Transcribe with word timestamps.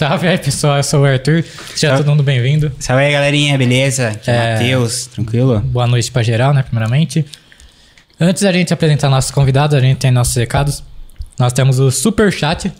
Salve 0.00 0.28
aí, 0.28 0.38
pessoal. 0.38 0.78
Eu 0.78 0.82
sou 0.82 1.02
o 1.02 1.04
Arthur. 1.04 1.44
Seja 1.76 1.94
todo 1.94 2.06
mundo 2.06 2.22
bem-vindo. 2.22 2.72
Salve 2.78 3.04
aí, 3.04 3.12
galerinha. 3.12 3.58
Beleza? 3.58 4.08
Aqui 4.08 4.30
é... 4.30 4.54
Matheus. 4.54 5.08
Tranquilo? 5.08 5.60
Boa 5.60 5.86
noite 5.86 6.10
pra 6.10 6.22
geral, 6.22 6.54
né? 6.54 6.62
Primeiramente. 6.62 7.26
Antes 8.18 8.42
da 8.42 8.50
gente 8.50 8.72
apresentar 8.72 9.10
nossos 9.10 9.30
convidados, 9.30 9.76
a 9.76 9.80
gente 9.80 9.98
tem 9.98 10.10
nossos 10.10 10.34
recados. 10.34 10.82
Nós 11.38 11.52
temos 11.52 11.78
o 11.78 11.90
Super 11.90 12.32
Chat. 12.32 12.72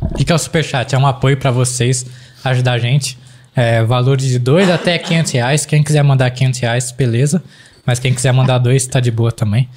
O 0.00 0.14
que 0.16 0.32
é 0.32 0.34
o 0.34 0.38
Super 0.38 0.64
Chat? 0.64 0.92
É 0.92 0.98
um 0.98 1.06
apoio 1.06 1.36
para 1.36 1.52
vocês 1.52 2.04
ajudar 2.42 2.72
a 2.72 2.78
gente. 2.80 3.16
É, 3.54 3.84
valores 3.84 4.24
de 4.24 4.40
2 4.40 4.68
até 4.68 4.98
500 4.98 5.30
reais. 5.30 5.64
Quem 5.64 5.80
quiser 5.80 6.02
mandar 6.02 6.28
500 6.32 6.58
reais, 6.58 6.90
beleza. 6.90 7.40
Mas 7.86 8.00
quem 8.00 8.12
quiser 8.12 8.32
mandar 8.32 8.58
dois, 8.58 8.84
tá 8.84 8.98
de 8.98 9.12
boa 9.12 9.30
também. 9.30 9.68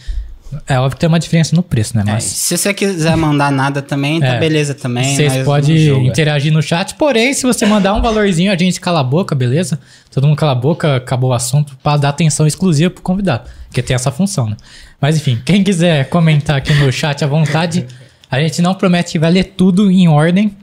É 0.67 0.79
óbvio 0.79 0.95
que 0.95 0.99
tem 0.99 1.07
uma 1.07 1.19
diferença 1.19 1.55
no 1.55 1.61
preço, 1.61 1.95
né? 1.95 2.03
É, 2.07 2.11
Mas... 2.11 2.25
É, 2.25 2.27
se 2.27 2.57
você 2.57 2.73
quiser 2.73 3.15
mandar 3.15 3.51
nada 3.51 3.81
também, 3.81 4.19
tá 4.19 4.27
é, 4.27 4.39
beleza 4.39 4.73
também. 4.73 5.15
Vocês 5.15 5.43
podem 5.43 6.07
interagir 6.07 6.51
no 6.51 6.61
chat, 6.61 6.95
porém, 6.95 7.33
se 7.33 7.43
você 7.43 7.65
mandar 7.65 7.93
um 7.93 8.01
valorzinho, 8.01 8.51
a 8.51 8.57
gente 8.57 8.79
cala 8.81 9.01
a 9.01 9.03
boca, 9.03 9.35
beleza? 9.35 9.79
Todo 10.11 10.27
mundo 10.27 10.37
cala 10.37 10.53
a 10.53 10.55
boca, 10.55 10.95
acabou 10.95 11.29
o 11.29 11.33
assunto, 11.33 11.77
para 11.83 11.97
dar 11.97 12.09
atenção 12.09 12.47
exclusiva 12.47 12.89
pro 12.89 13.03
convidado, 13.03 13.49
que 13.71 13.81
tem 13.81 13.95
essa 13.95 14.11
função, 14.11 14.49
né? 14.49 14.57
Mas 14.99 15.17
enfim, 15.17 15.39
quem 15.45 15.63
quiser 15.63 16.09
comentar 16.09 16.57
aqui 16.57 16.73
no 16.73 16.91
chat 16.91 17.23
à 17.23 17.27
vontade, 17.27 17.85
a 18.29 18.39
gente 18.39 18.61
não 18.61 18.73
promete 18.73 19.13
que 19.13 19.19
vai 19.19 19.31
ler 19.31 19.43
tudo 19.55 19.89
em 19.89 20.07
ordem 20.07 20.55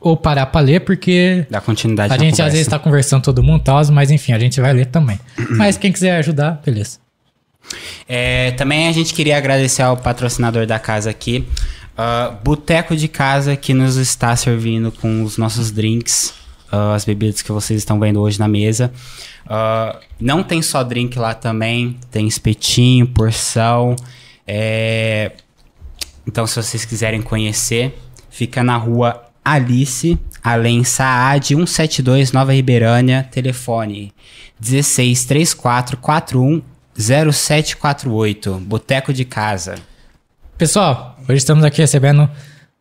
ou 0.00 0.16
parar 0.16 0.46
pra 0.46 0.60
ler, 0.60 0.80
porque. 0.80 1.46
Dá 1.50 1.60
continuidade 1.60 2.12
A 2.12 2.16
gente 2.16 2.30
conversa. 2.30 2.44
às 2.44 2.52
vezes 2.52 2.68
tá 2.68 2.78
conversando 2.78 3.22
todo 3.22 3.42
mundo 3.42 3.62
tal, 3.62 3.84
mas 3.92 4.10
enfim, 4.10 4.32
a 4.32 4.38
gente 4.38 4.60
vai 4.60 4.72
ler 4.72 4.86
também. 4.86 5.18
mas 5.56 5.76
quem 5.76 5.92
quiser 5.92 6.16
ajudar, 6.16 6.60
beleza. 6.64 6.98
É, 8.08 8.52
também 8.52 8.88
a 8.88 8.92
gente 8.92 9.12
queria 9.14 9.36
agradecer 9.36 9.82
ao 9.82 9.96
patrocinador 9.96 10.66
da 10.66 10.78
casa 10.78 11.10
aqui, 11.10 11.46
uh, 11.96 12.34
Boteco 12.42 12.96
de 12.96 13.08
Casa, 13.08 13.56
que 13.56 13.74
nos 13.74 13.96
está 13.96 14.34
servindo 14.34 14.90
com 14.90 15.22
os 15.22 15.36
nossos 15.36 15.70
drinks, 15.70 16.34
uh, 16.72 16.94
as 16.94 17.04
bebidas 17.04 17.42
que 17.42 17.52
vocês 17.52 17.78
estão 17.78 18.00
vendo 18.00 18.20
hoje 18.20 18.38
na 18.38 18.48
mesa. 18.48 18.90
Uh, 19.46 19.98
não 20.18 20.42
tem 20.42 20.62
só 20.62 20.82
drink 20.82 21.18
lá 21.18 21.34
também, 21.34 21.98
tem 22.10 22.26
espetinho, 22.26 23.06
porção. 23.06 23.94
É... 24.46 25.32
Então, 26.26 26.46
se 26.46 26.62
vocês 26.62 26.84
quiserem 26.84 27.22
conhecer, 27.22 27.98
fica 28.30 28.62
na 28.62 28.76
rua 28.76 29.24
Alice, 29.44 30.18
além 30.42 30.84
Saad 30.84 31.46
172 31.46 32.32
Nova 32.32 32.52
Ribeirânia, 32.52 33.26
telefone 33.30 34.12
163441 34.60 36.62
0748, 37.00 38.60
Boteco 38.60 39.12
de 39.12 39.24
Casa. 39.24 39.76
Pessoal, 40.58 41.16
hoje 41.22 41.38
estamos 41.38 41.64
aqui 41.64 41.80
recebendo 41.80 42.28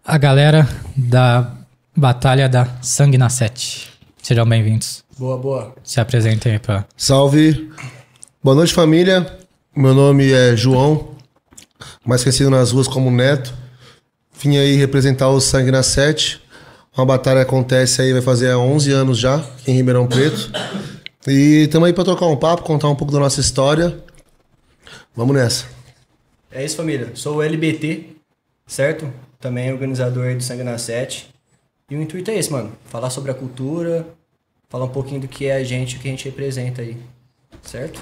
a 0.06 0.18
galera 0.18 0.68
da 0.96 1.54
Batalha 1.96 2.50
da 2.50 2.68
Sangue 2.82 3.18
na 3.18 3.30
Sete. 3.30 3.90
Sejam 4.22 4.46
bem-vindos. 4.46 5.06
Boa, 5.18 5.38
boa. 5.38 5.74
Se 5.84 6.02
apresentem 6.02 6.52
aí 6.52 6.60
pra. 6.60 6.86
Salve. 6.98 7.72
Boa 8.44 8.56
noite, 8.58 8.74
família. 8.74 9.40
Meu 9.74 9.94
nome 9.94 10.34
é 10.34 10.54
João, 10.54 11.12
mais 12.06 12.22
conhecido 12.22 12.50
nas 12.50 12.72
ruas 12.72 12.90
como 12.90 13.10
Neto. 13.10 13.54
Vim 14.38 14.58
aí 14.58 14.76
representar 14.76 15.30
o 15.30 15.40
Sangue 15.40 15.72
na 15.72 15.82
Sete. 15.82 16.42
Uma 16.98 17.06
batalha 17.06 17.42
acontece 17.42 18.02
aí, 18.02 18.12
vai 18.12 18.22
fazer 18.22 18.54
11 18.54 18.92
anos 18.92 19.18
já, 19.18 19.36
aqui 19.36 19.72
em 19.72 19.76
Ribeirão 19.76 20.08
Preto. 20.08 20.52
E 21.26 21.64
estamos 21.64 21.88
aí 21.88 21.94
para 21.94 22.04
trocar 22.04 22.26
um 22.26 22.36
papo, 22.36 22.64
contar 22.64 22.90
um 22.90 22.96
pouco 22.96 23.14
da 23.14 23.20
nossa 23.20 23.40
história. 23.40 24.09
Vamos 25.20 25.36
nessa. 25.36 25.66
É 26.50 26.64
isso, 26.64 26.78
família. 26.78 27.10
Sou 27.14 27.36
o 27.36 27.44
LBT, 27.44 28.06
certo? 28.66 29.12
Também 29.38 29.70
organizador 29.70 30.34
do 30.34 30.42
Sangue 30.42 30.64
na 30.64 30.78
Sete. 30.78 31.28
E 31.92 31.96
o 31.98 32.02
intuito 32.02 32.32
é 32.32 32.36
esse, 32.36 32.50
mano. 32.50 32.72
Falar 32.86 33.10
sobre 33.10 33.30
a 33.30 33.34
cultura, 33.34 34.08
falar 34.70 34.86
um 34.86 34.90
pouquinho 34.90 35.20
do 35.20 35.28
que 35.28 35.48
é 35.48 35.58
a 35.58 35.64
gente, 35.66 35.98
o 35.98 36.00
que 36.00 36.08
a 36.08 36.12
gente 36.12 36.24
representa 36.24 36.82
aí. 36.82 36.96
Certo? 37.64 38.02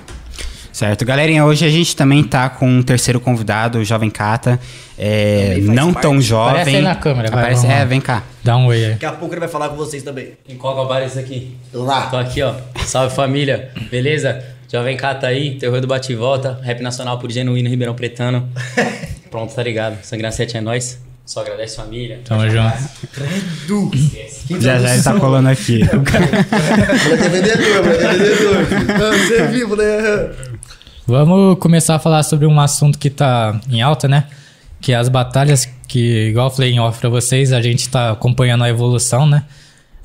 Certo, 0.71 1.03
galerinha, 1.03 1.43
hoje 1.43 1.65
a 1.65 1.69
gente 1.69 1.95
também 1.95 2.23
tá 2.23 2.51
com 2.51 2.69
um 2.69 2.83
terceiro 2.83 3.19
convidado, 3.19 3.79
o 3.79 3.83
Jovem 3.83 4.11
Cata. 4.11 4.59
É, 4.95 5.57
não 5.61 5.91
parte. 5.91 6.03
tão 6.03 6.21
jovem. 6.21 6.61
Aparece 6.61 6.75
aí 6.77 6.83
na 6.83 6.95
câmera, 6.95 7.31
vai, 7.31 7.39
Aparece, 7.39 7.65
É, 7.65 7.83
vem 7.83 7.99
cá. 7.99 8.21
Dá 8.43 8.57
um 8.57 8.67
oi 8.67 8.85
aí. 8.85 8.91
Daqui 8.91 9.07
a 9.07 9.13
pouco 9.13 9.33
ele 9.33 9.39
vai 9.39 9.49
falar 9.49 9.69
com 9.69 9.75
vocês 9.75 10.03
também. 10.03 10.33
Em 10.47 10.55
qual 10.55 10.87
bar 10.87 10.99
é 10.99 11.07
isso 11.07 11.17
aqui? 11.17 11.57
Lá. 11.73 12.11
Tô 12.11 12.17
aqui, 12.17 12.43
ó. 12.43 12.53
Salve 12.85 13.15
família, 13.15 13.71
beleza? 13.89 14.55
Jovem 14.71 14.97
Cata 14.97 15.27
aí, 15.27 15.57
terror 15.57 15.79
do 15.79 15.87
bate 15.87 16.11
e 16.11 16.15
volta, 16.15 16.59
rap 16.61 16.81
nacional 16.81 17.17
por 17.19 17.31
genuíno 17.31 17.69
Ribeirão 17.69 17.95
Pretano. 17.95 18.49
Pronto, 19.31 19.53
tá 19.53 19.63
ligado? 19.63 20.03
Sangra 20.03 20.31
7 20.31 20.57
é 20.57 20.61
nós. 20.61 20.99
Só 21.25 21.41
agradece 21.41 21.75
família. 21.75 22.21
Tamo 22.23 22.49
junto. 22.49 22.73
Credo! 23.11 23.91
Já 24.61 24.79
já 24.79 24.93
ele 24.93 25.03
tá 25.03 25.19
colando 25.19 25.49
aqui. 25.49 25.79
moleque 25.83 27.23
é 27.23 27.29
vendedor, 27.29 27.83
moleque 27.83 28.03
é 28.03 28.13
vendedor. 28.13 29.17
Você 29.17 29.35
é 29.35 29.47
vivo, 29.47 29.75
né? 29.75 29.85
Vamos 31.05 31.59
começar 31.59 31.95
a 31.95 31.99
falar 31.99 32.23
sobre 32.23 32.45
um 32.45 32.57
assunto 32.59 32.97
que 32.97 33.09
tá 33.09 33.59
em 33.69 33.81
alta, 33.81 34.07
né? 34.07 34.27
Que 34.79 34.93
é 34.93 34.95
as 34.95 35.09
batalhas 35.09 35.67
que, 35.85 36.29
igual 36.29 36.47
eu 36.47 36.51
falei 36.51 36.71
em 36.71 36.79
off 36.79 36.99
pra 36.99 37.09
vocês, 37.09 37.51
a 37.51 37.61
gente 37.61 37.89
tá 37.89 38.11
acompanhando 38.11 38.63
a 38.63 38.69
evolução, 38.69 39.25
né? 39.25 39.43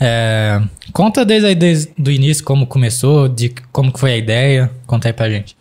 É, 0.05 0.61
conta 0.93 1.25
desde 1.25 1.47
aí, 1.47 1.55
desde 1.55 1.93
o 1.97 2.11
início 2.11 2.43
como 2.43 2.67
começou, 2.67 3.29
de 3.29 3.55
como 3.71 3.97
foi 3.97 4.15
a 4.15 4.17
ideia. 4.17 4.71
Conta 4.85 5.09
aí 5.09 5.13
pra 5.13 5.31
gente. 5.31 5.57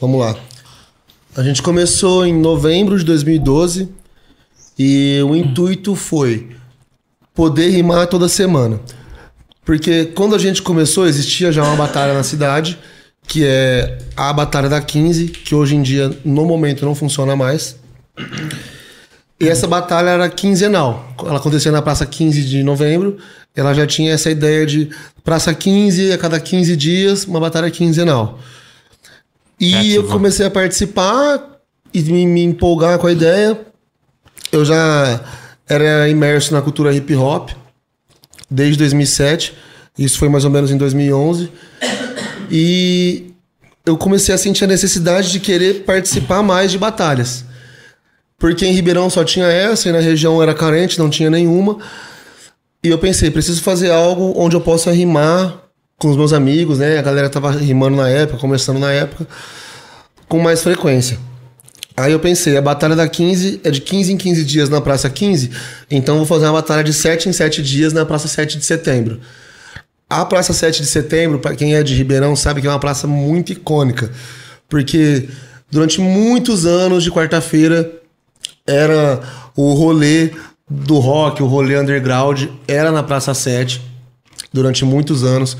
Vamos 0.00 0.18
lá. 0.18 0.34
A 1.36 1.42
gente 1.42 1.60
começou 1.60 2.24
em 2.24 2.32
novembro 2.32 2.98
de 2.98 3.04
2012 3.04 3.90
e 4.78 5.20
o 5.22 5.36
intuito 5.36 5.94
foi 5.94 6.48
poder 7.34 7.68
rimar 7.68 8.06
toda 8.06 8.28
semana. 8.28 8.80
Porque 9.62 10.06
quando 10.06 10.34
a 10.34 10.38
gente 10.38 10.62
começou, 10.62 11.06
existia 11.06 11.52
já 11.52 11.62
uma 11.62 11.76
batalha 11.76 12.14
na 12.14 12.22
cidade 12.22 12.78
que 13.26 13.44
é 13.44 13.98
a 14.16 14.32
Batalha 14.32 14.68
da 14.68 14.80
15, 14.80 15.28
que 15.28 15.54
hoje 15.54 15.74
em 15.74 15.82
dia, 15.82 16.16
no 16.24 16.44
momento, 16.46 16.84
não 16.84 16.94
funciona 16.94 17.34
mais. 17.34 17.76
E 19.38 19.48
essa 19.48 19.66
batalha 19.66 20.10
era 20.10 20.30
quinzenal. 20.30 21.12
Ela 21.18 21.38
acontecia 21.38 21.72
na 21.72 21.82
Praça 21.82 22.06
15 22.06 22.44
de 22.44 22.62
novembro. 22.62 23.18
Ela 23.56 23.72
já 23.72 23.86
tinha 23.86 24.12
essa 24.12 24.30
ideia 24.30 24.66
de 24.66 24.90
Praça 25.24 25.52
15, 25.52 26.12
a 26.12 26.18
cada 26.18 26.38
15 26.38 26.76
dias, 26.76 27.24
uma 27.24 27.40
batalha 27.40 27.70
quinzenal. 27.70 28.38
E 29.58 29.94
eu 29.94 30.04
comecei 30.04 30.44
a 30.44 30.50
participar 30.50 31.58
e 31.92 32.02
me, 32.02 32.26
me 32.26 32.42
empolgar 32.44 32.98
com 32.98 33.06
a 33.06 33.12
ideia. 33.12 33.58
Eu 34.52 34.64
já 34.64 35.20
era 35.66 36.08
imerso 36.08 36.52
na 36.52 36.60
cultura 36.60 36.94
hip 36.94 37.14
hop 37.16 37.50
desde 38.50 38.76
2007. 38.78 39.54
Isso 39.98 40.18
foi 40.18 40.28
mais 40.28 40.44
ou 40.44 40.50
menos 40.50 40.70
em 40.70 40.76
2011. 40.76 41.50
E 42.50 43.32
eu 43.84 43.96
comecei 43.96 44.34
a 44.34 44.38
sentir 44.38 44.64
a 44.64 44.68
necessidade 44.68 45.32
de 45.32 45.40
querer 45.40 45.84
participar 45.84 46.42
mais 46.42 46.70
de 46.70 46.78
batalhas. 46.78 47.44
Porque 48.38 48.66
em 48.66 48.72
Ribeirão 48.72 49.08
só 49.08 49.24
tinha 49.24 49.46
essa 49.46 49.88
e 49.88 49.92
na 49.92 50.00
região 50.00 50.42
era 50.42 50.52
carente, 50.52 50.98
não 50.98 51.08
tinha 51.08 51.30
nenhuma. 51.30 51.78
E 52.86 52.88
eu 52.88 52.98
pensei, 52.98 53.32
preciso 53.32 53.60
fazer 53.64 53.90
algo 53.90 54.32
onde 54.36 54.54
eu 54.54 54.60
possa 54.60 54.92
rimar 54.92 55.60
com 55.98 56.08
os 56.08 56.16
meus 56.16 56.32
amigos, 56.32 56.78
né? 56.78 56.96
A 56.96 57.02
galera 57.02 57.28
tava 57.28 57.50
rimando 57.50 57.96
na 57.96 58.08
época, 58.08 58.38
começando 58.38 58.78
na 58.78 58.92
época, 58.92 59.26
com 60.28 60.38
mais 60.38 60.62
frequência. 60.62 61.18
Aí 61.96 62.12
eu 62.12 62.20
pensei, 62.20 62.56
a 62.56 62.62
batalha 62.62 62.94
da 62.94 63.08
15 63.08 63.62
é 63.64 63.72
de 63.72 63.80
15 63.80 64.12
em 64.12 64.16
15 64.16 64.44
dias 64.44 64.68
na 64.68 64.80
Praça 64.80 65.10
15, 65.10 65.50
então 65.90 66.18
vou 66.18 66.26
fazer 66.26 66.44
uma 66.44 66.52
batalha 66.52 66.84
de 66.84 66.92
7 66.92 67.28
em 67.28 67.32
7 67.32 67.60
dias 67.60 67.92
na 67.92 68.06
Praça 68.06 68.28
7 68.28 68.56
de 68.56 68.64
Setembro. 68.64 69.18
A 70.08 70.24
Praça 70.24 70.52
7 70.52 70.80
de 70.80 70.86
Setembro, 70.86 71.40
para 71.40 71.56
quem 71.56 71.74
é 71.74 71.82
de 71.82 71.92
Ribeirão, 71.92 72.36
sabe 72.36 72.60
que 72.60 72.68
é 72.68 72.70
uma 72.70 72.78
praça 72.78 73.08
muito 73.08 73.50
icônica. 73.50 74.12
Porque 74.68 75.28
durante 75.68 76.00
muitos 76.00 76.64
anos 76.64 77.02
de 77.02 77.10
quarta-feira 77.10 77.90
era 78.64 79.20
o 79.56 79.72
rolê 79.72 80.30
do 80.68 80.98
rock, 80.98 81.42
o 81.42 81.46
rolê 81.46 81.78
underground, 81.78 82.46
era 82.66 82.90
na 82.90 83.02
Praça 83.02 83.32
7 83.32 83.80
durante 84.52 84.84
muitos 84.84 85.22
anos. 85.22 85.56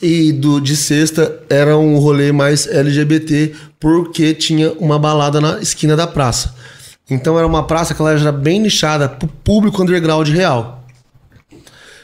E 0.00 0.30
do, 0.30 0.60
de 0.60 0.76
sexta 0.76 1.40
era 1.48 1.76
um 1.78 1.98
rolê 1.98 2.30
mais 2.30 2.66
LGBT, 2.66 3.54
porque 3.80 4.34
tinha 4.34 4.72
uma 4.72 4.98
balada 4.98 5.40
na 5.40 5.58
esquina 5.60 5.96
da 5.96 6.06
praça. 6.06 6.54
Então 7.08 7.38
era 7.38 7.46
uma 7.46 7.66
praça 7.66 7.94
que 7.94 8.02
ela 8.02 8.12
era 8.12 8.32
bem 8.32 8.60
nichada 8.60 9.08
pro 9.08 9.28
público 9.28 9.82
underground 9.82 10.28
real. 10.28 10.84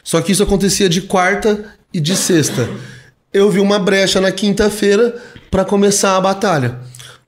Só 0.03 0.21
que 0.21 0.31
isso 0.31 0.41
acontecia 0.41 0.89
de 0.89 1.01
quarta 1.01 1.65
e 1.93 1.99
de 1.99 2.15
sexta. 2.15 2.67
Eu 3.31 3.51
vi 3.51 3.59
uma 3.59 3.77
brecha 3.77 4.19
na 4.19 4.31
quinta-feira 4.31 5.15
para 5.51 5.63
começar 5.63 6.17
a 6.17 6.21
batalha. 6.21 6.79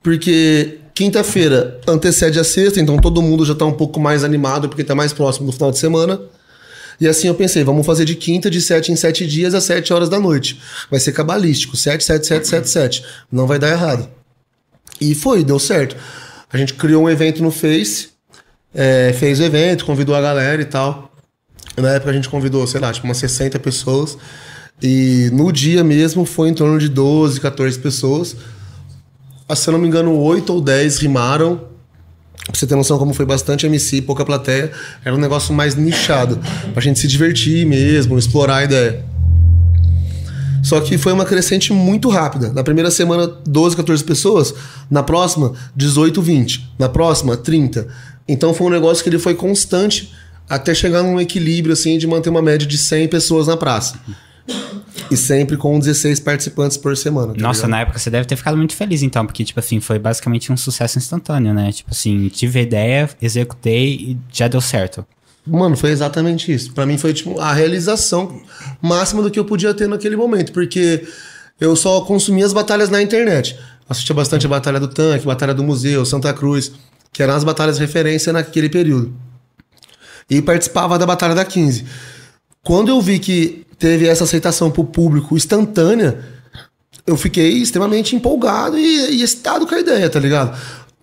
Porque 0.01 0.79
quinta-feira 0.95 1.79
antecede 1.85 2.39
a 2.39 2.43
sexta, 2.43 2.79
então 2.79 2.97
todo 2.97 3.21
mundo 3.21 3.45
já 3.45 3.53
tá 3.53 3.65
um 3.65 3.73
pouco 3.73 3.99
mais 3.99 4.23
animado 4.23 4.69
porque 4.69 4.83
tá 4.83 4.95
mais 4.95 5.11
próximo 5.11 5.45
do 5.45 5.51
final 5.51 5.69
de 5.69 5.77
semana. 5.77 6.19
E 6.99 7.05
assim 7.05 7.27
eu 7.27 7.35
pensei, 7.35 7.61
vamos 7.65 7.85
fazer 7.85 8.05
de 8.05 8.15
quinta, 8.15 8.49
de 8.49 8.61
sete 8.61 8.89
em 8.89 8.95
sete 8.95 9.27
dias, 9.27 9.53
às 9.53 9.65
sete 9.65 9.91
horas 9.91 10.07
da 10.07 10.17
noite. 10.17 10.59
Vai 10.89 10.99
ser 11.01 11.11
cabalístico, 11.11 11.75
sete, 11.75 12.05
sete, 12.05 12.25
sete, 12.25 12.47
sete, 12.47 12.69
sete. 12.69 13.05
Não 13.29 13.45
vai 13.45 13.59
dar 13.59 13.69
errado. 13.69 14.09
E 15.01 15.13
foi, 15.13 15.43
deu 15.43 15.59
certo. 15.59 15.97
A 16.51 16.57
gente 16.57 16.73
criou 16.75 17.03
um 17.03 17.09
evento 17.09 17.43
no 17.43 17.51
Face, 17.51 18.11
é, 18.73 19.13
fez 19.19 19.41
o 19.41 19.43
evento, 19.43 19.83
convidou 19.83 20.15
a 20.15 20.21
galera 20.21 20.61
e 20.61 20.65
tal. 20.65 21.11
Na 21.75 21.89
época 21.89 22.11
a 22.11 22.13
gente 22.13 22.29
convidou, 22.29 22.65
sei 22.65 22.79
lá, 22.79 22.93
tipo 22.93 23.05
umas 23.05 23.17
60 23.17 23.59
pessoas. 23.59 24.17
E 24.81 25.29
no 25.33 25.51
dia 25.51 25.83
mesmo 25.83 26.23
foi 26.23 26.47
em 26.47 26.53
torno 26.53 26.79
de 26.79 26.87
12, 26.87 27.41
14 27.41 27.77
pessoas. 27.79 28.37
Ah, 29.47 29.55
Se 29.55 29.69
eu 29.69 29.73
não 29.73 29.79
me 29.79 29.87
engano, 29.87 30.17
8 30.17 30.51
ou 30.51 30.59
10 30.61 30.97
rimaram. 30.99 31.61
Pra 32.45 32.53
você 32.53 32.67
ter 32.67 32.75
noção 32.75 32.97
como 32.97 33.13
foi 33.13 33.25
bastante 33.25 33.65
MC, 33.65 34.01
pouca 34.01 34.25
plateia. 34.25 34.71
Era 35.03 35.15
um 35.15 35.19
negócio 35.19 35.53
mais 35.53 35.75
nichado. 35.75 36.39
Pra 36.73 36.81
gente 36.81 36.99
se 36.99 37.07
divertir 37.07 37.65
mesmo, 37.65 38.17
explorar 38.17 38.57
a 38.57 38.63
ideia. 38.63 39.05
Só 40.63 40.79
que 40.81 40.97
foi 40.97 41.13
uma 41.13 41.25
crescente 41.25 41.71
muito 41.71 42.09
rápida. 42.09 42.51
Na 42.51 42.63
primeira 42.63 42.89
semana, 42.89 43.27
12, 43.45 43.75
14 43.75 44.03
pessoas. 44.03 44.53
Na 44.89 45.03
próxima, 45.03 45.53
18, 45.75 46.21
20. 46.21 46.71
Na 46.79 46.89
próxima, 46.89 47.37
30. 47.37 47.87
Então 48.27 48.51
foi 48.51 48.65
um 48.67 48.71
negócio 48.71 49.03
que 49.03 49.09
ele 49.09 49.19
foi 49.19 49.35
constante 49.35 50.11
até 50.49 50.73
chegar 50.73 51.03
num 51.03 51.19
equilíbrio, 51.19 51.73
assim, 51.73 51.99
de 51.99 52.07
manter 52.07 52.29
uma 52.29 52.41
média 52.41 52.67
de 52.67 52.77
100 52.79 53.07
pessoas 53.09 53.45
na 53.45 53.55
praça. 53.55 53.99
E 55.11 55.17
sempre 55.17 55.57
com 55.57 55.77
16 55.77 56.19
participantes 56.21 56.77
por 56.77 56.95
semana. 56.95 57.33
tá 57.33 57.39
Nossa, 57.41 57.61
ligado? 57.61 57.71
na 57.71 57.79
época 57.81 57.99
você 57.99 58.09
deve 58.09 58.25
ter 58.25 58.35
ficado 58.35 58.57
muito 58.57 58.73
feliz, 58.75 59.03
então, 59.03 59.25
porque, 59.25 59.43
tipo 59.43 59.59
assim, 59.59 59.79
foi 59.79 59.99
basicamente 59.99 60.51
um 60.51 60.57
sucesso 60.57 60.97
instantâneo, 60.97 61.53
né? 61.53 61.71
Tipo 61.71 61.91
assim, 61.91 62.27
tive 62.29 62.59
a 62.59 62.61
ideia, 62.61 63.09
executei 63.21 63.93
e 63.93 64.17
já 64.31 64.47
deu 64.47 64.61
certo. 64.61 65.05
Mano, 65.45 65.77
foi 65.77 65.91
exatamente 65.91 66.51
isso. 66.51 66.71
Pra 66.73 66.85
mim 66.85 66.97
foi 66.97 67.13
tipo 67.13 67.39
a 67.39 67.53
realização 67.53 68.41
máxima 68.81 69.21
do 69.21 69.29
que 69.29 69.39
eu 69.39 69.45
podia 69.45 69.73
ter 69.73 69.87
naquele 69.87 70.15
momento, 70.15 70.51
porque 70.51 71.05
eu 71.59 71.75
só 71.75 72.01
consumia 72.01 72.45
as 72.45 72.53
batalhas 72.53 72.89
na 72.89 73.01
internet. 73.01 73.57
Assistia 73.87 74.15
bastante 74.15 74.47
a 74.47 74.49
Batalha 74.49 74.79
do 74.79 74.87
Tanque, 74.87 75.25
Batalha 75.25 75.53
do 75.53 75.63
Museu, 75.63 76.03
Santa 76.03 76.33
Cruz, 76.33 76.71
que 77.13 77.21
eram 77.21 77.35
as 77.35 77.43
batalhas 77.43 77.75
de 77.75 77.81
referência 77.81 78.33
naquele 78.33 78.67
período. 78.69 79.13
E 80.27 80.41
participava 80.41 80.97
da 80.97 81.05
Batalha 81.05 81.35
da 81.35 81.45
15. 81.45 81.85
Quando 82.63 82.89
eu 82.89 82.99
vi 82.99 83.19
que 83.19 83.64
teve 83.77 84.07
essa 84.07 84.23
aceitação 84.23 84.71
pro 84.71 84.83
público 84.83 85.35
instantânea, 85.35 86.23
eu 87.05 87.17
fiquei 87.17 87.53
extremamente 87.53 88.15
empolgado 88.15 88.77
e, 88.77 89.17
e 89.17 89.21
excitado 89.21 89.67
com 89.67 89.75
a 89.75 89.79
ideia, 89.79 90.09
tá 90.09 90.19
ligado? 90.19 90.57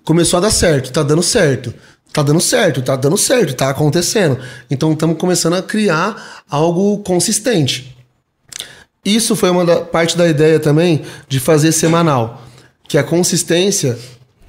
Começou 0.04 0.38
a 0.38 0.40
dar 0.40 0.50
certo, 0.50 0.90
tá 0.90 1.02
dando 1.02 1.22
certo. 1.22 1.72
Tá 2.12 2.22
dando 2.22 2.40
certo, 2.40 2.82
tá 2.82 2.94
dando 2.94 3.16
certo, 3.16 3.54
tá 3.54 3.70
acontecendo. 3.70 4.38
Então 4.70 4.92
estamos 4.92 5.16
começando 5.16 5.54
a 5.54 5.62
criar 5.62 6.42
algo 6.48 6.98
consistente. 6.98 7.96
Isso 9.02 9.34
foi 9.34 9.50
uma 9.50 9.64
da, 9.64 9.80
parte 9.80 10.16
da 10.16 10.28
ideia 10.28 10.60
também 10.60 11.02
de 11.26 11.40
fazer 11.40 11.72
semanal. 11.72 12.42
Que 12.86 12.98
a 12.98 13.02
consistência 13.02 13.98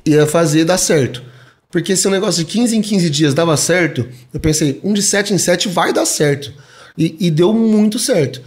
ia 0.05 0.27
fazer 0.27 0.65
dar 0.65 0.77
certo. 0.77 1.23
Porque 1.71 1.95
se 1.95 2.05
o 2.05 2.11
negócio 2.11 2.43
de 2.43 2.51
15 2.51 2.75
em 2.75 2.81
15 2.81 3.09
dias 3.09 3.33
dava 3.33 3.55
certo, 3.55 4.07
eu 4.33 4.39
pensei, 4.39 4.81
um 4.83 4.93
de 4.93 5.01
7 5.01 5.33
em 5.33 5.37
7 5.37 5.69
vai 5.69 5.93
dar 5.93 6.05
certo. 6.05 6.53
E, 6.97 7.15
e 7.19 7.31
deu 7.31 7.53
muito 7.53 7.97
certo. 7.99 8.41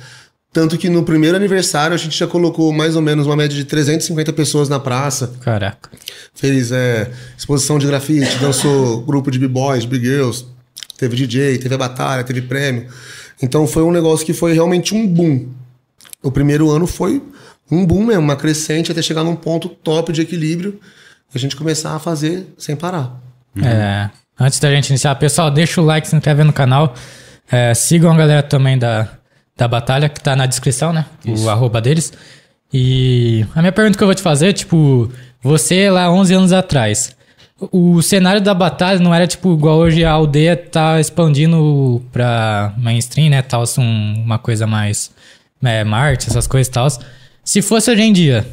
Tanto 0.53 0.79
que 0.79 0.89
no 0.89 1.03
primeiro 1.03 1.37
aniversário 1.37 1.95
a 1.95 1.99
gente 1.99 2.17
já 2.17 2.27
colocou 2.27 2.73
mais 2.73 2.97
ou 2.97 3.03
menos 3.03 3.27
uma 3.27 3.37
média 3.37 3.55
de 3.55 3.65
350 3.65 4.33
pessoas 4.33 4.69
na 4.71 4.81
praça. 4.81 5.35
Caraca. 5.43 5.91
Fez 6.35 6.73
é, 6.73 7.11
exposição 7.37 7.79
de 7.79 7.87
grafite, 7.87 8.39
dançou 8.39 9.03
grupo 9.05 9.31
de 9.31 9.39
b-boys, 9.39 9.85
big 9.85 10.07
girls, 10.07 10.47
teve 10.97 11.15
DJ, 11.15 11.59
teve 11.59 11.75
a 11.75 11.79
batalha, 11.79 12.25
teve 12.25 12.41
prêmio. 12.41 12.87
Então 13.43 13.67
foi 13.67 13.83
um 13.83 13.91
negócio 13.91 14.25
que 14.25 14.33
foi 14.33 14.55
realmente 14.55 14.95
um 14.95 15.07
boom. 15.07 15.47
O 16.23 16.31
primeiro 16.31 16.71
ano 16.71 16.87
foi 16.87 17.23
um 17.71 17.85
boom 17.85 18.07
mesmo, 18.07 18.23
uma 18.23 18.37
crescente 18.37 18.91
até 18.91 19.03
chegar 19.03 19.25
num 19.25 19.37
ponto 19.37 19.69
top 19.69 20.11
de 20.11 20.23
equilíbrio 20.23 20.81
e 21.35 21.37
a 21.37 21.39
gente 21.39 21.55
começar 21.55 21.95
a 21.95 21.99
fazer 21.99 22.47
sem 22.57 22.75
parar. 22.75 23.21
É, 23.63 24.09
antes 24.41 24.59
da 24.59 24.71
gente 24.71 24.89
iniciar, 24.89 25.15
pessoal, 25.17 25.51
deixa 25.51 25.81
o 25.83 25.85
like, 25.85 26.09
se 26.09 26.17
inscreve 26.17 26.45
no 26.45 26.53
canal. 26.53 26.95
É, 27.51 27.73
sigam 27.75 28.11
a 28.13 28.17
galera 28.17 28.43
também 28.43 28.77
da, 28.79 29.09
da 29.57 29.69
batalha, 29.69 30.09
que 30.09 30.21
tá 30.21 30.35
na 30.35 30.47
descrição, 30.47 30.93
né? 30.93 31.07
O 31.45 31.49
arroba 31.49 31.81
deles. 31.81 32.13
E 32.73 33.47
a 33.55 33.61
minha 33.61 33.73
pergunta 33.73 33.97
que 33.97 34.03
eu 34.03 34.09
vou 34.09 34.15
te 34.15 34.23
fazer, 34.23 34.53
tipo, 34.53 35.11
você 35.43 35.89
lá 35.89 36.11
11 36.11 36.35
anos 36.35 36.53
atrás, 36.53 37.15
o 37.73 38.03
cenário 38.03 38.41
da 38.41 38.53
batalha 38.53 38.99
não 38.99 39.15
era 39.15 39.27
tipo 39.27 39.55
igual 39.55 39.79
hoje 39.79 40.05
a 40.05 40.11
aldeia 40.11 40.57
tá 40.57 41.01
expandindo 41.01 42.03
pra 42.13 42.75
mainstream, 42.77 43.31
né? 43.31 43.43
Tal, 43.43 43.63
um, 43.79 44.23
uma 44.25 44.39
coisa 44.39 44.67
mais 44.67 45.11
é, 45.65 45.85
Marte, 45.85 46.29
essas 46.29 46.47
coisas 46.47 46.69
e 46.69 46.71
tal. 46.73 46.89
Se 47.45 47.63
fosse 47.63 47.91
hoje 47.91 48.03
em 48.03 48.13
dia, 48.13 48.45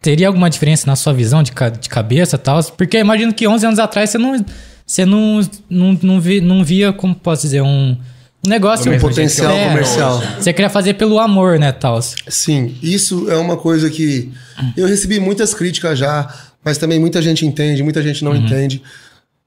teria 0.00 0.26
alguma 0.26 0.50
diferença 0.50 0.86
na 0.86 0.96
sua 0.96 1.12
visão 1.14 1.42
de, 1.42 1.52
ca- 1.52 1.68
de 1.70 1.88
cabeça 1.88 2.34
e 2.36 2.38
tal? 2.40 2.62
Porque 2.76 2.96
eu 2.96 3.00
imagino 3.00 3.32
que 3.32 3.46
11 3.46 3.66
anos 3.66 3.78
atrás 3.78 4.10
você 4.10 4.18
não, 4.18 4.44
você 4.84 5.06
não, 5.06 5.40
não, 5.70 5.98
não, 6.02 6.20
vi- 6.20 6.40
não 6.40 6.64
via, 6.64 6.92
como 6.92 7.14
posso 7.14 7.42
dizer, 7.42 7.62
um, 7.62 7.96
um 8.44 8.48
negócio... 8.48 8.92
Um 8.92 8.98
potencial 8.98 9.52
É, 9.52 9.68
comercial. 9.68 10.22
Você 10.38 10.52
queria 10.52 10.70
fazer 10.70 10.94
pelo 10.94 11.18
amor, 11.18 11.58
né, 11.58 11.72
tal? 11.72 12.00
Sim, 12.02 12.76
isso 12.82 13.30
é 13.30 13.36
uma 13.36 13.56
coisa 13.56 13.88
que 13.88 14.32
eu 14.76 14.86
recebi 14.86 15.20
muitas 15.20 15.54
críticas 15.54 15.98
já, 15.98 16.32
mas 16.64 16.78
também 16.78 16.98
muita 16.98 17.22
gente 17.22 17.46
entende, 17.46 17.82
muita 17.82 18.02
gente 18.02 18.24
não 18.24 18.34
entende. 18.34 18.82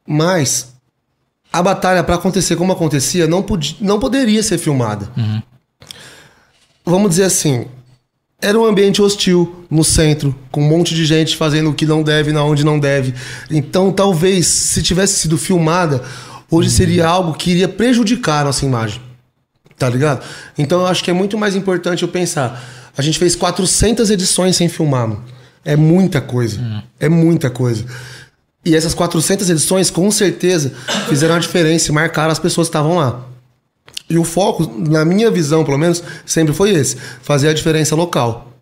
Mas 0.07 0.73
a 1.51 1.61
batalha, 1.61 2.03
para 2.03 2.15
acontecer 2.15 2.55
como 2.55 2.71
acontecia, 2.71 3.27
não, 3.27 3.41
podia, 3.41 3.75
não 3.81 3.99
poderia 3.99 4.43
ser 4.43 4.57
filmada. 4.57 5.09
Vamos 6.85 7.09
dizer 7.11 7.23
assim, 7.23 7.65
era 8.41 8.59
um 8.59 8.65
ambiente 8.65 9.01
hostil 9.01 9.65
no 9.69 9.83
centro, 9.83 10.35
com 10.51 10.61
um 10.61 10.67
monte 10.67 10.93
de 10.93 11.05
gente 11.05 11.35
fazendo 11.35 11.69
o 11.69 11.73
que 11.73 11.85
não 11.85 12.03
deve, 12.03 12.31
na 12.31 12.43
onde 12.43 12.63
não 12.63 12.77
deve. 12.77 13.13
Então, 13.49 13.91
talvez, 13.91 14.45
se 14.45 14.83
tivesse 14.83 15.19
sido 15.19 15.37
filmada, 15.37 16.03
hoje 16.49 16.69
seria 16.69 17.07
algo 17.07 17.33
que 17.33 17.51
iria 17.51 17.67
prejudicar 17.67 18.41
a 18.41 18.45
nossa 18.45 18.65
imagem. 18.65 19.01
Tá 19.77 19.89
ligado? 19.89 20.25
Então 20.57 20.81
eu 20.81 20.87
acho 20.87 21.03
que 21.03 21.11
é 21.11 21.13
muito 21.13 21.37
mais 21.37 21.55
importante 21.55 22.03
eu 22.03 22.09
pensar. 22.09 22.63
A 22.97 23.01
gente 23.01 23.19
fez 23.19 23.35
400 23.35 24.09
edições 24.09 24.55
sem 24.55 24.69
filmar, 24.69 25.07
mano. 25.07 25.23
É 25.65 25.75
muita 25.75 26.21
coisa. 26.21 26.83
É 26.99 27.09
muita 27.09 27.49
coisa. 27.49 27.85
E 28.63 28.75
essas 28.75 28.93
400 28.93 29.49
edições, 29.49 29.89
com 29.89 30.09
certeza, 30.09 30.71
fizeram 31.09 31.35
a 31.35 31.39
diferença 31.39 31.91
e 31.91 31.93
marcaram 31.93 32.31
as 32.31 32.39
pessoas 32.39 32.67
que 32.67 32.69
estavam 32.69 32.95
lá. 32.95 33.25
E 34.09 34.17
o 34.17 34.23
foco, 34.23 34.71
na 34.89 35.03
minha 35.03 35.29
visão, 35.29 35.63
pelo 35.63 35.77
menos, 35.77 36.01
sempre 36.25 36.53
foi 36.53 36.71
esse: 36.71 36.95
fazer 37.21 37.49
a 37.49 37.53
diferença 37.53 37.95
local. 37.95 38.54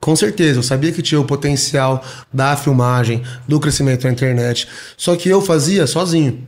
Com 0.00 0.16
certeza, 0.16 0.58
eu 0.58 0.62
sabia 0.62 0.92
que 0.92 1.02
tinha 1.02 1.20
o 1.20 1.24
potencial 1.24 2.04
da 2.32 2.56
filmagem, 2.56 3.22
do 3.46 3.60
crescimento 3.60 4.02
da 4.02 4.10
internet. 4.10 4.68
Só 4.96 5.16
que 5.16 5.28
eu 5.28 5.40
fazia 5.40 5.86
sozinho. 5.86 6.46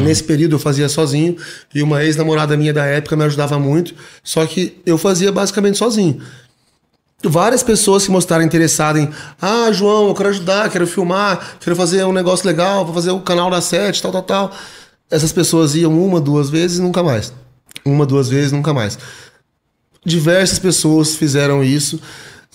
Nesse 0.00 0.24
período 0.24 0.56
eu 0.56 0.58
fazia 0.58 0.88
sozinho 0.88 1.36
e 1.74 1.82
uma 1.82 2.02
ex-namorada 2.02 2.56
minha 2.56 2.72
da 2.72 2.84
época 2.84 3.16
me 3.16 3.24
ajudava 3.24 3.58
muito. 3.58 3.94
Só 4.22 4.44
que 4.46 4.80
eu 4.84 4.98
fazia 4.98 5.30
basicamente 5.30 5.78
sozinho. 5.78 6.20
Várias 7.22 7.64
pessoas 7.64 8.04
se 8.04 8.10
mostraram 8.10 8.44
interessadas 8.44 9.02
em, 9.02 9.10
ah, 9.42 9.72
João, 9.72 10.08
eu 10.08 10.14
quero 10.14 10.28
ajudar, 10.28 10.70
quero 10.70 10.86
filmar, 10.86 11.58
quero 11.58 11.74
fazer 11.74 12.04
um 12.04 12.12
negócio 12.12 12.46
legal, 12.46 12.84
vou 12.84 12.94
fazer 12.94 13.10
o 13.10 13.20
canal 13.20 13.50
da 13.50 13.60
sete, 13.60 14.00
tal, 14.00 14.12
tal, 14.12 14.22
tal. 14.22 14.52
Essas 15.10 15.32
pessoas 15.32 15.74
iam 15.74 16.00
uma, 16.00 16.20
duas 16.20 16.48
vezes 16.48 16.78
e 16.78 16.82
nunca 16.82 17.02
mais. 17.02 17.32
Uma, 17.84 18.06
duas 18.06 18.28
vezes, 18.28 18.52
nunca 18.52 18.72
mais. 18.72 18.96
Diversas 20.04 20.60
pessoas 20.60 21.16
fizeram 21.16 21.62
isso 21.64 22.00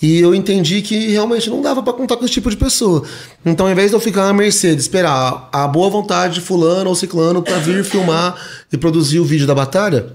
e 0.04 0.20
eu 0.20 0.34
entendi 0.34 0.82
que 0.82 1.08
realmente 1.08 1.48
não 1.48 1.62
dava 1.62 1.82
pra 1.82 1.92
contar 1.94 2.16
com 2.16 2.24
esse 2.26 2.34
tipo 2.34 2.50
de 2.50 2.56
pessoa. 2.58 3.02
Então, 3.44 3.64
ao 3.64 3.72
invés 3.72 3.90
de 3.90 3.96
eu 3.96 4.00
ficar 4.00 4.28
à 4.28 4.32
mercê 4.34 4.74
de 4.74 4.80
esperar 4.82 5.48
a 5.50 5.66
boa 5.66 5.88
vontade 5.88 6.34
de 6.34 6.40
fulano 6.42 6.90
ou 6.90 6.94
ciclano 6.94 7.40
pra 7.42 7.56
vir 7.58 7.82
filmar 7.84 8.36
e 8.70 8.76
produzir 8.76 9.18
o 9.20 9.24
vídeo 9.24 9.46
da 9.46 9.54
batalha, 9.54 10.08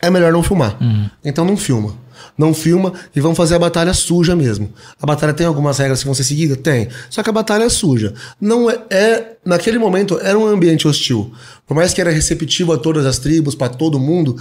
é 0.00 0.10
melhor 0.10 0.32
não 0.32 0.42
filmar. 0.42 0.76
Então 1.24 1.44
não 1.46 1.56
filma. 1.56 1.94
Não 2.36 2.52
filma 2.54 2.92
e 3.14 3.20
vamos 3.20 3.36
fazer 3.36 3.54
a 3.54 3.58
batalha 3.58 3.92
suja 3.94 4.34
mesmo. 4.36 4.70
A 5.00 5.06
batalha 5.06 5.32
tem 5.32 5.46
algumas 5.46 5.78
regras 5.78 6.00
que 6.00 6.06
vão 6.06 6.14
ser 6.14 6.24
seguidas? 6.24 6.56
Tem. 6.58 6.88
Só 7.10 7.22
que 7.22 7.28
a 7.30 7.32
batalha 7.32 7.64
é 7.64 7.68
suja. 7.68 8.14
Não 8.40 8.70
é, 8.70 8.78
é- 8.90 9.32
naquele 9.44 9.78
momento 9.78 10.18
era 10.22 10.38
um 10.38 10.46
ambiente 10.46 10.86
hostil. 10.88 11.32
Por 11.66 11.74
mais 11.74 11.92
que 11.94 12.00
era 12.00 12.10
receptivo 12.10 12.72
a 12.72 12.78
todas 12.78 13.04
as 13.06 13.18
tribos, 13.18 13.54
pra 13.54 13.68
todo 13.68 13.98
mundo, 13.98 14.36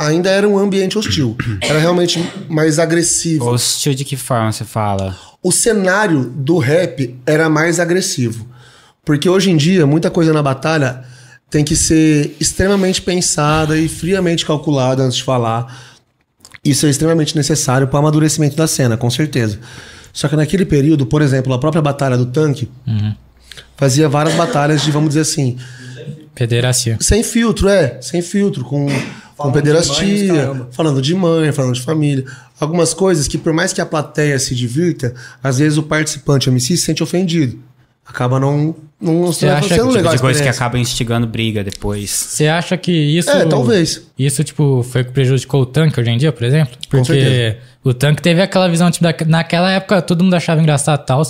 ainda 0.00 0.30
era 0.30 0.48
um 0.48 0.58
ambiente 0.58 0.98
hostil. 0.98 1.36
Era 1.60 1.78
realmente 1.78 2.22
mais 2.48 2.78
agressivo. 2.78 3.50
Hostil 3.50 3.94
de 3.94 4.04
que 4.04 4.16
forma 4.16 4.50
você 4.50 4.64
fala? 4.64 5.16
O 5.42 5.52
cenário 5.52 6.24
do 6.24 6.58
rap 6.58 7.18
era 7.26 7.48
mais 7.48 7.78
agressivo. 7.78 8.46
Porque 9.04 9.28
hoje 9.28 9.50
em 9.50 9.56
dia, 9.56 9.86
muita 9.86 10.10
coisa 10.10 10.32
na 10.32 10.42
batalha 10.42 11.04
tem 11.50 11.64
que 11.64 11.74
ser 11.74 12.36
extremamente 12.38 13.02
pensada 13.02 13.76
e 13.76 13.88
friamente 13.88 14.46
calculada 14.46 15.02
antes 15.02 15.16
de 15.18 15.24
falar. 15.24 15.94
Isso 16.64 16.86
é 16.86 16.90
extremamente 16.90 17.36
necessário 17.36 17.86
para 17.86 17.96
o 17.96 17.98
amadurecimento 17.98 18.56
da 18.56 18.66
cena, 18.66 18.96
com 18.96 19.10
certeza. 19.10 19.58
Só 20.12 20.28
que 20.28 20.36
naquele 20.36 20.64
período, 20.64 21.06
por 21.06 21.22
exemplo, 21.22 21.52
a 21.52 21.58
própria 21.58 21.82
batalha 21.82 22.16
do 22.16 22.26
tanque 22.26 22.68
fazia 23.76 24.08
várias 24.08 24.34
batalhas 24.34 24.82
de, 24.82 24.90
vamos 24.90 25.10
dizer 25.10 25.20
assim, 25.20 25.56
Pederastia. 26.34 26.98
sem 27.00 27.22
filtro, 27.22 27.68
é, 27.68 27.98
sem 28.00 28.22
filtro, 28.22 28.64
com, 28.64 28.86
com 29.40 29.50
Falando 29.52 29.62
de 29.62 29.72
mãe, 29.72 29.82
pederastia, 30.26 30.66
falando 30.72 31.02
de 31.02 31.14
mãe, 31.14 31.52
falando 31.52 31.74
de 31.74 31.80
família. 31.80 32.24
Algumas 32.60 32.92
coisas 32.92 33.26
que, 33.26 33.38
por 33.38 33.52
mais 33.52 33.72
que 33.72 33.80
a 33.80 33.86
plateia 33.86 34.38
se 34.38 34.54
divirta, 34.54 35.14
às 35.42 35.58
vezes 35.58 35.78
o 35.78 35.82
participante 35.82 36.48
MC 36.50 36.76
se 36.76 36.82
sente 36.84 37.02
ofendido. 37.02 37.58
acaba 38.06 38.40
não, 38.40 38.74
não 39.00 39.26
Você 39.26 39.46
acha 39.46 39.68
sendo 39.76 39.88
que- 39.88 39.94
legal 39.94 40.12
a 40.12 40.16
de 40.16 40.20
coisa 40.20 40.42
que 40.42 40.48
acaba 40.48 40.76
instigando 40.78 41.26
briga 41.28 41.62
depois. 41.62 42.10
Você 42.10 42.48
acha 42.48 42.76
que 42.76 42.90
isso. 42.90 43.30
É, 43.30 43.46
talvez. 43.46 44.02
Isso, 44.18 44.42
tipo, 44.42 44.82
foi 44.82 45.02
o 45.02 45.04
que 45.04 45.12
prejudicou 45.12 45.62
o 45.62 45.66
tanque 45.66 46.00
hoje 46.00 46.10
em 46.10 46.18
dia, 46.18 46.32
por 46.32 46.42
exemplo? 46.44 46.76
Porque 46.88 47.56
o 47.84 47.94
tanque 47.94 48.20
teve 48.20 48.42
aquela 48.42 48.68
visão, 48.68 48.90
tipo, 48.90 49.04
da- 49.04 49.14
naquela 49.26 49.70
época 49.70 50.02
todo 50.02 50.24
mundo 50.24 50.34
achava 50.34 50.60
engraçado 50.60 51.02
e 51.02 51.06
tal, 51.06 51.22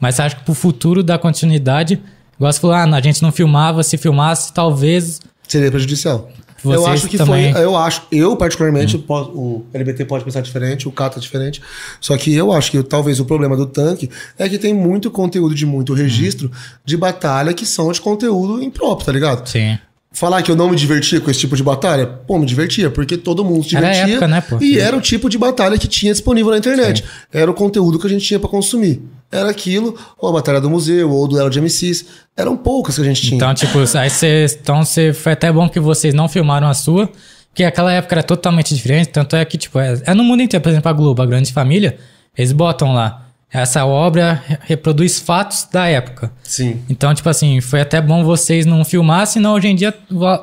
mas 0.00 0.14
você 0.14 0.22
acha 0.22 0.36
que 0.36 0.44
pro 0.44 0.54
futuro 0.54 1.02
da 1.02 1.18
continuidade, 1.18 2.00
igual 2.36 2.52
você 2.52 2.60
falou, 2.60 2.76
ah, 2.76 2.84
a 2.84 3.00
gente 3.00 3.20
não 3.20 3.32
filmava, 3.32 3.82
se 3.82 3.98
filmasse, 3.98 4.52
talvez. 4.54 5.20
Seria 5.48 5.70
prejudicial. 5.72 6.30
Eu 6.64 6.70
Vocês 6.72 6.86
acho 6.86 7.08
que 7.08 7.16
também- 7.16 7.52
foi. 7.52 7.62
Eu 7.64 7.76
acho, 7.76 8.02
eu 8.10 8.36
particularmente, 8.36 8.98
posso- 8.98 9.30
o 9.30 9.64
LBT 9.72 10.04
pode 10.04 10.24
pensar 10.24 10.40
diferente, 10.40 10.88
o 10.88 10.92
Cata 10.92 11.20
diferente. 11.20 11.62
Só 12.00 12.16
que 12.16 12.34
eu 12.34 12.52
acho 12.52 12.70
que 12.70 12.82
talvez 12.82 13.20
o 13.20 13.24
problema 13.24 13.56
do 13.56 13.66
tanque 13.66 14.10
é 14.38 14.48
que 14.48 14.58
tem 14.58 14.74
muito 14.74 15.10
conteúdo 15.10 15.54
de 15.54 15.64
muito 15.66 15.94
registro 15.94 16.50
de 16.84 16.96
batalha 16.96 17.52
que 17.54 17.64
são 17.66 17.90
de 17.92 18.00
conteúdo 18.00 18.62
impróprio, 18.62 19.06
tá 19.06 19.12
ligado? 19.12 19.48
Sim. 19.48 19.78
Falar 20.18 20.42
que 20.42 20.50
eu 20.50 20.56
não 20.56 20.68
me 20.68 20.74
divertia 20.74 21.20
com 21.20 21.30
esse 21.30 21.38
tipo 21.38 21.54
de 21.54 21.62
batalha? 21.62 22.04
Pô, 22.04 22.40
me 22.40 22.44
divertia, 22.44 22.90
porque 22.90 23.16
todo 23.16 23.44
mundo 23.44 23.62
se 23.62 23.76
Era 23.76 23.88
divertia. 23.88 24.14
época, 24.14 24.26
né, 24.26 24.40
pô? 24.40 24.58
E 24.60 24.76
era 24.76 24.96
o 24.96 25.00
tipo 25.00 25.28
de 25.28 25.38
batalha 25.38 25.78
que 25.78 25.86
tinha 25.86 26.10
disponível 26.10 26.50
na 26.50 26.58
internet. 26.58 27.04
Era 27.32 27.48
o 27.48 27.54
conteúdo 27.54 28.00
que 28.00 28.06
a 28.08 28.10
gente 28.10 28.24
tinha 28.26 28.40
pra 28.40 28.48
consumir. 28.48 29.00
Era 29.30 29.48
aquilo, 29.48 29.96
ou 30.18 30.28
a 30.28 30.32
batalha 30.32 30.60
do 30.60 30.68
museu, 30.68 31.08
ou 31.08 31.24
o 31.24 31.28
duelo 31.28 31.48
de 31.48 31.60
MCs. 31.60 32.04
Eram 32.36 32.56
poucas 32.56 32.96
que 32.96 33.00
a 33.00 33.04
gente 33.04 33.22
tinha. 33.22 33.36
Então, 33.36 33.54
tipo, 33.54 33.78
aí 33.78 34.10
vocês. 34.10 34.58
Então, 34.60 34.84
cê, 34.84 35.12
foi 35.12 35.32
até 35.34 35.52
bom 35.52 35.68
que 35.68 35.78
vocês 35.78 36.12
não 36.12 36.28
filmaram 36.28 36.66
a 36.66 36.74
sua, 36.74 37.08
porque 37.50 37.62
aquela 37.62 37.92
época 37.92 38.16
era 38.16 38.22
totalmente 38.24 38.74
diferente. 38.74 39.10
Tanto 39.10 39.36
é 39.36 39.44
que, 39.44 39.56
tipo, 39.56 39.78
é, 39.78 40.02
é 40.04 40.14
no 40.14 40.24
mundo 40.24 40.42
inteiro, 40.42 40.60
por 40.60 40.70
exemplo, 40.70 40.88
a 40.90 40.92
Globo, 40.92 41.22
a 41.22 41.26
Grande 41.26 41.52
Família, 41.52 41.96
eles 42.36 42.50
botam 42.50 42.92
lá. 42.92 43.27
Essa 43.50 43.86
obra 43.86 44.42
re- 44.46 44.58
reproduz 44.62 45.18
fatos 45.18 45.66
da 45.72 45.86
época. 45.86 46.30
Sim. 46.42 46.82
Então, 46.88 47.14
tipo 47.14 47.28
assim, 47.28 47.60
foi 47.62 47.80
até 47.80 48.00
bom 48.00 48.22
vocês 48.22 48.66
não 48.66 48.84
filmar, 48.84 49.26
senão 49.26 49.54
hoje 49.54 49.68
em 49.68 49.74
dia 49.74 49.90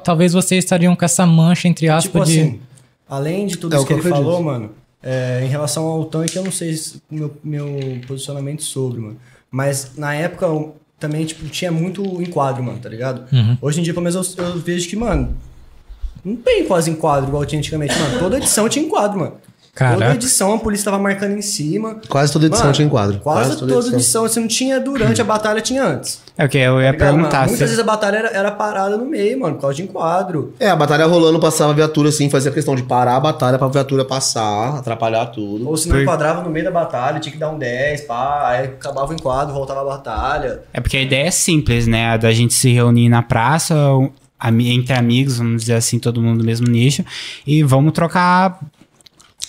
talvez 0.04 0.34
vocês 0.34 0.64
estariam 0.64 0.96
com 0.96 1.06
essa 1.06 1.26
mancha, 1.26 1.68
entre 1.68 1.88
aspas, 1.88 2.04
Tipo 2.12 2.26
de. 2.26 2.40
assim, 2.42 2.60
além 3.08 3.46
de 3.46 3.58
tudo 3.58 3.74
É 3.74 3.78
o 3.78 3.80
isso 3.80 3.88
que 3.88 3.94
que 3.94 4.00
ele 4.00 4.10
falou, 4.10 4.42
mano, 4.42 4.72
é, 5.04 5.42
em 5.46 5.48
relação 5.48 5.86
ao 5.86 6.06
tanque, 6.06 6.36
eu 6.36 6.44
não 6.44 6.52
sei 6.52 6.74
se- 6.74 6.98
o 7.12 7.16
meu, 7.16 7.38
meu 7.44 8.02
posicionamento 8.08 8.64
sobre, 8.64 9.00
mano. 9.00 9.18
Mas 9.52 9.92
na 9.96 10.16
época 10.16 10.48
eu 10.48 10.76
também, 11.00 11.26
tipo, 11.26 11.46
tinha 11.48 11.72
muito 11.72 12.02
enquadro, 12.22 12.64
mano, 12.64 12.80
tá 12.80 12.90
ligado? 12.90 13.26
Uhum. 13.32 13.56
Hoje 13.62 13.80
em 13.82 13.84
dia, 13.84 13.94
pelo 13.94 14.04
menos, 14.04 14.36
eu, 14.36 14.44
eu 14.46 14.58
vejo 14.60 14.90
que, 14.90 14.96
mano, 14.96 15.36
não 16.24 16.36
tem 16.36 16.66
quase 16.66 16.90
enquadro 16.90 17.28
igual 17.30 17.46
tinha 17.46 17.60
antigamente, 17.60 17.94
mano. 18.00 18.18
Toda 18.18 18.38
edição 18.38 18.68
tinha 18.68 18.84
enquadro, 18.84 19.20
mano. 19.20 19.34
Toda 19.78 19.90
Caraca. 19.90 20.14
edição 20.16 20.54
a 20.54 20.58
polícia 20.58 20.86
tava 20.86 20.98
marcando 21.04 21.34
em 21.38 21.42
cima. 21.42 21.98
Quase 22.08 22.32
toda 22.32 22.46
edição 22.46 22.64
Mano, 22.64 22.74
tinha 22.76 22.86
enquadro. 22.88 23.20
Quase, 23.20 23.58
toda, 23.58 23.74
edição. 23.90 24.26
Se 24.26 24.40
não 24.40 24.48
tinha 24.48 24.80
durante 24.80 25.20
a 25.20 25.24
batalha, 25.26 25.60
tinha 25.60 25.84
antes. 25.84 26.22
É 26.38 26.46
o 26.46 26.50
que 26.50 26.58
eu 26.58 26.80
ia 26.82 26.86
Tá 26.88 26.92
ligado, 26.92 27.06
mano? 27.08 27.18
perguntar. 27.24 27.40
Muitas 27.42 27.58
se- 27.58 27.64
vezes 27.66 27.80
a 27.80 27.84
batalha 27.84 28.18
era, 28.20 28.28
era 28.30 28.52
parada 28.52 28.96
no 28.96 29.06
meio, 29.06 29.38
mano, 29.38 29.56
por 29.56 29.62
causa 29.64 29.76
de 29.76 29.84
enquadro. 29.84 30.54
É, 30.62 30.70
a 30.70 30.76
batalha 30.78 31.06
rolando, 31.06 31.42
passava 31.42 31.72
a 31.74 31.76
viatura 31.76 32.08
assim, 32.08 32.30
fazia 32.30 32.52
questão 32.54 32.74
de 32.74 32.84
parar 32.84 33.18
a 33.18 33.20
batalha 33.20 33.58
pra 33.58 33.68
viatura 33.68 34.06
passar, 34.06 34.78
atrapalhar 34.78 35.26
tudo. 35.26 35.68
Ou 35.68 35.76
se 35.76 35.90
não 35.90 35.96
Por- 35.98 36.04
enquadrava 36.04 36.42
no 36.42 36.50
meio 36.50 36.64
da 36.64 36.72
batalha, 36.72 37.20
tinha 37.20 37.34
que 37.34 37.38
dar 37.40 37.50
um 37.52 37.58
10, 37.58 38.02
pá, 38.02 38.48
aí 38.52 38.66
acabava 38.68 39.12
o 39.12 39.14
enquadro, 39.14 39.54
voltava 39.54 39.82
a 39.82 39.84
batalha. 39.84 40.62
É 40.74 40.80
porque 40.80 40.96
a 40.96 41.02
ideia 41.02 41.28
é 41.28 41.32
simples, 41.32 41.86
né? 41.86 42.12
A 42.12 42.18
da 42.18 42.32
gente 42.32 42.54
se 42.54 42.72
reunir 42.72 43.10
na 43.10 43.22
praça, 43.22 43.76
entre 44.60 44.94
amigos, 44.94 45.38
vamos 45.38 45.62
dizer 45.64 45.74
assim, 45.74 46.00
todo 46.00 46.22
mundo 46.22 46.40
do 46.40 46.46
mesmo 46.46 46.68
nicho, 46.68 47.04
e 47.46 47.62
vamos 47.64 47.92
trocar. 47.94 48.58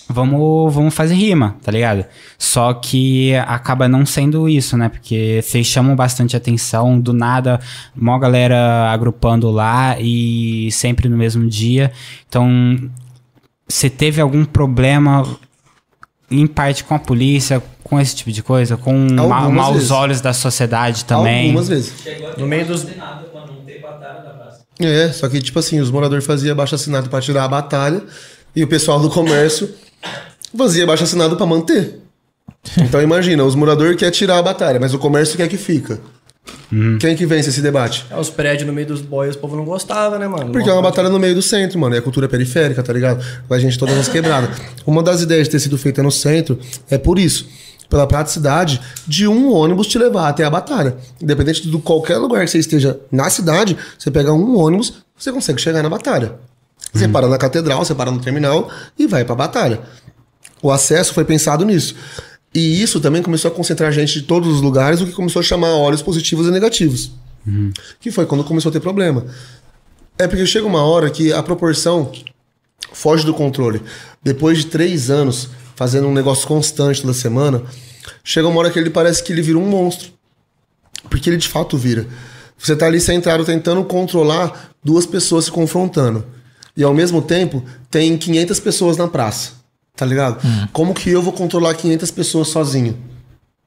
Vamos, 0.09 0.73
vamos 0.73 0.93
fazer 0.93 1.15
rima, 1.15 1.57
tá 1.61 1.71
ligado? 1.71 2.05
Só 2.37 2.73
que 2.73 3.35
acaba 3.35 3.89
não 3.89 4.05
sendo 4.05 4.47
isso, 4.47 4.77
né? 4.77 4.87
Porque 4.87 5.41
vocês 5.43 5.67
chamam 5.67 5.95
bastante 5.95 6.35
atenção, 6.35 6.97
do 6.99 7.11
nada, 7.11 7.59
mó 7.93 8.17
galera 8.17 8.89
agrupando 8.89 9.51
lá 9.51 9.97
e 9.99 10.69
sempre 10.71 11.09
no 11.09 11.17
mesmo 11.17 11.47
dia. 11.47 11.91
Então, 12.27 12.89
você 13.67 13.89
teve 13.89 14.21
algum 14.21 14.45
problema, 14.45 15.27
em 16.31 16.47
parte 16.47 16.85
com 16.85 16.95
a 16.95 16.99
polícia, 16.99 17.61
com 17.83 17.99
esse 17.99 18.15
tipo 18.15 18.31
de 18.31 18.41
coisa? 18.41 18.77
Com 18.77 18.93
ma 19.11 19.49
maus 19.49 19.75
vezes. 19.75 19.91
olhos 19.91 20.21
da 20.21 20.31
sociedade 20.31 21.03
também? 21.03 21.47
Algumas 21.47 21.67
vezes. 21.67 21.93
No 22.37 22.47
meio 22.47 22.65
dos. 22.65 22.87
É, 24.79 25.11
só 25.11 25.27
que, 25.27 25.41
tipo 25.41 25.59
assim, 25.59 25.79
os 25.81 25.91
moradores 25.91 26.25
faziam 26.25 26.55
baixo 26.55 26.75
assinado 26.75 27.09
pra 27.09 27.19
tirar 27.19 27.43
a 27.43 27.47
batalha 27.47 28.03
e 28.55 28.63
o 28.63 28.67
pessoal 28.67 28.99
do 28.99 29.09
comércio 29.09 29.69
fazia 30.55 30.85
baixo 30.85 31.03
assinado 31.03 31.35
pra 31.35 31.45
manter. 31.45 31.99
Então 32.77 33.01
imagina, 33.01 33.43
os 33.43 33.55
moradores 33.55 33.95
querem 33.95 34.11
tirar 34.11 34.37
a 34.37 34.41
batalha, 34.41 34.79
mas 34.79 34.93
o 34.93 34.99
comércio 34.99 35.37
quer 35.37 35.47
que 35.47 35.57
fica. 35.57 35.99
Quem 36.99 37.15
que 37.15 37.25
vence 37.25 37.49
esse 37.49 37.61
debate? 37.61 38.05
É, 38.09 38.17
os 38.17 38.29
prédios 38.29 38.67
no 38.67 38.73
meio 38.73 38.87
dos 38.87 39.01
boys, 39.01 39.35
o 39.35 39.37
povo 39.39 39.55
não 39.55 39.63
gostava, 39.63 40.19
né, 40.19 40.27
mano? 40.27 40.51
Porque 40.51 40.69
é 40.69 40.73
uma 40.73 40.81
batalha 40.81 41.09
no 41.09 41.19
meio 41.19 41.33
do 41.33 41.41
centro, 41.41 41.79
mano. 41.79 41.95
É 41.95 42.01
cultura 42.01 42.27
periférica, 42.27 42.83
tá 42.83 42.91
ligado? 42.91 43.23
Vai 43.47 43.59
gente 43.59 43.77
todas 43.77 43.97
as 43.97 44.09
quebradas. 44.09 44.49
Uma 44.85 45.01
das 45.01 45.21
ideias 45.21 45.47
de 45.47 45.51
ter 45.51 45.59
sido 45.59 45.77
feita 45.77 46.03
no 46.03 46.11
centro 46.11 46.59
é 46.89 46.97
por 46.97 47.17
isso. 47.17 47.47
Pela 47.89 48.05
praticidade 48.05 48.81
de 49.07 49.27
um 49.27 49.49
ônibus 49.51 49.87
te 49.87 49.97
levar 49.97 50.27
até 50.27 50.43
a 50.43 50.49
batalha. 50.49 50.97
Independente 51.21 51.69
de 51.69 51.77
qualquer 51.77 52.17
lugar 52.17 52.43
que 52.43 52.51
você 52.51 52.57
esteja 52.57 52.99
na 53.09 53.29
cidade, 53.29 53.77
você 53.97 54.11
pega 54.11 54.33
um 54.33 54.57
ônibus, 54.57 54.93
você 55.17 55.31
consegue 55.31 55.61
chegar 55.61 55.81
na 55.81 55.89
batalha. 55.89 56.33
Você 56.93 57.07
para 57.07 57.27
na 57.27 57.37
catedral, 57.37 57.83
você 57.83 57.93
para 57.93 58.11
no 58.11 58.19
terminal 58.19 58.69
e 58.97 59.07
vai 59.07 59.23
pra 59.23 59.35
batalha. 59.35 59.81
O 60.61 60.71
acesso 60.71 61.13
foi 61.13 61.23
pensado 61.25 61.65
nisso. 61.65 61.95
E 62.53 62.81
isso 62.81 62.99
também 62.99 63.21
começou 63.21 63.51
a 63.51 63.53
concentrar 63.53 63.91
gente 63.91 64.19
de 64.19 64.21
todos 64.25 64.49
os 64.49 64.61
lugares, 64.61 65.01
o 65.01 65.05
que 65.05 65.11
começou 65.11 65.39
a 65.41 65.43
chamar 65.43 65.75
olhos 65.75 66.01
positivos 66.01 66.47
e 66.47 66.51
negativos. 66.51 67.11
Que 67.99 68.11
foi 68.11 68.25
quando 68.25 68.43
começou 68.43 68.69
a 68.69 68.73
ter 68.73 68.79
problema. 68.79 69.25
É 70.17 70.27
porque 70.27 70.45
chega 70.45 70.65
uma 70.65 70.83
hora 70.83 71.09
que 71.09 71.31
a 71.31 71.43
proporção 71.43 72.11
foge 72.91 73.25
do 73.25 73.33
controle. 73.33 73.81
Depois 74.23 74.59
de 74.59 74.65
três 74.65 75.09
anos 75.09 75.49
fazendo 75.75 76.07
um 76.07 76.13
negócio 76.13 76.47
constante 76.47 77.01
toda 77.01 77.13
semana, 77.13 77.61
chega 78.23 78.47
uma 78.47 78.59
hora 78.59 78.71
que 78.71 78.79
ele 78.79 78.89
parece 78.89 79.21
que 79.21 79.31
ele 79.31 79.43
vira 79.43 79.59
um 79.59 79.67
monstro. 79.67 80.09
Porque 81.09 81.29
ele 81.29 81.37
de 81.37 81.47
fato 81.47 81.77
vira. 81.77 82.07
Você 82.57 82.75
tá 82.75 82.87
ali 82.87 82.99
centrado 82.99 83.45
tentando 83.45 83.83
controlar 83.83 84.71
duas 84.83 85.05
pessoas 85.05 85.45
se 85.45 85.51
confrontando. 85.51 86.25
E 86.77 86.83
ao 86.83 86.93
mesmo 86.93 87.23
tempo, 87.23 87.63
tem 87.89 88.15
500 88.15 88.59
pessoas 88.59 88.95
na 88.95 89.07
praça. 89.07 89.53
Tá 89.95 90.05
ligado? 90.05 90.39
Como 90.71 90.93
que 90.93 91.09
eu 91.09 91.23
vou 91.23 91.33
controlar 91.33 91.73
500 91.73 92.11
pessoas 92.11 92.49
sozinho? 92.49 92.95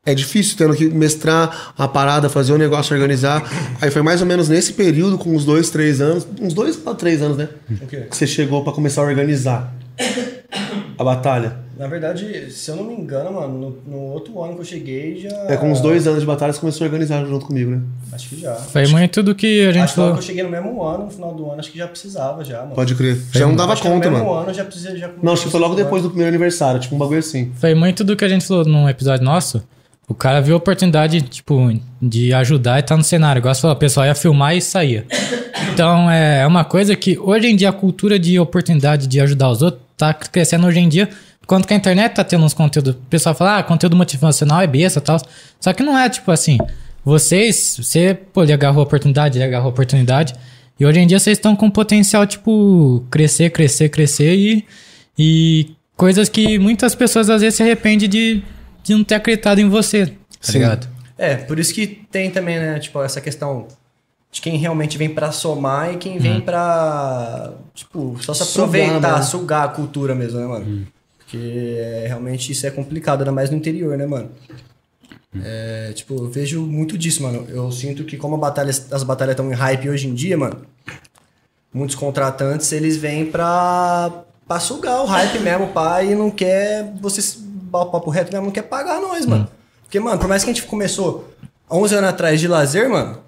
É 0.07 0.14
difícil 0.14 0.57
tendo 0.57 0.75
que 0.75 0.88
mestrar 0.88 1.73
a 1.76 1.87
parada, 1.87 2.31
fazer 2.31 2.52
o 2.52 2.57
negócio, 2.57 2.95
organizar. 2.95 3.43
Aí 3.81 3.90
foi 3.90 4.00
mais 4.00 4.21
ou 4.21 4.26
menos 4.26 4.49
nesse 4.49 4.73
período, 4.73 5.19
com 5.19 5.35
uns 5.35 5.45
dois, 5.45 5.71
três 5.71 6.00
anos, 6.00 6.26
uns 6.40 6.55
dois 6.55 6.76
para 6.76 6.95
três 6.95 7.21
anos, 7.21 7.37
né? 7.37 7.49
O 7.83 7.87
quê? 7.87 8.07
Que 8.09 8.17
você 8.17 8.26
chegou 8.26 8.62
pra 8.62 8.73
começar 8.73 9.02
a 9.02 9.05
organizar 9.05 9.75
a 10.97 11.05
batalha. 11.05 11.59
Na 11.80 11.87
verdade, 11.87 12.50
se 12.50 12.70
eu 12.70 12.76
não 12.76 12.84
me 12.84 12.92
engano, 12.92 13.32
mano, 13.32 13.80
no, 13.87 13.90
no 13.90 14.02
outro 14.12 14.38
ano 14.42 14.52
que 14.52 14.60
eu 14.60 14.64
cheguei 14.66 15.18
já. 15.18 15.34
É 15.49 15.56
com 15.56 15.72
uns 15.72 15.80
dois 15.80 16.06
anos 16.06 16.20
de 16.20 16.26
batalha 16.26 16.52
você 16.52 16.60
começou 16.60 16.84
a 16.84 16.88
organizar 16.88 17.25
junto 17.25 17.46
comigo, 17.46 17.70
né? 17.70 17.80
Acho 18.12 18.28
que 18.28 18.38
já. 18.38 18.54
Foi 18.54 18.87
muito 18.88 19.22
do 19.22 19.34
que 19.34 19.62
a 19.66 19.72
gente 19.72 19.84
Acho 19.84 19.94
que 19.94 19.96
falou. 20.00 20.12
que 20.12 20.18
eu 20.18 20.22
cheguei 20.22 20.42
no 20.42 20.50
mesmo 20.50 20.82
ano, 20.82 21.06
no 21.06 21.10
final 21.10 21.34
do 21.34 21.50
ano, 21.50 21.58
acho 21.58 21.72
que 21.72 21.78
já 21.78 21.88
precisava 21.88 22.44
já, 22.44 22.58
mano. 22.60 22.75
Pode 22.75 22.94
crer. 22.94 23.18
Já 23.32 23.46
não 23.46 23.56
dava 23.56 23.72
acho 23.72 23.80
que 23.80 23.88
conta, 23.88 24.10
no 24.10 24.14
mesmo 24.14 24.28
mano. 24.28 24.42
ano 24.42 24.52
já 24.52 24.62
precisa 24.62 24.94
já 24.94 25.08
Não, 25.22 25.32
acho 25.32 25.44
que 25.44 25.50
foi 25.50 25.58
logo 25.58 25.75
depois 25.75 26.02
do 26.02 26.10
primeiro 26.10 26.28
aniversário, 26.28 26.78
tipo 26.78 26.94
um 26.94 26.99
bagulho 26.99 27.20
assim. 27.20 27.50
Foi 27.54 27.75
muito 27.75 28.04
do 28.04 28.14
que 28.14 28.26
a 28.26 28.28
gente 28.28 28.46
falou 28.46 28.66
num 28.66 28.87
episódio 28.87 29.25
nosso. 29.25 29.62
O 30.06 30.12
cara 30.12 30.42
viu 30.42 30.56
a 30.56 30.58
oportunidade, 30.58 31.22
tipo, 31.22 31.56
de 32.02 32.34
ajudar 32.34 32.78
e 32.78 32.82
tá 32.82 32.94
no 32.94 33.02
cenário. 33.02 33.40
Igual 33.40 33.54
você 33.54 33.62
falou, 33.62 33.75
o 33.75 33.78
pessoal 33.80 34.04
ia 34.04 34.14
filmar 34.14 34.54
e 34.54 34.60
saía. 34.60 35.06
Então, 35.72 36.10
é 36.10 36.46
uma 36.46 36.62
coisa 36.62 36.94
que 36.94 37.18
hoje 37.18 37.46
em 37.46 37.56
dia 37.56 37.70
a 37.70 37.72
cultura 37.72 38.18
de 38.18 38.38
oportunidade 38.38 39.06
de 39.06 39.18
ajudar 39.18 39.49
os 39.49 39.62
outros 39.62 39.82
tá 39.96 40.12
crescendo 40.14 40.66
hoje 40.66 40.78
em 40.80 40.88
dia. 40.88 41.08
Quanto 41.50 41.66
que 41.66 41.75
a 41.75 41.76
internet 41.76 42.14
tá 42.14 42.23
tendo 42.23 42.45
uns 42.45 42.54
conteúdos. 42.54 42.95
O 42.95 42.99
pessoal 43.11 43.35
fala, 43.35 43.59
ah, 43.59 43.62
conteúdo 43.64 43.97
motivacional 43.97 44.61
é 44.61 44.69
besta 44.69 45.00
e 45.00 45.02
tal. 45.02 45.21
Só 45.59 45.73
que 45.73 45.83
não 45.83 45.99
é, 45.99 46.09
tipo 46.09 46.30
assim. 46.30 46.57
Vocês, 47.04 47.76
você, 47.76 48.14
pô, 48.14 48.45
ele 48.45 48.52
agarrou 48.52 48.78
a 48.78 48.85
oportunidade, 48.85 49.37
ele 49.37 49.45
agarrou 49.45 49.66
a 49.66 49.71
oportunidade. 49.71 50.33
E 50.78 50.87
hoje 50.87 51.00
em 51.00 51.09
dia 51.09 51.19
vocês 51.19 51.38
estão 51.38 51.57
com 51.57 51.69
potencial, 51.69 52.25
tipo, 52.25 53.04
crescer, 53.11 53.50
crescer, 53.50 53.88
crescer 53.88 54.33
e, 54.37 54.64
e 55.19 55.75
coisas 55.97 56.28
que 56.28 56.57
muitas 56.57 56.95
pessoas 56.95 57.28
às 57.28 57.40
vezes 57.40 57.57
se 57.57 57.64
arrependem 57.64 58.09
de, 58.09 58.45
de 58.85 58.95
não 58.95 59.02
ter 59.02 59.16
acreditado 59.16 59.59
em 59.59 59.69
você, 59.69 60.07
tá 60.07 60.12
Sim. 60.40 60.52
ligado? 60.52 60.87
É, 61.19 61.35
por 61.35 61.59
isso 61.59 61.75
que 61.75 61.85
tem 62.12 62.30
também, 62.30 62.61
né, 62.61 62.78
tipo, 62.78 63.02
essa 63.02 63.21
questão 63.21 63.66
de 64.30 64.40
quem 64.40 64.57
realmente 64.57 64.97
vem 64.97 65.09
pra 65.09 65.33
somar 65.33 65.95
e 65.95 65.97
quem 65.97 66.16
vem 66.16 66.40
pra, 66.40 67.54
tipo, 67.75 68.16
só 68.21 68.33
se 68.33 68.45
Sugar, 68.45 68.69
aproveitar, 68.69 69.11
mano. 69.11 69.25
sugar 69.25 69.64
a 69.64 69.69
cultura 69.69 70.14
mesmo, 70.14 70.38
né, 70.38 70.47
mano? 70.47 70.87
Porque 71.30 71.76
é, 71.78 72.06
realmente 72.08 72.50
isso 72.50 72.66
é 72.66 72.70
complicado, 72.72 73.20
ainda 73.20 73.30
mais 73.30 73.50
no 73.50 73.56
interior, 73.56 73.96
né, 73.96 74.04
mano? 74.04 74.30
É, 75.44 75.92
tipo, 75.94 76.14
eu 76.14 76.28
vejo 76.28 76.62
muito 76.62 76.99
disso, 76.99 77.22
mano. 77.22 77.46
Eu 77.49 77.70
sinto 77.70 78.02
que 78.02 78.16
como 78.16 78.37
batalha, 78.37 78.70
as 78.70 79.02
batalhas 79.04 79.34
estão 79.34 79.49
em 79.49 79.54
hype 79.54 79.88
hoje 79.88 80.08
em 80.08 80.14
dia, 80.14 80.37
mano, 80.37 80.62
muitos 81.72 81.94
contratantes, 81.94 82.72
eles 82.72 82.96
vêm 82.96 83.26
pra, 83.26 84.25
pra 84.46 84.58
sugar 84.58 85.02
o 85.02 85.06
hype 85.06 85.38
mesmo, 85.38 85.68
pá, 85.68 86.02
e 86.02 86.16
não 86.16 86.32
quer, 86.32 86.92
vocês, 87.00 87.38
o 87.72 87.87
papo 87.87 88.10
reto 88.10 88.32
mesmo, 88.32 88.46
não 88.46 88.52
quer 88.52 88.62
pagar 88.62 89.00
nós, 89.00 89.25
mano. 89.25 89.49
Porque, 89.84 90.00
mano, 90.00 90.18
por 90.18 90.28
mais 90.28 90.42
que 90.42 90.50
a 90.50 90.52
gente 90.52 90.66
começou 90.66 91.32
há 91.68 91.76
11 91.76 91.94
anos 91.94 92.10
atrás 92.10 92.40
de 92.40 92.49
lazer, 92.49 92.90
mano, 92.90 93.20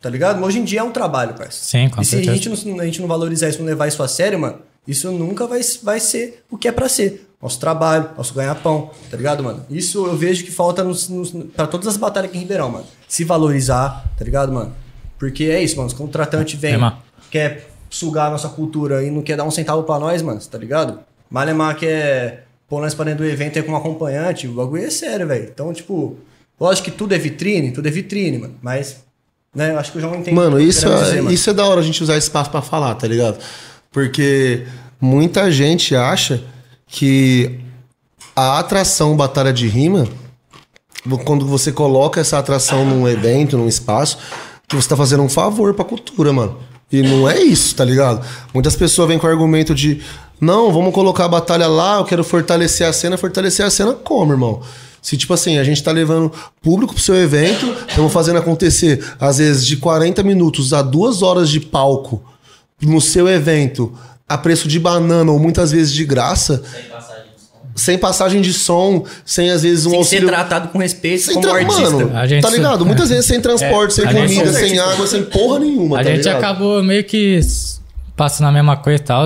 tá 0.00 0.08
ligado? 0.08 0.42
Hoje 0.42 0.58
em 0.58 0.64
dia 0.64 0.80
é 0.80 0.82
um 0.82 0.92
trabalho, 0.92 1.34
parceiro. 1.34 1.90
Sim, 1.90 1.94
com 1.94 2.00
e 2.00 2.06
se 2.06 2.14
a 2.14 2.18
certeza. 2.24 2.54
gente, 2.54 2.68
não, 2.68 2.80
a 2.80 2.86
gente 2.86 3.02
não 3.02 3.08
valorizar 3.08 3.50
isso, 3.50 3.58
não 3.58 3.66
levar 3.66 3.86
isso 3.86 4.02
a 4.02 4.08
sério, 4.08 4.38
mano, 4.38 4.60
isso 4.90 5.10
nunca 5.12 5.46
vai, 5.46 5.60
vai 5.82 6.00
ser 6.00 6.42
o 6.50 6.58
que 6.58 6.66
é 6.66 6.72
pra 6.72 6.88
ser. 6.88 7.28
Nosso 7.40 7.58
trabalho, 7.58 8.10
nosso 8.16 8.34
ganha-pão, 8.34 8.90
tá 9.10 9.16
ligado, 9.16 9.42
mano? 9.42 9.64
Isso 9.70 10.04
eu 10.06 10.16
vejo 10.16 10.44
que 10.44 10.50
falta 10.50 10.84
nos, 10.84 11.08
nos, 11.08 11.30
pra 11.56 11.66
todas 11.66 11.86
as 11.86 11.96
batalhas 11.96 12.28
aqui 12.28 12.38
em 12.38 12.42
Ribeirão, 12.42 12.68
mano. 12.68 12.84
Se 13.08 13.24
valorizar, 13.24 14.04
tá 14.18 14.24
ligado, 14.24 14.52
mano? 14.52 14.74
Porque 15.18 15.44
é 15.44 15.62
isso, 15.62 15.76
mano. 15.76 15.86
Os 15.86 15.94
contratantes 15.94 16.58
vêm, 16.60 16.74
É, 16.74 16.92
quer 17.30 17.70
sugar 17.88 18.26
a 18.26 18.30
nossa 18.30 18.48
cultura 18.48 19.02
e 19.02 19.10
não 19.10 19.22
quer 19.22 19.36
dar 19.36 19.44
um 19.44 19.50
centavo 19.50 19.84
pra 19.84 19.98
nós, 19.98 20.20
mano, 20.22 20.40
tá 20.40 20.58
ligado? 20.58 21.00
Malemar 21.30 21.76
quer 21.76 22.46
pôr 22.68 22.80
nós 22.80 22.94
pra 22.94 23.04
dentro 23.04 23.24
do 23.24 23.30
evento 23.30 23.58
aí 23.58 23.62
com 23.62 23.72
um 23.72 23.76
acompanhante, 23.76 24.46
o 24.46 24.52
bagulho 24.52 24.84
é 24.84 24.90
sério, 24.90 25.26
velho. 25.26 25.48
Então, 25.52 25.72
tipo, 25.72 26.16
lógico 26.60 26.90
que 26.90 26.96
tudo 26.96 27.14
é 27.14 27.18
vitrine, 27.18 27.72
tudo 27.72 27.88
é 27.88 27.90
vitrine, 27.90 28.38
mano. 28.38 28.54
Mas, 28.60 29.04
né, 29.54 29.70
eu 29.70 29.78
acho 29.78 29.92
que 29.92 29.98
o 29.98 30.00
João 30.00 30.14
entende. 30.16 30.36
Mano, 30.36 30.58
eu 30.58 30.68
isso, 30.68 30.86
é, 30.86 31.02
dizer, 31.02 31.22
mano. 31.22 31.32
isso 31.32 31.48
é 31.48 31.54
da 31.54 31.64
hora 31.64 31.80
a 31.80 31.84
gente 31.84 32.02
usar 32.02 32.16
espaço 32.16 32.50
pra 32.50 32.60
falar, 32.60 32.94
tá 32.96 33.06
ligado? 33.06 33.38
Porque 33.90 34.66
muita 35.00 35.50
gente 35.50 35.96
acha 35.96 36.42
que 36.86 37.60
a 38.34 38.58
atração 38.58 39.16
batalha 39.16 39.52
de 39.52 39.66
rima, 39.68 40.08
quando 41.24 41.46
você 41.46 41.72
coloca 41.72 42.20
essa 42.20 42.38
atração 42.38 42.84
num 42.84 43.08
evento, 43.08 43.56
num 43.56 43.68
espaço, 43.68 44.18
que 44.68 44.76
você 44.76 44.88
tá 44.88 44.96
fazendo 44.96 45.22
um 45.22 45.28
favor 45.28 45.74
pra 45.74 45.84
cultura, 45.84 46.32
mano. 46.32 46.58
E 46.92 47.02
não 47.02 47.28
é 47.28 47.40
isso, 47.40 47.74
tá 47.74 47.84
ligado? 47.84 48.26
Muitas 48.52 48.74
pessoas 48.74 49.08
vêm 49.08 49.18
com 49.18 49.26
o 49.26 49.30
argumento 49.30 49.74
de 49.74 50.02
não, 50.40 50.72
vamos 50.72 50.94
colocar 50.94 51.26
a 51.26 51.28
batalha 51.28 51.66
lá, 51.66 51.98
eu 51.98 52.04
quero 52.04 52.24
fortalecer 52.24 52.86
a 52.86 52.92
cena, 52.92 53.16
fortalecer 53.16 53.64
a 53.64 53.70
cena 53.70 53.92
como, 53.92 54.32
irmão? 54.32 54.62
Se, 55.02 55.16
tipo 55.16 55.32
assim, 55.32 55.58
a 55.58 55.64
gente 55.64 55.82
tá 55.82 55.92
levando 55.92 56.32
público 56.62 56.94
pro 56.94 57.02
seu 57.02 57.14
evento, 57.14 57.66
estamos 57.88 58.12
fazendo 58.12 58.38
acontecer, 58.38 59.04
às 59.18 59.38
vezes, 59.38 59.66
de 59.66 59.76
40 59.76 60.22
minutos 60.22 60.72
a 60.72 60.82
duas 60.82 61.22
horas 61.22 61.48
de 61.48 61.60
palco 61.60 62.22
no 62.80 63.00
seu 63.00 63.28
evento, 63.28 63.92
a 64.30 64.38
preço 64.38 64.68
de 64.68 64.78
banana 64.78 65.30
ou 65.32 65.38
muitas 65.38 65.72
vezes 65.72 65.92
de 65.92 66.04
graça, 66.04 66.62
Sem 66.62 66.82
passagem 66.88 67.24
de 67.34 67.40
som. 67.40 67.72
sem 67.76 67.98
passagem 67.98 68.40
de 68.40 68.52
som, 68.52 69.04
sem 69.24 69.50
às 69.50 69.62
vezes 69.62 69.86
um 69.86 69.90
Tem 69.90 70.00
que 70.00 70.04
ser 70.06 70.14
auxílio. 70.16 70.28
tratado 70.28 70.68
com 70.68 70.78
respeito 70.78 71.22
Sem 71.24 71.34
como 71.34 71.46
tra- 71.48 71.56
artista. 71.58 71.90
Mano, 71.90 72.16
A 72.16 72.26
gente- 72.26 72.42
tá 72.42 72.50
ligado? 72.50 72.86
Muitas 72.86 73.08
vezes 73.10 73.26
sem 73.26 73.40
transporte, 73.40 73.94
sem 73.94 74.06
a 74.06 74.12
gente- 74.12 74.34
comida, 74.36 74.52
sem 74.52 74.78
água, 74.78 75.06
sem 75.06 75.24
porra 75.24 75.58
nenhuma. 75.58 76.00
A 76.00 76.04
tá 76.04 76.10
gente 76.10 76.18
ligado? 76.18 76.36
acabou 76.36 76.82
meio 76.82 77.02
que 77.04 77.40
passando 78.16 78.46
a 78.48 78.52
mesma 78.52 78.76
coisa 78.76 79.02
e 79.02 79.04
tal. 79.04 79.24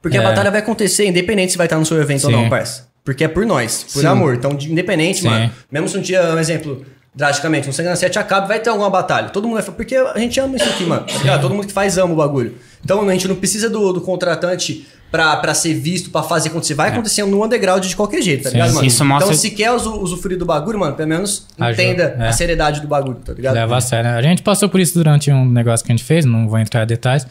Porque 0.00 0.16
É. 0.16 0.20
a 0.20 0.22
batalha 0.22 0.50
vai 0.50 0.60
acontecer 0.60 1.06
independente 1.06 1.52
se 1.52 1.58
vai 1.58 1.66
estar 1.66 1.78
no 1.78 1.84
seu 1.86 2.00
evento 2.00 2.24
ou 2.24 2.30
Sim. 2.30 2.36
não, 2.36 2.48
parça. 2.48 2.86
Porque 3.04 3.24
é 3.24 3.28
por 3.28 3.44
nós, 3.46 3.84
por 3.92 4.00
Sim. 4.00 4.06
amor. 4.06 4.34
Então, 4.34 4.54
de- 4.54 4.70
independente, 4.72 5.20
Sim. 5.20 5.28
mano. 5.28 5.50
Mesmo 5.70 5.88
se 5.88 5.96
um 5.98 6.00
dia, 6.00 6.22
um 6.34 6.38
exemplo, 6.38 6.84
drasticamente, 7.14 7.68
um 7.68 7.72
Sangue 7.72 7.88
na 7.88 7.96
7 7.96 8.18
acaba, 8.18 8.46
vai 8.46 8.58
ter 8.60 8.68
alguma 8.70 8.90
batalha. 8.90 9.28
Todo 9.30 9.44
mundo 9.44 9.54
vai 9.54 9.62
falar, 9.62 9.76
porque 9.76 9.96
a 9.96 10.18
gente 10.18 10.38
ama 10.38 10.56
isso 10.56 10.64
aqui, 10.68 10.84
mano. 10.84 11.04
Tá 11.06 11.18
ligado? 11.18 11.40
Todo 11.40 11.54
mundo 11.54 11.66
que 11.66 11.72
faz 11.72 11.96
ama 11.98 12.12
o 12.12 12.16
bagulho. 12.16 12.54
Então, 12.86 13.08
a 13.08 13.12
gente 13.12 13.26
não 13.26 13.34
precisa 13.34 13.68
do, 13.68 13.92
do 13.92 14.00
contratante 14.00 14.86
pra, 15.10 15.34
pra 15.38 15.52
ser 15.54 15.74
visto, 15.74 16.08
pra 16.10 16.22
fazer 16.22 16.50
acontecer. 16.50 16.74
Vai 16.74 16.90
acontecendo 16.90 17.28
no 17.28 17.44
underground 17.44 17.84
de 17.84 17.96
qualquer 17.96 18.22
jeito, 18.22 18.44
tá 18.44 18.48
É. 18.48 18.52
Sim. 18.52 18.56
ligado, 18.58 18.74
mano? 18.74 18.86
Isso 18.86 19.04
mostra- 19.04 19.26
Então, 19.26 19.36
se 19.40 19.50
quer 19.50 19.72
usu- 19.72 20.00
usufruir 20.00 20.38
do 20.38 20.46
bagulho, 20.46 20.78
mano, 20.78 20.94
pelo 20.94 21.08
menos 21.08 21.46
Ajuda, 21.58 21.82
entenda 21.82 22.02
é. 22.20 22.28
a 22.28 22.32
seriedade 22.32 22.80
do 22.80 22.86
bagulho, 22.86 23.16
tá 23.16 23.32
ligado? 23.32 23.54
Leva 23.54 23.76
a 23.76 23.80
sério. 23.80 24.08
né? 24.10 24.16
A 24.16 24.22
gente 24.22 24.42
passou 24.42 24.68
por 24.68 24.78
isso 24.80 24.94
durante 24.94 25.30
um 25.32 25.44
negócio 25.44 25.84
que 25.84 25.90
a 25.90 25.96
gente 25.96 26.04
fez, 26.04 26.24
não 26.24 26.48
vou 26.48 26.58
entrar 26.60 26.84
em 26.84 26.86
detalhes. 26.86 27.26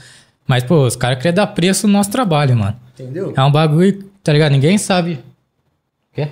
Mas, 0.45 0.63
pô, 0.63 0.85
os 0.85 0.95
caras 0.97 1.17
queriam 1.17 1.33
dar 1.33 1.47
preço 1.47 1.87
no 1.87 1.93
nosso 1.93 2.11
trabalho, 2.11 2.55
mano. 2.57 2.75
Entendeu? 2.99 3.33
É 3.35 3.41
um 3.43 3.51
bagulho, 3.51 4.03
tá 4.23 4.33
ligado? 4.33 4.51
Ninguém 4.51 4.77
sabe. 4.77 5.19
Quê? 6.13 6.27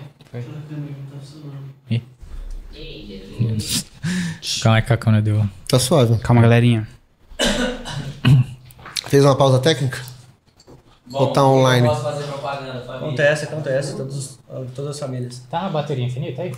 Ih. 1.89 2.01
Calma 4.62 4.77
aí 4.77 4.82
que 4.82 4.94
a 4.94 4.98
câmera 4.98 5.22
deu. 5.22 5.46
Tá 5.68 5.80
suave. 5.80 6.18
Calma, 6.20 6.42
galerinha. 6.42 6.88
Fez 9.08 9.24
uma 9.24 9.36
pausa 9.36 9.60
técnica? 9.60 10.02
Ou 11.12 11.32
tá 11.32 11.46
online? 11.46 11.88
Posso 11.88 12.02
fazer 12.02 12.24
propaganda, 12.24 12.82
família? 12.82 13.08
Acontece, 13.08 13.46
acontece. 13.46 13.96
Todos, 13.96 14.40
todas 14.74 14.92
as 14.92 15.00
famílias. 15.00 15.40
Tá 15.50 15.68
a 15.68 15.70
bateria 15.70 16.06
infinita 16.06 16.42
aí? 16.42 16.56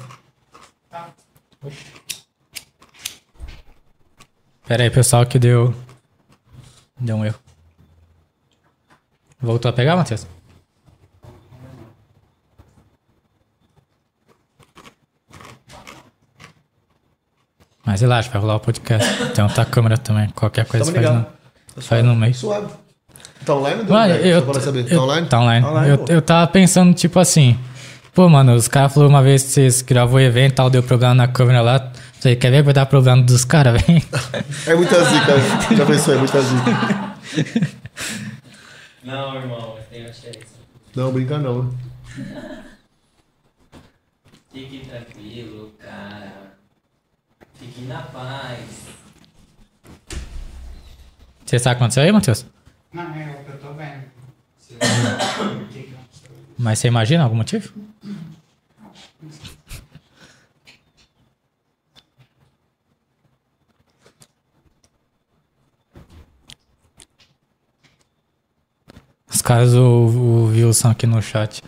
Oxi. 1.64 1.86
Pera 4.68 4.84
aí, 4.84 4.90
pessoal, 4.90 5.26
que 5.26 5.38
deu. 5.38 5.76
Deu 7.00 7.18
um 7.18 7.26
erro. 7.26 7.40
Voltou 9.40 9.70
a 9.70 9.74
pegar, 9.74 9.96
Matheus? 9.96 10.26
Mas 17.86 18.02
relaxa, 18.02 18.32
vai 18.32 18.42
rolar 18.42 18.56
o 18.56 18.60
podcast. 18.60 19.34
Tem 19.34 19.44
outra 19.44 19.66
câmera 19.66 19.98
também. 19.98 20.30
Qualquer 20.30 20.66
coisa 20.66 20.86
faz 20.86 20.98
ligado. 20.98 21.28
No, 21.76 21.82
faz 21.82 22.04
no 22.06 22.16
meio. 22.16 22.34
Suave. 22.34 22.68
Tá 23.46 23.54
online? 23.56 23.82
ou 23.82 23.88
Mano, 23.90 24.14
eu, 24.16 24.40
Só 24.46 24.52
pra 24.52 24.62
saber. 24.62 24.92
eu- 24.92 24.98
Tá 24.98 25.04
online? 25.04 25.28
Tá 25.28 25.40
online. 25.40 25.66
Online, 25.66 25.90
eu, 25.90 25.98
pô. 26.00 26.06
eu 26.12 26.22
tava 26.22 26.48
pensando, 26.48 26.94
tipo 26.94 27.20
assim. 27.20 27.58
Pô, 28.14 28.30
mano, 28.30 28.54
os 28.56 28.68
caras 28.68 28.94
falaram 28.94 29.10
uma 29.14 29.22
vez 29.22 29.44
que 29.44 29.50
vocês 29.50 29.82
gravou 29.82 30.18
o 30.18 30.22
evento 30.22 30.52
e 30.54 30.56
tal, 30.56 30.70
deu 30.70 30.82
problema 30.82 31.14
na 31.14 31.28
câmera 31.28 31.62
lá. 31.62 31.92
Falei, 32.20 32.36
quer 32.38 32.50
ver 32.50 32.58
que 32.58 32.64
vai 32.64 32.74
dar 32.74 32.86
problema 32.86 33.22
dos 33.22 33.44
caras, 33.46 33.74
velho? 33.84 34.02
É 34.66 34.74
muita 34.74 35.04
zica. 35.04 35.76
Já 35.76 35.86
pensou, 35.86 36.14
é 36.14 36.18
muita 36.18 36.42
zica. 36.42 37.16
Não, 39.04 39.36
irmão, 39.36 39.78
tem 39.92 40.06
chance. 40.06 40.40
Não, 40.96 41.12
brinca 41.12 41.38
não. 41.38 41.72
Fique 44.52 44.88
tranquilo, 44.88 45.72
cara. 45.78 46.54
Fique 47.60 47.82
na 47.82 48.00
paz. 48.02 48.60
Você 51.46 51.60
sabe 51.60 51.76
o 51.76 51.78
que 51.78 51.84
aconteceu 51.84 52.04
aí, 52.04 52.12
Matheus? 52.12 52.46
Não, 52.92 53.04
é 53.04 53.38
o 53.40 53.44
que 53.46 53.52
eu 53.52 53.60
tô 53.60 53.74
vendo. 53.74 54.06
Mas 56.58 56.80
você 56.80 56.88
imagina 56.88 57.24
algum 57.24 57.36
motivo? 57.36 57.72
Os 69.30 69.42
caras 69.42 69.74
o, 69.74 69.82
o 69.82 70.46
Wilson 70.46 70.90
aqui 70.90 71.06
no 71.06 71.22
chat. 71.22 71.62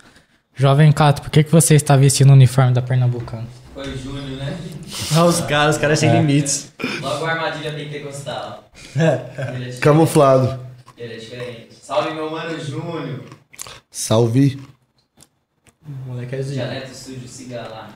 Jovem 0.56 0.92
Cato, 0.92 1.22
por 1.22 1.30
que, 1.30 1.44
que 1.44 1.52
você 1.52 1.76
está 1.76 1.96
vestindo 1.96 2.32
o 2.32 2.34
uniforme 2.34 2.74
da 2.74 2.82
Pernambucana? 2.82 3.46
Foi 3.78 3.94
o 3.94 3.96
Júnior, 3.96 4.26
né? 4.40 4.58
Ah, 5.16 5.26
os 5.26 5.40
caras, 5.42 5.76
os 5.76 5.82
caras 5.82 6.00
sem 6.00 6.10
É. 6.10 6.14
limites. 6.20 6.74
Logo 7.00 7.24
a 7.24 7.30
armadilha 7.32 7.72
pentecostal. 7.74 8.72
Ele 8.96 9.06
é 9.06 9.28
diferente. 9.28 9.78
Camuflado. 9.78 10.60
Ele 10.98 11.14
é 11.14 11.18
diferente. 11.18 11.68
Salve 11.80 12.16
meu 12.16 12.32
mano 12.32 12.60
Júnior. 12.60 13.22
Salve. 13.92 14.60
O 15.88 16.10
moleque 16.10 16.36
é 16.38 16.42
zica. 16.42 16.56
Dialeto 16.56 16.96
sujo, 16.96 17.28
siga 17.28 17.62
lá. 17.70 17.90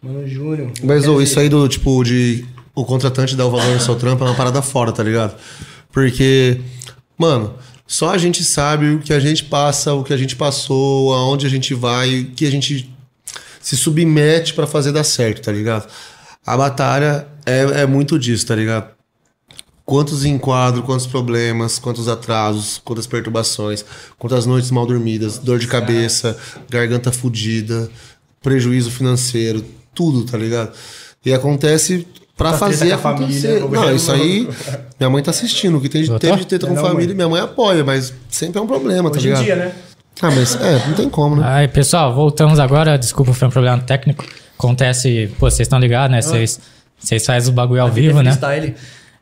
Mano 0.00 0.24
Júnior. 0.28 0.70
Mas, 0.84 1.08
ô, 1.08 1.20
isso 1.20 1.40
aí 1.40 1.48
do, 1.48 1.66
tipo, 1.68 2.04
de 2.04 2.46
o 2.72 2.84
contratante 2.84 3.34
dar 3.34 3.46
o 3.46 3.50
valor 3.50 3.74
no 3.74 3.80
seu 3.80 3.96
trampo 3.96 4.22
é 4.22 4.28
uma 4.28 4.36
parada 4.36 4.62
fora, 4.62 4.92
tá 4.92 5.02
ligado? 5.02 5.36
Porque, 5.90 6.60
mano, 7.18 7.56
só 7.88 8.10
a 8.10 8.18
gente 8.18 8.44
sabe 8.44 8.90
o 8.94 9.00
que 9.00 9.12
a 9.12 9.18
gente 9.18 9.42
passa, 9.42 9.92
o 9.94 10.04
que 10.04 10.12
a 10.12 10.16
gente 10.16 10.36
passou, 10.36 11.12
aonde 11.12 11.44
a 11.44 11.50
gente 11.50 11.74
vai, 11.74 12.20
o 12.20 12.30
que 12.30 12.46
a 12.46 12.50
gente 12.52 12.88
se 13.60 13.76
submete 13.76 14.54
pra 14.54 14.66
fazer 14.66 14.90
dar 14.92 15.04
certo, 15.04 15.42
tá 15.42 15.52
ligado? 15.52 15.86
A 16.46 16.56
batalha 16.56 17.26
é, 17.46 17.82
é 17.82 17.86
muito 17.86 18.18
disso, 18.18 18.46
tá 18.46 18.54
ligado? 18.56 18.88
Quantos 19.84 20.24
enquadros, 20.24 20.84
quantos 20.84 21.06
problemas, 21.06 21.78
quantos 21.78 22.06
atrasos, 22.08 22.80
quantas 22.84 23.06
perturbações, 23.08 23.84
quantas 24.18 24.46
noites 24.46 24.70
mal 24.70 24.86
dormidas, 24.86 25.36
dor 25.38 25.58
de 25.58 25.66
cabeça, 25.66 26.36
garganta 26.68 27.10
fudida, 27.10 27.90
prejuízo 28.40 28.90
financeiro, 28.90 29.64
tudo, 29.94 30.24
tá 30.24 30.38
ligado? 30.38 30.72
E 31.24 31.32
acontece 31.34 32.06
pra 32.36 32.52
Tá 32.52 32.58
fazer 32.58 32.92
a 32.92 32.96
acontecer. 32.96 33.40
família, 33.40 33.52
Não, 33.60 33.68
problema. 33.68 33.92
isso 33.92 34.12
aí, 34.12 34.48
minha 34.98 35.10
mãe 35.10 35.22
tá 35.22 35.30
assistindo. 35.32 35.76
O 35.76 35.80
que 35.80 35.88
tem 35.88 36.02
de, 36.04 36.18
teve 36.20 36.36
de 36.38 36.46
treta 36.46 36.66
com 36.68 36.74
Não, 36.74 36.80
família, 36.82 37.08
mãe. 37.08 37.14
minha 37.16 37.28
mãe 37.28 37.40
apoia, 37.40 37.84
mas 37.84 38.14
sempre 38.30 38.58
é 38.58 38.62
um 38.62 38.66
problema, 38.68 39.10
tá 39.10 39.18
Hoje 39.18 39.26
em 39.26 39.30
ligado? 39.30 39.44
dia, 39.44 39.56
né? 39.56 39.74
Ah, 40.22 40.30
mas 40.30 40.54
é, 40.60 40.86
não 40.86 40.94
tem 40.94 41.08
como, 41.08 41.36
né? 41.36 41.42
Aí, 41.46 41.68
pessoal, 41.68 42.14
voltamos 42.14 42.58
agora. 42.58 42.98
Desculpa, 42.98 43.32
foi 43.32 43.48
um 43.48 43.50
problema 43.50 43.78
técnico. 43.78 44.24
Acontece, 44.58 45.32
pô, 45.38 45.50
vocês 45.50 45.60
estão 45.60 45.78
ligados, 45.78 46.10
né? 46.10 46.20
Vocês 46.20 46.60
vocês 47.00 47.24
fazem 47.24 47.50
o 47.50 47.54
bagulho 47.54 47.80
ao 47.80 47.90
vivo, 47.90 48.22
né? 48.22 48.32
Freestyle. 48.32 48.74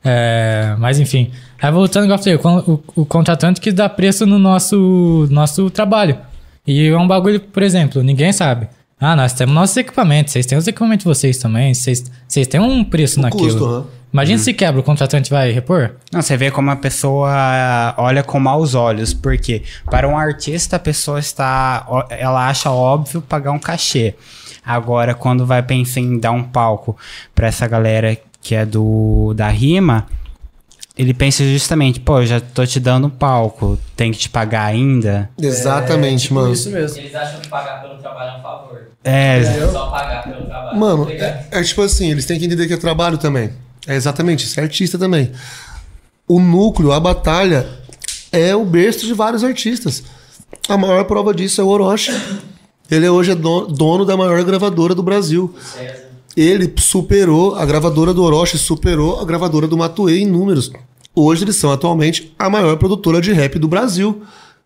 É, 0.05 0.75
mas 0.79 0.99
enfim. 0.99 1.31
Aí 1.61 1.71
voltando, 1.71 2.05
igual 2.05 2.19
eu 2.19 2.39
falei, 2.41 2.65
o, 2.67 2.73
o, 2.73 3.03
o 3.03 3.07
contratante 3.07 3.61
que 3.61 3.71
dá 3.71 3.89
preço 3.89 4.27
no 4.27 4.39
nosso, 4.39 5.29
nosso 5.31 5.71
trabalho. 5.71 6.19
E 6.67 6.89
é 6.89 6.97
um 6.97 7.07
bagulho, 7.07 7.41
por 7.41 7.63
exemplo, 7.63 8.03
ninguém 8.03 8.33
sabe. 8.33 8.69
Ah, 9.01 9.15
nós 9.15 9.33
temos 9.33 9.55
nossos 9.55 9.77
equipamentos, 9.77 10.33
vocês 10.33 10.47
têm 10.47 10.59
os 10.59 10.67
equipamentos 10.67 11.05
de 11.05 11.09
vocês 11.09 11.39
também, 11.39 11.73
vocês, 11.73 12.05
vocês 12.27 12.47
têm 12.47 12.61
um 12.61 12.83
preço 12.83 13.21
naquilo. 13.21 13.45
custo, 13.45 13.65
aham. 13.65 13.99
Imagina 14.13 14.39
se 14.39 14.55
quebra, 14.55 14.81
o 14.81 14.83
contratante 14.83 15.29
vai 15.29 15.53
repor? 15.53 15.91
Não, 16.11 16.23
você 16.23 16.35
vê 16.35 16.51
como 16.51 16.71
a 16.71 16.77
pessoa 16.77 17.95
olha 17.99 18.23
com 18.23 18.41
maus 18.41 18.75
olhos, 18.75 19.13
porque 19.13 19.63
para 19.91 20.09
um 20.09 20.17
artista 20.17 20.77
a 20.77 20.79
pessoa 20.79 21.19
está, 21.19 21.87
ela 22.09 22.49
acha 22.49 22.71
óbvio 22.71 23.21
pagar 23.21 23.53
um 23.53 23.59
cachê. 23.59 24.15
Agora, 24.65 25.15
quando 25.15 25.45
vai 25.45 25.63
pensar 25.63 26.01
em 26.01 26.19
dar 26.19 26.31
um 26.31 26.43
palco 26.43 26.97
pra 27.35 27.49
essa 27.49 27.67
galera 27.67 28.17
que 28.41 28.55
é 28.55 28.65
do 28.65 29.35
da 29.35 29.49
rima, 29.49 30.07
ele 30.99 31.15
pensa 31.15 31.45
justamente, 31.45 32.01
pô, 32.01 32.21
eu 32.21 32.27
já 32.27 32.41
tô 32.41 32.67
te 32.67 32.81
dando 32.81 33.07
um 33.07 33.11
palco, 33.11 33.79
tem 33.97 34.11
que 34.13 34.19
te 34.19 34.29
pagar 34.29 34.65
ainda. 34.65 35.31
Exatamente, 35.41 36.17
É, 36.25 36.29
tipo 36.29 36.35
mano. 36.35 36.53
isso 36.53 36.69
mesmo. 36.71 36.99
Eles 36.99 37.15
acham 37.15 37.41
que 37.41 37.49
pagar 37.49 37.81
pelo 37.81 37.97
trabalho 37.99 38.37
é 38.37 38.39
um 38.39 38.43
favor. 38.43 38.89
É, 39.05 39.39
É 39.39 39.69
só 39.73 39.87
pagar 39.91 40.25
pelo 40.25 40.45
trabalho. 40.47 40.77
Mano, 40.79 41.05
tá 41.07 41.13
ligado? 41.13 41.29
é, 41.53 41.61
é 41.61 41.63
tipo 41.63 41.81
assim, 41.83 42.11
eles 42.11 42.27
têm 42.27 42.39
que 42.39 42.45
entender 42.47 42.67
que 42.67 42.75
é 42.75 42.77
trabalho 42.77 43.17
também. 43.17 43.51
É 43.87 43.95
exatamente, 43.95 44.45
isso 44.45 44.59
é 44.59 44.63
artista 44.65 44.99
também. 44.99 45.31
O 46.27 46.41
núcleo, 46.41 46.93
a 46.93 47.01
batalha, 47.01 47.67
é 48.33 48.55
o 48.55 48.65
berço 48.65 49.07
de 49.07 49.15
vários 49.15 49.43
artistas. 49.45 50.03
A 50.69 50.77
maior 50.77 51.05
prova 51.05 51.33
disso 51.33 51.61
é 51.61 51.65
o 51.65 51.69
Orochi. 51.69 52.13
Ele 52.91 53.09
hoje 53.09 53.31
é 53.31 53.35
do- 53.35 53.67
dono 53.67 54.05
da 54.05 54.17
maior 54.17 54.43
gravadora 54.45 54.95
do 54.95 55.03
Brasil. 55.03 55.55
Ele 56.37 56.73
superou, 56.79 57.55
a 57.57 57.65
gravadora 57.67 58.13
do 58.15 58.23
Orochi 58.23 58.57
superou 58.59 59.21
a 59.21 59.25
gravadora 59.25 59.67
do 59.67 59.77
Matuê 59.77 60.19
em 60.21 60.27
números. 60.27 60.71
Hoje 61.21 61.45
eles 61.45 61.57
são 61.57 61.71
atualmente 61.73 62.33
a 62.39 62.49
maior 62.49 62.77
produtora 62.77 63.21
de 63.21 63.33
rap 63.33 63.59
do 63.59 63.69
Brasil. 63.69 64.23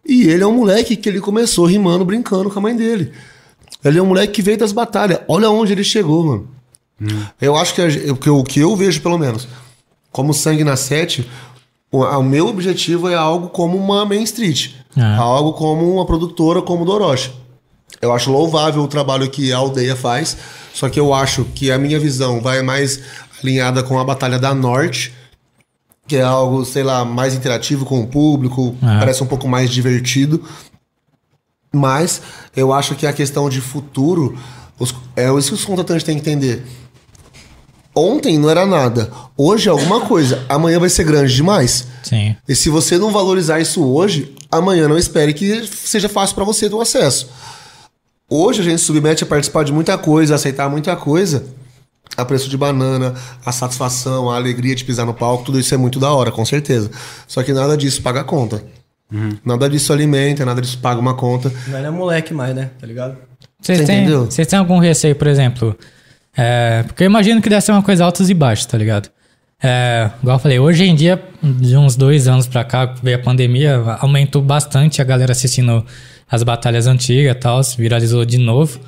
E 0.07 0.25
ele 0.29 0.43
é 0.43 0.47
um 0.47 0.55
moleque 0.57 0.97
que 0.97 1.09
ele 1.09 1.21
começou 1.21 1.65
rimando, 1.65 2.05
brincando 2.05 2.51
com 2.51 2.59
a 2.59 2.63
mãe 2.63 2.77
dele. 2.77 3.13
Ele 3.85 3.99
é 3.99 4.03
um 4.03 4.07
moleque 4.07 4.33
que 4.35 4.43
veio 4.43 4.59
das 4.59 4.73
batalhas. 4.73 5.21
Olha 5.29 5.49
onde 5.51 5.73
ele 5.73 5.85
chegou, 5.85 6.25
mano. 6.25 6.49
Eu 7.41 7.57
acho 7.57 7.75
que, 7.75 7.83
o 8.11 8.17
que 8.17 8.29
eu- 8.29 8.45
vejo, 8.77 9.01
pelo 9.01 9.19
menos, 9.19 9.49
como 10.13 10.33
sangue 10.33 10.63
na 10.63 10.77
sete, 10.77 11.29
o, 11.91 12.05
o 12.05 12.23
meu 12.23 12.47
objetivo 12.49 13.09
é 13.09 13.15
algo 13.15 13.49
como 13.49 13.77
uma 13.77 14.05
Main 14.05 14.23
Street. 14.23 14.71
Ah. 14.97 15.17
Algo 15.17 15.53
como 15.55 15.93
uma 15.95 16.05
produtora 16.07 16.63
como 16.63 16.85
o. 16.85 17.33
Eu 18.01 18.13
acho 18.13 18.31
louvável 18.31 18.83
o 18.83 18.89
trabalho 18.89 19.29
que 19.31 19.53
a 19.53 19.57
aldeia 19.57 19.95
faz, 19.97 20.37
só 20.75 20.89
que 20.89 20.99
eu 20.99 21.13
acho 21.15 21.45
que 21.55 21.71
a 21.71 21.79
minha 21.79 21.99
visão 21.99 22.41
vai 22.41 22.63
mais 22.63 23.01
alinhada 23.43 23.83
com 23.83 23.99
a 23.99 24.05
Batalha 24.05 24.39
da 24.39 24.55
Norte, 24.55 25.13
que 26.07 26.17
é 26.17 26.23
algo, 26.23 26.65
sei 26.65 26.83
lá, 26.83 27.05
mais 27.05 27.35
interativo 27.35 27.85
com 27.85 28.01
o 28.01 28.07
público, 28.07 28.75
Ah. 28.83 28.97
parece 28.99 29.23
um 29.23 29.27
pouco 29.27 29.49
mais 29.49 29.71
divertido. 29.71 30.43
Mas 31.73 32.21
eu 32.55 32.73
acho 32.73 32.95
que 32.95 33.07
a 33.07 33.13
questão 33.13 33.49
de 33.49 33.61
futuro, 33.61 34.37
os- 34.79 34.95
é 35.17 35.31
isso 35.39 35.49
que 35.49 35.55
os 35.55 35.65
contratantes 35.65 36.05
têm 36.05 36.17
que 36.17 36.21
entender. 36.29 36.65
Ontem 37.95 38.39
não 38.39 38.49
era 38.49 38.65
nada, 38.65 39.11
hoje 39.37 39.69
é 39.69 39.71
alguma 39.71 40.01
coisa, 40.01 40.45
amanhã 40.49 40.79
vai 40.81 40.89
ser 40.89 41.05
grande 41.05 41.35
demais. 41.35 41.87
Sim. 42.03 42.35
E 42.49 42.55
se 42.55 42.69
você 42.71 42.97
não 42.99 43.11
valorizar 43.13 43.61
isso 43.61 43.83
hoje, 43.85 44.35
amanhã 44.51 44.89
não 44.89 44.97
espere 44.99 45.35
que 45.35 45.67
seja 45.67 46.09
fácil 46.09 46.35
para 46.35 46.45
você 46.45 46.69
ter 46.69 46.75
o 46.75 46.81
acesso. 46.81 47.29
Hoje 48.29 48.61
a 48.63 48.65
gente 48.65 48.81
submete 48.81 49.25
a 49.25 49.27
participar 49.27 49.63
de 49.65 49.73
muita 49.73 49.97
coisa, 49.99 50.35
aceitar 50.35 50.71
muita 50.71 50.97
coisa, 50.97 51.45
a 52.17 52.25
preço 52.25 52.49
de 52.49 52.57
banana, 52.57 53.15
a 53.45 53.53
satisfação, 53.53 54.31
a 54.31 54.37
alegria 54.37 54.75
de 54.75 54.85
pisar 54.85 55.07
no 55.07 55.15
palco, 55.15 55.45
tudo 55.45 55.59
isso 55.59 55.75
é 55.75 55.77
muito 55.77 55.99
da 55.99 56.13
hora, 56.13 56.31
com 56.31 56.45
certeza. 56.45 56.91
Só 57.27 57.43
que 57.43 57.53
nada 57.53 57.77
disso 57.77 58.03
paga 58.03 58.21
a 58.21 58.25
conta. 58.25 58.63
Nada 59.45 59.69
disso 59.69 59.93
alimenta, 59.93 60.45
nada 60.45 60.61
disso 60.61 60.79
paga 60.79 60.99
uma 60.99 61.15
conta. 61.15 61.53
Não 61.69 61.79
é 61.79 61.91
moleque 61.91 62.33
mais, 62.33 62.55
né? 62.55 62.71
Tá 62.81 62.87
ligado? 62.87 63.19
Vocês 63.61 63.79
Você 63.79 63.85
têm, 63.85 64.01
entendeu? 64.01 64.25
vocês 64.25 64.49
têm 64.49 64.59
algum 64.59 64.79
receio, 64.79 65.15
por 65.15 65.27
exemplo? 65.27 65.77
É, 66.35 66.83
porque 66.85 67.05
eu 67.05 67.07
imagino 67.07 67.43
que 67.43 67.49
deve 67.49 67.61
ser 67.61 67.73
uma 67.73 67.83
coisa 67.83 68.05
altos 68.05 68.31
e 68.31 68.35
baixos, 68.35 68.65
tá 68.65 68.79
ligado? 68.79 69.11
É, 69.63 70.11
igual 70.21 70.37
eu 70.37 70.41
falei, 70.41 70.59
hoje 70.59 70.85
em 70.85 70.95
dia, 70.95 71.23
de 71.43 71.77
uns 71.77 71.95
dois 71.95 72.27
anos 72.27 72.47
pra 72.47 72.65
cá, 72.65 72.95
veio 73.03 73.17
a 73.17 73.21
pandemia, 73.21 73.77
aumentou 74.01 74.41
bastante 74.41 75.01
a 75.01 75.05
galera 75.05 75.33
assistindo 75.33 75.85
as 76.29 76.43
batalhas 76.43 76.87
antigas 76.87 77.37
e 77.37 77.39
tal, 77.39 77.63
se 77.63 77.77
viralizou 77.77 78.25
de 78.25 78.39
novo. 78.39 78.81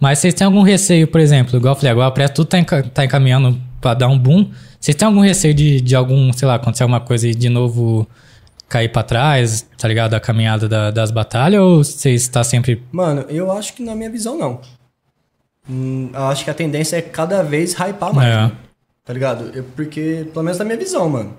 Mas 0.00 0.18
vocês 0.20 0.32
têm 0.34 0.44
algum 0.46 0.62
receio, 0.62 1.08
por 1.08 1.20
exemplo, 1.20 1.56
igual 1.56 1.72
eu 1.74 1.76
falei, 1.76 1.90
agora 1.92 2.10
parece 2.10 2.32
que 2.32 2.36
tudo 2.36 2.46
tá, 2.48 2.58
enca- 2.58 2.82
tá 2.82 3.04
encaminhando 3.04 3.60
pra 3.80 3.94
dar 3.94 4.08
um 4.08 4.18
boom. 4.18 4.50
Vocês 4.78 4.94
têm 4.96 5.06
algum 5.06 5.20
receio 5.20 5.52
de, 5.54 5.80
de 5.80 5.94
algum, 5.96 6.32
sei 6.32 6.46
lá, 6.46 6.54
acontecer 6.54 6.84
alguma 6.84 7.00
coisa 7.00 7.26
e 7.26 7.34
de 7.34 7.48
novo 7.48 8.06
cair 8.68 8.88
pra 8.90 9.02
trás, 9.02 9.66
tá 9.76 9.88
ligado? 9.88 10.14
A 10.14 10.20
caminhada 10.20 10.68
da- 10.68 10.90
das 10.90 11.10
batalhas, 11.10 11.60
ou 11.60 11.82
vocês 11.82 12.22
está 12.22 12.44
sempre. 12.44 12.82
Mano, 12.92 13.24
eu 13.28 13.50
acho 13.50 13.72
que 13.74 13.82
na 13.82 13.94
minha 13.94 14.10
visão 14.10 14.38
não. 14.38 14.60
Hum, 15.68 16.10
acho 16.14 16.44
que 16.44 16.50
a 16.50 16.54
tendência 16.54 16.96
é 16.96 17.02
cada 17.02 17.42
vez 17.42 17.74
hypar 17.74 18.14
mais. 18.14 18.28
É. 18.32 18.36
mano. 18.36 18.52
Tá 19.04 19.12
ligado? 19.12 19.50
Eu- 19.54 19.64
porque, 19.74 20.26
pelo 20.32 20.44
menos 20.44 20.58
na 20.58 20.64
minha 20.64 20.76
visão, 20.78 21.08
mano. 21.08 21.32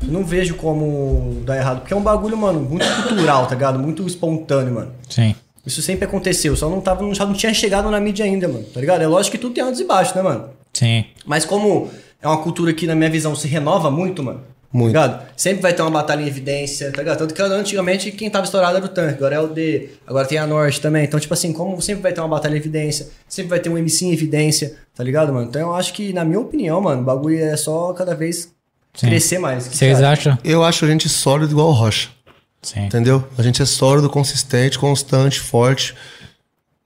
Eu 0.00 0.08
não 0.12 0.24
vejo 0.24 0.54
como 0.54 1.42
dar 1.44 1.56
errado. 1.56 1.80
Porque 1.80 1.92
é 1.92 1.96
um 1.96 2.02
bagulho, 2.02 2.36
mano, 2.36 2.60
muito 2.60 2.86
cultural, 3.02 3.46
tá 3.46 3.54
ligado? 3.54 3.78
Muito 3.78 4.06
espontâneo, 4.06 4.74
mano. 4.74 4.92
Sim. 5.08 5.34
Isso 5.68 5.82
sempre 5.82 6.06
aconteceu, 6.06 6.56
só 6.56 6.68
não, 6.68 6.80
tava, 6.80 7.14
já 7.14 7.26
não 7.26 7.34
tinha 7.34 7.52
chegado 7.52 7.90
na 7.90 8.00
mídia 8.00 8.24
ainda, 8.24 8.48
mano. 8.48 8.64
Tá 8.64 8.80
ligado? 8.80 9.02
É 9.02 9.06
lógico 9.06 9.36
que 9.36 9.38
tudo 9.38 9.54
tem 9.54 9.62
altos 9.62 9.78
e 9.80 9.84
baixos, 9.84 10.14
né, 10.14 10.22
mano? 10.22 10.48
Sim. 10.72 11.04
Mas 11.26 11.44
como 11.44 11.90
é 12.22 12.26
uma 12.26 12.38
cultura 12.42 12.72
que, 12.72 12.86
na 12.86 12.94
minha 12.94 13.10
visão, 13.10 13.36
se 13.36 13.46
renova 13.46 13.90
muito, 13.90 14.22
mano. 14.22 14.40
Muito. 14.72 14.94
Tá 14.94 15.06
ligado? 15.06 15.28
Sempre 15.36 15.62
vai 15.62 15.74
ter 15.74 15.82
uma 15.82 15.90
batalha 15.90 16.22
em 16.22 16.26
evidência, 16.26 16.90
tá 16.90 17.02
ligado? 17.02 17.18
Tanto 17.18 17.34
que 17.34 17.42
antigamente 17.42 18.10
quem 18.12 18.30
tava 18.30 18.44
estourado 18.44 18.76
era 18.76 18.84
o 18.84 18.88
tanque, 18.88 19.14
agora 19.14 19.36
é 19.36 19.40
o 19.40 19.48
D, 19.48 19.90
agora 20.06 20.26
tem 20.26 20.38
a 20.38 20.46
Norte 20.46 20.80
também. 20.80 21.04
Então, 21.04 21.20
tipo 21.20 21.32
assim, 21.32 21.52
como 21.52 21.80
sempre 21.82 22.02
vai 22.02 22.12
ter 22.12 22.20
uma 22.20 22.28
batalha 22.28 22.54
em 22.54 22.58
evidência, 22.58 23.08
sempre 23.28 23.50
vai 23.50 23.60
ter 23.60 23.68
um 23.68 23.76
MC 23.76 24.06
em 24.06 24.12
evidência, 24.12 24.76
tá 24.94 25.04
ligado, 25.04 25.32
mano? 25.32 25.48
Então 25.48 25.60
eu 25.60 25.74
acho 25.74 25.92
que, 25.92 26.12
na 26.12 26.24
minha 26.24 26.40
opinião, 26.40 26.80
mano, 26.80 27.02
o 27.02 27.04
bagulho 27.04 27.38
é 27.38 27.56
só 27.56 27.92
cada 27.92 28.14
vez 28.14 28.52
Sim. 28.94 29.08
crescer 29.08 29.38
mais. 29.38 29.64
Vocês 29.64 29.96
você 29.96 30.04
acha? 30.04 30.32
acham? 30.32 30.38
Eu 30.44 30.62
acho 30.62 30.84
a 30.84 30.88
gente 30.88 31.08
sólido 31.08 31.52
igual 31.52 31.68
o 31.68 31.72
Rocha. 31.72 32.08
Sim. 32.62 32.86
Entendeu? 32.86 33.26
A 33.36 33.42
gente 33.42 33.62
é 33.62 33.64
sólido, 33.64 34.10
consistente, 34.10 34.78
constante, 34.78 35.40
forte. 35.40 35.94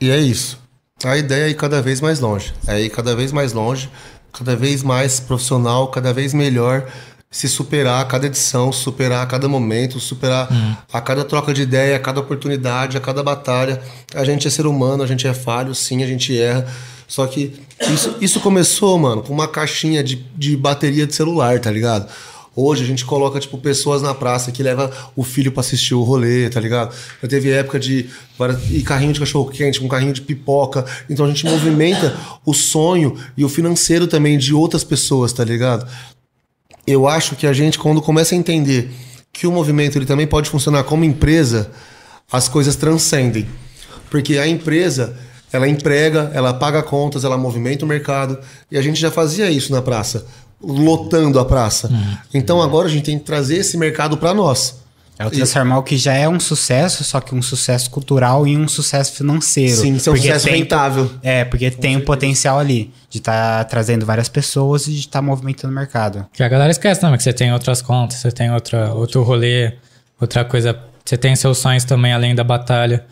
E 0.01 0.11
é 0.11 0.19
isso. 0.19 0.59
A 1.05 1.17
ideia 1.17 1.47
é 1.47 1.51
ir 1.51 1.55
cada 1.55 1.83
vez 1.83 2.01
mais 2.01 2.21
longe. 2.21 2.53
É 2.67 2.81
ir 2.81 2.91
cada 2.91 3.17
vez 3.17 3.33
mais 3.33 3.53
longe, 3.53 3.91
cada 4.33 4.55
vez 4.55 4.83
mais 4.83 5.19
profissional, 5.19 5.89
cada 5.89 6.13
vez 6.13 6.33
melhor. 6.33 6.89
Se 7.31 7.49
superar 7.49 8.03
a 8.03 8.05
cada 8.05 8.27
edição, 8.27 8.71
superar 8.71 9.23
a 9.23 9.27
cada 9.27 9.49
momento, 9.49 9.99
superar 9.99 10.49
a 10.93 11.01
cada 11.01 11.25
troca 11.25 11.55
de 11.55 11.63
ideia, 11.63 11.97
a 11.97 11.99
cada 11.99 12.21
oportunidade, 12.21 12.97
a 12.97 13.01
cada 13.01 13.23
batalha. 13.23 13.81
A 14.15 14.23
gente 14.23 14.47
é 14.47 14.51
ser 14.51 14.67
humano, 14.67 15.03
a 15.03 15.07
gente 15.07 15.27
é 15.27 15.33
falho, 15.33 15.75
sim, 15.75 16.03
a 16.03 16.07
gente 16.07 16.39
erra. 16.39 16.67
Só 17.09 17.27
que 17.27 17.59
isso, 17.91 18.17
isso 18.21 18.41
começou, 18.41 18.99
mano, 18.99 19.23
com 19.23 19.33
uma 19.33 19.49
caixinha 19.49 20.05
de, 20.05 20.17
de 20.37 20.57
bateria 20.57 21.07
de 21.07 21.15
celular, 21.15 21.59
tá 21.59 21.71
ligado? 21.71 22.07
Hoje 22.55 22.85
a 22.85 22.87
gente 22.87 23.05
coloca, 23.05 23.41
tipo, 23.41 23.57
pessoas 23.57 24.03
na 24.03 24.15
praça 24.15 24.53
que 24.53 24.63
leva 24.63 24.91
o 25.17 25.25
filho 25.25 25.51
pra 25.51 25.61
assistir 25.61 25.95
o 25.95 26.03
rolê, 26.03 26.51
tá 26.51 26.61
ligado? 26.61 26.95
Já 27.23 27.29
teve 27.29 27.51
época 27.51 27.81
de 27.81 28.11
e 28.71 28.83
carrinho 28.83 29.13
de 29.13 29.21
cachorro 29.21 29.51
quente, 29.51 29.81
com 29.81 29.89
carrinho 29.89 30.13
de 30.13 30.21
pipoca. 30.21 30.85
Então 31.09 31.25
a 31.25 31.29
gente 31.29 31.47
movimenta 31.47 32.15
o 32.45 32.53
sonho 32.53 33.17
e 33.37 33.45
o 33.45 33.49
financeiro 33.49 34.07
também 34.07 34.37
de 34.37 34.53
outras 34.53 34.85
pessoas, 34.85 35.33
tá 35.33 35.43
ligado? 35.43 35.89
Eu 36.87 37.09
acho 37.09 37.37
que 37.37 37.47
a 37.47 37.53
gente, 37.53 37.79
quando 37.79 38.03
começa 38.03 38.35
a 38.35 38.39
entender 38.39 38.91
que 39.33 39.47
o 39.47 39.53
movimento 39.53 39.97
ele 39.97 40.05
também 40.05 40.27
pode 40.27 40.51
funcionar 40.51 40.85
como 40.85 41.05
empresa, 41.05 41.71
as 42.31 42.49
coisas 42.49 42.77
transcendem. 42.77 43.47
Porque 44.11 44.37
a 44.37 44.47
empresa, 44.47 45.17
ela 45.51 45.67
emprega, 45.67 46.31
ela 46.35 46.53
paga 46.53 46.83
contas, 46.83 47.25
ela 47.25 47.39
movimenta 47.39 47.85
o 47.85 47.89
mercado. 47.89 48.39
E 48.71 48.77
a 48.77 48.83
gente 48.83 49.01
já 49.01 49.11
fazia 49.11 49.51
isso 49.51 49.73
na 49.73 49.81
praça, 49.81 50.27
lotando 50.63 51.39
a 51.39 51.45
praça. 51.45 51.91
Então 52.33 52.61
agora 52.63 52.89
a 52.89 52.91
gente 52.91 53.05
tem 53.05 53.19
que 53.19 53.25
trazer 53.25 53.57
esse 53.57 53.77
mercado 53.77 54.17
para 54.17 54.33
nós. 54.35 54.81
É 55.19 55.27
o 55.27 55.31
transformar 55.31 55.79
o 55.79 55.83
que 55.83 55.97
já 55.97 56.15
é 56.15 56.29
um 56.29 56.41
sucesso, 56.41 57.05
só 57.05 57.21
que 57.21 57.35
um 57.35 57.43
sucesso 57.43 57.91
cultural 57.91 58.47
em 58.47 58.57
um 58.59 58.67
sucesso 58.67 59.13
financeiro. 59.13 59.77
Sim, 59.77 59.99
ser 59.99 60.11
um 60.11 60.17
sucesso 60.17 60.47
tem- 60.47 60.57
rentável. 60.57 61.11
É, 61.23 61.45
porque 61.45 61.71
tem 61.71 61.97
um 61.97 62.01
potencial 62.01 62.59
ali 62.59 62.91
de 63.11 63.19
estar 63.19 63.65
trazendo 63.67 64.05
várias 64.07 64.29
pessoas 64.29 64.87
e 64.89 64.93
de 64.93 65.01
estar 65.01 65.21
movimentando 65.23 65.71
o 65.73 65.77
mercado. 65.77 66.27
Que 66.33 66.43
a 66.43 66.49
galera 66.49 66.71
esquece 66.73 67.01
também 67.01 67.19
que 67.19 67.23
você 67.23 67.33
tem 67.33 67.53
outras 67.53 67.83
contas, 67.83 68.19
você 68.19 68.33
tem 68.33 68.51
outra, 68.53 68.93
outro 68.95 69.23
rolê, 69.23 69.75
outra 70.21 70.45
coisa. 70.45 70.77
Você 71.05 71.17
tem 71.17 71.37
seus 71.37 71.59
sonhos 71.59 71.85
também 71.85 72.13
além 72.13 72.35
da 72.35 72.43
batalha. 72.43 73.05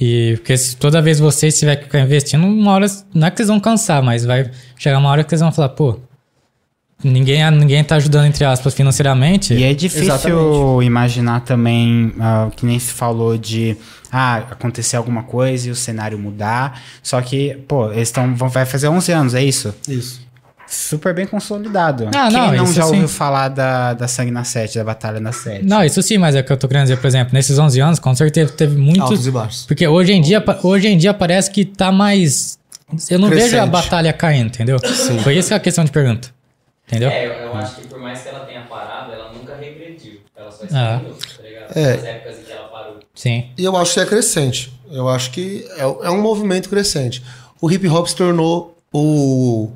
E 0.00 0.34
porque 0.36 0.56
se 0.56 0.76
toda 0.76 1.02
vez 1.02 1.18
você 1.18 1.48
estiver 1.48 1.86
investindo, 2.02 2.46
uma 2.46 2.72
hora. 2.72 2.86
Não 3.12 3.26
é 3.26 3.30
que 3.30 3.36
vocês 3.38 3.48
vão 3.48 3.60
cansar, 3.60 4.02
mas 4.02 4.24
vai 4.24 4.50
chegar 4.78 4.98
uma 4.98 5.10
hora 5.10 5.22
que 5.24 5.28
vocês 5.30 5.40
vão 5.42 5.52
falar, 5.52 5.70
pô. 5.70 5.98
Ninguém, 7.02 7.50
ninguém 7.50 7.82
tá 7.82 7.96
ajudando, 7.96 8.26
entre 8.26 8.44
aspas, 8.44 8.74
financeiramente. 8.74 9.54
E 9.54 9.64
é 9.64 9.72
difícil 9.72 10.14
Exatamente. 10.14 10.86
imaginar 10.86 11.40
também, 11.40 12.12
ah, 12.20 12.48
que 12.54 12.66
nem 12.66 12.78
se 12.78 12.92
falou 12.92 13.38
de 13.38 13.76
ah, 14.12 14.36
acontecer 14.50 14.96
alguma 14.96 15.22
coisa 15.22 15.68
e 15.68 15.70
o 15.70 15.74
cenário 15.74 16.18
mudar. 16.18 16.80
Só 17.02 17.20
que, 17.22 17.56
pô, 17.66 17.90
eles 17.90 18.08
estão. 18.08 18.34
Vai 18.34 18.66
fazer 18.66 18.88
11 18.88 19.12
anos, 19.12 19.34
é 19.34 19.42
isso? 19.42 19.74
Isso. 19.88 20.28
Super 20.66 21.12
bem 21.12 21.26
consolidado. 21.26 22.08
Ah, 22.14 22.28
Quem 22.28 22.38
não, 22.38 22.52
não 22.58 22.66
já 22.72 22.82
sim. 22.84 22.90
ouviu 22.90 23.08
falar 23.08 23.48
da, 23.48 23.92
da 23.92 24.06
Sangue 24.06 24.30
na 24.30 24.44
Sete, 24.44 24.78
da 24.78 24.84
Batalha 24.84 25.18
na 25.18 25.32
Sete? 25.32 25.64
Não, 25.64 25.82
isso 25.84 26.00
sim, 26.00 26.16
mas 26.16 26.36
é 26.36 26.44
que 26.44 26.52
eu 26.52 26.56
tô 26.56 26.68
querendo 26.68 26.84
dizer, 26.84 26.98
por 26.98 27.08
exemplo, 27.08 27.34
nesses 27.34 27.58
11 27.58 27.80
anos, 27.80 27.98
com 27.98 28.14
certeza 28.14 28.52
teve 28.52 28.76
muitos. 28.76 29.02
Altos 29.02 29.26
e 29.26 29.30
baixos. 29.32 29.66
Porque 29.66 29.88
hoje 29.88 30.12
em 30.12 30.20
dia, 30.22 30.42
hoje 30.62 30.86
em 30.86 30.96
dia 30.96 31.12
parece 31.12 31.50
que 31.50 31.64
tá 31.64 31.90
mais. 31.90 32.56
Eu 33.10 33.18
não 33.18 33.28
Crescente. 33.28 33.50
vejo 33.50 33.62
a 33.62 33.66
batalha 33.66 34.12
caindo, 34.12 34.46
entendeu? 34.46 34.78
Sim. 34.78 35.18
Foi 35.20 35.36
isso 35.36 35.52
a 35.52 35.58
questão 35.58 35.84
de 35.84 35.90
pergunta. 35.90 36.28
Entendeu? 36.90 37.08
É, 37.08 37.26
eu, 37.26 37.30
eu 37.32 37.54
acho 37.54 37.76
que 37.76 37.86
por 37.86 38.00
mais 38.00 38.20
que 38.20 38.28
ela 38.28 38.40
tenha 38.40 38.62
parado, 38.62 39.12
ela 39.12 39.32
nunca 39.32 39.54
regrediu. 39.54 40.20
Ela 40.36 40.50
só 40.50 40.64
Ah. 40.64 40.66
está 40.66 40.96
indo, 40.96 41.14
tá 41.36 41.42
ligado? 41.42 41.76
É. 41.78 41.96
Nas 41.96 42.04
épocas 42.04 42.38
em 42.38 42.42
que 42.42 42.52
ela 42.52 42.68
parou. 42.68 42.98
Sim. 43.14 43.50
E 43.56 43.64
eu 43.64 43.76
acho 43.76 43.94
que 43.94 44.00
é 44.00 44.06
crescente. 44.06 44.72
Eu 44.90 45.08
acho 45.08 45.30
que 45.30 45.64
é, 45.76 45.82
é 45.82 46.10
um 46.10 46.20
movimento 46.20 46.68
crescente. 46.68 47.22
o 47.60 47.70
hip 47.70 47.86
hop 47.88 48.06
se 48.08 48.16
tornou 48.16 48.76
o 48.92 49.70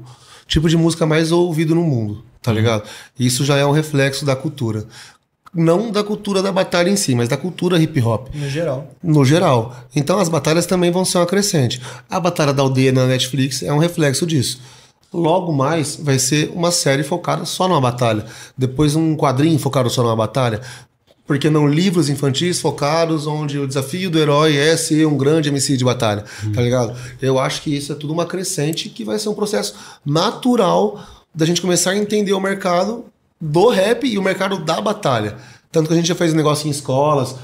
tipo 0.49 0.69
de 0.69 0.77
música 0.77 1.07
mais 1.07 1.31
ouvido 1.31 1.75
no 1.75 1.83
mundo, 1.83 2.25
tá 2.43 2.53
ligado? 2.53 2.83
Isso 3.19 3.45
já 3.45 3.57
é 3.57 3.65
um 3.65 3.71
reflexo 3.73 4.25
da 4.25 4.35
cultura. 4.35 4.85
Não 5.55 5.93
da 5.93 6.03
cultura 6.03 6.43
da 6.43 6.51
batalha 6.51 6.91
em 6.91 6.97
si, 6.97 7.15
mas 7.15 7.29
da 7.29 7.37
cultura 7.37 7.79
hip 7.79 8.01
hop 8.03 8.27
No 8.35 8.49
geral. 8.51 8.89
no 9.01 9.25
geral. 9.25 9.77
Então 9.95 10.19
as 10.19 10.29
batalhas 10.29 10.67
também 10.67 10.91
vão 10.91 11.05
ser 11.05 11.19
uma 11.19 11.27
crescente. 11.27 11.81
A 12.11 12.19
Batalha 12.19 12.53
da 12.53 12.61
Aldeia 12.63 12.91
na 12.91 13.07
Netflix 13.07 13.63
é 13.63 13.73
um 13.73 13.79
reflexo 13.79 14.27
disso. 14.27 14.61
Logo 15.15 15.53
mais 15.53 15.95
vai 15.95 16.19
ser 16.19 16.51
uma 16.57 16.73
série 16.73 17.05
focada 17.05 17.45
só 17.45 17.69
numa 17.69 17.81
batalha. 17.81 18.27
Depois 18.59 18.97
um 18.97 19.17
quadrinho 19.17 19.57
focado 19.61 19.89
só 19.89 20.03
numa 20.03 20.17
batalha. 20.17 20.61
Porque 21.25 21.49
não 21.49 21.69
livros 21.69 22.11
infantis 22.11 22.61
focados 22.61 23.27
onde 23.27 23.59
o 23.59 23.67
desafio 23.67 24.11
do 24.11 24.19
herói 24.19 24.57
é 24.57 24.77
ser 24.77 25.07
um 25.07 25.17
grande 25.17 25.49
MC 25.49 25.77
de 25.77 25.85
batalha, 25.85 26.25
tá 26.53 26.61
ligado? 26.61 26.95
Eu 27.23 27.39
acho 27.39 27.63
que 27.63 27.75
isso 27.75 27.93
é 27.93 27.95
tudo 27.95 28.13
uma 28.13 28.27
crescente 28.27 28.91
que 28.91 29.05
vai 29.05 29.19
ser 29.19 29.29
um 29.31 29.35
processo 29.35 29.75
natural 30.05 31.01
da 31.35 31.47
gente 31.47 31.63
começar 31.63 31.93
a 31.93 31.97
entender 31.97 32.35
o 32.35 32.41
mercado 32.41 33.07
do 33.41 33.69
rap 33.69 34.07
e 34.07 34.19
o 34.19 34.23
mercado 34.23 34.59
da 34.59 34.81
batalha. 34.81 35.37
Tanto 35.73 35.87
que 35.87 35.95
a 35.95 35.97
gente 35.97 36.09
já 36.09 36.15
fez 36.15 36.35
um 36.35 36.37
negócio 36.37 36.67
em 36.67 36.71
escolas, 36.71 37.37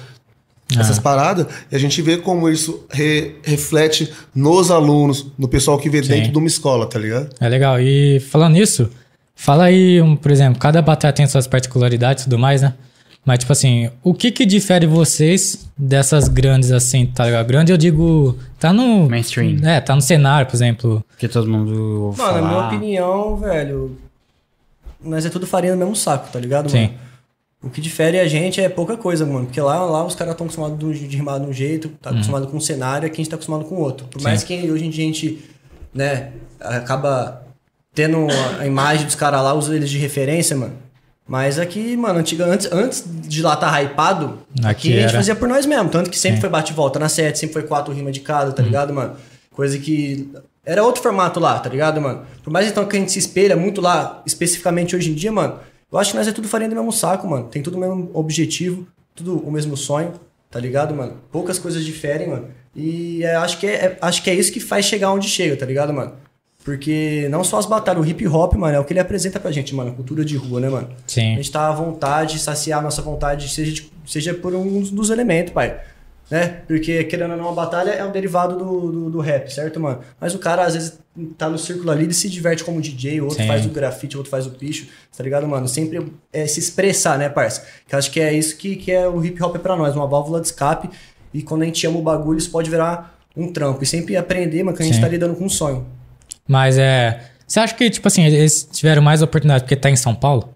essas 0.78 0.98
paradas, 0.98 1.46
e 1.70 1.74
a 1.76 1.78
gente 1.78 2.00
vê 2.02 2.16
como 2.18 2.48
isso 2.48 2.84
re- 2.90 3.36
reflete 3.42 4.12
nos 4.34 4.70
alunos, 4.70 5.26
no 5.38 5.48
pessoal 5.48 5.78
que 5.78 5.90
vê 5.90 6.02
Sim. 6.02 6.10
dentro 6.10 6.32
de 6.32 6.38
uma 6.38 6.46
escola, 6.46 6.86
tá 6.86 6.98
ligado? 6.98 7.30
É 7.40 7.48
legal. 7.48 7.80
E 7.80 8.20
falando 8.20 8.52
nisso, 8.54 8.88
fala 9.34 9.64
aí, 9.64 10.00
um, 10.00 10.14
por 10.14 10.30
exemplo, 10.30 10.58
cada 10.60 10.80
batalha 10.80 11.12
tem 11.12 11.26
suas 11.26 11.46
particularidades 11.46 12.22
e 12.22 12.26
tudo 12.26 12.38
mais, 12.38 12.62
né? 12.62 12.74
Mas, 13.24 13.40
tipo 13.40 13.52
assim, 13.52 13.90
o 14.02 14.14
que 14.14 14.30
que 14.30 14.46
difere 14.46 14.86
vocês 14.86 15.68
dessas 15.76 16.26
grandes, 16.26 16.72
assim, 16.72 17.04
tá 17.04 17.26
ligado? 17.26 17.46
Grande, 17.46 17.70
eu 17.70 17.76
digo, 17.76 18.38
tá 18.58 18.72
no... 18.72 19.10
Mainstream. 19.10 19.58
É, 19.62 19.78
tá 19.78 19.94
no 19.94 20.00
cenário, 20.00 20.46
por 20.46 20.56
exemplo. 20.56 21.04
Que 21.18 21.28
todo 21.28 21.46
mundo 21.48 22.14
Mano, 22.16 22.32
na 22.32 22.38
minha 22.40 22.50
falar. 22.50 22.66
opinião, 22.68 23.36
velho, 23.36 23.98
nós 25.04 25.26
é 25.26 25.28
tudo 25.30 25.46
farinha 25.46 25.74
no 25.74 25.78
mesmo 25.80 25.96
saco, 25.96 26.30
tá 26.32 26.38
ligado, 26.40 26.70
Sim. 26.70 26.82
mano? 26.86 26.94
O 27.62 27.68
que 27.68 27.80
difere 27.80 28.18
a 28.18 28.26
gente 28.26 28.58
é 28.60 28.68
pouca 28.68 28.96
coisa, 28.96 29.26
mano. 29.26 29.44
Porque 29.44 29.60
lá, 29.60 29.84
lá 29.84 30.04
os 30.04 30.14
caras 30.14 30.32
estão 30.32 30.46
acostumados 30.46 30.98
de 30.98 31.16
rimar 31.16 31.38
de 31.40 31.46
um 31.46 31.52
jeito, 31.52 31.90
tá 32.00 32.10
acostumado 32.10 32.46
com 32.46 32.56
um 32.56 32.60
cenário, 32.60 33.06
aqui 33.06 33.16
a 33.16 33.18
gente 33.18 33.28
tá 33.28 33.36
acostumado 33.36 33.64
com 33.64 33.76
outro. 33.76 34.06
Por 34.06 34.22
mais 34.22 34.42
que 34.42 34.70
hoje 34.70 34.86
em 34.86 34.90
dia 34.90 35.04
a 35.04 35.06
gente, 35.06 35.44
né, 35.92 36.32
acaba 36.58 37.44
tendo 37.94 38.26
a, 38.58 38.66
imagem 38.66 39.04
dos 39.04 39.14
caras 39.14 39.42
lá, 39.42 39.52
usa 39.52 39.76
eles 39.76 39.90
de 39.90 39.98
referência, 39.98 40.56
mano. 40.56 40.72
Mas 41.28 41.58
aqui, 41.58 41.96
mano, 41.96 42.18
antiga, 42.18 42.46
antes, 42.46 42.70
antes 42.72 43.04
de 43.06 43.42
lá 43.42 43.54
tá 43.54 43.80
hypado, 43.82 44.40
Aqui 44.64 44.88
aqui, 44.88 44.98
a 44.98 45.02
gente 45.02 45.14
fazia 45.14 45.36
por 45.36 45.48
nós 45.48 45.64
mesmo. 45.66 45.88
Tanto 45.90 46.10
que 46.10 46.18
sempre 46.18 46.36
Sim. 46.36 46.40
foi 46.40 46.50
bate 46.50 46.72
e 46.72 46.74
volta 46.74 46.98
na 46.98 47.08
sete, 47.08 47.38
sempre 47.38 47.52
foi 47.52 47.62
quatro 47.62 47.92
rimas 47.92 48.12
de 48.12 48.20
cada, 48.20 48.52
tá 48.52 48.62
ligado, 48.62 48.92
mano? 48.92 49.16
Coisa 49.54 49.78
que. 49.78 50.28
Era 50.64 50.82
outro 50.82 51.02
formato 51.02 51.38
lá, 51.38 51.58
tá 51.58 51.68
ligado, 51.68 52.00
mano? 52.00 52.22
Por 52.42 52.52
mais 52.52 52.66
então 52.66 52.84
que 52.84 52.96
a 52.96 53.00
gente 53.00 53.12
se 53.12 53.18
espelha 53.18 53.56
muito 53.56 53.80
lá, 53.80 54.22
especificamente 54.26 54.96
hoje 54.96 55.10
em 55.10 55.14
dia, 55.14 55.30
mano, 55.30 55.58
eu 55.92 55.98
acho 55.98 56.12
que 56.12 56.16
nós 56.16 56.28
é 56.28 56.32
tudo 56.32 56.48
farinha 56.48 56.70
do 56.70 56.76
mesmo 56.76 56.92
saco, 56.92 57.26
mano. 57.28 57.48
Tem 57.48 57.62
tudo 57.62 57.76
o 57.76 57.80
mesmo 57.80 58.10
objetivo, 58.14 58.86
tudo 59.14 59.38
o 59.38 59.50
mesmo 59.50 59.76
sonho, 59.76 60.12
tá 60.50 60.58
ligado, 60.60 60.94
mano? 60.94 61.14
Poucas 61.32 61.58
coisas 61.58 61.84
diferem, 61.84 62.28
mano. 62.28 62.48
E 62.74 63.22
é, 63.24 63.34
acho, 63.36 63.58
que 63.58 63.66
é, 63.66 63.74
é- 63.74 63.98
acho 64.00 64.22
que 64.22 64.30
é 64.30 64.34
isso 64.34 64.52
que 64.52 64.60
faz 64.60 64.84
chegar 64.84 65.12
onde 65.12 65.28
chega, 65.28 65.56
tá 65.56 65.66
ligado, 65.66 65.92
mano? 65.92 66.12
Porque 66.62 67.26
não 67.30 67.42
só 67.42 67.58
as 67.58 67.66
batalhas, 67.66 68.04
o 68.04 68.06
hip 68.08 68.26
hop, 68.28 68.54
mano, 68.54 68.76
é 68.76 68.80
o 68.80 68.84
que 68.84 68.92
ele 68.92 69.00
apresenta 69.00 69.40
pra 69.40 69.50
gente, 69.50 69.74
mano. 69.74 69.92
Cultura 69.94 70.24
de 70.24 70.36
rua, 70.36 70.60
né, 70.60 70.68
mano? 70.68 70.88
Sim. 71.06 71.32
A 71.32 71.36
gente 71.36 71.50
tá 71.50 71.68
à 71.68 71.72
vontade, 71.72 72.38
saciar 72.38 72.80
a 72.80 72.82
nossa 72.82 73.00
vontade, 73.00 73.48
seja, 73.48 73.82
seja 74.06 74.34
por 74.34 74.54
um 74.54 74.80
dos 74.82 75.08
elementos, 75.10 75.52
pai. 75.54 75.80
Né? 76.30 76.60
Porque, 76.68 77.02
querendo 77.04 77.32
ou 77.32 77.36
não, 77.36 77.48
a 77.48 77.52
batalha 77.52 77.90
é 77.90 78.04
um 78.04 78.12
derivado 78.12 78.56
do, 78.56 78.92
do, 78.92 79.10
do 79.10 79.20
rap, 79.20 79.52
certo, 79.52 79.80
mano? 79.80 79.98
Mas 80.20 80.32
o 80.32 80.38
cara, 80.38 80.64
às 80.64 80.74
vezes, 80.74 80.98
tá 81.36 81.48
no 81.48 81.58
círculo 81.58 81.90
ali, 81.90 82.04
ele 82.04 82.14
se 82.14 82.28
diverte 82.28 82.62
como 82.62 82.80
DJ, 82.80 83.20
o 83.20 83.24
outro 83.24 83.42
Sim. 83.42 83.48
faz 83.48 83.66
o 83.66 83.70
grafite, 83.70 84.16
outro 84.16 84.30
faz 84.30 84.46
o 84.46 84.50
picho, 84.50 84.86
tá 85.16 85.24
ligado, 85.24 85.46
mano? 85.48 85.66
Sempre 85.66 86.06
é 86.32 86.46
se 86.46 86.60
expressar, 86.60 87.18
né, 87.18 87.28
parça? 87.28 87.66
Que 87.88 87.96
acho 87.96 88.12
que 88.12 88.20
é 88.20 88.32
isso 88.32 88.56
que, 88.56 88.76
que 88.76 88.92
é 88.92 89.08
o 89.08 89.24
hip 89.24 89.42
hop 89.42 89.56
pra 89.56 89.74
nós, 89.74 89.96
uma 89.96 90.06
válvula 90.06 90.40
de 90.40 90.46
escape. 90.46 90.88
E 91.34 91.42
quando 91.42 91.62
a 91.62 91.64
gente 91.64 91.84
ama 91.84 91.98
o 91.98 92.02
bagulho, 92.02 92.38
isso 92.38 92.50
pode 92.50 92.70
virar 92.70 93.18
um 93.36 93.52
trampo. 93.52 93.82
E 93.82 93.86
sempre 93.86 94.16
aprender, 94.16 94.62
mano, 94.62 94.76
que 94.76 94.84
a 94.84 94.86
gente 94.86 94.96
Sim. 94.96 95.00
tá 95.00 95.08
lidando 95.08 95.34
com 95.34 95.44
um 95.44 95.50
sonho. 95.50 95.84
Mas 96.46 96.78
é... 96.78 97.24
Você 97.44 97.58
acha 97.58 97.74
que, 97.74 97.90
tipo 97.90 98.06
assim, 98.06 98.24
eles 98.24 98.68
tiveram 98.70 99.02
mais 99.02 99.20
oportunidade 99.20 99.64
porque 99.64 99.74
tá 99.74 99.90
em 99.90 99.96
São 99.96 100.14
Paulo? 100.14 100.54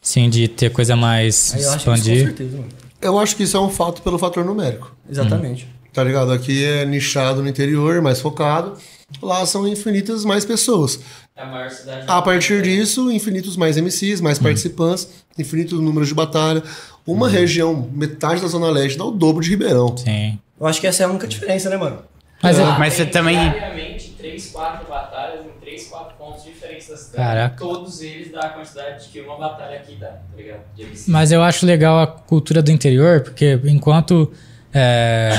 Sim, 0.00 0.28
de 0.28 0.48
ter 0.48 0.70
coisa 0.70 0.96
mais 0.96 1.54
isso 1.54 1.84
com 1.84 1.96
certeza, 1.96 2.56
mano. 2.56 2.85
Eu 3.06 3.18
acho 3.18 3.36
que 3.36 3.42
isso 3.44 3.56
é 3.56 3.60
um 3.60 3.70
fato 3.70 4.02
pelo 4.02 4.18
fator 4.18 4.44
numérico. 4.44 4.94
Exatamente. 5.08 5.68
Tá 5.92 6.04
ligado? 6.04 6.30
Aqui 6.32 6.64
é 6.64 6.84
nichado 6.84 7.42
no 7.42 7.48
interior, 7.48 8.02
mais 8.02 8.20
focado. 8.20 8.74
Lá 9.22 9.46
são 9.46 9.66
infinitas 9.66 10.24
mais 10.24 10.44
pessoas. 10.44 10.98
É 11.36 11.42
a 11.42 11.46
maior 11.46 11.70
cidade. 11.70 12.04
A 12.08 12.20
partir 12.20 12.60
disso, 12.62 13.10
infinitos 13.12 13.56
mais 13.56 13.76
MCs, 13.76 14.20
mais 14.20 14.38
participantes, 14.38 15.08
infinitos 15.38 15.78
números 15.80 16.08
de 16.08 16.14
batalha. 16.14 16.62
Uma 17.06 17.28
região, 17.28 17.88
metade 17.92 18.40
da 18.42 18.48
Zona 18.48 18.68
Leste, 18.68 18.98
dá 18.98 19.04
o 19.04 19.10
dobro 19.12 19.42
de 19.42 19.50
Ribeirão. 19.50 19.96
Sim. 19.96 20.38
Eu 20.60 20.66
acho 20.66 20.80
que 20.80 20.86
essa 20.86 21.02
é 21.04 21.06
a 21.06 21.08
única 21.08 21.26
diferença, 21.28 21.70
né, 21.70 21.76
mano? 21.76 21.98
Mas, 22.42 22.58
é- 22.58 22.64
Mas 22.78 22.94
você 22.94 23.06
também- 23.06 23.38
Diariamente, 23.50 24.10
3, 24.18 24.48
4 24.48 24.86
batalhas 24.88 25.46
em 25.46 25.60
3, 25.60 25.86
4 25.86 26.16
pontos 26.16 26.42
diferentes 26.44 26.85
da 26.96 27.02
cidade. 27.02 27.28
Caraca. 27.28 27.56
Todos 27.64 28.00
eles 28.02 28.30
dão 28.32 28.40
a 28.40 28.48
quantidade 28.48 29.08
que 29.08 29.20
uma 29.20 29.36
batalha 29.36 29.76
aqui 29.78 29.96
dá, 29.96 30.08
tá 30.08 30.20
ligado? 30.36 30.60
Mas 31.06 31.30
eu 31.32 31.42
acho 31.42 31.66
legal 31.66 32.00
a 32.00 32.06
cultura 32.06 32.62
do 32.62 32.70
interior, 32.70 33.20
porque 33.20 33.60
enquanto, 33.64 34.32
é, 34.72 35.30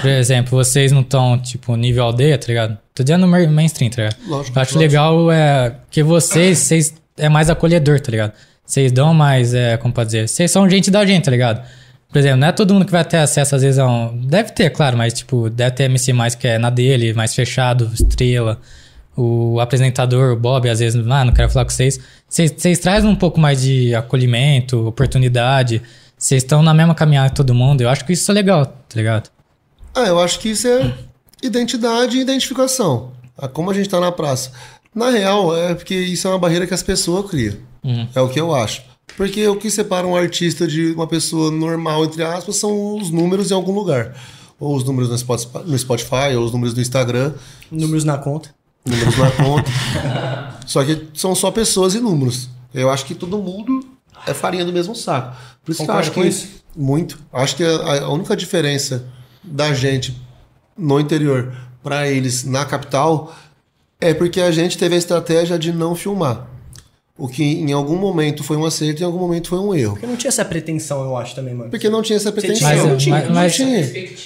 por 0.00 0.08
exemplo, 0.08 0.50
vocês 0.52 0.92
não 0.92 1.00
estão, 1.02 1.38
tipo, 1.38 1.74
nível 1.76 2.04
aldeia, 2.04 2.38
tá 2.38 2.46
ligado? 2.46 2.78
Tô 2.94 3.02
dizendo 3.02 3.26
main- 3.26 3.48
mainstream, 3.48 3.90
tá 3.90 4.02
ligado? 4.02 4.16
Lógico, 4.28 4.56
Eu 4.58 4.62
acho 4.62 4.74
lógico. 4.74 4.78
legal 4.78 5.32
é, 5.32 5.74
que 5.90 6.02
vocês, 6.02 6.58
vocês 6.58 6.94
é 7.16 7.28
mais 7.28 7.50
acolhedor, 7.50 8.00
tá 8.00 8.10
ligado? 8.10 8.32
Vocês 8.64 8.90
dão 8.92 9.12
mais, 9.12 9.52
é, 9.52 9.76
como 9.76 9.92
pode 9.92 10.06
dizer, 10.08 10.28
vocês 10.28 10.50
são 10.50 10.68
gente 10.70 10.90
da 10.90 11.04
gente, 11.04 11.24
tá 11.24 11.30
ligado? 11.30 11.62
Por 12.10 12.18
exemplo, 12.18 12.36
não 12.38 12.46
é 12.48 12.52
todo 12.52 12.72
mundo 12.72 12.86
que 12.86 12.92
vai 12.92 13.04
ter 13.04 13.16
acesso, 13.16 13.56
às 13.56 13.62
vezes, 13.62 13.78
a 13.78 13.86
um... 13.88 14.16
Deve 14.26 14.52
ter, 14.52 14.70
claro, 14.70 14.96
mas, 14.96 15.12
tipo, 15.12 15.50
deve 15.50 15.72
ter 15.72 15.84
MC 15.84 16.12
mais 16.12 16.34
que 16.36 16.46
é 16.46 16.58
na 16.58 16.70
dele, 16.70 17.12
mais 17.12 17.34
fechado, 17.34 17.90
estrela. 17.92 18.60
O 19.16 19.60
apresentador, 19.60 20.32
o 20.32 20.36
Bob, 20.36 20.68
às 20.68 20.80
vezes, 20.80 21.00
ah, 21.08 21.24
não 21.24 21.32
quero 21.32 21.50
falar 21.50 21.64
com 21.64 21.70
vocês. 21.70 22.00
Vocês, 22.28 22.78
trazem 22.80 23.08
um 23.08 23.14
pouco 23.14 23.38
mais 23.38 23.62
de 23.62 23.94
acolhimento, 23.94 24.88
oportunidade. 24.88 25.80
Vocês 26.18 26.42
estão 26.42 26.62
na 26.62 26.74
mesma 26.74 26.94
caminhada 26.94 27.30
que 27.30 27.36
todo 27.36 27.54
mundo. 27.54 27.82
Eu 27.82 27.88
acho 27.88 28.04
que 28.04 28.12
isso 28.12 28.30
é 28.30 28.34
legal, 28.34 28.66
tá 28.66 28.96
ligado? 28.96 29.30
Ah, 29.94 30.06
eu 30.06 30.18
acho 30.18 30.40
que 30.40 30.48
isso 30.48 30.66
é 30.66 30.92
identidade 31.42 32.16
e 32.16 32.20
identificação. 32.20 33.12
Ah, 33.38 33.46
Como 33.46 33.70
a 33.70 33.74
gente 33.74 33.88
tá 33.88 34.00
na 34.00 34.10
praça. 34.10 34.50
Na 34.94 35.10
real, 35.10 35.56
é 35.56 35.74
porque 35.74 35.94
isso 35.94 36.26
é 36.26 36.30
uma 36.30 36.38
barreira 36.38 36.66
que 36.66 36.74
as 36.74 36.82
pessoas 36.82 37.28
criam. 37.30 37.56
É 38.14 38.20
o 38.20 38.28
que 38.28 38.40
eu 38.40 38.54
acho. 38.54 38.82
Porque 39.16 39.46
o 39.46 39.56
que 39.56 39.70
separa 39.70 40.06
um 40.06 40.16
artista 40.16 40.66
de 40.66 40.92
uma 40.92 41.06
pessoa 41.06 41.50
normal, 41.50 42.04
entre 42.04 42.22
aspas, 42.22 42.56
são 42.56 42.96
os 42.96 43.10
números 43.10 43.50
em 43.50 43.54
algum 43.54 43.72
lugar. 43.72 44.14
Ou 44.58 44.74
os 44.74 44.84
números 44.84 45.10
no 45.10 45.18
Spotify, 45.18 45.58
no 45.66 45.78
Spotify 45.78 46.34
ou 46.36 46.44
os 46.44 46.52
números 46.52 46.74
do 46.74 46.80
Instagram, 46.80 47.34
Números 47.70 48.04
na 48.04 48.16
conta. 48.16 48.50
Números 48.84 49.16
na 49.16 49.30
conta. 49.30 49.70
só 50.66 50.84
que 50.84 51.08
são 51.14 51.34
só 51.34 51.50
pessoas 51.50 51.94
e 51.94 52.00
números. 52.00 52.48
Eu 52.72 52.90
acho 52.90 53.04
que 53.04 53.14
todo 53.14 53.38
mundo 53.38 53.86
é 54.26 54.34
farinha 54.34 54.64
do 54.64 54.72
mesmo 54.72 54.94
saco. 54.94 55.36
Por 55.64 55.72
isso 55.72 55.84
que 55.84 55.90
eu 55.90 55.94
acho 55.94 56.10
que. 56.10 56.20
isso? 56.20 56.64
Muito. 56.76 57.18
Acho 57.32 57.56
que 57.56 57.64
a, 57.64 58.04
a 58.04 58.08
única 58.10 58.36
diferença 58.36 59.06
da 59.42 59.72
gente 59.72 60.20
no 60.76 60.98
interior 60.98 61.54
para 61.82 62.08
eles 62.08 62.44
na 62.44 62.64
capital 62.64 63.34
é 64.00 64.12
porque 64.12 64.40
a 64.40 64.50
gente 64.50 64.76
teve 64.76 64.94
a 64.94 64.98
estratégia 64.98 65.58
de 65.58 65.72
não 65.72 65.94
filmar. 65.94 66.48
O 67.16 67.28
que 67.28 67.44
em 67.44 67.72
algum 67.72 67.96
momento 67.96 68.42
foi 68.42 68.56
um 68.56 68.64
acerto 68.64 69.00
e 69.00 69.02
em 69.04 69.06
algum 69.06 69.20
momento 69.20 69.48
foi 69.48 69.60
um 69.60 69.72
erro. 69.72 69.92
Porque 69.92 70.06
não 70.06 70.16
tinha 70.16 70.28
essa 70.28 70.44
pretensão, 70.44 71.04
eu 71.04 71.16
acho, 71.16 71.32
também, 71.36 71.54
mano. 71.54 71.70
Porque 71.70 71.88
não 71.88 72.02
tinha 72.02 72.16
essa 72.16 72.32
pretensão. 72.32 72.68
Mas, 72.68 72.84
não 72.84 72.96
tinha, 72.96 73.14
mas, 73.14 73.28
não 73.28 73.34
mas, 73.34 73.54
tinha. 73.54 73.68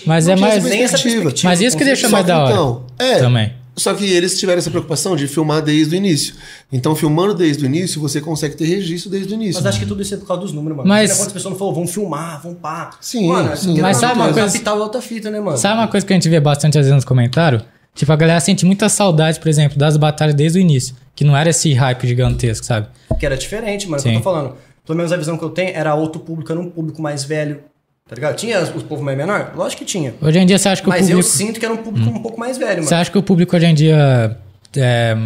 mas 0.07 0.27
é 0.27 0.31
Não 0.31 0.37
tinha 0.37 0.49
mais. 0.49 0.64
essa 0.64 0.68
perspectiva. 0.68 1.23
perspectiva. 1.23 1.49
Mas 1.51 1.61
isso 1.61 1.77
que 1.77 1.85
deixa 1.85 2.09
Só 2.09 2.12
mais 2.12 2.27
da 2.27 2.42
hora. 2.42 2.53
Então, 2.53 2.87
é, 2.99 3.18
Também. 3.18 3.53
Só 3.79 3.95
que 3.95 4.05
eles 4.05 4.38
tiveram 4.38 4.59
essa 4.59 4.71
preocupação 4.71 5.14
de 5.17 5.27
filmar 5.29 5.62
desde 5.62 5.95
o 5.95 5.97
início. 5.97 6.35
Então, 6.73 6.95
filmando 6.97 7.33
desde 7.35 7.64
o 7.64 7.67
início, 7.67 8.01
você 8.01 8.21
consegue 8.21 8.57
ter 8.57 8.64
registro 8.67 9.11
desde 9.11 9.33
o 9.33 9.35
início. 9.35 9.55
Mas 9.62 9.67
acho 9.67 9.79
que 9.81 9.87
tudo 9.87 10.03
isso 10.03 10.14
é 10.14 10.17
por 10.17 10.27
causa 10.27 10.43
dos 10.43 10.53
números, 10.53 10.77
mano. 10.79 10.88
Mas- 10.88 11.09
Mas... 11.11 11.19
Quantas 11.19 11.33
pessoas 11.33 11.53
não 11.53 11.59
falou, 11.59 11.75
vamos 11.75 11.91
filmar, 11.93 12.43
vamos 12.43 12.59
pá. 12.59 12.91
Sim, 13.01 13.29
mano, 13.29 13.57
sim. 13.57 13.81
Mas 13.81 13.97
ou 13.97 14.01
sabe 14.01 14.14
uma 14.21 14.33
coisa- 14.33 14.47
Capital 14.53 14.79
é 14.79 14.81
outra 14.83 15.01
fita, 15.01 15.31
né, 15.31 15.41
mano? 15.41 15.57
Sabe 15.57 15.81
uma 15.81 15.88
coisa 15.88 16.05
que 16.07 16.12
a 16.12 16.17
gente 16.17 16.29
vê 16.29 16.41
bastante 16.41 16.77
às 16.79 16.85
vezes 16.85 16.95
nos 16.95 17.05
comentários? 17.05 17.62
Tipo, 17.95 18.12
a 18.12 18.17
galera 18.17 18.38
sente 18.41 18.64
muita 18.67 18.88
saudade, 18.88 19.41
por 19.41 19.49
exemplo, 19.49 19.77
das 19.79 19.97
batalhas 19.97 20.35
desde 20.35 20.59
o 20.59 20.61
início. 20.61 20.95
Que 21.17 21.25
não 21.25 21.37
era 21.37 21.51
esse 21.51 21.73
hype 21.73 22.07
gigantesco, 22.07 22.64
sabe? 22.64 22.87
Que 23.19 23.27
era 23.27 23.37
diferente, 23.37 23.88
mano. 23.88 23.97
é 23.97 24.01
o 24.01 24.03
que 24.03 24.09
eu 24.11 24.14
tô 24.14 24.23
falando. 24.23 24.55
Pelo 24.87 24.97
menos 24.97 25.12
a 25.12 25.17
visão 25.17 25.37
que 25.37 25.45
eu 25.45 25.51
tenho 25.51 25.71
era 25.75 25.95
outro 25.95 26.21
público, 26.21 26.51
era 26.53 26.61
um 26.61 26.71
público 26.71 27.03
mais 27.03 27.25
velho. 27.25 27.61
Tá 28.09 28.14
ligado? 28.14 28.37
Tinha 28.37 28.61
os 28.62 28.83
povo 28.83 29.03
mais 29.03 29.16
menor? 29.18 29.53
Lógico 29.55 29.81
que 29.81 29.85
tinha. 29.85 30.14
Hoje 30.21 30.38
em 30.38 30.47
dia 30.47 30.59
você 30.59 30.68
acha 30.71 30.83
que 30.83 30.88
Mas 30.88 31.01
o 31.07 31.11
eu 31.11 31.16
público. 31.18 31.31
sinto 31.37 31.61
que 31.61 31.64
era 31.66 31.75
um 31.75 31.79
público 31.79 32.09
um 32.09 32.23
pouco 32.23 32.40
mais 32.40 32.57
velho, 32.57 32.83
Você 32.83 32.90
mano. 32.94 33.01
acha 33.03 33.11
que 33.11 33.18
o 33.18 33.23
público 33.23 33.55
hoje 33.55 33.66
em 33.66 33.75
dia 33.75 34.37
é, 34.77 35.16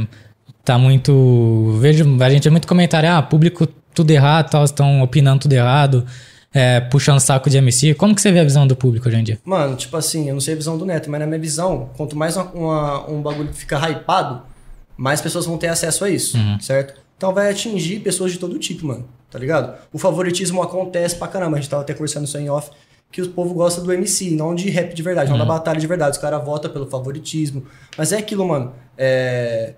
tá 0.65 0.77
muito. 0.79 1.77
Vejo, 1.81 2.05
a 2.21 2.31
gente 2.31 2.45
vê 2.45 2.51
muito 2.51 2.67
comentário, 2.67 3.09
ah, 3.11 3.23
público 3.23 3.67
tudo 3.95 4.11
errado, 4.11 4.51
tal, 4.51 4.65
estão 4.65 5.01
opinando 5.03 5.41
tudo 5.43 5.53
errado. 5.53 6.05
é, 6.55 6.81
puxando 6.81 7.19
saco 7.19 7.49
de 7.49 7.57
MC. 7.57 7.95
Como 7.95 8.15
que 8.15 8.21
você 8.21 8.31
vê 8.31 8.39
a 8.41 8.45
visão 8.45 8.67
do 8.67 8.77
público 8.77 9.09
hoje 9.09 9.17
em 9.17 9.25
dia? 9.25 9.39
Mano, 9.43 9.75
tipo 9.75 9.97
assim, 9.97 10.29
eu 10.29 10.35
não 10.35 10.41
sei 10.43 10.53
a 10.53 10.57
visão 10.59 10.77
do 10.77 10.85
Neto, 10.85 11.11
mas 11.11 11.19
na 11.19 11.27
minha 11.27 11.39
visão, 11.39 11.89
quanto 11.97 12.15
mais 12.15 12.37
uma- 12.37 12.45
uma- 12.53 13.11
um 13.11 13.23
bagulho 13.23 13.49
fica 13.55 13.79
hypado, 13.89 14.43
mais 14.95 15.19
pessoas 15.23 15.47
vão 15.47 15.57
ter 15.57 15.69
acesso 15.69 16.05
a 16.05 16.11
isso, 16.11 16.37
certo? 16.61 16.93
Então 17.23 17.33
vai 17.33 17.49
atingir 17.49 18.01
pessoas 18.01 18.33
de 18.33 18.39
todo 18.41 18.59
tipo, 18.59 18.85
mano, 18.85 19.09
tá 19.31 19.39
ligado? 19.39 19.79
O 19.93 19.99
favoritismo 19.99 20.61
acontece 20.61 21.15
pra 21.15 21.29
caramba, 21.29 21.57
a 21.57 21.61
gente 21.61 21.71
tava 21.71 21.83
até 21.83 21.95
conversando 21.95 22.25
isso 22.25 22.37
em 22.37 22.51
off, 22.51 22.69
que 23.13 23.23
o 23.23 23.29
povo 23.29 23.55
gosta 23.55 23.81
do 23.81 23.93
MC, 23.93 24.33
não 24.33 24.57
de 24.57 24.69
rap 24.71 24.93
de 24.93 25.03
verdade, 25.05 25.31
não 25.31 25.39
da 25.39 25.45
batalha 25.45 25.79
de 25.79 25.87
verdade. 25.87 26.17
Os 26.17 26.19
caras 26.19 26.45
votam 26.45 26.69
pelo 26.73 26.85
favoritismo. 26.85 27.65
Mas 27.97 28.11
é 28.11 28.17
aquilo, 28.17 28.45
mano. 28.45 28.75
É... 28.99 29.75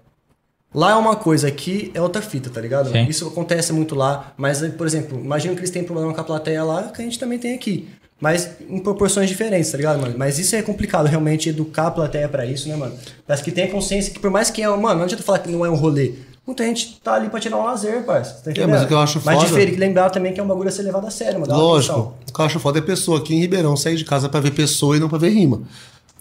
Lá 0.75 0.93
é 0.93 0.95
uma 0.95 1.17
coisa, 1.17 1.47
aqui 1.47 1.91
é 1.93 2.01
outra 2.01 2.23
fita, 2.23 2.49
tá 2.49 2.63
ligado? 2.63 2.91
Sim. 2.91 3.05
Isso 3.05 3.29
acontece 3.29 3.75
muito 3.75 3.95
lá, 3.95 4.33
mas, 4.39 4.67
por 4.69 4.87
exemplo, 4.87 5.21
imagina 5.23 5.53
que 5.53 5.61
eles 5.61 5.71
têm 5.71 5.85
problema 5.85 6.15
com 6.15 6.21
a 6.23 6.25
plateia 6.25 6.65
lá, 6.65 6.85
que 6.85 7.03
a 7.03 7.05
gente 7.05 7.19
também 7.19 7.39
tem 7.39 7.55
aqui. 7.55 7.91
Mas 8.19 8.53
em 8.71 8.79
proporções 8.79 9.29
diferentes, 9.29 9.71
tá 9.71 9.77
ligado, 9.77 10.01
mano? 10.01 10.15
Mas 10.17 10.39
isso 10.39 10.57
é 10.57 10.63
complicado, 10.63 11.09
realmente, 11.09 11.51
educar 11.51 11.89
a 11.89 11.91
plateia 11.91 12.27
pra 12.27 12.47
isso, 12.47 12.71
né, 12.71 12.77
mano? 12.77 12.97
Mas 13.29 13.43
que 13.43 13.53
tenha 13.53 13.71
consciência 13.71 14.15
que, 14.15 14.19
por 14.19 14.31
mais 14.31 14.51
que 14.51 14.63
é. 14.63 14.69
Mano, 14.69 14.95
não 14.95 15.03
adianta 15.03 15.23
falar 15.23 15.41
que 15.41 15.51
não 15.51 15.67
é 15.67 15.69
um 15.69 15.75
rolê. 15.75 16.15
Muita 16.47 16.63
gente 16.65 17.01
tá 17.03 17.15
ali 17.15 17.31
pra 17.31 17.41
tirar 17.41 17.57
um 17.57 17.65
lazer, 17.65 18.03
parça. 18.05 18.35
Tá 18.45 18.51
entendendo? 18.51 18.71
mas 18.73 18.83
o 18.83 18.87
que 18.87 18.93
eu 18.93 18.99
acho 18.99 19.21
Mas 19.25 19.37
foda- 19.37 19.47
diferente, 19.49 19.79
lembrar 19.79 20.11
também 20.11 20.33
que 20.35 20.39
é 20.41 20.43
um 20.43 20.47
bagulho 20.47 20.69
a 20.69 20.73
ser 20.73 20.83
levado 20.83 21.07
a 21.07 21.11
sério, 21.11 21.41
mano. 21.41 21.53
Lógico. 21.57 21.93
atenção, 21.95 22.13
O 22.29 22.33
que 22.35 22.41
eu 22.41 22.45
acho 22.45 22.59
foda 22.61 22.79
é 22.79 22.83
pessoa 22.83 23.19
aqui 23.19 23.35
em 23.35 23.41
Ribeirão 23.41 23.75
sair 23.77 23.97
de 23.97 24.05
casa 24.05 24.29
pra 24.29 24.41
ver 24.41 24.51
pessoa 24.51 24.97
e 24.97 25.01
não 25.01 25.09
pra 25.09 25.17
ver 25.17 25.31
rima. 25.31 25.63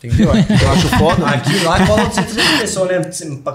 Entendeu? 0.02 0.30
Eu 0.36 0.72
acho 0.72 0.88
foda. 0.98 1.26
Aqui 1.28 1.64
lá 1.64 1.86
cola 1.88 2.06
200 2.06 2.60
pessoas, 2.60 2.90
né? 2.90 3.02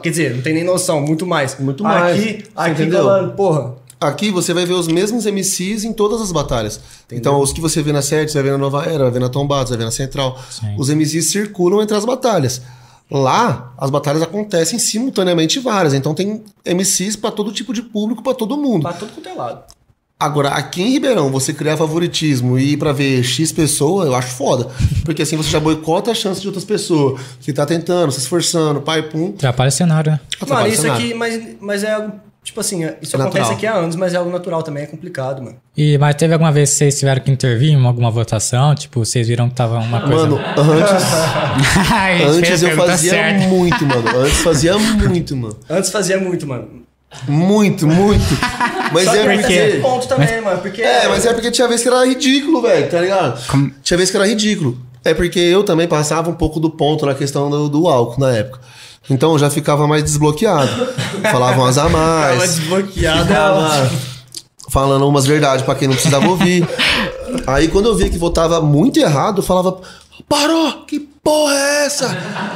Quer 0.03 0.09
dizer, 0.11 0.35
não 0.35 0.43
tem 0.43 0.55
nem 0.55 0.65
noção, 0.65 1.01
muito 1.01 1.27
mais. 1.27 1.59
Muito 1.59 1.83
mais. 1.85 2.19
Aqui, 2.19 2.45
aqui 2.57 2.71
entendeu? 2.83 3.03
colando, 3.03 3.33
porra. 3.33 3.75
Aqui 4.01 4.31
você 4.31 4.55
vai 4.55 4.65
ver 4.65 4.73
os 4.75 4.89
mesmos 4.89 5.27
MCs 5.27 5.85
em 5.85 5.93
todas 5.93 6.21
as 6.23 6.33
batalhas. 6.33 6.81
Então, 7.11 7.41
os 7.41 7.53
que 7.53 7.61
você 7.61 7.83
vê 7.83 7.93
na 7.93 8.01
Sete, 8.01 8.31
você 8.33 8.39
vai 8.39 8.45
ver 8.45 8.53
na 8.53 8.59
Nova 8.59 8.85
Era, 8.85 9.05
vai 9.05 9.11
ver 9.11 9.19
na 9.21 9.29
Tombados, 9.29 9.71
vai 9.71 9.79
ver 9.79 9.85
na 9.85 9.91
Central. 9.91 10.39
Sim. 10.51 10.75
Os 10.79 10.89
MCs 10.89 11.31
circulam 11.31 11.83
entre 11.83 11.97
as 11.97 12.05
batalhas. 12.05 12.63
Lá, 13.11 13.73
as 13.79 13.91
batalhas 13.91 14.23
acontecem 14.23 14.79
simultaneamente 14.79 15.59
várias. 15.59 15.95
Então, 15.95 16.15
tem 16.15 16.43
MCs 16.65 17.17
pra 17.17 17.31
todo 17.31 17.53
tipo 17.53 17.73
de 17.73 17.83
público, 17.83 18.23
pra 18.23 18.35
todo 18.35 18.57
mundo. 18.57 18.83
Pra 18.83 18.93
tudo 18.93 19.13
quanto 19.13 19.29
é 19.29 19.33
lado. 19.33 19.63
Agora, 20.21 20.49
aqui 20.49 20.83
em 20.83 20.91
Ribeirão, 20.91 21.31
você 21.31 21.53
criar 21.55 21.77
favoritismo 21.77 22.59
e 22.59 22.73
ir 22.73 22.77
pra 22.77 22.93
ver 22.93 23.23
X 23.23 23.53
pessoa, 23.53 24.05
eu 24.05 24.17
acho 24.17 24.29
foda. 24.33 24.69
Porque 25.05 25.23
assim 25.23 25.37
você 25.37 25.49
já 25.49 25.61
boicota 25.61 26.11
a 26.11 26.15
chance 26.15 26.41
de 26.41 26.49
outras 26.49 26.65
pessoas 26.65 27.21
que 27.41 27.53
tá 27.53 27.65
tentando, 27.65 28.11
se 28.11 28.19
esforçando, 28.19 28.81
pai, 28.81 29.03
pum. 29.03 29.29
Atrapalha 29.37 29.69
o 29.69 29.73
cenário, 29.73 30.11
né? 30.11 30.19
Mano, 30.19 30.43
atrapalha 30.43 30.69
o 30.69 30.73
isso 30.73 30.83
cenário. 30.83 31.05
aqui, 31.05 31.15
mas, 31.15 31.41
mas 31.61 31.85
é. 31.85 32.11
Tipo 32.45 32.61
assim, 32.61 32.79
isso 33.03 33.15
É 33.17 33.21
acontece 33.21 33.39
natural. 33.41 33.53
aqui 33.53 33.67
há 33.67 33.75
anos, 33.75 33.95
mas 33.95 34.15
é 34.15 34.17
algo 34.17 34.31
natural 34.31 34.63
também, 34.63 34.83
é 34.85 34.87
complicado, 34.87 35.43
mano. 35.43 35.57
E, 35.77 35.99
mas 35.99 36.15
teve 36.15 36.33
alguma 36.33 36.51
vez 36.51 36.71
que 36.71 36.77
vocês 36.77 36.99
tiveram 36.99 37.21
que 37.21 37.31
intervir 37.31 37.71
em 37.73 37.85
alguma 37.87 38.11
votação? 38.11 38.75
Tipo, 38.75 39.05
vocês 39.05 39.29
viram 39.29 39.49
que 39.51 39.55
tava 39.55 39.79
uma 39.79 40.01
coisa... 40.01 40.27
Mano, 40.29 40.41
antes, 40.57 41.05
antes 42.39 42.63
eu 42.63 42.71
fazia 42.77 43.11
certa. 43.11 43.47
muito, 43.49 43.85
mano. 43.85 44.19
Antes 44.21 44.39
fazia 44.41 44.79
muito, 44.79 45.37
mano. 45.37 45.57
Antes 45.69 45.91
fazia 45.91 46.19
muito, 46.19 46.47
mano. 46.47 46.69
Muito, 47.27 47.87
muito. 47.87 48.23
Mas 48.93 49.05
Só 49.05 49.15
é 49.15 49.37
que 49.37 49.43
porque. 49.43 49.79
ponto 49.83 50.07
também, 50.09 50.41
mano. 50.43 50.61
Porque. 50.61 50.83
É, 50.83 51.09
mas 51.09 51.25
é 51.25 51.33
porque 51.33 51.51
tinha 51.51 51.67
vez 51.67 51.83
que 51.83 51.89
era 51.89 52.05
ridículo, 52.07 52.61
velho, 52.61 52.89
tá 52.91 53.01
ligado? 53.01 53.41
Tinha 53.83 53.97
vez 53.97 54.11
que 54.11 54.17
era 54.17 54.27
ridículo. 54.27 54.79
É 55.05 55.15
porque 55.15 55.39
eu 55.39 55.65
também 55.65 55.87
passava 55.89 56.29
um 56.29 56.35
pouco 56.35 56.61
do 56.61 56.69
ponto 56.69 57.07
na 57.07 57.15
questão 57.15 57.49
do, 57.49 57.69
do 57.69 57.89
álcool 57.89 58.21
na 58.21 58.31
época. 58.33 58.61
Então 59.11 59.33
eu 59.33 59.39
já 59.39 59.51
ficava 59.51 59.87
mais 59.87 60.05
desbloqueado. 60.05 60.71
Falava 61.31 61.61
umas 61.61 61.79
a 61.79 61.89
mais. 61.89 62.57
desbloqueado. 62.57 63.27
Ficava 63.27 63.91
falando 64.69 65.09
umas 65.09 65.27
verdades 65.27 65.65
pra 65.65 65.75
quem 65.75 65.89
não 65.89 65.95
precisava 65.95 66.29
ouvir. 66.29 66.69
Aí 67.47 67.69
quando 67.69 67.87
eu 67.87 67.97
via 67.97 68.09
que 68.09 68.19
votava 68.19 68.61
muito 68.61 68.99
errado, 68.99 69.39
eu 69.39 69.43
falava: 69.43 69.81
Parou! 70.29 70.85
Que 70.87 71.01
porra 71.01 71.55
é 71.55 71.87
essa? 71.87 72.09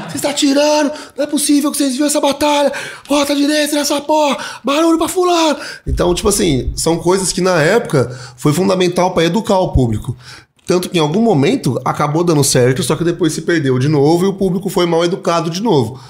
Você 0.09 0.17
está 0.17 0.33
tirando? 0.33 0.93
Não 1.17 1.25
é 1.25 1.27
possível 1.27 1.71
que 1.71 1.77
vocês 1.77 1.93
viram 1.93 2.07
essa 2.07 2.21
batalha! 2.21 2.73
Vota 3.09 3.35
direito 3.35 3.75
nessa 3.75 4.01
porra! 4.01 4.37
Barulho 4.65 4.99
pra 4.99 5.09
fulano! 5.09 5.59
Então, 5.87 6.15
tipo 6.15 6.29
assim, 6.29 6.73
são 6.77 6.99
coisas 6.99 7.33
que 7.33 7.41
na 7.41 7.61
época 7.61 8.19
foi 8.37 8.53
fundamental 8.53 9.13
pra 9.13 9.25
educar 9.25 9.59
o 9.59 9.73
público. 9.73 10.17
Tanto 10.67 10.89
que 10.89 10.99
em 10.99 11.01
algum 11.01 11.21
momento 11.21 11.81
acabou 11.85 12.23
dando 12.23 12.45
certo, 12.45 12.83
só 12.83 12.95
que 12.95 13.05
depois 13.05 13.33
se 13.33 13.43
perdeu 13.43 13.79
de 13.79 13.89
novo 13.89 14.25
e 14.25 14.29
o 14.29 14.35
público 14.35 14.71
foi 14.71 14.87
mal 14.87 15.05
educado 15.05 15.51
de 15.51 15.61
novo. 15.61 16.01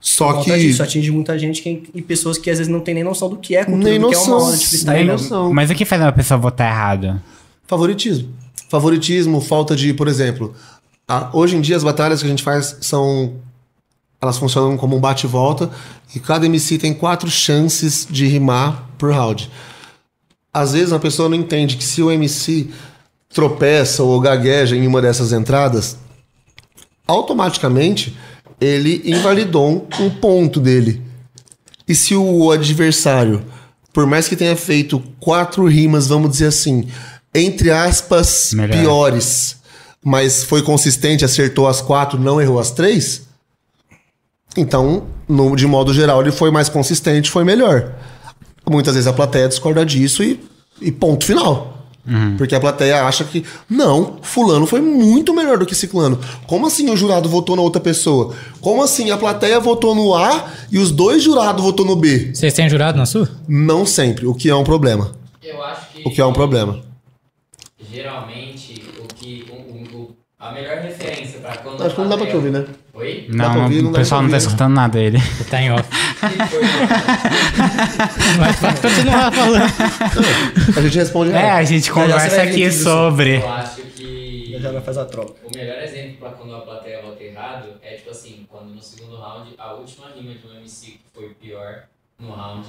Só 0.00 0.42
que. 0.42 0.56
disso, 0.56 0.82
atinge 0.82 1.10
muita 1.10 1.38
gente 1.38 1.60
que- 1.60 1.82
e 1.94 2.00
pessoas 2.00 2.38
que 2.38 2.50
às 2.50 2.56
vezes 2.58 2.72
não 2.72 2.80
tem 2.80 2.94
nem 2.94 3.04
noção 3.04 3.28
do 3.28 3.36
que 3.36 3.54
é 3.54 3.64
cultura, 3.64 3.90
Nem 3.90 4.00
do 4.00 4.08
que 4.08 4.14
é 4.14 4.18
uma 4.18 4.26
noção. 4.28 4.46
aula 4.46 4.56
de 4.56 4.66
freestyle. 4.66 4.96
Nem 4.98 5.06
noção. 5.06 5.52
Mas 5.52 5.70
o 5.70 5.74
que 5.74 5.84
faz 5.84 6.00
uma 6.00 6.12
pessoa 6.12 6.38
votar 6.38 6.70
errado? 6.70 7.20
Favoritismo. 7.66 8.30
Favoritismo, 8.70 9.40
falta 9.40 9.76
de, 9.76 9.92
por 9.92 10.08
exemplo, 10.08 10.54
a- 11.06 11.28
hoje 11.34 11.56
em 11.56 11.60
dia 11.60 11.76
as 11.76 11.84
batalhas 11.84 12.20
que 12.20 12.26
a 12.26 12.30
gente 12.30 12.42
faz 12.42 12.78
são. 12.80 13.34
Elas 14.22 14.36
funcionam 14.38 14.76
como 14.76 14.96
um 14.96 15.00
bate 15.00 15.26
e 15.26 15.28
volta 15.28 15.70
e 16.14 16.20
cada 16.20 16.46
MC 16.46 16.78
tem 16.78 16.92
quatro 16.94 17.30
chances 17.30 18.06
de 18.10 18.26
rimar 18.26 18.84
por 18.98 19.10
round. 19.12 19.50
Às 20.52 20.72
vezes 20.72 20.92
a 20.92 20.98
pessoa 20.98 21.28
não 21.28 21.36
entende 21.36 21.76
que 21.76 21.84
se 21.84 22.02
o 22.02 22.10
MC 22.10 22.68
tropeça 23.32 24.02
ou 24.02 24.18
gagueja 24.20 24.76
em 24.76 24.86
uma 24.86 25.00
dessas 25.00 25.32
entradas, 25.32 25.96
automaticamente 27.06 28.16
ele 28.60 29.02
invalidou 29.04 29.88
um, 30.00 30.04
um 30.04 30.10
ponto 30.10 30.60
dele. 30.60 31.02
E 31.88 31.94
se 31.94 32.14
o 32.14 32.50
adversário, 32.50 33.44
por 33.92 34.06
mais 34.06 34.28
que 34.28 34.36
tenha 34.36 34.56
feito 34.56 35.02
quatro 35.18 35.66
rimas, 35.66 36.06
vamos 36.08 36.30
dizer 36.30 36.46
assim, 36.46 36.86
entre 37.34 37.70
aspas, 37.70 38.52
Melhor. 38.52 38.78
piores, 38.78 39.56
mas 40.04 40.44
foi 40.44 40.62
consistente, 40.62 41.24
acertou 41.24 41.66
as 41.66 41.80
quatro, 41.80 42.18
não 42.18 42.40
errou 42.40 42.58
as 42.60 42.70
três, 42.70 43.22
então, 44.56 45.06
no- 45.28 45.54
de 45.54 45.66
modo 45.66 45.94
geral, 45.94 46.20
ele 46.20 46.32
foi 46.32 46.50
mais 46.50 46.68
consistente, 46.68 47.30
foi 47.30 47.44
melhor. 47.44 47.94
Muitas 48.68 48.94
vezes 48.94 49.06
a 49.06 49.12
plateia 49.12 49.48
discorda 49.48 49.84
disso 49.86 50.22
e, 50.22 50.40
e 50.80 50.90
ponto 50.92 51.24
final. 51.24 51.79
Porque 52.36 52.54
a 52.54 52.60
plateia 52.60 53.04
acha 53.04 53.24
que, 53.24 53.44
não, 53.68 54.18
fulano 54.22 54.66
foi 54.66 54.80
muito 54.80 55.34
melhor 55.34 55.58
do 55.58 55.66
que 55.66 55.74
ciclano. 55.74 56.18
Como 56.46 56.66
assim 56.66 56.88
o 56.90 56.96
jurado 56.96 57.28
votou 57.28 57.54
na 57.54 57.62
outra 57.62 57.80
pessoa? 57.80 58.34
Como 58.60 58.82
assim 58.82 59.10
a 59.10 59.16
plateia 59.16 59.60
votou 59.60 59.94
no 59.94 60.14
A 60.14 60.50
e 60.72 60.78
os 60.78 60.90
dois 60.90 61.22
jurados 61.22 61.62
votou 61.62 61.84
no 61.86 61.94
B? 61.96 62.32
Vocês 62.34 62.52
têm 62.54 62.68
jurado 62.68 62.98
na 62.98 63.06
sua? 63.06 63.28
Não 63.46 63.84
sempre, 63.86 64.26
o 64.26 64.34
que 64.34 64.48
é 64.48 64.54
um 64.54 64.64
problema. 64.64 65.12
Eu 65.42 65.62
acho 65.62 65.88
que. 65.92 66.08
O 66.08 66.10
que 66.10 66.20
é 66.20 66.26
um 66.26 66.32
problema. 66.32 66.80
Geralmente, 67.92 68.82
a 70.40 70.52
melhor 70.52 70.78
referência 70.78 71.38
pra 71.40 71.56
quando. 71.58 71.82
Acho 71.82 71.94
que 71.94 72.00
não 72.00 72.08
dá 72.08 72.16
pra 72.16 72.26
te 72.26 72.34
ouvir, 72.34 72.50
né? 72.50 72.66
Oi? 72.94 73.26
Dá 73.28 73.36
Não, 73.44 73.52
pra 73.52 73.62
ouvir, 73.64 73.76
não, 73.76 73.82
não 73.84 73.90
o 73.90 73.94
pessoal 73.94 74.22
não 74.22 74.30
tá 74.30 74.32
né? 74.32 74.38
escutando 74.38 74.74
nada 74.74 74.98
ele. 74.98 75.18
Tá 75.50 75.60
em 75.60 75.70
off. 75.70 75.84
Foi, 76.50 76.62
Mas 78.38 78.56
pode 78.58 78.80
continuar 78.80 79.32
falando. 79.32 79.62
A 80.76 80.80
gente 80.80 80.98
responde. 80.98 81.32
É, 81.32 81.50
a 81.50 81.62
gente 81.62 81.90
conversa 81.90 82.42
aqui 82.42 82.72
sobre. 82.72 83.36
Eu 83.36 83.48
acho 83.48 83.82
que. 83.82 84.58
Já 84.60 84.72
vai 84.72 84.80
fazer 84.82 85.00
a 85.00 85.04
troca. 85.06 85.34
O 85.46 85.56
melhor 85.56 85.82
exemplo 85.82 86.16
pra 86.18 86.30
quando 86.30 86.54
a 86.54 86.60
plateia 86.60 87.00
vota 87.02 87.22
errado 87.22 87.68
é 87.82 87.94
tipo 87.94 88.10
assim, 88.10 88.46
quando 88.48 88.74
no 88.74 88.82
segundo 88.82 89.16
round, 89.16 89.54
a 89.56 89.72
última 89.72 90.08
rima 90.14 90.34
de 90.34 90.46
um 90.46 90.54
MC 90.58 90.86
que 90.92 91.00
foi 91.14 91.28
pior 91.40 91.84
no 92.18 92.30
round 92.32 92.66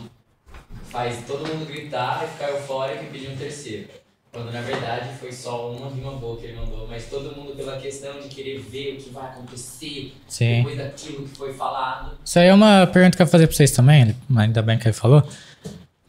faz 0.90 1.18
todo 1.28 1.46
mundo 1.48 1.66
gritar 1.68 2.24
e 2.24 2.28
ficar 2.32 2.50
eufórico 2.52 3.04
e 3.04 3.08
pedir 3.08 3.30
um 3.30 3.36
terceiro. 3.36 3.88
Quando 4.32 4.50
na 4.50 4.62
verdade 4.62 5.10
foi 5.20 5.30
só 5.30 5.72
uma 5.74 5.90
rima 5.90 6.14
boa 6.14 6.38
que 6.38 6.46
ele 6.46 6.58
mandou, 6.58 6.88
mas 6.90 7.06
todo 7.08 7.36
mundo 7.36 7.54
pela 7.54 7.76
questão 7.78 8.14
de 8.22 8.30
querer 8.30 8.60
ver 8.60 8.94
o 8.94 9.04
que 9.04 9.10
vai 9.10 9.26
acontecer 9.26 10.14
Sim. 10.26 10.64
depois 10.64 10.78
daquilo 10.78 11.28
que 11.28 11.38
foi 11.38 11.54
falado. 11.54 12.12
Isso 12.24 12.40
aí 12.40 12.48
é 12.48 12.54
uma 12.54 12.88
pergunta 12.88 13.18
que 13.18 13.22
eu 13.22 13.26
ia 13.26 13.30
fazer 13.30 13.46
pra 13.46 13.56
vocês 13.56 13.72
também, 13.72 14.16
mas 14.30 14.46
ainda 14.46 14.62
bem 14.62 14.78
que 14.78 14.88
ele 14.88 14.94
falou. 14.94 15.22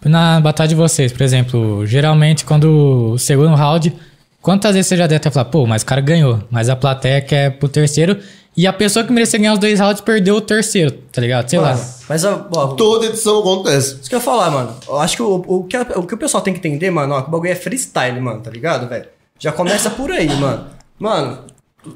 Na 0.05 0.41
batalha 0.41 0.69
de 0.69 0.75
vocês, 0.77 1.13
por 1.13 1.23
exemplo, 1.23 1.85
geralmente 1.85 2.45
quando 2.45 3.13
o 3.13 3.19
segundo 3.19 3.57
round, 3.57 3.93
quantas 4.41 4.77
vezes 4.77 4.87
você 4.87 4.97
já 4.97 5.09
deve 5.09 5.19
ter 5.19 5.31
falado, 5.33 5.51
pô, 5.51 5.67
mas 5.67 5.83
o 5.83 5.87
cara 5.87 6.01
ganhou, 6.01 6.45
mas 6.49 6.69
a 6.69 6.77
plateia 6.77 7.21
quer 7.21 7.59
pro 7.59 7.69
terceiro 7.69 8.21
e 8.57 8.67
a 8.67 8.73
pessoa 8.73 9.05
que 9.05 9.13
merecia 9.13 9.39
ganhar 9.39 9.55
os 9.55 9.59
dois 9.59 9.81
rounds 9.81 10.01
perdeu 10.01 10.37
o 10.37 10.41
terceiro, 10.41 10.93
tá 11.13 11.21
ligado? 11.21 11.49
Sei 11.49 11.59
lá. 11.59 11.79
Mas, 12.09 12.25
ó, 12.25 12.47
ó, 12.55 12.67
Toda 12.69 13.07
edição 13.07 13.39
acontece. 13.41 13.97
Isso 14.01 14.09
que 14.09 14.15
eu 14.15 14.19
ia 14.19 14.23
falar, 14.25 14.51
mano. 14.51 14.77
Eu 14.87 14.99
acho 14.99 15.17
que 15.17 15.23
o, 15.23 15.43
o, 15.47 15.65
que, 15.65 15.77
a- 15.77 15.87
o 15.97 16.03
que 16.07 16.15
o 16.15 16.19
pessoal 16.19 16.43
tem 16.43 16.53
que 16.53 16.59
entender, 16.59 16.91
mano, 16.91 17.15
ó, 17.15 17.23
que 17.23 17.29
o 17.29 17.31
bagulho 17.31 17.51
é 17.51 17.55
freestyle, 17.55 18.21
mano, 18.21 18.41
tá 18.41 18.51
ligado, 18.51 18.89
velho? 18.89 19.07
Já 19.39 19.51
começa 19.53 19.89
por 19.91 20.11
aí, 20.13 20.29
mano. 20.37 20.67
Mano, 20.99 21.39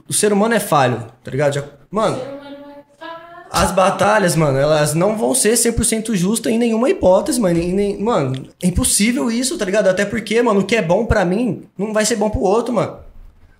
o 0.08 0.12
ser 0.12 0.32
humano 0.32 0.54
é 0.54 0.60
falho, 0.60 1.04
tá 1.22 1.30
ligado? 1.30 1.54
Já- 1.54 1.64
mano, 1.90 2.18
as 3.50 3.70
batalhas, 3.72 4.34
mano, 4.34 4.58
elas 4.58 4.92
não 4.94 5.16
vão 5.16 5.34
ser 5.34 5.52
100% 5.56 6.14
justas 6.14 6.52
em 6.52 6.58
nenhuma 6.58 6.90
hipótese, 6.90 7.40
mano. 7.40 7.58
Em 7.58 7.72
nem- 7.72 8.02
mano, 8.02 8.46
é 8.62 8.66
impossível 8.66 9.30
isso, 9.30 9.56
tá 9.56 9.64
ligado? 9.64 9.86
Até 9.88 10.04
porque, 10.04 10.42
mano, 10.42 10.60
o 10.60 10.64
que 10.64 10.76
é 10.76 10.82
bom 10.82 11.06
pra 11.06 11.24
mim 11.24 11.62
não 11.78 11.92
vai 11.92 12.04
ser 12.04 12.16
bom 12.16 12.28
pro 12.28 12.40
outro, 12.40 12.74
mano. 12.74 12.98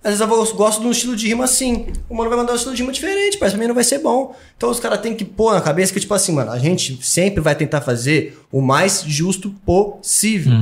Às 0.07 0.21
vezes 0.21 0.21
eu 0.21 0.55
gosto 0.55 0.81
de 0.81 0.87
um 0.87 0.93
estilo 0.93 1.17
de 1.17 1.27
rima 1.27 1.43
assim. 1.43 1.87
O 2.09 2.15
mano 2.15 2.31
vai 2.31 2.39
mandar 2.39 2.53
um 2.53 2.55
estilo 2.55 2.73
de 2.77 2.81
rima 2.81 2.93
diferente, 2.93 3.39
mas 3.41 3.51
pra 3.51 3.61
mim 3.61 3.67
não 3.67 3.75
vai 3.75 3.83
ser 3.83 3.99
bom. 3.99 4.37
Então 4.57 4.71
os 4.71 4.79
caras 4.79 5.01
têm 5.01 5.17
que 5.17 5.25
pôr 5.25 5.53
na 5.53 5.61
cabeça 5.61 5.93
que, 5.93 5.99
tipo 5.99 6.15
assim, 6.15 6.31
mano, 6.31 6.53
a 6.53 6.61
gente 6.61 7.05
sempre 7.05 7.41
vai 7.41 7.57
tentar 7.57 7.81
fazer 7.81 8.39
o 8.53 8.61
mais 8.61 9.03
justo 9.05 9.51
possível. 9.67 10.53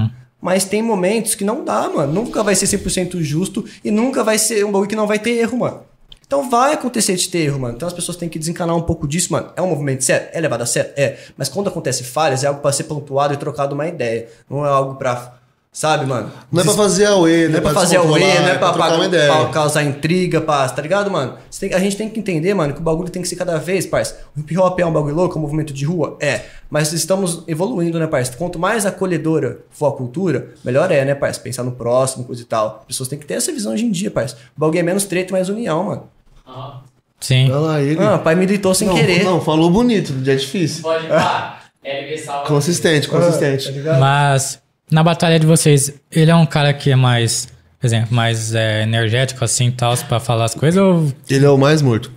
Mas 0.40 0.64
tem 0.64 0.82
momentos 0.82 1.34
que 1.34 1.45
não 1.45 1.62
dá, 1.62 1.90
mano. 1.90 2.11
Nunca 2.11 2.42
vai 2.42 2.55
ser 2.55 2.64
100% 2.64 3.20
justo 3.20 3.66
e 3.84 3.90
nunca 3.90 4.24
vai 4.24 4.38
ser 4.38 4.64
um 4.64 4.72
bagulho 4.72 4.88
que 4.88 4.97
não 4.97 5.07
vai 5.07 5.18
ter 5.18 5.32
erro, 5.32 5.59
mano. 5.59 5.82
Então 6.26 6.49
vai 6.49 6.72
acontecer 6.72 7.14
de 7.14 7.28
ter 7.28 7.40
erro, 7.40 7.61
mano. 7.61 7.74
Então 7.76 7.86
as 7.86 7.92
pessoas 7.92 8.16
têm 8.16 8.30
que 8.30 8.38
desencanar 8.38 8.74
um 8.74 8.80
pouco 8.80 9.07
disso, 9.07 9.30
mano. 9.30 9.53
É 9.55 9.61
um 9.61 9.68
movimento 9.68 10.03
sério? 10.03 10.26
É 10.32 10.40
levado 10.40 10.62
a 10.62 10.66
sério? 10.66 10.90
É. 10.97 11.18
Mas 11.36 11.51
quando 11.51 11.68
acontece 11.68 12.03
falhas, 12.03 12.45
é 12.45 12.47
algo 12.47 12.62
pra 12.62 12.72
ser 12.72 12.84
pontuado 12.84 13.34
e 13.34 13.36
trocado 13.36 13.74
uma 13.74 13.86
ideia. 13.86 14.26
Não 14.49 14.64
é 14.64 14.70
algo 14.70 14.95
pra. 14.95 15.34
Sabe, 15.77 16.07
mano? 16.07 16.31
Não 16.53 16.61
é 16.62 16.64
pra 16.64 16.72
fazer 16.72 17.05
a 17.07 17.16
UE, 17.16 17.49
Não 17.49 17.59
é 17.59 17.61
pra 17.61 17.75
fazer 17.75 17.97
a 17.97 18.03
UE, 18.03 18.20
não 18.20 18.47
é 18.49 18.57
pra, 18.59 18.72
pra- 18.72 18.95
uma 18.95 19.07
ideia. 19.07 19.27
pra 19.33 19.47
causar 19.49 19.83
intriga, 19.83 20.41
pra, 20.41 20.68
tá 20.68 20.81
ligado, 20.81 21.11
mano? 21.11 21.35
Tem- 21.59 21.75
a 21.75 21.81
gente 21.81 21.97
tem 21.97 22.09
que 22.09 22.20
entender, 22.20 22.55
mano, 22.55 22.72
que 22.72 22.79
o 22.79 22.83
bagulho 22.83 23.11
tem 23.11 23.20
que 23.20 23.27
ser 23.27 23.35
cada 23.35 23.59
vez, 23.59 23.85
parça. 23.85 24.20
O 24.37 24.41
hip 24.41 24.57
hop 24.57 24.79
é 24.79 24.87
um 24.87 24.93
bagulho 24.93 25.16
louco, 25.16 25.35
é 25.35 25.39
um 25.39 25.43
movimento 25.43 25.72
de 25.72 25.85
rua? 25.85 26.16
É. 26.20 26.43
Mas 26.70 26.93
estamos 26.93 27.43
evoluindo, 27.49 27.99
né, 27.99 28.07
parça? 28.07 28.37
Quanto 28.37 28.57
mais 28.57 28.87
acolhedora 28.87 29.59
for 29.72 29.89
a 29.89 29.93
cultura, 29.93 30.51
melhor 30.64 30.93
é, 30.93 31.05
né, 31.05 31.12
parça? 31.12 31.41
Pensar 31.41 31.64
no 31.64 31.72
próximo, 31.72 32.22
coisa 32.25 32.41
e 32.41 32.45
tal. 32.45 32.77
As 32.83 32.87
pessoas 32.87 33.09
têm 33.09 33.18
que 33.18 33.27
ter 33.27 33.35
essa 33.35 33.51
visão 33.53 33.72
hoje 33.72 33.85
em 33.85 33.91
dia, 33.91 34.12
parça. 34.12 34.37
O 34.57 34.61
bagulho 34.61 34.79
é 34.79 34.83
menos 34.85 35.05
treta 35.07 35.31
e 35.31 35.33
mais 35.33 35.49
união, 35.49 35.83
mano. 35.83 36.05
Aham. 36.47 36.83
Sim. 37.18 37.47
Olha 37.51 37.59
lá, 37.59 37.81
ele. 37.83 38.01
Ah, 38.01 38.14
o 38.14 38.18
pai 38.20 38.37
me 38.37 38.47
deitou 38.47 38.72
sem 38.75 38.87
não, 38.87 38.95
querer. 38.95 39.25
não, 39.25 39.41
falou 39.41 39.70
bonito, 39.70 40.12
é 40.25 40.35
difícil. 40.37 40.83
Pode 40.83 41.09
pá. 41.09 41.59
LB 41.83 42.16
salva. 42.18 42.47
Consistente, 42.47 43.09
Tá 43.11 43.18
consistente. 43.18 43.72
ligado? 43.72 43.99
Mas 43.99 44.61
na 44.95 45.03
batalha 45.03 45.38
de 45.38 45.47
vocês, 45.47 45.92
ele 46.11 46.30
é 46.30 46.34
um 46.34 46.47
cara 46.47 46.72
que 46.72 46.90
é 46.90 46.97
mais, 46.97 47.49
por 47.80 47.86
exemplo, 47.86 48.14
mais 48.14 48.55
é, 48.55 48.82
energético 48.82 49.45
assim, 49.45 49.70
tal, 49.70 49.97
pra 50.09 50.20
falar 50.20 50.45
as 50.45 50.55
coisas 50.55 50.80
ou 50.80 51.12
Ele 51.28 51.45
é 51.45 51.51
o 51.51 51.59
mais 51.59 51.82
morto. 51.82 52.11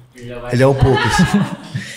Ele 0.52 0.64
é 0.64 0.68
o 0.68 0.74
poucos. 0.74 1.14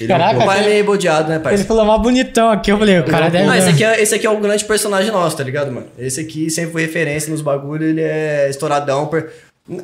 Ele 0.01 0.13
é 0.13 0.15
o 0.15 0.19
Caraca, 0.19 0.41
O 0.41 0.47
pai 0.47 0.61
é 0.65 0.69
meio 0.69 0.85
bodeado, 0.85 1.29
né, 1.29 1.35
ele 1.37 1.43
parça? 1.45 1.65
falou 1.65 1.85
mal 1.85 1.99
bonitão 2.01 2.51
aqui, 2.51 2.71
eu 2.71 2.79
falei, 2.79 2.99
o 3.01 3.05
cara 3.05 3.29
deve 3.31 3.49
Ah, 3.49 3.57
esse 3.59 3.69
aqui, 3.71 3.85
é, 3.85 4.03
esse 4.03 4.15
aqui 4.15 4.27
é 4.27 4.31
o 4.31 4.39
grande 4.39 4.65
personagem 4.65 5.11
nosso, 5.11 5.37
tá 5.37 5.45
ligado, 5.45 5.71
mano? 5.73 5.87
Esse 5.99 6.21
aqui 6.21 6.51
sempre 6.51 6.73
foi 6.73 6.83
referência 6.83 7.31
nos 7.31 7.41
bagulhos, 7.41 7.89
ele 7.89 8.01
é 8.03 8.49
estouradão. 8.51 9.07
per- 9.07 9.31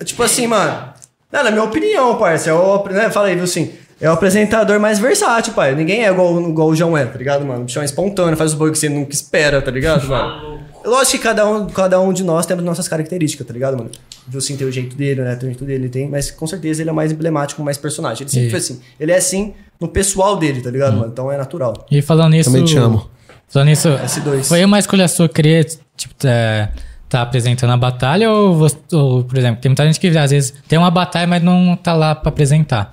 Tipo 0.05 0.22
assim, 0.22 0.47
mano. 0.47 0.88
Não, 1.32 1.44
na 1.44 1.51
minha 1.51 1.64
opinião, 1.64 2.16
parça. 2.16 2.51
É 2.51 2.53
o, 2.53 2.84
né, 2.88 3.11
fala 3.11 3.28
aí, 3.28 3.34
viu, 3.34 3.44
assim. 3.44 3.72
É 4.01 4.09
o 4.11 4.12
apresentador 4.12 4.78
mais 4.78 4.99
versátil, 4.99 5.55
pai. 5.55 5.74
Ninguém 5.74 6.05
é 6.05 6.11
igual, 6.11 6.38
igual 6.51 6.68
o 6.68 6.74
João 6.76 6.97
é, 6.97 7.07
tá 7.07 7.16
ligado, 7.16 7.47
mano? 7.47 7.62
O 7.62 7.64
bichão 7.64 7.80
é 7.82 7.86
espontâneo, 7.86 8.36
faz 8.36 8.51
os 8.53 8.55
bagulhos 8.59 8.78
que 8.78 8.86
você 8.86 8.92
nunca 8.92 9.12
espera, 9.14 9.62
tá 9.62 9.70
ligado, 9.70 10.07
mano? 10.07 10.56
Lógico 10.87 11.18
que 11.18 11.22
cada 11.22 11.49
um, 11.51 11.66
cada 11.66 12.01
um 12.01 12.12
de 12.12 12.22
nós 12.22 12.47
temos 12.47 12.64
nossas 12.64 12.87
características, 12.89 13.47
tá 13.47 13.53
ligado, 13.53 13.76
mano? 13.76 13.91
O 14.26 14.30
Vilcinho 14.30 14.59
tem 14.59 14.66
o 14.66 14.72
jeito 14.72 14.97
dele, 14.97 15.22
né? 15.22 15.34
Tem 15.37 15.49
o 15.49 15.53
jeito 15.53 15.64
dele, 15.64 15.89
tem. 15.89 16.09
Mas 16.09 16.30
com 16.30 16.47
certeza 16.47 16.82
ele 16.82 16.91
é 16.91 16.93
mais 16.93 17.12
emblemático, 17.12 17.62
mais 17.62 17.76
personagem. 17.76 18.22
Ele 18.22 18.30
sempre 18.30 18.47
E- 18.47 18.51
foi 18.51 18.59
assim. 18.59 18.80
Ele 18.99 19.12
é 19.12 19.16
assim 19.16 19.55
no 19.80 19.89
pessoal 19.89 20.37
dele, 20.37 20.61
tá 20.62 20.70
ligado, 20.70 20.97
mano? 20.97 21.09
Então 21.12 21.30
é 21.30 21.37
natural. 21.37 21.87
E 21.91 22.01
falando 22.01 22.32
nisso. 22.32 22.51
Também 22.51 22.64
te 22.64 22.76
amo. 22.76 23.09
Falando 23.49 23.68
nisso, 23.68 23.89
S2. 23.89 24.45
foi 24.45 24.64
uma 24.64 24.78
escolha 24.78 25.07
sua 25.07 25.28
querer, 25.28 25.66
tipo, 25.97 26.14
é, 26.26 26.68
tá 27.09 27.22
apresentando 27.22 27.70
a 27.72 27.76
batalha 27.76 28.30
ou, 28.30 28.55
você- 28.57 28.76
ou, 28.93 29.22
por 29.22 29.39
exemplo, 29.39 29.61
tem 29.61 29.68
muita 29.68 29.84
gente 29.87 30.01
que 30.01 30.09
às 30.18 30.30
vezes 30.30 30.53
tem 30.66 30.78
uma 30.78 30.91
batalha, 30.91 31.26
mas 31.26 31.43
não 31.43 31.76
tá 31.76 31.93
lá 31.95 32.14
pra 32.14 32.28
apresentar. 32.30 32.93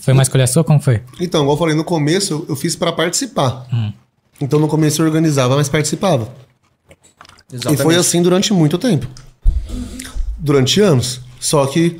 Foi 0.00 0.12
uma 0.12 0.22
escolha 0.24 0.46
sua? 0.48 0.64
Como 0.64 0.80
foi? 0.80 1.00
Então, 1.20 1.42
igual 1.42 1.54
eu 1.54 1.58
falei, 1.58 1.74
no 1.76 1.84
começo 1.84 2.32
eu- 2.34 2.46
eu 2.48 2.56
fiz 2.56 2.74
pra 2.74 2.90
participar. 2.92 3.66
Então 4.40 4.58
no 4.58 4.66
começo 4.66 5.00
eu 5.00 5.06
organizava, 5.06 5.54
mas 5.54 5.68
participava. 5.68 6.28
E 7.52 7.76
foi 7.76 7.96
assim 7.96 8.22
durante 8.22 8.52
muito 8.52 8.78
tempo. 8.78 9.06
Durante 10.38 10.80
anos. 10.80 11.20
Só 11.38 11.66
que 11.66 11.98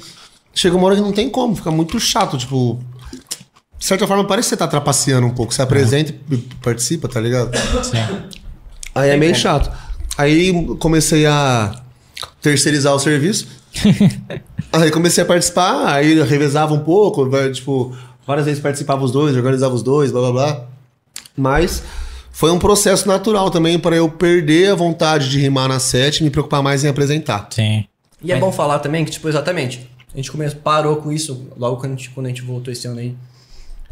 chega 0.54 0.76
uma 0.76 0.86
hora 0.86 0.96
que 0.96 1.02
não 1.02 1.12
tem 1.12 1.28
como, 1.28 1.54
fica 1.54 1.70
muito 1.70 1.98
chato, 2.00 2.38
tipo. 2.38 2.80
De 3.78 3.84
certa 3.84 4.06
forma, 4.06 4.24
parece 4.24 4.46
que 4.46 4.50
você 4.50 4.56
tá 4.56 4.68
trapaceando 4.68 5.26
um 5.26 5.30
pouco. 5.30 5.52
Você 5.52 5.60
apresenta 5.60 6.14
e 6.30 6.36
participa, 6.62 7.08
tá 7.08 7.20
ligado? 7.20 7.50
Sim. 7.84 7.98
Aí 8.94 9.10
é 9.10 9.16
meio 9.16 9.34
chato. 9.34 9.70
Aí 10.16 10.52
comecei 10.76 11.26
a 11.26 11.82
terceirizar 12.40 12.94
o 12.94 12.98
serviço. 12.98 13.48
aí 14.72 14.90
comecei 14.90 15.24
a 15.24 15.26
participar, 15.26 15.86
aí 15.94 16.22
revezava 16.22 16.72
um 16.72 16.80
pouco, 16.80 17.28
tipo, 17.50 17.96
várias 18.26 18.46
vezes 18.46 18.62
participava 18.62 19.02
os 19.04 19.10
dois, 19.10 19.34
organizava 19.36 19.74
os 19.74 19.82
dois, 19.82 20.12
blá 20.12 20.20
blá 20.20 20.32
blá. 20.32 20.64
Mas 21.36 21.82
foi 22.32 22.50
um 22.50 22.58
processo 22.58 23.06
natural 23.06 23.50
também 23.50 23.78
para 23.78 23.94
eu 23.94 24.08
perder 24.08 24.72
a 24.72 24.74
vontade 24.74 25.28
de 25.28 25.38
rimar 25.38 25.68
na 25.68 25.78
sete 25.78 26.20
e 26.20 26.24
me 26.24 26.30
preocupar 26.30 26.62
mais 26.62 26.82
em 26.82 26.88
apresentar. 26.88 27.46
Sim. 27.50 27.84
E 28.22 28.32
é 28.32 28.38
bom 28.38 28.50
falar 28.50 28.78
também 28.78 29.04
que, 29.04 29.10
tipo, 29.10 29.28
exatamente, 29.28 29.88
a 30.12 30.16
gente 30.16 30.32
começou, 30.32 30.58
parou 30.60 30.96
com 30.96 31.12
isso 31.12 31.48
logo 31.56 31.76
quando 31.76 31.92
a, 31.92 31.96
gente, 31.96 32.10
quando 32.10 32.26
a 32.26 32.28
gente 32.30 32.42
voltou 32.42 32.72
esse 32.72 32.86
ano 32.88 33.00
aí. 33.00 33.14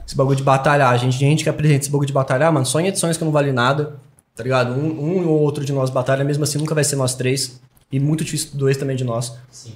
Esse 0.07 0.17
bagulho 0.17 0.37
de 0.37 0.43
batalhar. 0.43 0.93
A 0.93 0.97
gente, 0.97 1.17
gente 1.19 1.45
que 1.45 1.51
apresenta 1.51 1.83
esse 1.83 1.91
bagulho 1.91 2.07
de 2.07 2.13
batalhar, 2.13 2.53
mano, 2.53 2.65
só 2.65 2.81
em 2.81 2.87
edições 2.87 3.17
que 3.17 3.25
não 3.25 3.31
vale 3.31 3.53
nada, 3.53 3.97
tá 4.35 4.43
ligado? 4.43 4.73
Um, 4.73 5.19
um 5.19 5.29
ou 5.29 5.41
outro 5.41 5.65
de 5.65 5.73
nós 5.73 5.91
batalha, 5.91 6.25
mesmo 6.25 6.43
assim 6.43 6.59
nunca 6.59 6.75
vai 6.75 6.83
ser 6.83 6.97
nós 6.97 7.15
três. 7.15 7.61
E 7.93 8.01
muito 8.01 8.25
difícil 8.25 8.51
dois 8.55 8.77
também 8.77 8.97
de 8.97 9.05
nós. 9.05 9.35
Sim. 9.51 9.75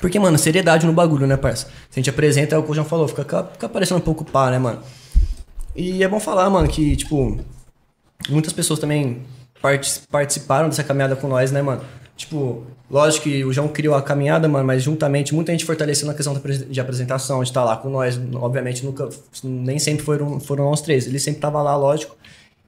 Porque, 0.00 0.18
mano, 0.18 0.38
seriedade 0.38 0.86
no 0.86 0.92
bagulho, 0.92 1.26
né, 1.26 1.36
parça? 1.36 1.66
Se 1.66 1.72
a 1.92 1.94
gente 2.00 2.10
apresenta, 2.10 2.54
é 2.56 2.58
o 2.58 2.62
que 2.62 2.70
o 2.70 2.74
João 2.74 2.86
falou, 2.86 3.06
fica, 3.06 3.24
fica 3.52 3.68
parecendo 3.68 4.00
um 4.00 4.02
pouco 4.02 4.24
pá, 4.24 4.50
né, 4.50 4.58
mano? 4.58 4.80
E 5.76 6.02
é 6.02 6.08
bom 6.08 6.18
falar, 6.18 6.50
mano, 6.50 6.66
que, 6.68 6.96
tipo, 6.96 7.38
muitas 8.28 8.52
pessoas 8.52 8.78
também 8.78 9.22
parti- 9.60 10.02
participaram 10.10 10.68
dessa 10.68 10.84
caminhada 10.84 11.16
com 11.16 11.28
nós, 11.28 11.50
né, 11.50 11.62
mano? 11.62 11.82
Tipo, 12.16 12.64
lógico 12.90 13.24
que 13.24 13.44
o 13.44 13.52
João 13.52 13.68
criou 13.68 13.94
a 13.94 14.02
caminhada, 14.02 14.46
mano, 14.46 14.66
mas 14.66 14.82
juntamente 14.82 15.34
muita 15.34 15.50
gente 15.50 15.64
fortaleceu 15.64 16.06
na 16.06 16.14
questão 16.14 16.40
de 16.68 16.80
apresentação, 16.80 17.42
de 17.42 17.48
estar 17.48 17.64
lá 17.64 17.76
com 17.76 17.88
nós. 17.88 18.20
Obviamente, 18.34 18.84
nunca, 18.84 19.08
nem 19.42 19.78
sempre 19.78 20.04
foram, 20.04 20.38
foram 20.38 20.64
nós 20.64 20.82
três. 20.82 21.06
Ele 21.06 21.18
sempre 21.18 21.40
tava 21.40 21.60
lá, 21.62 21.74
lógico. 21.74 22.16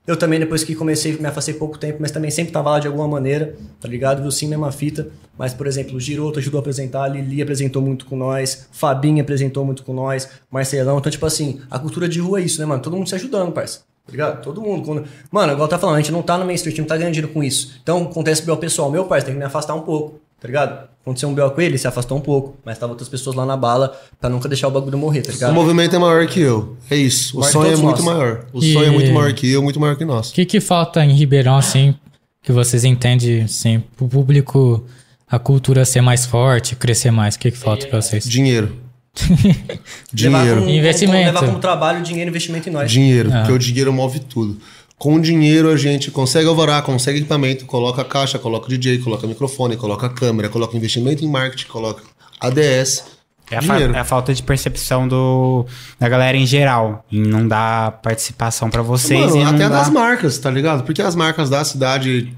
Eu 0.07 0.17
também, 0.17 0.39
depois 0.39 0.63
que 0.65 0.75
comecei, 0.75 1.17
me 1.17 1.27
afastei 1.27 1.55
pouco 1.55 1.79
tempo, 1.79 1.99
mas 2.01 2.11
também 2.11 2.31
sempre 2.31 2.53
tava 2.53 2.71
lá 2.71 2.79
de 2.79 2.87
alguma 2.87 3.09
maneira, 3.09 3.55
tá 3.81 3.89
ligado? 3.89 4.21
Viu 4.21 4.31
sim, 4.31 4.47
mesma 4.49 4.71
fita. 4.73 5.09
Mas, 5.39 5.55
por 5.55 5.67
exemplo, 5.67 5.97
o 5.97 6.01
Giroto 6.01 6.39
ajudou 6.39 6.59
a 6.59 6.61
apresentar, 6.61 7.05
a 7.05 7.09
Lili 7.09 7.41
apresentou 7.41 7.81
muito 7.81 8.05
com 8.05 8.17
nós, 8.17 8.69
Fabinho 8.73 9.23
apresentou 9.23 9.65
muito 9.65 9.83
com 9.83 9.95
nós, 9.95 10.29
Marcelão. 10.51 10.99
Então, 10.99 11.11
tipo 11.11 11.25
assim, 11.25 11.61
a 11.71 11.79
cultura 11.79 12.07
de 12.09 12.21
rua 12.21 12.41
é 12.41 12.45
isso, 12.45 12.61
né, 12.61 12.67
mano? 12.67 12.83
Todo 12.83 12.97
mundo 12.97 13.09
se 13.09 13.15
ajudando, 13.15 13.53
parça. 13.53 13.81
Tá 14.07 14.11
ligado? 14.13 14.43
Todo 14.43 14.61
mundo. 14.61 14.85
Quando... 14.85 15.05
Mano, 15.31 15.53
igual 15.55 15.67
tá 15.67 15.79
falando, 15.79 15.97
a 15.97 16.01
gente 16.01 16.13
não 16.13 16.23
tá 16.23 16.37
no 16.37 16.45
mainstream, 16.45 16.69
a 16.73 16.77
gente 16.77 16.81
não 16.83 16.89
tá 16.89 16.97
ganhando 16.97 17.15
dinheiro 17.15 17.33
com 17.33 17.43
isso. 17.43 17.73
Então, 17.83 18.03
acontece 18.03 18.43
BO 18.43 18.57
pessoal. 18.59 18.91
Meu 18.91 19.05
parceiro 19.07 19.27
tem 19.27 19.35
que 19.35 19.39
me 19.39 19.45
afastar 19.45 19.75
um 19.75 19.81
pouco, 19.81 20.21
tá 20.39 20.47
ligado? 20.47 20.89
Aconteceu 21.01 21.29
um 21.29 21.35
BO 21.35 21.51
com 21.51 21.61
ele, 21.61 21.71
ele 21.73 21.79
se 21.79 21.87
afastou 21.87 22.19
um 22.19 22.21
pouco. 22.21 22.57
Mas 22.65 22.79
tava 22.79 22.93
outras 22.93 23.09
pessoas 23.09 23.35
lá 23.35 23.47
na 23.47 23.57
bala 23.57 23.99
pra 24.21 24.29
nunca 24.29 24.47
deixar 24.49 24.69
o 24.69 24.71
bagulho 24.71 24.99
morrer, 24.99 25.23
tá 25.23 25.31
O 25.31 25.33
ligado? 25.35 25.55
movimento 25.55 25.97
é 25.97 25.99
maior 25.99 26.27
que 26.27 26.41
eu. 26.41 26.77
É 26.91 26.97
isso. 26.97 27.39
O 27.39 27.43
sonho 27.43 27.73
é 27.73 27.77
muito 27.77 28.03
nós. 28.03 28.05
maior. 28.05 28.45
O 28.53 28.59
E- 28.59 28.73
sonho 28.75 28.87
é 28.87 28.91
muito 28.91 29.11
maior 29.13 29.33
que 29.33 29.51
eu, 29.51 29.63
muito 29.63 29.81
maior 29.81 29.97
que 29.97 30.05
nós. 30.05 30.31
O 30.31 30.35
que, 30.35 30.45
que 30.45 30.61
falta 30.61 31.03
em 31.05 31.13
Ribeirão, 31.15 31.57
assim, 31.57 31.95
que 32.43 32.53
vocês 32.53 32.85
entendem, 32.85 33.43
assim, 33.45 33.83
pro 33.97 34.07
público, 34.07 34.85
a 35.31 35.39
cultura 35.39 35.83
ser 35.87 36.03
mais 36.03 36.27
forte, 36.27 36.77
crescer 36.77 37.11
mais? 37.11 37.37
O 37.37 37.39
que, 37.39 37.51
que 37.51 37.57
falta 37.59 37.87
pra 37.87 38.01
vocês? 38.03 38.25
Dinheiro. 38.25 38.84
Levar 39.23 39.79
Dinheiro. 40.13 40.61
como- 40.61 40.71
Investimento. 40.71 41.27
Levar 41.27 41.47
como 41.47 41.59
trabalho, 41.59 42.03
dinheiro, 42.03 42.31
investimento 42.31 42.69
em 42.69 42.73
nós. 42.73 42.91
Dinheiro, 42.91 43.31
Ah. 43.33 43.39
porque 43.39 43.53
o 43.53 43.59
dinheiro 43.59 43.93
move 43.93 44.21
tudo. 44.21 44.59
Com 44.99 45.21
dinheiro 45.21 45.69
a 45.71 45.77
gente 45.77 46.11
consegue 46.11 46.47
alvará, 46.49 46.81
consegue 46.81 47.19
equipamento, 47.19 47.65
coloca 47.67 48.03
a 48.03 48.05
caixa, 48.05 48.39
coloca 48.39 48.67
o 48.67 48.69
DJ, 48.71 48.99
coloca 48.99 49.27
microfone, 49.27 49.77
coloca 49.77 50.07
a 50.07 50.09
câmera, 50.11 50.49
coloca 50.49 50.77
investimento 50.77 51.25
em 51.25 51.29
marketing, 51.29 51.67
coloca 51.67 52.03
ADS. 52.41 53.05
É 53.51 53.59
a, 53.59 53.81
é 53.97 53.99
a 54.01 54.05
falta 54.05 54.33
de 54.33 54.43
percepção 54.43 55.07
do, 55.07 55.67
da 56.01 56.09
galera 56.09 56.37
em 56.37 56.47
geral. 56.47 57.05
Em 57.13 57.21
não 57.21 57.47
dar 57.47 57.93
participação 58.03 58.71
pra 58.71 58.81
vocês 58.83 59.21
Mano, 59.21 59.37
e 59.37 59.45
não 59.45 59.51
até 59.55 59.69
das 59.69 59.91
marcas, 59.91 60.39
tá 60.39 60.51
ligado? 60.51 60.83
Porque 60.85 61.03
as 61.03 61.15
marcas 61.15 61.51
da 61.51 61.63
cidade, 61.63 62.33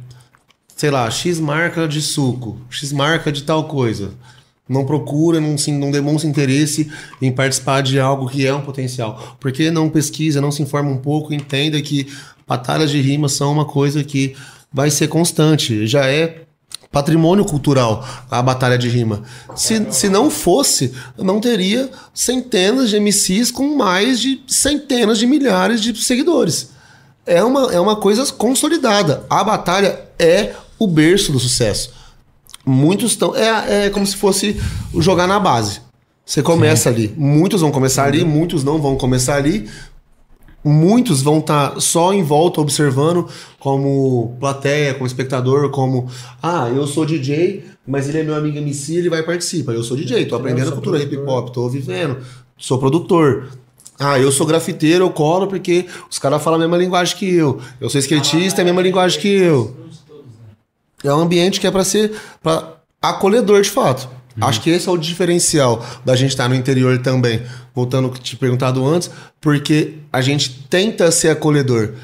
sei 0.75 0.91
lá, 0.91 1.09
X 1.11 1.39
marca 1.39 1.87
de 1.87 2.03
suco, 2.03 2.59
X 2.69 2.93
marca 2.93 3.31
de 3.31 3.43
tal 3.45 3.65
coisa. 3.65 4.11
Não 4.69 4.85
procura, 4.85 5.41
não, 5.41 5.57
se, 5.57 5.71
não 5.71 5.91
demonstra 5.91 6.29
interesse 6.29 6.91
em 7.23 7.31
participar 7.31 7.83
de 7.83 8.01
algo 8.01 8.29
que 8.29 8.45
é 8.45 8.53
um 8.53 8.63
potencial. 8.63 9.37
Porque 9.39 9.71
não 9.71 9.89
pesquisa, 9.89 10.41
não 10.41 10.51
se 10.51 10.63
informa 10.63 10.91
um 10.91 10.99
pouco, 10.99 11.33
entenda 11.33 11.81
que 11.81 12.09
batalhas 12.47 12.91
de 12.91 13.01
rima 13.01 13.29
são 13.29 13.53
uma 13.53 13.65
coisa 13.65 14.03
que 14.03 14.35
vai 14.73 14.91
ser 14.91 15.09
constante. 15.09 15.87
Já 15.87 16.07
é 16.07 16.43
patrimônio 16.91 17.45
cultural 17.45 18.07
a 18.31 18.41
batalha 18.43 18.79
de 18.79 18.89
rima. 18.89 19.23
Se, 19.55 19.87
se 19.93 20.09
não 20.09 20.31
fosse, 20.31 20.95
não 21.19 21.41
teria 21.41 21.91
centenas 22.15 22.91
de 22.91 22.99
MCs 22.99 23.51
com 23.51 23.77
mais 23.77 24.19
de 24.21 24.41
centenas 24.47 25.19
de 25.19 25.27
milhares 25.27 25.81
de 25.81 25.95
seguidores. 26.03 26.71
É 27.27 27.43
uma, 27.43 27.73
é 27.73 27.79
uma 27.79 27.97
coisa 27.97 28.25
consolidada. 28.33 29.25
A 29.29 29.45
batalha 29.45 30.01
é 30.19 30.55
o 30.79 30.87
berço 30.87 31.33
do 31.33 31.41
sucesso. 31.41 31.96
Muitos 32.67 33.13
estão. 33.13 33.35
É, 33.37 33.87
é 33.87 33.91
como 33.91 34.05
se 34.05 34.17
fosse 34.17 34.61
jogar 34.99 35.29
na 35.29 35.39
base. 35.39 35.81
Você 36.25 36.43
começa 36.43 36.89
ali. 36.89 37.15
Muitos 37.17 37.61
vão 37.61 37.71
começar 37.71 38.05
ali, 38.05 38.25
muitos 38.25 38.65
não 38.65 38.83
vão 38.83 38.97
começar 38.97 39.37
ali. 39.37 39.69
Muitos 40.65 41.23
vão 41.23 41.39
estar 41.39 41.81
só 41.81 42.13
em 42.13 42.25
volta 42.25 42.61
observando, 42.61 43.29
como 43.61 44.37
plateia, 44.41 44.95
como 44.95 45.07
espectador, 45.07 45.71
como 45.71 46.09
ah, 46.43 46.69
eu 46.69 46.85
sou 46.89 47.07
DJ, 47.07 47.63
mas 47.87 48.09
ele 48.09 48.19
é 48.19 48.25
meu 48.25 48.35
amigo 48.35 48.59
MC, 48.59 48.97
ele 48.97 49.09
vai 49.09 49.23
participar. 49.23 49.75
Eu 49.75 49.85
sou 49.85 49.97
DJ, 49.97 50.27
tô 50.27 50.35
aprendendo 50.35 50.71
a 50.71 50.73
cultura 50.73 51.01
hip 51.01 51.17
hop, 51.19 51.51
tô 51.51 51.69
vivendo, 51.69 52.19
sou 52.59 52.79
produtor. 52.79 53.47
Ah, 53.97 54.19
eu 54.19 54.33
sou 54.33 54.45
grafiteiro, 54.45 55.05
eu 55.05 55.11
colo 55.11 55.47
porque 55.47 55.87
os 56.11 56.19
caras 56.19 56.43
falam 56.43 56.59
a 56.59 56.63
mesma 56.63 56.77
linguagem 56.77 57.17
que 57.17 57.33
eu. 57.33 57.61
Eu 57.81 57.89
sou 57.89 58.01
skatista, 58.01 58.61
é 58.61 58.63
a 58.63 58.65
mesma 58.65 58.83
linguagem 58.83 59.21
que 59.21 59.29
eu. 59.29 59.73
É 61.05 61.13
um 61.13 61.21
ambiente 61.21 61.61
que 61.61 61.67
é 61.67 61.71
pra 61.71 61.85
ser 61.85 62.19
pra 62.43 62.77
acolhedor 63.01 63.63
de 63.63 63.71
fato. 63.71 64.09
Acho 64.41 64.61
que 64.61 64.69
esse 64.69 64.87
é 64.87 64.93
o 64.93 64.99
diferencial 64.99 65.85
da 66.05 66.15
gente 66.15 66.31
estar 66.31 66.49
no 66.49 66.55
interior 66.55 66.99
também. 66.99 67.43
Voltando 67.75 68.07
ao 68.07 68.13
que 68.13 68.21
te 68.21 68.37
perguntado 68.37 68.87
antes, 68.87 69.11
porque 69.41 69.95
a 70.13 70.21
gente 70.21 70.67
tenta 70.69 71.11
ser 71.11 71.31
acolhedor. 71.31 71.95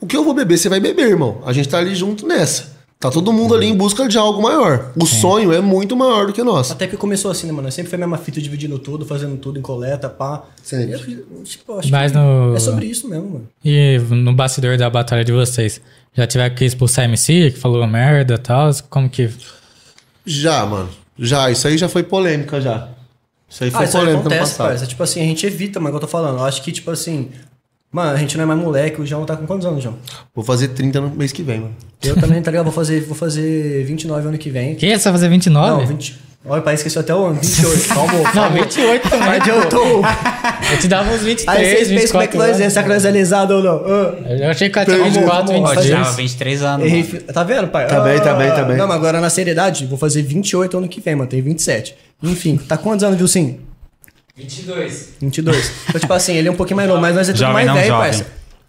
O 0.00 0.06
que 0.06 0.16
eu 0.16 0.24
vou 0.24 0.32
beber, 0.32 0.56
você 0.56 0.68
vai 0.68 0.80
beber, 0.80 1.08
irmão. 1.08 1.42
A 1.44 1.52
gente 1.52 1.68
tá 1.68 1.78
ali 1.78 1.94
junto 1.94 2.26
nessa. 2.26 2.79
Tá 3.00 3.10
todo 3.10 3.32
mundo 3.32 3.54
ali 3.54 3.66
em 3.66 3.74
busca 3.74 4.06
de 4.06 4.18
algo 4.18 4.42
maior. 4.42 4.92
O 4.94 5.06
sonho 5.06 5.54
é 5.54 5.60
muito 5.62 5.96
maior 5.96 6.26
do 6.26 6.34
que 6.34 6.42
nosso. 6.42 6.74
Até 6.74 6.86
que 6.86 6.98
começou 6.98 7.30
assim, 7.30 7.46
né, 7.46 7.52
mano? 7.54 7.72
Sempre 7.72 7.88
foi 7.88 7.96
a 7.96 8.00
mesma 8.00 8.18
fita 8.18 8.42
dividindo 8.42 8.78
tudo, 8.78 9.06
fazendo 9.06 9.38
tudo 9.38 9.58
em 9.58 9.62
coleta, 9.62 10.06
pá. 10.10 10.44
Sempre. 10.62 10.92
Eu, 10.92 11.42
tipo, 11.42 11.78
acho 11.78 11.90
Mas 11.90 12.12
que 12.12 12.18
no- 12.18 12.54
é 12.54 12.60
sobre 12.60 12.84
isso 12.84 13.08
mesmo, 13.08 13.30
mano. 13.30 13.48
E 13.64 13.98
no 14.10 14.34
bastidor 14.34 14.76
da 14.76 14.90
batalha 14.90 15.24
de 15.24 15.32
vocês, 15.32 15.80
já 16.14 16.26
tiveram 16.26 16.54
que 16.54 16.62
expulsar 16.62 17.06
MC, 17.06 17.52
que 17.52 17.58
falou 17.58 17.86
merda 17.86 18.34
e 18.34 18.38
tal? 18.38 18.70
Como 18.90 19.08
que. 19.08 19.30
Já, 20.26 20.66
mano. 20.66 20.90
Já, 21.18 21.50
isso 21.50 21.66
aí 21.68 21.78
já 21.78 21.88
foi 21.88 22.02
polêmica 22.02 22.60
já. 22.60 22.88
Isso 23.48 23.64
aí 23.64 23.70
foi 23.70 23.80
Ah, 23.80 23.84
isso 23.84 23.96
aí 23.96 24.02
polêmica 24.04 24.28
no 24.28 24.34
acontece, 24.34 24.52
passado. 24.52 24.68
parça. 24.68 24.86
Tipo 24.86 25.02
assim, 25.02 25.20
a 25.22 25.24
gente 25.24 25.46
evita, 25.46 25.80
mano, 25.80 25.88
é 25.88 25.96
o 25.96 25.98
que 25.98 26.04
eu 26.04 26.08
tô 26.08 26.12
falando. 26.12 26.36
Eu 26.38 26.44
acho 26.44 26.62
que, 26.62 26.70
tipo 26.70 26.90
assim... 26.90 27.30
Mano, 27.92 28.12
a 28.12 28.16
gente 28.16 28.36
não 28.36 28.44
é 28.44 28.46
mais 28.46 28.60
moleque. 28.60 29.00
O 29.00 29.06
João 29.06 29.24
tá 29.24 29.36
com 29.36 29.46
quantos 29.46 29.66
anos, 29.66 29.82
João? 29.82 29.96
Vou 30.34 30.44
fazer 30.44 30.68
30 30.68 31.00
no 31.00 31.10
mês 31.10 31.32
que 31.32 31.42
vem, 31.42 31.60
mano. 31.60 31.74
Eu 32.02 32.14
também, 32.14 32.40
tá 32.40 32.50
ligado? 32.50 32.64
Vou 32.64 32.72
fazer, 32.72 33.00
vou 33.02 33.16
fazer 33.16 33.84
29 33.84 34.28
ano 34.28 34.38
que 34.38 34.48
vem. 34.48 34.76
Que? 34.76 34.96
Você 34.96 35.04
vai 35.04 35.12
fazer 35.14 35.28
29? 35.28 35.80
Não, 35.80 35.86
20... 35.86 36.30
Olha, 36.46 36.62
pai, 36.62 36.74
esqueceu 36.74 37.00
até 37.00 37.14
o 37.14 37.26
ano. 37.26 37.38
28. 37.40 37.88
Calma, 37.88 38.12
Não, 38.12 38.22
calma. 38.32 38.48
28 38.50 39.10
também. 39.10 39.26
Mas 39.26 39.46
eu 39.46 39.68
tô... 39.68 39.82
Eu 40.72 40.78
te 40.78 40.88
dava 40.88 41.12
uns 41.12 41.20
23, 41.20 41.48
Aí 41.48 41.76
vocês 41.76 41.88
pensam 41.88 42.12
como 42.12 42.22
é 42.22 42.26
que 42.28 42.32
24 42.38 42.38
nós 42.38 42.60
é, 42.60 42.70
será 42.70 42.82
que 42.82 42.88
nós 42.88 43.04
é 43.04 43.08
alisado 43.08 43.54
ou 43.56 43.62
não? 43.62 43.82
Ah. 43.84 44.30
Eu 44.30 44.50
achei 44.50 44.70
que 44.70 44.78
ela 44.78 44.86
tinha 44.86 44.98
Vamos, 44.98 45.14
24, 45.14 45.52
vamos, 45.52 45.62
Ó, 45.62 45.74
23. 45.74 45.86
tirava 45.86 46.16
23 46.16 46.62
anos. 46.62 46.86
Errei, 46.86 47.02
tá 47.02 47.44
vendo, 47.44 47.68
pai? 47.68 47.86
Tá 47.88 48.00
bem, 48.00 48.20
tá 48.20 48.34
bem, 48.34 48.50
tá 48.52 48.64
bem. 48.64 48.76
Não, 48.76 48.86
mas 48.86 48.96
agora 48.96 49.20
na 49.20 49.28
seriedade, 49.28 49.84
vou 49.84 49.98
fazer 49.98 50.22
28 50.22 50.78
ano 50.78 50.88
que 50.88 51.00
vem, 51.00 51.14
mano. 51.14 51.28
Tem 51.28 51.42
27. 51.42 51.94
Enfim, 52.22 52.56
tá 52.56 52.78
quantos 52.78 53.04
anos, 53.04 53.18
Vilcinho? 53.18 53.60
22. 54.36 55.14
22. 55.20 55.72
Então, 55.88 56.00
tipo 56.00 56.12
assim, 56.12 56.34
ele 56.34 56.48
é 56.48 56.50
um 56.50 56.56
pouquinho 56.56 56.76
mais 56.76 56.88
novo, 56.88 57.00
mas 57.00 57.14
nós 57.14 57.28
é 57.28 57.32
tudo 57.32 57.40
Jovem, 57.40 57.54
mais 57.54 57.66
não 57.66 57.74
velho, 57.74 57.90
parça. 57.90 58.26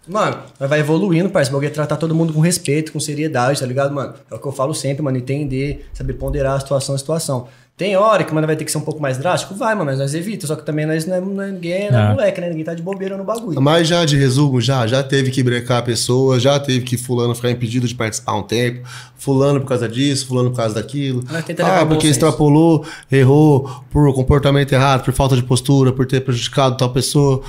Mano, 0.08 0.42
nós 0.58 0.68
vai 0.68 0.80
evoluindo, 0.80 1.30
parça. 1.30 1.50
O 1.50 1.54
bagulho 1.54 1.68
é 1.68 1.70
tratar 1.70 1.96
todo 1.96 2.14
mundo 2.14 2.32
com 2.32 2.40
respeito, 2.40 2.92
com 2.92 2.98
seriedade, 2.98 3.60
tá 3.60 3.66
ligado, 3.66 3.94
mano? 3.94 4.14
É 4.30 4.34
o 4.34 4.38
que 4.38 4.46
eu 4.46 4.52
falo 4.52 4.74
sempre, 4.74 5.02
mano. 5.02 5.16
Entender, 5.16 5.88
saber 5.94 6.14
ponderar 6.14 6.56
a 6.56 6.60
situação 6.60 6.94
a 6.94 6.98
situação. 6.98 7.48
Tem 7.74 7.96
hora 7.96 8.22
que, 8.22 8.32
mano, 8.34 8.46
vai 8.46 8.54
ter 8.54 8.64
que 8.64 8.70
ser 8.70 8.78
um 8.78 8.82
pouco 8.82 9.00
mais 9.00 9.16
drástico? 9.18 9.54
Vai, 9.54 9.74
mano, 9.74 9.86
mas 9.86 9.98
nós 9.98 10.14
evita. 10.14 10.46
Só 10.46 10.54
que 10.54 10.64
também 10.64 10.84
nós 10.86 11.06
não 11.06 11.14
é, 11.16 11.20
não 11.20 11.42
é- 11.42 11.50
ninguém 11.50 11.72
é 11.88 11.88
Ah. 11.94 12.10
moleque, 12.10 12.40
né? 12.40 12.48
Ninguém 12.50 12.64
tá 12.64 12.74
de 12.74 12.82
bobeira 12.82 13.16
no 13.16 13.24
bagulho. 13.24 13.60
Mas 13.60 13.88
já 13.88 14.04
de 14.04 14.16
resumo, 14.16 14.60
já, 14.60 14.86
já 14.86 15.02
teve 15.02 15.30
que 15.30 15.42
brecar 15.42 15.78
a 15.78 15.82
pessoa, 15.82 16.38
já 16.38 16.60
teve 16.60 16.84
que 16.84 16.96
fulano 16.98 17.34
ficar 17.34 17.50
impedido 17.50 17.88
de 17.88 17.94
participar 17.94 18.34
um 18.34 18.42
tempo, 18.42 18.86
fulano 19.16 19.58
por 19.60 19.66
causa 19.68 19.88
disso, 19.88 20.26
fulano 20.26 20.50
por 20.50 20.58
causa 20.58 20.74
daquilo. 20.74 21.24
Ah, 21.64 21.84
porque 21.86 22.06
extrapolou, 22.06 22.84
errou 23.10 23.68
por 23.90 24.12
comportamento 24.14 24.70
errado, 24.72 25.02
por 25.04 25.12
falta 25.14 25.34
de 25.34 25.42
postura, 25.42 25.92
por 25.92 26.06
ter 26.06 26.20
prejudicado 26.20 26.76
tal 26.76 26.90
pessoa. 26.90 27.42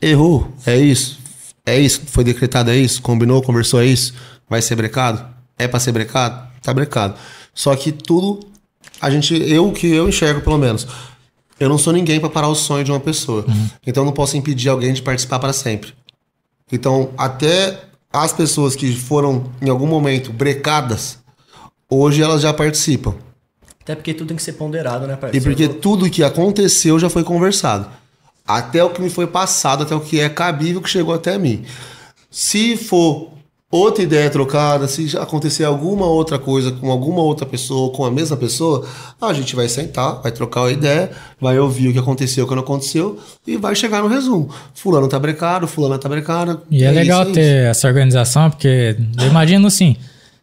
Errou, 0.00 0.48
é 0.66 0.76
isso. 0.76 1.18
É 1.64 1.78
isso, 1.78 2.02
foi 2.06 2.24
decretado, 2.24 2.70
é 2.70 2.76
isso, 2.76 3.00
combinou, 3.00 3.40
conversou, 3.42 3.80
é 3.80 3.86
isso. 3.86 4.12
Vai 4.48 4.60
ser 4.60 4.74
brecado? 4.76 5.24
É 5.58 5.66
pra 5.68 5.78
ser 5.80 5.92
brecado? 5.92 6.46
Tá 6.60 6.74
brecado. 6.74 7.14
Só 7.54 7.74
que 7.76 7.92
tudo, 7.92 8.40
a 9.02 9.10
gente, 9.10 9.34
eu 9.34 9.70
que 9.72 9.86
eu 9.88 10.08
enxergo 10.08 10.40
pelo 10.40 10.56
menos, 10.56 10.86
eu 11.58 11.68
não 11.68 11.76
sou 11.76 11.92
ninguém 11.92 12.20
pra 12.20 12.30
parar 12.30 12.48
o 12.48 12.54
sonho 12.54 12.84
de 12.84 12.90
uma 12.92 13.00
pessoa. 13.00 13.44
Então 13.86 14.02
eu 14.02 14.06
não 14.06 14.12
posso 14.12 14.36
impedir 14.36 14.68
alguém 14.68 14.92
de 14.92 15.02
participar 15.02 15.38
para 15.40 15.52
sempre. 15.52 15.92
Então, 16.70 17.10
até 17.18 17.80
as 18.12 18.32
pessoas 18.32 18.74
que 18.76 18.94
foram 18.94 19.50
em 19.60 19.68
algum 19.68 19.86
momento 19.86 20.32
brecadas, 20.32 21.18
hoje 21.90 22.22
elas 22.22 22.40
já 22.40 22.52
participam. 22.52 23.14
Até 23.82 23.96
porque 23.96 24.14
tudo 24.14 24.28
tem 24.28 24.36
que 24.36 24.42
ser 24.42 24.52
ponderado, 24.52 25.06
né, 25.06 25.14
E 25.14 25.16
parceiro? 25.16 25.44
porque 25.44 25.68
tudo 25.68 26.08
que 26.08 26.22
aconteceu 26.22 26.98
já 26.98 27.10
foi 27.10 27.24
conversado. 27.24 27.88
Até 28.46 28.82
o 28.82 28.90
que 28.90 29.02
me 29.02 29.10
foi 29.10 29.26
passado, 29.26 29.82
até 29.82 29.94
o 29.94 30.00
que 30.00 30.20
é 30.20 30.28
cabível 30.28 30.80
que 30.80 30.88
chegou 30.88 31.12
até 31.14 31.36
mim. 31.38 31.64
Se 32.30 32.76
for 32.76 33.31
outra 33.72 34.04
ideia 34.04 34.28
trocada, 34.28 34.86
se 34.86 35.16
acontecer 35.16 35.64
alguma 35.64 36.04
outra 36.06 36.38
coisa 36.38 36.70
com 36.70 36.90
alguma 36.90 37.22
outra 37.22 37.46
pessoa, 37.46 37.90
com 37.90 38.04
a 38.04 38.10
mesma 38.10 38.36
pessoa, 38.36 38.86
a 39.18 39.32
gente 39.32 39.56
vai 39.56 39.66
sentar, 39.66 40.20
vai 40.20 40.30
trocar 40.30 40.66
a 40.66 40.70
ideia, 40.70 41.10
vai 41.40 41.58
ouvir 41.58 41.88
o 41.88 41.92
que 41.92 41.98
aconteceu, 41.98 42.44
o 42.44 42.48
que 42.48 42.54
não 42.54 42.62
aconteceu 42.62 43.18
e 43.46 43.56
vai 43.56 43.74
chegar 43.74 44.02
no 44.02 44.08
resumo. 44.08 44.50
Fulano 44.74 45.08
tá 45.08 45.18
brecado, 45.18 45.66
fulano 45.66 45.98
tá 45.98 46.06
brecado. 46.06 46.60
E 46.70 46.84
é, 46.84 46.90
legal 46.90 47.22
isso, 47.22 47.30
é 47.30 47.34
ter 47.34 47.70
essa 47.70 47.88
organização, 47.88 48.50
porque 48.50 48.94
eu 49.18 49.26
imagino 49.26 49.66
assim, 49.66 49.96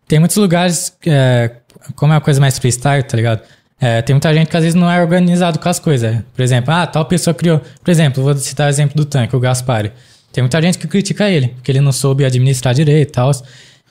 tem 0.08 0.18
muitos 0.18 0.38
lugares, 0.38 0.92
é, 1.06 1.52
como 1.96 2.12
é 2.12 2.16
uma 2.16 2.22
coisa 2.22 2.42
mais 2.42 2.58
freestyle, 2.58 3.04
tá 3.04 3.16
ligado? 3.16 3.42
É, 3.80 4.02
tem 4.02 4.16
muita 4.16 4.34
gente 4.34 4.50
que 4.50 4.58
às 4.58 4.64
vezes 4.64 4.76
não 4.76 4.90
é 4.92 5.00
organizado 5.00 5.60
com 5.60 5.70
as 5.70 5.80
coisas. 5.80 6.18
Por 6.36 6.42
exemplo, 6.42 6.74
ah, 6.74 6.86
tal 6.86 7.06
pessoa 7.06 7.34
criou. 7.34 7.62
Por 7.82 7.92
exemplo, 7.92 8.22
vou 8.22 8.36
citar 8.36 8.68
o 8.68 8.70
exemplo 8.70 8.96
do 8.96 9.06
tanque, 9.06 9.36
o 9.36 9.40
Gaspari. 9.40 9.92
Tem 10.32 10.42
muita 10.44 10.62
gente 10.62 10.78
que 10.78 10.88
critica 10.88 11.30
ele, 11.30 11.50
porque 11.50 11.72
ele 11.72 11.82
não 11.82 11.92
soube 11.92 12.24
administrar 12.24 12.74
direito 12.74 13.10
e 13.10 13.12
tal. 13.12 13.32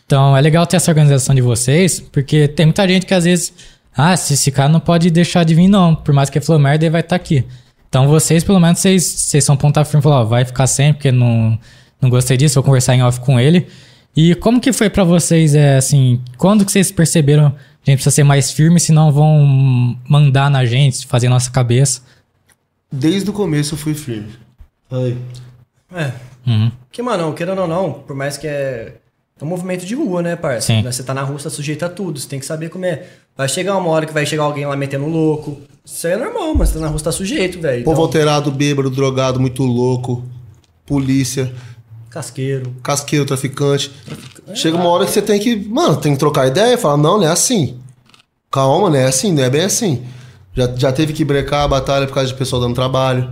Então 0.06 0.36
é 0.36 0.40
legal 0.40 0.66
ter 0.66 0.76
essa 0.76 0.90
organização 0.90 1.34
de 1.34 1.40
vocês, 1.40 2.00
porque 2.00 2.48
tem 2.48 2.66
muita 2.66 2.86
gente 2.88 3.04
que 3.04 3.14
às 3.14 3.24
vezes, 3.24 3.52
ah, 3.96 4.16
se 4.16 4.34
esse 4.34 4.50
cara 4.50 4.68
não 4.68 4.80
pode 4.80 5.10
deixar 5.10 5.44
de 5.44 5.54
vir, 5.54 5.68
não. 5.68 5.94
Por 5.94 6.14
mais 6.14 6.30
que 6.30 6.38
ele 6.38 6.44
falou 6.44 6.60
merda, 6.60 6.84
ele 6.84 6.90
vai 6.90 7.00
estar 7.00 7.16
aqui. 7.16 7.44
Então 7.88 8.06
vocês, 8.06 8.44
pelo 8.44 8.60
menos, 8.60 8.78
vocês, 8.78 9.04
vocês 9.04 9.44
são 9.44 9.56
ponta 9.56 9.84
firme, 9.84 10.02
falar, 10.02 10.20
ó, 10.20 10.24
vai 10.24 10.44
ficar 10.44 10.66
sem, 10.66 10.92
porque 10.92 11.10
não, 11.10 11.58
não 12.00 12.08
gostei 12.10 12.36
disso, 12.36 12.54
vou 12.56 12.64
conversar 12.64 12.94
em 12.94 13.02
off 13.02 13.20
com 13.20 13.40
ele. 13.40 13.66
E 14.16 14.34
como 14.36 14.60
que 14.60 14.72
foi 14.72 14.90
pra 14.90 15.04
vocês, 15.04 15.54
é, 15.54 15.76
assim, 15.76 16.20
quando 16.36 16.64
que 16.64 16.72
vocês 16.72 16.90
perceberam 16.90 17.54
a 17.86 17.90
gente 17.90 17.98
precisa 17.98 18.16
ser 18.16 18.24
mais 18.24 18.52
firme, 18.52 18.78
senão 18.78 19.10
vão 19.10 19.96
mandar 20.06 20.50
na 20.50 20.66
gente, 20.66 21.06
fazer 21.06 21.30
nossa 21.30 21.50
cabeça? 21.50 22.02
Desde 22.92 23.30
o 23.30 23.32
começo 23.32 23.74
eu 23.74 23.78
fui 23.78 23.94
firme. 23.94 24.28
Ai. 24.90 25.16
É. 25.94 26.12
Uhum. 26.46 26.70
Que, 26.90 27.02
mano, 27.02 27.32
querendo 27.32 27.60
ou 27.62 27.68
não, 27.68 27.92
por 27.92 28.14
mais 28.16 28.36
que 28.36 28.46
é. 28.46 28.94
É 29.40 29.44
um 29.44 29.46
movimento 29.46 29.86
de 29.86 29.94
rua, 29.94 30.20
né, 30.20 30.34
parça? 30.34 30.66
Sim. 30.66 30.82
Você 30.82 31.00
tá 31.02 31.14
na 31.14 31.22
rua, 31.22 31.38
você 31.38 31.44
tá 31.44 31.50
sujeito 31.50 31.84
a 31.84 31.88
tudo. 31.88 32.18
Você 32.18 32.26
tem 32.28 32.40
que 32.40 32.46
saber 32.46 32.70
como 32.70 32.84
é. 32.84 33.04
Vai 33.36 33.48
chegar 33.48 33.76
uma 33.76 33.88
hora 33.90 34.04
que 34.04 34.12
vai 34.12 34.26
chegar 34.26 34.42
alguém 34.42 34.66
lá 34.66 34.74
metendo 34.76 35.04
um 35.04 35.10
louco. 35.10 35.58
Isso 35.84 36.06
aí 36.08 36.14
é 36.14 36.16
normal, 36.16 36.54
mas 36.56 36.70
você 36.70 36.74
tá 36.74 36.80
na 36.80 36.88
rua, 36.88 36.98
você 36.98 37.04
tá 37.04 37.12
sujeito, 37.12 37.60
velho. 37.60 37.84
Povo 37.84 37.94
Então, 37.94 38.04
alterado, 38.04 38.50
bêbado, 38.50 38.90
drogado, 38.90 39.38
muito 39.38 39.62
louco, 39.62 40.24
polícia, 40.84 41.54
casqueiro. 42.10 42.74
casqueiro, 42.82 43.24
traficante. 43.24 43.92
Chega 44.54 44.76
uma 44.76 44.88
hora 44.88 45.06
que 45.06 45.12
você 45.12 45.22
tem 45.22 45.38
que, 45.38 45.54
mano, 45.54 45.96
tem 45.96 46.14
que 46.14 46.18
trocar 46.18 46.48
ideia 46.48 46.74
e 46.74 46.76
falar, 46.76 46.96
não, 46.96 47.18
não 47.18 47.24
é 47.24 47.30
assim. 47.30 47.78
Calma, 48.50 48.90
não 48.90 48.96
é 48.96 49.04
assim, 49.04 49.32
não 49.32 49.44
é 49.44 49.48
bem 49.50 49.62
assim. 49.62 50.04
Já, 50.52 50.66
já 50.74 50.92
teve 50.92 51.12
que 51.12 51.24
brecar 51.24 51.62
a 51.62 51.68
batalha 51.68 52.08
por 52.08 52.14
causa 52.14 52.28
de 52.28 52.34
pessoa 52.36 52.60
dando 52.60 52.74
trabalho, 52.74 53.30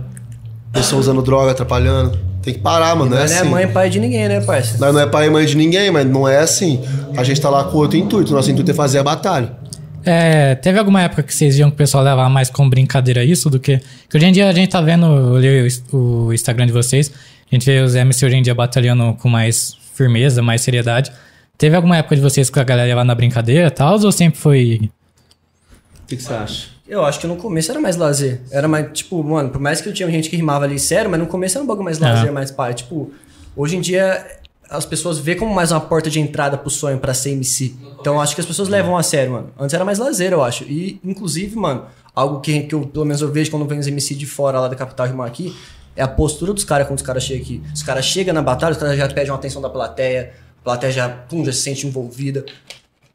pessoa 0.71 1.01
usando 1.01 1.21
droga, 1.21 1.51
atrapalhando. 1.51 2.17
Tem 2.47 2.53
que 2.53 2.61
parar, 2.61 2.95
mano, 2.95 3.09
não 3.11 3.17
é 3.17 3.25
Não 3.25 3.35
é 3.35 3.39
assim. 3.39 3.49
mãe 3.49 3.63
e 3.65 3.67
pai 3.67 3.89
de 3.89 3.99
ninguém, 3.99 4.29
né, 4.29 4.39
parça? 4.39 4.77
Nós 4.77 4.93
não 4.93 5.01
é 5.01 5.05
pai 5.05 5.27
e 5.27 5.29
mãe 5.29 5.45
de 5.45 5.57
ninguém, 5.57 5.91
mas 5.91 6.05
não 6.07 6.25
é 6.25 6.37
assim. 6.37 6.81
A 7.17 7.21
gente 7.21 7.41
tá 7.41 7.49
lá 7.49 7.65
com 7.65 7.77
outro 7.77 7.97
intuito. 7.97 8.31
Nosso 8.31 8.49
intuito 8.49 8.71
é 8.71 8.73
fazer 8.73 8.99
a 8.99 9.03
batalha. 9.03 9.51
É, 10.05 10.55
teve 10.55 10.79
alguma 10.79 11.01
época 11.01 11.23
que 11.23 11.35
vocês 11.35 11.57
viam 11.57 11.69
que 11.69 11.73
o 11.73 11.77
pessoal 11.77 12.05
levava 12.05 12.29
mais 12.29 12.49
como 12.49 12.69
brincadeira 12.69 13.21
isso 13.21 13.49
do 13.49 13.59
que. 13.59 13.81
Que 14.09 14.15
hoje 14.15 14.27
em 14.27 14.31
dia 14.31 14.47
a 14.47 14.53
gente 14.53 14.69
tá 14.69 14.79
vendo, 14.79 15.07
eu 15.07 15.31
olhei 15.33 15.67
o, 15.91 15.97
o 16.27 16.33
Instagram 16.33 16.67
de 16.67 16.71
vocês, 16.71 17.11
a 17.51 17.53
gente 17.53 17.65
vê 17.65 17.81
os 17.81 17.95
MC 17.95 18.25
hoje 18.25 18.37
em 18.37 18.41
dia 18.41 18.55
batalhando 18.55 19.13
com 19.15 19.27
mais 19.27 19.75
firmeza, 19.93 20.41
mais 20.41 20.61
seriedade. 20.61 21.11
Teve 21.57 21.75
alguma 21.75 21.97
época 21.97 22.15
de 22.15 22.21
vocês 22.21 22.49
que 22.49 22.59
a 22.61 22.63
galera 22.63 22.87
ia 22.87 22.95
lá 22.95 23.03
na 23.03 23.13
brincadeira 23.13 23.67
e 23.67 23.71
tal, 23.71 23.99
ou 24.01 24.11
sempre 24.13 24.39
foi. 24.39 24.89
O 26.01 26.07
que, 26.07 26.15
que 26.15 26.23
você 26.23 26.33
acha? 26.33 26.76
Eu 26.87 27.03
acho 27.03 27.19
que 27.19 27.27
no 27.27 27.35
começo 27.35 27.69
era 27.71 27.79
mais 27.81 27.97
lazer. 27.97 28.41
Era 28.49 28.67
mais, 28.67 28.87
tipo, 28.93 29.21
mano, 29.23 29.49
por 29.49 29.59
mais 29.59 29.81
que 29.81 29.89
eu 29.89 29.93
tinha 29.93 30.09
gente 30.09 30.29
que 30.29 30.35
rimava 30.37 30.65
ali 30.65 30.79
sério, 30.79 31.09
mas 31.11 31.19
no 31.19 31.27
começo 31.27 31.57
era 31.57 31.63
um 31.63 31.67
bagulho 31.67 31.83
mais 31.85 31.99
lazer, 31.99 32.29
Ah. 32.29 32.31
mais 32.31 32.49
pai. 32.51 32.73
Tipo, 32.73 33.11
hoje 33.55 33.75
em 33.75 33.81
dia 33.81 34.25
as 34.69 34.85
pessoas 34.85 35.17
vê 35.19 35.35
como 35.35 35.53
mais 35.53 35.71
uma 35.71 35.79
porta 35.79 36.09
de 36.09 36.19
entrada 36.19 36.57
pro 36.57 36.69
sonho 36.69 36.97
pra 36.97 37.13
ser 37.13 37.31
MC. 37.31 37.73
Então 37.99 38.15
eu 38.15 38.21
acho 38.21 38.35
que 38.35 38.41
as 38.41 38.47
pessoas 38.47 38.67
levam 38.69 38.97
a 38.97 39.03
sério, 39.03 39.31
mano. 39.33 39.49
Antes 39.59 39.73
era 39.73 39.83
mais 39.85 39.97
lazer, 39.99 40.31
eu 40.33 40.43
acho. 40.43 40.63
E, 40.65 40.99
inclusive, 41.03 41.55
mano, 41.55 41.85
algo 42.15 42.39
que, 42.41 42.61
que 42.61 42.75
eu, 42.75 42.81
pelo 42.87 43.05
menos 43.05 43.21
eu 43.21 43.31
vejo 43.31 43.49
quando 43.51 43.65
vem 43.65 43.79
os 43.79 43.87
MC 43.87 44.15
de 44.15 44.25
fora 44.25 44.59
lá 44.59 44.67
da 44.67 44.75
capital 44.75 45.07
rimar 45.07 45.27
aqui, 45.27 45.55
é 45.95 46.03
a 46.03 46.07
postura 46.07 46.53
dos 46.53 46.63
caras 46.63 46.85
quando 46.87 46.99
os 46.99 47.05
caras 47.05 47.23
chegam 47.23 47.43
aqui. 47.43 47.61
Os 47.73 47.81
caras 47.83 48.05
chegam 48.05 48.33
na 48.33 48.41
batalha, 48.41 48.71
os 48.73 48.77
caras 48.77 48.97
já 48.97 49.07
pedem 49.07 49.31
uma 49.31 49.37
atenção 49.37 49.61
da 49.61 49.69
plateia, 49.69 50.33
a 50.61 50.63
plateia 50.63 50.91
já, 50.91 51.09
pum, 51.09 51.43
já 51.45 51.51
se 51.51 51.59
sente 51.61 51.87
envolvida. 51.87 52.45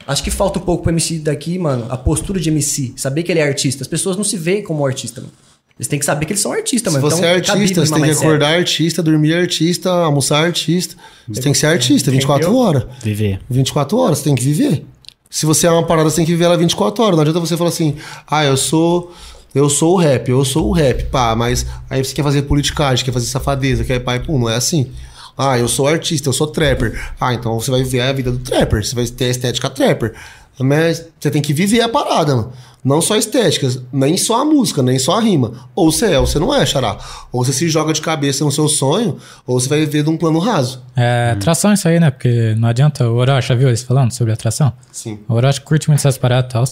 Acho 0.07 0.23
que 0.23 0.31
falta 0.31 0.59
um 0.59 0.63
pouco 0.63 0.83
pro 0.83 0.93
MC 0.93 1.19
daqui, 1.19 1.59
mano, 1.59 1.87
a 1.89 1.97
postura 1.97 2.41
de 2.41 2.49
MC. 2.51 2.93
Saber 2.97 3.23
que 3.23 3.31
ele 3.33 3.41
é 3.41 3.45
artista. 3.47 3.83
As 3.83 3.89
pessoas 3.89 4.17
não 4.17 4.25
se 4.25 4.37
veem 4.37 4.63
como 4.63 4.85
artista, 4.87 5.21
mano. 5.21 5.33
Eles 5.79 5.89
têm 5.89 5.99
que 5.99 6.05
saber 6.05 6.27
que 6.27 6.33
eles 6.33 6.43
são 6.43 6.53
artistas, 6.53 6.93
Se 6.93 6.99
mano. 6.99 7.11
você 7.11 7.25
é 7.25 7.39
Então, 7.39 7.47
cabível 7.55 7.63
artista, 7.63 7.87
você 7.87 7.93
tem 7.95 8.03
que 8.03 8.15
sério. 8.15 8.29
acordar 8.29 8.55
artista, 8.55 9.03
dormir 9.03 9.35
artista, 9.35 9.91
almoçar 9.91 10.45
artista. 10.45 10.97
Você 11.29 11.41
tem 11.41 11.53
que 11.53 11.59
ser 11.59 11.67
artista 11.67 12.11
24 12.11 12.47
Entendeu? 12.47 12.63
horas. 12.63 12.85
Viver. 13.03 13.41
24 13.49 13.97
horas, 13.99 14.19
você 14.19 14.25
tem 14.25 14.35
que 14.35 14.43
viver. 14.45 14.85
Se 15.31 15.47
você 15.47 15.67
é 15.67 15.71
uma 15.71 15.85
parada, 15.87 16.11
você 16.11 16.17
tem 16.17 16.27
que 16.27 16.33
viver 16.33 16.45
ela 16.45 16.57
24 16.59 17.03
horas. 17.03 17.17
Não 17.17 17.23
adianta 17.23 17.41
você 17.41 17.57
falar 17.57 17.71
assim, 17.71 17.97
ah, 18.31 18.45
eu 18.45 18.57
sou. 18.57 19.13
Eu 19.55 19.69
sou 19.69 19.95
o 19.95 19.97
rap, 19.97 20.31
eu 20.31 20.43
sou 20.47 20.69
o 20.69 20.73
rap, 20.73 21.05
pá, 21.11 21.37
mas 21.37 21.67
aí 21.91 22.03
você 22.03 22.15
quer 22.15 22.23
fazer 22.23 22.41
politicagem, 22.43 23.05
quer 23.05 23.13
fazer 23.13 23.27
safadeza, 23.27 23.85
quer 23.85 23.99
pai, 24.01 24.19
pum, 24.19 24.39
não 24.39 24.49
é 24.49 24.57
assim. 24.57 24.91
Ah, 25.37 25.59
eu 25.59 25.69
sou 25.69 25.87
artista, 25.87 26.29
eu 26.29 26.33
sou 26.33 26.47
trapper. 26.47 27.01
Ah, 27.21 27.35
então 27.35 27.59
você 27.59 27.71
vai 27.71 27.83
ver 27.83 28.01
a 28.01 28.13
vida 28.13 28.31
do 28.31 28.39
trapper, 28.39 28.85
você 28.85 28.95
vai 28.95 29.07
ter 29.07 29.27
a 29.27 29.31
estética 29.31 29.71
trapper. 29.71 30.15
Mas 30.59 31.07
você 31.19 31.31
tem 31.31 31.41
que 31.41 31.53
viver 31.53 31.81
a 31.81 31.89
parada, 31.89 32.37
mano. 32.37 32.53
Não 32.85 33.01
só 33.01 33.15
a 33.15 33.19
estética, 33.19 33.69
nem 33.93 34.17
só 34.17 34.43
a 34.43 34.45
música, 34.45 34.83
nem 34.83 34.99
só 34.99 35.17
a 35.17 35.21
rima. 35.21 35.53
Ou 35.75 35.91
você 35.91 36.15
é, 36.15 36.19
ou 36.19 36.27
você 36.27 36.39
não 36.39 36.53
é, 36.53 36.67
xará. 36.67 36.99
Ou 37.31 37.45
você 37.45 37.53
se 37.53 37.69
joga 37.69 37.93
de 37.93 38.01
cabeça 38.01 38.45
no 38.45 38.51
seu 38.51 38.69
sonho, 38.69 39.19
ou 39.47 39.59
você 39.59 39.69
vai 39.69 39.81
viver 39.81 40.03
de 40.03 40.11
um 40.11 40.17
plano 40.17 40.41
raso. 40.41 40.83
É, 40.97 41.31
atração 41.37 41.73
isso 41.73 41.87
aí, 41.87 42.01
né? 42.01 42.11
Porque 42.11 42.55
não 42.59 42.69
adianta. 42.69 43.09
O 43.09 43.17
Orochi, 43.17 43.55
viu 43.55 43.69
eles 43.69 43.83
falando 43.83 44.11
sobre 44.11 44.33
atração? 44.33 44.73
Sim. 44.91 45.21
O 45.29 45.35
Orochi 45.35 45.61
curte 45.61 45.89
muito 45.89 46.01
essas 46.01 46.19
paradas 46.19 46.51
e 46.51 46.53
tal. 46.53 46.65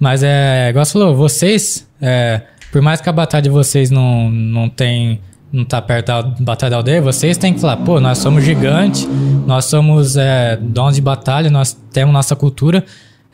Mas 0.00 0.24
é, 0.24 0.68
igual 0.70 0.84
você 0.84 0.92
falou, 0.92 1.14
vocês, 1.14 1.86
é, 2.00 2.42
por 2.72 2.82
mais 2.82 3.00
que 3.00 3.08
a 3.08 3.12
batalha 3.12 3.42
de 3.42 3.50
vocês 3.50 3.88
não, 3.88 4.28
não 4.28 4.68
tem. 4.68 5.20
Não 5.52 5.64
tá 5.64 5.82
perto 5.82 6.06
da 6.06 6.22
batalha 6.22 6.70
da 6.70 6.76
aldeia, 6.78 7.02
vocês 7.02 7.36
têm 7.36 7.52
que 7.52 7.60
falar, 7.60 7.76
pô, 7.78 8.00
nós 8.00 8.18
somos 8.18 8.42
gigantes, 8.42 9.06
nós 9.46 9.66
somos 9.66 10.16
é, 10.16 10.56
donos 10.56 10.94
de 10.94 11.02
batalha, 11.02 11.50
nós 11.50 11.76
temos 11.92 12.10
nossa 12.10 12.34
cultura, 12.34 12.82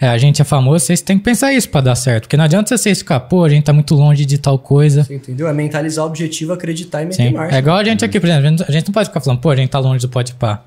é, 0.00 0.08
a 0.08 0.18
gente 0.18 0.42
é 0.42 0.44
famoso, 0.44 0.84
vocês 0.84 1.00
têm 1.00 1.16
que 1.16 1.24
pensar 1.24 1.52
isso 1.52 1.68
pra 1.68 1.80
dar 1.80 1.94
certo. 1.94 2.24
Porque 2.24 2.36
não 2.36 2.44
adianta 2.44 2.76
vocês 2.76 2.98
ficar, 2.98 3.20
pô, 3.20 3.44
a 3.44 3.48
gente 3.48 3.64
tá 3.64 3.72
muito 3.72 3.94
longe 3.94 4.24
de 4.24 4.36
tal 4.36 4.58
coisa. 4.58 5.04
Você 5.04 5.14
entendeu? 5.14 5.46
É 5.48 5.52
mentalizar 5.52 6.04
o 6.04 6.08
objetivo, 6.08 6.52
acreditar 6.52 7.02
e 7.02 7.06
meter 7.06 7.28
Sim. 7.28 7.32
marcha. 7.34 7.54
É 7.54 7.58
igual 7.58 7.76
a 7.76 7.84
gente 7.84 8.04
aqui, 8.04 8.18
por 8.18 8.28
exemplo, 8.28 8.46
a 8.46 8.50
gente, 8.50 8.64
a 8.68 8.72
gente 8.72 8.86
não 8.86 8.92
pode 8.92 9.08
ficar 9.08 9.20
falando, 9.20 9.40
pô, 9.40 9.50
a 9.50 9.56
gente 9.56 9.70
tá 9.70 9.78
longe 9.78 10.00
do 10.00 10.08
pode 10.08 10.34
pá. 10.34 10.64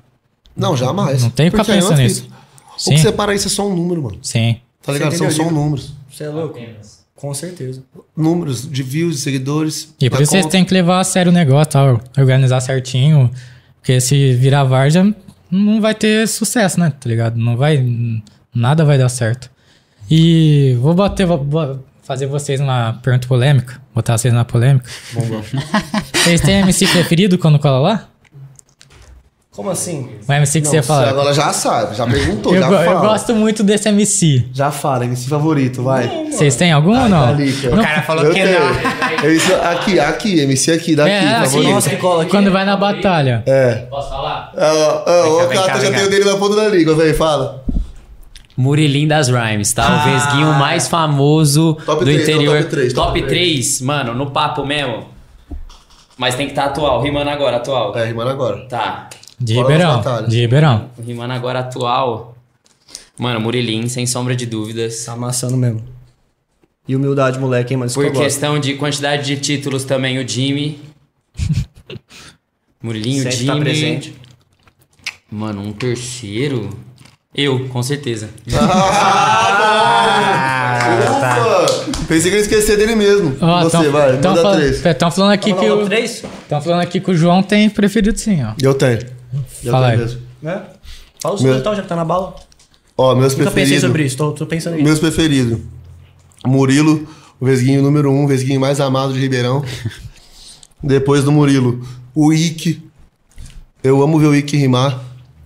Não, 0.56 0.76
jamais. 0.76 1.22
Não 1.22 1.30
tem 1.30 1.50
que 1.50 1.56
ficar 1.56 1.70
é 1.70 1.76
pensando 1.76 1.98
nisso. 1.98 2.28
O 2.76 2.80
Sim. 2.80 2.90
que 2.92 2.98
separa 2.98 3.34
isso 3.34 3.48
é 3.48 3.50
só 3.50 3.66
um 3.66 3.74
número, 3.74 4.02
mano. 4.02 4.18
Sim. 4.22 4.56
Tá 4.82 4.92
ligado? 4.92 5.16
São 5.16 5.30
só 5.30 5.50
números. 5.50 5.92
Você 6.10 6.24
é 6.24 6.28
louco? 6.28 6.58
Apenas. 6.58 7.01
Com 7.22 7.32
certeza. 7.32 7.84
Números 8.16 8.68
de 8.68 8.82
views, 8.82 9.14
de 9.14 9.20
seguidores. 9.20 9.94
E 10.00 10.10
por 10.10 10.20
isso 10.20 10.32
vocês 10.32 10.44
têm 10.46 10.64
que 10.64 10.74
levar 10.74 10.98
a 10.98 11.04
sério 11.04 11.30
o 11.30 11.32
negócio, 11.32 11.70
tal, 11.70 12.00
organizar 12.18 12.60
certinho. 12.60 13.30
Porque 13.76 14.00
se 14.00 14.34
virar 14.34 14.64
várzea, 14.64 15.14
não 15.48 15.80
vai 15.80 15.94
ter 15.94 16.26
sucesso, 16.26 16.80
né? 16.80 16.90
Tá 16.90 17.08
ligado? 17.08 17.36
Não 17.36 17.56
vai. 17.56 17.80
Nada 18.52 18.84
vai 18.84 18.98
dar 18.98 19.08
certo. 19.08 19.48
E 20.10 20.76
vou 20.80 20.94
bater. 20.94 21.24
Vou, 21.24 21.84
fazer 22.02 22.26
vocês 22.26 22.60
uma 22.60 22.94
pergunta 22.94 23.28
polêmica. 23.28 23.80
Botar 23.94 24.18
vocês 24.18 24.34
na 24.34 24.44
polêmica. 24.44 24.90
Vocês 26.12 26.40
têm 26.40 26.58
MC 26.58 26.88
preferido 26.88 27.38
quando 27.38 27.56
cola 27.56 27.78
lá? 27.78 28.08
Como 29.54 29.68
assim? 29.68 30.08
O 30.26 30.32
MC 30.32 30.62
que 30.62 30.66
você 30.68 30.76
Não, 30.78 30.82
fala. 30.82 31.10
Agora 31.10 31.34
já 31.34 31.52
sabe, 31.52 31.94
já 31.94 32.06
perguntou, 32.06 32.54
Eu, 32.54 32.60
já 32.62 32.68
fala. 32.70 32.84
eu 32.86 33.00
gosto 33.00 33.34
muito 33.34 33.62
desse 33.62 33.86
MC. 33.86 34.46
Já 34.50 34.70
fala, 34.70 35.04
MC 35.04 35.28
favorito, 35.28 35.82
vai. 35.82 36.08
Vocês 36.30 36.56
têm 36.56 36.72
algum 36.72 36.98
ou 36.98 37.06
não? 37.06 37.34
O 37.34 37.82
cara 37.82 38.00
falou 38.02 38.24
Eu 38.24 38.32
que 38.32 38.42
tenho. 38.42 38.58
não. 38.58 39.22
É 39.28 39.30
isso 39.34 39.54
aqui, 39.56 40.00
aqui, 40.00 40.40
MC 40.40 40.72
aqui, 40.72 40.96
daqui, 40.96 41.10
É, 41.10 41.34
assim. 41.36 41.70
Nossa, 41.70 41.90
que 41.90 41.96
cola 41.96 42.22
aqui. 42.22 42.30
Quando 42.30 42.50
vai 42.50 42.64
na 42.64 42.78
batalha. 42.78 43.42
É. 43.44 43.74
Posso 43.90 44.08
falar? 44.08 44.52
Ah, 44.56 45.02
cá, 45.04 45.28
o 45.28 45.48
cara 45.48 45.66
cá, 45.74 45.80
já 45.80 45.92
tem 45.92 46.04
o 46.06 46.08
dele 46.10 46.24
na 46.24 46.36
ponta 46.38 46.56
da 46.56 46.68
língua, 46.68 46.94
velho, 46.94 47.14
fala. 47.14 47.62
Murilim 48.56 49.06
das 49.06 49.28
Rhymes, 49.28 49.72
tá? 49.74 50.02
o 50.06 50.10
vesguinho 50.10 50.54
mais 50.54 50.88
famoso 50.88 51.76
Ah. 51.82 51.84
Top 51.84 51.98
do 52.04 52.10
três, 52.10 52.22
interior. 52.26 52.56
top 52.58 52.70
três, 52.70 52.92
top 52.94 53.20
top 53.20 53.28
3, 53.28 53.80
mano, 53.82 54.14
no 54.14 54.30
papo 54.30 54.64
mesmo. 54.64 55.04
Mas 56.16 56.36
tem 56.36 56.46
que 56.46 56.52
estar 56.52 56.66
atual, 56.66 57.02
rimando 57.02 57.28
agora, 57.28 57.56
atual. 57.58 57.94
É, 57.98 58.06
rimando 58.06 58.30
agora. 58.30 58.66
Tá. 58.68 59.08
De 59.42 59.54
Fora 59.54 59.68
Ribeirão. 59.68 60.28
De 60.28 60.40
Ribeirão. 60.40 60.90
Rimando 61.04 61.32
agora 61.32 61.58
atual. 61.60 62.36
Mano, 63.18 63.40
Murilim, 63.40 63.88
sem 63.88 64.06
sombra 64.06 64.34
de 64.36 64.46
dúvidas. 64.46 65.04
Tá 65.04 65.12
amassando 65.12 65.56
mesmo. 65.56 65.82
E 66.86 66.96
humildade, 66.96 67.38
moleque, 67.38 67.74
hein, 67.74 67.80
que 67.86 67.94
Por 67.94 68.04
eu 68.04 68.10
gosto. 68.12 68.22
questão 68.24 68.58
de 68.58 68.74
quantidade 68.74 69.24
de 69.24 69.36
títulos 69.36 69.84
também, 69.84 70.18
o 70.18 70.26
Jimmy. 70.28 70.80
Murilinho, 72.82 73.22
Sempre 73.22 73.36
Jimmy. 73.36 73.52
tá 73.52 73.56
presente. 73.58 74.14
Mano, 75.30 75.62
um 75.62 75.72
terceiro. 75.72 76.70
Eu, 77.34 77.68
com 77.68 77.82
certeza. 77.82 78.28
Ufa! 81.08 82.04
Pensei 82.08 82.30
que 82.30 82.36
eu 82.36 82.40
ia 82.40 82.44
esquecer 82.44 82.76
dele 82.76 82.94
mesmo. 82.94 83.36
Ó, 83.40 83.62
Você, 83.62 83.70
tão- 83.70 83.90
vai, 83.92 84.16
tão 84.18 84.30
manda 84.32 84.42
falando, 84.42 84.58
três. 84.60 84.84
Estão 84.86 85.10
falando 85.10 85.32
aqui 85.32 85.52
que 85.54 85.70
o. 85.70 85.92
Estão 85.92 86.60
falando 86.60 86.80
aqui 86.80 87.00
que 87.00 87.10
o 87.10 87.16
João 87.16 87.42
tem 87.42 87.70
preferido 87.70 88.18
sim, 88.18 88.42
ó. 88.44 88.52
Eu 88.60 88.74
tenho. 88.74 88.98
Eu 89.64 89.72
Fala 89.72 89.88
tenho 89.90 90.00
aí. 90.00 90.06
mesmo. 90.06 90.20
Né? 90.42 90.62
Fala 91.20 91.34
o 91.34 91.38
seu 91.38 91.46
Meu- 91.48 91.58
então, 91.58 91.74
já 91.74 91.82
que 91.82 91.88
tá 91.88 91.96
na 91.96 92.04
bala. 92.04 92.34
Ó, 92.96 93.14
meus 93.14 93.32
Nunca 93.32 93.44
pensei 93.50 93.52
preferidos. 93.52 93.80
sobre 93.82 94.04
isso, 94.04 94.16
tô, 94.16 94.32
tô 94.32 94.46
pensando 94.46 94.74
aí. 94.76 94.82
Meus 94.82 94.98
preferidos. 94.98 95.58
Murilo, 96.46 97.06
o 97.40 97.46
Vesguinho 97.46 97.82
número 97.82 98.10
um, 98.10 98.24
o 98.24 98.28
Vesguinho 98.28 98.60
mais 98.60 98.80
amado 98.80 99.12
de 99.12 99.18
Ribeirão. 99.20 99.64
Depois 100.82 101.24
do 101.24 101.30
Murilo, 101.32 101.86
o 102.14 102.32
Ike. 102.32 102.82
Eu 103.82 104.02
amo 104.02 104.18
ver 104.18 104.26
o 104.26 104.34
Ike 104.34 104.56
rimar. 104.56 105.00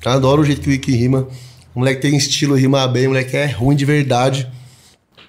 Adoro 0.04 0.42
o 0.42 0.44
jeito 0.44 0.60
que 0.62 0.70
o 0.70 0.72
Ike 0.72 0.92
rima. 0.92 1.28
O 1.74 1.80
moleque 1.80 2.00
tem 2.00 2.16
estilo, 2.16 2.54
rima 2.54 2.86
bem, 2.88 3.06
o 3.06 3.10
moleque 3.10 3.36
é 3.36 3.46
ruim 3.46 3.76
de 3.76 3.84
verdade. 3.84 4.48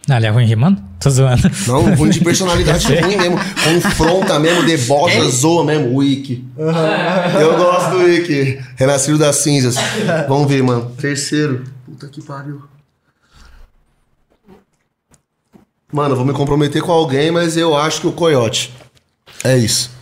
Não, 0.08 0.16
ele 0.16 0.26
é 0.26 0.30
ruim 0.30 0.46
rimando? 0.46 0.82
Tô 1.00 1.10
zoando. 1.10 1.52
Não, 1.68 1.96
ruim 1.96 2.10
de 2.10 2.22
personalidade 2.24 2.88
ruim 2.96 3.18
mesmo. 3.18 3.38
Confronta 3.38 4.40
mesmo, 4.40 4.66
debocha, 4.66 5.22
zoa 5.30 5.66
mesmo. 5.66 5.94
O 5.96 6.02
Ike. 6.04 6.48
Eu 6.58 7.58
gosto 7.58 7.92
do 7.92 8.10
Ike. 8.10 8.60
Renascido 8.78 9.18
das 9.18 9.36
cinzas. 9.38 9.76
Vamos 10.30 10.48
ver, 10.48 10.64
mano. 10.64 10.92
Terceiro. 10.98 11.66
Puta 11.86 12.08
que 12.08 12.22
pariu. 12.22 12.64
Mano, 15.92 16.14
eu 16.14 16.18
vou 16.18 16.26
me 16.26 16.34
comprometer 16.34 16.82
com 16.82 16.92
alguém, 16.92 17.32
mas 17.32 17.58
eu 17.58 17.76
acho 17.76 18.02
que 18.02 18.08
o 18.08 18.12
Coyote. 18.12 18.74
É 19.44 19.58
isso. 19.58 19.97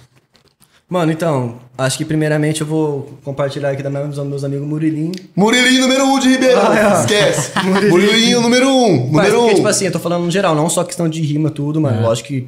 Mano, 0.87 1.11
então, 1.11 1.55
acho 1.77 1.97
que 1.97 2.05
primeiramente 2.05 2.61
eu 2.61 2.67
vou 2.67 3.09
compartilhar 3.23 3.71
aqui 3.71 3.81
da 3.81 3.89
mesma 3.89 4.07
visão 4.07 4.23
dos 4.23 4.29
meus 4.31 4.43
amigos 4.43 4.67
Murilinho. 4.67 5.13
Murilinho 5.35 5.81
número 5.81 6.05
um 6.05 6.19
de 6.19 6.29
Ribeirão. 6.29 6.61
Ah, 6.71 6.77
é. 6.79 6.99
Esquece. 7.01 7.51
Murilinho 7.89 8.39
número 8.39 8.69
um. 8.69 9.09
Mas 9.11 9.27
Número 9.27 9.35
porque, 9.37 9.51
um. 9.51 9.55
tipo 9.55 9.67
assim, 9.67 9.85
eu 9.85 9.91
tô 9.91 9.99
falando 9.99 10.25
no 10.25 10.31
geral, 10.31 10.53
não 10.53 10.69
só 10.69 10.83
questão 10.83 11.09
de 11.09 11.21
rima, 11.21 11.49
tudo, 11.49 11.81
mano. 11.81 12.03
Lógico 12.03 12.27
que 12.27 12.47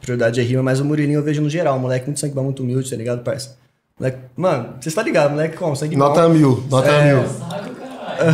prioridade 0.00 0.40
é 0.40 0.42
rima, 0.42 0.62
mas 0.62 0.80
o 0.80 0.84
Murilinho 0.84 1.18
eu 1.18 1.22
vejo 1.22 1.42
no 1.42 1.50
geral. 1.50 1.78
Moleque 1.78 2.06
muito 2.06 2.20
sangue 2.20 2.34
bom, 2.34 2.44
muito 2.44 2.62
humilde, 2.62 2.88
tá 2.88 2.96
ligado, 2.96 3.22
parça? 3.22 3.56
Moleque, 4.00 4.18
mano, 4.34 4.70
você 4.80 4.90
tá 4.90 5.02
ligado, 5.02 5.32
moleque 5.32 5.56
como? 5.56 5.76
Sangue 5.76 5.94
Nota 5.94 6.22
bom. 6.26 6.34
mil. 6.34 6.64
Nota 6.70 6.90
É. 6.90 7.14
mil. 7.14 7.24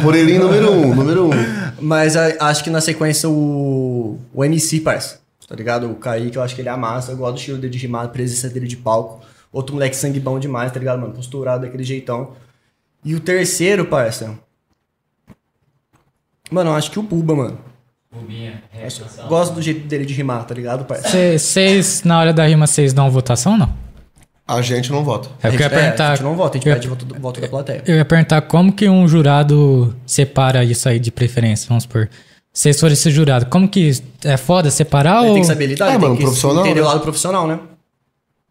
Murilinho 0.03 0.43
número 0.45 0.71
um. 0.73 0.95
Número 0.95 1.27
um. 1.27 1.31
Mas 1.81 2.17
a- 2.17 2.35
acho 2.49 2.63
que 2.63 2.71
na 2.71 2.81
sequência 2.81 3.29
o, 3.29 4.17
o 4.33 4.45
MC, 4.45 4.81
parça. 4.81 5.19
Tá 5.49 5.57
ligado? 5.57 5.91
O 5.91 5.97
Kaique, 5.97 6.37
eu 6.37 6.43
acho 6.43 6.55
que 6.55 6.61
ele 6.63 6.69
amassa. 6.69 7.11
Eu 7.11 7.17
gosto 7.17 7.33
do 7.35 7.39
estilo 7.39 7.59
dele 7.59 7.73
de 7.73 7.79
rimar, 7.79 8.05
a 8.05 8.09
presença 8.09 8.49
dele 8.49 8.69
de 8.69 8.77
palco. 8.77 9.21
Outro 9.53 9.75
moleque 9.75 9.97
sangue 9.97 10.21
bom 10.21 10.39
demais, 10.39 10.71
tá 10.73 10.79
ligado, 10.79 11.01
mano? 11.01 11.13
Posturado 11.13 11.63
daquele 11.65 11.83
jeitão. 11.85 12.33
E 13.05 13.15
o 13.15 13.21
terceiro, 13.21 13.85
parça. 13.87 14.39
Mano, 16.51 16.71
eu 16.71 16.75
acho 16.75 16.91
que 16.91 16.99
o 16.99 17.03
Buba, 17.03 17.35
mano. 17.35 17.59
Bubinha, 18.13 18.63
reação. 18.73 19.07
Gosto 19.29 19.55
do 19.55 19.63
jeito 19.63 19.87
dele 19.87 20.05
de 20.05 20.13
rimar, 20.15 20.45
tá 20.45 20.53
ligado, 20.55 20.85
parça? 20.85 21.09
Vocês, 21.39 22.03
na 22.03 22.19
hora 22.19 22.33
da 22.33 22.45
rima, 22.47 22.67
vocês 22.67 22.93
dão 22.93 23.09
votação 23.11 23.53
ou 23.53 23.59
não? 23.59 23.75
A 24.49 24.61
gente 24.63 24.91
não 24.91 25.05
vota. 25.05 25.29
É 25.41 25.49
porque 25.49 25.57
eu 25.57 25.61
ia 25.61 25.67
a 25.67 25.71
perguntar. 25.71 26.17
gente 26.17 26.25
não 26.25 26.35
vota, 26.35 26.57
a 26.57 26.61
gente 26.61 26.69
eu 26.69 26.75
pede 26.75 26.89
voto, 26.89 27.05
do- 27.05 27.21
voto 27.21 27.41
da 27.41 27.47
plateia. 27.49 27.85
Eu 27.87 27.95
ia 27.97 28.05
perguntar 28.05 28.43
como 28.43 28.73
que 28.73 28.89
um 28.89 29.07
jurado 29.07 29.95
separa 30.05 30.65
isso 30.65 30.89
aí 30.89 30.99
de 30.99 31.13
preferência, 31.13 31.69
vamos 31.69 31.85
supor. 31.85 32.09
Se 32.53 32.63
vocês 32.63 32.81
forem 32.81 32.95
esse 32.95 33.11
jurado, 33.13 33.47
como 33.47 33.69
que 33.69 33.93
é 34.25 34.37
foda 34.37 34.69
separar 34.73 35.21
Ele 35.21 35.29
ou... 35.29 35.33
tem 35.35 35.43
que 35.43 35.47
saber 35.47 35.67
lidar, 35.67 35.87
É, 35.87 35.91
ele 35.91 35.99
mano, 35.99 36.15
tem 36.15 36.17
que 36.19 36.25
profissional, 36.25 36.65
entender 36.65 36.81
né? 36.81 36.87
o 36.87 36.89
lado 36.91 37.01
profissional, 37.01 37.47
né? 37.47 37.61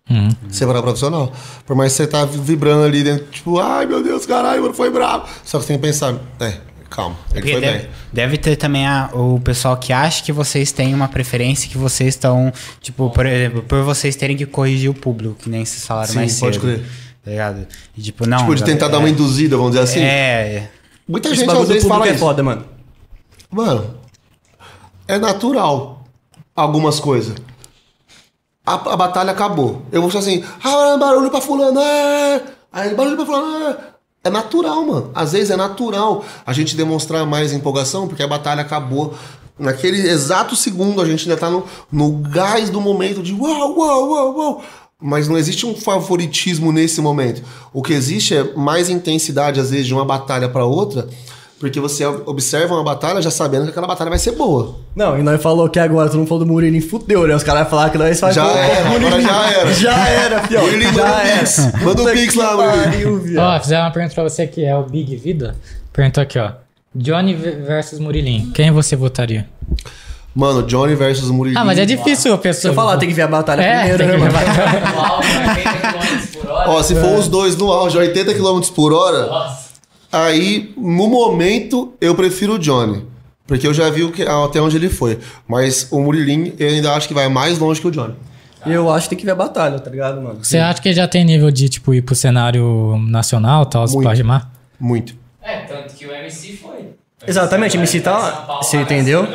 Uhum. 0.09 0.29
Separar 0.49 0.81
profissional. 0.81 1.31
Por 1.65 1.75
mais 1.75 1.91
que 1.91 1.97
você 1.97 2.07
tá 2.07 2.25
vibrando 2.25 2.83
ali 2.83 3.03
dentro, 3.03 3.25
tipo, 3.27 3.59
ai 3.59 3.85
meu 3.85 4.01
Deus, 4.03 4.25
caralho, 4.25 4.61
mano, 4.63 4.73
foi 4.73 4.89
bravo. 4.89 5.27
Só 5.43 5.59
que 5.59 5.65
você 5.65 5.67
tem 5.73 5.77
que 5.77 5.83
pensar, 5.87 6.15
é, 6.39 6.53
calma, 6.89 7.15
ele 7.31 7.41
Porque 7.41 7.51
foi 7.51 7.61
deve, 7.61 7.77
bem. 7.79 7.89
deve 8.11 8.37
ter 8.37 8.55
também 8.55 8.87
a- 8.87 9.09
o 9.13 9.39
pessoal 9.39 9.77
que 9.77 9.93
acha 9.93 10.23
que 10.23 10.31
vocês 10.31 10.71
têm 10.71 10.93
uma 10.95 11.07
preferência, 11.07 11.69
que 11.69 11.77
vocês 11.77 12.09
estão, 12.15 12.51
tipo, 12.81 13.09
por 13.11 13.25
exemplo, 13.25 13.61
por 13.61 13.83
vocês 13.83 14.15
terem 14.15 14.35
que 14.35 14.45
corrigir 14.47 14.89
o 14.89 14.93
público, 14.95 15.35
que 15.35 15.49
nem 15.49 15.63
vocês 15.63 15.85
falaram 15.85 16.09
Sim, 16.09 16.15
mais 16.15 16.31
cedo. 16.31 16.41
pode 16.45 16.59
crer. 16.59 16.83
Tá 17.23 17.31
ligado? 17.31 17.67
E, 17.95 18.01
tipo, 18.01 18.25
não. 18.25 18.39
Tipo, 18.39 18.55
de 18.55 18.63
tentar 18.63 18.87
galera, 18.87 18.91
dar 18.93 18.99
uma 18.99 19.09
induzida, 19.09 19.57
vamos 19.57 19.73
dizer 19.73 19.83
assim. 19.83 19.99
É. 19.99 20.69
Muita 21.07 21.27
Esse 21.29 21.41
gente 21.41 21.51
às 21.51 21.57
vezes 21.67 21.83
público 21.83 21.89
fala 21.89 22.07
é 22.07 22.09
isso. 22.11 22.19
foda, 22.19 22.41
mano. 22.41 22.65
Mano, 23.51 23.95
é 25.07 25.17
natural 25.19 26.03
algumas 26.55 26.99
coisas. 26.99 27.35
A, 28.69 28.93
a 28.93 28.95
batalha 28.95 29.31
acabou. 29.31 29.81
Eu 29.91 29.99
vou 29.99 30.11
falar 30.11 30.21
assim, 30.21 30.43
ah, 30.63 30.95
barulho 30.97 31.31
pra 31.31 31.41
fulano, 31.41 31.79
é. 31.79 32.43
Aí, 32.71 32.93
barulho 32.93 33.15
pra 33.15 33.25
fulano, 33.25 33.67
é. 33.67 33.77
É 34.23 34.29
natural, 34.29 34.85
mano. 34.85 35.11
Às 35.15 35.31
vezes 35.31 35.49
é 35.49 35.55
natural 35.55 36.23
a 36.45 36.53
gente 36.53 36.75
demonstrar 36.75 37.25
mais 37.25 37.51
empolgação, 37.51 38.07
porque 38.07 38.21
a 38.21 38.27
batalha 38.27 38.61
acabou. 38.61 39.15
Naquele 39.57 40.07
exato 40.07 40.55
segundo, 40.55 41.01
a 41.01 41.05
gente 41.05 41.27
ainda 41.27 41.39
tá 41.39 41.49
no, 41.49 41.63
no 41.91 42.11
gás 42.29 42.69
do 42.69 42.79
momento 42.79 43.23
de 43.23 43.33
uau, 43.33 43.75
uau, 43.75 44.09
uau, 44.09 44.37
uau. 44.37 44.63
Mas 45.01 45.27
não 45.27 45.37
existe 45.37 45.65
um 45.65 45.73
favoritismo 45.75 46.71
nesse 46.71 47.01
momento. 47.01 47.41
O 47.73 47.81
que 47.81 47.93
existe 47.93 48.35
é 48.35 48.53
mais 48.53 48.89
intensidade, 48.89 49.59
às 49.59 49.71
vezes, 49.71 49.87
de 49.87 49.93
uma 49.95 50.05
batalha 50.05 50.47
pra 50.47 50.65
outra, 50.65 51.07
Porque 51.59 51.77
você 51.79 52.05
observa 52.05 52.73
uma 52.73 52.83
batalha 52.83 53.21
já 53.21 53.29
sabendo 53.29 53.65
que 53.65 53.71
aquela 53.71 53.85
batalha 53.85 54.09
vai 54.09 54.17
ser 54.17 54.31
boa. 54.31 54.75
Não, 54.95 55.19
e 55.19 55.21
nós 55.21 55.41
falou 55.43 55.67
que 55.69 55.77
agora 55.77 56.07
todo 56.07 56.19
mundo 56.19 56.27
falou 56.29 56.45
do 56.45 56.49
Murilinho, 56.49 56.81
fudeu, 56.87 57.27
né? 57.27 57.35
Os 57.35 57.43
caras 57.43 57.63
vão 57.63 57.69
falar 57.71 57.89
que 57.89 57.97
nós 57.97 58.17
faz 58.17 58.33
Já 58.33 58.47
era, 58.49 58.89
Murilinho. 58.89 59.21
já 59.21 59.49
era. 59.51 59.73
Já 59.75 60.07
era, 60.07 60.43
fião. 60.47 60.61
Murilinho, 60.63 60.93
já 60.93 61.21
era. 61.23 61.39
Pix. 61.39 61.71
Manda 61.83 62.01
o 62.01 62.11
Pix 62.11 62.35
lá, 62.35 62.55
Murilinho. 62.55 63.41
Ó, 63.41 63.59
fizeram 63.59 63.83
uma 63.83 63.91
pergunta 63.91 64.15
pra 64.15 64.23
você 64.23 64.47
que 64.47 64.63
é 64.63 64.73
o 64.75 64.83
Big 64.83 65.15
Vida. 65.17 65.55
Perguntou 65.91 66.23
aqui, 66.23 66.39
ó. 66.39 66.51
Johnny 66.95 67.33
versus 67.33 67.99
Murilinho. 67.99 68.51
Quem 68.53 68.71
você 68.71 68.95
votaria? 68.95 69.45
Mano, 70.33 70.63
Johnny 70.63 70.95
versus 70.95 71.29
Murilinho. 71.29 71.61
Ah, 71.61 71.65
mas 71.65 71.77
é 71.77 71.85
difícil 71.85 72.33
a 72.33 72.37
pessoa. 72.37 72.61
Se 72.61 72.67
eu 72.69 72.73
falar, 72.73 72.97
tem 72.97 73.09
que 73.09 73.15
ver 73.15 73.23
a 73.23 73.27
batalha 73.27 73.61
É, 73.61 73.95
primeiro, 73.95 73.97
tem 73.97 74.07
né, 74.07 74.13
que 74.13 74.19
mano? 74.19 74.31
ver. 74.31 74.79
No 74.95 75.01
auge, 75.01 75.27
80 75.49 75.79
km 75.91 76.39
por 76.41 76.49
hora. 76.51 76.69
Ó, 76.69 76.83
se 76.83 76.95
for 76.95 77.19
os 77.19 77.27
dois 77.27 77.55
no 77.57 77.71
auge, 77.71 77.97
80 77.97 78.33
km 78.33 78.61
por 78.73 78.93
hora, 78.93 79.25
Nossa. 79.27 79.68
Aí, 80.11 80.73
no 80.77 81.07
momento, 81.07 81.93
eu 81.99 82.15
prefiro 82.15 82.53
o 82.53 82.59
Johnny. 82.59 83.05
Porque 83.45 83.65
eu 83.65 83.73
já 83.73 83.89
vi 83.89 84.03
o 84.03 84.11
que, 84.11 84.21
até 84.21 84.61
onde 84.61 84.75
ele 84.75 84.89
foi. 84.89 85.17
Mas 85.47 85.87
o 85.91 85.99
Murilinho, 85.99 86.53
eu 86.59 86.69
ainda 86.69 86.93
acho 86.93 87.07
que 87.07 87.13
vai 87.15 87.27
mais 87.27 87.57
longe 87.57 87.81
que 87.81 87.87
o 87.87 87.91
Johnny. 87.91 88.13
E 88.65 88.71
eu 88.71 88.91
acho 88.91 89.05
que 89.05 89.15
tem 89.15 89.19
que 89.19 89.25
ver 89.25 89.31
a 89.31 89.35
batalha, 89.35 89.79
tá 89.79 89.89
ligado, 89.89 90.21
mano? 90.21 90.39
Você 90.43 90.57
acha 90.57 90.81
que 90.81 90.93
já 90.93 91.07
tem 91.07 91.23
nível 91.23 91.49
de, 91.49 91.67
tipo, 91.67 91.93
ir 91.93 92.01
pro 92.01 92.13
cenário 92.13 92.97
nacional, 93.07 93.65
tal, 93.65 93.85
Muito. 93.87 94.01
pra 94.01 94.13
rimar? 94.13 94.51
Muito. 94.79 95.15
É, 95.41 95.61
tanto 95.61 95.95
que 95.95 96.05
o 96.05 96.11
MC 96.11 96.53
foi. 96.57 96.78
Exatamente, 97.27 97.75
O 97.75 97.79
MC 97.79 97.99
tá 97.99 98.19
Você 98.61 98.77
Bagaceiro, 98.77 98.83
entendeu? 98.85 99.27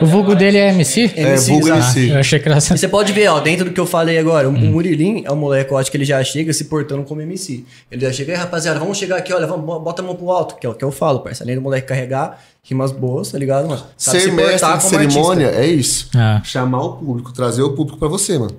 O 0.00 0.06
vulgo 0.06 0.34
dele 0.34 0.58
é 0.58 0.68
MC? 0.70 1.12
É, 1.14 1.22
MC, 1.22 1.50
vulgo 1.52 1.68
exato. 1.68 1.98
MC. 1.98 2.10
Eu 2.12 2.18
achei 2.18 2.38
que 2.40 2.48
era... 2.48 2.58
E 2.58 2.60
você 2.60 2.88
pode 2.88 3.12
ver, 3.12 3.28
ó, 3.28 3.40
dentro 3.40 3.66
do 3.66 3.70
que 3.70 3.80
eu 3.80 3.86
falei 3.86 4.18
agora, 4.18 4.48
o 4.48 4.52
Murilim 4.52 5.22
é 5.24 5.30
um 5.32 5.36
moleque, 5.36 5.72
eu 5.72 5.78
acho 5.78 5.90
que 5.90 5.96
ele 5.96 6.04
já 6.04 6.22
chega 6.24 6.52
se 6.52 6.64
portando 6.64 7.02
como 7.04 7.20
MC. 7.20 7.64
Ele 7.90 8.04
já 8.04 8.12
chega 8.12 8.32
aí, 8.32 8.38
rapaziada, 8.38 8.78
vamos 8.80 8.98
chegar 8.98 9.16
aqui, 9.16 9.32
olha, 9.32 9.46
vamos, 9.46 9.64
bota 9.64 10.02
a 10.02 10.04
mão 10.04 10.16
pro 10.16 10.30
alto, 10.30 10.56
que 10.56 10.66
é 10.66 10.70
o 10.70 10.74
que 10.74 10.84
eu 10.84 10.90
falo, 10.90 11.20
parceiro. 11.20 11.44
Além 11.44 11.56
do 11.56 11.62
moleque 11.62 11.86
carregar, 11.86 12.40
rimas 12.62 12.90
boas, 12.90 13.30
tá 13.30 13.38
ligado, 13.38 13.68
mano? 13.68 13.82
Sabe 13.96 14.18
Ser 14.20 14.24
se 14.24 14.30
mestre 14.32 14.76
de 14.76 14.82
cerimônia 14.82 15.46
artista. 15.48 15.64
é 15.64 15.66
isso. 15.68 16.08
Ah. 16.16 16.40
Chamar 16.42 16.82
o 16.82 16.92
público, 16.96 17.32
trazer 17.32 17.62
o 17.62 17.72
público 17.72 17.98
pra 17.98 18.08
você, 18.08 18.38
mano. 18.38 18.56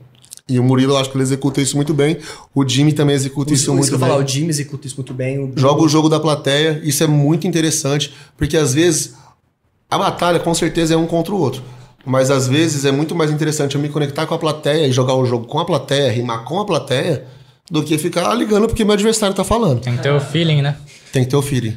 E 0.48 0.60
o 0.60 0.64
Murilo, 0.64 0.94
eu 0.94 0.98
acho 0.98 1.10
que 1.10 1.18
ele 1.18 1.24
executa 1.24 1.60
isso 1.60 1.76
muito 1.76 1.92
bem. 1.94 2.18
O 2.54 2.68
Jimmy 2.68 2.94
também 2.94 3.16
executa 3.16 3.52
Isso, 3.52 3.64
isso, 3.64 3.64
isso 3.64 3.72
que 3.72 3.78
muito 3.78 3.94
eu 3.94 3.98
bem. 4.00 4.08
falar, 4.10 4.24
o 4.24 4.28
Jimmy 4.28 4.50
executa 4.50 4.86
isso 4.86 4.96
muito 4.98 5.14
bem. 5.14 5.40
O 5.40 5.52
Joga 5.56 5.82
o 5.82 5.88
jogo 5.90 6.08
da 6.08 6.20
plateia, 6.20 6.80
isso 6.84 7.04
é 7.04 7.08
muito 7.08 7.48
interessante, 7.48 8.14
porque 8.38 8.56
às 8.56 8.74
vezes 8.74 9.16
a 9.90 9.98
batalha 9.98 10.40
com 10.40 10.54
certeza 10.54 10.94
é 10.94 10.98
um 10.98 11.08
contra 11.08 11.34
o 11.34 11.40
outro. 11.40 11.64
Mas 12.06 12.30
às 12.30 12.48
vezes 12.48 12.86
é 12.86 12.92
muito 12.92 13.16
mais 13.16 13.32
interessante 13.32 13.74
eu 13.74 13.82
me 13.82 13.90
conectar 13.90 14.28
com 14.28 14.36
a 14.36 14.38
plateia 14.38 14.86
e 14.88 14.92
jogar 14.92 15.16
o 15.16 15.26
jogo 15.26 15.48
com 15.48 15.58
a 15.58 15.66
plateia, 15.66 16.12
rimar 16.12 16.44
com 16.44 16.60
a 16.60 16.66
plateia, 16.66 17.26
do 17.70 17.84
que 17.84 17.98
ficar 17.98 18.34
ligando 18.36 18.68
porque 18.68 18.84
meu 18.84 18.94
adversário 18.94 19.36
tá 19.36 19.44
falando. 19.44 19.80
Tem 19.82 19.96
que 19.98 20.04
ter 20.04 20.12
o 20.12 20.20
feeling, 20.20 20.62
né? 20.62 20.76
Tem 21.12 21.24
que 21.24 21.30
ter 21.30 21.36
o 21.36 21.42
feeling. 21.42 21.76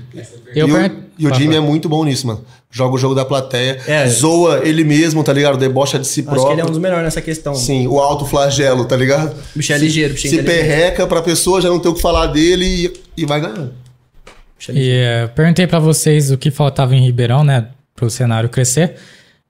Eu 0.54 0.68
e, 0.68 0.72
per- 0.72 0.90
o, 0.90 0.94
e 1.18 1.26
o 1.26 1.34
Jimmy 1.34 1.56
é 1.56 1.60
muito 1.60 1.88
bom 1.88 2.04
nisso, 2.04 2.26
mano. 2.26 2.44
Joga 2.70 2.96
o 2.96 2.98
jogo 2.98 3.14
da 3.14 3.24
plateia, 3.24 3.80
É. 3.86 4.06
zoa 4.08 4.60
ele 4.64 4.84
mesmo, 4.84 5.22
tá 5.24 5.32
ligado? 5.32 5.56
Debocha 5.56 5.98
de 5.98 6.06
si 6.06 6.20
Acho 6.20 6.28
próprio. 6.28 6.46
que 6.48 6.52
ele 6.54 6.60
é 6.60 6.64
um 6.64 6.68
dos 6.70 6.78
melhores 6.78 7.04
nessa 7.04 7.22
questão. 7.22 7.54
Sim, 7.54 7.86
o 7.86 7.98
alto 8.00 8.26
flagelo, 8.26 8.84
tá 8.84 8.96
ligado? 8.96 9.30
O 9.54 9.58
bicho 9.58 9.72
é 9.72 9.78
ligeiro, 9.78 10.10
o 10.10 10.14
bicho 10.14 10.26
é 10.26 10.30
Se 10.30 10.36
inteligente. 10.36 10.60
perreca 10.66 11.06
pra 11.06 11.22
pessoa 11.22 11.60
já 11.62 11.68
não 11.68 11.78
ter 11.78 11.88
o 11.88 11.94
que 11.94 12.02
falar 12.02 12.26
dele 12.26 12.64
e, 13.16 13.22
e 13.22 13.24
vai 13.24 13.40
ganhando. 13.40 13.72
É 14.68 14.72
E 14.72 14.90
é, 14.90 15.26
perguntei 15.28 15.66
pra 15.66 15.78
vocês 15.78 16.30
o 16.30 16.36
que 16.36 16.50
faltava 16.50 16.94
em 16.94 17.04
Ribeirão, 17.04 17.42
né? 17.44 17.68
Pro 17.96 18.10
cenário 18.10 18.48
crescer. 18.48 18.96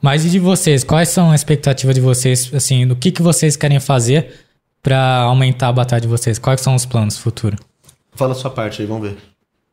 Mas 0.00 0.24
e 0.24 0.28
de 0.30 0.38
vocês? 0.38 0.84
Quais 0.84 1.08
são 1.08 1.30
a 1.32 1.34
expectativa 1.34 1.92
de 1.92 2.00
vocês, 2.00 2.50
assim, 2.54 2.86
do 2.86 2.94
que, 2.94 3.10
que 3.10 3.22
vocês 3.22 3.56
querem 3.56 3.80
fazer 3.80 4.32
pra 4.82 5.18
aumentar 5.22 5.68
a 5.68 5.72
batalha 5.72 6.00
de 6.00 6.08
vocês? 6.08 6.38
Quais 6.38 6.60
são 6.60 6.74
os 6.74 6.86
planos 6.86 7.16
futuros? 7.18 7.58
Fala 8.14 8.32
a 8.32 8.34
sua 8.34 8.50
parte 8.50 8.82
aí, 8.82 8.88
vamos 8.88 9.08
ver. 9.08 9.18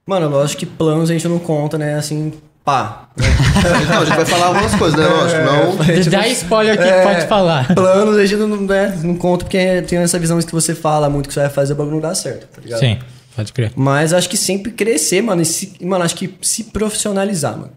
Mano, 0.06 0.30
lógico 0.30 0.60
que 0.60 0.66
planos 0.66 1.10
a 1.10 1.14
gente 1.14 1.28
não 1.28 1.40
conta, 1.40 1.78
né? 1.78 1.96
Assim, 1.96 2.32
pá. 2.64 3.10
Não, 3.90 4.02
a 4.02 4.06
gente 4.06 4.16
vai 4.16 4.26
falar 4.26 4.48
algumas 4.48 4.76
coisas, 4.76 5.00
né? 5.00 5.08
Lógico, 5.08 5.42
não. 5.42 5.82
A 5.82 5.96
gente 5.96 6.10
Dá 6.10 6.28
spoiler 6.28 6.74
aqui, 6.76 6.88
É. 6.88 7.04
pode 7.04 7.28
falar. 7.28 7.74
Planos 7.74 8.18
a 8.18 8.26
gente 8.26 8.40
não, 8.40 8.58
né, 8.62 9.00
não 9.04 9.16
conta 9.16 9.46
porque 9.46 9.82
tem 9.84 10.00
essa 10.00 10.20
visão 10.20 10.38
que 10.40 10.52
você 10.52 10.76
fala 10.76 11.10
muito 11.10 11.28
que 11.28 11.34
você 11.34 11.40
vai 11.42 11.50
fazer, 11.50 11.74
o 11.74 11.76
bagulho 11.76 11.96
não 11.96 12.02
dá 12.02 12.14
certo, 12.14 12.48
tá 12.48 12.62
ligado? 12.62 12.80
Sim, 12.80 13.00
pode 13.36 13.52
crer. 13.54 13.72
Mas 13.76 14.14
acho 14.14 14.30
que 14.30 14.38
sempre 14.38 14.72
crescer, 14.72 15.22
mano. 15.24 15.42
E 15.42 15.46
se, 15.46 15.74
mano, 15.82 16.04
acho 16.06 16.16
que 16.16 16.36
se 16.42 16.66
profissionalizar, 16.66 17.54
mano. 17.58 17.72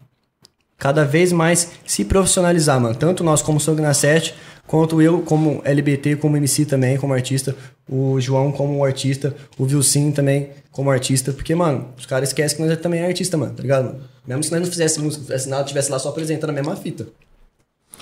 Cada 0.79 1.05
vez 1.05 1.33
mais 1.33 1.71
se 1.85 2.05
profissionalizar, 2.05 2.81
mano. 2.81 2.95
Tanto 2.95 3.25
nós 3.25 3.43
como 3.43 3.59
7, 3.61 4.33
quanto 4.67 5.03
eu 5.03 5.21
como 5.23 5.61
LBT, 5.65 6.17
como 6.17 6.37
MC 6.37 6.65
também, 6.65 6.97
como 6.97 7.13
artista. 7.13 7.55
O 7.89 8.21
João 8.21 8.53
como 8.53 8.85
artista. 8.85 9.35
O 9.59 9.67
Vilcin 9.67 10.13
também 10.13 10.51
como 10.71 10.89
artista. 10.91 11.33
Porque, 11.33 11.53
mano, 11.55 11.89
os 11.99 12.07
caras 12.07 12.29
esquecem 12.29 12.57
que 12.57 12.63
nós 12.65 12.79
também 12.81 13.01
é 13.01 13.07
artista, 13.07 13.37
mano. 13.37 13.53
Tá 13.55 13.63
ligado? 13.63 13.87
Mano? 13.87 14.01
Mesmo 14.27 14.43
se 14.45 14.53
nós 14.53 14.61
não 14.61 14.69
fizéssemos 14.69 15.17
fizesse 15.17 15.49
nada, 15.49 15.65
tivesse 15.65 15.91
lá 15.91 15.99
só 15.99 16.11
apresentando 16.11 16.51
a 16.51 16.53
mesma 16.53 16.77
fita. 16.77 17.09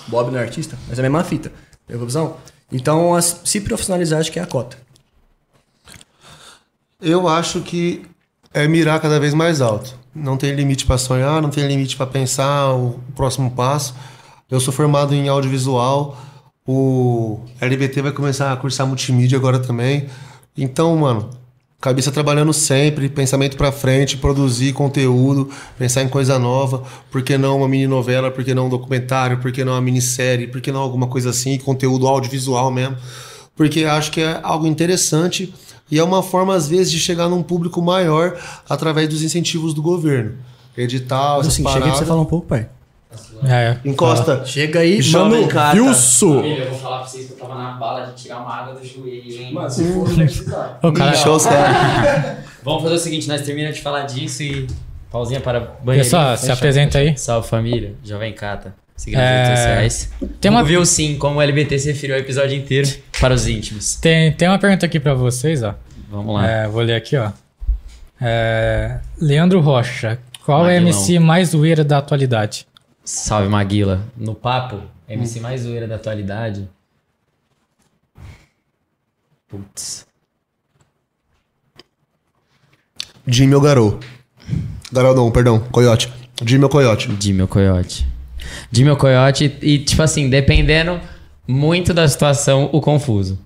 Bob 0.07 0.29
não 0.31 0.39
é 0.39 0.43
artista, 0.43 0.77
mas 0.87 0.99
é 0.99 1.01
a 1.01 1.03
mesma 1.03 1.23
fita. 1.23 1.51
Pegou 1.87 2.05
visão? 2.05 2.37
Então, 2.71 3.15
as- 3.15 3.41
se 3.43 3.59
profissionalizar, 3.61 4.19
acho 4.19 4.31
que 4.31 4.37
é 4.39 4.43
a 4.43 4.45
cota. 4.45 4.77
Eu 7.01 7.27
acho 7.27 7.61
que 7.61 8.05
é 8.53 8.67
mirar 8.67 8.99
cada 9.01 9.19
vez 9.19 9.33
mais 9.33 9.61
alto. 9.61 9.97
Não 10.17 10.35
tem 10.35 10.55
limite 10.55 10.85
pra 10.85 10.97
sonhar, 10.97 11.41
não 11.41 11.49
tem 11.51 11.67
limite 11.67 11.95
pra 11.95 12.07
pensar 12.07 12.73
o 12.73 12.99
próximo 13.15 13.51
passo. 13.51 13.93
Eu 14.49 14.59
sou 14.59 14.73
formado 14.73 15.13
em 15.13 15.29
audiovisual. 15.29 16.17
O 16.65 17.39
LBT 17.61 18.01
vai 18.01 18.11
começar 18.11 18.51
a 18.51 18.57
cursar 18.57 18.87
multimídia 18.87 19.37
agora 19.37 19.59
também. 19.59 20.07
Então, 20.57 20.97
mano, 20.97 21.29
cabeça 21.79 22.11
trabalhando 22.11 22.51
sempre, 22.51 23.07
pensamento 23.09 23.55
pra 23.55 23.71
frente, 23.71 24.17
produzir 24.17 24.73
conteúdo, 24.73 25.51
pensar 25.77 26.01
em 26.01 26.09
coisa 26.09 26.39
nova. 26.39 26.83
Por 27.11 27.21
que 27.21 27.37
não 27.37 27.57
uma 27.57 27.67
mini 27.67 27.85
novela? 27.85 28.31
Por 28.31 28.43
que 28.43 28.55
não 28.55 28.65
um 28.65 28.69
documentário? 28.69 29.37
Por 29.37 29.51
que 29.51 29.63
não 29.63 29.73
uma 29.73 29.81
minissérie? 29.81 30.47
Por 30.47 30.61
que 30.61 30.71
não 30.71 30.81
alguma 30.81 31.05
coisa 31.05 31.29
assim? 31.29 31.59
Conteúdo 31.59 32.07
audiovisual 32.07 32.71
mesmo. 32.71 32.97
Porque 33.55 33.85
acho 33.85 34.11
que 34.11 34.21
é 34.21 34.39
algo 34.41 34.65
interessante 34.65 35.53
e 35.89 35.97
é 35.99 36.03
uma 36.03 36.21
forma, 36.21 36.53
às 36.55 36.67
vezes, 36.67 36.91
de 36.91 36.99
chegar 36.99 37.29
num 37.29 37.41
público 37.41 37.81
maior 37.81 38.37
através 38.69 39.07
dos 39.07 39.21
incentivos 39.23 39.73
do 39.73 39.81
governo. 39.81 40.33
Edital, 40.77 41.41
essas 41.41 41.53
Assim, 41.53 41.63
chega 41.63 41.85
aí 41.85 41.91
pra 41.91 41.99
você 41.99 42.05
falar 42.05 42.21
um 42.21 42.25
pouco, 42.25 42.47
pai. 42.47 42.69
É, 43.45 43.77
Encosta. 43.85 44.45
Chega 44.45 44.79
aí, 44.79 44.99
mano. 45.11 45.47
Cata. 45.47 45.79
Wilson! 45.79 46.35
Família, 46.35 46.63
eu 46.65 46.69
vou 46.71 46.79
falar 46.79 46.99
pra 46.99 47.07
vocês 47.07 47.25
que 47.25 47.33
eu 47.33 47.37
tava 47.37 47.55
na 47.55 47.71
bala 47.71 48.07
de 48.07 48.23
tirar 48.23 48.39
uma 48.39 48.53
água 48.53 48.75
do 48.75 48.85
joelho, 48.85 49.41
hein? 49.41 49.53
Mano, 49.53 49.69
se 49.69 49.83
for, 49.93 50.09
não 50.09 50.15
precisar. 50.15 50.79
O 50.83 50.91
cara, 50.91 51.15
Show 51.15 51.35
os 51.35 51.45
caras. 51.45 52.37
Vamos 52.63 52.83
fazer 52.83 52.95
o 52.95 52.99
seguinte, 52.99 53.27
nós 53.27 53.41
terminamos 53.41 53.77
de 53.77 53.81
falar 53.81 54.03
disso 54.03 54.43
e 54.43 54.67
pausinha 55.09 55.39
para 55.39 55.59
banheiro. 55.81 56.05
Pessoal, 56.05 56.35
se 56.37 56.51
apresenta 56.51 56.97
aí. 56.97 57.17
Salve 57.17 57.47
família, 57.47 57.95
Jovem 58.03 58.33
Cata. 58.33 58.75
Siga 58.97 59.17
É, 59.19 59.21
nas 59.21 59.47
redes 59.47 59.59
sociais. 59.61 60.09
tem 60.41 60.51
uma- 60.51 60.63
Viu 60.63 60.83
sim 60.85 61.17
como 61.17 61.37
o 61.37 61.41
LBT 61.41 61.77
se 61.79 61.87
referiu 61.91 62.15
ao 62.15 62.21
episódio 62.21 62.57
inteiro 62.57 62.89
para 63.21 63.33
os 63.33 63.47
íntimos. 63.47 63.95
tem, 63.95 64.31
tem 64.33 64.47
uma 64.49 64.57
pergunta 64.59 64.85
aqui 64.85 64.99
pra 64.99 65.13
vocês, 65.13 65.61
ó. 65.63 65.75
Vamos 66.09 66.33
lá. 66.35 66.47
É, 66.49 66.67
vou 66.67 66.81
ler 66.81 66.95
aqui, 66.95 67.15
ó. 67.15 67.31
É, 68.19 68.99
Leandro 69.21 69.59
Rocha, 69.61 70.19
qual 70.43 70.61
é 70.67 70.79
o 70.79 70.81
Maguilão. 70.81 70.99
MC 70.99 71.19
mais 71.19 71.49
zoeira 71.49 71.83
da 71.83 71.99
atualidade? 71.99 72.67
Salve 73.05 73.47
Maguila. 73.47 74.01
No 74.17 74.33
papo, 74.33 74.81
MC 75.07 75.39
mais 75.39 75.61
zoeira 75.61 75.87
da 75.87 75.95
atualidade. 75.95 76.67
Putz. 79.47 80.05
Jimmy 83.25 83.53
ou 83.55 83.61
Garou? 83.61 83.99
Garou 84.91 85.15
não, 85.15 85.29
perdão. 85.31 85.59
Coyote. 85.71 86.11
Jimmy 86.45 86.63
ou 86.63 86.69
Coyote? 86.69 87.09
Jimmy 87.19 87.41
ou 87.41 87.47
Coyote. 87.47 88.07
Jimmy 88.71 88.89
ou 88.89 88.97
Coyote 88.97 89.55
e, 89.61 89.79
tipo 89.79 90.01
assim, 90.01 90.29
dependendo 90.29 90.99
muito 91.47 91.93
da 91.93 92.07
situação, 92.07 92.69
o 92.71 92.81
confuso. 92.81 93.39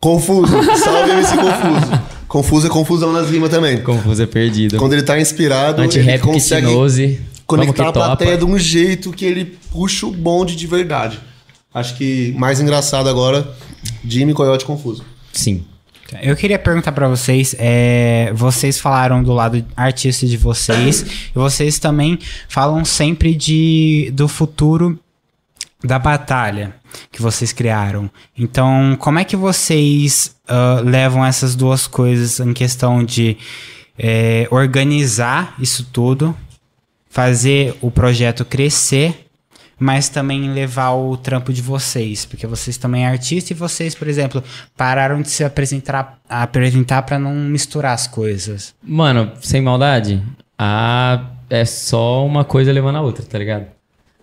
Confuso. 0.00 0.52
Salve 0.78 1.10
MC 1.12 1.36
Confuso. 1.36 2.02
Confuso 2.28 2.66
é 2.66 2.70
confusão 2.70 3.12
nas 3.12 3.28
rimas 3.30 3.50
também. 3.50 3.82
Confuso 3.82 4.22
é 4.22 4.26
perdido. 4.26 4.78
Quando 4.78 4.94
ele 4.94 5.02
tá 5.02 5.20
inspirado, 5.20 5.82
ele 5.84 6.18
consegue 6.18 7.20
conectar 7.46 7.88
a 7.88 7.92
plateia 7.92 8.38
de 8.38 8.44
um 8.44 8.58
jeito 8.58 9.12
que 9.12 9.24
ele 9.24 9.58
puxa 9.70 10.06
o 10.06 10.10
bonde 10.10 10.56
de 10.56 10.66
verdade. 10.66 11.20
Acho 11.74 11.96
que 11.96 12.34
mais 12.38 12.60
engraçado 12.60 13.08
agora, 13.08 13.48
Jimmy 14.04 14.34
Coyote 14.34 14.64
Confuso. 14.64 15.04
Sim. 15.32 15.64
Eu 16.20 16.36
queria 16.36 16.58
perguntar 16.58 16.92
pra 16.92 17.08
vocês, 17.08 17.54
é, 17.58 18.32
vocês 18.34 18.78
falaram 18.78 19.22
do 19.22 19.32
lado 19.32 19.64
artista 19.76 20.26
de 20.26 20.36
vocês, 20.36 21.02
e 21.30 21.34
vocês 21.34 21.78
também 21.78 22.18
falam 22.48 22.84
sempre 22.84 23.34
de 23.34 24.10
do 24.12 24.28
futuro 24.28 24.98
da 25.82 25.98
batalha 25.98 26.74
que 27.10 27.22
vocês 27.22 27.52
criaram. 27.52 28.10
Então, 28.36 28.96
como 28.98 29.18
é 29.18 29.24
que 29.24 29.36
vocês 29.36 30.34
ah, 30.46 30.82
levam 30.84 31.24
essas 31.24 31.54
duas 31.54 31.86
coisas 31.86 32.38
em 32.38 32.52
questão 32.52 33.02
de 33.02 33.36
é, 33.98 34.46
organizar 34.50 35.54
isso 35.58 35.88
tudo, 35.92 36.36
fazer 37.08 37.74
o 37.80 37.90
projeto 37.90 38.44
crescer, 38.44 39.26
mas 39.82 40.08
também 40.08 40.48
levar 40.48 40.92
o 40.92 41.16
trampo 41.16 41.52
de 41.52 41.60
vocês, 41.60 42.24
porque 42.24 42.46
vocês 42.46 42.76
também 42.76 43.04
é 43.04 43.08
artista 43.08 43.52
e 43.52 43.56
vocês, 43.56 43.96
por 43.96 44.06
exemplo, 44.06 44.40
pararam 44.76 45.20
de 45.20 45.28
se 45.28 45.42
apresentar 45.42 46.20
apresentar 46.28 47.02
para 47.02 47.18
não 47.18 47.34
misturar 47.34 47.92
as 47.92 48.06
coisas. 48.06 48.72
Mano, 48.80 49.32
sem 49.40 49.60
maldade, 49.60 50.22
a 50.56 51.24
é 51.50 51.64
só 51.64 52.24
uma 52.24 52.44
coisa 52.44 52.70
levando 52.70 52.94
a 52.94 53.00
outra, 53.00 53.24
tá 53.24 53.36
ligado? 53.36 53.66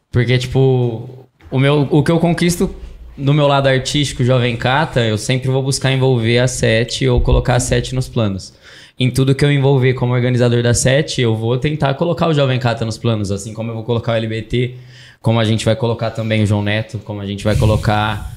Porque, 0.09 0.37
tipo, 0.37 1.27
o, 1.51 1.59
meu, 1.59 1.89
o 1.91 2.01
que 2.03 2.11
eu 2.11 2.19
conquisto 2.19 2.73
no 3.17 3.33
meu 3.33 3.45
lado 3.45 3.67
artístico, 3.67 4.23
Jovem 4.23 4.55
Cata, 4.55 5.01
eu 5.01 5.17
sempre 5.17 5.49
vou 5.49 5.61
buscar 5.61 5.91
envolver 5.91 6.39
a 6.39 6.47
sete 6.47 7.05
ou 7.05 7.19
colocar 7.19 7.55
a 7.55 7.59
sete 7.59 7.93
nos 7.93 8.07
planos. 8.07 8.53
Em 8.97 9.11
tudo 9.11 9.35
que 9.35 9.43
eu 9.43 9.51
envolver 9.51 9.93
como 9.93 10.13
organizador 10.13 10.63
da 10.63 10.73
sete, 10.73 11.21
eu 11.21 11.35
vou 11.35 11.57
tentar 11.57 11.95
colocar 11.95 12.29
o 12.29 12.33
Jovem 12.33 12.57
Cata 12.59 12.85
nos 12.85 12.97
planos, 12.97 13.29
assim 13.29 13.53
como 13.53 13.71
eu 13.71 13.75
vou 13.75 13.83
colocar 13.83 14.13
o 14.13 14.15
LBT, 14.15 14.75
como 15.21 15.39
a 15.39 15.43
gente 15.43 15.65
vai 15.65 15.75
colocar 15.75 16.11
também 16.11 16.43
o 16.43 16.45
João 16.45 16.61
Neto, 16.61 16.99
como 16.99 17.21
a 17.21 17.25
gente 17.25 17.43
vai 17.43 17.55
colocar 17.55 18.33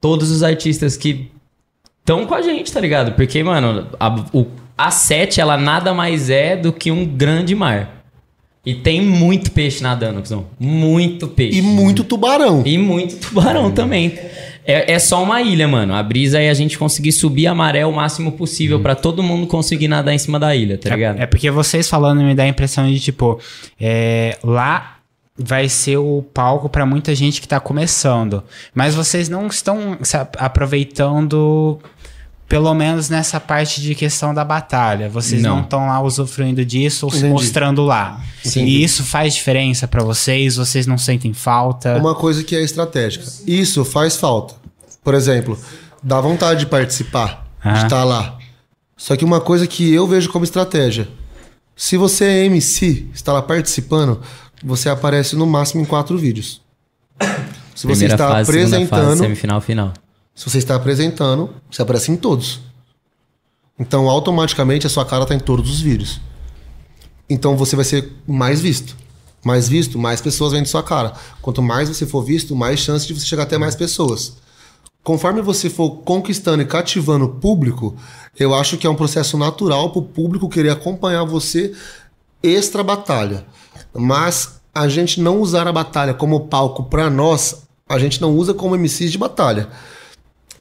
todos 0.00 0.30
os 0.30 0.42
artistas 0.42 0.96
que 0.96 1.30
estão 2.00 2.26
com 2.26 2.34
a 2.34 2.42
gente, 2.42 2.72
tá 2.72 2.80
ligado? 2.80 3.12
Porque, 3.12 3.42
mano, 3.42 3.86
a, 3.98 4.24
o, 4.32 4.46
a 4.76 4.90
sete, 4.90 5.40
ela 5.40 5.56
nada 5.56 5.94
mais 5.94 6.30
é 6.30 6.56
do 6.56 6.72
que 6.72 6.90
um 6.90 7.04
grande 7.04 7.54
mar. 7.54 8.04
E 8.64 8.74
tem 8.74 9.00
muito 9.00 9.52
peixe 9.52 9.82
nadando, 9.82 10.20
cuzão. 10.20 10.46
Muito 10.58 11.28
peixe. 11.28 11.58
E 11.58 11.62
muito 11.62 12.02
tubarão. 12.02 12.62
E 12.66 12.76
muito 12.76 13.16
tubarão 13.16 13.70
também. 13.70 14.18
É, 14.66 14.92
é 14.92 14.98
só 14.98 15.22
uma 15.22 15.40
ilha, 15.40 15.68
mano. 15.68 15.94
A 15.94 16.02
brisa 16.02 16.40
é 16.40 16.50
a 16.50 16.54
gente 16.54 16.76
conseguir 16.76 17.12
subir 17.12 17.46
a 17.46 17.54
maré 17.54 17.86
o 17.86 17.92
máximo 17.92 18.32
possível 18.32 18.80
pra 18.80 18.96
todo 18.96 19.22
mundo 19.22 19.46
conseguir 19.46 19.86
nadar 19.86 20.12
em 20.12 20.18
cima 20.18 20.40
da 20.40 20.54
ilha, 20.54 20.76
tá 20.76 20.90
ligado? 20.90 21.20
É, 21.20 21.22
é 21.22 21.26
porque 21.26 21.48
vocês 21.48 21.88
falando 21.88 22.22
me 22.22 22.34
dá 22.34 22.42
a 22.42 22.48
impressão 22.48 22.88
de, 22.88 22.98
tipo, 22.98 23.38
é, 23.80 24.36
lá 24.42 24.95
vai 25.38 25.68
ser 25.68 25.96
o 25.98 26.22
palco 26.32 26.68
pra 26.68 26.86
muita 26.86 27.14
gente 27.14 27.40
que 27.40 27.48
tá 27.48 27.60
começando. 27.60 28.42
Mas 28.74 28.94
vocês 28.94 29.28
não 29.28 29.46
estão 29.48 29.98
se 30.02 30.16
aproveitando, 30.38 31.78
pelo 32.48 32.72
menos 32.74 33.08
nessa 33.08 33.40
parte 33.40 33.80
de 33.80 33.94
questão 33.94 34.32
da 34.32 34.44
batalha. 34.44 35.08
Vocês 35.08 35.42
Não. 35.42 35.60
estão 35.60 35.86
lá 35.88 36.00
usufruindo 36.00 36.64
disso 36.64 37.06
ou 37.06 37.10
se 37.12 37.18
Entendi. 37.18 37.32
mostrando 37.32 37.82
lá. 37.84 38.20
E 38.54 38.82
isso 38.82 39.02
faz 39.04 39.34
diferença 39.34 39.86
pra 39.88 40.02
vocês? 40.02 40.56
Vocês 40.56 40.86
não 40.86 40.96
sentem 40.96 41.32
falta? 41.34 41.96
Uma 41.96 42.14
coisa 42.14 42.42
que 42.44 42.54
é 42.54 42.62
estratégica. 42.62 43.24
Isso 43.46 43.84
faz 43.84 44.16
falta. 44.16 44.54
Por 45.02 45.14
exemplo, 45.14 45.58
dá 46.02 46.20
vontade 46.20 46.60
de 46.60 46.66
participar, 46.66 47.46
de 47.62 47.68
Ah. 47.68 47.82
estar 47.82 48.04
lá. 48.04 48.38
Só 48.96 49.14
que 49.16 49.24
uma 49.24 49.40
coisa 49.40 49.66
que 49.66 49.92
eu 49.92 50.06
vejo 50.06 50.30
como 50.30 50.44
estratégia. 50.44 51.08
Se 51.78 51.98
você 51.98 52.24
é 52.24 52.44
MC, 52.46 53.06
está 53.12 53.32
lá 53.34 53.42
participando, 53.42 54.22
você 54.62 54.88
aparece 54.88 55.36
no 55.36 55.46
máximo 55.46 55.82
em 55.82 55.84
quatro 55.84 56.16
vídeos. 56.18 56.60
Se 57.74 57.86
você 57.86 58.06
Primeira 58.06 58.14
está 58.14 58.28
fase, 58.28 58.52
segunda 58.52 58.70
fase, 58.70 58.84
apresentando, 58.84 59.18
semifinal, 59.18 59.60
final. 59.60 59.92
se 60.34 60.48
você 60.48 60.58
está 60.58 60.74
apresentando, 60.76 61.50
você 61.70 61.82
aparece 61.82 62.10
em 62.10 62.16
todos. 62.16 62.60
Então, 63.78 64.08
automaticamente, 64.08 64.86
a 64.86 64.90
sua 64.90 65.04
cara 65.04 65.24
está 65.24 65.34
em 65.34 65.38
todos 65.38 65.70
os 65.70 65.80
vídeos. 65.80 66.20
Então, 67.28 67.56
você 67.56 67.76
vai 67.76 67.84
ser 67.84 68.12
mais 68.26 68.60
visto. 68.60 68.96
Mais 69.44 69.68
visto, 69.68 69.98
mais 69.98 70.20
pessoas 70.20 70.52
vendo 70.52 70.66
sua 70.66 70.82
cara. 70.82 71.12
Quanto 71.42 71.62
mais 71.62 71.88
você 71.88 72.06
for 72.06 72.22
visto, 72.22 72.56
mais 72.56 72.80
chance 72.80 73.06
de 73.06 73.12
você 73.12 73.26
chegar 73.26 73.42
até 73.42 73.58
mais 73.58 73.74
pessoas. 73.74 74.38
Conforme 75.04 75.42
você 75.42 75.68
for 75.68 75.98
conquistando 75.98 76.62
e 76.62 76.66
cativando 76.66 77.26
o 77.26 77.28
público, 77.28 77.94
eu 78.38 78.54
acho 78.54 78.76
que 78.76 78.86
é 78.86 78.90
um 78.90 78.96
processo 78.96 79.36
natural 79.36 79.90
para 79.90 80.00
o 80.00 80.04
público 80.04 80.48
querer 80.48 80.70
acompanhar 80.70 81.22
você 81.24 81.72
extra 82.42 82.82
batalha. 82.82 83.44
Mas 83.94 84.60
a 84.74 84.88
gente 84.88 85.20
não 85.20 85.40
usar 85.40 85.66
a 85.66 85.72
batalha 85.72 86.14
como 86.14 86.40
palco 86.48 86.84
para 86.84 87.08
nós, 87.08 87.62
a 87.88 87.98
gente 87.98 88.20
não 88.20 88.34
usa 88.34 88.52
como 88.52 88.76
MCs 88.76 89.12
de 89.12 89.18
batalha. 89.18 89.68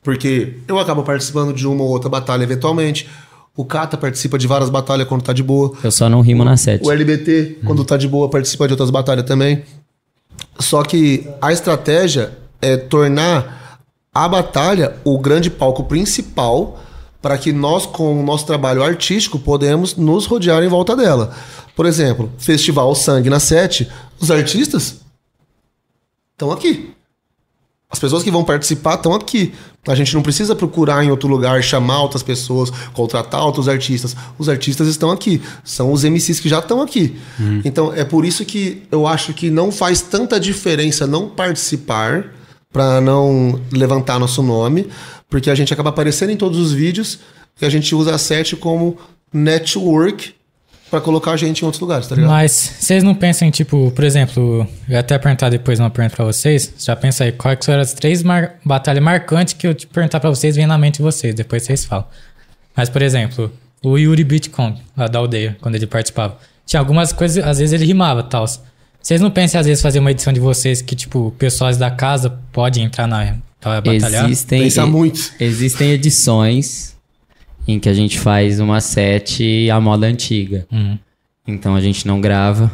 Porque 0.02 0.58
eu 0.68 0.80
acabo 0.80 1.04
participando 1.04 1.54
de 1.54 1.68
uma 1.68 1.84
ou 1.84 1.90
outra 1.90 2.10
batalha 2.10 2.44
eventualmente. 2.44 3.10
O 3.58 3.66
Kata 3.66 3.98
participa 3.98 4.38
de 4.38 4.48
várias 4.48 4.70
batalhas 4.70 5.08
quando 5.08 5.24
tá 5.24 5.34
de 5.34 5.42
boa. 5.42 5.74
Eu 5.84 5.92
só 5.92 6.10
não 6.10 6.22
rimo 6.22 6.44
na 6.46 6.58
sete. 6.58 6.86
O 6.86 6.92
LBT, 6.92 7.60
quando 7.66 7.84
tá 7.84 7.98
de 7.98 8.08
boa, 8.08 8.30
participa 8.30 8.68
de 8.68 8.74
outras 8.74 8.90
batalhas 8.90 9.26
também. 9.26 9.64
Só 10.60 10.84
que 10.84 11.28
a 11.42 11.52
estratégia 11.52 12.38
é 12.62 12.78
tornar 12.78 13.80
a 14.14 14.28
batalha 14.28 14.96
o 15.04 15.18
grande 15.18 15.50
palco 15.50 15.84
principal 15.86 16.80
para 17.26 17.40
que 17.40 17.52
nós, 17.52 17.88
com 17.88 18.20
o 18.20 18.24
nosso 18.24 18.46
trabalho 18.46 18.84
artístico, 18.84 19.40
podemos 19.40 19.96
nos 19.96 20.28
rodear 20.28 20.62
em 20.62 20.68
volta 20.68 20.96
dela. 20.96 21.36
Por 21.76 21.88
exemplo, 21.88 22.32
Festival 22.38 22.94
Sangue 22.94 23.32
na 23.32 23.40
Sete, 23.40 23.90
os 24.20 24.30
artistas 24.30 24.98
estão 26.34 26.52
aqui. 26.52 26.94
As 27.90 27.98
pessoas 27.98 28.22
que 28.22 28.30
vão 28.30 28.44
participar 28.44 28.94
estão 28.94 29.12
aqui. 29.12 29.56
A 29.88 29.96
gente 29.96 30.14
não 30.14 30.22
precisa 30.22 30.56
procurar 30.56 31.04
em 31.04 31.10
outro 31.10 31.28
lugar, 31.28 31.64
chamar 31.64 32.04
outras 32.04 32.22
pessoas, 32.22 32.70
contratar 32.94 33.44
outros 33.44 33.68
artistas. 33.68 34.16
Os 34.38 34.48
artistas 34.48 34.88
estão 34.88 35.10
aqui. 35.10 35.42
São 35.64 35.92
os 35.92 36.04
MCs 36.04 36.40
que 36.40 36.48
já 36.48 36.60
estão 36.60 36.80
aqui. 36.80 37.18
Então 37.66 37.92
é 37.92 38.04
por 38.04 38.24
isso 38.24 38.46
que 38.46 38.84
eu 38.92 39.08
acho 39.08 39.34
que 39.34 39.50
não 39.50 39.72
faz 39.72 40.00
tanta 40.00 40.40
diferença 40.40 41.08
não 41.08 41.28
participar 41.28 42.35
para 42.76 43.00
não 43.00 43.58
levantar 43.72 44.20
nosso 44.20 44.44
nome, 44.44 44.90
porque 45.30 45.50
a 45.50 45.56
gente 45.56 45.74
acaba 45.74 45.92
aparecendo 45.92 46.32
em 46.32 46.36
todos 46.36 46.60
os 46.60 46.74
vídeos 46.74 47.20
e 47.62 47.66
a 47.66 47.70
gente 47.70 47.96
usa 47.96 48.14
a 48.14 48.18
sete 48.18 48.54
como 48.58 48.98
network 49.34 50.36
para 50.92 51.00
colocar 51.00 51.32
a 51.32 51.38
gente 51.38 51.62
em 51.62 51.66
outros 51.66 51.80
lugares, 51.80 52.06
tá 52.06 52.16
ligado? 52.16 52.32
Mas 52.32 52.52
vocês 52.78 53.02
não 53.02 53.16
pensam 53.16 53.48
em, 53.48 53.52
tipo, 53.52 53.92
por 53.92 54.04
exemplo, 54.04 54.68
eu 54.90 55.00
até 55.00 55.18
perguntar 55.18 55.48
depois 55.50 55.80
uma 55.80 55.90
pergunta 55.90 56.18
pra 56.18 56.26
vocês. 56.26 56.74
Já 56.78 56.98
pensa 56.98 57.24
aí, 57.24 57.32
quais 57.32 57.58
foram 57.66 57.80
as 57.80 57.94
três 57.94 58.22
mar- 58.22 58.56
batalhas 58.66 59.02
marcantes 59.02 59.54
que 59.54 59.66
eu 59.66 59.74
te 59.74 59.88
perguntar 59.88 60.20
pra 60.20 60.30
vocês, 60.30 60.58
vem 60.58 60.68
na 60.68 60.78
mente 60.78 60.98
de 60.98 61.02
vocês, 61.02 61.34
depois 61.34 61.64
vocês 61.64 61.86
falam. 61.86 62.06
Mas, 62.76 62.90
por 62.90 63.02
exemplo, 63.02 63.50
o 63.82 63.98
Yuri 63.98 64.26
Bitcoin, 64.26 64.78
lá 64.98 65.08
da 65.08 65.18
aldeia, 65.20 65.56
quando 65.62 65.76
ele 65.76 65.88
participava. 65.88 66.38
Tinha 66.66 66.82
algumas 66.82 67.14
coisas, 67.14 67.42
às 67.42 67.58
vezes 67.58 67.72
ele 67.72 67.86
rimava 67.86 68.22
tal. 68.22 68.44
Vocês 69.06 69.22
não 69.22 69.30
pensam, 69.30 69.62
às 69.62 69.68
vezes, 69.68 69.84
fazer 69.84 70.00
uma 70.00 70.10
edição 70.10 70.34
de 70.34 70.40
vocês 70.40 70.82
que, 70.82 70.96
tipo, 70.96 71.30
pessoas 71.38 71.78
da 71.78 71.92
casa 71.92 72.40
podem 72.52 72.84
entrar 72.86 73.06
na 73.06 73.36
pra 73.62 73.80
batalhar? 73.80 74.26
Existem, 74.26 74.64
Pensa 74.64 74.82
e- 74.82 74.86
muito. 74.90 75.32
existem 75.40 75.92
edições 75.92 76.96
em 77.68 77.80
que 77.80 77.88
a 77.88 77.94
gente 77.94 78.18
faz 78.18 78.60
uma 78.60 78.82
set 78.82 79.70
à 79.70 79.80
moda 79.80 80.08
antiga. 80.08 80.66
Uhum. 80.72 80.98
Então 81.48 81.76
a 81.76 81.82
gente 81.82 82.08
não 82.08 82.20
grava. 82.20 82.72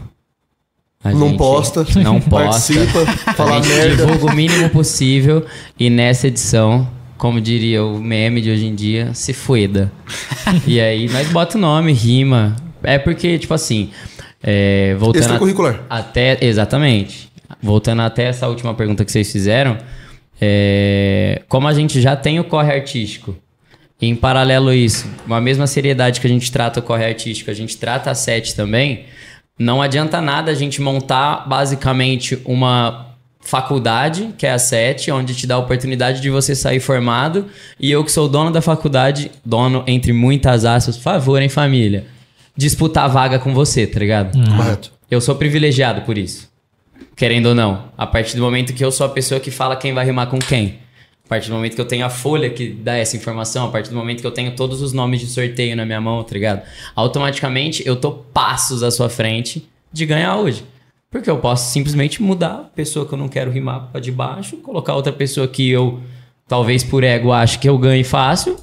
a 1.03 1.11
Não 1.11 1.27
gente 1.27 1.37
posta, 1.37 1.85
Não 2.01 2.21
posta. 2.23 2.73
participa, 2.75 3.05
fala 3.33 3.57
a 3.57 3.61
gente 3.61 3.67
merda. 3.75 4.05
divulga 4.05 4.31
o 4.31 4.33
mínimo 4.33 4.69
possível. 4.69 5.45
E 5.77 5.89
nessa 5.89 6.27
edição, 6.27 6.89
como 7.17 7.41
diria 7.41 7.83
o 7.83 7.99
meme 8.01 8.39
de 8.39 8.49
hoje 8.51 8.67
em 8.67 8.73
dia, 8.73 9.13
se 9.13 9.33
fueda. 9.33 9.91
e 10.65 10.79
aí 10.79 11.09
nós 11.09 11.27
bota 11.27 11.57
o 11.57 11.61
nome, 11.61 11.91
rima. 11.91 12.55
É 12.83 12.97
porque, 12.97 13.37
tipo 13.37 13.53
assim, 13.53 13.89
é, 14.43 14.95
voltando 14.97 15.21
a- 15.21 15.25
Extracurricular. 15.25 15.81
até, 15.89 16.37
exatamente. 16.41 17.29
Voltando 17.61 18.01
até 18.01 18.23
essa 18.25 18.47
última 18.47 18.73
pergunta 18.73 19.05
que 19.05 19.11
vocês 19.11 19.31
fizeram, 19.31 19.77
é, 20.39 21.41
como 21.47 21.67
a 21.67 21.73
gente 21.73 22.01
já 22.01 22.15
tem 22.15 22.39
o 22.39 22.43
corre 22.43 22.73
artístico, 22.73 23.35
e 24.01 24.07
em 24.07 24.15
paralelo 24.15 24.69
a 24.69 24.75
isso, 24.75 25.07
com 25.27 25.33
a 25.33 25.41
mesma 25.41 25.67
seriedade 25.67 26.19
que 26.19 26.25
a 26.25 26.29
gente 26.29 26.51
trata 26.51 26.79
o 26.79 26.83
corre 26.83 27.05
artístico, 27.05 27.51
a 27.51 27.53
gente 27.53 27.77
trata 27.77 28.09
a 28.09 28.15
set 28.15 28.55
também, 28.55 29.05
não 29.59 29.81
adianta 29.81 30.19
nada 30.19 30.51
a 30.51 30.55
gente 30.55 30.81
montar 30.81 31.47
basicamente 31.47 32.39
uma 32.45 33.07
faculdade, 33.43 34.29
que 34.37 34.45
é 34.47 34.51
a 34.51 34.57
SET, 34.57 35.11
onde 35.11 35.35
te 35.35 35.45
dá 35.45 35.55
a 35.55 35.57
oportunidade 35.59 36.21
de 36.21 36.29
você 36.29 36.55
sair 36.55 36.79
formado, 36.79 37.45
e 37.79 37.91
eu 37.91 38.03
que 38.03 38.11
sou 38.11 38.27
dono 38.27 38.49
da 38.51 38.61
faculdade, 38.61 39.31
dono 39.45 39.83
entre 39.85 40.13
muitas 40.13 40.63
aspas, 40.65 40.97
favor, 40.97 41.41
hein, 41.41 41.49
família, 41.49 42.05
disputar 42.61 43.05
a 43.05 43.07
vaga 43.07 43.39
com 43.39 43.53
você, 43.53 43.87
tá 43.87 43.99
ligado? 43.99 44.37
Correto. 44.55 44.91
Eu 45.09 45.19
sou 45.19 45.35
privilegiado 45.35 46.01
por 46.01 46.17
isso. 46.17 46.49
Querendo 47.15 47.47
ou 47.47 47.55
não. 47.55 47.85
A 47.97 48.05
partir 48.05 48.35
do 48.35 48.41
momento 48.41 48.73
que 48.73 48.83
eu 48.83 48.91
sou 48.91 49.05
a 49.05 49.09
pessoa 49.09 49.39
que 49.39 49.51
fala 49.51 49.75
quem 49.75 49.93
vai 49.93 50.05
rimar 50.05 50.27
com 50.27 50.39
quem. 50.39 50.79
A 51.25 51.27
partir 51.27 51.49
do 51.49 51.55
momento 51.55 51.75
que 51.75 51.81
eu 51.81 51.85
tenho 51.85 52.05
a 52.05 52.09
folha 52.09 52.49
que 52.49 52.69
dá 52.69 52.97
essa 52.97 53.15
informação, 53.17 53.67
a 53.67 53.71
partir 53.71 53.89
do 53.89 53.95
momento 53.95 54.21
que 54.21 54.27
eu 54.27 54.31
tenho 54.31 54.55
todos 54.55 54.81
os 54.81 54.93
nomes 54.93 55.19
de 55.19 55.27
sorteio 55.27 55.75
na 55.75 55.85
minha 55.85 55.99
mão, 55.99 56.23
tá 56.23 56.33
ligado? 56.33 56.61
Automaticamente 56.95 57.83
eu 57.85 57.95
tô 57.95 58.11
passos 58.11 58.83
à 58.83 58.91
sua 58.91 59.09
frente 59.09 59.67
de 59.91 60.05
ganhar 60.05 60.37
hoje. 60.37 60.63
Porque 61.09 61.29
eu 61.29 61.37
posso 61.37 61.71
simplesmente 61.71 62.21
mudar 62.21 62.53
a 62.53 62.75
pessoa 62.75 63.05
que 63.05 63.13
eu 63.13 63.17
não 63.17 63.27
quero 63.27 63.51
rimar 63.51 63.89
pra 63.91 63.99
de 63.99 64.11
baixo, 64.11 64.57
colocar 64.57 64.93
outra 64.95 65.11
pessoa 65.11 65.47
que 65.47 65.69
eu, 65.69 65.99
talvez 66.47 66.83
por 66.83 67.03
ego, 67.03 67.33
acho 67.33 67.59
que 67.59 67.67
eu 67.67 67.77
ganhe 67.77 68.03
fácil 68.03 68.57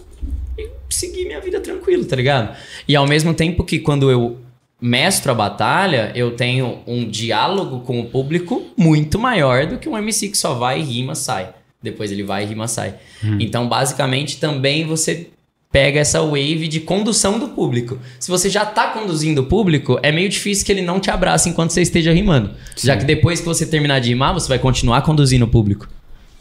e 0.57 0.71
seguir 0.89 1.27
minha 1.27 1.41
vida 1.41 1.61
tranquilo, 1.89 2.05
tá 2.05 2.17
ligado? 2.17 2.57
E 2.87 2.95
ao 2.95 3.07
mesmo 3.07 3.33
tempo 3.33 3.65
que 3.65 3.79
quando 3.79 4.11
eu 4.11 4.39
mestro 4.81 5.33
a 5.33 5.35
batalha, 5.35 6.13
eu 6.15 6.33
tenho 6.33 6.79
um 6.87 7.09
diálogo 7.09 7.81
com 7.81 7.99
o 7.99 8.05
público 8.05 8.63
muito 8.77 9.19
maior 9.19 9.67
do 9.67 9.79
que 9.79 9.89
um 9.89 9.97
MC 9.97 10.29
que 10.29 10.39
só 10.39 10.55
vai, 10.55 10.81
rima, 10.81 11.15
sai. 11.15 11.49
Depois 11.83 12.13
ele 12.13 12.23
vai, 12.23 12.45
rima, 12.45 12.69
sai. 12.69 12.95
Então, 13.41 13.69
basicamente, 13.69 14.39
também 14.39 14.85
você 14.85 15.29
pega 15.71 16.01
essa 16.01 16.21
wave 16.21 16.67
de 16.67 16.81
condução 16.81 17.39
do 17.39 17.49
público. 17.49 17.99
Se 18.19 18.31
você 18.31 18.49
já 18.49 18.65
tá 18.65 18.89
conduzindo 18.89 19.43
o 19.43 19.47
público, 19.47 19.99
é 20.03 20.11
meio 20.11 20.29
difícil 20.29 20.65
que 20.65 20.73
ele 20.73 20.83
não 20.83 20.99
te 20.99 21.11
abrace 21.11 21.49
enquanto 21.49 21.71
você 21.71 21.83
esteja 21.83 22.13
rimando. 22.13 22.51
Já 22.77 22.97
que 22.97 23.05
depois 23.05 23.41
que 23.41 23.47
você 23.47 23.67
terminar 23.67 24.01
de 24.01 24.09
rimar, 24.09 24.33
você 24.33 24.49
vai 24.49 24.59
continuar 24.59 25.03
conduzindo 25.03 25.45
o 25.45 25.49
público. 25.49 25.89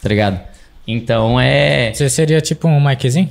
Tá 0.02 0.10
ligado? 0.10 0.40
Então 0.88 1.40
é. 1.40 1.92
Você 1.94 2.10
seria 2.10 2.40
tipo 2.40 2.68
um 2.68 2.80
Mikezinho? 2.80 3.30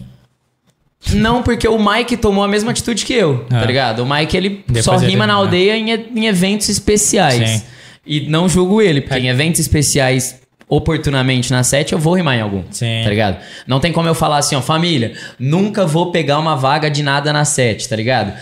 Não, 1.14 1.42
porque 1.42 1.68
o 1.68 1.78
Mike 1.78 2.16
tomou 2.16 2.42
a 2.44 2.48
mesma 2.48 2.70
atitude 2.72 3.04
que 3.04 3.12
eu, 3.14 3.46
Ah. 3.50 3.60
tá 3.60 3.66
ligado? 3.66 4.00
O 4.02 4.06
Mike, 4.08 4.36
ele 4.36 4.64
Depois 4.66 4.84
só 4.84 4.96
rima 4.96 5.26
na 5.26 5.34
é. 5.34 5.36
aldeia 5.36 5.76
em, 5.76 5.90
em 5.92 6.26
eventos 6.26 6.68
especiais. 6.68 7.48
Sim. 7.50 7.62
E 8.04 8.28
não 8.28 8.48
julgo 8.48 8.80
ele, 8.82 9.00
porque 9.00 9.18
em 9.18 9.28
eventos 9.28 9.60
especiais, 9.60 10.40
oportunamente 10.68 11.50
na 11.52 11.62
set, 11.62 11.92
eu 11.92 11.98
vou 11.98 12.14
rimar 12.14 12.36
em 12.36 12.40
algum. 12.40 12.62
Sim. 12.70 13.00
Tá 13.02 13.10
ligado? 13.10 13.38
Não 13.66 13.80
tem 13.80 13.92
como 13.92 14.08
eu 14.08 14.14
falar 14.14 14.38
assim, 14.38 14.54
ó, 14.56 14.60
família, 14.62 15.12
nunca 15.38 15.86
vou 15.86 16.10
pegar 16.12 16.38
uma 16.38 16.56
vaga 16.56 16.90
de 16.90 17.02
nada 17.02 17.32
na 17.32 17.44
set, 17.44 17.88
tá 17.88 17.96
ligado? 17.96 18.32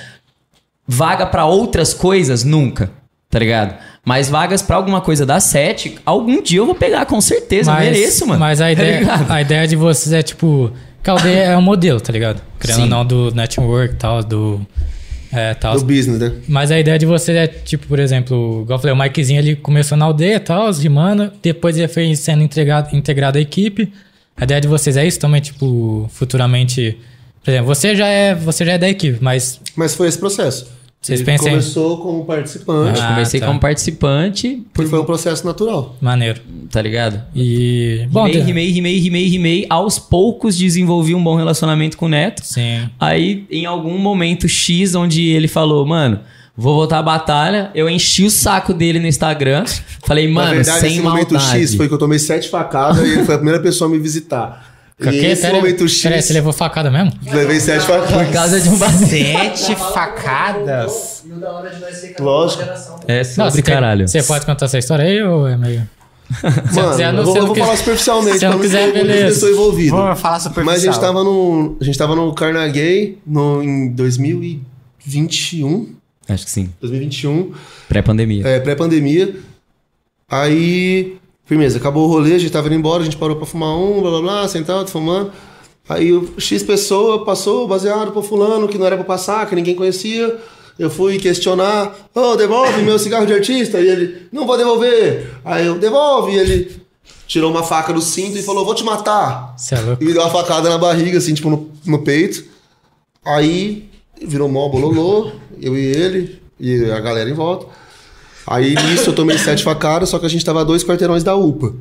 Vaga 0.86 1.24
pra 1.26 1.46
outras 1.46 1.94
coisas, 1.94 2.44
nunca, 2.44 2.90
tá 3.30 3.38
ligado? 3.38 3.74
Mas 4.04 4.28
vagas 4.28 4.60
pra 4.60 4.76
alguma 4.76 5.00
coisa 5.00 5.24
da 5.24 5.40
set, 5.40 5.96
algum 6.04 6.42
dia 6.42 6.58
eu 6.58 6.66
vou 6.66 6.74
pegar, 6.74 7.06
com 7.06 7.20
certeza. 7.20 7.70
eu 7.72 7.78
mereço, 7.78 8.26
mano. 8.26 8.40
Mas 8.40 8.60
a 8.60 8.64
Tá 8.68 8.72
ideia, 8.72 8.98
ligado? 9.00 9.30
a 9.30 9.40
ideia 9.40 9.66
de 9.68 9.76
vocês 9.76 10.12
é 10.12 10.22
tipo. 10.22 10.70
Que 11.04 11.10
a 11.10 11.12
aldeia 11.12 11.42
é 11.42 11.56
um 11.56 11.60
modelo, 11.60 12.00
tá 12.00 12.10
ligado? 12.10 12.40
Criando 12.58 12.80
ou 12.80 12.88
não 12.88 13.04
do 13.04 13.30
network 13.34 13.94
e 13.94 13.96
tal, 13.98 14.24
do. 14.24 14.66
É, 15.30 15.52
tal. 15.52 15.78
Do 15.78 15.84
business, 15.84 16.18
né? 16.18 16.32
Mas 16.48 16.70
a 16.70 16.78
ideia 16.80 16.98
de 16.98 17.04
vocês 17.04 17.36
é, 17.36 17.46
tipo, 17.46 17.86
por 17.86 17.98
exemplo, 17.98 18.62
igual 18.62 18.78
eu 18.78 18.80
falei, 18.80 18.94
o 18.94 18.98
Mikezinho 18.98 19.38
ele 19.38 19.54
começou 19.54 19.98
na 19.98 20.06
aldeia 20.06 20.36
e 20.36 20.40
tal, 20.40 20.72
rimando, 20.72 21.30
depois 21.42 21.76
ele 21.76 21.88
foi 21.88 22.16
sendo 22.16 22.42
integrado, 22.42 22.96
integrado 22.96 23.36
à 23.36 23.40
equipe. 23.40 23.92
A 24.34 24.44
ideia 24.44 24.62
de 24.62 24.66
vocês 24.66 24.96
é 24.96 25.06
isso 25.06 25.20
também, 25.20 25.42
tipo, 25.42 26.08
futuramente. 26.10 26.96
Por 27.44 27.50
exemplo, 27.50 27.66
você 27.66 27.94
já 27.94 28.08
é, 28.08 28.34
você 28.34 28.64
já 28.64 28.72
é 28.72 28.78
da 28.78 28.88
equipe, 28.88 29.18
mas 29.20 29.60
Mas 29.76 29.94
foi 29.94 30.08
esse 30.08 30.18
processo. 30.18 30.66
Vocês 31.04 31.20
Ele 31.20 31.26
pensam 31.26 31.48
em- 31.48 31.50
começou 31.50 31.98
como 31.98 32.24
participante, 32.24 32.98
Ah, 33.00 33.08
Comecei 33.08 33.38
tá. 33.40 33.46
como 33.46 33.60
participante, 33.60 34.62
porque 34.72 34.88
foi 34.90 35.00
um 35.00 35.04
processo 35.04 35.44
natural. 35.46 35.94
maneiro. 36.00 36.40
tá 36.70 36.80
ligado? 36.82 37.20
E. 37.36 38.06
Bom, 38.10 38.24
rimei, 38.26 38.42
rimei, 38.42 38.70
rimei, 38.70 38.98
rimei, 38.98 39.28
rimei. 39.28 39.66
Aos 39.70 39.98
poucos 39.98 40.56
desenvolvi 40.56 41.14
um 41.14 41.22
bom 41.22 41.36
relacionamento 41.36 41.96
com 41.96 42.06
o 42.06 42.08
Neto. 42.08 42.40
Sim. 42.44 42.88
Aí, 42.98 43.44
em 43.50 43.64
algum 43.66 43.96
momento 43.98 44.48
X, 44.48 44.94
onde 44.96 45.22
ele 45.28 45.46
falou, 45.46 45.86
mano, 45.86 46.18
vou 46.56 46.74
voltar 46.74 46.98
à 46.98 47.02
batalha, 47.02 47.70
eu 47.74 47.88
enchi 47.88 48.24
o 48.24 48.30
saco 48.30 48.72
dele 48.74 48.98
no 48.98 49.06
Instagram. 49.06 49.64
Falei, 50.04 50.26
mano, 50.26 50.48
Na 50.48 50.54
verdade, 50.54 50.80
sem 50.80 50.92
esse 50.94 51.00
momento 51.02 51.34
maldade. 51.34 51.58
X 51.60 51.74
foi 51.76 51.86
que 51.86 51.94
eu 51.94 51.98
tomei 51.98 52.18
sete 52.18 52.48
facadas 52.48 53.06
e 53.06 53.12
ele 53.12 53.24
foi 53.24 53.34
a 53.34 53.38
primeira 53.38 53.60
pessoa 53.62 53.88
a 53.88 53.92
me 53.92 53.98
visitar. 53.98 54.73
E 55.00 55.26
esse 55.26 55.42
pera- 55.42 55.54
momento 55.54 55.88
X, 55.88 56.02
pera 56.02 56.14
aí, 56.16 56.22
você 56.22 56.32
levou 56.32 56.52
facada 56.52 56.90
mesmo? 56.90 57.12
levei 57.32 57.58
sete 57.58 57.84
facadas. 57.84 58.26
Por 58.26 58.32
causa 58.32 58.60
de 58.60 58.68
um. 58.68 58.78
Sete 58.78 59.74
facadas. 59.92 61.24
E 61.26 61.32
o 61.32 61.36
da 61.40 61.52
hora 61.52 61.70
de 61.70 61.80
nós 61.80 61.96
ser 61.96 62.14
Lógico. 62.20 62.62
geração. 62.62 63.00
É 63.08 63.22
Não, 63.36 63.46
sobre 63.50 63.62
caralho. 63.62 64.06
Você 64.08 64.22
pode 64.22 64.46
contar 64.46 64.66
essa 64.66 64.78
história 64.78 65.04
aí 65.04 65.22
ou 65.22 65.48
é 65.48 65.56
meio. 65.56 65.88
Mano, 66.72 66.90
quiser, 66.90 67.12
não- 67.12 67.20
eu 67.20 67.24
vou, 67.26 67.34
se 67.34 67.40
vou 67.40 67.54
falar 67.54 67.76
superficialmente, 67.76 68.38
se 68.38 68.48
não 68.48 68.58
quiser, 68.58 68.92
beleza. 68.92 69.26
pessoa 69.34 69.52
envolvida. 69.52 69.90
Vou 69.96 70.16
falar 70.16 70.40
superficial. 70.40 70.64
Mas 70.64 70.82
a 70.82 70.86
gente 70.86 71.00
tava 71.00 71.24
no. 71.24 71.76
A 71.80 71.84
gente 71.84 71.98
tava 71.98 72.16
no 72.16 72.32
Carnegie 72.34 73.18
no, 73.26 73.62
em 73.62 73.88
2021. 73.90 75.94
Acho 76.28 76.44
que 76.46 76.50
sim. 76.50 76.70
2021, 76.80 77.52
Pré-pandemia. 77.88 78.46
é, 78.46 78.60
pré-pandemia. 78.60 79.34
Aí, 80.30 81.18
firmeza, 81.44 81.78
acabou 81.78 82.04
o 82.04 82.08
rolê, 82.08 82.34
a 82.34 82.38
gente 82.38 82.52
tava 82.52 82.66
indo 82.66 82.76
embora, 82.76 83.02
a 83.02 83.04
gente 83.04 83.16
parou 83.16 83.36
pra 83.36 83.46
fumar 83.46 83.76
um, 83.76 84.00
blá 84.00 84.10
blá 84.10 84.20
blá, 84.20 84.48
sentado, 84.48 84.88
fumando. 84.90 85.32
Aí 85.88 86.12
o 86.12 86.34
X 86.38 86.62
pessoa 86.62 87.24
passou 87.24 87.68
baseado 87.68 88.10
pro 88.10 88.22
fulano 88.22 88.66
que 88.66 88.78
não 88.78 88.86
era 88.86 88.96
pra 88.96 89.04
passar, 89.04 89.46
que 89.48 89.54
ninguém 89.54 89.74
conhecia. 89.74 90.38
Eu 90.78 90.90
fui 90.90 91.18
questionar, 91.18 91.94
ô, 92.14 92.34
devolve 92.36 92.82
meu 92.82 92.98
cigarro 92.98 93.26
de 93.26 93.34
artista. 93.34 93.80
E 93.80 93.88
ele, 93.88 94.26
não 94.32 94.46
vou 94.46 94.56
devolver. 94.56 95.30
Aí 95.44 95.66
eu, 95.66 95.78
devolve. 95.78 96.32
E 96.32 96.38
ele 96.38 96.82
tirou 97.26 97.50
uma 97.50 97.62
faca 97.62 97.92
do 97.92 98.00
cinto 98.00 98.36
e 98.36 98.42
falou, 98.42 98.64
vou 98.64 98.74
te 98.74 98.82
matar. 98.82 99.54
É 99.70 99.80
louco. 99.80 100.02
E 100.02 100.06
me 100.06 100.12
deu 100.12 100.22
uma 100.22 100.30
facada 100.30 100.68
na 100.68 100.78
barriga, 100.78 101.18
assim, 101.18 101.34
tipo, 101.34 101.50
no, 101.50 101.70
no 101.84 102.02
peito. 102.02 102.44
Aí 103.24 103.88
virou 104.20 104.48
mó 104.48 104.68
bololô, 104.68 105.32
eu 105.60 105.76
e 105.76 105.84
ele, 105.84 106.40
e 106.58 106.90
a 106.90 107.00
galera 107.00 107.28
em 107.28 107.34
volta. 107.34 107.66
Aí 108.46 108.74
nisso 108.74 109.10
eu 109.10 109.14
tomei 109.14 109.38
sete 109.38 109.62
facadas, 109.62 110.08
só 110.08 110.18
que 110.18 110.26
a 110.26 110.28
gente 110.28 110.44
tava 110.44 110.60
a 110.60 110.64
dois 110.64 110.84
quarteirões 110.84 111.22
da 111.22 111.34
UPA. 111.34 111.74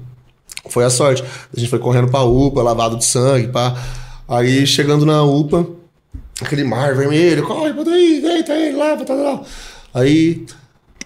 Foi 0.69 0.83
a 0.83 0.89
sorte. 0.89 1.23
A 1.55 1.59
gente 1.59 1.69
foi 1.69 1.79
correndo 1.79 2.09
pra 2.09 2.23
UPA, 2.23 2.61
lavado 2.61 2.97
de 2.97 3.05
sangue, 3.05 3.47
pá. 3.47 3.75
Aí 4.27 4.65
chegando 4.65 5.05
na 5.05 5.23
UPA, 5.23 5.67
aquele 6.41 6.63
mar 6.63 6.95
vermelho, 6.95 7.45
corre, 7.45 7.73
bota 7.73 7.89
aí, 7.89 8.21
deita 8.21 8.53
aí, 8.53 8.73
lava, 8.73 9.03
tá, 9.03 9.15
tá, 9.15 9.23
tá. 9.23 9.41
Aí 9.93 10.45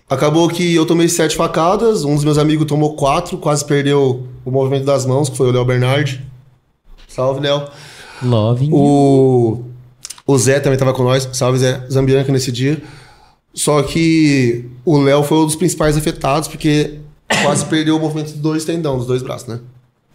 acabou 0.09 0.47
que 0.47 0.75
eu 0.75 0.85
tomei 0.85 1.09
sete 1.09 1.35
facadas, 1.35 2.03
um 2.03 2.15
dos 2.15 2.23
meus 2.23 2.37
amigos 2.37 2.67
tomou 2.67 2.95
quatro, 2.95 3.37
quase 3.37 3.65
perdeu 3.65 4.27
o 4.45 4.51
movimento 4.51 4.85
das 4.85 5.05
mãos, 5.05 5.29
que 5.29 5.35
foi 5.35 5.47
o 5.47 5.51
Léo 5.51 5.65
Bernardi. 5.65 6.23
Salve, 7.07 7.41
Léo. 7.41 7.67
Love. 8.21 8.69
O, 8.71 9.63
o 10.25 10.37
Zé 10.37 10.59
também 10.59 10.77
tava 10.77 10.93
com 10.93 11.03
nós, 11.03 11.27
salve 11.33 11.57
Zé 11.57 11.83
Zambianca 11.91 12.31
nesse 12.31 12.51
dia. 12.51 12.81
Só 13.57 13.81
que 13.81 14.65
o 14.85 14.99
Léo 14.99 15.23
foi 15.23 15.39
um 15.39 15.45
dos 15.47 15.55
principais 15.55 15.97
afetados, 15.97 16.47
porque 16.47 16.99
quase 17.41 17.65
perdeu 17.65 17.97
o 17.97 17.99
movimento 17.99 18.31
dos 18.31 18.39
dois 18.39 18.63
tendão, 18.63 18.99
dos 18.99 19.07
dois 19.07 19.23
braços, 19.23 19.47
né? 19.47 19.59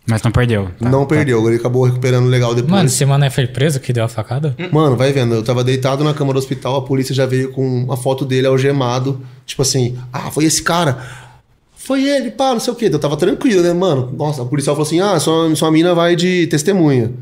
Mas 0.06 0.22
não 0.22 0.30
perdeu. 0.30 0.70
Tá, 0.78 0.88
não 0.88 1.00
tá. 1.00 1.16
perdeu, 1.16 1.44
ele 1.48 1.56
acabou 1.56 1.84
recuperando 1.84 2.28
legal 2.28 2.54
depois. 2.54 2.70
Mano, 2.70 2.86
esse 2.86 3.04
mano 3.04 3.24
aí 3.24 3.30
foi 3.30 3.48
preso 3.48 3.80
que 3.80 3.92
deu 3.92 4.04
a 4.04 4.08
facada? 4.08 4.54
Mano, 4.70 4.96
vai 4.96 5.12
vendo, 5.12 5.34
eu 5.34 5.42
tava 5.42 5.64
deitado 5.64 6.04
na 6.04 6.14
cama 6.14 6.32
do 6.32 6.38
hospital, 6.38 6.76
a 6.76 6.82
polícia 6.82 7.12
já 7.12 7.26
veio 7.26 7.50
com 7.50 7.66
uma 7.66 7.96
foto 7.96 8.24
dele 8.24 8.46
algemado, 8.46 9.20
tipo 9.44 9.62
assim, 9.62 9.98
ah, 10.12 10.30
foi 10.30 10.44
esse 10.44 10.62
cara. 10.62 11.04
Foi 11.74 12.04
ele, 12.04 12.30
pá, 12.30 12.52
não 12.52 12.60
sei 12.60 12.72
o 12.72 12.76
quê. 12.76 12.88
Eu 12.92 12.98
tava 13.00 13.16
tranquilo, 13.16 13.60
né, 13.60 13.72
mano? 13.72 14.14
Nossa, 14.16 14.42
o 14.42 14.46
policial 14.46 14.76
falou 14.76 14.86
assim: 14.86 15.00
ah, 15.00 15.18
sua, 15.18 15.52
sua 15.56 15.70
mina 15.72 15.92
vai 15.96 16.14
de 16.14 16.46
testemunha. 16.46 17.12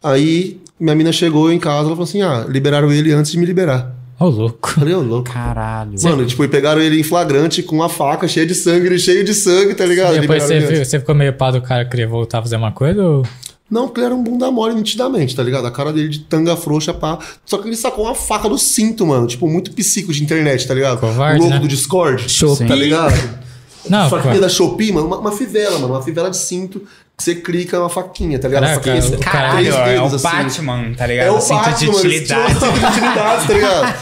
Aí 0.00 0.60
minha 0.78 0.94
mina 0.94 1.10
chegou 1.10 1.52
em 1.52 1.58
casa, 1.58 1.88
ela 1.88 1.90
falou 1.90 2.04
assim: 2.04 2.22
ah, 2.22 2.46
liberaram 2.48 2.92
ele 2.92 3.12
antes 3.12 3.32
de 3.32 3.38
me 3.38 3.44
liberar. 3.44 3.99
Ô, 4.20 4.28
louco. 4.28 4.72
Falei, 4.72 4.94
ô, 4.94 5.00
louco. 5.00 5.32
Caralho. 5.32 5.94
Mano, 6.02 6.26
tipo, 6.26 6.44
e 6.44 6.48
pegaram 6.48 6.82
ele 6.82 7.00
em 7.00 7.02
flagrante 7.02 7.62
com 7.62 7.76
uma 7.76 7.88
faca 7.88 8.28
cheia 8.28 8.44
de 8.44 8.54
sangue, 8.54 8.98
cheio 8.98 9.24
de 9.24 9.32
sangue, 9.32 9.74
tá 9.74 9.86
ligado? 9.86 10.20
Depois 10.20 10.42
Liberaram 10.42 10.66
você, 10.66 10.74
viu, 10.74 10.84
você 10.84 11.00
ficou 11.00 11.14
meio 11.14 11.32
pá 11.32 11.50
do 11.50 11.62
cara 11.62 11.86
querer 11.86 12.06
voltar 12.06 12.40
a 12.40 12.42
fazer 12.42 12.56
uma 12.56 12.70
coisa 12.70 13.02
ou. 13.02 13.26
Não, 13.70 13.86
porque 13.86 14.00
ele 14.00 14.06
era 14.06 14.14
um 14.14 14.22
bunda 14.22 14.50
mole 14.50 14.74
nitidamente, 14.74 15.34
tá 15.34 15.42
ligado? 15.42 15.64
A 15.64 15.70
cara 15.70 15.90
dele 15.90 16.08
de 16.08 16.18
tanga 16.18 16.54
frouxa, 16.54 16.92
pá. 16.92 17.18
Só 17.46 17.56
que 17.56 17.68
ele 17.68 17.76
sacou 17.76 18.04
uma 18.04 18.14
faca 18.14 18.46
do 18.46 18.58
cinto, 18.58 19.06
mano. 19.06 19.26
Tipo, 19.26 19.48
muito 19.48 19.72
psico 19.72 20.12
de 20.12 20.22
internet, 20.22 20.66
tá 20.66 20.74
ligado? 20.74 20.98
Covarde, 20.98 21.38
o 21.38 21.42
louco 21.42 21.54
né? 21.54 21.60
do 21.60 21.68
Discord. 21.68 22.28
Shopee. 22.28 22.66
Tá 22.66 22.74
ligado? 22.74 23.40
Não, 23.88 24.10
faquinha 24.10 24.40
da 24.40 24.48
Shopee, 24.48 24.92
mano. 24.92 25.06
Uma, 25.06 25.18
uma 25.18 25.32
fivela, 25.32 25.78
mano. 25.78 25.94
Uma 25.94 26.02
fivela 26.02 26.28
de 26.28 26.36
cinto 26.36 26.82
você 27.20 27.34
clica 27.34 27.78
uma 27.78 27.90
faquinha, 27.90 28.38
tá 28.38 28.48
ligado? 28.48 28.62
Caraca, 28.62 28.82
Faquinha, 28.82 29.16
o 29.16 29.20
Caralho, 29.20 29.56
três 29.58 29.74
é 29.74 29.84
dedos, 29.84 30.12
o 30.12 30.16
assim. 30.16 30.36
Batman, 30.36 30.92
tá 30.96 31.06
ligado? 31.06 31.26
É 31.26 31.30
o 31.30 31.40
cinto 31.40 31.56
Batman, 31.58 31.76
de 31.78 31.88
utilidade. 31.90 32.52
Cinto 32.54 32.72
de 32.72 32.86
utilidades, 32.86 33.46
tá 33.46 33.52
ligado? 33.52 33.94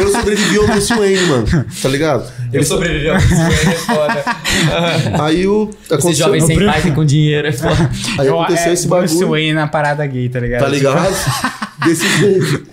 Eu 0.00 0.08
sobrevivi 0.12 0.58
ao 0.58 0.66
Bruce 0.66 0.94
Wayne, 0.94 1.26
mano. 1.26 1.46
Tá 1.82 1.88
ligado? 1.88 2.32
Ele 2.52 2.64
sobrevivi 2.64 3.08
ao 3.08 3.16
é 3.16 3.20
foda. 3.20 4.24
Aí 5.24 5.46
o. 5.46 5.70
Esse 5.84 5.94
Aconteceu, 5.94 6.26
jovem 6.26 6.40
sem 6.40 6.64
pai 6.66 6.82
e 6.86 6.90
com 6.90 7.04
dinheiro 7.04 7.48
é 7.48 7.52
foda. 7.52 7.90
aí 8.18 8.26
Eu- 8.26 8.40
aconteceu 8.40 8.70
é 8.70 8.72
esse 8.74 8.88
Bruce 8.88 9.14
bagulho. 9.14 9.30
Wayne 9.30 9.54
na 9.54 9.66
parada 9.66 10.04
gay, 10.06 10.28
tá 10.28 10.40
ligado? 10.40 10.62
Tá 10.62 10.68
ligado? 10.68 11.14
Desse 11.84 12.08
jeito. 12.18 12.66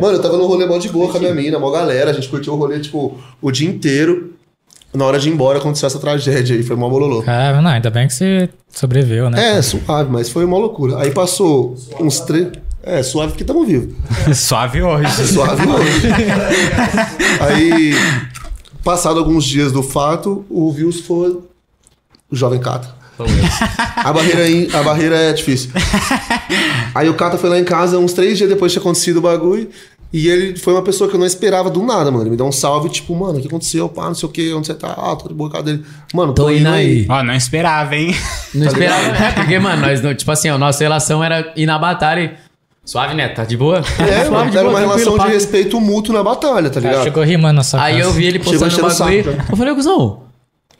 Mano, 0.00 0.16
eu 0.16 0.22
tava 0.22 0.36
no 0.36 0.46
rolê 0.46 0.66
mó 0.66 0.76
de 0.78 0.88
boa 0.88 1.10
com 1.10 1.18
a 1.18 1.20
minha 1.20 1.34
mina, 1.34 1.58
mó 1.58 1.70
galera. 1.70 2.10
A 2.10 2.12
gente 2.12 2.28
curtiu 2.28 2.52
o 2.54 2.56
rolê, 2.56 2.80
tipo, 2.80 3.16
o 3.40 3.50
dia 3.52 3.68
inteiro. 3.68 4.32
Na 4.96 5.04
hora 5.04 5.18
de 5.18 5.28
ir 5.28 5.32
embora 5.32 5.58
aconteceu 5.58 5.86
essa 5.86 5.98
tragédia 5.98 6.56
aí, 6.56 6.62
foi 6.62 6.74
mó 6.76 6.88
bololô. 6.88 7.22
Caralho, 7.22 7.60
não, 7.62 7.70
ainda 7.70 7.90
bem 7.90 8.06
que 8.08 8.14
você 8.14 8.48
sobreviveu, 8.70 9.28
né? 9.28 9.58
É, 9.58 9.62
suave, 9.62 10.10
mas 10.10 10.28
foi 10.30 10.44
uma 10.44 10.56
loucura. 10.58 10.98
Aí 10.98 11.10
passou 11.10 11.76
uns 12.00 12.20
três. 12.20 12.48
É, 12.82 13.02
suave 13.02 13.32
porque 13.32 13.44
tamo 13.44 13.64
vivo. 13.66 13.92
Suave 14.32 14.80
hoje. 14.80 15.26
Suave 15.26 15.66
hoje. 15.68 16.08
Aí, 17.40 17.94
passado 18.84 19.18
alguns 19.18 19.44
dias 19.44 19.72
do 19.72 19.82
fato, 19.82 20.44
o 20.48 20.70
Vils 20.72 21.00
foi 21.00 21.30
o 22.30 22.36
jovem 22.36 22.60
Cata. 22.60 22.94
A 23.96 24.12
barreira, 24.12 24.42
aí- 24.42 24.68
a 24.72 24.82
barreira 24.82 25.16
é 25.16 25.32
difícil. 25.32 25.70
Aí 26.94 27.08
o 27.08 27.14
Cata 27.14 27.36
foi 27.38 27.48
lá 27.50 27.58
em 27.58 27.64
casa, 27.64 27.98
uns 27.98 28.12
três 28.12 28.36
dias 28.38 28.48
depois 28.48 28.70
tinha 28.72 28.80
acontecido 28.80 29.16
o 29.16 29.20
bagulho. 29.22 29.68
E 30.12 30.28
ele 30.28 30.56
foi 30.56 30.72
uma 30.72 30.82
pessoa 30.82 31.10
que 31.10 31.16
eu 31.16 31.20
não 31.20 31.26
esperava 31.26 31.68
do 31.68 31.82
nada, 31.82 32.10
mano. 32.10 32.22
Ele 32.22 32.30
me 32.30 32.36
deu 32.36 32.46
um 32.46 32.52
salve, 32.52 32.88
tipo, 32.88 33.14
mano, 33.14 33.38
o 33.38 33.40
que 33.40 33.48
aconteceu? 33.48 33.88
Pá, 33.88 34.04
não 34.06 34.14
sei 34.14 34.28
o 34.28 34.32
que, 34.32 34.54
onde 34.54 34.66
você 34.68 34.74
tá? 34.74 34.92
Ah, 34.96 35.16
tô 35.16 35.28
de 35.28 35.34
boa 35.34 35.50
com 35.50 35.56
a 35.58 35.62
dele. 35.62 35.84
Mano, 36.14 36.32
Tô 36.32 36.48
indo 36.48 36.68
aí. 36.68 37.06
Ó, 37.08 37.22
não 37.22 37.34
esperava, 37.34 37.94
hein? 37.96 38.14
Não 38.54 38.66
esperava, 38.66 39.08
é, 39.24 39.32
porque, 39.32 39.58
mano, 39.58 39.82
nós, 39.82 40.00
tipo 40.16 40.30
assim, 40.30 40.48
a 40.48 40.56
nossa 40.56 40.82
relação 40.82 41.22
era 41.22 41.52
ir 41.56 41.66
na 41.66 41.78
batalha 41.78 42.20
e... 42.20 42.46
Suave, 42.84 43.14
Neto, 43.14 43.34
tá 43.34 43.44
de 43.44 43.56
boa? 43.56 43.78
É, 43.78 43.82
Suave, 44.24 44.30
mano, 44.30 44.50
de 44.52 44.56
era 44.58 44.68
boa, 44.68 44.78
uma 44.80 44.80
relação 44.94 45.18
de 45.18 45.26
respeito 45.26 45.80
mútuo 45.80 46.14
na 46.14 46.22
batalha, 46.22 46.70
tá 46.70 46.80
Cara, 46.80 46.88
ligado? 46.92 47.04
chegou 47.04 47.22
rimando 47.24 47.62
sua 47.64 47.82
Aí 47.82 47.96
casa. 47.96 48.08
eu 48.08 48.12
vi 48.12 48.26
ele 48.26 48.38
postando 48.38 48.72
o 48.72 48.76
bagulho. 48.82 48.94
saco, 48.94 49.10
né? 49.36 49.44
Eu 49.50 49.56
falei, 49.56 49.74
Guzão, 49.74 50.22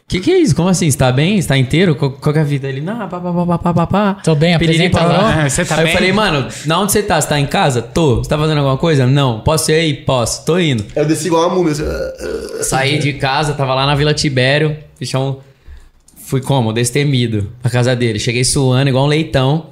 que 0.08 0.20
que 0.20 0.30
é 0.30 0.38
isso? 0.38 0.54
Como 0.54 0.68
assim? 0.68 0.88
Você 0.90 0.96
tá 0.96 1.10
bem? 1.10 1.40
Você 1.42 1.48
tá 1.48 1.58
inteiro? 1.58 1.96
Qual, 1.96 2.12
qual 2.12 2.32
que 2.32 2.38
é 2.38 2.42
a 2.42 2.44
vida? 2.44 2.68
Ele, 2.68 2.80
não, 2.80 3.08
pá, 3.08 3.18
pá, 3.20 3.32
pá, 3.32 3.46
pá, 3.46 3.58
pá, 3.58 3.74
pá, 3.74 3.86
pá. 3.86 4.14
Tô 4.22 4.34
bem, 4.36 4.54
apresenta 4.54 5.00
lá. 5.04 5.42
Ah, 5.44 5.48
você 5.50 5.64
tá 5.64 5.76
Aí 5.76 5.84
bem? 5.84 5.92
eu 5.92 5.98
falei, 5.98 6.12
mano, 6.12 6.48
na 6.64 6.80
onde 6.80 6.92
você 6.92 7.02
tá? 7.02 7.20
Você 7.20 7.28
tá 7.28 7.40
em 7.40 7.46
casa? 7.46 7.82
Tô. 7.82 8.18
Você 8.18 8.28
tá 8.30 8.38
fazendo 8.38 8.58
alguma 8.58 8.78
coisa? 8.78 9.06
Não. 9.06 9.40
Posso 9.40 9.70
ir 9.72 9.74
aí? 9.74 9.94
Posso. 9.94 10.44
Tô 10.44 10.58
indo. 10.58 10.84
Eu 10.94 11.04
desci 11.04 11.26
igual 11.26 11.48
uma 11.48 11.56
múmia. 11.56 11.72
assim. 11.72 11.82
Saí 12.62 12.98
de 12.98 13.14
casa, 13.14 13.52
tava 13.54 13.74
lá 13.74 13.84
na 13.84 13.94
Vila 13.96 14.14
Tibério. 14.14 14.76
Bichão, 14.98 15.40
fui 16.24 16.40
como? 16.40 16.72
Destemido 16.72 17.52
pra 17.60 17.70
casa 17.70 17.96
dele. 17.96 18.18
Cheguei 18.20 18.44
suando 18.44 18.88
igual 18.88 19.04
um 19.04 19.08
leitão. 19.08 19.70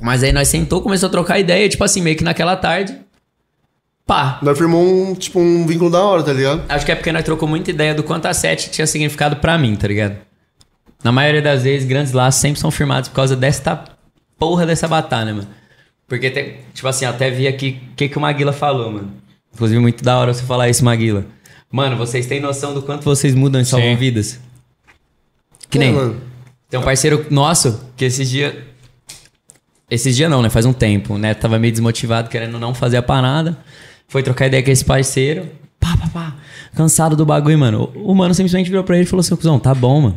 Mas 0.00 0.22
aí 0.22 0.32
nós 0.32 0.48
sentou, 0.48 0.80
começou 0.80 1.08
a 1.08 1.10
trocar 1.10 1.38
ideia, 1.38 1.68
tipo 1.68 1.84
assim, 1.84 2.00
meio 2.00 2.16
que 2.16 2.24
naquela 2.24 2.56
tarde. 2.56 2.96
Pá. 4.06 4.38
Nós 4.42 4.58
firmou 4.58 4.82
um, 4.84 5.14
tipo, 5.14 5.38
um 5.38 5.66
vínculo 5.66 5.90
da 5.90 6.02
hora, 6.02 6.22
tá 6.22 6.32
ligado? 6.32 6.64
Acho 6.68 6.84
que 6.84 6.92
é 6.92 6.94
porque 6.94 7.12
nós 7.12 7.24
trocou 7.24 7.48
muita 7.48 7.70
ideia 7.70 7.94
do 7.94 8.02
quanto 8.02 8.26
a 8.26 8.34
7 8.34 8.70
tinha 8.70 8.86
significado 8.86 9.36
pra 9.36 9.56
mim, 9.56 9.76
tá 9.76 9.86
ligado? 9.86 10.16
Na 11.04 11.12
maioria 11.12 11.40
das 11.42 11.62
vezes, 11.62 11.86
grandes 11.88 12.12
laços 12.12 12.40
sempre 12.40 12.60
são 12.60 12.70
firmados 12.70 13.08
por 13.08 13.14
causa 13.16 13.34
desta 13.36 13.84
porra 14.38 14.66
dessa 14.66 14.86
batalha, 14.88 15.32
mano. 15.34 15.48
Porque, 16.06 16.30
tem- 16.30 16.58
tipo 16.74 16.86
assim, 16.88 17.04
até 17.04 17.30
vi 17.30 17.46
aqui 17.46 17.80
o 17.92 17.94
que, 17.96 18.08
que 18.08 18.18
o 18.18 18.20
Maguila 18.20 18.52
falou, 18.52 18.90
mano. 18.90 19.12
Inclusive, 19.54 19.80
muito 19.80 20.02
da 20.04 20.18
hora 20.18 20.34
você 20.34 20.42
falar 20.42 20.68
isso, 20.68 20.84
Maguila. 20.84 21.24
Mano, 21.70 21.96
vocês 21.96 22.26
têm 22.26 22.40
noção 22.40 22.74
do 22.74 22.82
quanto 22.82 23.04
vocês 23.04 23.34
mudam 23.34 23.60
e 23.60 23.64
salvam 23.64 23.90
Sim. 23.90 23.96
vidas? 23.96 24.40
Que 25.70 25.78
É, 25.78 25.80
nem. 25.80 25.92
mano. 25.92 26.20
Tem 26.68 26.78
um 26.78 26.82
parceiro 26.82 27.26
nosso 27.30 27.80
que 27.96 28.04
esses 28.04 28.28
dias. 28.28 28.54
Esses 29.90 30.16
dias 30.16 30.30
não, 30.30 30.40
né? 30.42 30.48
Faz 30.48 30.64
um 30.66 30.72
tempo, 30.72 31.18
né? 31.18 31.34
Tava 31.34 31.58
meio 31.58 31.72
desmotivado, 31.72 32.28
querendo 32.30 32.58
não 32.58 32.74
fazer 32.74 32.96
a 32.96 33.02
parada. 33.02 33.58
Foi 34.08 34.22
trocar 34.22 34.46
ideia 34.46 34.62
com 34.62 34.70
esse 34.70 34.84
parceiro. 34.84 35.46
Pá, 35.80 35.96
pá, 35.96 36.08
pá. 36.08 36.34
Cansado 36.74 37.16
do 37.16 37.24
bagulho, 37.26 37.58
mano. 37.58 37.90
O 37.94 38.12
o 38.12 38.14
mano 38.14 38.34
simplesmente 38.34 38.68
virou 38.68 38.84
pra 38.84 38.96
ele 38.96 39.04
e 39.04 39.08
falou 39.08 39.20
assim: 39.20 39.34
Cuzão, 39.34 39.58
tá 39.58 39.74
bom, 39.74 40.00
mano. 40.00 40.16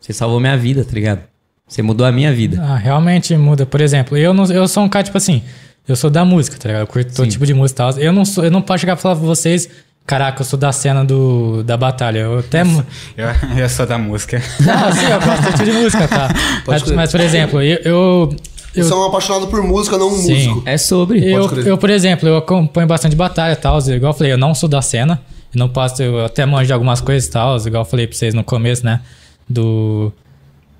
Você 0.00 0.12
salvou 0.12 0.40
minha 0.40 0.56
vida, 0.56 0.84
tá 0.84 0.92
ligado? 0.92 1.20
Você 1.66 1.80
mudou 1.80 2.06
a 2.06 2.12
minha 2.12 2.32
vida. 2.32 2.60
Ah, 2.60 2.76
realmente 2.76 3.34
muda. 3.36 3.64
Por 3.64 3.80
exemplo, 3.80 4.16
eu, 4.16 4.34
não, 4.34 4.44
eu 4.46 4.66
sou 4.68 4.82
um 4.82 4.88
cara, 4.88 5.04
tipo 5.04 5.16
assim, 5.16 5.42
eu 5.88 5.96
sou 5.96 6.10
da 6.10 6.24
música, 6.24 6.56
tá 6.58 6.68
ligado? 6.68 6.82
Eu 6.82 6.86
curto 6.86 7.14
todo 7.14 7.28
tipo 7.28 7.46
de 7.46 7.54
música 7.54 7.82
e 7.82 7.94
tal. 7.94 8.02
Eu 8.02 8.12
não, 8.12 8.24
sou, 8.24 8.44
eu 8.44 8.50
não 8.50 8.60
posso 8.60 8.80
chegar 8.80 8.96
e 8.96 9.00
falar 9.00 9.16
pra 9.16 9.24
vocês, 9.24 9.68
caraca, 10.04 10.42
eu 10.42 10.44
sou 10.44 10.58
da 10.58 10.70
cena 10.72 11.04
do, 11.04 11.62
da 11.62 11.76
batalha. 11.76 12.18
Eu 12.18 12.40
até. 12.40 12.62
Eu, 13.16 13.58
eu 13.58 13.68
sou 13.68 13.86
da 13.86 13.96
música. 13.96 14.42
Não, 14.60 14.92
sim, 14.92 15.06
eu 15.06 15.20
gosto 15.20 15.52
tipo 15.52 15.64
de 15.64 15.72
música, 15.72 16.08
tá? 16.08 16.28
Mas, 16.66 16.82
mas, 16.90 17.10
por 17.10 17.20
exemplo, 17.20 17.62
eu. 17.62 17.78
eu, 17.84 18.36
eu 18.74 18.84
Você 18.84 18.92
é 18.92 18.96
um 18.96 19.04
apaixonado 19.04 19.46
por 19.48 19.62
música, 19.62 19.98
não 19.98 20.08
um 20.08 20.16
Sim. 20.16 20.48
músico. 20.48 20.62
É 20.66 20.78
sobre. 20.78 21.30
Eu, 21.30 21.50
eu, 21.64 21.78
por 21.78 21.90
exemplo, 21.90 22.28
eu 22.28 22.36
acompanho 22.36 22.86
bastante 22.86 23.14
batalha 23.14 23.52
e 23.52 23.56
tal. 23.56 23.78
Igual 23.80 24.12
eu 24.12 24.16
falei, 24.16 24.32
eu 24.32 24.38
não 24.38 24.54
sou 24.54 24.68
da 24.68 24.80
cena. 24.80 25.20
Eu 25.54 25.58
não 25.58 25.68
posso, 25.68 26.02
eu 26.02 26.24
até 26.24 26.46
manjo 26.46 26.66
de 26.66 26.72
algumas 26.72 27.00
coisas 27.00 27.28
e 27.28 27.30
tal. 27.30 27.56
Igual 27.58 27.82
eu 27.82 27.84
falei 27.84 28.06
pra 28.06 28.16
vocês 28.16 28.32
no 28.34 28.42
começo, 28.42 28.84
né? 28.84 29.00
Do. 29.48 30.12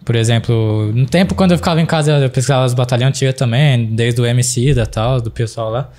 Por 0.04 0.16
exemplo, 0.16 0.90
no 0.92 1.06
tempo 1.06 1.34
quando 1.34 1.52
eu 1.52 1.56
ficava 1.58 1.80
em 1.80 1.86
casa, 1.86 2.12
eu 2.12 2.28
pesquisava 2.30 2.64
as 2.64 2.74
batalhas 2.74 3.08
antigas 3.08 3.34
também, 3.34 3.86
desde 3.86 4.20
o 4.20 4.26
MC 4.26 4.74
da 4.74 4.84
tal, 4.84 5.20
do 5.20 5.30
pessoal 5.30 5.70
lá. 5.70 5.90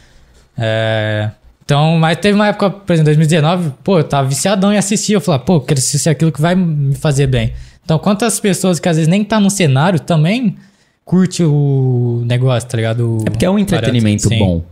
É, 0.58 1.30
Então, 1.64 1.98
mas 1.98 2.18
teve 2.18 2.36
uma 2.36 2.48
época, 2.48 2.70
por 2.70 2.92
exemplo, 2.92 3.06
2019, 3.06 3.72
pô, 3.84 4.00
eu 4.00 4.04
tava 4.04 4.28
viciadão 4.28 4.74
em 4.74 4.78
assistir. 4.78 5.14
Eu 5.14 5.22
falava, 5.22 5.44
pô, 5.44 5.56
eu 5.56 5.62
quero 5.62 5.80
assistir 5.80 6.10
aquilo 6.10 6.32
que 6.34 6.42
vai 6.42 6.54
me 6.54 6.96
fazer 6.96 7.28
bem. 7.28 7.54
Então, 7.86 7.98
quantas 7.98 8.40
pessoas 8.40 8.80
que 8.80 8.90
às 8.90 8.98
vezes 8.98 9.08
nem 9.08 9.24
tá 9.24 9.40
no 9.40 9.50
cenário 9.50 10.00
também 10.00 10.58
curte 11.06 11.44
o 11.44 12.24
negócio, 12.26 12.70
tá 12.70 12.78
ligado? 12.78 13.18
O 13.18 13.22
É 13.28 13.30
porque 13.30 13.46
é 13.46 13.50
um 13.50 13.60
entretenimento 13.60 14.30
bom. 14.30 14.64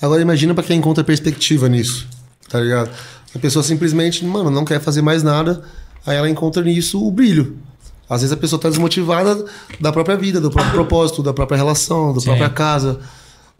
Agora 0.00 0.20
imagina 0.20 0.54
pra 0.54 0.64
quem 0.64 0.78
encontra 0.78 1.04
perspectiva 1.04 1.68
nisso, 1.68 2.06
tá 2.48 2.60
ligado? 2.60 2.90
A 3.34 3.38
pessoa 3.38 3.62
simplesmente, 3.62 4.24
mano, 4.24 4.50
não 4.50 4.64
quer 4.64 4.80
fazer 4.80 5.02
mais 5.02 5.22
nada, 5.22 5.62
aí 6.06 6.16
ela 6.16 6.28
encontra 6.28 6.62
nisso 6.62 7.04
o 7.04 7.10
brilho. 7.10 7.56
Às 8.08 8.22
vezes 8.22 8.32
a 8.32 8.36
pessoa 8.36 8.60
tá 8.60 8.68
desmotivada 8.68 9.44
da 9.78 9.92
própria 9.92 10.16
vida, 10.16 10.40
do 10.40 10.50
próprio 10.50 10.72
propósito, 10.72 11.22
da 11.22 11.32
própria 11.32 11.58
relação, 11.58 12.14
da 12.14 12.22
própria 12.22 12.48
casa, 12.48 13.00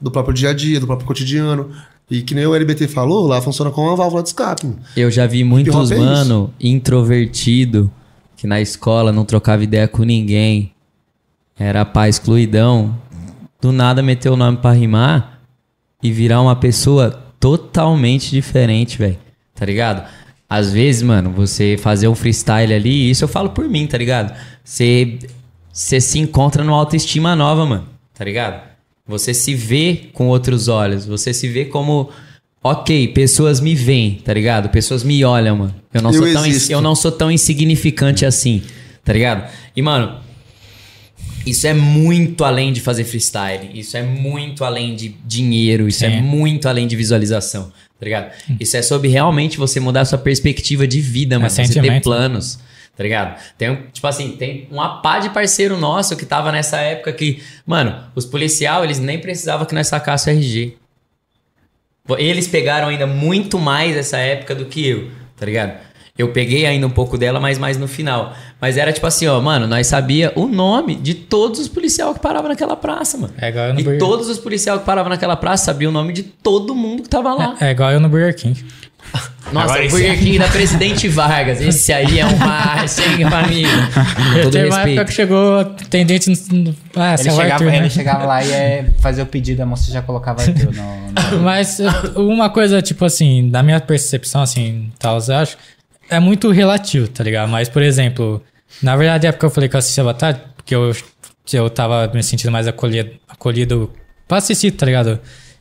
do 0.00 0.10
próprio 0.10 0.34
dia 0.34 0.50
a 0.50 0.52
dia, 0.54 0.80
do 0.80 0.86
próprio 0.86 1.06
cotidiano. 1.06 1.70
E 2.10 2.22
que 2.22 2.34
nem 2.34 2.46
o 2.46 2.54
LBT 2.54 2.88
falou, 2.88 3.26
lá 3.26 3.42
funciona 3.42 3.70
como 3.70 3.88
uma 3.88 3.96
válvula 3.96 4.22
de 4.22 4.30
escape. 4.30 4.66
mano. 4.66 4.78
Eu 4.96 5.10
já 5.10 5.26
vi 5.26 5.44
muitos, 5.44 5.90
é 5.90 5.98
mano, 5.98 6.50
introvertido, 6.58 7.90
que 8.34 8.46
na 8.46 8.60
escola 8.62 9.12
não 9.12 9.26
trocava 9.26 9.62
ideia 9.62 9.86
com 9.86 10.02
ninguém. 10.04 10.72
Era 11.58 11.84
pá, 11.84 12.08
excluidão. 12.08 12.96
Do 13.60 13.72
nada 13.72 14.02
meter 14.02 14.30
o 14.30 14.36
nome 14.36 14.58
pra 14.58 14.72
rimar 14.72 15.40
e 16.02 16.12
virar 16.12 16.40
uma 16.40 16.54
pessoa 16.54 17.10
totalmente 17.40 18.30
diferente, 18.30 18.98
velho. 18.98 19.18
Tá 19.54 19.66
ligado? 19.66 20.08
Às 20.48 20.72
vezes, 20.72 21.02
mano, 21.02 21.30
você 21.30 21.76
fazer 21.76 22.08
um 22.08 22.14
freestyle 22.14 22.72
ali, 22.72 23.10
isso 23.10 23.24
eu 23.24 23.28
falo 23.28 23.50
por 23.50 23.68
mim, 23.68 23.86
tá 23.86 23.98
ligado? 23.98 24.34
Você 24.64 25.18
você 25.78 26.00
se 26.00 26.18
encontra 26.18 26.64
numa 26.64 26.76
autoestima 26.76 27.36
nova, 27.36 27.64
mano. 27.64 27.86
Tá 28.12 28.24
ligado? 28.24 28.60
Você 29.06 29.32
se 29.32 29.54
vê 29.54 30.08
com 30.12 30.26
outros 30.26 30.66
olhos. 30.66 31.06
Você 31.06 31.32
se 31.32 31.46
vê 31.46 31.66
como. 31.66 32.10
Ok, 32.60 33.08
pessoas 33.08 33.60
me 33.60 33.76
veem, 33.76 34.16
tá 34.16 34.34
ligado? 34.34 34.70
Pessoas 34.70 35.04
me 35.04 35.24
olham, 35.24 35.56
mano. 35.56 35.74
Eu 35.94 36.02
não, 36.02 36.10
Eu 36.12 36.20
sou, 36.20 36.32
tão, 36.32 36.46
eu 36.70 36.80
não 36.80 36.94
sou 36.96 37.12
tão 37.12 37.30
insignificante 37.30 38.26
assim, 38.26 38.60
tá 39.04 39.12
ligado? 39.12 39.48
E, 39.76 39.80
mano, 39.80 40.18
isso 41.50 41.66
é 41.66 41.74
muito 41.74 42.44
além 42.44 42.72
de 42.72 42.80
fazer 42.80 43.04
freestyle. 43.04 43.70
Isso 43.74 43.96
é 43.96 44.02
muito 44.02 44.64
além 44.64 44.94
de 44.94 45.08
dinheiro. 45.24 45.88
Isso 45.88 46.04
é 46.04 46.10
Sim. 46.10 46.20
muito 46.22 46.68
além 46.68 46.86
de 46.86 46.96
visualização. 46.96 47.72
Tá 47.98 48.04
ligado? 48.04 48.30
Isso 48.60 48.76
é 48.76 48.82
sobre 48.82 49.08
realmente 49.08 49.58
você 49.58 49.80
mudar 49.80 50.02
a 50.02 50.04
sua 50.04 50.18
perspectiva 50.18 50.86
de 50.86 51.00
vida, 51.00 51.38
mano. 51.38 51.50
Você 51.50 51.62
ter 51.62 51.68
sentimento. 51.68 52.04
planos. 52.04 52.58
Tá 52.96 53.02
ligado? 53.04 53.40
Tem, 53.56 53.70
um- 53.70 53.82
tipo 53.92 54.06
assim, 54.06 54.32
tem 54.32 54.66
uma 54.70 55.00
pá 55.00 55.20
de 55.20 55.30
parceiro 55.30 55.78
nosso 55.78 56.16
que 56.16 56.26
tava 56.26 56.50
nessa 56.50 56.78
época 56.78 57.12
que, 57.12 57.40
mano, 57.64 57.96
os 58.14 58.24
policial, 58.24 58.82
eles 58.84 58.98
nem 58.98 59.18
precisavam 59.20 59.64
que 59.66 59.74
nós 59.74 59.86
sacássemos 59.86 60.36
o 60.36 60.40
RG. 60.44 60.76
Eles 62.18 62.48
pegaram 62.48 62.88
ainda 62.88 63.06
muito 63.06 63.58
mais 63.58 63.96
essa 63.96 64.16
época 64.16 64.54
do 64.54 64.64
que 64.66 64.86
eu, 64.86 65.10
tá 65.36 65.44
ligado? 65.44 65.78
Eu 66.18 66.32
peguei 66.32 66.66
ainda 66.66 66.84
um 66.84 66.90
pouco 66.90 67.16
dela, 67.16 67.38
mas 67.38 67.58
mais 67.58 67.76
no 67.78 67.86
final. 67.86 68.34
Mas 68.60 68.76
era 68.76 68.92
tipo 68.92 69.06
assim, 69.06 69.28
ó, 69.28 69.40
mano, 69.40 69.68
nós 69.68 69.86
sabia 69.86 70.32
o 70.34 70.48
nome 70.48 70.96
de 70.96 71.14
todos 71.14 71.60
os 71.60 71.68
policiais 71.68 72.12
que 72.14 72.20
paravam 72.20 72.48
naquela 72.48 72.74
praça, 72.76 73.16
mano. 73.16 73.32
É 73.40 73.48
igual 73.50 73.66
eu 73.66 73.74
no 73.74 73.80
E 73.80 73.84
Burger 73.84 74.00
todos 74.00 74.28
os 74.28 74.36
policiais 74.38 74.80
que 74.80 74.84
paravam 74.84 75.08
naquela 75.10 75.36
praça 75.36 75.66
sabiam 75.66 75.90
o 75.90 75.92
nome 75.92 76.12
de 76.12 76.24
todo 76.24 76.74
mundo 76.74 77.04
que 77.04 77.08
tava 77.08 77.32
lá. 77.34 77.54
É 77.60 77.70
igual 77.70 77.92
eu 77.92 78.00
no 78.00 78.08
Burger 78.08 78.34
King. 78.34 78.64
Nossa, 79.52 79.66
Agora 79.66 79.80
o 79.80 79.84
esse- 79.86 79.96
Burger 79.96 80.18
King 80.18 80.38
da 80.40 80.48
Presidente 80.48 81.08
Vargas. 81.08 81.60
Esse 81.60 81.92
aí 81.92 82.18
é 82.18 82.26
uma 82.26 82.86
sem 82.88 83.24
família. 83.30 83.68
Com 84.34 84.42
todo 84.42 84.50
Teve 84.52 84.66
uma 84.68 84.74
época 84.74 84.74
respeito. 84.74 85.04
que 85.06 85.12
chegou 85.14 85.60
atendente 85.60 86.28
no. 86.30 86.58
no- 86.64 86.76
Ah, 86.96 87.10
Ele 87.14 87.18
seu 87.22 87.32
chegava, 87.32 87.52
Arthur, 87.54 87.64
né? 87.70 87.76
ele 87.78 87.90
chegava 87.90 88.26
lá 88.26 88.44
e 88.44 88.48
ia 88.48 88.94
fazer 89.00 89.22
o 89.22 89.26
pedido, 89.26 89.62
a 89.62 89.66
moça 89.66 89.90
já 89.90 90.02
colocava 90.02 90.42
Arthur 90.42 90.74
no, 90.74 91.36
no- 91.36 91.38
Mas 91.42 91.78
uh, 91.78 92.20
uma 92.20 92.50
coisa, 92.50 92.82
tipo 92.82 93.04
assim, 93.04 93.48
da 93.48 93.62
minha 93.62 93.80
percepção, 93.80 94.42
assim, 94.42 94.90
tal, 94.98 95.18
eu 95.26 95.36
acho, 95.36 95.56
é 96.10 96.20
muito 96.20 96.50
relativo, 96.50 97.08
tá 97.08 97.22
ligado? 97.22 97.48
Mas, 97.48 97.68
por 97.68 97.82
exemplo, 97.82 98.42
na 98.82 98.96
verdade, 98.96 99.26
a 99.26 99.30
época 99.30 99.40
que 99.40 99.46
eu 99.46 99.50
falei 99.50 99.68
que 99.68 99.76
eu 99.76 99.78
assistia 99.78 100.02
a 100.02 100.06
batalha, 100.06 100.42
porque 100.56 100.74
eu, 100.74 100.92
eu 101.52 101.70
tava 101.70 102.10
me 102.12 102.22
sentindo 102.22 102.50
mais 102.50 102.66
acolhido, 102.66 103.10
acolhido 103.28 103.90
pra 104.26 104.38
assistir, 104.38 104.72
tá 104.72 104.86
ligado? 104.86 105.18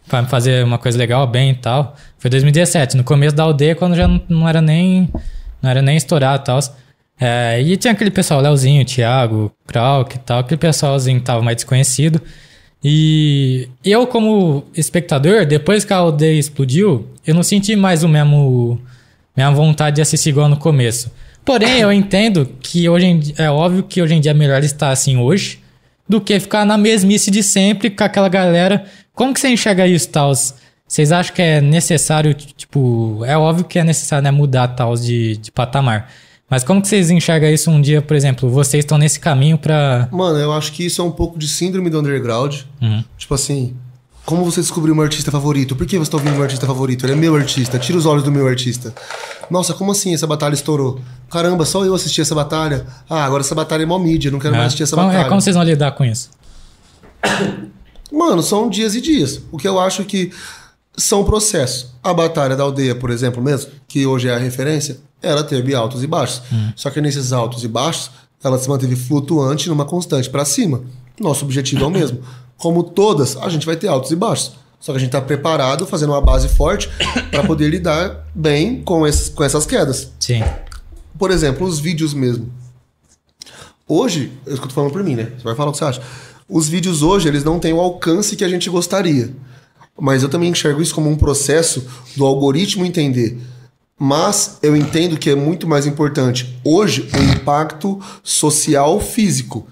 Pra 0.08 0.26
fazer 0.26 0.64
uma 0.64 0.78
coisa 0.78 0.98
legal, 0.98 1.28
bem 1.28 1.52
e 1.52 1.56
tal. 1.56 1.95
Foi 2.18 2.30
2017, 2.30 2.95
no 2.98 3.04
começo 3.04 3.36
da 3.36 3.43
aldeia, 3.43 3.76
quando 3.76 3.95
já 3.95 4.08
não, 4.08 4.22
não 4.30 4.50
era 4.50 4.62
nem. 4.62 5.10
Não 5.62 5.70
era 5.70 5.82
nem 5.82 5.98
estourado 5.98 6.43
e 6.43 6.45
tal. 6.45 6.60
É, 7.20 7.62
e 7.62 7.76
tinha 7.78 7.93
aquele 7.93 8.12
pessoal, 8.12 8.39
Leozinho, 8.41 8.86
Thiago, 8.86 9.52
Krauk 9.66 10.16
e 10.16 10.20
tal, 10.20 10.39
aquele 10.39 10.60
pessoalzinho 10.60 11.20
que 11.20 11.26
tava 11.26 11.41
mais 11.41 11.58
desconhecido. 11.58 12.22
E 12.84 13.68
eu, 13.84 14.06
como 14.06 14.66
espectador, 14.76 15.45
depois 15.45 15.84
que 15.84 15.91
a 15.91 15.98
aldeia 15.98 16.39
explodiu, 16.39 17.08
eu 17.26 17.34
não 17.34 17.41
senti 17.41 17.76
mais 17.76 18.04
o 18.04 18.08
mesmo 18.08 18.80
mesma 19.38 19.53
vontade 19.53 19.95
de 19.97 20.01
assistir 20.01 20.29
igual 20.29 20.49
no 20.49 20.57
começo. 20.57 21.11
Porém, 21.45 21.79
eu 21.79 21.91
entendo 21.93 22.49
que 22.59 22.89
hoje 22.89 23.05
em, 23.05 23.19
di- 23.19 23.33
é 23.38 23.49
óbvio 23.49 23.83
que 23.83 24.01
hoje 24.01 24.13
em 24.15 24.19
dia 24.19 24.31
é 24.31 24.33
melhor 24.33 24.63
estar 24.63 24.89
assim 24.89 25.15
hoje 25.17 25.59
do 26.07 26.19
que 26.19 26.39
ficar 26.39 26.65
na 26.65 26.77
mesmice 26.77 27.29
de 27.31 27.41
sempre 27.43 27.89
com 27.89 28.03
aquela 28.03 28.27
galera. 28.29 28.85
Como 29.13 29.33
que 29.33 29.39
você 29.39 29.49
enxerga 29.49 29.88
isso, 29.88 30.09
tal? 30.09 30.31
Vocês 30.88 31.11
acham 31.11 31.33
que 31.35 31.41
é 31.41 31.59
necessário, 31.61 32.34
tipo, 32.34 33.22
é 33.26 33.38
óbvio 33.38 33.65
que 33.65 33.77
é 33.80 33.84
necessário 33.84 34.23
né, 34.23 34.31
mudar 34.31 34.69
tal 34.69 34.95
de, 34.95 35.38
de 35.38 35.51
patamar. 35.51 36.09
Mas 36.49 36.64
como 36.64 36.81
que 36.81 36.88
vocês 36.88 37.09
enxergam 37.11 37.49
isso 37.49 37.69
um 37.69 37.81
dia, 37.81 38.01
por 38.01 38.15
exemplo, 38.15 38.49
vocês 38.49 38.85
estão 38.85 38.97
nesse 38.97 39.19
caminho 39.19 39.57
pra. 39.57 40.07
Mano, 40.14 40.39
eu 40.39 40.53
acho 40.53 40.72
que 40.72 40.85
isso 40.85 41.01
é 41.01 41.03
um 41.03 41.11
pouco 41.11 41.38
de 41.38 41.45
síndrome 41.45 41.89
do 41.89 41.99
underground. 41.99 42.55
Uhum. 42.81 43.03
Tipo 43.18 43.34
assim, 43.34 43.76
como 44.28 44.44
você 44.44 44.60
descobriu 44.60 44.94
meu 44.94 45.06
artista 45.06 45.32
favorito? 45.32 45.74
Por 45.74 45.88
que 45.88 45.98
você 45.98 46.12
tá 46.12 46.18
ouvindo 46.18 46.34
meu 46.34 46.44
artista 46.44 46.68
favorito? 46.68 47.06
Ele 47.06 47.14
é 47.14 47.16
meu 47.16 47.34
artista, 47.34 47.80
tira 47.80 47.98
os 47.98 48.06
olhos 48.06 48.26
do 48.26 48.32
meu 48.32 48.45
artista. 48.45 48.94
Nossa, 49.49 49.74
como 49.74 49.94
assim 49.94 50.14
essa 50.14 50.28
batalha 50.28 50.54
estourou? 50.54 50.99
Caramba, 51.32 51.64
só 51.64 51.86
eu 51.86 51.95
assisti 51.95 52.20
essa 52.20 52.36
batalha. 52.36 52.86
Ah, 53.10 53.24
agora 53.24 53.41
essa 53.41 53.56
batalha 53.56 53.84
é 53.84 53.86
mó 53.86 53.98
mídia, 53.98 54.30
não 54.30 54.38
quero 54.38 54.54
mais 54.54 54.68
assistir 54.68 54.84
essa 54.84 54.98
como, 54.98 55.08
batalha. 55.08 55.26
é, 55.26 55.30
como 55.30 55.40
vocês 55.40 55.56
vão 55.56 55.64
lidar 55.64 55.94
com 55.94 56.04
isso? 56.04 56.30
Mano, 58.12 58.44
são 58.44 58.70
dias 58.70 58.95
e 58.95 59.02
dias. 59.02 59.40
O 59.49 59.58
que 59.58 59.66
eu 59.66 59.80
acho 59.80 60.04
que 60.04 60.34
são 60.98 61.24
processos. 61.24 61.94
A 62.04 62.14
Batalha 62.14 62.54
da 62.54 62.64
Aldeia, 62.64 62.95
por 62.95 63.12
exemplo, 63.12 63.41
mesmo, 63.41 63.72
que 63.88 64.06
hoje 64.06 64.28
é 64.28 64.36
a 64.36 64.38
referência, 64.38 64.98
ela 65.22 65.41
teve 65.41 65.74
altos 65.74 66.04
e 66.04 66.08
baixos. 66.08 66.41
Só 66.76 66.90
que 66.90 66.99
nesses 66.99 67.32
altos 67.32 67.64
e 67.64 67.68
baixos, 67.70 68.12
ela 68.44 68.58
se 68.58 68.68
manteve 68.68 68.98
flutuante 68.98 69.70
numa 69.70 69.86
constante 69.86 70.30
pra 70.30 70.44
cima. 70.44 70.82
Nosso 71.18 71.45
objetivo 71.45 71.86
é 71.86 71.88
o 71.88 71.90
mesmo. 71.90 72.20
Como 72.57 72.84
todas, 72.84 73.38
a 73.38 73.49
gente 73.49 73.65
vai 73.65 73.75
ter 73.75 73.88
altos 73.88 74.11
e 74.11 74.15
baixos. 74.15 74.53
Só 74.79 74.91
que 74.91 74.97
a 74.97 74.99
gente 74.99 75.11
tá 75.11 75.21
preparado, 75.21 75.85
fazendo 75.85 76.11
uma 76.11 76.21
base 76.21 76.47
forte 76.47 76.89
pra 77.31 77.43
poder 77.43 77.69
lidar 77.69 78.27
bem 78.34 78.81
com, 78.84 79.05
esses, 79.05 79.29
com 79.29 79.43
essas 79.43 79.65
quedas. 79.65 80.11
Sim. 80.19 80.43
Por 81.17 81.31
exemplo, 81.31 81.65
os 81.65 81.79
vídeos 81.79 82.13
mesmo. 82.13 82.51
Hoje, 83.88 84.31
é 84.45 84.51
eu 84.51 84.57
tô 84.57 84.69
falando 84.69 84.91
por 84.91 85.03
mim, 85.03 85.15
né? 85.15 85.31
Você 85.38 85.43
vai 85.43 85.55
falar 85.55 85.69
o 85.69 85.71
que 85.71 85.79
você 85.79 85.85
acha. 85.85 86.01
Os 86.47 86.67
vídeos 86.67 87.01
hoje, 87.01 87.27
eles 87.27 87.43
não 87.43 87.59
têm 87.59 87.73
o 87.73 87.79
alcance 87.79 88.35
que 88.35 88.43
a 88.43 88.49
gente 88.49 88.69
gostaria. 88.69 89.34
Mas 89.99 90.23
eu 90.23 90.29
também 90.29 90.51
enxergo 90.51 90.81
isso 90.81 90.93
como 90.93 91.09
um 91.09 91.15
processo 91.15 91.85
do 92.15 92.25
algoritmo 92.25 92.85
entender. 92.85 93.39
Mas 93.99 94.59
eu 94.61 94.75
entendo 94.75 95.17
que 95.17 95.29
é 95.29 95.35
muito 95.35 95.67
mais 95.67 95.88
importante 95.88 96.59
hoje 96.63 97.09
o 97.13 97.34
impacto 97.34 97.99
social 98.23 98.99
físico. 98.99 99.67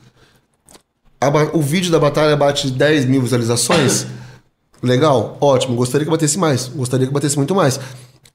O 1.54 1.62
vídeo 1.62 1.92
da 1.92 2.00
batalha 2.00 2.36
bate 2.36 2.70
10 2.70 3.06
mil 3.06 3.22
visualizações. 3.22 4.06
Legal, 4.82 5.38
ótimo. 5.42 5.76
Gostaria 5.76 6.06
que 6.06 6.12
batesse 6.12 6.38
mais. 6.38 6.68
Gostaria 6.68 7.08
que 7.08 7.14
batesse 7.14 7.38
muito 7.38 7.56
mais. 7.56 7.80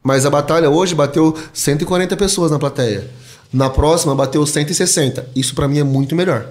Mas 0.03 0.25
a 0.25 0.31
batalha 0.31 0.71
hoje 0.71 0.95
bateu 0.95 1.37
140 1.53 2.17
pessoas 2.17 2.51
na 2.51 2.59
plateia. 2.59 3.09
Na 3.53 3.69
próxima 3.69 4.15
bateu 4.15 4.45
160. 4.45 5.29
Isso 5.37 5.55
pra 5.55 5.69
mim 5.69 5.79
é 5.79 5.85
muito 5.85 6.17
melhor. 6.17 6.47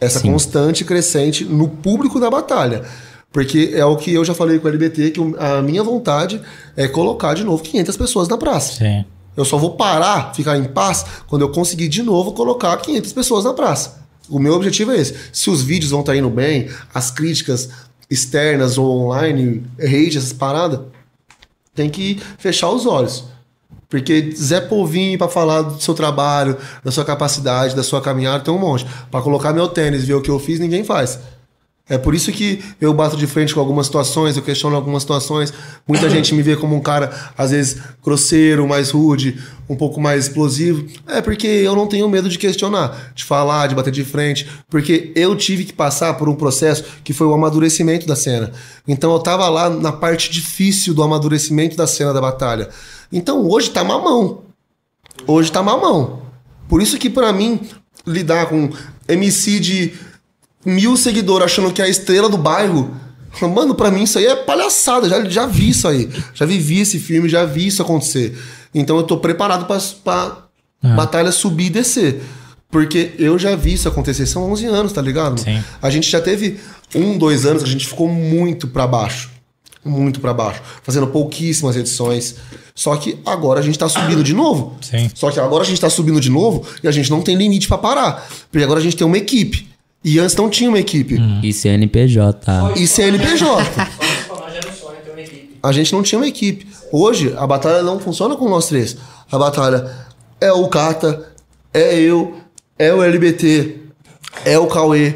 Essa 0.00 0.20
constante 0.20 0.84
crescente 0.84 1.44
no 1.44 1.68
público 1.68 2.18
da 2.18 2.28
batalha. 2.28 2.82
Porque 3.30 3.70
é 3.74 3.84
o 3.84 3.96
que 3.96 4.12
eu 4.12 4.24
já 4.24 4.34
falei 4.34 4.58
com 4.58 4.66
o 4.66 4.68
LBT, 4.68 5.12
que 5.12 5.20
a 5.38 5.62
minha 5.62 5.82
vontade 5.82 6.40
é 6.76 6.86
colocar 6.88 7.34
de 7.34 7.44
novo 7.44 7.62
500 7.62 7.96
pessoas 7.96 8.28
na 8.28 8.36
praça. 8.36 8.74
Sim. 8.74 9.04
Eu 9.34 9.44
só 9.44 9.56
vou 9.56 9.70
parar, 9.70 10.34
ficar 10.34 10.58
em 10.58 10.64
paz, 10.64 11.06
quando 11.26 11.42
eu 11.42 11.48
conseguir 11.48 11.88
de 11.88 12.02
novo 12.02 12.32
colocar 12.32 12.76
500 12.76 13.12
pessoas 13.12 13.44
na 13.44 13.54
praça. 13.54 14.01
O 14.32 14.38
meu 14.38 14.54
objetivo 14.54 14.92
é 14.92 14.96
esse. 14.96 15.14
Se 15.30 15.50
os 15.50 15.62
vídeos 15.62 15.90
vão 15.90 16.00
estar 16.00 16.16
indo 16.16 16.30
bem, 16.30 16.70
as 16.94 17.10
críticas 17.10 17.68
externas 18.08 18.78
ou 18.78 19.02
online, 19.02 19.62
hate, 19.78 20.16
essas 20.16 20.32
paradas, 20.32 20.80
tem 21.74 21.90
que 21.90 22.18
fechar 22.38 22.70
os 22.70 22.86
olhos. 22.86 23.24
Porque 23.90 24.34
Zé 24.34 24.58
Polvinho 24.58 25.18
pra 25.18 25.28
falar 25.28 25.60
do 25.60 25.82
seu 25.82 25.92
trabalho, 25.92 26.56
da 26.82 26.90
sua 26.90 27.04
capacidade, 27.04 27.76
da 27.76 27.82
sua 27.82 28.00
caminhada, 28.00 28.42
tem 28.42 28.54
um 28.54 28.58
monte. 28.58 28.86
Pra 29.10 29.20
colocar 29.20 29.52
meu 29.52 29.68
tênis 29.68 30.02
ver 30.02 30.14
o 30.14 30.22
que 30.22 30.30
eu 30.30 30.38
fiz, 30.38 30.58
ninguém 30.58 30.82
faz. 30.82 31.18
É 31.92 31.98
por 31.98 32.14
isso 32.14 32.32
que 32.32 32.64
eu 32.80 32.94
bato 32.94 33.18
de 33.18 33.26
frente 33.26 33.52
com 33.52 33.60
algumas 33.60 33.84
situações, 33.84 34.34
eu 34.34 34.42
questiono 34.42 34.74
algumas 34.74 35.02
situações. 35.02 35.52
Muita 35.86 36.08
gente 36.10 36.34
me 36.34 36.40
vê 36.40 36.56
como 36.56 36.74
um 36.74 36.80
cara, 36.80 37.12
às 37.36 37.50
vezes, 37.50 37.82
grosseiro, 38.02 38.66
mais 38.66 38.88
rude, 38.88 39.38
um 39.68 39.76
pouco 39.76 40.00
mais 40.00 40.24
explosivo. 40.24 40.86
É 41.06 41.20
porque 41.20 41.46
eu 41.46 41.76
não 41.76 41.86
tenho 41.86 42.08
medo 42.08 42.30
de 42.30 42.38
questionar, 42.38 43.12
de 43.14 43.22
falar, 43.24 43.66
de 43.66 43.74
bater 43.74 43.92
de 43.92 44.04
frente. 44.04 44.48
Porque 44.70 45.12
eu 45.14 45.36
tive 45.36 45.66
que 45.66 45.72
passar 45.74 46.14
por 46.14 46.30
um 46.30 46.34
processo 46.34 46.82
que 47.04 47.12
foi 47.12 47.26
o 47.26 47.34
amadurecimento 47.34 48.06
da 48.06 48.16
cena. 48.16 48.50
Então 48.88 49.12
eu 49.12 49.18
tava 49.18 49.46
lá 49.50 49.68
na 49.68 49.92
parte 49.92 50.30
difícil 50.30 50.94
do 50.94 51.02
amadurecimento 51.02 51.76
da 51.76 51.86
cena 51.86 52.14
da 52.14 52.22
batalha. 52.22 52.70
Então 53.12 53.46
hoje 53.46 53.68
tá 53.68 53.84
mamão. 53.84 54.44
Hoje 55.26 55.52
tá 55.52 55.62
mamão. 55.62 56.22
Por 56.70 56.80
isso 56.80 56.96
que 56.96 57.10
pra 57.10 57.34
mim, 57.34 57.60
lidar 58.06 58.46
com 58.46 58.70
MC 59.06 59.60
de 59.60 59.92
mil 60.64 60.96
seguidores 60.96 61.46
achando 61.46 61.72
que 61.72 61.82
é 61.82 61.84
a 61.84 61.88
estrela 61.88 62.28
do 62.28 62.38
bairro. 62.38 62.94
Mano, 63.40 63.74
pra 63.74 63.90
mim 63.90 64.02
isso 64.02 64.18
aí 64.18 64.26
é 64.26 64.36
palhaçada. 64.36 65.08
Já, 65.08 65.24
já 65.24 65.46
vi 65.46 65.70
isso 65.70 65.88
aí. 65.88 66.08
Já 66.34 66.44
vivi 66.44 66.80
esse 66.80 66.98
filme, 66.98 67.28
já 67.28 67.44
vi 67.44 67.66
isso 67.66 67.82
acontecer. 67.82 68.36
Então 68.74 68.96
eu 68.96 69.02
tô 69.02 69.16
preparado 69.16 69.66
pra, 69.66 69.78
pra 70.04 70.94
batalha 70.94 71.32
subir 71.32 71.66
e 71.66 71.70
descer. 71.70 72.22
Porque 72.70 73.12
eu 73.18 73.38
já 73.38 73.54
vi 73.54 73.74
isso 73.74 73.88
acontecer. 73.88 74.26
São 74.26 74.50
11 74.50 74.66
anos, 74.66 74.92
tá 74.92 75.02
ligado? 75.02 75.38
Sim. 75.38 75.62
A 75.80 75.90
gente 75.90 76.10
já 76.10 76.20
teve 76.20 76.58
um, 76.94 77.18
dois 77.18 77.44
anos 77.44 77.62
que 77.62 77.68
a 77.68 77.72
gente 77.72 77.86
ficou 77.86 78.08
muito 78.08 78.66
pra 78.66 78.86
baixo. 78.86 79.30
Muito 79.84 80.20
pra 80.20 80.32
baixo. 80.32 80.62
Fazendo 80.82 81.06
pouquíssimas 81.08 81.76
edições. 81.76 82.36
Só 82.74 82.96
que 82.96 83.18
agora 83.26 83.60
a 83.60 83.62
gente 83.62 83.78
tá 83.78 83.88
subindo 83.88 84.22
de 84.22 84.32
novo. 84.32 84.76
Sim. 84.80 85.10
Só 85.14 85.30
que 85.30 85.38
agora 85.38 85.64
a 85.64 85.66
gente 85.66 85.80
tá 85.80 85.90
subindo 85.90 86.20
de 86.20 86.30
novo 86.30 86.64
e 86.82 86.88
a 86.88 86.90
gente 86.90 87.10
não 87.10 87.20
tem 87.20 87.36
limite 87.36 87.68
pra 87.68 87.76
parar. 87.76 88.26
Porque 88.50 88.64
agora 88.64 88.80
a 88.80 88.82
gente 88.82 88.96
tem 88.96 89.06
uma 89.06 89.18
equipe. 89.18 89.68
E 90.04 90.18
antes 90.18 90.34
não 90.34 90.50
tinha 90.50 90.68
uma 90.68 90.78
equipe. 90.78 91.16
E 91.42 91.52
CNPJ. 91.52 92.74
E 92.76 92.86
CNPJ. 92.86 93.62
A 95.62 95.70
gente 95.70 95.92
não 95.92 96.02
tinha 96.02 96.18
uma 96.18 96.26
equipe. 96.26 96.66
Hoje, 96.90 97.32
a 97.38 97.46
batalha 97.46 97.82
não 97.82 98.00
funciona 98.00 98.34
com 98.36 98.48
nós 98.48 98.66
três. 98.66 98.96
A 99.30 99.38
batalha 99.38 99.88
é 100.40 100.52
o 100.52 100.66
Kata, 100.66 101.28
é 101.72 101.94
eu, 102.00 102.36
é 102.76 102.92
o 102.92 103.00
LBT, 103.00 103.76
é 104.44 104.58
o 104.58 104.66
Cauê, 104.66 105.14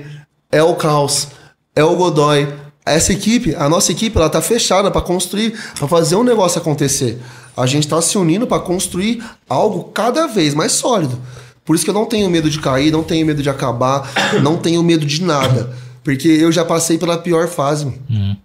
é 0.53 0.63
o 0.63 0.77
Caos, 0.77 1.29
é 1.75 1.83
o 1.83 1.97
Godoy. 1.97 2.49
Essa 2.85 3.13
equipe, 3.13 3.57
a 3.57 3.69
nossa 3.69 3.91
equipe, 3.91 4.17
ela 4.17 4.31
tá 4.31 4.41
fechada 4.41 4.89
para 4.89 5.01
construir, 5.01 5.59
para 5.77 5.89
fazer 5.89 6.15
um 6.15 6.23
negócio 6.23 6.61
acontecer. 6.61 7.21
A 7.57 7.67
gente 7.67 7.89
tá 7.89 8.01
se 8.01 8.17
unindo 8.17 8.47
para 8.47 8.61
construir 8.63 9.25
algo 9.49 9.91
cada 9.93 10.29
vez 10.29 10.55
mais 10.55 10.73
sólido. 10.73 11.21
Por 11.67 11.75
isso 11.75 11.85
que 11.85 11.91
eu 11.91 11.95
não 11.95 12.07
tenho 12.07 12.31
medo 12.31 12.49
de 12.49 12.61
cair, 12.61 12.93
não 12.93 13.03
tenho 13.03 13.27
medo 13.27 13.43
de 13.43 13.51
acabar, 13.51 14.11
não 14.41 14.57
tenho 14.57 14.83
medo 14.83 15.05
de 15.05 15.21
nada. 15.23 15.77
Porque 16.05 16.29
eu 16.29 16.53
já 16.53 16.65
passei 16.65 16.97
pela 16.97 17.19
pior 17.19 17.49
fase 17.49 17.93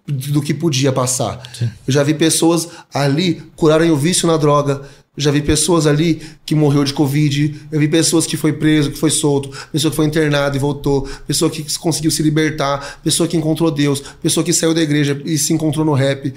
do 0.08 0.42
que 0.42 0.52
podia 0.52 0.92
passar. 0.92 1.40
Eu 1.88 1.94
já 1.94 2.02
vi 2.02 2.16
pessoas 2.16 2.68
ali 2.92 3.44
curarem 3.56 3.92
o 3.92 3.96
vício 3.96 4.28
na 4.28 4.36
droga. 4.36 4.82
Eu 5.16 5.22
já 5.22 5.30
vi 5.30 5.42
pessoas 5.42 5.86
ali 5.86 6.22
que 6.44 6.56
morreu 6.56 6.84
de 6.84 6.92
Covid. 6.92 7.54
Eu 7.72 7.80
vi 7.80 7.88
pessoas 7.88 8.26
que 8.26 8.36
foi 8.36 8.54
preso, 8.54 8.90
que 8.90 8.98
foi 8.98 9.12
solto. 9.12 9.52
Pessoa 9.72 9.92
que 9.92 9.96
foi 9.96 10.08
internada 10.08 10.56
e 10.56 10.60
voltou. 10.60 11.08
Pessoa 11.28 11.52
que 11.52 11.64
conseguiu 11.78 12.10
se 12.10 12.24
libertar. 12.24 13.00
Pessoa 13.04 13.30
que 13.30 13.38
encontrou 13.38 13.70
Deus. 13.70 14.02
Pessoa 14.24 14.44
que 14.44 14.54
saiu 14.54 14.74
da 14.74 14.82
igreja 14.82 15.22
e 15.24 15.38
se 15.38 15.54
encontrou 15.54 15.86
no 15.86 15.94
rap. 15.94 16.34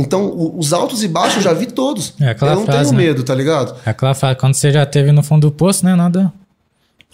Então, 0.00 0.26
o- 0.26 0.58
os 0.58 0.72
altos 0.72 1.02
e 1.02 1.08
baixos 1.08 1.36
eu 1.36 1.42
já 1.42 1.52
vi 1.52 1.66
todos. 1.66 2.14
É 2.20 2.30
aquela 2.30 2.52
eu 2.52 2.56
não 2.56 2.64
frase, 2.64 2.90
tenho 2.90 3.00
né? 3.00 3.06
medo, 3.08 3.22
tá 3.22 3.34
ligado? 3.34 3.74
É 3.84 3.90
aquela 3.90 4.14
fala, 4.14 4.34
quando 4.34 4.54
você 4.54 4.70
já 4.70 4.84
teve 4.86 5.12
no 5.12 5.22
fundo 5.22 5.48
do 5.48 5.52
poço, 5.52 5.84
né? 5.84 5.94
Nada. 5.94 6.32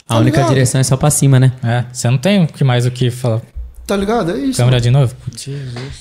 A 0.08 0.18
única 0.18 0.36
ligado? 0.38 0.48
direção 0.54 0.80
é 0.80 0.84
só 0.84 0.96
pra 0.96 1.10
cima, 1.10 1.40
né? 1.40 1.52
É, 1.64 1.84
você 1.92 2.08
não 2.08 2.16
tem 2.18 2.44
o 2.44 2.46
que 2.46 2.62
mais 2.62 2.86
o 2.86 2.90
que 2.90 3.10
falar. 3.10 3.40
Tá 3.86 3.96
ligado? 3.96 4.32
É 4.32 4.38
isso. 4.38 4.56
Câmera 4.58 4.80
de 4.80 4.90
novo? 4.90 5.14
Putz. 5.24 5.48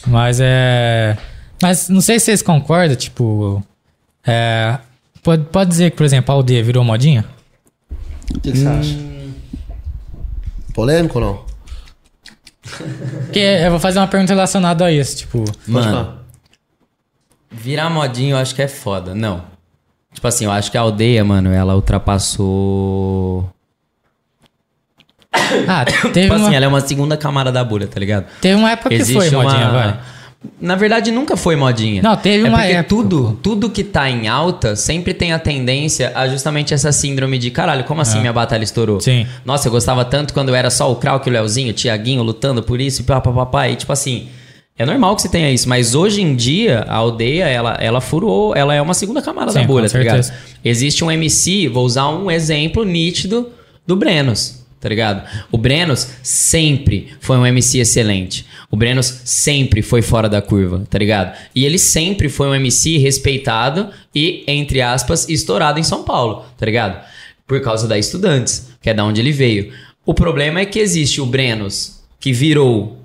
Mas 0.07 0.39
é. 0.41 1.17
Mas 1.61 1.89
não 1.89 2.01
sei 2.01 2.19
se 2.19 2.25
vocês 2.25 2.41
concordam, 2.41 2.95
tipo. 2.95 3.63
É. 4.25 4.77
Pode, 5.23 5.43
pode 5.45 5.69
dizer 5.71 5.91
que, 5.91 5.97
por 5.97 6.03
exemplo, 6.05 6.31
a 6.33 6.35
aldeia 6.37 6.63
virou 6.63 6.83
modinha? 6.83 7.25
O 8.35 8.39
que, 8.39 8.51
que 8.51 8.57
você 8.57 8.67
acha? 8.67 8.95
Polêmico 10.73 11.19
ou 11.19 11.25
não? 11.25 11.45
Porque 13.25 13.39
eu 13.39 13.71
vou 13.71 13.79
fazer 13.79 13.99
uma 13.99 14.07
pergunta 14.07 14.33
relacionada 14.33 14.85
a 14.85 14.91
isso, 14.91 15.17
tipo. 15.17 15.43
Mano, 15.67 16.13
virar 17.55 17.89
modinho 17.89 18.35
eu 18.35 18.37
acho 18.37 18.53
que 18.53 18.61
é 18.61 18.67
foda. 18.67 19.15
Não. 19.15 19.43
Tipo 20.13 20.27
assim, 20.27 20.45
eu 20.45 20.51
acho 20.51 20.71
que 20.71 20.77
a 20.77 20.81
aldeia, 20.81 21.23
mano, 21.23 21.51
ela 21.51 21.75
ultrapassou. 21.75 23.49
Ah, 25.67 25.83
teve 25.85 26.21
Tipo 26.21 26.35
uma, 26.35 26.45
assim, 26.45 26.55
ela 26.55 26.65
é 26.65 26.67
uma 26.67 26.81
segunda 26.81 27.17
camada 27.17 27.51
da 27.51 27.63
bolha, 27.63 27.87
tá 27.87 27.99
ligado? 27.99 28.25
teve 28.39 28.55
uma 28.55 28.71
época 28.71 28.89
que 28.89 29.03
foi 29.03 29.29
modinha, 29.29 29.69
vai. 29.69 29.99
Na 30.61 30.75
verdade, 30.75 31.11
nunca 31.11 31.35
foi 31.35 31.55
modinha. 31.55 32.01
Não, 32.01 32.15
teve 32.15 32.45
é 32.45 32.49
uma 32.49 32.59
porque 32.59 32.73
época. 32.73 32.89
tudo, 32.89 33.39
tudo 33.41 33.69
que 33.69 33.83
tá 33.83 34.09
em 34.09 34.27
alta 34.27 34.75
sempre 34.75 35.13
tem 35.13 35.33
a 35.33 35.39
tendência 35.39 36.11
a 36.15 36.27
justamente 36.27 36.73
essa 36.73 36.91
síndrome 36.91 37.37
de 37.37 37.51
caralho, 37.51 37.83
como 37.83 38.01
assim 38.01 38.19
minha 38.19 38.33
batalha 38.33 38.63
estourou? 38.63 38.97
É. 38.97 39.01
Sim. 39.01 39.27
Nossa, 39.43 39.67
eu 39.67 39.71
gostava 39.71 40.05
tanto 40.05 40.33
quando 40.33 40.49
eu 40.49 40.55
era 40.55 40.69
só 40.69 40.91
o 40.91 40.95
Krauk, 40.95 41.27
o 41.27 41.31
Leozinho, 41.31 41.71
o 41.71 41.73
Tiaguinho 41.73 42.23
lutando 42.23 42.63
por 42.63 42.79
isso, 42.79 43.01
e 43.01 43.03
pá, 43.03 43.19
pá, 43.19 43.31
pá, 43.31 43.45
pá. 43.45 43.69
E 43.69 43.75
tipo 43.75 43.91
assim, 43.91 44.29
é 44.77 44.85
normal 44.85 45.15
que 45.15 45.21
você 45.21 45.29
tenha 45.29 45.49
isso, 45.51 45.69
mas 45.69 45.95
hoje 45.95 46.21
em 46.21 46.35
dia 46.35 46.81
a 46.81 46.95
aldeia, 46.95 47.45
ela, 47.45 47.77
ela 47.79 48.01
furou, 48.01 48.53
ela 48.53 48.75
é 48.75 48.81
uma 48.81 48.93
segunda 48.93 49.21
camada 49.21 49.51
Sim, 49.51 49.59
da 49.59 49.65
bolha, 49.65 49.89
tá 49.89 49.97
ligado? 49.97 50.29
Existe 50.63 51.01
um 51.01 51.09
MC, 51.09 51.69
vou 51.69 51.85
usar 51.85 52.09
um 52.09 52.29
exemplo 52.29 52.83
nítido 52.83 53.51
do 53.87 53.95
Brenos, 53.95 54.65
tá 54.81 54.89
ligado? 54.89 55.25
O 55.49 55.57
Brenos 55.57 56.09
sempre 56.21 57.13
foi 57.21 57.37
um 57.37 57.45
MC 57.45 57.79
excelente. 57.79 58.45
O 58.69 58.75
Brenos 58.75 59.21
sempre 59.23 59.81
foi 59.81 60.01
fora 60.01 60.27
da 60.27 60.41
curva, 60.41 60.83
tá 60.89 60.97
ligado? 60.99 61.37
E 61.55 61.63
ele 61.63 61.79
sempre 61.79 62.27
foi 62.27 62.49
um 62.49 62.55
MC 62.55 62.97
respeitado 62.97 63.89
e, 64.13 64.43
entre 64.45 64.81
aspas, 64.81 65.29
estourado 65.29 65.79
em 65.79 65.83
São 65.83 66.03
Paulo, 66.03 66.43
tá 66.57 66.65
ligado? 66.65 67.01
Por 67.47 67.61
causa 67.61 67.87
da 67.87 67.97
Estudantes, 67.97 68.71
que 68.81 68.89
é 68.89 68.93
da 68.93 69.05
onde 69.05 69.21
ele 69.21 69.31
veio. 69.31 69.71
O 70.05 70.13
problema 70.13 70.59
é 70.59 70.65
que 70.65 70.79
existe 70.79 71.21
o 71.21 71.25
Brenos, 71.25 72.01
que 72.19 72.33
virou 72.33 73.04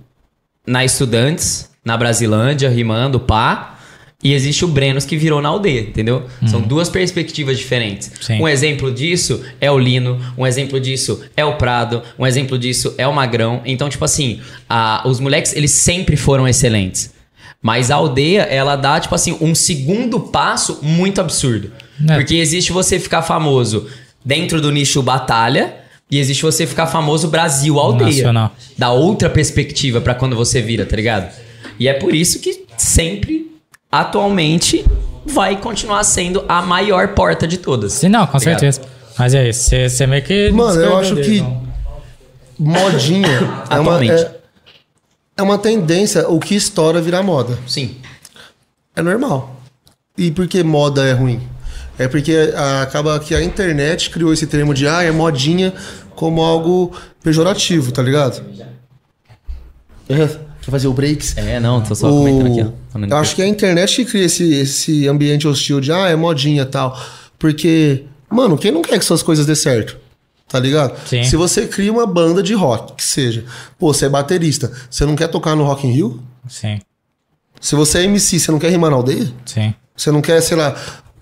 na 0.66 0.84
Estudantes, 0.84 1.70
na 1.84 1.96
Brasilândia, 1.96 2.68
rimando, 2.68 3.18
pá. 3.20 3.76
E 4.22 4.34
existe 4.34 4.66
o 4.66 4.68
Brenos 4.68 5.06
que 5.06 5.16
virou 5.16 5.40
na 5.40 5.48
aldeia, 5.48 5.80
entendeu? 5.80 6.26
São 6.46 6.60
duas 6.60 6.90
perspectivas 6.90 7.56
diferentes. 7.58 8.10
Sim. 8.20 8.38
Um 8.38 8.46
exemplo 8.46 8.92
disso 8.92 9.42
é 9.58 9.70
o 9.70 9.78
Lino, 9.78 10.20
um 10.36 10.46
exemplo 10.46 10.78
disso 10.78 11.22
é 11.34 11.42
o 11.42 11.56
Prado, 11.56 12.02
um 12.18 12.26
exemplo 12.26 12.58
disso 12.58 12.94
é 12.98 13.08
o 13.08 13.14
Magrão. 13.14 13.62
Então, 13.64 13.88
tipo 13.88 14.04
assim, 14.04 14.40
a- 14.68 15.02
os 15.06 15.18
moleques, 15.20 15.54
eles 15.56 15.70
sempre 15.70 16.16
foram 16.18 16.46
excelentes. 16.46 17.14
Mas 17.62 17.90
a 17.90 17.94
aldeia, 17.94 18.42
ela 18.42 18.76
dá, 18.76 19.00
tipo 19.00 19.14
assim, 19.14 19.38
um 19.40 19.54
segundo 19.54 20.20
passo 20.20 20.80
muito 20.82 21.18
absurdo. 21.18 21.72
É. 22.06 22.16
Porque 22.16 22.34
existe 22.34 22.72
você 22.72 23.00
ficar 23.00 23.22
famoso 23.22 23.86
dentro 24.22 24.60
do 24.60 24.70
nicho 24.70 25.02
batalha 25.02 25.76
e 26.10 26.18
existe 26.18 26.42
você 26.42 26.66
ficar 26.66 26.86
famoso 26.86 27.28
Brasil 27.28 27.78
aldeia. 27.78 28.08
Nacional. 28.10 28.52
Dá 28.76 28.90
outra 28.90 29.30
perspectiva 29.30 30.00
pra 30.00 30.14
quando 30.14 30.34
você 30.36 30.60
vira, 30.60 30.84
tá 30.84 30.96
ligado? 30.96 31.32
E 31.78 31.88
é 31.88 31.94
por 31.94 32.14
isso 32.14 32.40
que 32.40 32.64
sempre, 32.76 33.50
atualmente, 33.90 34.84
vai 35.24 35.56
continuar 35.60 36.02
sendo 36.04 36.44
a 36.48 36.60
maior 36.62 37.08
porta 37.14 37.46
de 37.46 37.58
todas. 37.58 37.92
Sim, 37.94 38.08
não, 38.08 38.26
com 38.26 38.36
Obrigado. 38.36 38.60
certeza. 38.60 38.82
Mas 39.18 39.34
é 39.34 39.48
isso, 39.48 39.70
você, 39.88 40.06
meio 40.06 40.22
que. 40.22 40.50
Mano, 40.50 40.80
eu 40.80 40.96
acho 40.98 41.14
que- 41.16 41.38
então. 41.38 41.62
modinha 42.58 43.28
é 43.70 43.78
uma, 43.78 43.94
Atualmente. 43.96 44.12
é, 44.22 44.36
é 45.36 45.42
uma 45.42 45.58
tendência, 45.58 46.28
o 46.28 46.38
que 46.40 46.54
estoura 46.54 47.00
virar 47.00 47.22
moda. 47.22 47.58
Sim. 47.66 47.96
É 48.96 49.02
normal. 49.02 49.56
E 50.16 50.30
por 50.30 50.46
que 50.48 50.62
moda 50.62 51.04
é 51.06 51.12
ruim? 51.12 51.40
É 52.00 52.08
porque 52.08 52.34
acaba 52.82 53.18
que 53.20 53.34
a 53.34 53.42
internet 53.44 54.08
criou 54.10 54.32
esse 54.32 54.46
termo 54.46 54.72
de 54.72 54.88
ah, 54.88 55.02
é 55.02 55.10
modinha 55.10 55.72
como 56.14 56.40
algo 56.42 56.92
pejorativo, 57.22 57.92
tá 57.92 58.02
ligado? 58.02 58.42
É, 60.08 60.26
Quer 60.62 60.70
fazer 60.70 60.88
o 60.88 60.92
breaks? 60.92 61.36
É, 61.38 61.58
não, 61.60 61.80
tô 61.80 61.94
só 61.94 62.08
O- 62.10 62.18
comentando 62.18 62.46
aqui, 62.52 62.72
ó. 62.94 63.06
Eu 63.06 63.16
acho 63.16 63.34
que 63.34 63.42
é 63.42 63.44
a 63.44 63.48
internet 63.48 63.96
que 63.96 64.04
cria 64.10 64.24
esse, 64.24 64.52
esse 64.54 65.08
ambiente 65.08 65.46
hostil 65.48 65.80
de 65.80 65.90
ah, 65.92 66.08
é 66.08 66.16
modinha 66.16 66.62
e 66.62 66.66
tal. 66.66 66.98
Porque, 67.38 68.04
mano, 68.30 68.58
quem 68.58 68.70
não 68.70 68.82
quer 68.82 68.98
que 68.98 69.04
suas 69.04 69.22
coisas 69.22 69.46
dê 69.46 69.54
certo? 69.54 69.96
Tá 70.48 70.58
ligado? 70.58 70.98
Sim. 71.06 71.22
Se 71.24 71.36
você 71.36 71.66
cria 71.66 71.92
uma 71.92 72.06
banda 72.06 72.42
de 72.42 72.52
rock, 72.54 72.94
que 72.94 73.04
seja, 73.04 73.44
pô, 73.78 73.94
você 73.94 74.06
é 74.06 74.08
baterista, 74.08 74.70
você 74.90 75.06
não 75.06 75.14
quer 75.16 75.28
tocar 75.28 75.54
no 75.54 75.64
Rock 75.64 75.86
in 75.86 75.92
Rio? 75.92 76.22
Sim, 76.48 76.80
Se 77.60 77.74
você 77.76 77.98
é 78.00 78.02
MC, 78.04 78.38
você 78.40 78.50
não 78.50 78.58
quer 78.58 78.70
rimar 78.70 78.90
na 78.90 78.96
aldeia? 78.96 79.28
sim. 79.46 79.72
Você 79.96 80.10
não 80.10 80.22
quer, 80.22 80.40
sei 80.40 80.56
lá, 80.56 80.74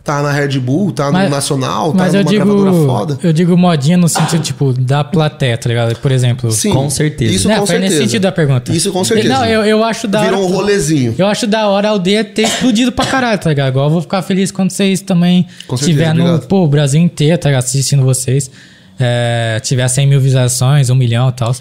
tá 0.04 0.22
na 0.22 0.32
Red 0.32 0.58
Bull, 0.58 0.90
tá 0.90 1.10
Mas- 1.10 1.24
no 1.24 1.30
Nacional, 1.36 1.92
tá 1.92 1.98
Mas 1.98 2.12
numa 2.14 2.20
eu 2.22 2.24
digo, 2.24 2.44
gravadora 2.46 2.86
foda? 2.86 3.18
eu 3.22 3.32
digo 3.32 3.56
modinha 3.58 3.96
no 3.98 4.08
sentido, 4.08 4.42
tipo, 4.42 4.72
da 4.72 5.04
plateia, 5.04 5.58
tá 5.58 5.68
ligado? 5.68 5.94
Por 5.98 6.10
exemplo... 6.10 6.50
Sim, 6.50 6.72
Com 6.72 6.88
certeza. 6.88 7.34
Isso 7.34 7.46
Não, 7.48 7.56
com 7.56 7.66
foi 7.66 7.74
certeza. 7.76 7.94
nesse 7.94 8.04
sentido 8.06 8.22
da 8.22 8.32
pergunta. 8.32 8.72
Isso 8.72 8.90
com 8.90 9.04
certeza. 9.04 9.28
Não, 9.34 9.44
eu, 9.44 9.64
eu 9.64 9.84
acho 9.84 10.08
da 10.08 10.22
Vira 10.22 10.36
hora... 10.38 10.46
um 10.46 10.50
rolezinho. 10.50 11.14
Eu 11.18 11.26
acho 11.26 11.46
da 11.46 11.68
hora 11.68 11.88
a 11.88 11.90
aldeia 11.90 12.24
ter 12.24 12.42
explodido 12.42 12.90
pra 12.90 13.04
caralho, 13.04 13.38
tá 13.38 13.50
ligado? 13.50 13.68
Igual 13.68 13.86
eu 13.86 13.90
vou 13.92 14.00
ficar 14.00 14.22
feliz 14.22 14.50
quando 14.50 14.70
vocês 14.70 15.02
também 15.02 15.46
Com 15.66 15.76
certeza, 15.76 15.98
tiver 15.98 16.14
no 16.14 16.22
obrigado. 16.24 16.48
pô, 16.48 16.64
o 16.64 16.68
Brasil 16.68 17.00
inteiro, 17.00 17.36
tá 17.36 17.50
ligado? 17.50 17.64
Assistindo 17.64 18.02
vocês. 18.02 18.50
É, 18.98 19.60
tiver 19.62 19.86
100 19.86 20.06
mil 20.06 20.20
visualizações, 20.20 20.88
um 20.90 20.94
milhão 20.94 21.28
e 21.28 21.32
tal. 21.32 21.54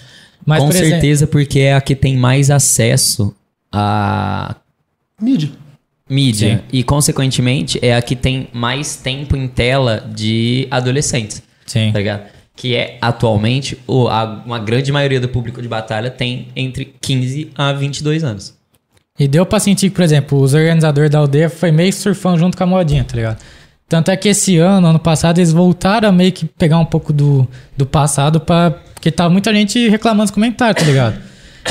Mas, 0.46 0.60
Com 0.60 0.68
por 0.68 0.76
exemplo- 0.76 0.92
certeza, 0.92 1.28
porque 1.28 1.60
é 1.60 1.74
a 1.76 1.82
que 1.82 1.94
tem 1.96 2.16
mais 2.16 2.50
acesso 2.50 3.34
a 3.72 4.56
Mídia. 5.22 5.50
Mídia. 6.10 6.58
Sim. 6.58 6.64
E, 6.72 6.84
consequentemente, 6.84 7.80
é 7.82 7.96
a 7.96 8.02
que 8.02 8.16
tem 8.16 8.48
mais 8.54 8.96
tempo 8.98 9.36
em 9.36 9.48
tela 9.48 10.04
de 10.14 10.68
adolescentes. 10.72 11.42
Sim. 11.66 11.92
Tá 11.92 12.00
ligado? 12.00 12.22
Que 12.56 12.76
é, 12.76 12.98
atualmente, 13.02 13.78
o, 13.86 14.08
a- 14.08 14.42
uma 14.46 14.58
grande 14.60 14.92
maioria 14.92 15.20
do 15.20 15.28
público 15.30 15.62
de 15.62 15.68
batalha 15.68 16.10
tem 16.10 16.48
entre 16.56 16.94
15 17.02 17.52
a 17.56 17.72
22 17.74 18.24
anos. 18.24 18.56
E 19.20 19.28
deu 19.28 19.46
pra 19.46 19.60
sentir 19.60 19.90
que, 19.90 19.96
por 19.96 20.04
exemplo, 20.04 20.40
os 20.40 20.54
organizadores 20.54 21.10
da 21.10 21.20
aldeia 21.20 21.50
foi 21.50 21.72
meio 21.72 21.92
surfando 21.92 22.38
junto 22.40 22.56
com 22.58 22.64
a 22.64 22.68
modinha, 22.68 23.04
tá 23.04 23.16
ligado? 23.16 23.38
Tanto 23.90 24.12
é 24.12 24.18
que 24.18 24.28
esse 24.30 24.58
ano, 24.58 24.88
ano 24.88 25.00
passado, 25.00 25.38
eles 25.40 25.52
voltaram 25.52 26.10
a 26.10 26.12
meio 26.12 26.32
que 26.32 26.46
pegar 26.46 26.78
um 26.78 26.86
pouco 26.86 27.12
do, 27.14 27.48
do 27.76 27.86
passado 27.86 28.40
pra. 28.40 28.72
Porque 28.94 29.10
tava 29.12 29.30
muita 29.30 29.54
gente 29.54 29.88
reclamando 29.90 30.24
nos 30.24 30.32
comentários, 30.32 30.84
tá 30.84 30.88
ligado? 30.90 31.18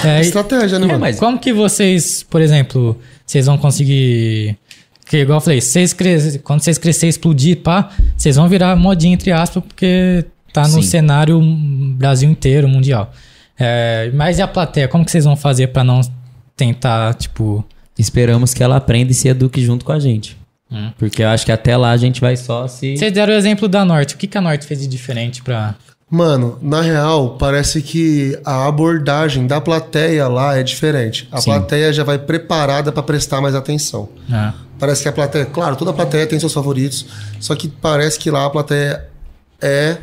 É, 0.05 0.19
e- 0.23 0.23
Estratégia, 0.23 0.79
né, 0.79 0.87
É, 0.87 0.89
mano? 0.89 1.01
mas- 1.01 1.19
Como 1.19 1.39
que 1.39 1.53
vocês, 1.53 2.23
por 2.23 2.41
exemplo, 2.41 2.99
vocês 3.27 3.47
vão 3.47 3.59
conseguir. 3.59 4.57
Que 5.05 5.19
igual 5.19 5.39
eu 5.39 5.41
falei, 5.41 5.61
vocês 5.61 5.93
cres... 5.93 6.41
quando 6.43 6.61
vocês 6.61 6.79
crescer 6.79 7.07
e 7.07 7.11
explodir, 7.11 7.59
pá, 7.59 7.91
vocês 8.17 8.37
vão 8.37 8.49
virar 8.49 8.75
modinha, 8.75 9.15
entre 9.15 9.31
aspas, 9.31 9.63
porque 9.63 10.25
tá 10.53 10.63
no 10.63 10.83
Sim. 10.83 10.83
cenário 10.83 11.41
Brasil 11.97 12.29
inteiro, 12.29 12.69
mundial. 12.69 13.13
É, 13.59 14.11
mas 14.15 14.39
e 14.39 14.43
a 14.43 14.49
plateia? 14.49 14.89
Como 14.89 15.05
que 15.05 15.11
vocês 15.11 15.25
vão 15.25 15.37
fazer 15.37 15.69
pra 15.69 15.85
não 15.85 16.01
tentar, 16.57 17.15
tipo. 17.15 17.65
Esperamos 17.99 18.53
que 18.53 18.63
ela 18.63 18.77
aprenda 18.77 19.11
e 19.11 19.15
se 19.15 19.27
eduque 19.27 19.65
junto 19.65 19.83
com 19.83 19.93
a 19.93 19.99
gente. 19.99 20.37
Hum. 20.71 20.91
Porque 20.99 21.23
eu 21.23 21.29
acho 21.29 21.47
que 21.47 21.53
até 21.53 21.77
lá 21.77 21.93
a 21.93 21.97
gente 21.97 22.21
vai 22.21 22.37
só 22.37 22.69
se. 22.69 22.97
Vocês 22.97 23.13
deram 23.13 23.33
o 23.33 23.37
exemplo 23.37 23.69
da 23.69 23.85
Norte. 23.85 24.15
O 24.15 24.19
que, 24.19 24.27
que 24.27 24.37
a 24.37 24.41
Norte 24.41 24.67
fez 24.67 24.81
de 24.81 24.87
diferente 24.87 25.43
pra. 25.43 25.75
Mano, 26.09 26.57
na 26.63 26.81
real, 26.81 27.31
parece 27.37 27.83
que 27.83 28.39
a 28.45 28.67
abordagem 28.69 29.45
da 29.47 29.61
plateia 29.61 30.29
lá 30.29 30.57
é 30.57 30.63
diferente. 30.63 31.29
A 31.33 31.39
Sim. 31.41 31.51
plateia 31.51 31.93
já 31.93 32.05
vai 32.05 32.17
preparada 32.17 32.93
pra 32.93 33.03
prestar 33.03 33.41
mais 33.41 33.55
atenção. 33.57 34.09
Ah, 34.33 34.55
Parece 34.79 35.03
que 35.03 35.09
a 35.09 35.13
plateia, 35.13 35.47
claro, 35.47 35.75
toda 35.75 35.93
plateia 35.93 36.27
tem 36.27 36.39
seus 36.39 36.53
favoritos, 36.53 37.07
só 37.41 37.57
que 37.57 37.67
parece 37.67 38.19
que 38.19 38.31
lá 38.31 38.45
a 38.45 38.51
plateia 38.51 39.09
é 39.61 39.97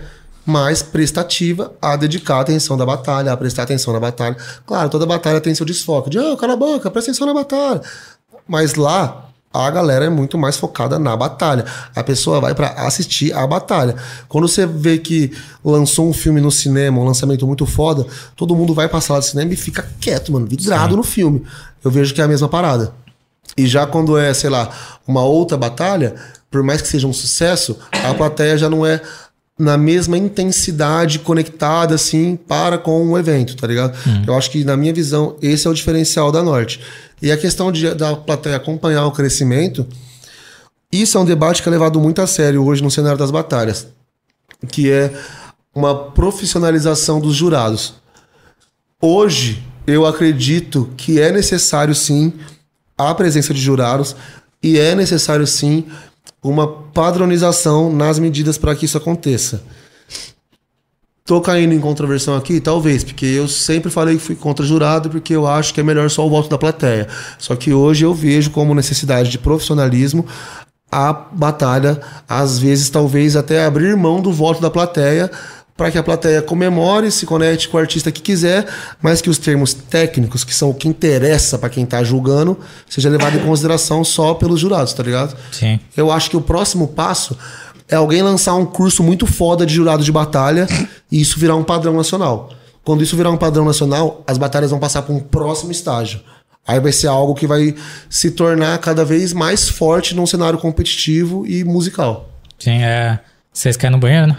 mais 0.45 0.81
prestativa 0.81 1.71
a 1.81 1.95
dedicar 1.95 2.39
atenção 2.41 2.75
da 2.75 2.85
batalha, 2.85 3.31
a 3.31 3.38
prestar 3.38 3.63
atenção 3.63 3.93
na 3.93 3.99
batalha. 3.99 4.35
Claro, 4.65 4.89
toda 4.89 5.05
batalha 5.05 5.39
tem 5.39 5.53
seu 5.55 5.65
desfoque, 5.65 6.09
de, 6.09 6.17
ah, 6.17 6.35
cala 6.38 6.53
a 6.53 6.57
boca, 6.57 6.89
presta 6.91 7.11
atenção 7.11 7.27
na 7.27 7.34
batalha. 7.35 7.81
Mas 8.47 8.73
lá, 8.75 9.30
a 9.53 9.69
galera 9.69 10.05
é 10.05 10.09
muito 10.09 10.38
mais 10.38 10.57
focada 10.57 10.97
na 10.97 11.15
batalha. 11.15 11.65
A 11.95 12.03
pessoa 12.03 12.41
vai 12.41 12.55
pra 12.55 12.69
assistir 12.69 13.31
a 13.34 13.45
batalha. 13.45 13.95
Quando 14.27 14.47
você 14.47 14.65
vê 14.65 14.97
que 14.97 15.31
lançou 15.63 16.09
um 16.09 16.13
filme 16.13 16.41
no 16.41 16.51
cinema, 16.51 16.99
um 16.99 17.05
lançamento 17.05 17.45
muito 17.45 17.65
foda, 17.65 18.05
todo 18.35 18.55
mundo 18.55 18.73
vai 18.73 18.89
pra 18.89 18.99
sala 18.99 19.19
de 19.19 19.27
cinema 19.27 19.53
e 19.53 19.55
fica 19.55 19.88
quieto, 19.99 20.31
mano, 20.31 20.47
vidrado 20.47 20.97
no 20.97 21.03
filme. 21.03 21.43
Eu 21.84 21.91
vejo 21.91 22.13
que 22.13 22.21
é 22.21 22.23
a 22.23 22.27
mesma 22.27 22.49
parada. 22.49 22.93
E 23.55 23.67
já 23.67 23.85
quando 23.85 24.17
é, 24.17 24.34
sei 24.34 24.49
lá, 24.49 24.69
uma 25.07 25.23
outra 25.23 25.55
batalha, 25.55 26.15
por 26.49 26.63
mais 26.63 26.81
que 26.81 26.88
seja 26.88 27.07
um 27.07 27.13
sucesso, 27.13 27.77
a 27.91 28.13
plateia 28.13 28.57
já 28.57 28.69
não 28.69 28.85
é 28.85 29.01
na 29.57 29.77
mesma 29.77 30.17
intensidade 30.17 31.19
conectada 31.19 31.95
assim 31.95 32.35
para 32.35 32.77
com 32.77 33.07
o 33.09 33.17
evento, 33.17 33.55
tá 33.55 33.67
ligado? 33.67 33.95
Eu 34.25 34.35
acho 34.35 34.49
que 34.49 34.63
na 34.63 34.75
minha 34.75 34.93
visão 34.93 35.35
esse 35.41 35.67
é 35.67 35.69
o 35.69 35.73
diferencial 35.73 36.31
da 36.31 36.41
Norte. 36.41 36.80
E 37.21 37.31
a 37.31 37.38
questão 37.38 37.71
de, 37.71 37.93
da 37.93 38.15
plateia 38.15 38.55
acompanhar 38.55 39.05
o 39.05 39.11
crescimento, 39.11 39.85
isso 40.91 41.17
é 41.17 41.21
um 41.21 41.25
debate 41.25 41.61
que 41.61 41.69
é 41.69 41.71
levado 41.71 41.99
muito 41.99 42.21
a 42.21 42.27
sério 42.27 42.65
hoje 42.65 42.84
no 42.84 42.91
cenário 42.91 43.17
das 43.17 43.31
batalhas, 43.31 43.88
que 44.69 44.91
é 44.91 45.13
uma 45.73 45.95
profissionalização 46.11 47.19
dos 47.19 47.35
jurados. 47.35 47.95
Hoje, 49.01 49.63
eu 49.85 50.05
acredito 50.05 50.89
que 50.95 51.19
é 51.19 51.31
necessário 51.31 51.93
sim 51.93 52.34
a 52.97 53.13
presença 53.13 53.53
de 53.53 53.59
jurados 53.59 54.15
e 54.61 54.80
é 54.80 54.95
necessário 54.95 55.45
sim 55.45 55.85
uma 56.43 56.67
padronização 56.67 57.91
nas 57.91 58.19
medidas 58.19 58.57
para 58.57 58.75
que 58.75 58.85
isso 58.85 58.97
aconteça. 58.97 59.63
Tô 61.25 61.39
caindo 61.39 61.73
em 61.73 61.79
controversão 61.79 62.35
aqui? 62.35 62.59
Talvez, 62.59 63.01
porque 63.01 63.25
eu 63.25 63.47
sempre 63.47 63.89
falei 63.89 64.17
que 64.17 64.21
fui 64.21 64.35
contra 64.35 64.65
jurado 64.65 65.09
porque 65.09 65.33
eu 65.33 65.47
acho 65.47 65.73
que 65.73 65.79
é 65.79 65.83
melhor 65.83 66.09
só 66.09 66.27
o 66.27 66.29
voto 66.29 66.49
da 66.49 66.57
plateia. 66.57 67.07
Só 67.39 67.55
que 67.55 67.73
hoje 67.73 68.03
eu 68.03 68.13
vejo 68.13 68.51
como 68.51 68.75
necessidade 68.75 69.29
de 69.29 69.37
profissionalismo 69.37 70.25
a 70.91 71.11
batalha, 71.11 71.99
às 72.29 72.59
vezes, 72.59 72.89
talvez 72.89 73.35
até 73.35 73.65
abrir 73.65 73.97
mão 73.97 74.21
do 74.21 74.31
voto 74.31 74.61
da 74.61 74.69
plateia 74.69 75.31
para 75.75 75.89
que 75.89 75.97
a 75.97 76.03
plateia 76.03 76.41
comemore, 76.41 77.09
se 77.11 77.25
conecte 77.25 77.67
com 77.67 77.77
o 77.77 77.79
artista 77.79 78.11
que 78.11 78.21
quiser, 78.21 78.67
mas 79.01 79.21
que 79.21 79.29
os 79.29 79.37
termos 79.37 79.73
técnicos, 79.73 80.43
que 80.43 80.53
são 80.53 80.69
o 80.69 80.73
que 80.73 80.87
interessa 80.87 81.57
para 81.57 81.69
quem 81.69 81.85
tá 81.85 82.03
julgando, 82.03 82.57
seja 82.87 83.09
levado 83.09 83.37
em 83.37 83.41
consideração 83.41 84.03
só 84.03 84.33
pelos 84.33 84.59
jurados, 84.59 84.93
tá 84.93 85.03
ligado? 85.03 85.35
sim. 85.51 85.79
Eu 85.97 86.11
acho 86.11 86.29
que 86.29 86.37
o 86.37 86.41
próximo 86.41 86.87
passo 86.87 87.37
é 87.89 87.95
alguém 87.95 88.21
lançar 88.21 88.55
um 88.55 88.65
curso 88.65 89.03
muito 89.03 89.25
foda 89.25 89.65
de 89.65 89.73
jurado 89.73 90.03
de 90.03 90.11
batalha 90.11 90.67
e 91.11 91.19
isso 91.19 91.39
virar 91.39 91.55
um 91.55 91.63
padrão 91.63 91.93
nacional. 91.93 92.51
Quando 92.83 93.03
isso 93.03 93.15
virar 93.15 93.31
um 93.31 93.37
padrão 93.37 93.65
nacional, 93.65 94.23
as 94.27 94.37
batalhas 94.37 94.71
vão 94.71 94.79
passar 94.79 95.01
para 95.03 95.13
um 95.13 95.19
próximo 95.19 95.71
estágio. 95.71 96.19
Aí 96.65 96.79
vai 96.79 96.91
ser 96.91 97.07
algo 97.07 97.35
que 97.35 97.45
vai 97.45 97.75
se 98.09 98.31
tornar 98.31 98.77
cada 98.79 99.03
vez 99.03 99.33
mais 99.33 99.67
forte 99.67 100.15
num 100.15 100.25
cenário 100.25 100.57
competitivo 100.59 101.45
e 101.45 101.63
musical. 101.63 102.29
Sim, 102.57 102.81
é. 102.81 103.19
Vocês 103.51 103.75
querem 103.75 103.95
no 103.95 103.99
banheiro, 103.99 104.27
né? 104.27 104.37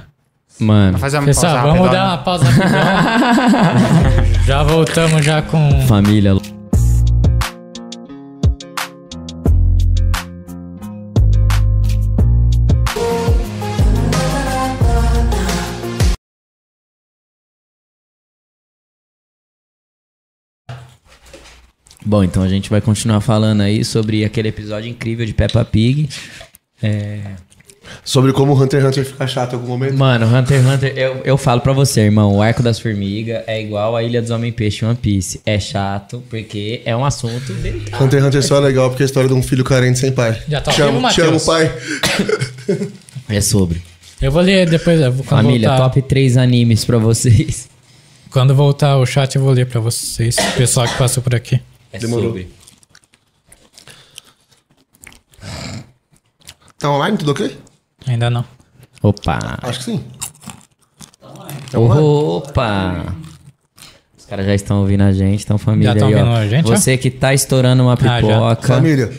Mano, 0.58 0.98
fazer 0.98 1.18
uma 1.18 1.26
Pessoal, 1.26 1.52
pausa 1.52 1.78
vamos 1.78 1.90
dar 1.90 2.06
uma 2.06 2.18
pausa 2.18 2.44
rapidão. 2.44 4.34
já 4.46 4.62
voltamos 4.62 5.24
já 5.24 5.42
com. 5.42 5.84
família. 5.88 6.32
Bom, 22.06 22.22
então 22.22 22.44
a 22.44 22.48
gente 22.48 22.70
vai 22.70 22.80
continuar 22.80 23.20
falando 23.20 23.62
aí 23.62 23.84
sobre 23.84 24.24
aquele 24.24 24.48
episódio 24.48 24.88
incrível 24.88 25.26
de 25.26 25.34
Peppa 25.34 25.64
Pig. 25.64 26.08
Sobre 28.04 28.32
como 28.32 28.52
o 28.52 28.60
Hunter 28.62 28.80
x 28.80 28.88
Hunter 28.88 29.04
fica 29.06 29.26
chato 29.26 29.52
em 29.52 29.56
algum 29.56 29.68
momento. 29.68 29.94
Mano, 29.96 30.26
Hunter 30.26 30.58
x 30.58 30.66
Hunter, 30.66 30.92
eu, 30.98 31.20
eu 31.24 31.36
falo 31.38 31.60
pra 31.60 31.72
você, 31.72 32.02
irmão, 32.02 32.34
o 32.36 32.42
Arco 32.42 32.62
das 32.62 32.78
Formigas 32.78 33.42
é 33.46 33.60
igual 33.62 33.96
a 33.96 34.02
Ilha 34.02 34.20
dos 34.20 34.30
Homem-Peixe 34.30 34.84
One 34.84 34.94
Piece. 34.96 35.40
É 35.46 35.58
chato 35.60 36.22
porque 36.28 36.82
é 36.84 36.94
um 36.96 37.04
assunto 37.04 37.52
delicado. 37.54 38.02
Hunter 38.04 38.18
x 38.20 38.26
Hunter 38.28 38.42
só 38.42 38.56
é 38.56 38.60
legal 38.60 38.88
porque 38.90 39.02
é 39.02 39.04
a 39.04 39.06
história 39.06 39.28
de 39.28 39.34
um 39.34 39.42
filho 39.42 39.64
carente 39.64 39.98
sem 39.98 40.12
pai. 40.12 40.40
Já 40.48 40.60
tá 40.60 40.72
te 40.72 40.82
ao 40.82 40.88
vivo, 40.88 40.98
amo, 41.00 41.08
te 41.14 41.20
amo, 41.20 41.40
pai. 41.40 41.72
É 43.28 43.40
sobre. 43.40 43.82
Eu 44.20 44.30
vou 44.32 44.42
ler 44.42 44.68
depois. 44.68 45.00
eu 45.00 45.12
vou- 45.12 45.24
Família, 45.24 45.68
voltar, 45.68 45.84
top 45.84 46.02
3 46.02 46.36
animes 46.36 46.84
pra 46.84 46.98
vocês. 46.98 47.68
Quando 48.30 48.54
voltar 48.54 48.96
o 48.98 49.06
chat, 49.06 49.36
eu 49.36 49.42
vou 49.42 49.52
ler 49.52 49.66
pra 49.66 49.80
vocês. 49.80 50.36
O 50.36 50.56
pessoal 50.56 50.88
que 50.88 50.96
passou 50.98 51.22
por 51.22 51.34
aqui. 51.34 51.60
É 51.92 51.98
Demorou. 51.98 52.26
sobre. 52.30 52.48
Tá 56.78 56.90
online? 56.90 57.16
Tudo 57.16 57.30
ok? 57.32 57.56
Ainda 58.06 58.30
não. 58.30 58.44
Opa. 59.02 59.58
Acho 59.62 59.78
que 59.80 59.84
sim. 59.84 60.04
Opa. 61.74 63.14
Os 64.16 64.26
caras 64.26 64.46
já 64.46 64.54
estão 64.54 64.80
ouvindo 64.80 65.02
a 65.02 65.12
gente, 65.12 65.44
então 65.44 65.58
família 65.58 65.90
Já 65.90 65.94
estão 65.94 66.08
aí, 66.08 66.14
ó. 66.14 66.18
ouvindo 66.18 66.36
a 66.36 66.48
gente, 66.48 66.70
ó? 66.72 66.76
Você 66.76 66.96
que 66.96 67.10
tá 67.10 67.34
estourando 67.34 67.82
uma 67.82 67.96
já. 68.00 68.16
pipoca. 68.20 68.66
Família, 68.68 69.12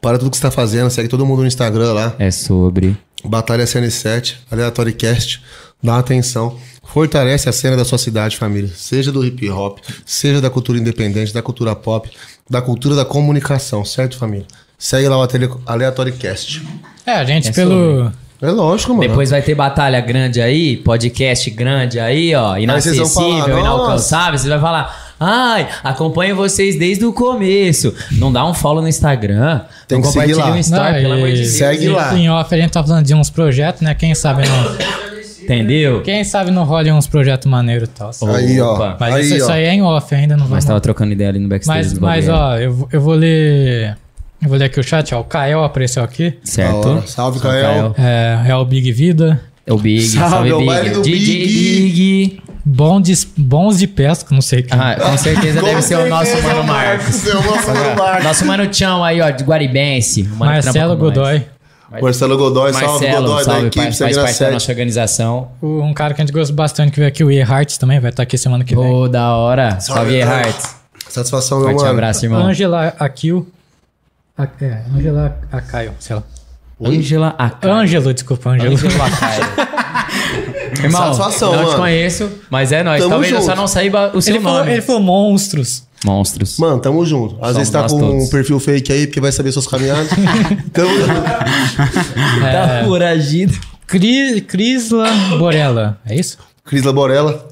para 0.00 0.18
tudo 0.18 0.30
que 0.30 0.36
você 0.36 0.42
tá 0.42 0.50
fazendo, 0.50 0.90
segue 0.90 1.08
todo 1.08 1.24
mundo 1.24 1.42
no 1.42 1.46
Instagram 1.46 1.92
lá. 1.92 2.14
É 2.18 2.30
sobre. 2.30 2.96
Batalha 3.24 3.64
CN7, 3.64 4.36
Aleatory 4.50 4.92
Cast, 4.92 5.42
dá 5.82 5.98
atenção. 5.98 6.58
Fortalece 6.84 7.48
a 7.48 7.52
cena 7.52 7.76
da 7.76 7.84
sua 7.84 7.98
cidade, 7.98 8.36
família. 8.36 8.70
Seja 8.74 9.12
do 9.12 9.24
hip 9.24 9.48
hop, 9.50 9.78
seja 10.04 10.40
da 10.40 10.48
cultura 10.50 10.78
independente, 10.78 11.32
da 11.32 11.42
cultura 11.42 11.74
pop, 11.74 12.10
da 12.48 12.62
cultura 12.62 12.94
da 12.94 13.04
comunicação, 13.04 13.84
certo, 13.84 14.16
família? 14.16 14.46
Segue 14.78 15.08
lá 15.08 15.18
o 15.18 15.22
Ateliê 15.22 15.48
Aleatory 15.66 16.12
Cast. 16.12 16.62
É, 17.06 17.12
a 17.12 17.24
gente 17.24 17.48
É 17.48 17.52
pelo. 17.52 18.10
É 18.42 18.50
lógico, 18.50 18.92
mano. 18.94 19.08
Depois 19.08 19.30
vai 19.30 19.40
ter 19.40 19.54
batalha 19.54 20.00
grande 20.00 20.42
aí, 20.42 20.76
podcast 20.76 21.48
grande 21.50 21.98
aí, 21.98 22.34
ó, 22.34 22.56
inacessível, 22.58 23.06
falar, 23.06 23.60
inalcançável. 23.60 24.38
Você 24.38 24.48
vai 24.48 24.60
falar, 24.60 25.14
ai, 25.18 25.66
acompanho 25.82 26.36
vocês 26.36 26.78
desde 26.78 27.06
o 27.06 27.12
começo. 27.14 27.94
Não 28.12 28.30
dá 28.30 28.46
um 28.46 28.52
follow 28.52 28.82
no 28.82 28.88
Instagram. 28.88 29.62
Tem 29.88 30.02
que 30.02 30.08
seguir 30.08 30.34
compartilha 30.34 30.44
lá. 30.44 30.52
um 30.52 30.58
story, 30.58 30.92
Não, 30.92 31.00
pelo 31.00 31.12
amor 31.14 31.28
de 31.30 31.36
Deus. 31.36 31.48
Segue 31.48 31.84
e 31.86 31.88
lá. 31.88 32.14
Em 32.18 32.28
off 32.28 32.54
a 32.54 32.58
gente 32.58 32.70
tá 32.70 32.84
falando 32.84 33.06
de 33.06 33.14
uns 33.14 33.30
projetos, 33.30 33.80
né? 33.80 33.94
Quem 33.94 34.14
sabe 34.14 34.42
não. 34.46 34.76
Entendeu? 35.42 36.02
Quem 36.02 36.24
sabe 36.24 36.50
não 36.50 36.64
rola 36.64 36.92
uns 36.92 37.06
projetos 37.06 37.46
maneiros 37.48 37.88
e 37.88 37.92
tal. 37.92 38.10
Aí, 38.34 38.60
ó. 38.60 38.74
Opa. 38.74 38.96
Mas 39.00 39.14
aí, 39.14 39.24
isso, 39.24 39.36
isso 39.36 39.46
ó. 39.48 39.52
aí 39.52 39.64
é 39.64 39.72
em 39.72 39.80
off 39.80 40.14
ainda, 40.14 40.34
não 40.34 40.40
Mas 40.42 40.50
vamos. 40.50 40.64
tava 40.66 40.80
trocando 40.80 41.12
ideia 41.12 41.30
ali 41.30 41.38
no 41.38 41.48
backstage 41.48 41.78
Mas, 41.78 41.92
do 41.94 42.00
mas 42.02 42.28
ó, 42.28 42.58
eu, 42.58 42.88
eu 42.92 43.00
vou 43.00 43.14
ler. 43.14 43.96
Eu 44.42 44.48
vou 44.48 44.58
ler 44.58 44.66
aqui 44.66 44.78
o 44.78 44.82
chat, 44.82 45.14
ó. 45.14 45.20
O 45.20 45.24
Kael 45.24 45.64
apareceu 45.64 46.02
aqui. 46.02 46.30
Da 46.30 46.36
Certo? 46.44 47.02
Salve, 47.06 47.40
Cael. 47.40 47.94
É, 47.98 48.44
é 48.48 48.54
o 48.56 48.64
Big 48.64 48.92
Vida. 48.92 49.40
É 49.66 49.72
o 49.72 49.78
Big, 49.78 50.00
Salve, 50.06 50.30
salve, 50.30 50.50
é 50.50 50.54
o 50.54 50.58
Big. 50.58 50.90
do 50.90 51.02
DJ 51.02 51.46
Big. 51.46 51.90
Big. 51.90 52.42
Bom 52.64 53.00
de, 53.00 53.14
bons 53.36 53.78
de 53.78 53.86
pesca, 53.86 54.32
não 54.34 54.40
sei 54.42 54.62
quem. 54.62 54.78
Ah, 54.78 54.96
com 55.00 55.16
certeza 55.16 55.62
deve 55.62 55.82
ser 55.82 55.96
o 55.98 56.08
nosso 56.08 56.40
mano 56.42 56.64
Marcos. 56.64 57.26
É 57.26 57.30
o 57.36 57.42
nosso 57.42 57.66
mano 57.68 57.96
Marcos. 57.96 58.24
Nosso 58.24 58.44
mano 58.44 58.66
Tchão 58.66 59.04
aí, 59.04 59.20
ó, 59.20 59.30
de 59.30 59.42
Guaribense. 59.44 60.22
Marcelo 60.24 60.94
com. 60.96 61.04
Godoy. 61.04 61.42
Marcelo 62.02 62.36
Godoy, 62.36 62.72
salve 62.72 62.86
Marcelo, 63.06 63.26
Godoy 63.28 63.38
da 63.38 63.44
salve, 63.52 63.66
equipe, 63.68 63.84
faz, 63.84 63.98
faz 63.98 64.16
parte 64.16 64.26
da 64.32 64.34
7. 64.34 64.52
nossa 64.52 64.72
organização. 64.72 65.48
O- 65.62 65.80
Um 65.80 65.94
cara 65.94 66.12
que 66.14 66.20
a 66.20 66.24
gente 66.24 66.32
gosta 66.34 66.52
bastante 66.52 66.90
que 66.90 66.96
veio 66.98 67.08
aqui, 67.08 67.22
o 67.24 67.30
Earhart 67.30 67.76
também, 67.78 68.00
vai 68.00 68.10
estar 68.10 68.24
aqui 68.24 68.36
semana 68.36 68.64
que 68.64 68.74
vem. 68.74 68.84
Ô, 68.84 69.08
da 69.08 69.32
hora. 69.36 69.78
Salve, 69.80 70.02
Salve, 70.02 70.16
Heart. 70.18 70.56
Satisfação, 71.08 71.58
meu 71.60 71.68
Forte 71.68 71.78
mano. 71.82 71.90
abraço, 71.92 72.24
irmão. 72.26 72.44
Angela 72.46 72.94
Akil. 72.98 73.46
A- 74.38 74.48
É, 74.60 74.82
Angela 74.94 75.38
Akaio, 75.50 75.92
sei 75.98 76.16
lá. 76.16 76.22
Ângela 76.84 77.34
Acaio. 77.38 77.72
Ângelo, 77.74 78.12
desculpa, 78.14 78.50
Ângelo. 78.50 78.74
Ângelo 78.74 78.92
Acaio. 79.02 79.42
Irmão, 80.82 81.14
Satisfação, 81.14 81.52
não 81.52 81.58
te 81.60 81.66
mano. 81.68 81.78
conheço, 81.78 82.30
mas 82.50 82.70
é 82.70 82.82
nóis. 82.82 82.98
Tamo 83.00 83.10
Talvez 83.10 83.32
eu 83.32 83.38
junto. 83.40 83.46
só 83.50 83.56
não 83.56 83.66
saiba 83.66 84.10
o 84.14 84.20
seu 84.20 84.34
Ele 84.34 84.42
falou, 84.42 84.58
nome. 84.58 84.72
ele 84.72 84.82
falou 84.82 85.00
monstros. 85.02 85.84
Monstros. 86.04 86.58
Mano, 86.58 86.78
tamo 86.80 87.04
junto. 87.06 87.34
Às 87.36 87.40
Somos 87.40 87.56
vezes 87.56 87.70
tá 87.72 87.82
nós 87.82 87.92
com 87.92 87.98
todos. 87.98 88.24
um 88.24 88.28
perfil 88.28 88.60
fake 88.60 88.92
aí, 88.92 89.06
porque 89.06 89.20
vai 89.20 89.32
saber 89.32 89.52
suas 89.52 89.66
caminhadas. 89.66 90.08
tamo 90.72 90.90
junto. 90.98 91.22
Tá 92.42 92.82
foragido. 92.84 93.54
Cri, 93.86 94.40
Crisla 94.42 95.06
Borella, 95.38 95.98
é 96.04 96.14
isso? 96.14 96.38
Cris 96.64 96.82
Laborella, 96.82 97.46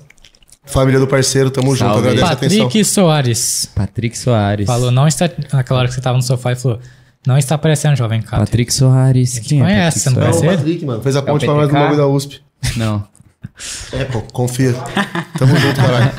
família 0.67 0.99
do 1.01 1.07
parceiro, 1.07 1.51
tamo 1.51 1.75
junto. 1.75 1.91
Salve. 1.93 2.09
Agradece 2.09 2.25
a 2.25 2.33
atenção. 2.33 2.65
Patrick 2.67 2.85
Soares. 2.85 3.71
Patrick 3.75 4.19
Soares. 4.19 4.67
Falou, 4.67 4.91
não 4.91 5.07
está. 5.07 5.31
Naquela 5.53 5.81
hora 5.81 5.89
que 5.89 5.95
você 5.95 6.01
tava 6.01 6.17
no 6.17 6.23
sofá 6.23 6.53
e 6.53 6.57
falou, 6.57 6.79
não 7.27 7.39
está 7.39 7.55
aparecendo, 7.55 7.97
jovem 7.97 8.21
cara. 8.23 8.45
Patrick 8.45 8.73
Soares. 8.73 9.39
Quem 9.39 9.61
é 9.61 9.65
conhece, 9.65 10.05
Patrick 10.05 10.21
não 10.21 10.27
É 10.27 10.31
o 10.31 10.39
conhece? 10.39 10.57
Patrick, 10.57 10.85
mano. 10.85 11.03
Fez 11.03 11.17
a 11.17 11.23
ponte 11.23 11.45
É 11.45 11.47
pra 11.47 11.55
nós 11.57 11.69
do 11.69 11.75
bagulho 11.75 11.97
da 11.97 12.07
USP. 12.07 12.41
Não. 12.77 13.05
É, 13.93 14.05
pô, 14.05 14.21
confia. 14.33 14.75
Tamo 15.39 15.57
junto, 15.57 15.77
caralho. 15.77 16.11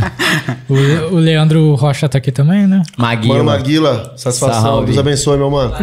O, 0.70 1.16
o 1.16 1.18
Leandro 1.18 1.76
Rocha 1.76 2.08
tá 2.08 2.18
aqui 2.18 2.32
também, 2.32 2.66
né? 2.66 2.82
Maguila. 2.98 3.34
Mano, 3.34 3.46
Maguila, 3.46 4.14
satisfação. 4.16 4.62
Salve. 4.62 4.86
Deus 4.88 4.98
abençoe, 4.98 5.38
meu 5.38 5.50
mano. 5.50 5.74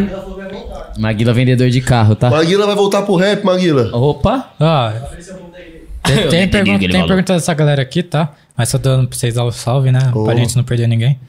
Maguila, 0.97 1.33
vendedor 1.33 1.69
de 1.69 1.81
carro, 1.81 2.15
tá? 2.15 2.29
Maguila 2.29 2.65
vai 2.65 2.75
voltar 2.75 3.03
pro 3.03 3.15
rap, 3.15 3.43
Maguila. 3.43 3.89
Opa. 3.95 4.49
Ó, 4.59 4.91
tem, 6.03 6.29
tem, 6.29 6.47
pergun 6.49 6.77
tem 6.79 7.07
pergunta 7.07 7.33
dessa 7.33 7.53
galera 7.53 7.81
aqui, 7.81 8.03
tá? 8.03 8.33
Mas 8.57 8.69
só 8.69 8.77
dando 8.77 9.07
pra 9.07 9.17
vocês 9.17 9.33
dar 9.35 9.43
o 9.45 9.51
salve, 9.51 9.91
né? 9.91 10.11
Oh. 10.13 10.23
Pra 10.25 10.35
gente 10.35 10.55
não 10.55 10.63
perder 10.63 10.87
ninguém. 10.87 11.19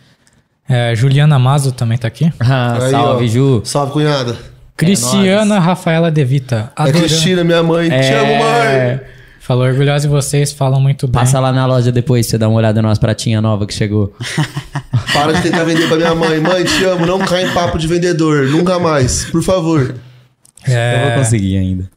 É, 0.68 0.94
Juliana 0.94 1.38
Mazo 1.38 1.72
também 1.72 1.96
tá 1.98 2.08
aqui. 2.08 2.32
Ah, 2.40 2.78
Aí, 2.80 2.90
salve, 2.90 3.24
ó. 3.24 3.28
Ju. 3.28 3.60
Salve, 3.64 3.92
cunhada. 3.92 4.36
Cristiana 4.76 5.58
Rafaela 5.60 6.10
Devita. 6.10 6.72
É 6.76 6.82
Adorando. 6.82 7.04
Cristina, 7.04 7.44
minha 7.44 7.62
mãe. 7.62 7.88
Te 7.88 7.94
É. 7.94 8.18
amo, 8.18 8.44
mãe. 8.44 9.00
Falou 9.40 9.64
orgulhosa 9.66 10.08
de 10.08 10.12
vocês, 10.12 10.52
falam 10.52 10.80
muito 10.80 11.06
bem. 11.06 11.20
Passa 11.20 11.38
lá 11.38 11.52
na 11.52 11.66
loja 11.66 11.92
depois, 11.92 12.26
você 12.26 12.38
dá 12.38 12.48
uma 12.48 12.56
olhada 12.56 12.80
nas 12.80 12.98
pratinhas 12.98 13.42
novas 13.42 13.66
que 13.66 13.74
chegou. 13.74 14.16
Para 15.12 15.34
de 15.34 15.42
tentar 15.42 15.64
vender 15.64 15.86
pra 15.86 15.96
minha 15.98 16.14
mãe. 16.14 16.40
Mãe, 16.40 16.64
te 16.64 16.82
amo. 16.84 17.04
Não 17.04 17.18
cai 17.18 17.44
em 17.44 17.52
papo 17.52 17.76
de 17.78 17.86
vendedor. 17.86 18.48
Nunca 18.48 18.78
mais. 18.78 19.26
Por 19.26 19.42
favor. 19.42 19.94
É, 20.66 20.94
Eu 21.02 21.08
vou 21.10 21.18
conseguir 21.18 21.58
ainda. 21.58 21.90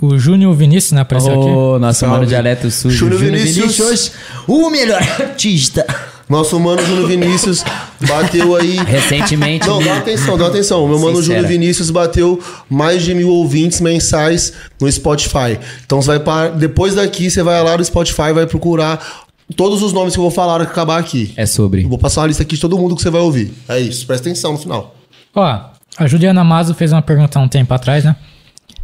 O 0.00 0.18
Júnior 0.18 0.54
Vinícius, 0.54 0.92
né? 0.92 1.00
Apareceu 1.00 1.32
aqui. 1.32 1.48
Ô, 1.50 1.78
nosso 1.78 2.00
Salve. 2.00 2.14
mano 2.16 2.26
dialeto 2.26 2.70
sujo. 2.70 2.96
Júnior 2.96 3.20
Júnior 3.20 3.44
Vinícius. 3.46 4.12
o 4.46 4.70
melhor 4.70 5.00
artista. 5.20 5.86
Nosso 6.28 6.58
mano 6.58 6.84
Júnior 6.84 7.06
Vinícius 7.06 7.62
bateu 8.00 8.56
aí. 8.56 8.76
Recentemente. 8.84 9.66
Não, 9.66 9.80
dá 9.82 9.98
atenção, 9.98 10.36
dá 10.36 10.48
atenção. 10.48 10.84
O 10.84 10.88
meu 10.88 10.98
mano. 10.98 11.22
Júnior 11.22 11.46
Vinícius 11.46 11.88
bateu 11.90 12.42
mais 12.68 13.04
de 13.04 13.14
mil 13.14 13.28
ouvintes 13.28 13.80
mensais 13.80 14.52
no 14.80 14.90
Spotify. 14.90 15.58
Então 15.84 16.02
você 16.02 16.08
vai 16.08 16.20
para. 16.20 16.48
Depois 16.50 16.94
daqui, 16.96 17.30
você 17.30 17.42
vai 17.42 17.62
lá 17.62 17.78
no 17.78 17.84
Spotify 17.84 18.32
vai 18.34 18.44
procurar 18.46 19.24
todos 19.54 19.82
os 19.82 19.92
nomes 19.92 20.14
que 20.14 20.18
eu 20.18 20.22
vou 20.22 20.30
falar 20.32 20.58
que 20.66 20.72
acabar 20.72 20.98
aqui. 20.98 21.32
É 21.36 21.46
sobre. 21.46 21.84
Eu 21.84 21.88
vou 21.88 21.98
passar 21.98 22.22
uma 22.22 22.26
lista 22.26 22.42
aqui 22.42 22.56
de 22.56 22.60
todo 22.60 22.76
mundo 22.76 22.96
que 22.96 23.02
você 23.02 23.10
vai 23.10 23.20
ouvir. 23.20 23.54
É 23.68 23.78
isso, 23.78 24.04
presta 24.06 24.28
atenção 24.28 24.52
no 24.52 24.58
final. 24.58 24.96
Ó, 25.32 25.60
a 25.96 26.06
Juliana 26.08 26.42
Mazo 26.42 26.74
fez 26.74 26.92
uma 26.92 27.02
pergunta 27.02 27.38
há 27.38 27.42
um 27.42 27.48
tempo 27.48 27.72
atrás, 27.72 28.04
né? 28.04 28.16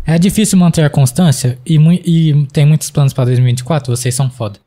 É 0.06 0.18
difícil 0.18 0.58
manter 0.58 0.84
a 0.84 0.90
constância 0.90 1.58
e, 1.64 1.76
e 2.04 2.46
tem 2.52 2.66
muitos 2.66 2.90
planos 2.90 3.12
pra 3.12 3.24
2024? 3.24 3.94
Vocês 3.94 4.14
são 4.14 4.28
foda. 4.30 4.58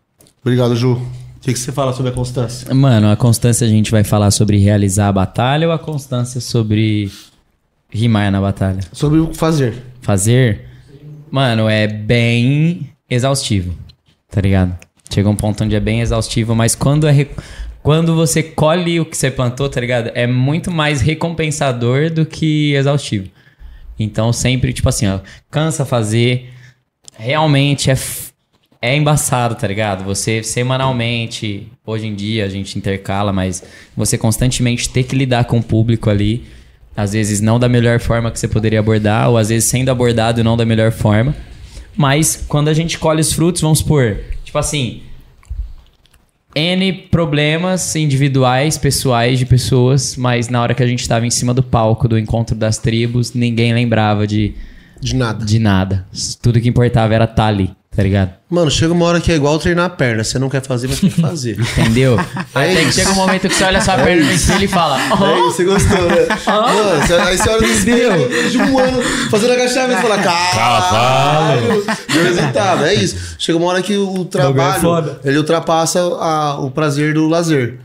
Obrigado, 0.42 0.76
Ju. 0.76 0.94
O 0.94 1.02
que, 1.42 1.54
que 1.54 1.60
você 1.60 1.72
fala 1.72 1.94
sobre 1.94 2.12
a 2.12 2.14
constância? 2.14 2.74
Mano, 2.74 3.10
a 3.12 3.16
constância 3.16 3.68
a 3.68 3.70
gente 3.70 3.92
vai 3.92 4.04
falar 4.04 4.32
sobre 4.32 4.58
realizar 4.58 5.10
a 5.10 5.12
batalha 5.12 5.68
ou 5.68 5.74
a 5.74 5.78
constância 5.80 6.42
sobre 6.42 7.12
rimar 7.90 8.32
na 8.32 8.42
batalha? 8.42 8.80
Sobre 8.92 9.20
o 9.20 9.34
fazer. 9.34 9.76
Fazer, 10.02 10.66
mano, 11.30 11.68
é 11.70 11.86
bem 11.88 12.90
exaustivo, 13.10 13.76
tá 14.32 14.42
ligado? 14.42 14.76
Chega 15.14 15.30
um 15.30 15.36
ponto 15.36 15.64
onde 15.64 15.76
é 15.76 15.80
bem 15.80 16.02
exaustivo, 16.02 16.56
mas 16.56 16.74
quando 16.76 17.08
é 17.08 17.12
re- 17.12 17.30
quando 17.84 18.16
você 18.16 18.42
colhe 18.42 19.00
o 19.00 19.06
que 19.06 19.16
você 19.16 19.30
plantou, 19.30 19.70
tá 19.70 19.80
ligado? 19.80 20.10
É 20.16 20.26
muito 20.26 20.72
mais 20.72 21.02
recompensador 21.02 22.10
do 22.10 22.26
que 22.26 22.74
exaustivo. 22.74 23.30
Então 24.00 24.34
sempre, 24.34 24.74
tipo 24.74 24.90
assim, 24.90 25.08
ó, 25.08 25.20
cansa 25.50 25.86
fazer, 25.86 26.54
realmente 27.18 27.90
é 27.90 27.96
é 28.86 28.96
embaçado, 28.96 29.56
tá 29.56 29.68
ligado? 29.68 30.04
Você 30.04 30.44
semanalmente, 30.44 31.72
hoje 31.84 32.06
em 32.06 32.14
dia 32.14 32.46
a 32.46 32.50
gente 32.50 32.78
intercala, 32.78 33.34
mas 33.34 33.64
você 33.98 34.16
constantemente 34.16 34.88
ter 34.90 35.04
que 35.04 35.16
lidar 35.16 35.46
com 35.46 35.58
o 35.58 35.64
público 35.64 36.08
ali, 36.08 36.46
às 36.96 37.14
vezes 37.14 37.42
não 37.42 37.60
da 37.60 37.68
melhor 37.68 38.00
forma 38.00 38.30
que 38.30 38.40
você 38.40 38.48
poderia 38.48 38.80
abordar, 38.80 39.28
ou 39.30 39.40
às 39.40 39.50
vezes 39.50 39.68
sendo 39.68 39.90
abordado 39.90 40.44
não 40.44 40.56
da 40.56 40.66
melhor 40.66 40.92
forma. 40.92 41.36
Mas 41.98 42.46
quando 42.48 42.68
a 42.68 42.74
gente 42.76 43.00
colhe 43.00 43.22
os 43.22 43.34
frutos, 43.34 43.60
vamos 43.60 43.80
supor, 43.80 44.20
tipo 44.44 44.58
assim, 44.58 45.02
N 46.56 46.94
problemas 47.12 47.96
individuais, 47.98 48.78
pessoais 48.78 49.38
de 49.38 49.46
pessoas, 49.46 50.16
mas 50.16 50.48
na 50.48 50.62
hora 50.62 50.74
que 50.74 50.82
a 50.82 50.88
gente 50.88 51.08
tava 51.08 51.26
em 51.26 51.30
cima 51.32 51.54
do 51.54 51.62
palco 51.62 52.08
do 52.08 52.18
encontro 52.18 52.56
das 52.56 52.78
tribos, 52.78 53.34
ninguém 53.34 53.74
lembrava 53.74 54.26
de, 54.26 54.54
De 55.02 55.14
nada. 55.14 55.44
de 55.44 55.60
nada. 55.60 56.06
Tudo 56.42 56.62
que 56.62 56.70
importava 56.70 57.14
era 57.14 57.26
estar 57.26 57.48
ali, 57.48 57.72
tá 57.96 58.04
ligado? 58.04 58.32
Mano, 58.50 58.70
chega 58.70 58.94
uma 58.94 59.06
hora 59.06 59.20
que 59.22 59.32
é 59.32 59.36
igual 59.36 59.58
treinar 59.58 59.86
a 59.86 59.90
perna. 59.90 60.24
Você 60.24 60.38
não 60.38 60.50
quer 60.50 60.62
fazer, 60.62 60.88
mas 60.88 61.00
tem 61.00 61.10
que 61.10 61.22
fazer. 61.22 61.58
Entendeu? 61.78 62.18
Que 62.18 62.82
isso. 62.82 62.94
chega 63.00 63.12
um 63.12 63.16
momento 63.16 63.48
que 63.48 63.56
você 63.56 63.64
olha 63.64 63.82
sua 63.82 63.98
perna 63.98 64.26
no 64.26 64.32
espelho 64.32 64.64
e 64.66 64.68
fala: 64.68 64.98
Aí 65.02 65.12
"Oh, 65.12 65.52
você 65.52 65.64
gostou, 65.64 65.98
né? 66.10 66.28
Mano, 66.46 67.02
você- 67.08 67.14
aí 67.14 67.38
você 67.38 67.50
olha 67.50 67.62
no 67.68 67.74
espelho 67.74 68.50
de 68.52 68.58
um 68.58 68.78
ano 68.80 69.02
fazendo 69.32 69.54
agachamento 69.54 70.00
e 70.00 70.02
fala, 70.02 70.18
caralho! 70.20 71.86
Deu 72.12 72.24
resultado, 72.24 72.86
é 72.86 72.94
isso. 72.94 73.36
Chega 73.40 73.58
uma 73.58 73.68
hora 73.68 73.82
que 73.82 73.96
o 73.98 74.26
trabalho, 74.26 75.18
ele 75.24 75.38
ultrapassa 75.38 76.00
a- 76.02 76.60
o 76.60 76.70
prazer 76.72 77.14
do 77.14 77.28
lazer. 77.28 77.80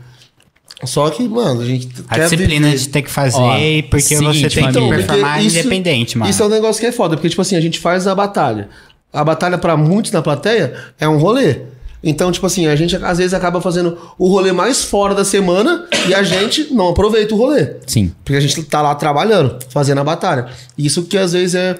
Só 0.83 1.09
que, 1.11 1.27
mano, 1.29 1.61
a 1.61 1.65
gente 1.65 1.89
A 2.07 2.15
quer 2.15 2.23
disciplina 2.23 2.65
viver. 2.67 2.79
de 2.79 2.89
ter 2.89 3.01
que 3.03 3.11
fazer, 3.11 3.37
Ó, 3.37 3.53
porque 3.83 4.01
seguinte, 4.01 4.39
você 4.41 4.49
tem 4.49 4.65
que 4.67 4.73
família. 4.73 4.97
performar 4.97 5.43
isso- 5.43 5.59
independente, 5.59 6.17
mano. 6.17 6.31
Isso 6.31 6.41
é 6.41 6.45
um 6.45 6.49
negócio 6.49 6.79
que 6.81 6.87
é 6.87 6.91
foda, 6.91 7.15
porque, 7.15 7.29
tipo 7.29 7.41
assim, 7.41 7.55
a 7.55 7.61
gente 7.61 7.77
faz 7.79 8.07
a 8.07 8.15
batalha. 8.15 8.67
A 9.11 9.23
batalha, 9.23 9.57
pra 9.57 9.75
muitos 9.75 10.11
na 10.11 10.21
plateia, 10.21 10.73
é 10.99 11.07
um 11.07 11.17
rolê. 11.17 11.61
Então, 12.03 12.31
tipo 12.31 12.45
assim, 12.45 12.67
a 12.67 12.75
gente 12.75 12.95
às 12.95 13.17
vezes 13.19 13.33
acaba 13.33 13.61
fazendo 13.61 13.97
o 14.17 14.27
rolê 14.27 14.51
mais 14.51 14.83
fora 14.83 15.13
da 15.13 15.23
semana 15.23 15.85
e 16.07 16.13
a 16.13 16.23
gente 16.23 16.73
não 16.73 16.89
aproveita 16.89 17.35
o 17.35 17.37
rolê. 17.37 17.75
Sim. 17.85 18.11
Porque 18.23 18.37
a 18.37 18.41
gente 18.41 18.63
tá 18.63 18.81
lá 18.81 18.95
trabalhando, 18.95 19.59
fazendo 19.69 20.01
a 20.01 20.03
batalha. 20.03 20.47
Isso 20.77 21.03
que 21.03 21.17
às 21.17 21.33
vezes 21.33 21.55
é 21.55 21.79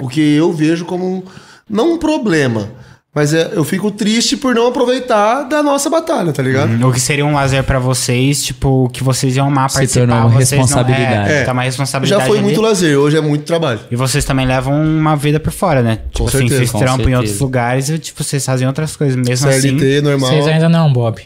o 0.00 0.08
que 0.08 0.20
eu 0.20 0.52
vejo 0.52 0.84
como 0.84 1.06
um, 1.06 1.22
não 1.68 1.94
um 1.94 1.98
problema, 1.98 2.70
Mas 3.18 3.34
é, 3.34 3.50
eu 3.52 3.64
fico 3.64 3.90
triste 3.90 4.36
por 4.36 4.54
não 4.54 4.68
aproveitar 4.68 5.42
da 5.42 5.60
nossa 5.60 5.90
batalha, 5.90 6.32
tá 6.32 6.40
ligado? 6.40 6.86
O 6.86 6.92
que 6.92 7.00
seria 7.00 7.26
um 7.26 7.34
lazer 7.34 7.64
pra 7.64 7.80
vocês, 7.80 8.44
tipo, 8.44 8.88
que 8.92 9.02
vocês 9.02 9.34
iam 9.34 9.48
amar 9.48 9.68
Se 9.68 9.74
participar. 9.78 10.06
tornou 10.06 10.18
uma 10.18 10.28
vocês 10.30 10.52
não- 10.52 10.58
responsabilidade. 10.58 11.30
É, 11.32 11.40
É. 11.40 11.44
tá 11.44 11.52
uma 11.52 11.62
responsabilidade 11.62 12.22
Já 12.22 12.26
foi 12.28 12.36
ali. 12.38 12.44
muito 12.46 12.60
lazer, 12.60 12.96
hoje 12.96 13.16
é 13.16 13.20
muito 13.20 13.42
trabalho. 13.44 13.80
E 13.90 13.96
vocês 13.96 14.24
também 14.24 14.46
levam 14.46 14.72
uma 14.80 15.16
vida 15.16 15.40
por 15.40 15.52
fora, 15.52 15.82
né? 15.82 15.98
Tipo 16.12 16.28
assim, 16.28 16.38
certeza, 16.38 16.56
vocês 16.58 16.70
com 16.70 16.78
trampam 16.78 17.08
em 17.10 17.14
outros 17.16 17.40
lugares 17.40 17.88
e, 17.88 17.98
tipo, 17.98 18.22
vocês 18.22 18.46
fazem 18.46 18.68
outras 18.68 18.94
coisas. 18.94 19.16
Mesmo 19.16 19.50
CLT, 19.50 19.96
assim, 19.96 20.00
normal. 20.00 20.30
Vocês 20.30 20.46
ainda 20.46 20.68
não, 20.68 20.92
Bob. 20.92 21.20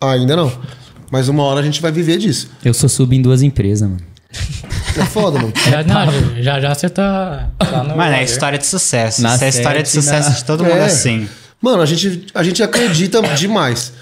Ainda 0.00 0.34
não. 0.36 0.50
Mas 1.10 1.28
uma 1.28 1.42
hora 1.42 1.60
a 1.60 1.62
gente 1.62 1.82
vai 1.82 1.92
viver 1.92 2.16
disso. 2.16 2.50
Eu 2.64 2.72
sou 2.72 2.88
sub 2.88 3.14
em 3.14 3.20
duas 3.20 3.42
empresas, 3.42 3.86
mano. 3.86 4.00
É 4.96 5.04
foda, 5.04 5.38
mano. 5.38 5.52
Já, 5.68 5.82
não, 5.82 6.42
já 6.42 6.60
já 6.60 6.74
você 6.74 6.88
tá, 6.88 7.50
tá 7.58 7.82
no. 7.82 7.96
Mano, 7.96 8.14
é 8.14 8.22
história 8.22 8.58
de 8.58 8.66
sucesso. 8.66 9.22
Na 9.22 9.34
Isso 9.34 9.44
é 9.44 9.48
história 9.48 9.82
de 9.82 9.88
sete, 9.88 10.02
sucesso 10.04 10.30
na- 10.30 10.36
de 10.36 10.44
todo 10.44 10.62
mundo 10.64 10.76
É. 10.76 10.84
assim. 10.84 11.28
Mano, 11.60 11.82
a 11.82 11.86
gente, 11.86 12.26
a 12.34 12.42
gente 12.42 12.62
acredita 12.62 13.20
demais. 13.34 13.92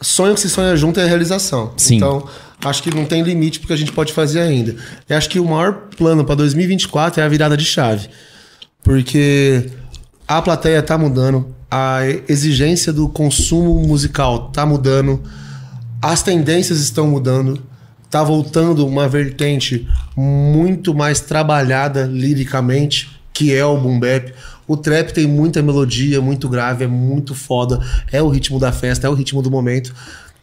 Sonho 0.00 0.34
que 0.34 0.40
se 0.40 0.48
sonha 0.48 0.74
junto 0.76 0.98
é 1.00 1.04
a 1.04 1.06
realização. 1.06 1.72
Sim. 1.76 1.96
Então, 1.96 2.26
acho 2.64 2.82
que 2.82 2.94
não 2.94 3.04
tem 3.04 3.22
limite 3.22 3.58
porque 3.60 3.72
a 3.72 3.76
gente 3.76 3.92
pode 3.92 4.12
fazer 4.12 4.40
ainda. 4.40 4.76
Eu 5.08 5.16
acho 5.18 5.28
que 5.28 5.38
o 5.40 5.44
maior 5.44 5.88
plano 5.96 6.24
para 6.24 6.34
2024 6.36 7.20
é 7.20 7.24
a 7.24 7.28
virada 7.28 7.56
de 7.56 7.64
chave. 7.64 8.08
Porque 8.82 9.70
a 10.28 10.40
plateia 10.42 10.82
tá 10.82 10.96
mudando, 10.98 11.54
a 11.70 12.00
exigência 12.28 12.92
do 12.92 13.08
consumo 13.08 13.80
musical 13.86 14.50
tá 14.50 14.64
mudando, 14.66 15.22
as 16.00 16.22
tendências 16.22 16.80
estão 16.80 17.06
mudando, 17.06 17.62
tá 18.14 18.22
voltando 18.22 18.86
uma 18.86 19.08
vertente 19.08 19.88
muito 20.16 20.94
mais 20.94 21.18
trabalhada 21.18 22.04
liricamente, 22.04 23.10
que 23.32 23.52
é 23.52 23.64
o 23.64 23.76
boom 23.76 23.98
bap. 23.98 24.32
O 24.68 24.76
trap 24.76 25.12
tem 25.12 25.26
muita 25.26 25.60
melodia, 25.60 26.20
muito 26.20 26.48
grave, 26.48 26.84
é 26.84 26.86
muito 26.86 27.34
foda, 27.34 27.84
é 28.12 28.22
o 28.22 28.28
ritmo 28.28 28.60
da 28.60 28.70
festa, 28.70 29.08
é 29.08 29.10
o 29.10 29.14
ritmo 29.14 29.42
do 29.42 29.50
momento. 29.50 29.92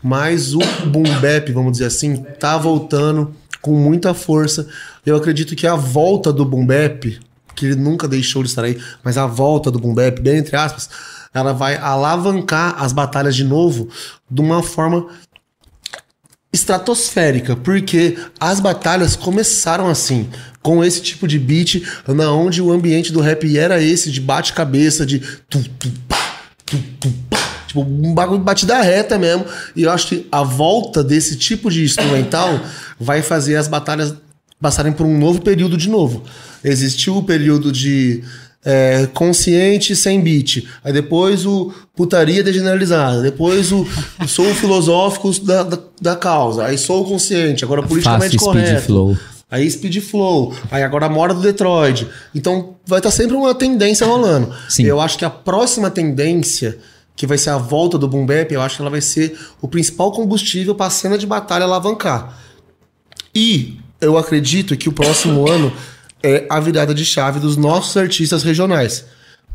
Mas 0.04 0.54
o 0.54 0.60
boom 0.88 1.04
bap, 1.22 1.50
vamos 1.54 1.72
dizer 1.72 1.86
assim, 1.86 2.18
tá 2.38 2.58
voltando 2.58 3.34
com 3.62 3.72
muita 3.74 4.14
força. 4.14 4.68
Eu 5.06 5.16
acredito 5.16 5.56
que 5.56 5.66
a 5.66 5.76
volta 5.78 6.34
do 6.34 6.44
boom 6.44 6.66
bap, 6.66 7.18
que 7.56 7.68
ele 7.68 7.76
nunca 7.76 8.06
deixou 8.06 8.44
de 8.44 8.50
estar 8.50 8.66
aí, 8.66 8.78
mas 9.02 9.18
a 9.18 9.26
volta 9.26 9.72
do 9.72 9.80
boom 9.80 9.94
bap, 9.94 10.20
bem 10.20 10.40
entre 10.40 10.58
aspas, 10.58 10.90
ela 11.34 11.54
vai 11.54 11.78
alavancar 11.78 12.76
as 12.84 12.92
batalhas 12.92 13.34
de 13.34 13.46
novo 13.46 13.88
de 14.30 14.42
uma 14.42 14.62
forma 14.62 15.08
estratosférica, 16.54 17.56
porque 17.56 18.18
as 18.40 18.60
batalhas 18.60 19.16
começaram 19.16 19.88
assim, 19.88 20.28
com 20.62 20.84
esse 20.84 21.02
tipo 21.02 21.28
de 21.28 21.40
beat, 21.40 21.82
na 22.08 22.32
onde 22.32 22.62
o 22.62 22.72
ambiente 22.72 23.12
do 23.12 23.22
rap 23.22 23.58
era 23.58 23.82
esse, 23.82 24.12
de 24.12 24.20
bate-cabeça, 24.20 25.06
de 25.06 25.20
tu, 25.50 25.64
tu, 25.80 25.90
pá, 26.10 26.18
tu, 26.66 26.78
tu, 27.00 27.10
pá, 27.30 27.38
tipo, 27.68 27.82
um 27.82 28.14
bagulho 28.14 28.40
de 28.40 28.46
batida 28.46 28.82
reta 28.82 29.18
mesmo, 29.18 29.46
e 29.76 29.84
eu 29.84 29.92
acho 29.92 30.08
que 30.08 30.28
a 30.30 30.44
volta 30.44 31.02
desse 31.02 31.38
tipo 31.38 31.72
de 31.72 31.84
instrumental 31.84 32.60
vai 33.00 33.22
fazer 33.22 33.56
as 33.56 33.70
batalhas 33.70 34.14
passarem 34.60 34.92
por 34.92 35.06
um 35.06 35.18
novo 35.18 35.42
período 35.42 35.78
de 35.78 35.90
novo. 35.90 36.24
Existiu 36.64 37.18
o 37.18 37.24
período 37.24 37.72
de 37.72 38.24
é, 38.64 39.08
consciente 39.14 39.96
sem 39.96 40.22
beat. 40.22 40.64
Aí 40.84 40.94
depois 40.94 41.46
o 41.46 41.74
putaria 41.96 42.44
degeneralizada. 42.44 43.22
Depois 43.22 43.72
o, 43.72 43.88
o 44.22 44.28
sou 44.28 44.54
filosófico 44.54 45.32
da, 45.42 45.64
da, 45.64 45.80
da 46.02 46.16
causa. 46.16 46.66
Aí 46.66 46.78
sou 46.78 47.04
consciente. 47.06 47.64
Agora 47.64 47.84
politicamente 47.84 48.38
speed 48.38 48.42
correto. 48.42 48.82
flow. 48.84 49.18
Aí 49.52 49.70
Speed 49.70 50.00
Flow. 50.00 50.56
Aí 50.72 50.82
agora 50.82 51.08
a 51.08 51.10
moda 51.10 51.34
do 51.34 51.42
Detroit. 51.42 52.08
Então 52.34 52.78
vai 52.86 53.00
estar 53.00 53.12
sempre 53.12 53.36
uma 53.36 53.54
tendência 53.54 54.08
rolando. 54.08 54.56
Sim. 54.70 54.84
Eu 54.84 55.02
acho 55.02 55.18
que 55.18 55.26
a 55.26 55.30
próxima 55.30 55.92
tendência, 55.92 56.78
que 57.18 57.28
vai 57.28 57.38
ser 57.38 57.50
a 57.50 57.58
volta 57.58 57.98
do 57.98 58.08
Boom 58.08 58.26
Bap, 58.26 58.50
eu 58.50 58.62
acho 58.62 58.78
que 58.78 58.82
ela 58.82 58.90
vai 58.90 59.02
ser 59.02 59.38
o 59.62 59.68
principal 59.68 60.14
combustível 60.14 60.74
para 60.74 60.86
a 60.86 60.90
cena 60.90 61.18
de 61.18 61.28
batalha 61.28 61.66
alavancar. 61.66 62.38
E 63.36 63.78
eu 64.00 64.18
acredito 64.18 64.78
que 64.78 64.88
o 64.88 64.94
próximo 64.94 65.50
ano 65.50 65.72
é 66.24 66.46
a 66.50 66.60
virada 66.60 66.94
de 66.94 67.06
chave 67.06 67.40
dos 67.40 67.58
nossos 67.58 67.96
artistas 67.98 68.44
regionais. 68.44 69.06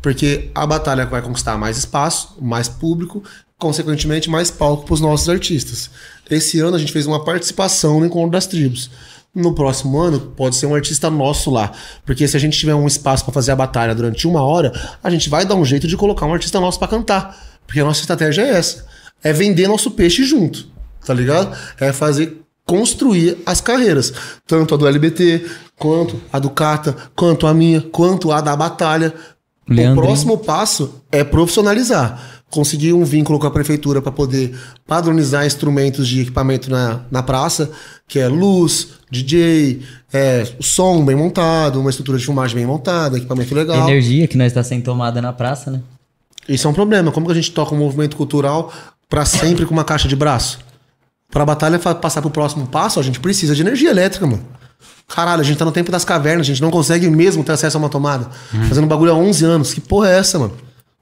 Porque 0.01 0.49
a 0.53 0.65
batalha 0.65 1.05
vai 1.05 1.21
conquistar 1.21 1.57
mais 1.57 1.77
espaço, 1.77 2.37
mais 2.41 2.67
público, 2.67 3.23
consequentemente 3.57 4.29
mais 4.29 4.51
palco 4.51 4.85
para 4.85 4.93
os 4.93 5.01
nossos 5.01 5.27
artistas. 5.27 5.89
Esse 6.29 6.59
ano 6.59 6.75
a 6.75 6.79
gente 6.79 6.91
fez 6.91 7.07
uma 7.07 7.23
participação 7.23 7.99
no 7.99 8.05
Encontro 8.05 8.31
das 8.31 8.45
Tribos. 8.45 8.91
No 9.33 9.53
próximo 9.53 9.99
ano, 9.99 10.19
pode 10.19 10.55
ser 10.55 10.65
um 10.65 10.75
artista 10.75 11.09
nosso 11.09 11.51
lá. 11.51 11.71
Porque 12.05 12.27
se 12.27 12.35
a 12.35 12.39
gente 12.39 12.57
tiver 12.57 12.75
um 12.75 12.87
espaço 12.87 13.23
para 13.23 13.33
fazer 13.33 13.51
a 13.51 13.55
batalha 13.55 13.93
durante 13.93 14.27
uma 14.27 14.41
hora, 14.41 14.71
a 15.03 15.09
gente 15.09 15.29
vai 15.29 15.45
dar 15.45 15.55
um 15.55 15.65
jeito 15.65 15.87
de 15.87 15.97
colocar 15.97 16.25
um 16.25 16.33
artista 16.33 16.59
nosso 16.59 16.79
para 16.79 16.87
cantar. 16.87 17.37
Porque 17.65 17.79
a 17.79 17.83
nossa 17.83 18.01
estratégia 18.01 18.41
é 18.41 18.49
essa: 18.49 18.85
é 19.23 19.31
vender 19.33 19.67
nosso 19.67 19.91
peixe 19.91 20.23
junto. 20.23 20.67
Tá 21.05 21.13
ligado? 21.13 21.55
É 21.79 21.93
fazer 21.93 22.41
construir 22.67 23.37
as 23.45 23.61
carreiras. 23.61 24.13
Tanto 24.45 24.75
a 24.75 24.77
do 24.77 24.87
LBT, 24.87 25.45
quanto 25.79 26.21
a 26.31 26.37
do 26.37 26.49
Cata, 26.49 26.95
quanto 27.15 27.47
a 27.47 27.53
minha, 27.53 27.81
quanto 27.81 28.31
a 28.31 28.41
da 28.41 28.55
Batalha. 28.55 29.13
O 29.67 29.95
próximo 29.95 30.37
passo 30.37 31.01
é 31.11 31.23
profissionalizar. 31.23 32.21
Conseguir 32.49 32.93
um 32.93 33.03
vínculo 33.03 33.39
com 33.39 33.47
a 33.47 33.51
prefeitura 33.51 34.01
para 34.01 34.11
poder 34.11 34.57
padronizar 34.85 35.45
instrumentos 35.45 36.07
de 36.07 36.21
equipamento 36.21 36.69
na, 36.69 37.01
na 37.11 37.21
praça, 37.21 37.69
que 38.07 38.19
é 38.19 38.27
luz, 38.27 38.89
DJ, 39.11 39.81
é, 40.13 40.47
som 40.61 41.03
bem 41.03 41.15
montado, 41.15 41.81
uma 41.81 41.89
estrutura 41.89 42.17
de 42.17 42.23
filmagem 42.23 42.55
bem 42.55 42.65
montada, 42.65 43.17
equipamento 43.17 43.53
legal. 43.53 43.89
Energia 43.89 44.27
que 44.27 44.37
nós 44.37 44.47
está 44.47 44.63
sem 44.63 44.79
tomada 44.79 45.21
na 45.21 45.33
praça, 45.33 45.69
né? 45.69 45.81
Isso 46.47 46.65
é 46.65 46.71
um 46.71 46.73
problema. 46.73 47.11
Como 47.11 47.25
que 47.25 47.33
a 47.33 47.35
gente 47.35 47.51
toca 47.51 47.75
um 47.75 47.79
movimento 47.79 48.15
cultural 48.15 48.71
para 49.09 49.25
sempre 49.25 49.65
com 49.65 49.73
uma 49.73 49.83
caixa 49.83 50.07
de 50.07 50.15
braço? 50.15 50.59
Pra 51.31 51.45
batalha 51.45 51.77
fa- 51.79 51.93
passar 51.95 52.21
pro 52.21 52.29
próximo 52.31 52.67
passo, 52.67 52.99
a 52.99 53.03
gente 53.03 53.19
precisa 53.19 53.53
de 53.55 53.61
energia 53.61 53.89
elétrica, 53.89 54.25
mano. 54.25 54.43
Caralho, 55.07 55.41
a 55.41 55.43
gente 55.43 55.57
tá 55.57 55.65
no 55.65 55.71
tempo 55.71 55.91
das 55.91 56.03
cavernas, 56.03 56.45
a 56.45 56.49
gente 56.49 56.61
não 56.61 56.69
consegue 56.71 57.09
mesmo 57.09 57.43
ter 57.43 57.53
acesso 57.53 57.77
a 57.77 57.79
uma 57.79 57.89
tomada. 57.89 58.29
Fazendo 58.67 58.87
bagulho 58.87 59.11
há 59.11 59.15
11 59.15 59.45
anos. 59.45 59.73
Que 59.73 59.79
porra 59.81 60.09
é 60.09 60.17
essa, 60.17 60.37
mano? 60.37 60.53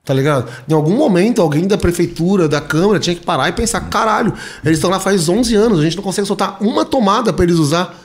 Tá 0.03 0.14
ligado? 0.14 0.47
Em 0.69 0.73
algum 0.73 0.95
momento, 0.95 1.41
alguém 1.41 1.68
da 1.68 1.77
prefeitura, 1.77 2.47
da 2.47 2.61
Câmara, 2.61 2.99
tinha 2.99 3.15
que 3.15 3.26
parar 3.26 3.49
e 3.49 3.52
pensar: 3.53 3.81
caralho, 3.89 4.34
eles 4.64 4.77
estão 4.77 4.89
lá 4.91 4.99
faz 4.99 5.27
11 5.27 5.56
anos, 5.56 5.80
a 5.80 5.84
gente 5.84 5.95
não 5.97 6.03
consegue 6.03 6.27
soltar 6.27 6.57
uma 6.61 6.85
tomada 6.85 7.34
pra 7.34 7.43
eles 7.43 7.57
usar. 7.57 7.99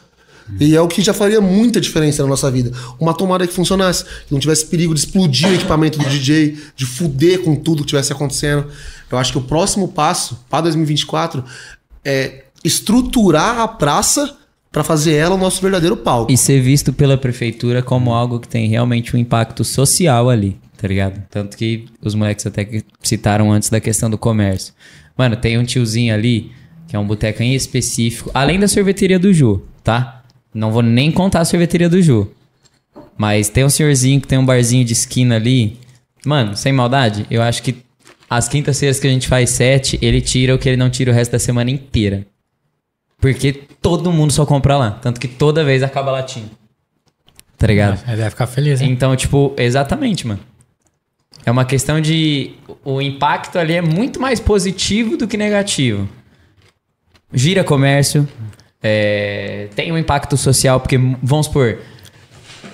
E 0.59 0.75
é 0.75 0.81
o 0.81 0.89
que 0.89 1.01
já 1.03 1.13
faria 1.15 1.41
muita 1.41 1.81
diferença 1.81 2.23
na 2.23 2.29
nossa 2.29 2.51
vida. 2.51 2.73
Uma 2.99 3.15
tomada 3.15 3.47
que 3.47 3.53
funcionasse, 3.53 4.05
que 4.27 4.33
não 4.33 4.41
tivesse 4.41 4.67
perigo 4.67 4.93
de 4.95 5.01
explodir 5.01 5.49
o 5.49 5.55
equipamento 5.55 5.97
do 5.99 6.05
DJ, 6.09 6.59
de 6.75 6.87
fuder 6.87 7.43
com 7.45 7.55
tudo 7.55 7.83
que 7.83 7.89
tivesse 7.91 8.13
acontecendo. 8.13 8.67
Eu 9.13 9.17
acho 9.19 9.31
que 9.33 9.39
o 9.39 9.43
próximo 9.43 9.87
passo 9.87 10.41
para 10.49 10.63
2024 10.63 11.45
é 12.05 12.45
estruturar 12.65 13.59
a 13.61 13.69
praça 13.69 14.37
para 14.71 14.85
fazer 14.85 15.15
ela 15.15 15.35
o 15.35 15.39
nosso 15.39 15.61
verdadeiro 15.61 15.97
palco. 15.97 16.31
E 16.31 16.37
ser 16.37 16.61
visto 16.61 16.93
pela 16.93 17.17
prefeitura 17.17 17.83
como 17.83 18.13
algo 18.13 18.39
que 18.39 18.49
tem 18.49 18.69
realmente 18.69 19.17
um 19.17 19.19
impacto 19.19 19.65
social 19.65 20.31
ali, 20.31 20.57
tá 20.77 20.87
ligado? 20.87 21.23
Tanto 21.29 21.57
que 21.57 21.87
os 22.01 22.15
moleques 22.15 22.47
até 22.47 22.65
que 22.65 22.85
citaram 23.03 23.51
antes 23.51 23.69
da 23.69 23.81
questão 23.81 24.09
do 24.09 24.17
comércio. 24.17 24.73
Mano, 25.17 25.37
tem 25.37 25.59
um 25.59 25.65
tiozinho 25.65 26.15
ali, 26.15 26.53
que 26.87 26.95
é 26.95 26.99
um 26.99 27.07
boteco 27.07 27.43
em 27.43 27.55
específico, 27.55 28.31
além 28.33 28.59
da 28.59 28.69
sorveteria 28.69 29.19
do 29.19 29.33
Ju, 29.33 29.63
tá? 29.83 30.23
Não 30.55 30.71
vou 30.71 30.83
nem 30.83 31.11
contar 31.11 31.41
a 31.41 31.45
sorveteria 31.45 31.89
do 31.89 32.01
Ju. 32.01 32.31
Mas 33.17 33.49
tem 33.49 33.65
um 33.65 33.69
senhorzinho 33.69 34.21
que 34.21 34.27
tem 34.27 34.39
um 34.39 34.47
barzinho 34.47 34.85
de 34.85 34.93
esquina 34.93 35.37
ali. 35.37 35.79
Mano, 36.25 36.57
sem 36.57 36.73
maldade, 36.73 37.27
eu 37.31 37.43
acho 37.43 37.63
que 37.63 37.77
as 38.31 38.49
quintas-feiras 38.49 39.01
que 39.01 39.09
a 39.09 39.11
gente 39.11 39.27
faz 39.27 39.51
sete, 39.51 39.99
ele 40.01 40.21
tira 40.21 40.55
o 40.55 40.59
que 40.59 40.69
ele 40.69 40.77
não 40.77 40.89
tira 40.89 41.11
o 41.11 41.15
resto 41.15 41.33
da 41.33 41.39
semana 41.41 41.69
inteira. 41.69 42.25
Porque 43.21 43.53
todo 43.53 44.13
mundo 44.13 44.33
só 44.33 44.47
compra 44.47 44.79
lá. 44.79 44.93
Tanto 44.93 45.21
que 45.21 45.27
toda 45.27 45.65
vez 45.65 45.83
acaba 45.83 46.13
latinha. 46.13 46.49
Tá 47.59 47.67
ligado? 47.67 48.01
Ele 48.07 48.17
deve 48.17 48.31
ficar 48.31 48.47
feliz, 48.47 48.81
hein? 48.81 48.91
Então, 48.91 49.15
tipo, 49.17 49.53
exatamente, 49.59 50.27
mano. 50.27 50.41
É 51.45 51.51
uma 51.51 51.65
questão 51.65 52.01
de. 52.01 52.53
O 52.85 53.03
impacto 53.03 53.59
ali 53.59 53.75
é 53.75 53.83
muito 53.83 54.21
mais 54.21 54.39
positivo 54.39 55.17
do 55.17 55.27
que 55.27 55.37
negativo. 55.37 56.09
Gira 57.33 57.65
comércio. 57.65 58.29
é, 58.83 59.69
tem 59.75 59.93
um 59.93 59.99
impacto 59.99 60.37
social, 60.37 60.81
porque, 60.81 60.97
vamos 61.23 61.47
supor. 61.47 61.79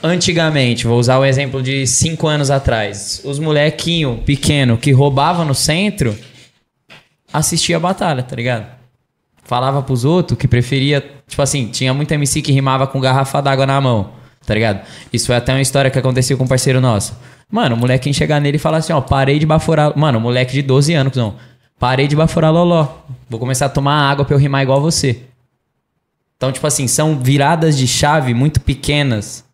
Antigamente, 0.03 0.87
vou 0.87 0.99
usar 0.99 1.19
o 1.19 1.25
exemplo 1.25 1.63
de 1.63 1.87
cinco 1.87 2.27
anos 2.27 2.51
atrás. 2.51 3.21
Os 3.25 3.39
molequinho 3.39 4.23
pequeno 4.25 4.77
que 4.77 4.93
roubava 4.93 5.45
no 5.45 5.55
centro 5.55 6.17
assistia 7.33 7.77
a 7.77 7.81
batalha, 7.81 8.23
tá 8.23 8.37
ligado? 8.37 8.67
Falava 9.45 9.83
pros 9.83 10.05
outros 10.05 10.39
que 10.39 10.49
preferia. 10.49 11.01
Tipo 11.27 11.43
assim, 11.43 11.69
tinha 11.69 11.93
muita 11.95 12.15
MC 12.15 12.43
que 12.43 12.53
rimava 12.53 12.87
com 12.87 13.01
garrafa 13.01 13.41
d'água 13.41 13.67
na 13.67 13.81
mão, 13.81 14.13
tá 14.45 14.55
ligado? 14.55 14.87
Isso 15.13 15.27
foi 15.27 15.37
até 15.37 15.53
uma 15.53 15.61
história 15.61 15.91
que 15.91 15.99
aconteceu 15.99 16.37
com 16.37 16.45
um 16.45 16.49
parceiro 16.49 16.81
nosso. 16.81 17.17
Mano, 17.51 17.77
o 17.77 17.79
moleque 17.79 18.13
chegar 18.13 18.41
nele 18.41 18.57
e 18.57 18.61
falar 18.61 18.79
assim: 18.79 18.93
ó, 18.93 19.01
parei 19.01 19.39
de 19.39 19.47
baforar. 19.47 19.97
Mano, 19.97 20.21
moleque 20.21 20.53
de 20.53 20.63
12 20.63 20.95
anos, 20.95 21.17
não. 21.17 21.37
Parei 21.79 22.09
de 22.09 22.17
baforar 22.17 22.53
loló. 22.53 22.89
Vou 23.29 23.39
começar 23.39 23.67
a 23.67 23.69
tomar 23.69 24.11
água 24.11 24.25
pra 24.25 24.35
eu 24.35 24.39
rimar 24.39 24.63
igual 24.63 24.81
você. 24.81 25.23
Então, 26.37 26.51
tipo 26.53 26.67
assim, 26.67 26.87
são 26.87 27.19
viradas 27.19 27.79
de 27.79 27.87
chave 27.87 28.35
muito 28.35 28.61
pequenas, 28.61 29.45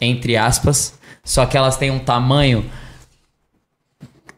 entre 0.00 0.36
aspas, 0.36 0.98
só 1.24 1.44
que 1.46 1.56
elas 1.56 1.76
têm 1.76 1.90
um 1.90 1.98
tamanho 1.98 2.64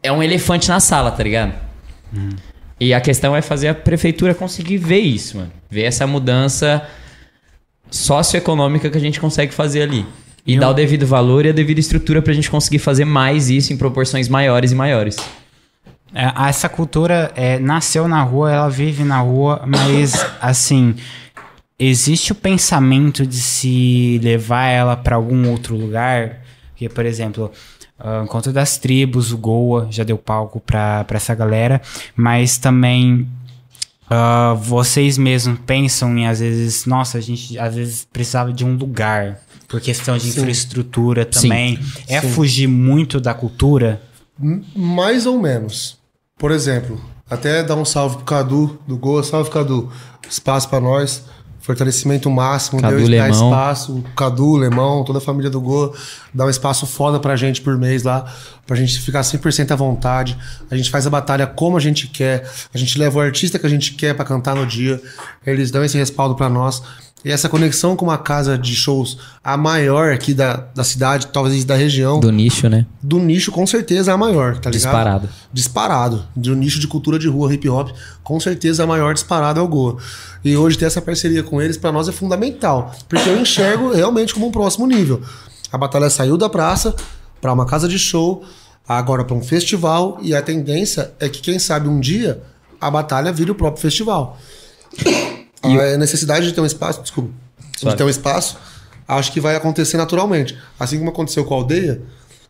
é 0.03 0.11
um 0.11 0.21
elefante 0.21 0.69
na 0.69 0.79
sala, 0.79 1.11
tá 1.11 1.23
ligado? 1.23 1.53
E 2.79 2.93
a 2.93 2.99
questão 2.99 3.35
é 3.35 3.41
fazer 3.41 3.67
a 3.67 3.75
prefeitura 3.75 4.33
conseguir 4.33 4.77
ver 4.77 4.99
isso, 4.99 5.37
mano. 5.37 5.51
Ver 5.69 5.83
essa 5.83 6.07
mudança 6.07 6.85
socioeconômica 7.89 8.89
que 8.89 8.97
a 8.97 9.01
gente 9.01 9.19
consegue 9.19 9.53
fazer 9.53 9.83
ali. 9.83 10.05
E 10.45 10.57
dar 10.57 10.71
o 10.71 10.73
devido 10.73 11.05
valor 11.05 11.45
e 11.45 11.49
a 11.49 11.51
devida 11.51 11.79
estrutura 11.79 12.21
pra 12.21 12.33
gente 12.33 12.49
conseguir 12.49 12.79
fazer 12.79 13.05
mais 13.05 13.51
isso 13.51 13.71
em 13.71 13.77
proporções 13.77 14.27
maiores 14.27 14.71
e 14.71 14.75
maiores. 14.75 15.17
É, 16.13 16.49
essa 16.49 16.67
cultura 16.67 17.31
é, 17.35 17.59
nasceu 17.59 18.07
na 18.07 18.23
rua, 18.23 18.51
ela 18.51 18.69
vive 18.69 19.03
na 19.03 19.19
rua, 19.19 19.63
mas 19.65 20.25
assim 20.41 20.95
existe 21.87 22.31
o 22.31 22.35
pensamento 22.35 23.25
de 23.25 23.37
se 23.37 24.19
levar 24.23 24.67
ela 24.67 24.95
para 24.95 25.15
algum 25.15 25.49
outro 25.49 25.75
lugar, 25.75 26.41
que 26.75 26.87
por 26.87 27.05
exemplo 27.05 27.51
ah, 27.99 28.21
Encontro 28.23 28.53
das 28.53 28.77
Tribos, 28.77 29.31
o 29.31 29.37
Goa 29.37 29.87
já 29.89 30.03
deu 30.03 30.17
palco 30.17 30.59
para 30.59 31.05
essa 31.09 31.33
galera, 31.33 31.81
mas 32.15 32.57
também 32.57 33.27
ah, 34.09 34.53
vocês 34.59 35.17
mesmos 35.17 35.59
pensam 35.65 36.17
em 36.17 36.27
às 36.27 36.39
vezes, 36.39 36.85
nossa, 36.85 37.17
a 37.17 37.21
gente 37.21 37.57
às 37.57 37.75
vezes 37.75 38.07
precisava 38.11 38.53
de 38.53 38.63
um 38.63 38.75
lugar 38.75 39.39
por 39.67 39.79
questão 39.79 40.17
de 40.17 40.27
infraestrutura 40.27 41.25
também. 41.25 41.79
É 42.07 42.19
Sim. 42.21 42.29
fugir 42.29 42.67
muito 42.67 43.21
da 43.21 43.33
cultura. 43.33 44.01
Mais 44.75 45.25
ou 45.25 45.39
menos. 45.39 45.97
Por 46.37 46.51
exemplo, 46.51 46.99
até 47.29 47.63
dar 47.63 47.75
um 47.75 47.85
salve 47.85 48.17
pro 48.17 48.25
Cadu 48.25 48.79
do 48.85 48.97
Goa. 48.97 49.23
Salve, 49.23 49.49
Cadu. 49.49 49.89
Espaço 50.29 50.67
pra 50.67 50.81
nós. 50.81 51.23
Fortalecimento 51.61 52.29
máximo. 52.29 52.81
Cadu 52.81 52.97
Deus 52.97 53.09
dá 53.09 53.25
Lemão. 53.27 53.49
espaço. 53.49 53.93
O 53.93 54.03
Cadu, 54.15 54.55
Lemão, 54.55 55.03
toda 55.03 55.19
a 55.19 55.21
família 55.21 55.49
do 55.49 55.61
Goa. 55.61 55.93
Dá 56.33 56.45
um 56.45 56.49
espaço 56.49 56.87
foda 56.87 57.19
pra 57.19 57.35
gente 57.35 57.61
por 57.61 57.77
mês 57.77 58.03
lá. 58.03 58.25
Pra 58.65 58.75
gente 58.75 58.99
ficar 58.99 59.21
100% 59.21 59.71
à 59.71 59.75
vontade. 59.75 60.37
A 60.69 60.75
gente 60.75 60.89
faz 60.89 61.05
a 61.05 61.09
batalha 61.09 61.45
como 61.45 61.77
a 61.77 61.79
gente 61.79 62.07
quer. 62.07 62.49
A 62.73 62.77
gente 62.77 62.97
leva 62.97 63.19
o 63.19 63.21
artista 63.21 63.59
que 63.59 63.65
a 63.65 63.69
gente 63.69 63.93
quer 63.93 64.15
pra 64.15 64.25
cantar 64.25 64.55
no 64.55 64.65
dia. 64.65 65.01
Eles 65.45 65.69
dão 65.71 65.83
esse 65.83 65.97
respaldo 65.97 66.35
pra 66.35 66.49
nós. 66.49 66.81
E 67.23 67.31
essa 67.31 67.47
conexão 67.47 67.95
com 67.95 68.05
uma 68.05 68.17
casa 68.17 68.57
de 68.57 68.75
shows, 68.75 69.17
a 69.43 69.55
maior 69.55 70.11
aqui 70.11 70.33
da, 70.33 70.55
da 70.73 70.83
cidade, 70.83 71.27
talvez 71.27 71.63
da 71.63 71.75
região, 71.75 72.19
Do 72.19 72.31
nicho, 72.31 72.67
né? 72.67 72.87
do 73.01 73.19
nicho, 73.19 73.51
com 73.51 73.65
certeza 73.67 74.09
é 74.09 74.13
a 74.13 74.17
maior, 74.17 74.57
tá 74.57 74.71
ligado? 74.71 74.91
Disparado. 74.91 75.29
Disparado. 75.53 76.25
De 76.35 76.51
um 76.51 76.55
nicho 76.55 76.79
de 76.79 76.87
cultura 76.87 77.19
de 77.19 77.27
rua, 77.27 77.53
hip 77.53 77.69
hop, 77.69 77.89
com 78.23 78.39
certeza 78.39 78.83
a 78.83 78.87
maior 78.87 79.13
disparada 79.13 79.59
é 79.59 79.63
o 79.63 79.67
Goa. 79.67 79.97
E 80.43 80.57
hoje 80.57 80.77
ter 80.79 80.85
essa 80.85 80.99
parceria 81.01 81.43
com 81.43 81.61
eles, 81.61 81.77
pra 81.77 81.91
nós, 81.91 82.07
é 82.07 82.11
fundamental. 82.11 82.91
Porque 83.07 83.29
eu 83.29 83.39
enxergo 83.39 83.93
realmente 83.93 84.33
como 84.33 84.47
um 84.47 84.51
próximo 84.51 84.87
nível. 84.87 85.21
A 85.71 85.77
batalha 85.77 86.09
saiu 86.09 86.37
da 86.37 86.49
praça 86.49 86.95
pra 87.39 87.53
uma 87.53 87.67
casa 87.67 87.87
de 87.87 87.99
show, 87.99 88.43
agora 88.87 89.23
pra 89.23 89.35
um 89.35 89.43
festival, 89.43 90.17
e 90.23 90.33
a 90.35 90.41
tendência 90.41 91.11
é 91.19 91.29
que, 91.29 91.39
quem 91.39 91.59
sabe, 91.59 91.87
um 91.87 91.99
dia 91.99 92.41
a 92.79 92.89
batalha 92.89 93.31
vire 93.31 93.51
o 93.51 93.55
próprio 93.55 93.79
festival. 93.83 94.39
A 95.63 95.97
necessidade 95.97 96.47
de 96.47 96.53
ter 96.53 96.61
um 96.61 96.65
espaço, 96.65 97.01
desculpa, 97.01 97.29
de 97.81 97.95
ter 97.95 98.03
um 98.03 98.09
espaço, 98.09 98.57
acho 99.07 99.31
que 99.31 99.39
vai 99.39 99.55
acontecer 99.55 99.97
naturalmente. 99.97 100.57
Assim 100.79 100.97
como 100.97 101.09
aconteceu 101.09 101.43
com 101.45 101.53
a 101.53 101.57
aldeia, 101.57 102.01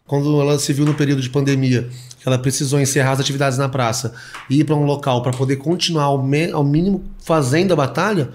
quando 0.06 0.42
ela 0.42 0.58
se 0.60 0.72
viu 0.74 0.86
no 0.86 0.94
período 0.94 1.22
de 1.22 1.30
pandemia, 1.30 1.90
que 2.20 2.28
ela 2.28 2.38
precisou 2.38 2.80
encerrar 2.80 3.14
as 3.14 3.20
atividades 3.20 3.58
na 3.58 3.68
praça 3.70 4.14
e 4.50 4.60
ir 4.60 4.64
para 4.64 4.76
um 4.76 4.84
local 4.86 5.22
para 5.22 5.32
poder 5.32 5.58
continuar 5.58 6.04
ao, 6.04 6.20
ao 6.54 6.64
mínimo 6.64 7.04
fazendo 7.20 7.72
a 7.72 7.76
batalha, 7.76 8.30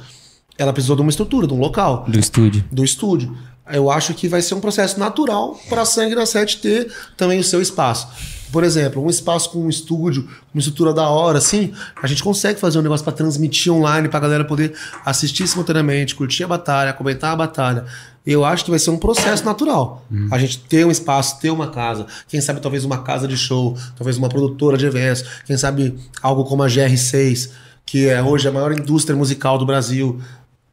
ela 0.58 0.72
precisou 0.72 0.96
de 0.96 1.02
uma 1.02 1.10
estrutura, 1.10 1.46
de 1.46 1.52
um 1.54 1.58
local 1.58 2.04
Do 2.08 2.18
estúdio. 2.18 2.64
do 2.72 2.84
estúdio. 2.84 3.36
Eu 3.72 3.90
acho 3.90 4.14
que 4.14 4.28
vai 4.28 4.40
ser 4.40 4.54
um 4.54 4.60
processo 4.60 4.98
natural 4.98 5.58
para 5.68 5.82
a 5.82 5.84
Sangue 5.84 6.14
na 6.14 6.24
Sete 6.24 6.58
ter 6.60 6.92
também 7.16 7.40
o 7.40 7.44
seu 7.44 7.60
espaço. 7.60 8.08
Por 8.52 8.62
exemplo, 8.62 9.04
um 9.04 9.10
espaço 9.10 9.50
com 9.50 9.58
um 9.58 9.68
estúdio, 9.68 10.28
uma 10.54 10.60
estrutura 10.60 10.94
da 10.94 11.08
hora, 11.08 11.38
assim, 11.38 11.72
a 12.00 12.06
gente 12.06 12.22
consegue 12.22 12.60
fazer 12.60 12.78
um 12.78 12.82
negócio 12.82 13.02
para 13.02 13.12
transmitir 13.12 13.72
online, 13.72 14.08
para 14.08 14.18
a 14.18 14.22
galera 14.22 14.44
poder 14.44 14.72
assistir 15.04 15.46
simultaneamente, 15.48 16.14
curtir 16.14 16.44
a 16.44 16.48
batalha, 16.48 16.92
comentar 16.92 17.32
a 17.32 17.36
batalha. 17.36 17.84
Eu 18.24 18.44
acho 18.44 18.64
que 18.64 18.70
vai 18.70 18.78
ser 18.78 18.90
um 18.90 18.98
processo 18.98 19.44
natural. 19.44 20.04
A 20.30 20.38
gente 20.38 20.58
ter 20.58 20.86
um 20.86 20.90
espaço, 20.90 21.40
ter 21.40 21.50
uma 21.50 21.68
casa, 21.68 22.06
quem 22.28 22.40
sabe 22.40 22.60
talvez 22.60 22.84
uma 22.84 22.98
casa 23.02 23.26
de 23.26 23.36
show, 23.36 23.76
talvez 23.96 24.16
uma 24.16 24.28
produtora 24.28 24.76
de 24.76 24.86
eventos, 24.86 25.24
quem 25.44 25.56
sabe 25.56 25.96
algo 26.22 26.44
como 26.44 26.62
a 26.62 26.66
GR6, 26.68 27.50
que 27.84 28.08
é 28.08 28.22
hoje 28.22 28.48
a 28.48 28.52
maior 28.52 28.72
indústria 28.72 29.16
musical 29.16 29.58
do 29.58 29.66
Brasil. 29.66 30.20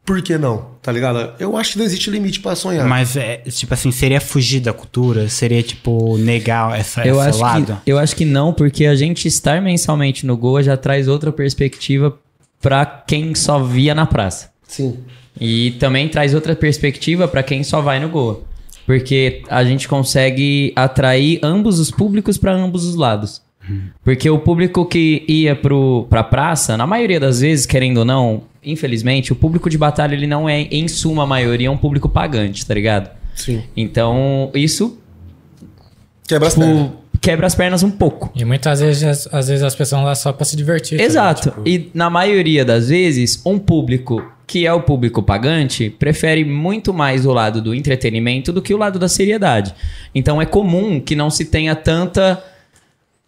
Por 0.04 0.20
que 0.20 0.36
não? 0.36 0.66
Tá 0.82 0.92
ligado? 0.92 1.32
Eu 1.38 1.56
acho 1.56 1.72
que 1.72 1.78
não 1.78 1.86
existe 1.86 2.10
limite 2.10 2.40
pra 2.40 2.54
sonhar. 2.54 2.86
Mas, 2.86 3.16
é, 3.16 3.38
tipo 3.38 3.72
assim, 3.72 3.90
seria 3.90 4.20
fugir 4.20 4.60
da 4.60 4.72
cultura? 4.72 5.28
Seria, 5.30 5.62
tipo, 5.62 6.18
negar 6.18 6.78
essa, 6.78 7.06
Eu 7.06 7.18
esse 7.20 7.28
acho, 7.30 7.40
lado? 7.40 7.80
que, 7.82 7.90
eu 7.90 7.98
acho 7.98 8.14
que 8.14 8.24
não, 8.26 8.52
porque 8.52 8.84
a 8.84 8.94
gente 8.94 9.26
estar 9.26 9.62
mensalmente 9.62 10.26
no 10.26 10.36
Goa 10.36 10.62
já 10.62 10.76
traz 10.76 11.08
outra 11.08 11.32
perspectiva 11.32 12.18
pra 12.60 12.84
quem 12.84 13.34
só 13.34 13.62
via 13.62 13.94
na 13.94 14.04
praça. 14.04 14.50
Sim. 14.68 14.98
E 15.40 15.72
também 15.80 16.08
traz 16.08 16.34
outra 16.34 16.54
perspectiva 16.54 17.26
pra 17.26 17.42
quem 17.42 17.64
só 17.64 17.80
vai 17.80 17.98
no 17.98 18.08
Goa. 18.10 18.42
Porque 18.84 19.42
a 19.48 19.64
gente 19.64 19.88
consegue 19.88 20.72
atrair 20.76 21.40
ambos 21.42 21.78
os 21.78 21.90
públicos 21.90 22.36
pra 22.36 22.52
ambos 22.52 22.84
os 22.84 22.94
lados. 22.94 23.40
Porque 24.02 24.28
o 24.28 24.38
público 24.38 24.84
que 24.84 25.24
ia 25.26 25.56
pro, 25.56 26.06
pra 26.10 26.22
praça, 26.22 26.76
na 26.76 26.86
maioria 26.86 27.18
das 27.18 27.40
vezes, 27.40 27.64
querendo 27.66 27.98
ou 27.98 28.04
não, 28.04 28.42
infelizmente, 28.64 29.32
o 29.32 29.36
público 29.36 29.70
de 29.70 29.78
batalha 29.78 30.14
ele 30.14 30.26
não 30.26 30.48
é, 30.48 30.62
em 30.62 30.86
suma 30.88 31.22
a 31.22 31.26
maioria, 31.26 31.70
um 31.70 31.76
público 31.76 32.08
pagante, 32.08 32.64
tá 32.66 32.74
ligado? 32.74 33.10
Sim. 33.34 33.62
Então, 33.76 34.50
isso 34.54 34.98
Quebra 36.26 36.48
as 36.48 36.54
pernas. 36.54 36.82
tipo, 36.86 36.96
quebra 37.20 37.46
as 37.46 37.54
pernas 37.54 37.82
um 37.82 37.90
pouco. 37.90 38.30
E 38.34 38.44
muitas 38.44 38.80
vezes, 38.80 39.28
às 39.32 39.48
vezes 39.48 39.62
as 39.62 39.74
pessoas 39.74 40.00
vão 40.00 40.04
lá 40.08 40.14
só 40.14 40.32
pra 40.32 40.44
se 40.44 40.56
divertir. 40.56 40.98
tá 40.98 41.04
Exato. 41.04 41.48
ligado? 41.48 41.64
Tipo, 41.64 41.68
E 41.68 41.90
na 41.96 42.08
maioria 42.10 42.64
das 42.64 42.88
vezes, 42.88 43.40
um 43.44 43.58
público 43.58 44.22
que 44.46 44.66
é 44.66 44.72
o 44.72 44.82
público 44.82 45.22
pagante 45.22 45.88
prefere 45.88 46.44
muito 46.44 46.92
mais 46.92 47.24
o 47.24 47.32
lado 47.32 47.62
do 47.62 47.74
entretenimento 47.74 48.52
do 48.52 48.60
que 48.60 48.74
o 48.74 48.76
lado 48.76 48.98
da 48.98 49.08
seriedade. 49.08 49.74
Então 50.14 50.40
é 50.40 50.44
comum 50.44 51.00
que 51.00 51.16
não 51.16 51.30
se 51.30 51.46
tenha 51.46 51.74
tanta 51.74 52.42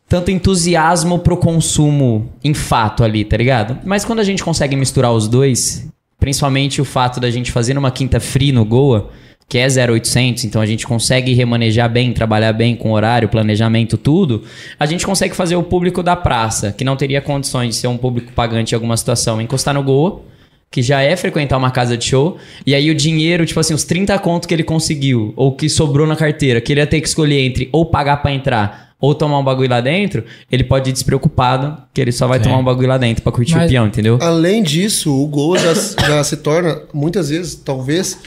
tanto 0.08 0.30
entusiasmo 0.30 1.18
pro 1.18 1.36
consumo 1.36 2.32
em 2.42 2.54
fato 2.54 3.02
ali, 3.02 3.24
tá 3.24 3.36
ligado? 3.36 3.78
Mas 3.84 4.04
quando 4.04 4.20
a 4.20 4.24
gente 4.24 4.42
consegue 4.42 4.76
misturar 4.76 5.12
os 5.12 5.26
dois, 5.26 5.88
principalmente 6.18 6.80
o 6.80 6.84
fato 6.84 7.18
da 7.18 7.30
gente 7.30 7.50
fazer 7.50 7.74
numa 7.74 7.90
quinta 7.90 8.20
free 8.20 8.52
no 8.52 8.64
Goa, 8.64 9.10
que 9.48 9.58
é 9.58 9.66
0800, 9.66 10.44
então 10.44 10.60
a 10.60 10.66
gente 10.66 10.86
consegue 10.86 11.32
remanejar 11.32 11.88
bem, 11.88 12.12
trabalhar 12.12 12.52
bem 12.52 12.74
com 12.74 12.92
horário, 12.92 13.28
planejamento, 13.28 13.96
tudo, 13.96 14.42
a 14.78 14.86
gente 14.86 15.06
consegue 15.06 15.36
fazer 15.36 15.54
o 15.54 15.62
público 15.62 16.02
da 16.02 16.16
praça, 16.16 16.72
que 16.72 16.84
não 16.84 16.96
teria 16.96 17.20
condições 17.20 17.74
de 17.74 17.80
ser 17.80 17.86
um 17.86 17.96
público 17.96 18.32
pagante 18.32 18.72
em 18.72 18.76
alguma 18.76 18.96
situação, 18.96 19.40
encostar 19.40 19.74
no 19.74 19.84
Goa, 19.84 20.20
que 20.68 20.82
já 20.82 21.00
é 21.00 21.14
frequentar 21.14 21.56
uma 21.56 21.70
casa 21.70 21.96
de 21.96 22.04
show, 22.04 22.38
e 22.66 22.74
aí 22.74 22.90
o 22.90 22.94
dinheiro, 22.94 23.46
tipo 23.46 23.60
assim, 23.60 23.72
os 23.72 23.84
30 23.84 24.18
conto 24.18 24.48
que 24.48 24.54
ele 24.54 24.64
conseguiu, 24.64 25.32
ou 25.36 25.52
que 25.52 25.68
sobrou 25.68 26.06
na 26.08 26.16
carteira, 26.16 26.60
que 26.60 26.72
ele 26.72 26.80
ia 26.80 26.86
ter 26.86 27.00
que 27.00 27.06
escolher 27.06 27.40
entre 27.40 27.68
ou 27.72 27.86
pagar 27.86 28.16
pra 28.18 28.32
entrar 28.32 28.85
ou 29.00 29.14
tomar 29.14 29.38
um 29.38 29.44
bagulho 29.44 29.68
lá 29.70 29.80
dentro, 29.80 30.24
ele 30.50 30.64
pode 30.64 30.90
ir 30.90 30.92
despreocupado, 30.92 31.76
que 31.92 32.00
ele 32.00 32.12
só 32.12 32.26
vai 32.26 32.40
tomar 32.40 32.56
um 32.58 32.64
bagulho 32.64 32.88
lá 32.88 32.96
dentro 32.98 33.22
pra 33.22 33.30
curtir 33.32 33.54
o 33.54 33.58
Mas- 33.58 33.70
peão, 33.70 33.86
entendeu? 33.86 34.18
Além 34.20 34.62
disso, 34.62 35.12
o 35.14 35.26
Gol 35.26 35.56
já, 35.58 35.74
já 36.06 36.24
se 36.24 36.38
torna, 36.38 36.80
muitas 36.94 37.28
vezes, 37.28 37.54
talvez, 37.54 38.18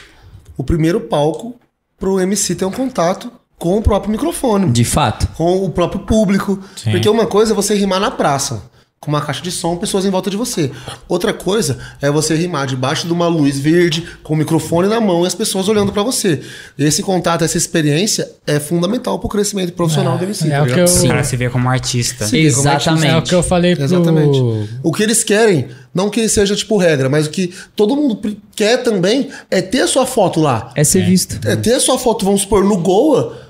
o 0.58 0.64
primeiro 0.64 1.00
palco 1.02 1.56
pro 1.98 2.20
MC 2.20 2.56
ter 2.56 2.66
um 2.66 2.72
contato 2.72 3.32
com 3.58 3.78
o 3.78 3.82
próprio 3.82 4.12
microfone, 4.12 4.72
De 4.72 4.86
fato. 4.86 5.28
com 5.36 5.66
o 5.66 5.70
próprio 5.70 6.02
público. 6.02 6.60
Sim. 6.78 6.92
Porque 6.92 7.10
uma 7.10 7.26
coisa 7.26 7.52
é 7.52 7.56
você 7.56 7.76
rimar 7.76 8.00
na 8.00 8.10
praça. 8.12 8.64
Com 9.02 9.12
uma 9.12 9.22
caixa 9.22 9.42
de 9.42 9.50
som, 9.50 9.78
pessoas 9.78 10.04
em 10.04 10.10
volta 10.10 10.30
de 10.30 10.36
você. 10.36 10.70
Outra 11.08 11.32
coisa 11.34 11.78
é 12.02 12.12
você 12.12 12.36
rimar 12.36 12.68
debaixo 12.68 13.08
de 13.08 13.14
uma 13.14 13.28
luz 13.30 13.58
verde, 13.58 14.04
com 14.24 14.34
o 14.34 14.38
microfone 14.38 14.90
na 14.90 15.00
mão 15.00 15.24
e 15.24 15.28
as 15.28 15.34
pessoas 15.34 15.70
olhando 15.70 15.94
pra 15.94 16.04
você. 16.04 16.42
Esse 16.78 17.02
contato, 17.02 17.46
essa 17.46 17.58
experiência 17.58 18.30
é 18.46 18.60
fundamental 18.60 19.18
pro 19.18 19.30
crescimento 19.30 19.72
profissional 19.72 20.18
do 20.18 20.26
MC. 20.26 20.48
é 20.48 20.58
tá 20.58 20.64
o 20.64 20.66
que 20.66 20.78
eu- 20.78 20.86
O 20.86 21.08
cara 21.08 21.24
se 21.24 21.38
vê 21.38 21.50
como 21.50 21.70
artista. 21.70 22.26
Sim, 22.28 22.52
como 22.52 22.68
é 22.68 22.76
Exatamente. 22.76 23.08
É 23.08 23.18
o 23.18 23.22
que 23.22 23.36
eu 23.36 23.42
falei 23.42 23.74
pro... 23.74 23.86
Exatamente. 23.86 24.40
O 24.84 24.92
que 24.92 25.02
eles 25.02 25.24
querem, 25.24 25.70
não 25.96 26.10
que 26.10 26.28
seja 26.28 26.54
tipo 26.54 26.76
regra, 26.76 27.08
mas 27.08 27.26
o 27.26 27.30
que 27.30 27.54
todo 27.78 27.96
mundo 27.96 28.20
quer 28.54 28.84
também 28.84 29.30
é 29.50 29.62
ter 29.62 29.80
a 29.80 29.88
sua 29.88 30.06
foto 30.06 30.42
lá. 30.42 30.74
É 30.76 30.84
ser 30.84 31.06
visto. 31.06 31.40
É 31.48 31.56
ter 31.56 31.76
a 31.76 31.80
sua 31.80 31.98
foto, 31.98 32.26
vamos 32.26 32.42
supor, 32.42 32.66
no 32.66 32.76
Goa, 32.76 33.48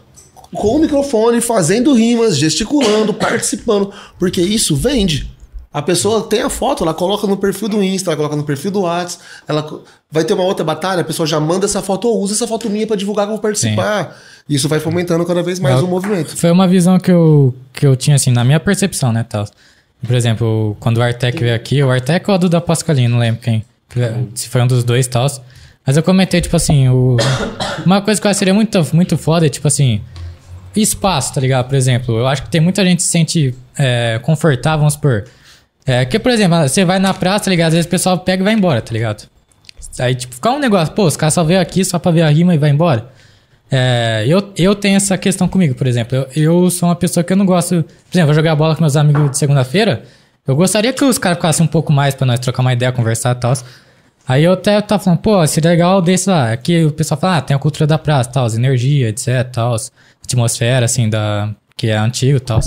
com 0.53 0.75
o 0.75 0.79
microfone, 0.79 1.41
fazendo 1.41 1.91
rimas, 1.95 2.37
gesticulando, 2.37 3.15
participando. 3.17 3.91
Porque 4.19 4.41
isso 4.41 4.75
vende. 4.75 5.38
A 5.71 5.81
pessoa 5.83 6.23
tem 6.23 6.41
a 6.41 6.49
foto, 6.49 6.83
ela 6.83 6.95
coloca 6.95 7.27
no 7.27 7.37
perfil 7.37 7.69
do 7.69 7.83
Insta, 7.83 8.09
ela 8.09 8.17
coloca 8.17 8.35
no 8.35 8.43
perfil 8.43 8.71
do 8.71 8.81
WhatsApp, 8.81 9.23
ela 9.47 9.81
vai 10.11 10.23
ter 10.23 10.33
uma 10.33 10.43
outra 10.43 10.65
batalha, 10.65 11.01
a 11.01 11.03
pessoa 11.03 11.27
já 11.27 11.39
manda 11.39 11.65
essa 11.65 11.79
foto 11.81 12.07
ou 12.07 12.19
usa 12.21 12.33
essa 12.33 12.47
foto 12.47 12.67
minha 12.69 12.87
pra 12.87 12.95
divulgar 12.95 13.25
que 13.27 13.29
eu 13.31 13.35
vou 13.35 13.41
participar. 13.41 14.17
Isso 14.49 14.67
vai 14.67 14.79
fomentando 14.79 15.23
cada 15.25 15.43
vez 15.43 15.59
mais 15.59 15.75
É 15.75 15.79
o- 15.83 15.87
movimento. 15.87 16.35
Foi 16.35 16.49
uma 16.49 16.67
visão 16.67 16.99
que 16.99 17.11
eu, 17.11 17.53
que 17.71 17.85
eu 17.85 17.95
tinha, 17.95 18.15
assim, 18.15 18.31
na 18.31 18.43
minha 18.43 18.59
percepção, 18.59 19.11
né, 19.13 19.23
tal. 19.29 19.45
Por 20.05 20.15
exemplo, 20.15 20.75
quando 20.79 20.97
o 20.97 21.03
Artec 21.03 21.39
veio 21.39 21.53
aqui, 21.55 21.83
o 21.83 21.91
Artec 21.91 22.27
ou 22.27 22.33
a 22.33 22.37
Duda 22.37 22.59
Pascalino, 22.59 23.09
não 23.13 23.19
lembro 23.19 23.41
quem. 23.41 23.63
Se 24.33 24.47
foi 24.49 24.61
um 24.63 24.67
dos 24.67 24.83
dois, 24.83 25.05
tal. 25.05 25.27
Mas 25.85 25.97
eu 25.97 26.01
comentei, 26.03 26.41
tipo 26.41 26.55
assim, 26.55 26.87
o... 26.89 27.17
uma 27.85 28.01
coisa 28.01 28.19
que 28.19 28.25
eu 28.25 28.29
acho 28.31 28.37
que 28.37 28.39
seria 28.39 28.53
muito, 28.55 28.79
muito 28.93 29.17
foda 29.17 29.45
é, 29.45 29.49
tipo 29.49 29.67
assim, 29.67 30.01
espaço, 30.75 31.33
tá 31.33 31.41
ligado? 31.41 31.67
Por 31.67 31.75
exemplo, 31.75 32.17
eu 32.17 32.27
acho 32.27 32.43
que 32.43 32.49
tem 32.49 32.61
muita 32.61 32.83
gente 32.83 32.97
que 32.97 33.03
se 33.03 33.09
sente 33.09 33.55
é, 33.77 34.19
confortável, 34.23 34.79
vamos 34.79 34.93
supor. 34.93 35.25
É, 35.89 36.05
que, 36.05 36.19
por 36.19 36.31
exemplo, 36.31 36.55
você 36.59 36.85
vai 36.85 36.99
na 36.99 37.15
praça, 37.15 37.45
tá 37.45 37.49
ligado? 37.49 37.69
Às 37.69 37.73
vezes 37.73 37.87
o 37.87 37.89
pessoal 37.89 38.19
pega 38.19 38.43
e 38.43 38.45
vai 38.45 38.53
embora, 38.53 38.79
tá 38.79 38.93
ligado? 38.93 39.27
Aí, 39.99 40.13
tipo, 40.13 40.35
fica 40.35 40.51
um 40.51 40.59
negócio, 40.59 40.93
pô, 40.93 41.05
os 41.05 41.17
caras 41.17 41.33
só 41.33 41.43
veio 41.43 41.59
aqui 41.59 41.83
só 41.83 41.97
pra 41.97 42.11
ver 42.11 42.21
a 42.21 42.29
rima 42.29 42.53
e 42.53 42.59
vai 42.59 42.69
embora. 42.69 43.09
É, 43.71 44.23
eu, 44.27 44.53
eu 44.55 44.75
tenho 44.75 44.97
essa 44.97 45.17
questão 45.17 45.47
comigo, 45.47 45.73
por 45.73 45.87
exemplo. 45.87 46.15
Eu, 46.15 46.27
eu 46.35 46.69
sou 46.69 46.87
uma 46.87 46.95
pessoa 46.95 47.23
que 47.23 47.33
eu 47.33 47.37
não 47.37 47.45
gosto. 47.45 47.83
Por 47.83 48.15
exemplo, 48.15 48.29
eu 48.29 48.35
jogar 48.35 48.55
bola 48.55 48.75
com 48.75 48.81
meus 48.81 48.95
amigos 48.95 49.31
de 49.31 49.39
segunda-feira. 49.39 50.03
Eu 50.45 50.55
gostaria 50.55 50.93
que 50.93 51.03
os 51.03 51.17
caras 51.17 51.39
ficassem 51.39 51.65
um 51.65 51.67
pouco 51.67 51.91
mais 51.91 52.13
pra 52.13 52.27
nós 52.27 52.39
trocar 52.39 52.61
uma 52.61 52.73
ideia, 52.73 52.91
conversar 52.91 53.35
e 53.35 53.39
tal. 53.39 53.53
Aí 54.27 54.43
eu 54.43 54.53
até 54.53 54.79
tava 54.81 55.01
falando, 55.01 55.19
pô, 55.21 55.45
seria 55.47 55.71
legal 55.71 56.03
desse 56.03 56.29
lá. 56.29 56.51
Aqui 56.51 56.85
o 56.85 56.91
pessoal 56.91 57.19
fala, 57.19 57.37
ah, 57.37 57.41
tem 57.41 57.55
a 57.55 57.59
cultura 57.59 57.87
da 57.87 57.97
praça, 57.97 58.29
tal, 58.29 58.47
energia, 58.53 59.09
etc, 59.09 59.43
tal, 59.51 59.75
atmosfera, 60.23 60.85
assim, 60.85 61.09
da, 61.09 61.49
que 61.75 61.87
é 61.87 61.97
antigo 61.97 62.37
e 62.37 62.39
tal. 62.39 62.59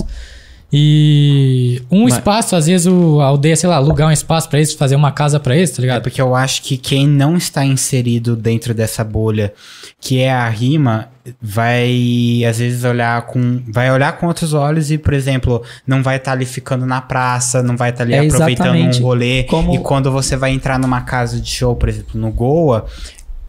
E 0.72 1.82
um 1.90 2.04
Mas- 2.04 2.14
espaço, 2.14 2.56
às 2.56 2.66
vezes 2.66 2.86
o, 2.86 3.20
a 3.20 3.26
aldeia, 3.26 3.54
sei 3.54 3.68
lá, 3.68 3.76
alugar 3.76 4.08
um 4.08 4.12
espaço 4.12 4.48
pra 4.48 4.58
eles, 4.58 4.72
fazer 4.72 4.96
uma 4.96 5.12
casa 5.12 5.38
pra 5.38 5.54
eles, 5.54 5.70
tá 5.70 5.76
É 5.78 5.80
ligado? 5.82 6.02
porque 6.02 6.20
eu 6.20 6.34
acho 6.34 6.62
que 6.62 6.78
quem 6.78 7.06
não 7.06 7.36
está 7.36 7.64
inserido 7.64 8.34
dentro 8.34 8.72
dessa 8.72 9.04
bolha, 9.04 9.52
que 10.00 10.18
é 10.20 10.32
a 10.32 10.48
rima, 10.48 11.08
vai 11.40 12.42
às 12.48 12.58
vezes 12.58 12.84
olhar 12.84 13.22
com. 13.26 13.60
Vai 13.68 13.92
olhar 13.92 14.12
com 14.16 14.26
outros 14.26 14.54
olhos 14.54 14.90
e, 14.90 14.96
por 14.98 15.12
exemplo, 15.12 15.62
não 15.86 16.02
vai 16.02 16.16
estar 16.16 16.32
ali 16.32 16.46
ficando 16.46 16.86
na 16.86 17.00
praça, 17.02 17.62
não 17.62 17.76
vai 17.76 17.90
estar 17.90 18.04
ali 18.04 18.14
É 18.14 18.20
aproveitando 18.20 18.66
exatamente 18.74 19.00
um 19.00 19.04
rolê. 19.04 19.44
como- 19.44 19.74
E 19.74 19.78
quando 19.78 20.10
você 20.10 20.36
vai 20.36 20.52
entrar 20.52 20.78
numa 20.78 21.02
casa 21.02 21.38
de 21.38 21.50
show, 21.50 21.76
por 21.76 21.88
exemplo, 21.90 22.18
no 22.20 22.30
Goa, 22.32 22.86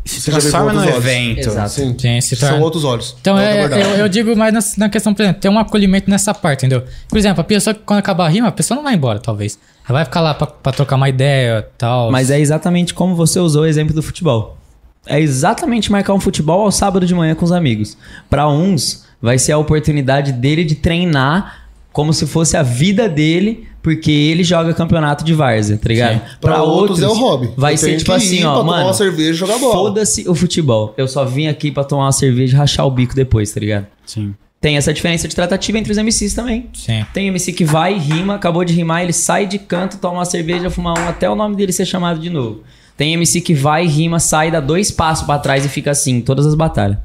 se 0.06 0.30
transforma 0.30 0.82
olhos. 0.82 0.96
evento. 0.96 1.48
Exato. 1.48 1.70
Sim. 1.70 2.22
São 2.22 2.60
outros 2.62 2.84
olhos. 2.84 3.16
Então, 3.22 3.38
é, 3.38 3.66
eu, 3.66 3.98
eu 3.98 4.10
digo 4.10 4.36
mais 4.36 4.54
na, 4.54 4.60
na 4.78 4.90
questão, 4.90 5.14
por 5.14 5.22
exemplo, 5.24 5.42
tem 5.42 5.50
um 5.50 5.58
acolhimento 5.60 6.10
nessa 6.10 6.34
parte, 6.34 6.66
entendeu? 6.66 6.84
Por 7.08 7.18
exemplo, 7.18 7.42
a 7.42 7.44
pessoa, 7.44 7.74
que 7.74 7.82
quando 7.86 8.00
acabar 8.00 8.26
a 8.26 8.30
rima, 8.30 8.48
a 8.48 8.52
pessoa 8.52 8.76
não 8.76 8.84
vai 8.84 8.96
embora, 8.96 9.20
talvez. 9.20 9.58
Ela 9.88 10.00
vai 10.00 10.06
ficar 10.06 10.22
lá 10.22 10.34
pra, 10.34 10.48
pra 10.48 10.72
trocar 10.72 10.96
uma 10.96 11.10
ideia 11.10 11.60
e 11.60 11.78
tal. 11.78 12.12
Mas 12.12 12.30
é 12.30 12.40
exatamente 12.40 12.94
como 12.94 13.16
você 13.16 13.40
usou 13.40 13.64
o 13.64 13.66
exemplo 13.66 13.94
do 13.94 14.02
futebol. 14.04 14.58
É 15.06 15.20
exatamente 15.20 15.92
marcar 15.92 16.14
um 16.14 16.20
futebol 16.20 16.62
ao 16.62 16.72
sábado 16.72 17.06
de 17.06 17.14
manhã 17.14 17.36
com 17.36 17.44
os 17.44 17.52
amigos. 17.52 17.98
Pra 18.30 18.48
uns, 18.48 19.06
vai 19.22 19.38
ser 19.38 19.52
a 19.52 19.58
oportunidade 19.58 20.32
dele 20.32 20.64
de 20.64 20.76
treinar 20.76 21.68
como 21.92 22.14
se 22.14 22.26
fosse 22.26 22.58
a 22.58 22.64
vida 22.64 23.08
dele, 23.08 23.68
porque 23.84 24.10
ele 24.10 24.46
joga 24.46 24.74
campeonato 24.74 25.26
de 25.26 25.34
várzea, 25.34 25.78
tá 25.78 25.90
ligado? 25.90 26.22
Pra 26.40 26.64
outros 26.64 27.02
é 27.02 27.08
o 27.08 27.14
hobby. 27.14 27.52
Vai 27.58 27.76
ser 27.76 27.98
tipo 27.98 28.14
assim, 28.14 28.44
ó, 28.46 28.54
pra 28.54 28.60
tomar 28.62 28.72
mano. 28.72 28.86
uma 28.88 28.94
cerveja 28.94 29.32
e 29.32 29.34
jogar 29.34 29.60
bola. 29.60 29.74
Foda-se 29.74 30.28
o 30.28 30.34
futebol. 30.34 30.94
Eu 30.98 31.06
só 31.08 31.26
vim 31.26 31.48
aqui 31.48 31.70
pra 31.70 31.84
tomar 31.84 32.06
uma 32.06 32.12
cerveja 32.14 32.56
e 32.56 32.58
rachar 32.58 32.88
o 32.88 32.92
bico 32.92 33.14
depois, 33.14 33.52
tá 33.52 33.60
ligado? 33.60 33.86
Sim. 34.06 34.34
Tem 34.62 34.78
essa 34.78 34.94
diferença 34.94 35.28
de 35.28 35.36
tratativa 35.36 35.78
entre 35.78 35.92
os 35.92 35.98
MCs 35.98 36.34
também. 36.34 36.70
Sim. 36.74 37.06
Tem 37.14 37.28
MC 37.28 37.52
que 37.52 37.66
vai, 37.66 37.98
rima, 37.98 38.36
acabou 38.36 38.64
de 38.64 38.74
rimar, 38.74 39.04
ele 39.04 39.12
sai 39.12 39.46
de 39.46 39.60
canto, 39.60 39.98
toma 39.98 40.20
uma 40.20 40.26
cerveja, 40.26 40.70
fuma 40.70 40.98
um 40.98 41.10
até 41.10 41.30
o 41.30 41.36
nome 41.36 41.58
dele 41.58 41.74
ser 41.74 41.86
chamado 41.86 42.18
de 42.18 42.30
novo. 42.30 42.64
Tem 42.96 43.12
MC 43.12 43.42
que 43.42 43.54
vai, 43.54 43.86
rima, 43.86 44.18
sai, 44.18 44.50
dá 44.50 44.62
dois 44.62 44.90
passos 44.90 45.26
pra 45.26 45.38
trás 45.38 45.66
e 45.66 45.68
fica 45.68 45.92
assim, 45.92 46.14
em 46.14 46.22
todas 46.22 46.46
as 46.46 46.56
batalhas. 46.56 46.98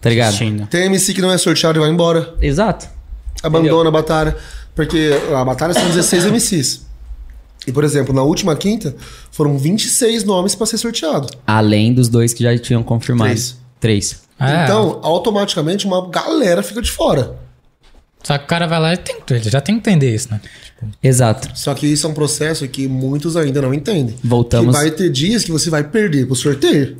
Tá 0.00 0.08
ligado? 0.08 0.28
Assistindo. 0.28 0.68
Tem 0.68 0.86
MC 0.86 1.12
que 1.12 1.20
não 1.20 1.32
é 1.32 1.38
sorteado 1.38 1.78
e 1.78 1.80
vai 1.80 1.90
embora. 1.90 2.34
Exato. 2.40 2.86
Abandona 3.42 3.88
a 3.88 3.92
batalha. 3.92 4.36
Porque 4.74 5.10
a 5.34 5.44
batalha 5.44 5.74
são 5.74 5.86
16 5.88 6.26
MCs. 6.26 6.86
E, 7.66 7.72
por 7.72 7.84
exemplo, 7.84 8.14
na 8.14 8.22
última 8.22 8.56
quinta, 8.56 8.96
foram 9.30 9.58
26 9.58 10.24
nomes 10.24 10.54
pra 10.54 10.66
ser 10.66 10.78
sorteado. 10.78 11.28
Além 11.46 11.92
dos 11.92 12.08
dois 12.08 12.32
que 12.32 12.42
já 12.42 12.56
tinham 12.58 12.82
confirmado. 12.82 13.30
Três. 13.30 13.58
Três. 13.78 14.20
É, 14.38 14.64
Então, 14.64 14.98
automaticamente, 15.02 15.86
uma 15.86 16.08
galera 16.08 16.62
fica 16.62 16.80
de 16.80 16.90
fora. 16.90 17.36
Só 18.22 18.36
que 18.36 18.44
o 18.44 18.46
cara 18.46 18.66
vai 18.66 18.80
lá 18.80 18.92
e 18.94 18.96
tem, 18.96 19.16
ele 19.30 19.50
já 19.50 19.60
tem 19.60 19.78
que 19.78 19.90
entender 19.90 20.14
isso, 20.14 20.28
né? 20.30 20.40
Exato. 21.02 21.50
Só 21.54 21.74
que 21.74 21.86
isso 21.86 22.06
é 22.06 22.10
um 22.10 22.14
processo 22.14 22.66
que 22.68 22.86
muitos 22.86 23.36
ainda 23.36 23.60
não 23.62 23.72
entendem. 23.72 24.14
Voltamos. 24.22 24.74
Que 24.74 24.82
vai 24.82 24.90
ter 24.90 25.10
dias 25.10 25.44
que 25.44 25.50
você 25.52 25.70
vai 25.70 25.84
perder 25.84 26.26
pro 26.26 26.34
sorteio. 26.34 26.96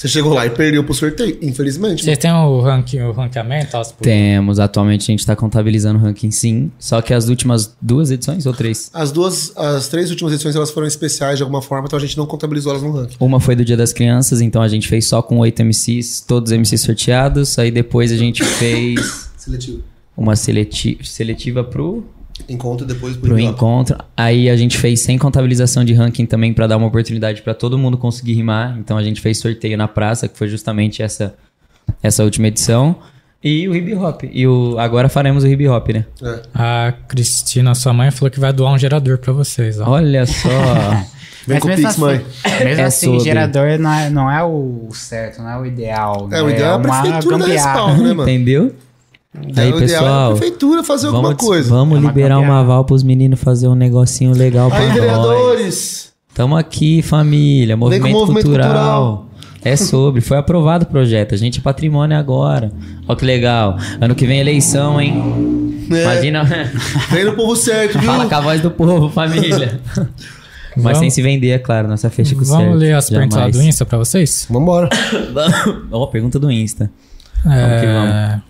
Você 0.00 0.08
chegou 0.08 0.32
lá 0.32 0.46
e 0.46 0.50
perdeu 0.50 0.82
pro 0.82 0.94
sorteio, 0.94 1.36
infelizmente. 1.42 2.02
Vocês 2.02 2.16
têm 2.16 2.32
o, 2.32 2.58
ranking, 2.62 3.00
o 3.00 3.12
ranqueamento? 3.12 3.78
Tipo, 3.82 4.02
Temos, 4.02 4.58
atualmente 4.58 5.02
a 5.02 5.12
gente 5.12 5.26
tá 5.26 5.36
contabilizando 5.36 5.98
o 5.98 6.02
ranking 6.02 6.30
sim. 6.30 6.70
Só 6.78 7.02
que 7.02 7.12
as 7.12 7.28
últimas 7.28 7.76
duas 7.82 8.10
edições 8.10 8.46
ou 8.46 8.54
três? 8.54 8.90
As 8.94 9.12
duas, 9.12 9.54
as 9.54 9.88
três 9.88 10.08
últimas 10.08 10.32
edições, 10.32 10.56
elas 10.56 10.70
foram 10.70 10.86
especiais 10.86 11.36
de 11.36 11.42
alguma 11.42 11.60
forma, 11.60 11.84
então 11.84 11.98
a 11.98 12.00
gente 12.00 12.16
não 12.16 12.24
contabilizou 12.24 12.72
elas 12.72 12.82
no 12.82 12.92
ranking. 12.92 13.16
Uma 13.20 13.38
foi 13.38 13.54
do 13.54 13.62
Dia 13.62 13.76
das 13.76 13.92
Crianças, 13.92 14.40
então 14.40 14.62
a 14.62 14.68
gente 14.68 14.88
fez 14.88 15.04
só 15.04 15.20
com 15.20 15.36
oito 15.36 15.62
MCs, 15.62 16.22
todos 16.26 16.50
MCs 16.50 16.80
sorteados. 16.80 17.58
Aí 17.58 17.70
depois 17.70 18.10
a 18.10 18.16
gente 18.16 18.42
fez 18.42 19.28
Seletivo. 19.36 19.82
uma 20.16 20.34
seleti 20.34 20.98
seletiva 21.04 21.62
pro 21.62 22.06
Encontro 22.48 22.86
depois 22.86 23.16
pro 23.16 23.38
encontro. 23.38 23.96
Aí 24.16 24.48
a 24.50 24.56
gente 24.56 24.76
fez 24.78 25.00
sem 25.00 25.16
contabilização 25.18 25.84
de 25.84 25.92
ranking 25.92 26.26
também 26.26 26.52
pra 26.52 26.66
dar 26.66 26.76
uma 26.76 26.86
oportunidade 26.86 27.42
pra 27.42 27.54
todo 27.54 27.78
mundo 27.78 27.96
conseguir 27.98 28.34
rimar. 28.34 28.76
Então 28.78 28.96
a 28.96 29.02
gente 29.02 29.20
fez 29.20 29.38
sorteio 29.38 29.76
na 29.76 29.86
praça, 29.88 30.26
que 30.28 30.36
foi 30.36 30.48
justamente 30.48 31.02
essa 31.02 31.34
essa 32.02 32.22
última 32.24 32.46
edição. 32.48 32.96
E 33.42 33.66
o 33.68 33.74
hip 33.74 33.94
hop. 33.94 34.22
E 34.30 34.46
o 34.46 34.78
agora 34.78 35.08
faremos 35.08 35.44
o 35.44 35.46
hip 35.46 35.66
hop, 35.66 35.88
né? 35.88 36.04
É. 36.22 36.40
A 36.54 36.92
Cristina, 37.08 37.74
sua 37.74 37.92
mãe, 37.92 38.10
falou 38.10 38.30
que 38.30 38.38
vai 38.38 38.52
doar 38.52 38.72
um 38.74 38.78
gerador 38.78 39.18
pra 39.18 39.32
vocês, 39.32 39.80
ó. 39.80 39.88
Olha 39.90 40.26
só. 40.26 40.48
Vem 41.46 41.54
Mas 41.56 41.60
com 41.60 41.68
o 41.68 41.70
mesmo 41.70 41.76
Pix, 41.86 41.88
assim- 41.92 42.00
mãe. 42.02 42.24
Mesmo 42.66 42.80
É 42.82 42.84
assim, 42.84 43.06
sobre. 43.06 43.20
gerador 43.24 43.78
não 43.78 43.92
é, 43.92 44.10
não 44.10 44.30
é 44.30 44.44
o 44.44 44.88
certo, 44.92 45.40
não 45.40 45.48
é 45.48 45.58
o 45.58 45.64
ideal. 45.64 46.28
É, 46.30 46.42
o 46.42 46.46
né? 46.48 46.52
ideal 46.54 46.72
é 46.72 46.74
a 46.74 46.76
uma 46.76 47.00
prefeitura 47.00 47.38
gambiarra. 47.38 47.70
respaldo, 47.72 48.02
né, 48.02 48.12
mano? 48.12 48.22
Entendeu? 48.30 48.74
É, 49.56 49.60
Aí, 49.60 49.72
o 49.72 49.76
é 49.76 49.80
pessoal. 49.80 50.32
prefeitura 50.32 50.82
fazer 50.82 51.06
alguma 51.06 51.28
Vamos, 51.28 51.44
coisa. 51.44 51.70
vamos 51.70 51.96
É 51.96 52.00
uma 52.00 52.08
liberar 52.08 52.34
uma 52.36 52.40
gambiarra. 52.42 52.60
aval 52.62 52.84
pros 52.84 53.02
meninos 53.02 53.40
fazer 53.40 53.68
um 53.68 53.74
negocinho 53.76 54.32
legal 54.32 54.68
pra 54.68 54.78
Aí, 54.80 54.88
nós. 54.88 54.94
vereadores! 54.94 56.12
Tamo 56.34 56.56
aqui, 56.56 57.00
família. 57.02 57.76
Movimento, 57.76 58.12
movimento 58.12 58.44
cultural. 58.46 58.68
cultural. 58.68 59.26
É 59.62 59.76
sobre. 59.76 60.20
Foi 60.20 60.36
aprovado 60.38 60.84
o 60.84 60.88
projeto. 60.88 61.34
A 61.34 61.38
gente 61.38 61.58
é 61.60 61.62
patrimônio 61.62 62.16
agora. 62.16 62.72
Ó 63.06 63.14
que 63.14 63.24
legal. 63.24 63.76
Ano 64.00 64.14
que 64.14 64.26
vem 64.26 64.40
eleição, 64.40 65.00
hein? 65.00 65.86
É. 65.92 66.02
Imagina. 66.02 66.44
Vem 67.10 67.24
no 67.24 67.34
povo 67.34 67.54
certo, 67.54 67.98
viu? 67.98 68.10
Fala 68.10 68.26
com 68.26 68.34
a 68.34 68.40
voz 68.40 68.60
do 68.60 68.70
povo, 68.70 69.10
família. 69.10 69.80
Mas 70.76 70.84
Vamos- 70.84 70.98
sem 71.00 71.10
se 71.10 71.20
vender, 71.20 71.50
é 71.50 71.58
claro. 71.58 71.88
Nossa 71.88 72.08
fecha 72.08 72.34
com 72.34 72.44
certo. 72.44 72.58
Vamos 72.62 72.78
ler 72.78 72.94
as 72.94 73.10
perguntas 73.10 73.34
lá 73.36 73.42
Jamais. 73.42 73.56
do 73.56 73.62
Insta 73.62 73.84
pra 73.84 73.98
vocês? 73.98 74.46
Vambora. 74.48 74.88
Ó, 75.90 76.06
pergunta 76.06 76.38
do 76.38 76.50
Insta. 76.50 76.90
É... 77.44 77.80
que 77.80 77.86
vamos. 77.86 78.49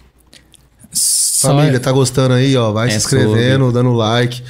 Família, 0.93 1.81
tá 1.81 1.91
gostando 1.93 2.35
aí, 2.35 2.57
ó? 2.57 2.73
Vai 2.73 2.89
É 2.89 2.91
se 2.91 2.97
inscrevendo, 2.99 3.73
dando 3.73 3.93
like. 3.93 4.43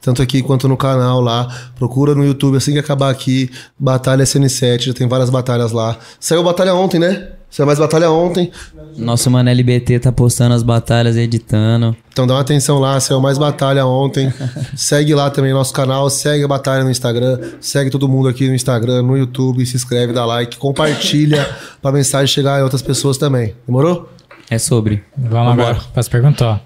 Tanto 0.00 0.22
aqui 0.22 0.42
quanto 0.42 0.68
no 0.68 0.76
canal 0.76 1.20
lá. 1.20 1.48
Procura 1.76 2.14
no 2.14 2.24
YouTube 2.24 2.56
assim 2.56 2.72
que 2.72 2.78
acabar 2.78 3.10
aqui. 3.10 3.50
Batalha 3.78 4.22
SN7, 4.22 4.86
já 4.86 4.94
tem 4.94 5.08
várias 5.08 5.28
batalhas 5.28 5.72
lá. 5.72 5.98
Saiu 6.20 6.42
batalha 6.42 6.74
ontem, 6.74 7.00
né? 7.00 7.28
Saiu 7.50 7.66
mais 7.66 7.78
batalha 7.78 8.10
ontem. 8.10 8.50
Nosso 8.96 9.30
mano 9.30 9.48
LBT 9.48 10.00
tá 10.00 10.12
postando 10.12 10.54
as 10.54 10.62
batalhas, 10.62 11.16
editando. 11.16 11.96
Então 12.12 12.26
dá 12.26 12.34
uma 12.34 12.40
atenção 12.40 12.78
lá, 12.78 13.00
saiu 13.00 13.20
mais 13.20 13.38
batalha 13.38 13.86
ontem. 13.86 14.32
segue 14.76 15.14
lá 15.14 15.30
também 15.30 15.52
nosso 15.52 15.72
canal, 15.72 16.08
segue 16.10 16.44
a 16.44 16.48
batalha 16.48 16.84
no 16.84 16.90
Instagram, 16.90 17.38
segue 17.60 17.90
todo 17.90 18.08
mundo 18.08 18.28
aqui 18.28 18.46
no 18.46 18.54
Instagram, 18.54 19.02
no 19.02 19.16
YouTube, 19.16 19.64
se 19.64 19.76
inscreve, 19.76 20.12
dá 20.12 20.24
like, 20.26 20.58
compartilha 20.58 21.48
pra 21.80 21.90
mensagem 21.90 22.26
chegar 22.26 22.60
em 22.60 22.62
outras 22.62 22.82
pessoas 22.82 23.16
também. 23.16 23.54
Demorou? 23.66 24.08
É 24.50 24.58
sobre. 24.58 25.02
Vamos 25.16 25.52
agora 25.52 25.74
para 25.92 26.00
as 26.00 26.08
perguntas, 26.08 26.46
ó. 26.46 26.60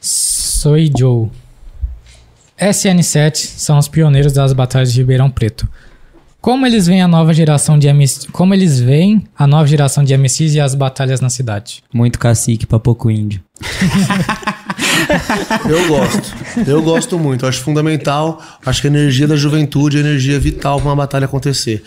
Soy 0.00 0.90
Joe. 0.96 1.28
SN7 2.60 3.36
são 3.36 3.78
os 3.78 3.86
pioneiros 3.86 4.32
das 4.32 4.52
batalhas 4.52 4.92
de 4.92 5.00
Ribeirão 5.00 5.30
Preto. 5.30 5.68
Como 6.40 6.64
eles 6.66 6.86
veem 6.86 7.02
a 7.02 7.08
nova 7.08 7.34
geração 7.34 7.78
de 7.78 7.88
MC, 7.88 8.28
como 8.28 8.54
eles 8.54 8.80
veem 8.80 9.24
a 9.36 9.46
nova 9.46 9.66
geração 9.66 10.04
de 10.04 10.16
MCs 10.16 10.54
e 10.54 10.60
as 10.60 10.74
batalhas 10.74 11.20
na 11.20 11.28
cidade? 11.28 11.82
Muito 11.92 12.18
cacique 12.18 12.64
pra 12.64 12.78
pouco 12.78 13.10
índio. 13.10 13.42
Eu 15.68 15.88
gosto. 15.88 16.34
Eu 16.66 16.82
gosto 16.82 17.18
muito. 17.18 17.46
Acho 17.46 17.60
fundamental. 17.62 18.42
Acho 18.64 18.80
que 18.80 18.86
a 18.86 18.90
energia 18.90 19.26
da 19.26 19.36
juventude 19.36 19.96
é 19.96 20.00
energia 20.00 20.38
vital 20.38 20.78
para 20.80 20.88
uma 20.88 20.96
batalha 20.96 21.24
acontecer. 21.24 21.82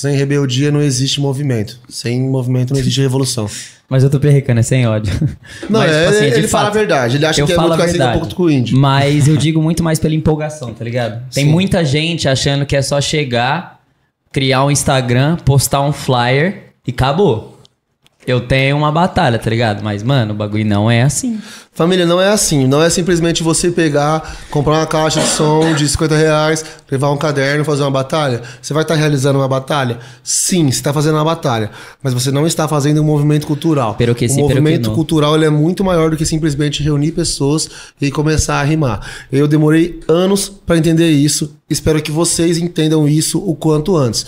Sem 0.00 0.16
rebeldia 0.16 0.70
não 0.70 0.80
existe 0.80 1.20
movimento. 1.20 1.78
Sem 1.86 2.22
movimento 2.22 2.72
não 2.72 2.80
existe 2.80 3.02
revolução. 3.02 3.46
Mas 3.86 4.02
eu 4.02 4.08
tô 4.08 4.18
perrecando, 4.18 4.60
é 4.60 4.62
sem 4.62 4.86
ódio. 4.86 5.12
Não, 5.68 5.80
Mas, 5.80 5.90
é, 5.90 6.06
tipo 6.06 6.16
assim, 6.16 6.24
ele 6.38 6.48
fala 6.48 6.68
a 6.68 6.70
verdade. 6.70 7.16
Ele 7.18 7.26
acha 7.26 7.42
eu 7.42 7.46
que 7.46 7.52
é 7.52 7.58
muito 7.58 7.76
cacique 7.76 8.02
um 8.02 8.12
pouco 8.12 8.34
com 8.34 8.42
o 8.44 8.50
índio. 8.50 8.78
Mas 8.78 9.28
eu 9.28 9.36
digo 9.36 9.60
muito 9.60 9.82
mais 9.82 9.98
pela 9.98 10.14
empolgação, 10.14 10.72
tá 10.72 10.82
ligado? 10.82 11.22
Tem 11.30 11.44
Sim. 11.44 11.50
muita 11.50 11.84
gente 11.84 12.26
achando 12.26 12.64
que 12.64 12.74
é 12.74 12.80
só 12.80 12.98
chegar, 12.98 13.78
criar 14.32 14.64
um 14.64 14.70
Instagram, 14.70 15.36
postar 15.44 15.82
um 15.82 15.92
flyer 15.92 16.72
e 16.86 16.92
acabou. 16.92 17.59
Eu 18.26 18.40
tenho 18.40 18.76
uma 18.76 18.92
batalha, 18.92 19.38
tá 19.38 19.48
ligado? 19.48 19.82
Mas, 19.82 20.02
mano, 20.02 20.34
o 20.34 20.36
bagulho 20.36 20.64
não 20.64 20.90
é 20.90 21.02
assim. 21.02 21.40
Família, 21.72 22.04
não 22.04 22.20
é 22.20 22.28
assim. 22.28 22.66
Não 22.66 22.82
é 22.82 22.90
simplesmente 22.90 23.42
você 23.42 23.70
pegar, 23.70 24.36
comprar 24.50 24.74
uma 24.74 24.86
caixa 24.86 25.20
de 25.20 25.26
som 25.26 25.72
de 25.72 25.88
50 25.88 26.14
reais, 26.14 26.64
levar 26.90 27.10
um 27.10 27.16
caderno 27.16 27.62
e 27.62 27.64
fazer 27.64 27.82
uma 27.82 27.90
batalha. 27.90 28.42
Você 28.60 28.74
vai 28.74 28.82
estar 28.82 28.94
realizando 28.94 29.38
uma 29.38 29.48
batalha? 29.48 29.98
Sim, 30.22 30.64
você 30.64 30.78
está 30.78 30.92
fazendo 30.92 31.14
uma 31.14 31.24
batalha. 31.24 31.70
Mas 32.02 32.12
você 32.12 32.30
não 32.30 32.46
está 32.46 32.68
fazendo 32.68 33.00
um 33.00 33.04
movimento 33.04 33.46
cultural. 33.46 33.94
Pero 33.96 34.14
que 34.14 34.26
o 34.26 34.28
sim, 34.28 34.42
movimento 34.42 34.90
cultural 34.90 35.34
ele 35.34 35.46
é 35.46 35.50
muito 35.50 35.82
maior 35.82 36.10
do 36.10 36.16
que 36.16 36.26
simplesmente 36.26 36.82
reunir 36.82 37.12
pessoas 37.12 37.70
e 37.98 38.10
começar 38.10 38.60
a 38.60 38.62
rimar. 38.62 39.00
Eu 39.32 39.48
demorei 39.48 39.98
anos 40.06 40.50
para 40.50 40.76
entender 40.76 41.10
isso. 41.10 41.56
Espero 41.70 42.02
que 42.02 42.10
vocês 42.10 42.58
entendam 42.58 43.08
isso 43.08 43.38
o 43.38 43.54
quanto 43.54 43.96
antes. 43.96 44.26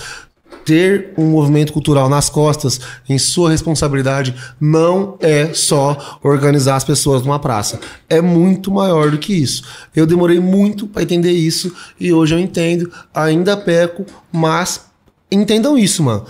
Ter 0.64 1.12
um 1.18 1.26
movimento 1.26 1.72
cultural 1.72 2.08
nas 2.08 2.28
costas, 2.28 2.80
em 3.08 3.18
sua 3.18 3.50
responsabilidade, 3.50 4.34
não 4.60 5.16
é 5.20 5.52
só 5.52 6.18
organizar 6.22 6.76
as 6.76 6.84
pessoas 6.84 7.22
numa 7.22 7.38
praça. 7.38 7.80
É 8.08 8.20
muito 8.20 8.70
maior 8.70 9.10
do 9.10 9.18
que 9.18 9.32
isso. 9.32 9.64
Eu 9.94 10.06
demorei 10.06 10.38
muito 10.38 10.86
para 10.86 11.02
entender 11.02 11.32
isso 11.32 11.74
e 11.98 12.12
hoje 12.12 12.34
eu 12.34 12.38
entendo. 12.38 12.90
Ainda 13.12 13.56
peco, 13.56 14.06
mas 14.30 14.86
entendam 15.30 15.76
isso, 15.76 16.02
mano. 16.02 16.24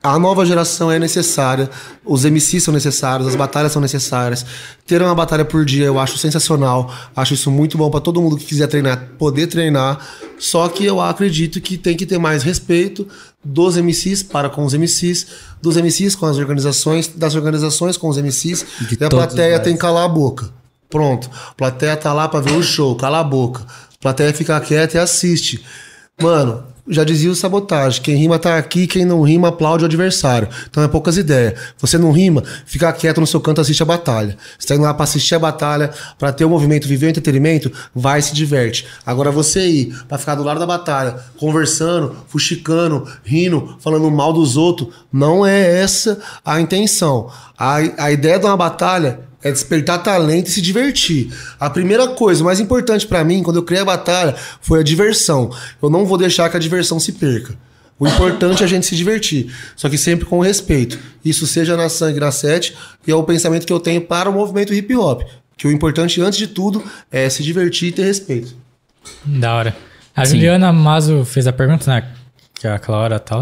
A 0.00 0.16
nova 0.16 0.46
geração 0.46 0.92
é 0.92 0.98
necessária, 0.98 1.68
os 2.04 2.24
MCs 2.24 2.62
são 2.62 2.72
necessários, 2.72 3.26
as 3.26 3.34
batalhas 3.34 3.72
são 3.72 3.82
necessárias. 3.82 4.46
Ter 4.86 5.02
uma 5.02 5.14
batalha 5.14 5.44
por 5.44 5.64
dia 5.64 5.86
eu 5.86 5.98
acho 5.98 6.16
sensacional, 6.16 6.92
acho 7.16 7.34
isso 7.34 7.50
muito 7.50 7.76
bom 7.76 7.90
para 7.90 8.00
todo 8.00 8.22
mundo 8.22 8.36
que 8.36 8.44
quiser 8.44 8.68
treinar, 8.68 9.08
poder 9.18 9.48
treinar. 9.48 9.98
Só 10.38 10.68
que 10.68 10.84
eu 10.84 11.00
acredito 11.00 11.60
que 11.60 11.76
tem 11.76 11.96
que 11.96 12.06
ter 12.06 12.16
mais 12.16 12.44
respeito 12.44 13.08
dos 13.44 13.76
MCs 13.76 14.22
para 14.22 14.48
com 14.48 14.64
os 14.64 14.72
MCs, 14.72 15.26
dos 15.60 15.76
MCs 15.76 16.14
com 16.14 16.26
as 16.26 16.36
organizações, 16.38 17.08
das 17.08 17.34
organizações 17.34 17.96
com 17.96 18.08
os 18.08 18.16
MCs, 18.16 18.64
De 18.80 18.96
e 19.00 19.04
a 19.04 19.08
plateia 19.08 19.56
nós. 19.56 19.64
tem 19.64 19.74
que 19.74 19.80
calar 19.80 20.04
a 20.04 20.08
boca. 20.08 20.48
Pronto. 20.88 21.28
A 21.50 21.54
plateia 21.54 21.96
tá 21.96 22.12
lá 22.12 22.28
pra 22.28 22.40
ver 22.40 22.52
o 22.52 22.62
show, 22.62 22.94
cala 22.94 23.18
a 23.18 23.24
boca. 23.24 23.62
A 23.62 24.00
plateia 24.00 24.32
fica 24.32 24.58
quieta 24.60 24.96
e 24.96 25.00
assiste. 25.00 25.62
Mano, 26.20 26.64
já 26.88 27.04
dizia 27.04 27.30
o 27.30 27.34
sabotagem. 27.34 28.02
Quem 28.02 28.16
rima 28.16 28.38
tá 28.38 28.56
aqui, 28.56 28.86
quem 28.86 29.04
não 29.04 29.22
rima 29.22 29.48
aplaude 29.48 29.84
o 29.84 29.86
adversário. 29.86 30.48
Então 30.68 30.82
é 30.82 30.88
poucas 30.88 31.16
ideias. 31.16 31.54
Você 31.78 31.98
não 31.98 32.12
rima, 32.12 32.42
fica 32.64 32.92
quieto 32.92 33.20
no 33.20 33.26
seu 33.26 33.40
canto, 33.40 33.60
assiste 33.60 33.82
a 33.82 33.86
batalha. 33.86 34.36
Você 34.58 34.68
tá 34.68 34.74
indo 34.74 34.84
lá 34.84 34.94
pra 34.94 35.04
assistir 35.04 35.34
a 35.34 35.38
batalha, 35.38 35.90
pra 36.18 36.32
ter 36.32 36.44
o 36.44 36.50
movimento, 36.50 36.88
viver 36.88 37.06
o 37.06 37.10
entretenimento, 37.10 37.70
vai 37.94 38.20
e 38.20 38.22
se 38.22 38.34
diverte. 38.34 38.86
Agora 39.04 39.30
você 39.30 39.66
ir 39.66 40.04
pra 40.08 40.18
ficar 40.18 40.34
do 40.34 40.42
lado 40.42 40.60
da 40.60 40.66
batalha, 40.66 41.16
conversando, 41.38 42.16
fuxicando, 42.26 43.06
rindo, 43.24 43.76
falando 43.80 44.10
mal 44.10 44.32
dos 44.32 44.56
outros, 44.56 44.88
não 45.12 45.46
é 45.46 45.80
essa 45.80 46.18
a 46.44 46.60
intenção. 46.60 47.30
A, 47.58 47.76
a 47.98 48.10
ideia 48.10 48.38
de 48.38 48.46
uma 48.46 48.56
batalha 48.56 49.27
é 49.48 49.52
despertar 49.52 50.02
talento 50.02 50.48
e 50.48 50.50
se 50.50 50.60
divertir. 50.60 51.32
A 51.58 51.68
primeira 51.68 52.08
coisa, 52.08 52.44
mais 52.44 52.60
importante 52.60 53.06
pra 53.06 53.24
mim, 53.24 53.42
quando 53.42 53.56
eu 53.56 53.62
criei 53.62 53.82
a 53.82 53.84
batalha, 53.84 54.34
foi 54.60 54.80
a 54.80 54.82
diversão. 54.82 55.50
Eu 55.82 55.90
não 55.90 56.06
vou 56.06 56.16
deixar 56.16 56.48
que 56.48 56.56
a 56.56 56.60
diversão 56.60 57.00
se 57.00 57.12
perca. 57.12 57.54
O 57.98 58.06
importante 58.06 58.62
é 58.62 58.66
a 58.66 58.68
gente 58.68 58.86
se 58.86 58.94
divertir, 58.94 59.52
só 59.74 59.88
que 59.88 59.98
sempre 59.98 60.24
com 60.24 60.38
respeito. 60.38 60.98
Isso 61.24 61.46
seja 61.46 61.76
na 61.76 61.88
sangue, 61.88 62.20
na 62.20 62.30
sete, 62.30 62.76
e 63.04 63.10
é 63.10 63.14
o 63.14 63.24
pensamento 63.24 63.66
que 63.66 63.72
eu 63.72 63.80
tenho 63.80 64.00
para 64.00 64.30
o 64.30 64.32
movimento 64.32 64.72
hip 64.72 64.94
hop. 64.94 65.22
Que 65.56 65.66
o 65.66 65.72
importante, 65.72 66.20
antes 66.20 66.38
de 66.38 66.46
tudo, 66.46 66.84
é 67.10 67.28
se 67.28 67.42
divertir 67.42 67.88
e 67.88 67.92
ter 67.92 68.04
respeito. 68.04 68.54
Da 69.24 69.52
hora. 69.52 69.76
A 70.14 70.24
Sim. 70.24 70.36
Juliana 70.36 70.72
Mazo 70.72 71.24
fez 71.24 71.48
a 71.48 71.52
pergunta, 71.52 71.92
né? 71.92 72.08
Que 72.54 72.68
é 72.68 72.72
aquela 72.72 72.98
hora 72.98 73.18
tal. 73.18 73.40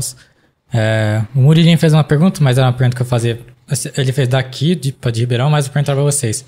É, 0.72 1.22
o 1.34 1.40
Murilinho 1.40 1.78
fez 1.78 1.92
uma 1.92 2.04
pergunta, 2.04 2.42
mas 2.42 2.56
era 2.56 2.66
uma 2.66 2.72
pergunta 2.72 2.96
que 2.96 3.02
eu 3.02 3.06
fazia. 3.06 3.38
Ele 3.96 4.12
fez 4.12 4.28
daqui, 4.28 4.74
de, 4.74 4.94
de 5.12 5.20
Ribeirão, 5.20 5.50
mas 5.50 5.66
eu 5.66 5.72
perguntar 5.72 5.94
pra 5.94 6.02
vocês. 6.02 6.44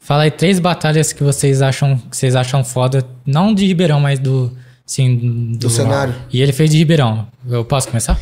Fala 0.00 0.22
aí 0.22 0.30
três 0.30 0.58
batalhas 0.58 1.12
que 1.12 1.22
vocês 1.22 1.60
acham 1.60 1.98
que 1.98 2.16
vocês 2.16 2.34
acham 2.34 2.64
foda, 2.64 3.04
não 3.26 3.54
de 3.54 3.66
Ribeirão, 3.66 4.00
mas 4.00 4.18
do. 4.18 4.52
Sim, 4.86 5.52
do, 5.58 5.68
cenário. 5.68 6.14
E 6.32 6.40
ele 6.40 6.52
fez 6.52 6.70
de 6.70 6.78
Ribeirão. 6.78 7.28
Eu 7.46 7.62
posso 7.62 7.88
começar? 7.88 8.18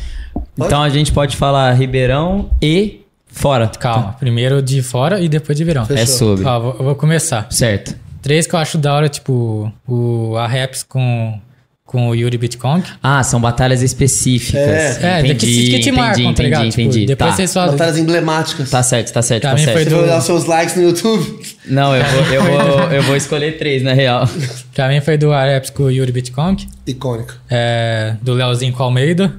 Então 0.57 0.83
a 0.83 0.89
gente 0.89 1.13
pode 1.13 1.37
falar 1.37 1.71
Ribeirão 1.73 2.49
e 2.61 3.05
fora. 3.25 3.69
Calma. 3.69 4.13
Primeiro 4.19 4.61
de 4.61 4.81
fora 4.81 5.21
e 5.21 5.29
depois 5.29 5.57
de 5.57 5.63
Ribeirão. 5.63 5.87
É 5.89 6.05
sobre. 6.05 6.43
Ó, 6.45 6.59
vou, 6.59 6.75
eu 6.77 6.83
vou 6.83 6.95
começar. 6.95 7.47
Certo. 7.49 7.95
Três 8.21 8.45
que 8.45 8.53
eu 8.53 8.59
acho 8.59 8.77
da 8.77 8.93
hora, 8.93 9.07
tipo, 9.07 9.71
o 9.87 10.35
a 10.35 10.45
Raps 10.45 10.83
com, 10.83 11.39
com 11.87 12.09
o 12.09 12.13
Yuri 12.13 12.37
Bitcoin. 12.37 12.83
Ah, 13.01 13.23
são 13.23 13.39
batalhas 13.39 13.81
específicas. 13.81 14.61
É, 14.61 15.21
entendi, 15.21 15.35
que, 15.37 15.45
que 15.47 15.69
te 15.69 15.75
entendi, 15.89 15.91
marcam, 15.93 16.23
tá 16.25 16.29
entendi, 16.31 16.43
ligado? 16.43 16.69
Tipo, 16.69 16.81
entendi. 16.81 17.05
depois 17.05 17.29
tá. 17.31 17.35
vocês 17.37 17.53
fazem. 17.53 17.71
Batalhas 17.71 17.97
emblemáticas. 17.97 18.69
Tá 18.69 18.83
certo, 18.83 19.13
tá 19.13 19.21
certo, 19.21 19.41
Pra 19.43 19.51
tá 19.51 19.55
mim 19.55 19.63
foi 19.63 19.73
certo. 19.73 19.85
Você 19.85 19.89
vai 19.95 19.99
do- 20.03 20.05
olhar 20.05 20.17
os 20.19 20.25
seus 20.25 20.45
likes 20.45 20.75
no 20.75 20.81
YouTube? 20.83 21.39
Não, 21.65 21.95
eu 21.95 22.03
vou, 22.03 22.21
eu, 22.33 22.43
vou, 22.43 22.79
eu 22.91 23.03
vou 23.03 23.15
escolher 23.15 23.57
três, 23.57 23.81
na 23.81 23.93
real. 23.93 24.29
Pra 24.75 24.89
mim 24.89 24.99
foi 24.99 25.17
do 25.17 25.31
Areps 25.31 25.69
com 25.69 25.83
o 25.83 25.89
Yuri 25.89 26.11
Bitcoin, 26.11 26.57
Icônica. 26.85 27.35
é, 27.49 28.15
do 28.21 28.33
Leozinho 28.33 28.73
com 28.73 28.83
o 28.83 28.85
Almeida 28.85 29.33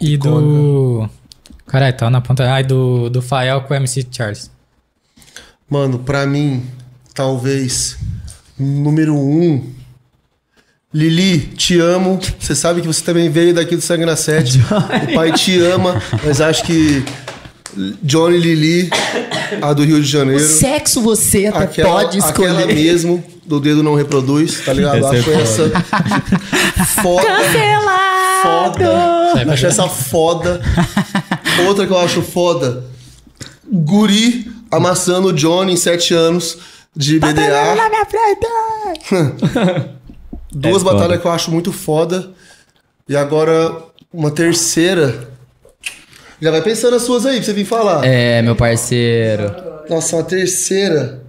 e 0.00 0.16
do. 0.16 1.08
Caralho, 1.66 1.96
tá 1.96 2.08
na 2.08 2.20
ponta. 2.20 2.54
Ah, 2.54 2.60
e 2.60 2.64
do, 2.64 3.10
do 3.10 3.20
Fael 3.20 3.62
com 3.62 3.74
o 3.74 3.76
MC 3.76 4.06
Charles. 4.08 4.48
Mano, 5.68 5.98
pra 5.98 6.24
mim, 6.26 6.62
talvez 7.12 7.98
número 8.56 9.16
um. 9.16 9.74
Lili, 10.96 11.40
te 11.40 11.78
amo. 11.78 12.18
Você 12.40 12.54
sabe 12.54 12.80
que 12.80 12.86
você 12.86 13.02
também 13.02 13.28
veio 13.28 13.52
daqui 13.52 13.76
do 13.76 13.82
Sangue 13.82 14.06
na 14.06 14.16
Sete. 14.16 14.58
O 15.10 15.14
pai 15.14 15.30
te 15.30 15.58
ama, 15.60 16.02
mas 16.24 16.40
acho 16.40 16.64
que 16.64 17.04
Johnny 18.02 18.38
Lili, 18.38 18.88
a 19.60 19.74
do 19.74 19.84
Rio 19.84 20.00
de 20.00 20.08
Janeiro. 20.08 20.42
Sexo 20.42 21.02
você 21.02 21.48
até 21.48 21.64
Aquela, 21.64 22.00
aquela 22.00 22.66
mesmo, 22.66 23.22
do 23.44 23.60
dedo 23.60 23.82
não 23.82 23.94
reproduz, 23.94 24.62
tá 24.64 24.72
ligado? 24.72 24.96
Essa 24.96 25.16
é 25.16 25.18
Acho 25.18 25.30
essa 25.32 25.84
foda. 27.02 27.22
Foda. 28.42 29.52
Acho 29.52 29.66
essa 29.66 29.88
foda. 29.88 30.62
Outra 31.66 31.86
que 31.86 31.92
eu 31.92 32.00
acho 32.00 32.22
foda. 32.22 32.84
Guri 33.70 34.50
amassando 34.70 35.28
o 35.28 35.32
Johnny 35.34 35.74
em 35.74 35.76
7 35.76 36.14
anos 36.14 36.56
de 36.96 37.18
BDA. 37.18 37.74
Duas 40.58 40.80
É 40.82 40.84
batalhas 40.84 41.06
foda. 41.08 41.18
que 41.18 41.26
eu 41.26 41.30
acho 41.32 41.50
muito 41.50 41.72
foda. 41.72 42.30
E 43.08 43.14
agora, 43.16 43.82
uma 44.12 44.30
terceira. 44.30 45.28
Já 46.40 46.50
vai 46.50 46.62
pensando 46.62 46.96
as 46.96 47.02
suas 47.02 47.24
aí 47.26 47.36
pra 47.36 47.44
você 47.44 47.52
vir 47.52 47.64
falar. 47.64 48.04
É, 48.04 48.40
meu 48.42 48.56
parceiro. 48.56 49.54
Nossa, 49.88 50.16
uma 50.16 50.24
terceira. 50.24 51.22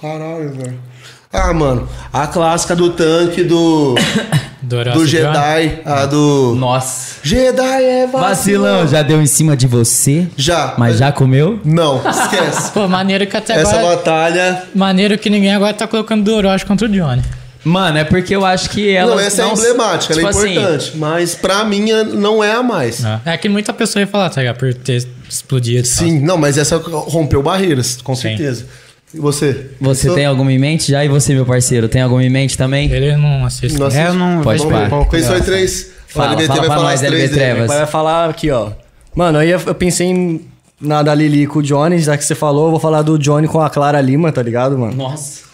Caralho, 0.00 0.50
velho. 0.52 0.80
Ah, 1.32 1.52
mano, 1.52 1.88
a 2.12 2.26
clássica 2.26 2.74
do 2.76 2.90
tanque 2.92 3.42
do, 3.44 3.94
Do. 4.66 5.06
Jedi, 5.06 5.80
a 5.84 6.06
do. 6.06 6.56
Nossa. 6.58 7.16
Jedi 7.22 7.84
é 7.84 8.06
vacilão. 8.06 8.20
Vacilão, 8.28 8.88
já 8.88 9.02
deu 9.02 9.22
em 9.22 9.26
cima 9.26 9.56
de 9.56 9.66
você? 9.68 10.26
Já. 10.36 10.74
Mas 10.76 10.98
já 10.98 11.12
comeu? 11.12 11.60
Não, 11.64 12.02
esquece. 12.08 12.72
Pô, 12.74 12.88
maneiro 12.88 13.26
que 13.26 13.36
até 13.36 13.54
Essa 13.60 13.78
agora. 13.78 13.96
batalha. 13.96 14.62
Maneiro 14.74 15.16
que 15.18 15.30
ninguém 15.30 15.54
agora 15.54 15.72
tá 15.72 15.86
colocando 15.86 16.24
do 16.24 16.34
Orochi 16.34 16.66
contra 16.66 16.86
o 16.88 16.90
Johnny. 16.90 17.22
Mano, 17.64 17.98
é 17.98 18.04
porque 18.04 18.34
eu 18.34 18.44
acho 18.44 18.70
que 18.70 18.90
ela. 18.94 19.12
não, 19.12 19.20
essa 19.20 19.42
é 19.42 19.52
emblemática, 19.52 20.14
ela 20.14 20.22
é 20.22 20.26
tipo 20.26 20.38
assim, 20.38 20.52
importante. 20.52 20.92
Mas 20.96 21.34
pra 21.34 21.64
mim 21.64 21.86
não 22.14 22.42
é 22.42 22.52
a 22.52 22.62
mais. 22.62 23.02
É 23.24 23.36
que 23.36 23.48
muita 23.48 23.72
pessoa 23.72 24.00
ia 24.00 24.06
falar, 24.06 24.30
tá 24.30 24.40
ligado? 24.40 24.56
Por 24.56 24.72
ter 24.74 25.04
explodido. 25.28 25.86
e 25.86 25.90
tal. 25.90 26.06
Sim, 26.06 26.20
não, 26.20 26.36
mas 26.36 26.58
essa 26.58 26.76
rompeu 26.76 27.42
barreiras, 27.42 27.98
com 28.02 28.14
Sim. 28.14 28.22
certeza. 28.22 28.66
E 29.14 29.18
você? 29.20 29.70
Você 29.80 30.02
Pensou? 30.02 30.14
tem 30.16 30.26
alguma 30.26 30.52
em 30.52 30.58
mente 30.58 30.90
já? 30.90 31.04
E 31.04 31.08
você, 31.08 31.32
meu 31.34 31.46
parceiro, 31.46 31.88
tem 31.88 32.02
alguma 32.02 32.22
em 32.24 32.28
mente 32.30 32.56
também? 32.58 32.90
Ele 32.90 33.16
não 33.16 33.44
assiste. 33.46 33.78
Nossa, 33.78 33.98
É, 33.98 34.08
eu 34.08 34.14
não 34.14 34.42
Pode 34.42 34.62
vou- 34.62 35.06
Pensou 35.06 35.36
em 35.38 35.42
três? 35.42 35.90
Fala, 36.08 36.30
o 36.30 36.32
LBT 36.34 36.46
fala 36.48 36.60
vai 36.60 36.68
falar 36.76 36.90
nós, 36.90 37.02
LB. 37.02 37.28
Trevas. 37.28 37.66
Vai 37.68 37.86
falar 37.86 38.30
aqui, 38.30 38.50
ó. 38.50 38.70
Mano, 39.14 39.38
aí 39.38 39.50
eu 39.50 39.60
eu 39.66 39.74
pensei 39.74 40.06
em, 40.08 40.40
na 40.80 41.02
da 41.02 41.14
Lili 41.14 41.46
com 41.46 41.60
o 41.60 41.62
Johnny, 41.62 41.98
já 41.98 42.16
que 42.16 42.24
você 42.24 42.34
falou, 42.34 42.66
eu 42.66 42.70
vou 42.72 42.80
falar 42.80 43.02
do 43.02 43.18
Johnny 43.18 43.46
com 43.48 43.60
a 43.60 43.70
Clara 43.70 44.00
Lima, 44.00 44.32
tá 44.32 44.42
ligado, 44.42 44.76
mano? 44.78 44.94
Nossa. 44.94 45.46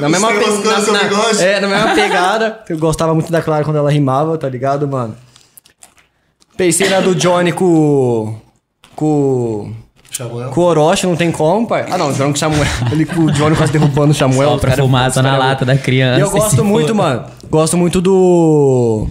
Na 0.00 0.08
mesma, 0.08 0.30
Você 0.32 0.40
pe- 0.62 0.68
na- 0.68 0.92
na- 0.92 1.42
é, 1.42 1.60
na 1.60 1.68
mesma 1.68 1.94
pegada. 1.94 2.60
Eu 2.68 2.78
gostava 2.78 3.14
muito 3.14 3.32
da 3.32 3.40
Clara 3.42 3.64
quando 3.64 3.76
ela 3.76 3.90
rimava, 3.90 4.36
tá 4.36 4.48
ligado, 4.48 4.86
mano? 4.86 5.16
Pensei 6.56 6.88
na 6.88 7.00
do 7.00 7.14
Johnny 7.14 7.52
com. 7.52 8.38
Com. 8.94 9.72
Samuel. 10.16 10.50
Com 10.50 10.60
o 10.60 10.64
Orochi, 10.64 11.06
não 11.06 11.16
tem 11.16 11.30
como, 11.30 11.66
pai. 11.66 11.86
Ah, 11.90 11.98
não, 11.98 12.08
o 12.10 12.12
Johnny 12.12 12.30
com 12.30 12.36
o 12.36 12.38
Samuel. 12.38 12.64
Ele 12.92 13.04
com 13.04 13.20
o 13.22 13.30
Johnny 13.32 13.54
quase 13.56 13.72
derrubando 13.72 14.12
o 14.12 14.14
Samuel. 14.14 14.50
Só 14.52 14.58
pra 14.58 14.70
cara- 14.70 14.82
fumaça 14.82 15.22
na 15.22 15.36
lata 15.36 15.64
da 15.64 15.76
criança. 15.76 16.18
E 16.18 16.22
eu 16.22 16.28
se 16.28 16.32
gosto 16.32 16.64
muito, 16.64 16.88
foda. 16.88 17.02
mano. 17.02 17.24
Gosto 17.50 17.76
muito 17.76 18.00
do. 18.00 19.06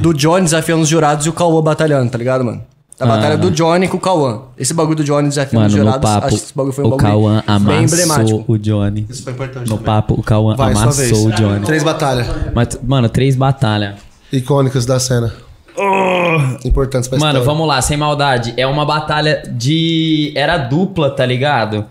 Do 0.00 0.14
Johnny 0.14 0.44
desafiando 0.44 0.82
os 0.82 0.88
jurados 0.88 1.26
e 1.26 1.28
o 1.28 1.32
Cauã 1.32 1.60
batalhando, 1.62 2.10
tá 2.10 2.16
ligado, 2.18 2.44
mano? 2.44 2.62
A 3.00 3.06
batalha 3.06 3.36
do 3.38 3.48
Johnny 3.50 3.86
com 3.86 3.96
o 3.96 4.00
Cauã. 4.00 4.40
Esse 4.58 4.74
bagulho 4.74 4.96
do 4.96 5.04
Johnny 5.04 5.28
desafiando 5.28 5.66
os 5.66 5.72
Mano, 5.72 5.84
jurados, 5.84 6.10
papo, 6.10 6.26
acho 6.26 6.36
que 6.36 6.42
esse 6.42 6.54
bagulho 6.56 6.72
foi 6.72 6.84
um 6.84 6.86
o 6.88 6.90
bagulho 6.96 7.08
Cauã 7.08 7.34
bem 7.34 7.44
amassou 7.54 7.78
emblemático. 7.82 8.44
o 8.48 8.58
Johnny. 8.58 9.06
Isso 9.08 9.22
foi 9.22 9.32
importante 9.34 9.68
No 9.68 9.76
também. 9.76 9.84
papo, 9.84 10.14
o 10.14 10.22
Cauã 10.22 10.56
Vai, 10.56 10.72
amassou 10.72 11.28
o 11.28 11.32
Johnny. 11.32 11.64
Três 11.64 11.84
batalhas 11.84 12.26
Mas, 12.52 12.76
mano, 12.82 13.08
três 13.08 13.36
batalhas. 13.36 13.94
icônicas 14.32 14.84
da 14.84 14.98
cena. 14.98 15.32
Importantes 16.64 17.08
pra 17.08 17.18
Mano, 17.18 17.38
história. 17.38 17.46
vamos 17.46 17.66
lá, 17.68 17.80
sem 17.82 17.96
maldade. 17.96 18.54
É 18.56 18.66
uma 18.66 18.84
batalha 18.84 19.42
de. 19.48 20.32
Era 20.34 20.56
dupla, 20.58 21.10
tá 21.10 21.24
ligado? 21.24 21.84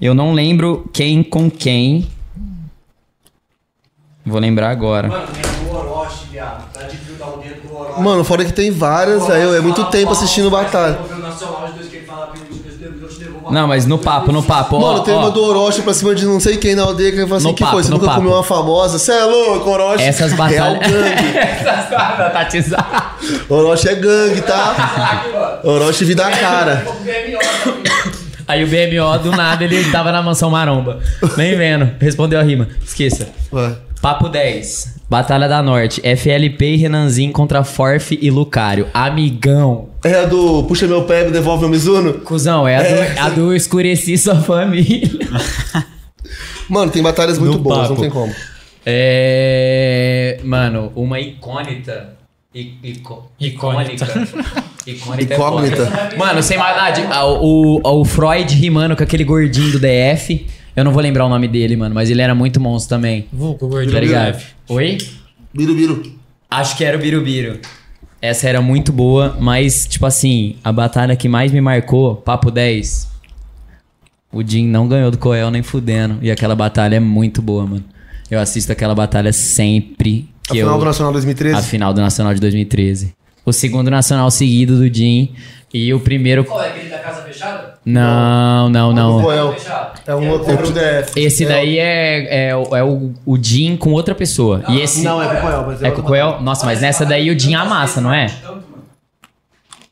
Eu 0.00 0.14
não 0.14 0.32
lembro 0.32 0.88
quem 0.92 1.22
com 1.22 1.50
quem. 1.50 2.08
Vou 4.24 4.38
lembrar 4.40 4.70
agora. 4.70 5.08
Mano, 5.08 5.26
tem 5.28 5.68
o 5.68 5.74
Orochi, 5.74 6.26
viado. 6.30 6.70
Tá 6.72 6.82
de 6.82 6.96
fio 6.98 7.16
da 7.16 7.24
aldeia 7.24 7.54
do 7.54 7.74
Orochi. 7.74 8.00
Mano, 8.02 8.24
fora 8.24 8.44
que 8.44 8.52
tem 8.52 8.70
várias, 8.70 9.26
velho. 9.26 9.54
É 9.54 9.60
muito 9.60 9.84
tempo 9.86 10.12
assistindo 10.12 10.50
batalha. 10.50 10.98
Não, 13.50 13.66
mas 13.66 13.86
no 13.86 13.98
papo, 13.98 14.32
no 14.32 14.42
papo. 14.42 14.76
ó, 14.76 14.80
Mano, 14.80 15.00
tem 15.04 15.14
ó. 15.14 15.18
uma 15.20 15.30
do 15.30 15.42
Orochi 15.42 15.82
pra 15.82 15.92
cima 15.94 16.14
de 16.14 16.24
não 16.24 16.38
sei 16.40 16.56
quem 16.56 16.74
na 16.74 16.82
aldeia 16.82 17.12
que 17.12 17.22
fala 17.24 17.36
assim: 17.36 17.46
No 17.48 17.54
que 17.54 17.62
papo, 17.62 17.74
foi? 17.74 17.82
Você 17.82 17.90
no 17.90 17.94
nunca 17.96 18.06
papo. 18.06 18.18
comeu 18.20 18.32
uma 18.34 18.42
famosa? 18.42 18.98
Você 18.98 19.12
é 19.12 19.24
louco, 19.24 19.70
Orochi? 19.70 20.02
Essas 20.04 20.32
batalhas. 20.32 20.78
gangue. 20.80 21.38
Essas 21.38 22.32
batizar. 22.32 23.16
Orochi 23.48 23.88
é 23.88 23.94
gangue, 23.94 24.40
tá? 24.42 25.60
Orochi 25.64 26.04
vida 26.04 26.26
a 26.26 26.30
cara. 26.30 26.86
Aí 28.46 28.64
o 28.64 28.66
BMO, 28.66 29.18
do 29.18 29.30
nada, 29.30 29.62
ele 29.62 29.90
tava 29.90 30.10
na 30.10 30.22
mansão 30.22 30.50
maromba. 30.50 31.00
Nem 31.36 31.54
vendo. 31.56 31.90
Respondeu 32.00 32.40
a 32.40 32.42
rima. 32.42 32.66
Esqueça. 32.84 33.28
Ué. 33.52 33.72
Papo 34.00 34.28
10. 34.28 34.97
Batalha 35.10 35.48
da 35.48 35.62
Norte. 35.62 36.00
FLP 36.02 36.74
e 36.74 36.76
Renanzinho 36.76 37.32
contra 37.32 37.64
Forf 37.64 38.18
e 38.20 38.30
Lucario. 38.30 38.88
Amigão. 38.92 39.88
É 40.04 40.14
a 40.20 40.24
do 40.26 40.62
puxa 40.64 40.86
meu 40.86 41.04
pé 41.04 41.26
e 41.26 41.30
devolve 41.30 41.62
meu 41.62 41.70
Mizuno? 41.70 42.14
Cusão, 42.20 42.68
é 42.68 42.76
a 42.76 42.82
do, 42.82 43.18
a 43.20 43.28
do 43.30 43.54
Escureci 43.54 44.16
Sua 44.18 44.36
Família. 44.36 45.08
Mano, 46.68 46.90
tem 46.92 47.02
batalhas 47.02 47.38
muito 47.38 47.54
No 47.54 47.58
boas, 47.60 47.88
não 47.88 47.96
papo. 47.96 48.00
tem 48.02 48.10
como. 48.10 48.34
É. 48.84 50.38
Mano, 50.44 50.92
uma 50.94 51.18
icônita. 51.18 52.16
I- 52.54 52.74
ico- 52.82 53.30
Icônita. 53.40 54.04
Icônica. 54.86 55.34
Icônita. 55.34 55.34
é 55.34 55.36
foda. 55.36 56.16
Mano, 56.16 56.42
sem 56.42 56.58
maldade, 56.58 57.02
a- 57.10 57.24
o, 57.26 57.80
o 57.82 58.04
Freud 58.04 58.54
rimando 58.54 58.94
com 58.96 59.02
aquele 59.02 59.24
gordinho 59.24 59.72
do 59.72 59.78
DF. 59.78 60.46
Eu 60.78 60.84
não 60.84 60.92
vou 60.92 61.02
lembrar 61.02 61.26
o 61.26 61.28
nome 61.28 61.48
dele, 61.48 61.74
mano, 61.74 61.92
mas 61.92 62.08
ele 62.08 62.22
era 62.22 62.36
muito 62.36 62.60
monstro 62.60 62.96
também. 62.96 63.26
Vulgo, 63.32 63.58
Tá 63.58 63.66
gordinho. 63.66 63.98
ligado? 63.98 64.40
Oi? 64.68 64.98
Biru, 65.52 65.74
biru. 65.74 66.02
Acho 66.48 66.76
que 66.76 66.84
era 66.84 66.96
o 66.96 67.00
Birubiru. 67.00 67.58
Essa 68.22 68.48
era 68.48 68.60
muito 68.60 68.92
boa, 68.92 69.36
mas, 69.40 69.88
tipo 69.88 70.06
assim, 70.06 70.54
a 70.62 70.70
batalha 70.70 71.16
que 71.16 71.28
mais 71.28 71.50
me 71.50 71.60
marcou, 71.60 72.14
Papo 72.14 72.48
10. 72.52 73.08
O 74.32 74.40
Jim 74.46 74.68
não 74.68 74.86
ganhou 74.86 75.10
do 75.10 75.18
Coel 75.18 75.50
nem 75.50 75.64
fudendo. 75.64 76.18
E 76.22 76.30
aquela 76.30 76.54
batalha 76.54 76.94
é 76.94 77.00
muito 77.00 77.42
boa, 77.42 77.66
mano. 77.66 77.84
Eu 78.30 78.38
assisto 78.38 78.70
aquela 78.70 78.94
batalha 78.94 79.32
sempre 79.32 80.28
A 80.48 80.54
final 80.54 80.74
eu... 80.74 80.78
do 80.78 80.84
Nacional 80.84 81.12
2013. 81.12 81.56
A 81.58 81.62
final 81.62 81.92
do 81.92 82.00
Nacional 82.00 82.34
de 82.34 82.40
2013. 82.40 83.14
O 83.44 83.52
segundo 83.52 83.90
Nacional 83.90 84.30
seguido 84.30 84.76
do 84.76 84.94
Jim. 84.94 85.32
E 85.74 85.92
o 85.92 86.00
primeiro. 86.00 86.44
Qual 86.44 86.62
é 86.62 86.68
aquele 86.68 86.88
da 86.88 86.98
casa 86.98 87.22
fechada? 87.22 87.74
Não, 87.84 88.68
não, 88.70 88.90
O 88.90 88.92
não. 88.94 89.22
Coel. 89.22 89.54
É 90.08 90.14
um 90.14 90.30
outro 90.30 90.56
pro 90.56 90.70
DF. 90.72 91.12
Esse 91.20 91.44
daí 91.44 91.78
é, 91.78 92.48
é, 92.48 92.56
o- 92.56 92.74
é 92.74 92.82
o, 92.82 93.12
o 93.26 93.36
Jim 93.40 93.76
com 93.76 93.92
outra 93.92 94.14
pessoa. 94.14 94.62
E 94.68 94.80
esse. 94.80 95.02
Não, 95.02 95.22
é 95.22 95.28
com 95.28 95.36
o 95.36 95.40
Coel. 95.42 95.64
Mas 95.66 95.82
É 95.82 95.90
com 95.90 96.00
o 96.00 96.04
Coel? 96.04 96.40
Nossa, 96.40 96.64
mas 96.64 96.80
nessa 96.80 97.04
daí 97.04 97.30
o 97.30 97.38
Jim 97.38 97.54
amassa, 97.54 98.00
não 98.00 98.12
é? 98.12 98.26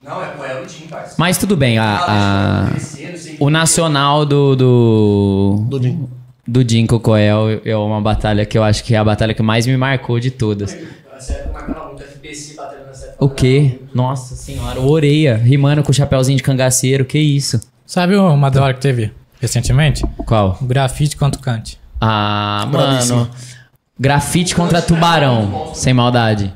Não, 0.03 0.23
é 0.23 0.27
com 0.29 0.45
ela 0.45 0.65
o 0.65 0.69
Jim, 0.69 0.87
parceiro. 0.87 1.17
Mas 1.19 1.37
tudo 1.37 1.57
bem, 1.57 1.79
a, 1.79 1.99
a- 2.09 2.71
não 2.73 2.79
sei 2.81 3.37
o 3.41 3.51
nacional 3.51 4.25
do. 4.25 4.57
do... 4.57 5.65
Do 5.69 5.83
Jim. 5.83 6.09
Do 6.49 6.67
Jim 6.69 6.87
com 6.87 6.97
o 6.97 7.01
Coel 7.01 7.61
é 7.65 7.77
uma 7.77 8.01
batalha 8.01 8.47
que 8.47 8.57
eu 8.57 8.63
acho 8.63 8.85
que 8.85 8.95
é 8.95 8.99
a 8.99 9.05
batalha 9.05 9.35
que 9.35 9.43
mais 9.43 9.67
me 9.67 9.77
marcou 9.77 10.19
de 10.21 10.31
todas. 10.31 10.75
Essa 11.17 11.33
época 11.35 11.53
marcava 11.53 11.89
muito 11.89 12.03
FBC 12.05 12.55
batendo 12.55 12.87
nessa 12.87 13.07
época. 13.07 13.25
O 13.25 13.29
quê? 13.29 13.81
Nossa 13.93 14.35
senhora, 14.37 14.81
o 14.81 14.89
Oreia, 14.89 15.37
rimando 15.37 15.83
com 15.83 15.91
o 15.91 15.95
chapéuzinho 15.95 16.37
de 16.37 16.43
cangaceiro, 16.43 17.05
que 17.05 17.19
isso? 17.19 17.61
Sabe 17.85 18.17
uma 18.17 18.49
da 18.51 18.63
hora 18.63 18.75
que 18.75 18.81
teve 18.81 19.11
recentemente? 19.47 20.05
Qual? 20.27 20.59
O 20.61 20.65
grafite 20.67 21.17
contra 21.17 21.41
o 21.41 21.43
Kant. 21.43 21.79
Ah, 22.01 22.67
mano. 22.71 23.31
Grafite 23.99 24.55
contra 24.55 24.83
tubarão, 24.83 25.71
sem 25.75 25.95
maldade. 25.95 26.53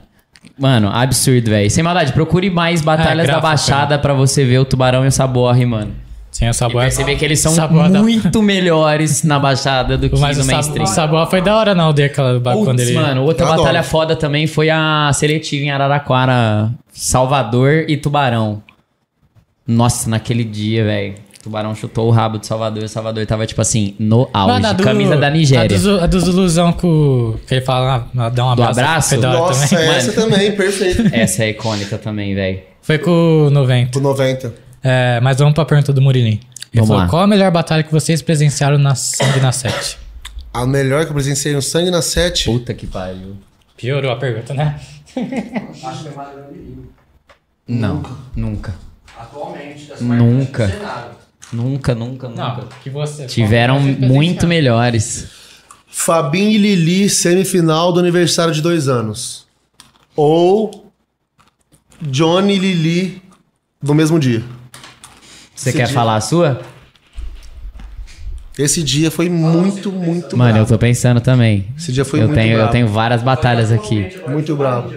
Mano, 0.59 0.91
absurdo, 0.93 1.49
velho. 1.51 1.71
Sem 1.71 1.83
maldade, 1.83 2.13
procure 2.13 2.51
mais 2.51 2.83
batalhas 2.83 3.27
da 3.27 3.33
gráfico, 3.41 3.43
Baixada 3.43 3.99
pra 3.99 4.13
você 4.13 4.45
ver 4.45 4.59
o 4.59 4.65
tubarão 4.67 5.05
e 5.05 5.09
o 5.09 5.13
Saboa 5.13 5.55
rimando. 5.55 5.93
Sim, 6.31 6.47
o 6.47 6.51
E 6.51 6.55
Saboa. 6.55 6.83
perceber 6.83 7.17
que 7.17 7.25
eles 7.25 7.41
são 7.41 7.57
da- 7.57 7.67
muito 7.67 8.43
melhores 8.43 9.23
na 9.25 9.39
Baixada 9.39 9.97
do 9.97 10.09
que 10.11 10.19
Mas 10.21 10.37
no 10.37 10.45
o 10.45 10.47
mainstream. 10.47 10.85
o 10.85 10.87
Saboa 10.87 11.27
foi 11.27 11.41
da 11.41 11.57
hora 11.57 11.75
na 11.75 11.85
aldeia 11.85 12.07
aquela 12.07 12.39
quando 12.41 12.79
ele. 12.81 12.93
mano, 12.93 13.23
outra 13.25 13.47
Eu 13.47 13.51
batalha 13.51 13.79
adoro. 13.81 13.85
foda 13.85 14.15
também 14.15 14.47
foi 14.47 14.69
a 14.69 15.11
seletiva 15.15 15.65
em 15.65 15.71
Araraquara, 15.71 16.71
Salvador 16.93 17.87
e 17.89 17.97
Tubarão. 17.97 18.63
Nossa, 19.67 20.11
naquele 20.11 20.45
dia, 20.45 20.85
velho. 20.85 21.15
Tubarão 21.43 21.75
chutou 21.75 22.07
o 22.07 22.11
rabo 22.11 22.39
de 22.39 22.47
Salvador 22.47 22.83
e 22.83 22.87
o 22.87 22.89
Salvador 22.89 23.25
tava, 23.27 23.47
tipo 23.47 23.61
assim, 23.63 23.95
no 23.99 24.29
auge. 24.33 24.53
Mano, 24.53 24.67
a 24.67 24.73
do- 24.75 24.83
Camisa 24.85 25.17
da 25.17 25.31
Nigéria. 25.31 25.79
do, 25.79 26.01
a 26.01 26.07
do 26.07 26.21
Zuluzão 26.21 26.71
com. 26.73 27.35
Que 27.47 27.55
ele 27.55 27.61
fala, 27.65 28.07
ah, 28.17 28.29
dá 28.29 28.45
um 28.45 28.55
Do 28.55 28.63
abraço. 28.63 28.81
abraço? 28.81 29.19
Da 29.21 29.31
hora 29.31 29.39
Nossa, 29.39 29.69
também. 29.77 29.89
essa 29.91 30.13
também, 30.13 30.53
perfeito. 30.57 31.03
Essa 31.15 31.45
é 31.45 31.51
icônica 31.51 31.97
também, 31.97 32.35
velho. 32.35 32.61
Foi 32.83 32.99
com 32.99 33.47
o 33.47 33.51
90. 33.51 33.91
Pro 33.93 34.01
90. 34.03 34.55
É, 34.83 35.19
mas 35.21 35.39
vamos 35.39 35.55
pra 35.55 35.65
pergunta 35.65 35.93
do 35.95 36.03
Murilinho. 36.03 36.35
Ele 36.39 36.43
Vamos 36.75 36.89
falou, 36.89 37.03
lá. 37.05 37.09
qual 37.09 37.23
a 37.23 37.27
melhor 37.27 37.51
batalha 37.51 37.83
que 37.83 37.91
vocês 37.93 38.21
presenciaram 38.23 38.77
na 38.79 38.95
Sangue 38.95 39.41
na 39.41 39.51
7? 39.51 39.99
A 40.53 40.67
melhor 40.67 41.05
que 41.05 41.11
eu 41.11 41.15
presenciei 41.15 41.55
no 41.55 41.63
Sangue 41.63 41.91
na 41.91 42.03
7. 42.03 42.45
Puta 42.45 42.75
que 42.75 42.87
pariu. 42.87 43.37
Piorou 43.79 44.13
a 44.13 44.17
pergunta, 44.17 44.53
né? 44.53 44.79
Acho 45.85 46.03
que 46.03 46.09
é. 46.09 46.13
Não, 47.67 48.03
nunca. 48.37 48.75
Atualmente, 49.19 49.87
das 49.87 50.01
Nunca. 50.01 50.67
Nunca, 51.53 51.95
nunca, 51.95 52.29
nunca. 52.29 52.43
Não, 52.43 52.69
que 52.83 52.89
você. 52.91 53.27
Tiveram 53.27 53.81
muito 53.81 54.47
melhores. 54.47 55.29
Fabinho 55.89 56.51
e 56.51 56.59
Lili, 56.59 57.11
semifinal 57.11 57.93
do 57.93 57.99
aniversário 57.99 58.55
de 58.55 58.63
dois 58.63 58.89
anos. 58.89 59.47
Ou 60.15 60.87
Johnny 62.01 62.55
e 62.55 62.59
Lili 62.59 63.23
no 63.83 63.95
mesmo 63.95 64.19
dia. 64.21 64.43
Você 65.55 65.71
Esse 65.71 65.79
quer 65.79 65.87
dia- 65.87 65.95
falar 65.95 66.17
a 66.17 66.21
sua? 66.21 66.61
Esse 68.59 68.83
dia 68.83 69.11
foi 69.11 69.29
muito, 69.31 69.91
muito 69.91 70.37
Mano, 70.37 70.59
eu 70.59 70.67
tô 70.67 70.77
pensando 70.79 71.21
também. 71.21 71.67
Esse 71.77 71.93
dia 71.93 72.05
foi 72.05 72.21
eu 72.21 72.27
muito 72.29 72.39
tenho, 72.39 72.55
bravo. 72.55 72.69
Eu 72.69 72.73
tenho 72.73 72.89
várias 72.89 73.23
batalhas 73.23 73.73
aqui. 73.73 74.17
Muito 74.29 74.55
bravo. 74.55 74.93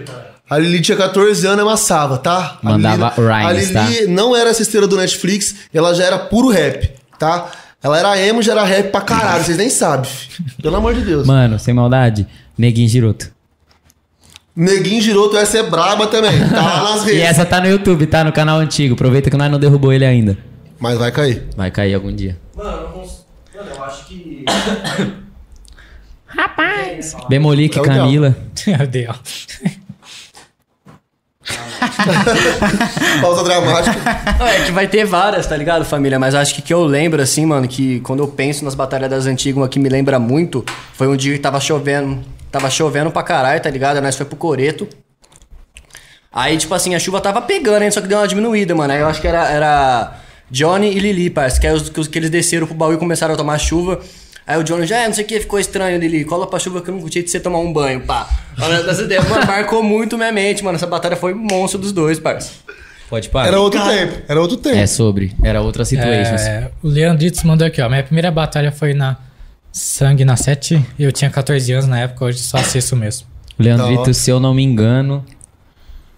A 0.48 0.58
Lili 0.58 0.80
tinha 0.80 0.96
14 0.96 1.46
anos 1.46 1.58
e 1.58 1.62
amassava, 1.62 2.18
tá? 2.18 2.58
A 2.62 2.70
Mandava 2.70 3.14
Lili, 3.16 3.28
rhymes, 3.28 3.76
A 3.76 3.82
Lili 3.82 4.06
não 4.08 4.36
era 4.36 4.50
essa 4.50 4.62
esteira 4.62 4.86
do 4.86 4.96
Netflix, 4.96 5.54
ela 5.72 5.94
já 5.94 6.04
era 6.04 6.18
puro 6.18 6.48
rap, 6.50 6.90
tá? 7.18 7.50
Ela 7.82 7.98
era 7.98 8.18
emo, 8.20 8.42
já 8.42 8.52
era 8.52 8.64
rap 8.64 8.90
pra 8.90 9.00
caralho, 9.00 9.44
vocês 9.44 9.56
nem 9.58 9.68
sabem. 9.70 10.10
Pelo 10.62 10.76
amor 10.76 10.94
de 10.94 11.00
Deus. 11.02 11.26
Mano, 11.26 11.58
sem 11.58 11.72
maldade, 11.74 12.26
Neguinho 12.56 12.88
Giroto. 12.88 13.32
Neguinho 14.56 15.02
Giroto, 15.02 15.36
essa 15.36 15.58
é 15.58 15.62
braba 15.62 16.06
também, 16.06 16.38
tá 16.48 16.60
lá 16.62 16.94
nas 16.94 17.02
E 17.08 17.12
redes. 17.12 17.22
essa 17.22 17.44
tá 17.44 17.60
no 17.60 17.66
YouTube, 17.66 18.06
tá? 18.06 18.22
No 18.22 18.32
canal 18.32 18.58
antigo. 18.58 18.94
Aproveita 18.94 19.28
que 19.30 19.36
nós 19.36 19.50
não 19.50 19.58
derrubou 19.58 19.92
ele 19.92 20.04
ainda. 20.04 20.38
Mas 20.78 20.96
vai 20.98 21.10
cair. 21.10 21.42
Vai 21.56 21.70
cair 21.70 21.94
algum 21.94 22.14
dia. 22.14 22.38
Mano, 22.54 22.70
eu 22.82 22.88
cons- 22.88 23.24
Mano, 23.56 23.70
eu 23.76 23.84
acho 23.84 24.06
que. 24.06 24.44
Bemolique, 27.28 27.78
É 27.78 27.82
o 27.82 27.84
ideal. 27.84 27.98
Camila. 28.04 28.36
Meu 28.66 28.86
Deus. 28.86 29.16
Pausa 33.20 33.44
dramática. 33.44 33.96
É 34.40 34.64
que 34.64 34.72
vai 34.72 34.88
ter 34.88 35.04
várias, 35.04 35.46
tá 35.46 35.56
ligado, 35.56 35.84
família? 35.84 36.18
Mas 36.18 36.34
acho 36.34 36.54
que 36.54 36.62
que 36.62 36.72
eu 36.72 36.82
lembro, 36.84 37.20
assim, 37.20 37.44
mano, 37.44 37.68
que 37.68 38.00
quando 38.00 38.20
eu 38.22 38.28
penso 38.28 38.64
nas 38.64 38.74
batalhas 38.74 39.10
das 39.10 39.26
antigas, 39.26 39.56
uma 39.56 39.68
que 39.68 39.78
me 39.78 39.88
lembra 39.88 40.18
muito, 40.18 40.64
foi 40.94 41.06
um 41.06 41.16
dia 41.16 41.34
que 41.34 41.38
tava 41.38 41.60
chovendo. 41.60 42.22
Tava 42.50 42.70
chovendo 42.70 43.10
pra 43.10 43.22
caralho, 43.22 43.60
tá 43.60 43.68
ligado? 43.68 44.00
Nós 44.00 44.16
foi 44.16 44.24
pro 44.24 44.36
Coreto. 44.36 44.88
Aí, 46.32 46.56
tipo 46.56 46.74
assim, 46.74 46.94
a 46.94 46.98
chuva 46.98 47.20
tava 47.20 47.42
pegando, 47.42 47.82
hein? 47.82 47.90
Só 47.90 48.00
que 48.00 48.08
deu 48.08 48.18
uma 48.18 48.28
diminuída, 48.28 48.74
mano. 48.74 48.92
Aí 48.92 49.00
eu 49.00 49.06
acho 49.06 49.20
que 49.20 49.28
era, 49.28 49.48
era 49.48 50.14
Johnny 50.50 50.88
e 50.88 50.98
Lili, 50.98 51.30
parça. 51.30 51.60
Que, 51.60 51.66
aí 51.66 51.74
os, 51.74 51.88
que, 51.88 52.08
que 52.08 52.18
eles 52.18 52.30
desceram 52.30 52.66
pro 52.66 52.74
baú 52.74 52.92
e 52.92 52.96
começaram 52.96 53.34
a 53.34 53.36
tomar 53.36 53.58
chuva. 53.58 54.00
Aí 54.46 54.58
o 54.58 54.62
Johnny 54.62 54.86
já, 54.86 54.98
é, 54.98 55.06
não 55.06 55.14
sei 55.14 55.24
o 55.24 55.26
que, 55.26 55.40
ficou 55.40 55.58
estranho, 55.58 55.98
Lili. 55.98 56.24
Cola 56.24 56.46
pra 56.46 56.58
chuva 56.58 56.82
que 56.82 56.90
eu 56.90 56.94
não 56.94 57.00
curti 57.00 57.22
de 57.22 57.30
você 57.30 57.40
tomar 57.40 57.58
um 57.60 57.72
banho, 57.72 58.00
pá. 58.02 58.28
Olha, 58.60 58.82
dessa 58.82 59.02
ideia, 59.02 59.22
mano, 59.22 59.46
marcou 59.46 59.82
muito 59.82 60.18
minha 60.18 60.30
mente, 60.32 60.62
mano. 60.62 60.76
Essa 60.76 60.86
batalha 60.86 61.16
foi 61.16 61.32
monstro 61.32 61.80
dos 61.80 61.92
dois, 61.92 62.18
parça. 62.18 62.52
Pode 63.08 63.28
parar. 63.30 63.48
Era 63.48 63.60
outro 63.60 63.82
tempo, 63.82 64.22
era 64.28 64.40
outro 64.40 64.56
tempo. 64.56 64.76
É 64.76 64.86
sobre. 64.86 65.34
Era 65.42 65.62
outra 65.62 65.84
situations. 65.84 66.42
É, 66.42 66.70
o 66.82 66.88
Leandritos 66.88 67.42
mandou 67.42 67.66
aqui, 67.66 67.80
ó. 67.80 67.88
Minha 67.88 68.02
primeira 68.02 68.30
batalha 68.30 68.70
foi 68.70 68.92
na 68.92 69.16
Sangue 69.72 70.24
na 70.24 70.36
7. 70.36 70.84
Eu 70.98 71.10
tinha 71.10 71.30
14 71.30 71.72
anos 71.72 71.86
na 71.86 72.00
época, 72.00 72.26
hoje 72.26 72.38
só 72.38 72.58
assisto 72.58 72.94
mesmo. 72.94 73.26
O 73.58 73.62
Leandrito, 73.62 74.12
se 74.12 74.30
eu 74.30 74.38
não 74.38 74.52
me 74.52 74.62
engano, 74.62 75.24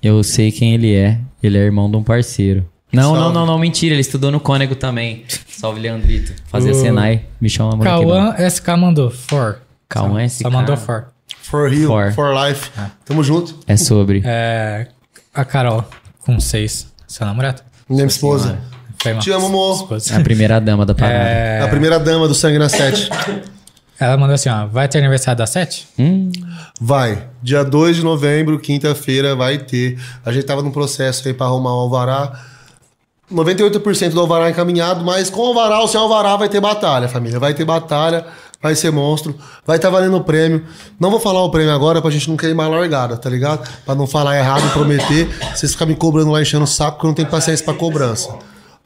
eu 0.03 0.23
sei 0.23 0.51
quem 0.51 0.75
ele 0.75 0.95
é. 0.95 1.19
Ele 1.43 1.59
é 1.59 1.61
irmão 1.61 1.91
de 1.91 1.97
um 1.97 2.03
parceiro. 2.03 2.67
Não, 2.97 3.13
não, 3.15 3.21
Salve. 3.21 3.35
não, 3.35 3.47
não, 3.47 3.59
mentira. 3.59 3.95
Ele 3.95 4.01
estudou 4.01 4.31
no 4.31 4.41
Cônego 4.41 4.75
também. 4.75 5.25
Salve, 5.49 5.81
Leandrito. 5.81 6.33
Fazia 6.47 6.73
O 6.73 6.75
Senai. 6.75 7.25
Me 7.41 7.49
chama. 7.49 7.83
Cauã 7.85 8.35
SK 8.49 8.69
mandou, 8.77 9.11
for. 9.11 9.59
Cauã 9.89 10.27
Só 10.29 10.49
SK. 10.49 10.51
mandou 10.51 10.77
for. 10.77 11.07
For 11.43 11.71
real, 11.71 11.89
For. 11.89 12.13
for, 12.13 12.35
life. 12.35 12.71
Tamo 13.05 13.23
junto. 13.23 13.55
É 13.67 13.77
sobre. 13.77 14.23
É, 14.25 14.89
a 15.35 15.45
Carol 15.45 15.85
com 16.21 16.39
seis. 16.41 16.93
Seu 17.07 17.25
namorado? 17.27 17.63
Minha 17.89 18.05
esposa. 18.07 18.59
Foi 19.01 19.13
mal. 19.13 19.23
Te 19.23 19.31
amo, 19.31 19.47
amor. 19.47 19.77
Esposa. 19.77 20.15
É 20.15 20.17
a 20.17 20.21
primeira 20.21 20.61
dama 20.61 20.85
da 20.85 20.95
parada. 20.95 21.19
É, 21.19 21.63
A 21.63 21.69
primeira 21.69 22.01
dama 22.01 22.27
do 22.27 22.35
Sangue 22.35 22.59
na 22.59 22.69
Sete. 22.69 23.09
ela 24.01 24.17
mandou 24.17 24.35
assim, 24.35 24.49
ó. 24.49 24.67
Vai 24.67 24.89
ter 24.89 24.99
aniversário 24.99 25.39
da 25.39 25.47
sete? 25.47 25.87
Hum, 25.99 26.31
Vai. 26.81 27.29
Dia 27.43 27.65
2 27.65 27.97
de 27.97 28.03
novembro, 28.03 28.59
quinta-feira, 28.59 29.37
vai 29.37 29.59
ter. 29.59 29.99
A 30.25 30.33
gente 30.33 30.45
tava 30.45 30.63
num 30.63 30.71
processo 30.73 31.27
aí 31.29 31.33
pra 31.35 31.47
arrumar 31.47 31.71
o 31.77 31.81
alvará. 31.81 32.33
98% 33.33 34.11
do 34.11 34.21
alvará 34.21 34.51
encaminhado, 34.51 35.05
mas 35.05 35.29
com 35.29 35.41
o 35.41 35.47
alvará 35.47 35.81
ou 35.81 35.89
sem 35.89 36.01
alvará 36.01 36.37
vai 36.37 36.49
ter 36.49 36.61
batalha, 36.61 37.09
família. 37.09 37.41
Vai 37.41 37.55
ter 37.55 37.65
batalha, 37.65 38.25
vai 38.63 38.75
ser 38.75 38.93
monstro, 38.93 39.35
vai 39.67 39.77
estar 39.77 39.91
valendo 39.91 40.17
o 40.17 40.25
prêmio. 40.25 40.65
Não 40.99 41.11
vou 41.11 41.19
falar 41.19 41.43
o 41.43 41.51
prêmio 41.51 41.73
agora 41.73 42.01
pra 42.01 42.11
gente 42.11 42.29
não 42.29 42.37
queimar 42.37 42.67
a 42.67 42.71
largada, 42.71 43.17
tá 43.17 43.29
ligado? 43.29 43.69
Pra 43.85 43.95
não 43.95 44.07
falar 44.07 44.39
errado 44.39 44.65
e 44.67 44.71
prometer. 44.71 45.29
Vocês 45.55 45.73
ficam 45.73 45.89
me 45.89 45.97
cobrando 45.97 46.31
lá 46.31 46.41
enchendo 46.41 46.65
o 46.65 46.69
saco 46.69 47.01
que 47.01 47.07
eu 47.07 47.09
não 47.09 47.15
tenho 47.15 47.29
paciência 47.29 47.65
pra 47.65 47.75
cobrança. 47.75 48.33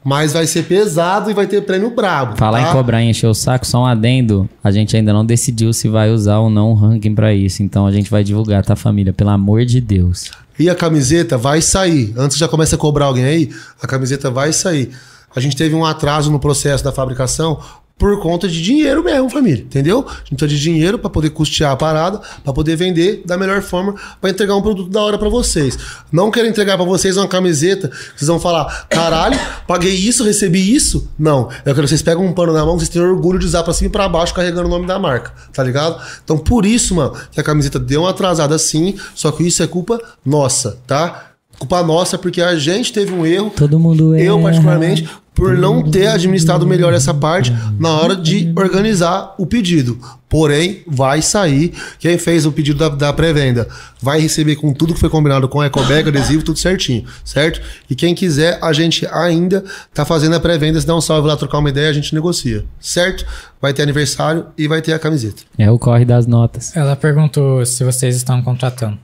Mas 0.03 0.33
vai 0.33 0.47
ser 0.47 0.63
pesado 0.63 1.29
e 1.29 1.33
vai 1.35 1.45
ter 1.45 1.61
prêmio 1.61 1.91
brabo. 1.91 2.35
Falar 2.35 2.63
tá? 2.63 2.69
em 2.69 2.71
cobrar 2.71 3.03
e 3.03 3.09
encher 3.11 3.27
o 3.27 3.35
saco, 3.35 3.67
só 3.67 3.83
um 3.83 3.85
adendo. 3.85 4.49
A 4.63 4.71
gente 4.71 4.97
ainda 4.97 5.13
não 5.13 5.23
decidiu 5.23 5.71
se 5.73 5.87
vai 5.87 6.09
usar 6.09 6.39
ou 6.39 6.49
não 6.49 6.71
o 6.71 6.73
ranking 6.73 7.13
pra 7.13 7.31
isso. 7.31 7.61
Então 7.61 7.85
a 7.85 7.91
gente 7.91 8.09
vai 8.09 8.23
divulgar, 8.23 8.65
tá, 8.65 8.75
família? 8.75 9.13
Pelo 9.13 9.29
amor 9.29 9.63
de 9.63 9.79
Deus. 9.79 10.31
E 10.57 10.69
a 10.69 10.75
camiseta 10.75 11.37
vai 11.37 11.61
sair. 11.61 12.13
Antes 12.17 12.37
já 12.37 12.47
começa 12.47 12.75
a 12.75 12.79
cobrar 12.79 13.05
alguém 13.05 13.25
aí, 13.25 13.55
a 13.81 13.87
camiseta 13.87 14.29
vai 14.29 14.53
sair. 14.53 14.91
A 15.35 15.39
gente 15.39 15.55
teve 15.55 15.73
um 15.73 15.85
atraso 15.85 16.29
no 16.31 16.39
processo 16.39 16.83
da 16.83 16.91
fabricação 16.91 17.61
por 18.01 18.19
conta 18.19 18.47
de 18.47 18.59
dinheiro 18.59 19.03
mesmo, 19.03 19.29
família. 19.29 19.61
Entendeu? 19.61 19.99
A 19.99 20.13
gente 20.23 20.29
precisa 20.29 20.47
de 20.47 20.59
dinheiro 20.59 20.97
para 20.97 21.07
poder 21.07 21.29
custear 21.29 21.71
a 21.71 21.75
parada, 21.75 22.19
para 22.43 22.51
poder 22.51 22.75
vender 22.75 23.21
da 23.27 23.37
melhor 23.37 23.61
forma, 23.61 23.93
para 24.19 24.31
entregar 24.31 24.55
um 24.55 24.61
produto 24.63 24.89
da 24.89 24.99
hora 25.01 25.19
para 25.19 25.29
vocês. 25.29 25.77
Não 26.11 26.31
quero 26.31 26.47
entregar 26.47 26.77
para 26.77 26.85
vocês 26.85 27.15
uma 27.15 27.27
camiseta 27.27 27.89
que 27.89 28.17
vocês 28.17 28.27
vão 28.27 28.39
falar: 28.39 28.87
"Caralho, 28.89 29.39
paguei 29.67 29.93
isso, 29.93 30.23
recebi 30.23 30.73
isso". 30.73 31.07
Não, 31.17 31.41
eu 31.63 31.75
quero 31.75 31.83
que 31.83 31.89
vocês 31.89 32.01
pegam 32.01 32.25
um 32.25 32.33
pano 32.33 32.51
na 32.53 32.65
mão, 32.65 32.73
que 32.73 32.79
vocês 32.79 32.89
tenham 32.89 33.07
orgulho 33.07 33.37
de 33.37 33.45
usar 33.45 33.61
para 33.61 33.71
cima 33.71 33.89
e 33.89 33.91
para 33.91 34.09
baixo 34.09 34.33
carregando 34.33 34.65
o 34.65 34.71
nome 34.71 34.87
da 34.87 34.97
marca, 34.97 35.31
tá 35.53 35.63
ligado? 35.63 36.01
Então 36.23 36.39
por 36.39 36.65
isso, 36.65 36.95
mano, 36.95 37.13
que 37.31 37.39
a 37.39 37.43
camiseta 37.43 37.77
deu 37.77 38.01
uma 38.01 38.09
atrasada 38.09 38.57
sim, 38.57 38.95
só 39.13 39.31
que 39.31 39.45
isso 39.45 39.61
é 39.61 39.67
culpa 39.67 40.01
nossa, 40.25 40.79
tá? 40.87 41.30
Culpa 41.61 41.83
nossa 41.83 42.17
porque 42.17 42.41
a 42.41 42.55
gente 42.55 42.91
teve 42.91 43.13
um 43.13 43.23
erro 43.23 43.51
Todo 43.55 43.79
mundo 43.79 44.15
eu, 44.15 44.41
particularmente, 44.41 45.07
por 45.31 45.55
não 45.55 45.83
ter 45.83 46.07
administrado 46.07 46.65
melhor 46.65 46.91
essa 46.91 47.13
parte 47.13 47.53
na 47.77 47.91
hora 47.91 48.15
de 48.15 48.51
organizar 48.57 49.35
o 49.37 49.45
pedido. 49.45 49.99
Porém, 50.27 50.81
vai 50.87 51.21
sair. 51.21 51.71
Quem 51.99 52.17
fez 52.17 52.47
o 52.47 52.51
pedido 52.51 52.79
da, 52.79 52.89
da 52.89 53.13
pré-venda 53.13 53.67
vai 54.01 54.19
receber 54.19 54.55
com 54.55 54.73
tudo 54.73 54.95
que 54.95 54.99
foi 54.99 55.07
combinado 55.07 55.47
com 55.47 55.63
ecobag, 55.63 56.09
adesivo, 56.09 56.43
tudo 56.43 56.57
certinho, 56.57 57.05
certo? 57.23 57.61
E 57.87 57.93
quem 57.93 58.15
quiser, 58.15 58.57
a 58.59 58.73
gente 58.73 59.05
ainda 59.05 59.63
tá 59.93 60.03
fazendo 60.03 60.35
a 60.35 60.39
pré-venda. 60.39 60.81
Se 60.81 60.87
dá 60.87 60.95
um 60.95 61.01
salve 61.01 61.27
lá, 61.27 61.37
trocar 61.37 61.59
uma 61.59 61.69
ideia, 61.69 61.91
a 61.91 61.93
gente 61.93 62.15
negocia, 62.15 62.65
certo? 62.79 63.23
Vai 63.61 63.71
ter 63.71 63.83
aniversário 63.83 64.47
e 64.57 64.67
vai 64.67 64.81
ter 64.81 64.93
a 64.93 64.99
camiseta. 64.99 65.43
É 65.59 65.69
o 65.69 65.77
corre 65.77 66.05
das 66.05 66.25
notas. 66.25 66.75
Ela 66.75 66.95
perguntou 66.95 67.63
se 67.67 67.83
vocês 67.83 68.15
estão 68.15 68.41
contratando. 68.41 68.97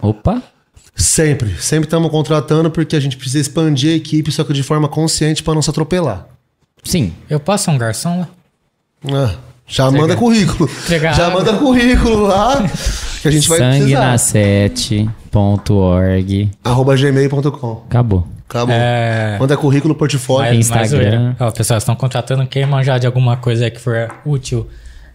Opa! 0.00 0.40
Sempre, 0.94 1.54
sempre 1.58 1.86
estamos 1.86 2.10
contratando 2.10 2.70
porque 2.70 2.94
a 2.96 3.00
gente 3.00 3.16
precisa 3.16 3.40
expandir 3.40 3.92
a 3.92 3.96
equipe, 3.96 4.30
só 4.30 4.44
que 4.44 4.52
de 4.52 4.62
forma 4.62 4.86
consciente 4.88 5.42
para 5.42 5.54
não 5.54 5.62
se 5.62 5.70
atropelar. 5.70 6.26
Sim. 6.84 7.12
Eu 7.28 7.40
posso 7.40 7.64
ser 7.64 7.70
um 7.70 7.78
garçom 7.78 8.20
lá? 8.20 8.28
Ah, 9.12 9.34
já 9.66 9.90
manda 9.90 10.14
currículo. 10.16 10.68
Entregar 10.84 11.14
já 11.14 11.26
água. 11.28 11.40
manda 11.40 11.54
currículo 11.58 12.22
lá. 12.22 12.62
Que 13.22 13.28
a 13.28 13.30
gente 13.30 13.48
vai 13.48 13.58
Sangue 13.58 13.78
precisar. 13.78 14.00
na 14.00 14.14
7.org. 14.16 16.50
Arroba 16.64 16.96
gmail.com. 16.96 17.84
Acabou. 17.88 18.26
Acabou. 18.48 18.74
É. 18.74 19.36
Manda 19.38 19.56
currículo, 19.56 19.94
portfólio. 19.94 20.54
Mas, 20.56 20.70
mas, 20.70 20.92
Instagram. 20.92 21.34
ó, 21.38 21.50
pessoal, 21.50 21.78
estão 21.78 21.94
contratando 21.94 22.46
quem 22.46 22.66
manjar 22.66 22.98
de 22.98 23.06
alguma 23.06 23.36
coisa 23.36 23.70
que 23.70 23.78
for 23.80 24.10
útil 24.24 24.66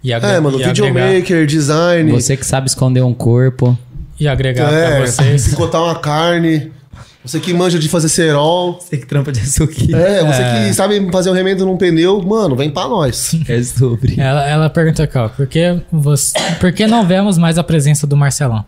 e, 0.04 0.14
É, 0.14 0.20
mano, 0.40 0.50
agregar, 0.50 0.68
videomaker, 0.70 1.48
design. 1.48 2.12
Você 2.12 2.38
que 2.38 2.46
sabe 2.46 2.68
esconder 2.68 3.02
um 3.04 3.14
corpo. 3.14 3.76
E 4.20 4.28
agregar 4.28 4.70
pra 4.70 4.78
é, 4.78 5.06
vocês. 5.06 5.48
picotar 5.50 5.82
uma 5.84 5.96
carne. 5.96 6.72
Você 7.24 7.40
que 7.40 7.52
manja 7.54 7.80
de 7.80 7.90
fazer 7.90 8.08
cerol. 8.08 8.80
Você 8.80 8.98
que 8.98 9.06
trampa 9.06 9.32
de 9.32 9.40
açúcar. 9.40 9.98
É, 9.98 10.24
você 10.24 10.44
que 10.44 10.74
sabe 10.74 11.12
fazer 11.12 11.32
um 11.32 11.34
remendo 11.34 11.66
num 11.66 11.76
pneu, 11.76 12.22
mano, 12.22 12.56
vem 12.56 12.70
pra 12.70 12.88
nós. 12.88 13.36
É 13.50 13.62
sobre. 13.64 14.20
Ela, 14.20 14.48
ela 14.48 14.70
perguntou 14.70 15.04
aqui, 15.04 15.18
ó, 15.18 15.28
por 15.28 15.48
que, 15.48 15.82
você, 15.92 16.38
por 16.60 16.72
que 16.72 16.86
não 16.86 17.06
vemos 17.06 17.38
mais 17.38 17.58
a 17.58 17.64
presença 17.64 18.06
do 18.06 18.16
Marcelão? 18.16 18.64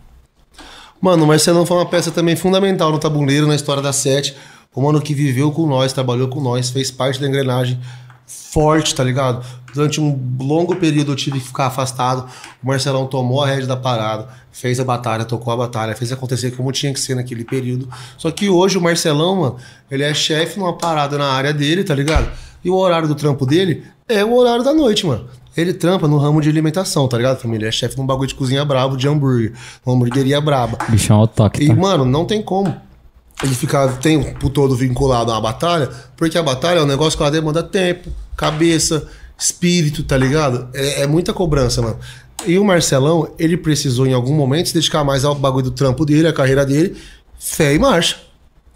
Mano, 1.00 1.24
o 1.24 1.26
Marcelão 1.26 1.64
foi 1.64 1.76
uma 1.76 1.86
peça 1.86 2.10
também 2.10 2.34
fundamental 2.34 2.90
no 2.90 2.98
tabuleiro, 2.98 3.46
na 3.46 3.54
história 3.54 3.80
da 3.80 3.92
Sete. 3.92 4.34
O 4.74 4.82
mano 4.82 5.00
que 5.00 5.14
viveu 5.14 5.52
com 5.52 5.66
nós, 5.66 5.92
trabalhou 5.92 6.28
com 6.28 6.40
nós, 6.40 6.70
fez 6.70 6.90
parte 6.90 7.20
da 7.20 7.26
engrenagem 7.28 7.78
forte, 8.26 8.94
tá 8.94 9.04
ligado? 9.04 9.44
Durante 9.74 10.00
um 10.00 10.18
longo 10.40 10.74
período 10.76 11.12
eu 11.12 11.16
tive 11.16 11.38
que 11.40 11.46
ficar 11.46 11.66
afastado. 11.66 12.26
O 12.62 12.66
Marcelão 12.66 13.06
tomou 13.06 13.42
a 13.42 13.46
rédea 13.46 13.66
da 13.66 13.76
parada, 13.76 14.28
fez 14.50 14.80
a 14.80 14.84
batalha, 14.84 15.24
tocou 15.24 15.52
a 15.52 15.56
batalha, 15.56 15.94
fez 15.94 16.10
acontecer 16.10 16.52
como 16.52 16.72
tinha 16.72 16.92
que 16.92 17.00
ser 17.00 17.14
naquele 17.14 17.44
período. 17.44 17.88
Só 18.16 18.30
que 18.30 18.48
hoje 18.48 18.78
o 18.78 18.80
Marcelão, 18.80 19.36
mano, 19.40 19.56
ele 19.90 20.02
é 20.02 20.12
chefe 20.14 20.58
numa 20.58 20.72
parada 20.72 21.16
na 21.18 21.32
área 21.32 21.52
dele, 21.52 21.84
tá 21.84 21.94
ligado? 21.94 22.28
E 22.64 22.70
o 22.70 22.74
horário 22.76 23.06
do 23.06 23.14
trampo 23.14 23.46
dele 23.46 23.84
é 24.08 24.24
o 24.24 24.34
horário 24.34 24.64
da 24.64 24.72
noite, 24.72 25.06
mano. 25.06 25.26
Ele 25.56 25.72
trampa 25.72 26.06
no 26.06 26.18
ramo 26.18 26.40
de 26.40 26.48
alimentação, 26.48 27.08
tá 27.08 27.16
ligado, 27.16 27.38
família? 27.40 27.64
Ele 27.64 27.68
é 27.68 27.72
chefe 27.72 27.98
num 27.98 28.06
bagulho 28.06 28.28
de 28.28 28.34
cozinha 28.34 28.64
brabo, 28.64 28.96
de 28.96 29.08
hambúrguer, 29.08 29.52
uma 29.84 29.94
hamburgueria 29.94 30.40
braba. 30.40 30.78
Bichão 30.88 31.16
ao 31.18 31.26
toque, 31.26 31.64
E, 31.64 31.68
tá? 31.68 31.74
mano, 31.74 32.04
não 32.04 32.24
tem 32.24 32.40
como 32.40 32.74
ele 33.42 33.54
ficar 33.54 33.86
o 33.88 33.96
tempo 33.96 34.48
todo 34.50 34.74
vinculado 34.76 35.30
a 35.30 35.34
uma 35.34 35.40
batalha, 35.40 35.88
porque 36.16 36.38
a 36.38 36.42
batalha 36.42 36.78
é 36.78 36.82
um 36.82 36.86
negócio 36.86 37.16
que 37.16 37.22
ela 37.22 37.30
demanda 37.30 37.62
tempo, 37.62 38.10
cabeça, 38.36 39.08
espírito, 39.38 40.02
tá 40.02 40.16
ligado? 40.16 40.68
É, 40.74 41.02
é 41.02 41.06
muita 41.06 41.32
cobrança, 41.32 41.80
mano. 41.80 41.98
E 42.46 42.58
o 42.58 42.64
Marcelão, 42.64 43.32
ele 43.38 43.56
precisou 43.56 44.06
em 44.06 44.12
algum 44.12 44.34
momento 44.34 44.68
se 44.68 44.74
dedicar 44.74 45.04
mais 45.04 45.24
ao 45.24 45.34
bagulho 45.34 45.64
do 45.64 45.70
trampo 45.70 46.04
dele, 46.04 46.28
a 46.28 46.32
carreira 46.32 46.66
dele, 46.66 46.96
fé 47.38 47.74
e 47.74 47.78
marcha. 47.78 48.16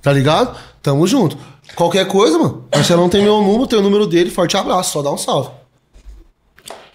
Tá 0.01 0.13
ligado? 0.13 0.57
Tamo 0.83 1.07
junto. 1.07 1.37
Qualquer 1.75 2.07
coisa, 2.07 2.39
mano. 2.39 2.65
Marcelão 2.75 3.09
tem 3.09 3.23
meu 3.23 3.41
número, 3.41 3.67
tem 3.67 3.79
o 3.79 3.83
número 3.83 4.07
dele, 4.07 4.31
forte 4.31 4.57
abraço, 4.57 4.93
só 4.93 5.03
dá 5.03 5.13
um 5.13 5.19
salve. 5.19 5.51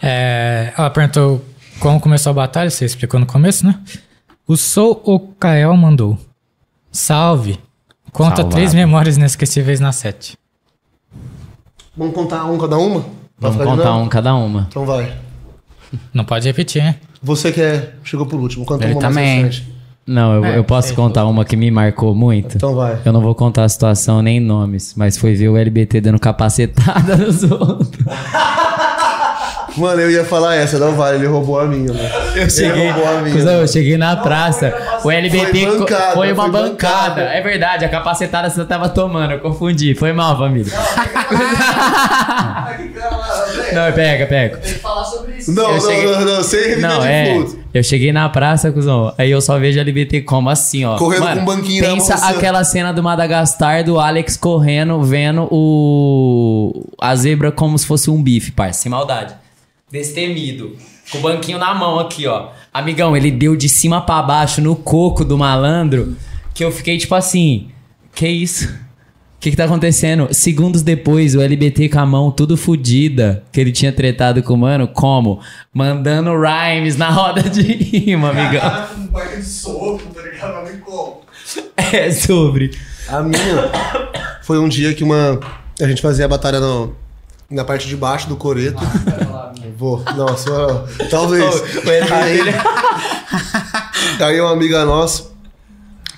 É, 0.02 0.74
ela 0.78 0.90
perguntou 0.90 1.42
como 1.80 2.00
começou 2.00 2.32
a 2.32 2.34
batalha, 2.34 2.70
você 2.70 2.86
explicou 2.86 3.20
no 3.20 3.26
começo, 3.26 3.66
né? 3.66 3.80
O 4.48 4.56
Sou 4.58 5.02
Okael 5.06 5.76
mandou. 5.76 6.18
Salve. 6.92 7.60
Conta 8.12 8.38
Salvado. 8.38 8.56
três 8.56 8.74
memórias 8.74 9.18
inesquecíveis 9.18 9.80
na 9.80 9.92
sete. 9.92 10.38
Vamos 11.96 12.16
contar 12.16 12.46
um 12.46 12.58
cada 12.58 12.78
uma? 12.78 13.06
Vamos 13.40 13.58
ficar 13.58 13.70
contar 13.70 13.96
um 13.98 14.08
cada 14.08 14.36
uma. 14.36 14.66
Então 14.70 14.86
vai. 14.86 15.14
Não 16.14 16.24
pode 16.26 16.48
repetir, 16.48 16.84
hein? 16.84 16.96
Você 17.22 17.52
que 17.52 17.62
é, 17.62 17.94
chegou 18.04 18.26
por 18.26 18.40
último, 18.40 18.66
conta 18.66 18.84
Ele 18.86 18.94
uma 18.94 19.02
mais 19.02 19.16
também. 19.16 19.44
recente. 19.46 19.78
Não, 20.06 20.34
eu, 20.36 20.46
É, 20.46 20.58
eu 20.58 20.64
posso 20.64 20.88
sei, 20.90 20.96
contar 20.96 21.26
uma 21.26 21.44
que 21.44 21.56
me 21.58 21.70
marcou 21.70 22.16
muito. 22.16 22.56
Então 22.56 22.74
vai. 22.76 22.98
Eu 23.04 23.12
não 23.12 23.20
vou 23.22 23.36
contar 23.36 23.64
a 23.66 23.70
situação 23.70 24.22
nem 24.22 24.40
nomes, 24.40 24.94
mas 24.96 25.18
foi 25.18 25.36
ver 25.36 25.50
o 25.50 25.58
LBT 25.58 26.00
dando 26.02 26.20
capacetada 26.20 27.16
nos 27.18 27.44
outros. 27.44 28.06
Mano, 29.76 30.02
eu 30.02 30.10
ia 30.10 30.24
falar 30.24 30.56
essa, 30.56 30.80
não 30.80 30.94
vale, 30.96 31.18
ele 31.18 31.28
roubou 31.28 31.60
a 31.60 31.66
minha, 31.66 31.92
mano. 31.94 32.10
Eu 32.36 32.50
cheguei, 32.50 32.90
roubou 32.90 33.18
a 33.18 33.22
minha. 33.22 33.36
Cusão, 33.36 33.54
eu 33.62 33.68
cheguei 33.68 33.98
na 33.98 34.16
praça. 34.16 34.74
O 35.04 35.12
LBT 35.12 35.46
Foi 35.66 35.78
bancada, 35.78 36.14
foi 36.14 36.32
uma 36.34 36.44
foi 36.44 36.52
bancada. 36.52 36.70
bancada. 37.10 37.22
É 37.22 37.42
verdade, 37.42 37.86
a 37.86 37.90
capacetada 37.90 38.50
você 38.50 38.64
tava 38.66 38.90
tomando, 38.90 39.34
eu 39.34 39.40
confundi. 39.40 39.94
Foi 39.94 40.14
mal, 40.14 40.38
família. 40.38 40.72
Não, 43.74 43.92
pega, 43.94 44.26
pega. 44.26 44.58
Tem 44.58 44.74
que 44.74 44.80
falar 44.80 45.04
sobre 45.04 45.34
isso. 45.38 45.54
Não, 45.54 45.74
não, 45.74 45.80
cheguei- 45.82 46.06
não, 46.06 46.22
não, 46.26 46.44
sem 46.44 46.78
Não, 46.80 47.00
de 47.02 47.08
é. 47.08 47.36
fruto. 47.36 47.60
Eu 47.74 47.84
cheguei 47.84 48.12
na 48.12 48.28
praça, 48.30 48.72
cuzão. 48.72 49.14
Aí 49.18 49.30
eu 49.30 49.42
só 49.42 49.60
vejo 49.60 49.80
LBT 49.80 50.22
como 50.22 50.50
assim, 50.50 50.86
ó. 50.86 50.98
Correndo 50.98 51.28
com 51.28 51.40
um 51.42 51.46
banquinho 51.46 51.84
na 51.84 51.94
Pensa 51.94 52.16
mão, 52.18 52.26
ó. 52.26 52.30
aquela 52.32 52.64
cena 52.64 52.92
do 52.92 53.04
Madagascar 53.04 53.84
do 53.84 54.00
Alex 54.00 54.36
correndo, 54.38 55.02
vendo 55.04 55.48
o. 55.52 56.86
a 57.00 57.16
zebra 57.16 57.52
como 57.52 57.78
se 57.78 57.86
fosse 57.86 58.10
um 58.10 58.22
bife, 58.24 58.52
parça. 58.52 58.82
Sem 58.82 58.90
maldade. 58.90 59.34
Destemido. 59.90 60.76
Com 61.10 61.20
o 61.20 61.22
banquinho 61.22 61.58
na 61.58 61.74
mão 61.74 61.98
aqui, 61.98 62.28
ó. 62.28 62.50
Amigão, 62.74 63.16
ele 63.16 63.32
deu 63.32 63.56
de 63.56 63.70
cima 63.70 64.02
pra 64.02 64.22
baixo 64.22 64.62
no 64.62 64.76
coco 64.76 65.24
do 65.24 65.38
malandro. 65.38 66.18
Que 66.54 66.66
eu 66.66 66.72
fiquei 66.74 66.98
tipo 66.98 67.16
assim. 67.16 67.70
Que 68.14 68.28
isso? 68.28 68.68
O 69.38 69.40
que, 69.40 69.52
que 69.52 69.56
tá 69.56 69.64
acontecendo? 69.64 70.28
Segundos 70.34 70.82
depois, 70.82 71.36
o 71.36 71.42
LBT 71.42 71.88
com 71.88 72.00
a 72.00 72.06
mão 72.06 72.32
tudo 72.32 72.58
fodida, 72.58 73.46
que 73.52 73.62
ele 73.62 73.72
tinha 73.72 73.94
tretado 73.94 74.44
com 74.44 74.56
o 74.56 74.58
mano, 74.58 74.88
como? 74.90 75.40
Mandando 75.72 76.32
rhymes 76.32 76.98
na 76.98 77.10
roda 77.10 77.44
de 77.44 77.62
rima, 77.62 78.32
amigão. 78.32 78.88
Um 78.98 79.08
baile 79.08 79.38
de 79.38 79.46
soco, 79.46 80.02
tá 80.14 80.22
ligado? 80.22 80.54
Não 80.54 80.66
tem 80.66 80.80
como. 80.80 81.22
É 81.94 82.12
sobre. 82.12 82.72
A 83.08 83.22
minha 83.22 83.72
foi 84.42 84.60
um 84.60 84.68
dia 84.68 84.94
que 84.94 85.04
uma. 85.04 85.40
A 85.80 85.88
gente 85.88 86.02
fazia 86.02 86.26
a 86.26 86.28
batalha 86.28 86.60
no, 86.60 86.94
na 87.50 87.64
parte 87.64 87.88
de 87.88 87.96
baixo 87.96 88.28
do 88.28 88.36
coreto. 88.36 88.82
Vou. 89.78 90.04
Não, 90.16 90.38
só. 90.38 90.86
Talvez. 91.10 91.44
Aí, 92.12 92.40
aí 94.20 94.42
uma 94.42 94.52
amiga 94.52 94.84
nossa. 94.86 95.32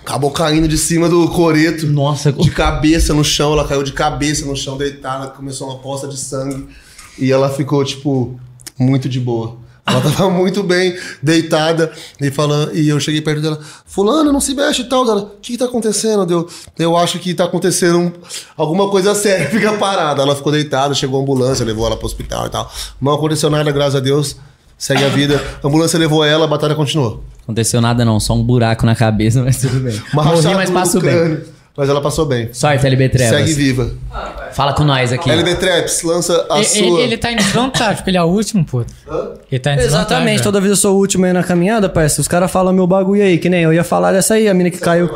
acabou 0.01 0.31
caindo 0.31 0.67
de 0.67 0.77
cima 0.77 1.09
do 1.09 1.27
coreto. 1.29 1.85
Nossa, 1.87 2.31
De 2.31 2.49
cabeça 2.51 3.13
no 3.13 3.23
chão, 3.23 3.53
ela 3.53 3.67
caiu 3.67 3.83
de 3.83 3.91
cabeça 3.91 4.45
no 4.45 4.55
chão, 4.55 4.77
deitada, 4.77 5.27
começou 5.27 5.67
uma 5.69 5.79
poça 5.79 6.07
de 6.07 6.17
sangue. 6.17 6.69
E 7.17 7.31
ela 7.31 7.49
ficou, 7.49 7.83
tipo, 7.83 8.39
muito 8.77 9.09
de 9.09 9.19
boa. 9.19 9.57
Ela 9.85 10.01
tava 10.01 10.29
muito 10.31 10.61
bem, 10.63 10.95
deitada, 11.21 11.91
e 12.21 12.29
falando, 12.29 12.75
e 12.75 12.87
eu 12.89 12.99
cheguei 12.99 13.21
perto 13.21 13.41
dela, 13.41 13.59
fulano, 13.85 14.31
não 14.31 14.39
se 14.39 14.53
mexe 14.53 14.81
e 14.83 14.85
tal, 14.89 15.03
dela, 15.05 15.21
o 15.21 15.29
que, 15.41 15.53
que 15.53 15.57
tá 15.57 15.65
acontecendo? 15.65 16.25
Deu, 16.25 16.47
eu 16.77 16.95
acho 16.95 17.17
que 17.19 17.33
tá 17.33 17.45
acontecendo 17.45 17.97
um- 17.97 18.11
alguma 18.55 18.89
coisa 18.89 19.15
séria, 19.15 19.47
fica 19.51 19.73
parada. 19.73 20.21
Ela 20.21 20.35
ficou 20.35 20.51
deitada, 20.51 20.93
chegou 20.93 21.19
a 21.19 21.23
ambulância, 21.23 21.65
levou 21.65 21.85
ela 21.87 21.97
pro 21.97 22.05
hospital 22.05 22.45
e 22.45 22.49
tal. 22.49 22.71
Não 23.01 23.13
aconteceu 23.13 23.49
nada, 23.49 23.71
graças 23.71 23.95
a 23.95 23.99
Deus. 23.99 24.35
Segue 24.77 25.03
a 25.03 25.09
vida. 25.09 25.43
A 25.61 25.67
ambulância 25.67 25.99
levou 25.99 26.23
ela, 26.23 26.45
a 26.45 26.47
batalha 26.47 26.73
continuou. 26.73 27.21
aconteceu 27.43 27.81
nada 27.81 28.05
não, 28.05 28.17
só 28.17 28.33
um 28.33 28.41
buraco 28.43 28.85
na 28.85 28.95
cabeça, 28.95 29.43
mas 29.43 29.57
tudo 29.57 29.77
bem. 29.81 30.01
Uma 30.13 30.23
Morri, 30.23 30.53
mas 30.55 30.69
passo 30.69 31.01
bem. 31.01 31.41
Mas 31.79 31.87
ela 31.87 32.01
passou 32.01 32.25
bem. 32.25 32.49
Sorte, 32.51 32.85
LB 32.85 33.07
Trevas. 33.07 33.37
Segue 33.39 33.53
viva. 33.53 33.89
Fala 34.51 34.73
com 34.73 34.83
nós 34.83 35.13
aqui. 35.13 35.31
LB 35.31 35.55
Traps, 35.55 36.03
lança 36.03 36.45
a 36.49 36.57
Ele, 36.57 36.65
sua. 36.65 36.77
ele, 36.81 37.01
ele 37.03 37.17
tá 37.17 37.31
em 37.31 37.37
desvantagem, 37.37 37.95
porque 37.95 38.09
ele 38.09 38.17
é 38.17 38.21
o 38.21 38.25
último, 38.25 38.65
pô. 38.65 38.81
Ele 38.81 39.59
tá 39.59 39.71
em 39.73 39.77
desvantagem. 39.77 39.85
Exatamente, 39.85 40.43
toda 40.43 40.59
vez 40.59 40.71
eu 40.71 40.75
sou 40.75 40.95
o 40.97 40.99
último 40.99 41.23
aí 41.23 41.31
na 41.31 41.41
caminhada, 41.41 41.87
parceiro. 41.87 42.19
Os 42.19 42.27
caras 42.27 42.51
falam 42.51 42.73
meu 42.73 42.85
bagulho 42.85 43.23
aí, 43.23 43.37
que 43.37 43.47
nem 43.49 43.61
eu 43.63 43.73
ia 43.73 43.85
falar 43.85 44.11
dessa 44.11 44.33
aí, 44.33 44.49
a 44.49 44.53
mina 44.53 44.69
que 44.69 44.77
caiu. 44.77 45.09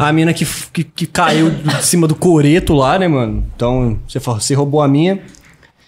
A 0.00 0.12
mina 0.12 0.32
que, 0.34 0.44
que, 0.72 0.82
que 0.82 1.06
caiu 1.06 1.48
de 1.50 1.84
cima 1.84 2.08
do 2.08 2.16
coreto 2.16 2.74
lá, 2.74 2.98
né, 2.98 3.06
mano? 3.06 3.46
Então, 3.54 3.96
você, 4.08 4.18
falou, 4.18 4.40
você 4.40 4.52
roubou 4.52 4.80
a 4.82 4.88
minha. 4.88 5.20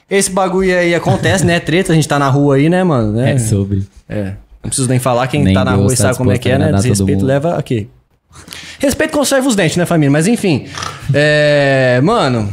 Esse 0.09 0.31
bagulho 0.31 0.79
aí 0.79 0.95
acontece, 0.95 1.45
né? 1.45 1.59
Treta, 1.59 1.91
a 1.93 1.97
gente 1.97 2.07
tá 2.07 2.17
na 2.17 2.29
rua 2.29 2.55
aí, 2.55 2.69
né, 2.69 2.85
mano? 2.85 3.11
né? 3.13 3.33
É 3.33 3.39
sobre. 3.39 3.85
É. 4.09 4.35
Não 4.63 4.69
preciso 4.69 4.89
nem 4.89 5.01
falar, 5.01 5.27
quem 5.27 5.43
Nem 5.43 5.53
tá 5.53 5.65
na 5.65 5.73
Deus 5.73 5.83
rua 5.83 5.93
e 5.93 5.97
tá 5.97 6.03
sabe 6.05 6.17
como 6.17 6.31
é 6.31 6.39
que 6.39 6.49
é, 6.49 6.53
disposto 6.53 6.63
a 6.63 6.67
né? 6.67 6.73
todo 6.79 6.83
Desrespeito 6.83 7.19
mundo. 7.21 7.27
leva 7.27 7.57
aqui. 7.57 7.89
Respeito 8.79 9.13
conserva 9.13 9.49
os 9.49 9.57
dentes, 9.57 9.77
né, 9.77 9.87
família? 9.87 10.11
Mas 10.11 10.27
enfim. 10.27 10.67
É. 11.13 12.01
Mano. 12.03 12.53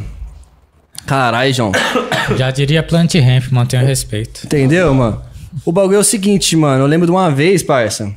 Caralho, 1.05 1.53
João. 1.53 1.71
Já 2.37 2.49
diria 2.51 2.81
Plant 2.81 3.13
Ramp, 3.15 3.51
mantenha 3.51 3.83
respeito. 3.83 4.45
Entendeu, 4.45 4.93
mano? 4.93 5.21
O 5.65 5.71
bagulho 5.71 5.97
é 5.97 5.99
o 5.99 6.03
seguinte, 6.03 6.55
mano. 6.55 6.83
Eu 6.83 6.87
lembro 6.87 7.05
de 7.05 7.11
uma 7.11 7.29
vez, 7.29 7.61
parça. 7.61 8.11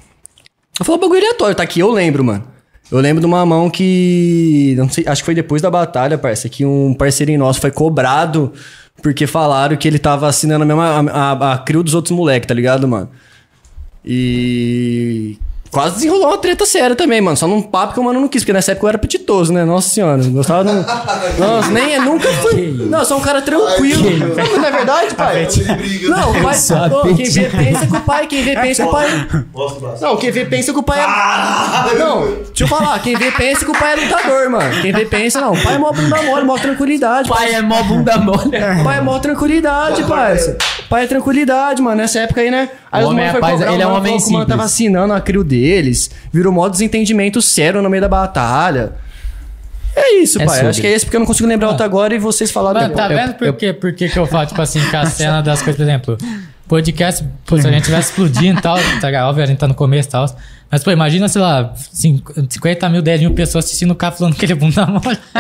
Eu 0.78 0.84
falo 0.84 0.98
bagulho 0.98 1.20
aleatório, 1.20 1.54
tá 1.54 1.62
aqui, 1.62 1.80
eu 1.80 1.90
lembro, 1.90 2.22
mano. 2.22 2.44
Eu 2.90 3.00
lembro 3.00 3.20
de 3.20 3.26
uma 3.26 3.44
mão 3.44 3.68
que. 3.68 4.74
Não 4.76 4.88
sei, 4.88 5.04
acho 5.06 5.22
que 5.22 5.26
foi 5.26 5.34
depois 5.34 5.60
da 5.60 5.70
batalha, 5.70 6.16
parça, 6.16 6.48
que 6.48 6.64
um 6.64 6.94
parceirinho 6.94 7.38
nosso 7.38 7.60
foi 7.60 7.70
cobrado 7.70 8.52
porque 9.02 9.26
falaram 9.26 9.76
que 9.76 9.86
ele 9.86 9.98
tava 9.98 10.28
assinando 10.28 10.62
a 10.62 10.66
mesma. 10.66 10.84
a, 10.84 11.32
a, 11.32 11.52
a 11.54 11.58
crio 11.58 11.82
dos 11.82 11.94
outros 11.94 12.16
moleques, 12.16 12.46
tá 12.46 12.54
ligado, 12.54 12.86
mano? 12.86 13.10
E. 14.04 15.36
Quase 15.76 15.96
desenrolou 15.96 16.28
uma 16.28 16.38
treta 16.38 16.64
séria 16.64 16.96
também, 16.96 17.20
mano. 17.20 17.36
Só 17.36 17.46
num 17.46 17.60
papo 17.60 17.92
que 17.92 18.00
o 18.00 18.02
mano 18.04 18.18
não 18.18 18.28
quis, 18.28 18.42
porque 18.42 18.52
nessa 18.54 18.72
época 18.72 18.86
eu 18.86 18.88
era 18.88 18.96
petitoso, 18.98 19.52
né? 19.52 19.62
Nossa 19.62 19.90
senhora. 19.90 20.22
eu 20.22 20.30
Gostava 20.30 20.64
de. 20.64 20.70
um- 20.70 20.82
Nossa, 21.38 21.70
nem 21.70 21.94
é, 21.94 22.00
nunca 22.00 22.26
fui. 22.32 22.74
Não, 22.88 23.00
eu 23.00 23.04
sou 23.04 23.18
um 23.18 23.20
cara 23.20 23.42
tranquilo. 23.42 24.10
Não, 24.18 24.34
mas 24.36 24.56
não 24.56 24.64
é 24.64 24.70
verdade, 24.70 25.14
pai? 25.14 25.46
Não, 26.08 26.30
o 26.30 26.42
pai. 26.42 26.56
Ô, 26.90 27.14
quem 27.14 27.26
vê 27.28 27.48
pensa 27.50 27.86
que 27.86 27.96
o 27.96 28.00
pai, 28.00 28.26
quem 28.26 28.42
vê 28.42 28.54
pensa 28.56 28.82
que 28.84 28.88
o 28.88 28.92
pai. 28.92 29.28
Não, 30.00 30.16
quem 30.16 30.30
vê 30.30 30.44
pensa 30.46 30.72
que 30.72 30.78
o 30.78 30.82
pai 30.82 31.00
é. 31.00 31.98
Não, 31.98 32.22
deixa 32.26 32.64
eu 32.64 32.68
falar, 32.68 32.98
quem 33.00 33.14
vê 33.14 33.30
pensa 33.32 33.62
que 33.64 33.70
o 33.70 33.74
pai 33.78 33.92
é 33.92 33.96
lutador, 33.96 34.48
mano. 34.50 34.80
Quem 34.80 34.92
vê 34.92 35.04
pensa, 35.04 35.42
não. 35.42 35.52
O 35.52 35.62
pai 35.62 35.74
é 35.74 35.78
mó 35.78 35.92
bunda 35.92 36.22
mole, 36.22 36.44
mó 36.46 36.56
tranquilidade. 36.56 37.28
Pai 37.28 37.52
é 37.54 37.60
mó 37.60 37.82
bunda 37.82 38.16
mole. 38.16 38.48
O 38.80 38.84
pai 38.84 38.96
é 38.98 39.00
mó 39.02 39.18
tranquilidade, 39.18 40.02
parça. 40.04 40.56
O 40.86 40.88
pai 40.88 41.04
é 41.04 41.06
tranquilidade, 41.06 41.82
mano. 41.82 41.96
Nessa 41.98 42.20
época 42.20 42.40
aí, 42.40 42.50
né? 42.50 42.70
Aí 42.96 43.04
O 43.04 43.08
homem 43.08 43.24
é 43.24 43.32
paz- 43.34 43.60
ele 43.60 43.82
é 43.82 43.86
um 43.86 43.94
homem 43.94 44.16
que 44.16 44.22
o 44.24 44.26
mano 44.26 44.26
simples. 44.40 44.46
tava 44.48 44.62
assinando 44.64 45.12
a 45.12 45.20
crio 45.20 45.42
deles. 45.44 46.10
Virou 46.32 46.52
mó 46.52 46.68
desentendimento 46.68 47.40
sério 47.42 47.80
no 47.82 47.90
meio 47.90 48.00
da 48.00 48.08
batalha. 48.08 48.92
É 49.94 50.14
isso, 50.18 50.40
É 50.40 50.44
pai. 50.44 50.54
sobre. 50.56 50.70
Acho 50.70 50.80
que 50.80 50.86
é 50.86 50.92
esse 50.92 51.04
porque 51.06 51.16
eu 51.16 51.20
não 51.20 51.26
consigo 51.26 51.48
lembrar 51.48 51.68
outro 51.68 51.84
agora 51.84 52.14
e 52.14 52.18
vocês 52.18 52.50
falaram 52.50 52.80
Mano, 52.82 52.94
tá 52.94 53.08
vendo 53.08 53.34
por, 53.34 53.52
quê? 53.54 53.72
por 53.72 53.92
que, 53.94 54.08
que 54.08 54.18
eu 54.18 54.26
falo, 54.26 54.46
tipo 54.46 54.60
assim, 54.60 54.80
que 54.90 54.94
a 54.96 55.04
cena 55.08 55.40
das 55.42 55.62
coisas, 55.62 55.76
por 55.76 55.82
exemplo, 55.82 56.18
podcast, 56.68 57.24
pô, 57.46 57.58
se 57.60 57.66
a 57.66 57.70
gente 57.70 57.84
tivesse 57.84 58.10
explodindo 58.10 58.58
e 58.58 58.62
tal, 58.62 58.76
tá 59.00 59.06
ligado? 59.06 59.28
Óbvio, 59.28 59.44
a 59.44 59.46
gente 59.46 59.58
tá 59.58 59.68
no 59.68 59.74
começo 59.74 60.08
e 60.08 60.12
tal. 60.12 60.26
Mas, 60.68 60.82
pô, 60.82 60.90
imagina, 60.90 61.28
sei 61.28 61.40
lá, 61.40 61.72
cinco- 61.92 62.32
50 62.48 62.88
mil, 62.88 63.00
10 63.00 63.20
mil 63.20 63.30
pessoas 63.34 63.64
assistindo 63.66 63.92
o 63.92 63.94
cara 63.94 64.12
falando 64.12 64.34
que 64.34 64.44
ele 64.44 64.52
é 64.52 64.56
bunda 64.56 64.84
mole. 64.84 65.16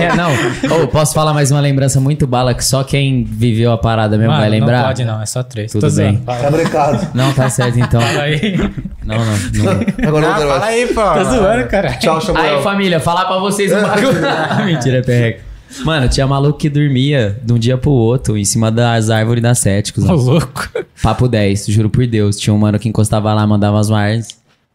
É, 0.00 0.14
não. 0.14 0.82
Ô, 0.82 0.88
posso 0.88 1.14
falar 1.14 1.32
mais 1.32 1.50
uma 1.50 1.60
lembrança 1.60 2.00
muito 2.00 2.26
bala 2.26 2.52
que 2.54 2.62
só 2.64 2.84
quem 2.84 3.24
viveu 3.24 3.72
a 3.72 3.78
parada 3.78 4.16
mesmo 4.18 4.30
Mano, 4.32 4.42
vai 4.42 4.50
lembrar? 4.50 4.78
Não 4.80 4.84
pode, 4.88 5.04
não, 5.06 5.22
é 5.22 5.26
só 5.26 5.42
três. 5.42 5.72
Tudo 5.72 5.80
Tô 5.82 5.88
zoando. 5.88 6.18
bem. 6.18 6.36
Tá 6.38 6.50
brecado. 6.50 7.08
Não, 7.14 7.32
tá 7.32 7.48
certo 7.48 7.78
então. 7.78 8.00
fala 8.00 8.22
aí. 8.24 8.58
Não, 9.04 9.16
não. 9.16 9.24
não. 9.24 10.08
Agora 10.08 10.26
Ah, 10.34 10.40
eu 10.40 10.48
fala 10.48 10.64
aí, 10.66 10.86
pô. 10.88 11.02
Tô 11.02 11.24
zoando, 11.24 11.68
cara. 11.68 11.92
Tchau, 11.94 12.20
Samuel. 12.20 12.56
Aí, 12.58 12.62
família, 12.62 13.00
falar 13.00 13.24
pra 13.24 13.38
vocês 13.38 13.72
um 13.72 13.80
bagulho. 13.82 14.20
Mentira, 14.66 14.98
é 14.98 15.02
perreca. 15.02 15.40
Mano, 15.82 16.08
tinha 16.08 16.26
maluco 16.26 16.58
que 16.58 16.68
dormia 16.68 17.40
de 17.42 17.52
um 17.52 17.58
dia 17.58 17.76
pro 17.76 17.90
outro 17.90 18.36
em 18.36 18.44
cima 18.44 18.70
das 18.70 19.10
árvores 19.10 19.42
da 19.42 19.54
sete, 19.54 19.90
Ô, 19.90 19.94
cuzão. 19.94 20.14
louco. 20.14 20.68
Papo 21.02 21.26
10, 21.26 21.66
juro 21.66 21.90
por 21.90 22.06
Deus. 22.06 22.38
Tinha 22.38 22.54
um 22.54 22.58
mano 22.58 22.78
que 22.78 22.88
encostava 22.88 23.32
lá, 23.34 23.46
mandava 23.46 23.76
umas 23.76 23.88
rhymes. 23.90 24.28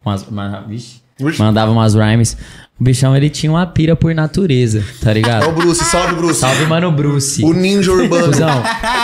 Umas, 0.04 0.26
uma, 0.28 0.60
vixe, 0.68 1.00
mandava 1.38 1.70
umas 1.72 1.94
rhymes. 1.94 2.36
O 2.78 2.82
bichão, 2.84 3.14
ele 3.14 3.28
tinha 3.28 3.52
uma 3.52 3.66
pira 3.66 3.94
por 3.94 4.14
natureza, 4.14 4.82
tá 5.02 5.10
É 5.10 5.12
o 5.12 5.14
ligado? 5.14 5.52
Bruce, 5.52 5.84
salve, 5.84 6.14
Bruce. 6.14 6.40
Salve, 6.40 6.64
mano, 6.64 6.90
Bruce. 6.90 7.44
O 7.44 7.52
ninja 7.52 7.92
urbano. 7.92 8.28
Cuzão, 8.28 8.62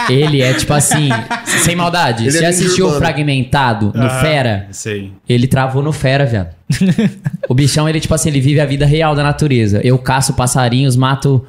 ele 0.08 0.40
é 0.40 0.54
tipo 0.54 0.72
assim, 0.72 1.10
sem 1.44 1.76
maldade. 1.76 2.22
Ele 2.22 2.30
Você 2.30 2.44
é 2.44 2.48
assistiu 2.48 2.88
o 2.88 2.92
fragmentado 2.92 3.92
no 3.94 4.08
Fera? 4.08 4.66
Sei. 4.70 5.12
Ele 5.28 5.46
travou 5.46 5.82
no 5.82 5.92
Fera, 5.92 6.24
viado. 6.24 6.54
o 7.50 7.54
bichão, 7.54 7.86
ele, 7.86 8.00
tipo 8.00 8.14
assim, 8.14 8.30
ele 8.30 8.40
vive 8.40 8.60
a 8.60 8.66
vida 8.66 8.86
real 8.86 9.14
da 9.14 9.22
natureza. 9.22 9.82
Eu 9.84 9.98
caço 9.98 10.32
passarinhos, 10.32 10.96
mato 10.96 11.44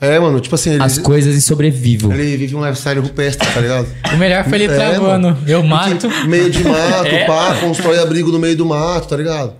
É, 0.00 0.18
mano, 0.18 0.40
tipo 0.40 0.54
assim, 0.54 0.70
ele, 0.74 0.82
as 0.82 0.96
coisas 0.98 1.34
e 1.34 1.42
sobrevivo. 1.42 2.10
ele 2.12 2.36
vive 2.38 2.56
um 2.56 2.64
lifestyle 2.64 3.00
rupestre, 3.00 3.46
tá 3.52 3.60
ligado? 3.60 3.86
O 4.14 4.16
melhor 4.16 4.44
foi 4.44 4.54
ele 4.62 4.64
É, 4.64 4.76
travando. 4.76 5.02
mano. 5.02 5.38
Eu 5.46 5.62
mato. 5.62 6.08
Meio 6.26 6.48
de 6.50 6.64
mato, 6.64 7.10
pá, 7.26 7.56
constrói 7.60 7.98
abrigo 7.98 8.32
no 8.32 8.38
meio 8.38 8.56
do 8.56 8.64
mato, 8.64 9.06
tá 9.08 9.16
ligado? 9.16 9.54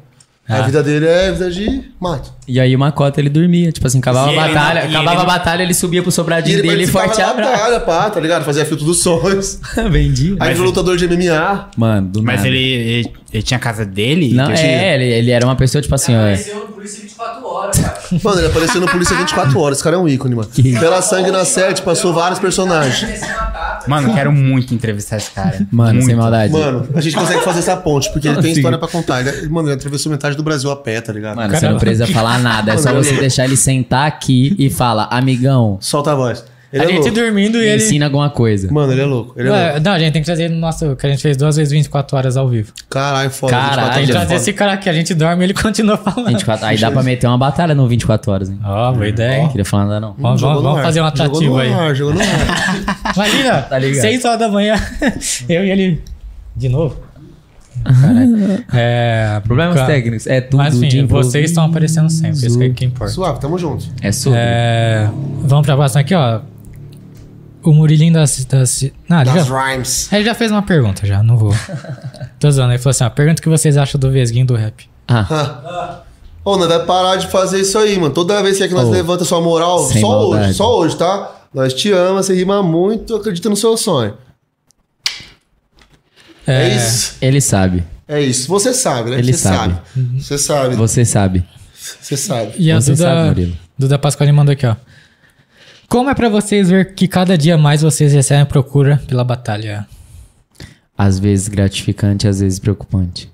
A 0.48 0.62
vida 0.62 0.82
dele 0.82 1.06
é 1.06 1.30
vida 1.30 1.48
de 1.48 1.80
mato. 2.00 2.32
E 2.48 2.58
aí 2.58 2.74
uma 2.74 2.90
cota 2.90 3.20
ele 3.20 3.28
dormia, 3.28 3.70
tipo 3.70 3.86
assim, 3.86 4.00
acabava 4.00 4.32
E 4.32 4.36
a 4.38 4.44
ele 4.46 4.54
batalha, 4.54 4.80
não- 4.82 4.90
e 4.90 4.94
acabava 4.96 5.16
ele 5.16 5.22
a 5.22 5.24
batalha, 5.38 5.62
ele 5.62 5.74
subia 5.74 6.02
pro 6.02 6.08
E 6.08 6.12
sobradinho 6.12 6.58
ele 6.58 6.68
dele 6.68 6.82
e 6.82 6.86
forte 6.88 7.22
abraço. 7.22 7.52
batalha, 7.52 7.78
pá, 7.80 8.10
tá 8.10 8.18
ligado? 8.18 8.44
Fazia 8.44 8.64
filtro 8.64 8.84
dos 8.84 9.00
sonhos. 9.00 9.60
Vendia. 9.92 10.34
Aí 10.40 10.52
virou 10.54 10.66
lutador 10.66 10.96
de 10.96 11.06
MMA. 11.06 11.68
Mano, 11.76 12.08
do 12.08 12.20
Mas 12.20 12.36
nada. 12.38 12.48
ele, 12.48 12.58
ele, 12.58 13.12
ele 13.32 13.42
tinha 13.44 13.58
a 13.58 13.60
casa 13.60 13.84
dele? 13.86 14.34
Não, 14.34 14.50
é, 14.50 14.94
ele, 14.96 15.04
ele 15.04 15.30
era 15.30 15.44
uma 15.46 15.54
pessoa, 15.54 15.80
tipo 15.80 15.94
assim, 15.94 16.16
ó. 16.16 16.24
Mano, 18.22 18.40
ele 18.40 18.46
apareceu 18.48 18.80
no 18.80 18.88
Polícia 18.88 19.16
24 19.16 19.58
horas. 19.58 19.78
Esse 19.78 19.84
cara 19.84 19.96
é 19.96 19.98
um 19.98 20.08
ícone, 20.08 20.34
mano. 20.34 20.48
Pela 20.78 21.02
Sangue 21.02 21.30
na 21.30 21.44
7, 21.44 21.82
passou 21.82 22.12
vários 22.12 22.38
personagens. 22.38 23.20
Mano, 23.86 24.08
eu 24.08 24.14
quero 24.14 24.32
muito 24.32 24.74
entrevistar 24.74 25.16
esse 25.16 25.30
cara. 25.30 25.66
Mano, 25.70 25.94
muito. 25.94 26.06
sem 26.06 26.14
maldade. 26.14 26.52
Mano, 26.52 26.88
a 26.94 27.00
gente 27.00 27.16
consegue 27.16 27.42
fazer 27.42 27.60
essa 27.60 27.76
ponte, 27.76 28.10
porque 28.12 28.28
ele 28.28 28.40
tem 28.42 28.52
história 28.52 28.78
pra 28.78 28.88
contar. 28.88 29.26
Ele, 29.26 29.48
mano, 29.48 29.68
ele 29.68 29.74
atravessou 29.74 30.10
metade 30.10 30.36
do 30.36 30.42
Brasil 30.42 30.70
a 30.70 30.76
pé, 30.76 31.00
tá 31.00 31.12
ligado? 31.12 31.36
Mano, 31.36 31.56
você 31.56 31.68
não 31.68 31.78
precisa 31.78 32.06
falar 32.06 32.38
nada. 32.38 32.72
É 32.72 32.76
só 32.76 32.92
você 32.92 33.14
deixar 33.14 33.44
ele 33.44 33.56
sentar 33.56 34.06
aqui 34.06 34.54
e 34.58 34.68
fala, 34.68 35.08
amigão, 35.10 35.78
Solta 35.80 36.12
a 36.12 36.14
voz. 36.14 36.44
Ele 36.72 36.82
a 36.82 36.84
é 36.84 36.88
gente 36.88 36.98
louco. 37.00 37.14
dormindo 37.14 37.56
e 37.58 37.60
me 37.62 37.66
ele. 37.66 37.82
ensina 37.82 38.04
alguma 38.06 38.30
coisa. 38.30 38.70
Mano, 38.72 38.92
ele 38.92 39.00
é 39.00 39.04
louco. 39.04 39.34
Ele 39.36 39.48
é 39.48 39.50
Ué, 39.52 39.64
louco. 39.72 39.80
não, 39.84 39.92
a 39.92 39.98
gente 39.98 40.12
tem 40.12 40.22
que 40.22 40.26
trazer 40.26 40.44
ele 40.44 40.54
no 40.54 40.60
nosso. 40.60 40.94
Que 40.94 41.06
a 41.06 41.10
gente 41.10 41.20
fez 41.20 41.36
duas 41.36 41.56
vezes 41.56 41.72
24 41.72 42.16
horas 42.16 42.36
ao 42.36 42.48
vivo. 42.48 42.72
Caralho, 42.88 43.28
foda. 43.30 43.50
Caralho, 43.52 43.76
24 43.76 43.94
Tem 43.98 44.06
que 44.06 44.12
trazer 44.12 44.34
esse 44.36 44.52
cara 44.52 44.72
aqui. 44.74 44.88
A 44.88 44.92
gente 44.92 45.12
dorme 45.14 45.42
e 45.42 45.46
ele 45.46 45.54
continua 45.60 45.96
falando. 45.96 46.28
24, 46.28 46.66
aí 46.66 46.78
dá 46.78 46.90
pra 46.92 47.02
meter 47.02 47.26
uma 47.26 47.38
batalha 47.38 47.74
no 47.74 47.88
24 47.88 48.30
horas, 48.32 48.50
hein? 48.50 48.58
Ó, 48.64 48.92
boa 48.92 49.08
ideia. 49.08 49.40
hein? 49.42 49.48
Queria 49.48 49.64
falar 49.64 49.86
nada, 49.86 50.00
não. 50.00 50.14
Vamos, 50.18 50.40
vamos, 50.40 50.62
vamos 50.62 50.82
fazer 50.82 51.00
um 51.00 51.06
atrativo 51.06 51.42
jogou 51.42 51.56
no 51.56 51.60
aí. 51.60 51.72
Ar, 51.72 51.94
jogou 51.94 52.14
no 52.14 52.20
ar. 52.20 52.26
Imagina, 53.16 53.62
Tá 53.62 53.78
ligado. 53.78 54.00
6 54.02 54.24
horas 54.24 54.38
da 54.38 54.48
manhã, 54.48 54.74
eu 55.48 55.64
e 55.64 55.70
ele 55.70 56.02
de 56.56 56.68
novo. 56.68 56.96
Caralho. 57.82 58.64
É, 58.74 59.40
Problemas 59.44 59.74
cara, 59.76 59.86
técnicos, 59.86 60.26
é 60.26 60.40
tudo 60.40 60.58
Mas 60.58 60.74
enfim, 60.82 61.06
vocês 61.06 61.46
estão 61.50 61.64
aparecendo 61.64 62.10
sempre, 62.10 62.46
isso 62.46 62.58
que, 62.58 62.64
é 62.64 62.68
que 62.70 62.84
importa. 62.84 63.12
Suave, 63.12 63.40
tamo 63.40 63.58
junto. 63.58 63.86
É 64.02 64.12
sobre. 64.12 64.38
É, 64.40 65.08
vamos 65.42 65.64
pra 65.66 65.76
próxima 65.76 66.02
aqui, 66.02 66.14
ó. 66.14 66.40
O 67.62 67.72
Murilinho 67.72 68.12
das. 68.14 68.44
das 68.44 68.84
não, 69.08 69.20
ele 69.20 69.30
Das 69.32 69.46
já, 69.46 69.54
rhymes. 69.72 70.12
ele 70.12 70.24
já 70.24 70.34
fez 70.34 70.50
uma 70.50 70.62
pergunta, 70.62 71.06
já, 71.06 71.22
não 71.22 71.36
vou. 71.36 71.54
Tô 72.38 72.50
zoando. 72.50 72.72
Ele 72.72 72.78
falou 72.78 72.90
assim: 72.90 73.04
ó, 73.04 73.10
pergunta 73.10 73.40
o 73.40 73.42
que 73.42 73.48
vocês 73.48 73.76
acham 73.76 74.00
do 74.00 74.10
Vesguinho 74.10 74.46
do 74.46 74.54
rap. 74.54 74.88
Ah, 75.08 76.00
Ô, 76.44 76.56
nós 76.56 76.68
vai 76.68 76.84
parar 76.86 77.16
de 77.16 77.26
fazer 77.28 77.60
isso 77.60 77.76
aí, 77.78 77.98
mano. 77.98 78.14
Toda 78.14 78.42
vez 78.42 78.56
que, 78.56 78.62
é 78.64 78.68
que 78.68 78.72
nós 78.74 78.88
Ô, 78.88 78.90
levanta 78.90 79.24
sua 79.24 79.40
moral, 79.40 79.84
sem 79.86 80.00
só 80.00 80.08
maldade. 80.08 80.44
hoje, 80.46 80.54
só 80.54 80.78
hoje, 80.78 80.96
tá? 80.96 81.36
Nós 81.52 81.74
te 81.74 81.92
amamos, 81.92 82.26
você 82.26 82.34
rima 82.34 82.62
muito, 82.62 83.14
acredita 83.16 83.50
no 83.50 83.56
seu 83.56 83.76
sonho. 83.76 84.14
É, 86.46 86.74
isso. 86.76 87.16
ele 87.20 87.40
sabe. 87.40 87.84
É 88.08 88.20
isso. 88.20 88.48
Você 88.48 88.72
sabe, 88.72 89.10
né? 89.10 89.18
Ele 89.18 89.32
você 89.32 89.38
sabe. 89.38 89.76
Você 90.18 90.38
sabe. 90.38 90.76
Você 90.76 91.04
sabe. 91.04 91.44
Você 92.00 92.16
sabe. 92.16 92.52
E 92.58 92.72
a 92.72 92.80
Você 92.80 92.96
sabe, 92.96 93.10
Duda, 93.14 93.26
Murilo. 93.26 93.56
Duda 93.78 93.98
Pasquale 93.98 94.32
mandou 94.32 94.52
aqui, 94.52 94.66
ó. 94.66 94.74
Como 95.90 96.08
é 96.08 96.14
pra 96.14 96.28
vocês 96.28 96.70
ver 96.70 96.94
que 96.94 97.08
cada 97.08 97.36
dia 97.36 97.58
mais 97.58 97.82
vocês 97.82 98.12
recebem 98.12 98.46
procura 98.46 99.02
pela 99.08 99.24
batalha? 99.24 99.88
Às 100.96 101.18
vezes 101.18 101.48
gratificante, 101.48 102.28
às 102.28 102.38
vezes 102.38 102.60
preocupante. 102.60 103.28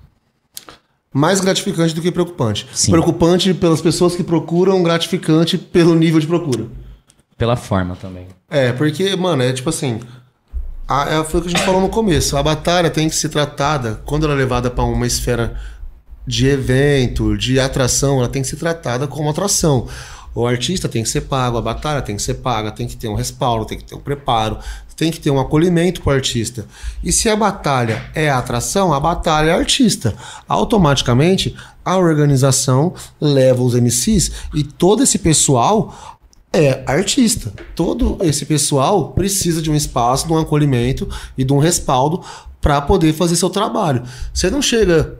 mais 1.13 1.39
gratificante 1.39 1.93
do 1.93 2.01
que 2.01 2.11
preocupante. 2.11 2.67
Sim. 2.73 2.89
Preocupante 2.89 3.53
pelas 3.53 3.79
pessoas 3.79 4.15
que 4.15 4.23
procuram, 4.23 4.81
gratificante 4.81 5.55
pelo 5.55 5.93
nível 5.93 6.19
de 6.19 6.25
procura. 6.25 6.65
Pela 7.37 7.55
forma 7.55 7.95
também. 7.95 8.25
É, 8.49 8.71
porque, 8.71 9.15
mano, 9.15 9.43
é 9.43 9.53
tipo 9.53 9.69
assim. 9.69 9.99
A, 10.87 11.09
é, 11.11 11.23
foi 11.23 11.39
o 11.39 11.43
que 11.43 11.49
a 11.49 11.51
gente 11.51 11.63
falou 11.63 11.79
no 11.79 11.89
começo. 11.89 12.35
A 12.37 12.41
batalha 12.41 12.89
tem 12.89 13.07
que 13.07 13.15
ser 13.15 13.29
tratada, 13.29 14.01
quando 14.03 14.25
ela 14.25 14.33
é 14.33 14.37
levada 14.37 14.71
para 14.71 14.83
uma 14.83 15.05
esfera 15.05 15.61
de 16.25 16.47
evento, 16.47 17.37
de 17.37 17.59
atração, 17.59 18.17
ela 18.17 18.27
tem 18.27 18.41
que 18.41 18.47
ser 18.47 18.57
tratada 18.57 19.05
como 19.05 19.29
atração. 19.29 19.87
O 20.37 20.45
artista 20.45 20.87
tem 20.87 21.01
que 21.01 21.09
ser 21.09 21.21
pago, 21.21 21.57
a 21.57 21.61
batalha 21.63 21.99
tem 21.99 22.15
que 22.15 22.21
ser 22.21 22.35
paga, 22.35 22.69
tem 22.69 22.85
que 22.85 22.95
ter 22.95 23.07
um 23.07 23.15
respaldo, 23.15 23.65
tem 23.65 23.75
que 23.75 23.83
ter 23.83 23.95
um 23.95 23.99
preparo, 23.99 24.59
tem 24.95 25.09
que 25.09 25.19
ter 25.19 25.31
um 25.31 25.39
acolhimento 25.39 25.99
para 25.99 26.11
o 26.11 26.15
artista. 26.15 26.67
E 27.03 27.11
se 27.11 27.27
a 27.27 27.35
batalha 27.35 28.07
é 28.13 28.29
a 28.29 28.37
atração, 28.37 28.93
a 28.93 28.99
batalha 28.99 29.49
é 29.49 29.53
artista. 29.55 30.13
Automaticamente, 30.47 31.55
a 31.83 31.97
organização 31.97 32.93
leva 33.19 33.63
os 33.63 33.73
MCs 33.73 34.31
e 34.53 34.63
todo 34.63 35.01
esse 35.01 35.17
pessoal 35.17 36.19
é 36.53 36.83
artista. 36.85 37.51
Todo 37.75 38.19
esse 38.21 38.45
pessoal 38.45 39.13
precisa 39.13 39.59
de 39.59 39.71
um 39.71 39.75
espaço, 39.75 40.27
de 40.27 40.33
um 40.33 40.37
acolhimento 40.37 41.09
e 41.35 41.43
de 41.43 41.51
um 41.51 41.57
respaldo 41.57 42.21
para 42.61 42.79
poder 42.79 43.11
fazer 43.11 43.35
seu 43.37 43.49
trabalho. 43.49 44.03
Você 44.31 44.51
não 44.51 44.61
chega 44.61 45.17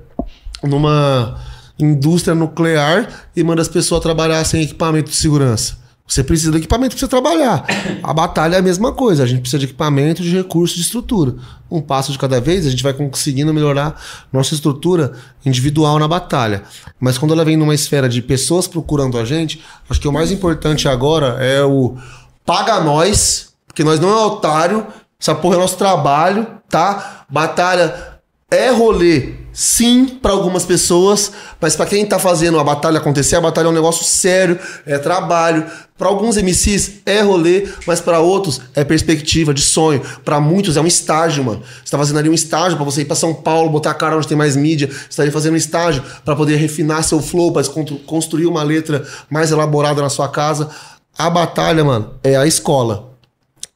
numa 0.62 1.40
indústria 1.80 2.36
nuclear 2.36 3.30
e 3.36 3.44
manda 3.44 3.62
as 3.62 3.68
pessoas 3.68 4.02
trabalhar 4.02 4.44
sem 4.46 4.64
equipamento 4.64 5.10
de 5.10 5.16
segurança. 5.16 5.78
Você 6.08 6.24
precisa 6.24 6.52
de 6.52 6.60
equipamento 6.60 6.96
para 6.96 7.02
você 7.02 7.08
trabalhar. 7.08 7.66
A 8.02 8.14
batalha 8.14 8.56
é 8.56 8.60
a 8.60 8.62
mesma 8.62 8.94
coisa. 8.94 9.24
A 9.24 9.26
gente 9.26 9.42
precisa 9.42 9.60
de 9.60 9.66
equipamento, 9.66 10.24
de 10.24 10.34
recursos, 10.34 10.78
de 10.78 10.84
estrutura. 10.84 11.36
Um 11.70 11.82
passo 11.82 12.14
de 12.14 12.18
cada 12.18 12.40
vez, 12.40 12.66
a 12.66 12.70
gente 12.70 12.82
vai 12.82 12.94
conseguindo 12.94 13.54
melhorar 13.54 14.02
nossa 14.32 14.54
estrutura 14.54 15.12
individual 15.46 16.00
na 16.00 16.08
batalha. 16.08 16.64
Mas 16.98 17.18
quando 17.18 17.34
ela 17.34 17.44
vem 17.44 17.58
numa 17.58 17.76
esfera 17.76 18.08
de 18.08 18.22
pessoas 18.22 18.68
procurando 18.68 19.18
a 19.18 19.26
gente, 19.26 19.62
acho 19.90 20.00
que 20.00 20.08
o 20.08 20.14
mais 20.14 20.32
importante 20.32 20.88
agora 20.88 21.44
é 21.44 21.62
o 21.62 21.98
paga 22.46 22.80
nós, 22.80 23.50
porque 23.68 23.84
nós 23.84 24.00
não 24.00 24.10
é 24.10 24.26
otário, 24.26 24.88
essa 25.20 25.36
porra 25.36 25.56
é 25.56 25.60
nosso 25.60 25.76
trabalho, 25.76 26.48
tá? 26.70 27.26
Batalha 27.30 28.18
é 28.50 28.70
rolê, 28.70 29.34
sim, 29.60 30.06
para 30.06 30.34
algumas 30.34 30.64
pessoas, 30.64 31.32
mas 31.60 31.76
para 31.76 31.88
quem 31.88 32.06
tá 32.06 32.20
fazendo 32.20 32.60
a 32.60 32.64
batalha 32.64 33.00
acontecer, 33.00 33.38
a 33.38 33.42
batalha 33.42 33.66
é 33.66 33.70
um 33.72 33.74
negócio 33.74 34.06
sério, 34.06 34.60
é 34.86 35.00
trabalho. 35.00 35.66
Para 35.98 36.10
alguns 36.10 36.38
MCs 36.38 37.00
é 37.08 37.22
rolê, 37.22 37.68
mas 37.88 38.00
para 38.00 38.20
outros 38.20 38.62
é 38.76 38.84
perspectiva 38.84 39.56
de 39.56 39.64
sonho. 39.64 40.00
Para 40.24 40.40
muitos 40.40 40.78
é 40.78 40.82
um 40.82 40.86
estágio, 40.86 41.44
mano. 41.44 41.64
Você 41.84 41.90
tá 41.90 41.98
fazendo 41.98 42.20
ali 42.20 42.30
um 42.30 42.36
estágio 42.36 42.78
para 42.78 42.86
você 42.86 43.02
ir 43.02 43.06
para 43.06 43.16
São 43.16 43.34
Paulo, 43.34 43.72
botar 43.72 43.90
a 43.90 43.96
cara 43.96 44.16
onde 44.16 44.28
tem 44.28 44.38
mais 44.38 44.56
mídia. 44.56 44.92
Você 45.10 45.18
tá 45.18 45.24
ali 45.24 45.32
fazendo 45.32 45.54
um 45.54 45.58
estágio 45.58 46.04
para 46.24 46.36
poder 46.36 46.58
refinar 46.58 47.04
seu 47.04 47.20
flow, 47.20 47.52
para 47.52 47.64
construir 48.06 48.46
uma 48.46 48.62
letra 48.62 49.04
mais 49.28 49.50
elaborada 49.50 50.04
na 50.04 50.10
sua 50.10 50.30
casa. 50.30 50.70
A 51.18 51.32
batalha, 51.32 51.84
mano, 51.84 52.12
é 52.24 52.36
a 52.36 52.46
escola. 52.46 53.07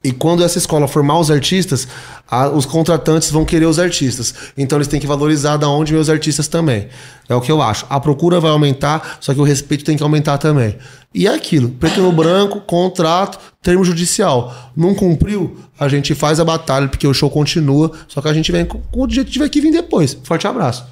E 0.03 0.11
quando 0.11 0.44
essa 0.44 0.57
escola 0.57 0.88
formar 0.88 1.19
os 1.19 1.30
artistas, 1.30 1.88
a- 2.30 2.49
os 2.49 2.65
contratantes 2.65 3.30
vão 3.30 3.45
querer 3.45 3.65
os 3.68 3.78
artistas. 3.78 4.34
Então 4.57 4.78
eles 4.80 4.88
têm 4.88 4.99
que 4.99 5.06
valorizar 5.06 5.57
da 5.57 5.69
onde 5.69 5.94
meus 5.94 6.10
artistas 6.10 6.48
também. 6.48 6.88
É 7.30 7.36
o 7.36 7.41
que 7.41 7.52
eu 7.52 7.61
acho. 7.61 7.86
A 7.88 7.99
procura 7.99 8.40
vai 8.40 8.49
aumentar, 8.49 9.18
só 9.22 9.32
que 9.34 9.40
o 9.40 9.44
respeito 9.44 9.84
tem 9.86 9.95
que 9.95 10.02
aumentar 10.02 10.40
também. 10.40 10.76
E 11.14 11.28
é 11.28 11.34
aquilo: 11.36 11.69
preto 11.69 12.02
no 12.02 12.11
branco, 12.11 12.60
contrato, 12.61 13.38
termo 13.61 13.84
judicial. 13.86 14.72
Não 14.76 14.95
cumpriu, 14.95 15.56
a 15.80 15.88
gente 15.88 16.15
faz 16.15 16.40
a 16.40 16.45
batalha, 16.45 16.88
porque 16.88 17.06
o 17.06 17.14
show 17.14 17.30
continua, 17.30 17.91
só 18.07 18.22
que 18.22 18.28
a 18.28 18.34
gente 18.34 18.52
vem 18.52 18.65
com, 18.65 18.80
com 18.80 19.03
o 19.06 19.10
jeito 19.10 19.28
que 19.28 19.34
tiver 19.34 19.49
que 19.49 19.61
vir 19.61 19.72
depois. 19.72 20.18
Forte 20.23 20.48
abraço. 20.48 20.84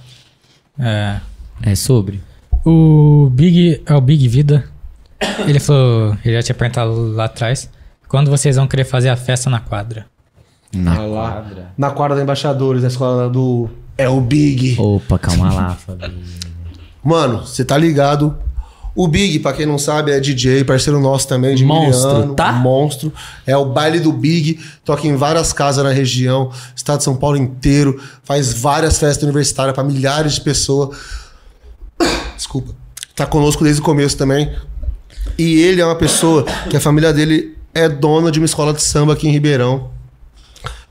É, 0.77 1.19
É 1.64 1.73
sobre. 1.76 2.22
o 2.64 3.27
Big, 3.31 3.81
é 3.88 3.94
o 3.95 4.02
Big 4.02 4.27
Vida. 4.27 4.65
Ele 5.48 5.60
falou, 5.60 6.15
ele 6.23 6.36
já 6.36 6.44
tinha 6.44 6.56
perguntado 6.56 6.94
lá 7.14 7.26
atrás. 7.26 7.69
Quando 8.10 8.30
vocês 8.30 8.56
vão 8.57 8.68
querer 8.68 8.84
fazer 8.84 9.07
a 9.10 9.15
festa 9.15 9.49
na 9.49 9.60
quadra? 9.60 10.07
Na 10.73 10.95
Ah 10.95 11.02
lá. 11.06 11.31
quadra. 11.31 11.72
Na 11.77 11.91
quadra 11.91 12.15
da 12.18 12.23
Embaixadores, 12.23 12.81
na 12.81 12.88
escola 12.90 13.30
do. 13.30 13.69
É 13.98 14.10
o 14.10 14.19
Big. 14.19 14.76
Opa, 14.80 15.18
calma 15.18 15.53
lá, 15.53 15.76
Fabinho. 15.86 16.19
Mano, 17.03 17.45
você 17.45 17.64
tá 17.64 17.77
ligado? 17.77 18.36
O 18.95 19.07
Big, 19.07 19.40
pra 19.40 19.53
quem 19.53 19.65
não 19.65 19.77
sabe, 19.77 20.11
é 20.11 20.19
DJ, 20.19 20.64
parceiro 20.64 20.99
nosso 20.99 21.27
também, 21.27 21.56
de 21.56 21.64
Monstro, 21.64 22.10
Miliano, 22.10 22.36
tá? 22.36 22.52
Monstro. 22.52 23.14
É 23.45 23.56
o 23.56 23.65
baile 23.65 23.99
do 23.99 24.11
Big, 24.11 24.60
toca 24.84 25.07
em 25.07 25.15
várias 25.15 25.53
casas 25.53 25.84
na 25.84 25.91
região, 25.91 26.52
estado 26.76 26.98
de 26.98 27.03
São 27.06 27.15
Paulo 27.15 27.38
inteiro, 27.38 28.02
faz 28.23 28.52
várias 28.53 28.98
festas 28.99 29.23
universitárias 29.23 29.73
pra 29.73 29.84
milhares 29.84 30.34
de 30.34 30.41
pessoas. 30.41 30.98
Desculpa. 32.36 32.73
Tá 33.15 33.26
conosco 33.26 33.64
desde 33.64 33.81
o 33.81 33.86
começo 33.86 34.18
também. 34.18 34.53
E 35.38 35.61
ele 35.61 35.80
é 35.81 35.86
uma 35.86 35.95
pessoa 35.95 36.44
que 36.69 36.76
a 36.76 36.80
família 36.81 37.14
dele 37.14 37.56
é 37.73 37.87
dona 37.87 38.31
de 38.31 38.39
uma 38.39 38.45
escola 38.45 38.73
de 38.73 38.81
samba 38.81 39.13
aqui 39.13 39.27
em 39.27 39.31
Ribeirão. 39.31 39.89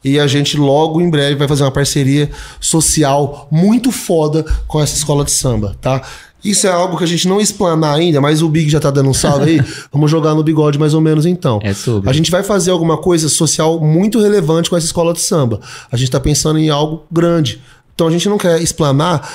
E 0.04 0.18
a 0.18 0.26
gente 0.26 0.56
logo 0.56 1.00
em 1.00 1.10
breve 1.10 1.34
vai 1.34 1.48
fazer 1.48 1.64
uma 1.64 1.72
parceria 1.72 2.30
social 2.60 3.48
muito 3.50 3.90
foda 3.90 4.44
com 4.66 4.80
essa 4.80 4.94
escola 4.94 5.24
de 5.24 5.32
samba, 5.32 5.76
tá? 5.80 6.02
Isso 6.44 6.68
é 6.68 6.70
algo 6.70 6.96
que 6.96 7.02
a 7.02 7.06
gente 7.06 7.26
não 7.26 7.40
explanar 7.40 7.96
ainda, 7.96 8.20
mas 8.20 8.42
o 8.42 8.48
Big 8.48 8.70
já 8.70 8.78
tá 8.78 8.92
dando 8.92 9.10
um 9.10 9.14
salve 9.14 9.50
aí. 9.50 9.60
Vamos 9.92 10.08
jogar 10.08 10.34
no 10.34 10.42
bigode 10.44 10.78
mais 10.78 10.94
ou 10.94 11.00
menos 11.00 11.26
então. 11.26 11.58
É 11.64 11.74
sobre. 11.74 12.08
A 12.08 12.12
gente 12.12 12.30
vai 12.30 12.44
fazer 12.44 12.70
alguma 12.70 12.96
coisa 12.96 13.28
social 13.28 13.80
muito 13.80 14.20
relevante 14.20 14.70
com 14.70 14.76
essa 14.76 14.86
escola 14.86 15.12
de 15.12 15.20
samba. 15.20 15.60
A 15.90 15.96
gente 15.96 16.10
tá 16.12 16.20
pensando 16.20 16.60
em 16.60 16.70
algo 16.70 17.02
grande. 17.10 17.60
Então 17.92 18.06
a 18.06 18.10
gente 18.10 18.28
não 18.28 18.38
quer 18.38 18.62
explanar 18.62 19.28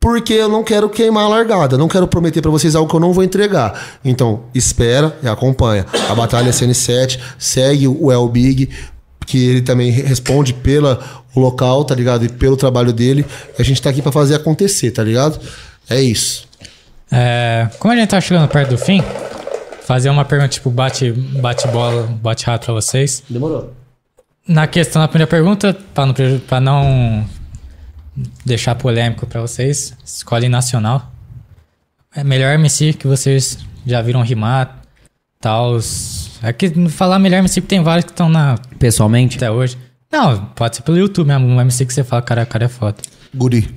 porque 0.00 0.32
eu 0.32 0.48
não 0.48 0.64
quero 0.64 0.88
queimar 0.88 1.24
a 1.24 1.28
largada, 1.28 1.76
não 1.76 1.86
quero 1.88 2.08
prometer 2.08 2.40
pra 2.40 2.50
vocês 2.50 2.74
algo 2.74 2.88
que 2.88 2.96
eu 2.96 3.00
não 3.00 3.12
vou 3.12 3.22
entregar. 3.22 3.98
Então, 4.04 4.44
espera 4.54 5.14
e 5.22 5.28
acompanha. 5.28 5.84
A 6.08 6.14
Batalha 6.14 6.50
CN7, 6.50 7.18
segue 7.38 7.86
o 7.86 8.10
El 8.10 8.26
Big, 8.28 8.70
que 9.26 9.46
ele 9.50 9.60
também 9.62 9.90
re- 9.90 10.02
responde 10.02 10.54
pelo 10.54 10.98
local, 11.36 11.84
tá 11.84 11.94
ligado? 11.94 12.24
E 12.24 12.28
pelo 12.30 12.56
trabalho 12.56 12.92
dele. 12.92 13.26
A 13.58 13.62
gente 13.62 13.80
tá 13.82 13.90
aqui 13.90 14.00
pra 14.00 14.10
fazer 14.10 14.34
acontecer, 14.36 14.90
tá 14.90 15.04
ligado? 15.04 15.38
É 15.88 16.00
isso. 16.00 16.48
É, 17.12 17.68
como 17.78 17.92
a 17.92 17.96
gente 17.96 18.08
tá 18.08 18.20
chegando 18.20 18.48
perto 18.48 18.70
do 18.70 18.78
fim, 18.78 19.02
fazer 19.82 20.08
uma 20.08 20.24
pergunta 20.24 20.48
tipo 20.48 20.70
bate, 20.70 21.10
bate 21.12 21.68
bola, 21.68 22.04
bate 22.22 22.46
rato 22.46 22.64
pra 22.66 22.74
vocês. 22.74 23.22
Demorou. 23.28 23.72
Na 24.48 24.66
questão 24.66 25.02
da 25.02 25.08
primeira 25.08 25.28
pergunta, 25.28 25.76
pra 25.92 26.06
não, 26.06 26.14
pra 26.48 26.60
não 26.60 27.24
deixar 28.44 28.74
polêmico 28.74 29.26
pra 29.26 29.40
vocês, 29.40 29.96
escolhe 30.04 30.48
nacional. 30.48 31.10
É 32.14 32.24
melhor 32.24 32.54
MC 32.54 32.92
que 32.92 33.06
vocês 33.06 33.58
já 33.86 34.02
viram 34.02 34.22
rimar, 34.22 34.82
tal. 35.40 35.78
É 36.42 36.52
que 36.52 36.88
falar 36.88 37.18
melhor 37.18 37.38
MC 37.38 37.60
porque 37.60 37.74
tem 37.74 37.82
vários 37.82 38.04
que 38.04 38.10
estão 38.10 38.28
na 38.28 38.56
Pessoalmente? 38.78 39.36
até 39.36 39.50
hoje. 39.50 39.76
Não, 40.10 40.44
pode 40.46 40.76
ser 40.76 40.82
pelo 40.82 40.98
YouTube 40.98 41.28
mesmo, 41.28 41.46
um 41.46 41.60
MC 41.60 41.86
que 41.86 41.94
você 41.94 42.02
fala, 42.02 42.22
cara, 42.22 42.44
cara 42.44 42.64
é 42.64 42.68
foda. 42.68 42.96
Guri. 43.34 43.72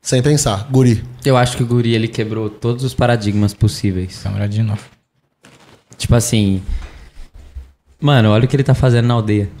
Sem 0.00 0.22
pensar, 0.22 0.66
guri. 0.70 1.04
Eu 1.24 1.36
acho 1.36 1.56
que 1.56 1.62
o 1.62 1.66
Guri 1.66 1.94
ele 1.94 2.08
quebrou 2.08 2.48
todos 2.48 2.82
os 2.82 2.94
paradigmas 2.94 3.52
possíveis. 3.52 4.18
Câmera 4.22 4.48
de 4.48 4.62
novo. 4.62 4.82
Tipo 5.98 6.14
assim. 6.14 6.62
Mano, 8.00 8.30
olha 8.30 8.46
o 8.46 8.48
que 8.48 8.56
ele 8.56 8.64
tá 8.64 8.74
fazendo 8.74 9.06
na 9.06 9.14
aldeia. 9.14 9.48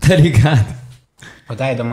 Tá 0.00 0.16
ligado? 0.16 0.83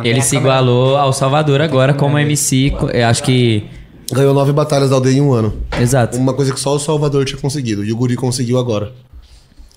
Ele 0.03 0.21
se 0.21 0.37
igualou 0.37 0.95
ao 0.95 1.11
Salvador 1.11 1.61
agora 1.61 1.93
como 1.93 2.17
MC. 2.17 2.73
Eu 2.93 3.07
acho 3.07 3.23
que. 3.23 3.65
Ganhou 4.11 4.33
nove 4.33 4.51
batalhas 4.51 4.89
da 4.89 4.95
aldeia 4.97 5.17
em 5.17 5.21
um 5.21 5.31
ano. 5.31 5.53
Exato. 5.79 6.17
Uma 6.17 6.33
coisa 6.33 6.53
que 6.53 6.59
só 6.59 6.75
o 6.75 6.79
Salvador 6.79 7.23
tinha 7.23 7.39
conseguido. 7.39 7.83
E 7.83 7.93
o 7.93 7.95
guri 7.95 8.15
conseguiu 8.15 8.59
agora. 8.59 8.91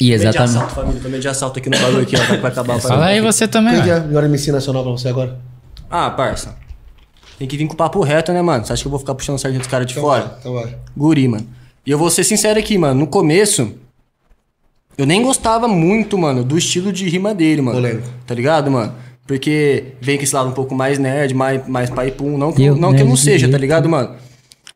E 0.01 0.07
de 0.07 0.13
exatamente. 0.13 0.57
assalto, 0.57 0.75
família. 0.75 1.01
Tô 1.01 1.09
medo 1.09 1.21
de 1.21 1.29
assalto 1.29 1.59
aqui 1.61 1.71
no 1.71 1.79
bagulho 1.79 2.03
aqui, 2.03 2.17
ó. 2.17 2.41
Vai 2.41 2.51
acabar. 2.51 2.79
Fala 2.83 3.07
aí 3.07 3.21
você 3.21 3.47
também, 3.47 3.75
Quem 3.75 3.83
que 3.85 3.91
é 3.91 3.97
a 3.97 4.01
melhor 4.01 4.25
MC 4.25 4.51
nacional 4.51 4.83
pra 4.83 4.93
você 4.93 5.09
agora? 5.09 5.39
Ah, 5.89 6.11
parça. 6.11 6.57
Tem 7.39 7.47
que 7.47 7.57
vir 7.57 7.67
com 7.67 7.75
o 7.75 7.77
papo 7.77 8.01
reto, 8.03 8.33
né, 8.33 8.43
mano? 8.43 8.65
Você 8.65 8.73
acha 8.73 8.83
que 8.83 8.87
eu 8.87 8.91
vou 8.91 8.99
ficar 8.99 9.15
puxando 9.15 9.37
o 9.37 9.39
sardinha 9.39 9.61
dos 9.61 9.69
caras 9.69 9.87
de 9.87 9.95
fora? 9.95 10.23
vai, 10.23 10.37
então 10.41 10.55
vai. 10.55 10.77
Guri, 10.97 11.29
mano. 11.29 11.47
E 11.87 11.91
eu 11.91 11.99
vou 11.99 12.11
ser 12.11 12.25
sincero 12.25 12.59
aqui, 12.59 12.77
mano. 12.77 13.01
No 13.01 13.07
começo, 13.07 13.73
eu 14.97 15.07
nem 15.07 15.23
gostava 15.23 15.69
muito, 15.69 16.17
mano, 16.17 16.45
do 16.45 16.57
estilo 16.57 16.93
de 16.93 17.09
rima 17.09 17.35
dele, 17.35 17.63
mano. 17.63 17.77
Polêmico. 17.77 18.09
Tá 18.27 18.35
ligado, 18.35 18.71
mano? 18.71 18.95
Porque 19.27 19.85
vem 20.01 20.17
com 20.19 20.23
esse 20.25 20.35
lado 20.35 20.49
um 20.49 20.53
pouco 20.53 20.75
mais 20.75 20.99
nerd, 20.99 21.33
mais, 21.35 21.67
mais 21.67 21.89
pai 21.91 22.11
pum. 22.11 22.37
Não 22.37 22.53
que, 22.53 22.63
Eu, 22.65 22.77
não, 22.77 22.93
que 22.95 23.03
eu 23.03 23.07
não 23.07 23.17
seja, 23.17 23.49
tá 23.49 23.57
ligado, 23.57 23.89
mano? 23.89 24.11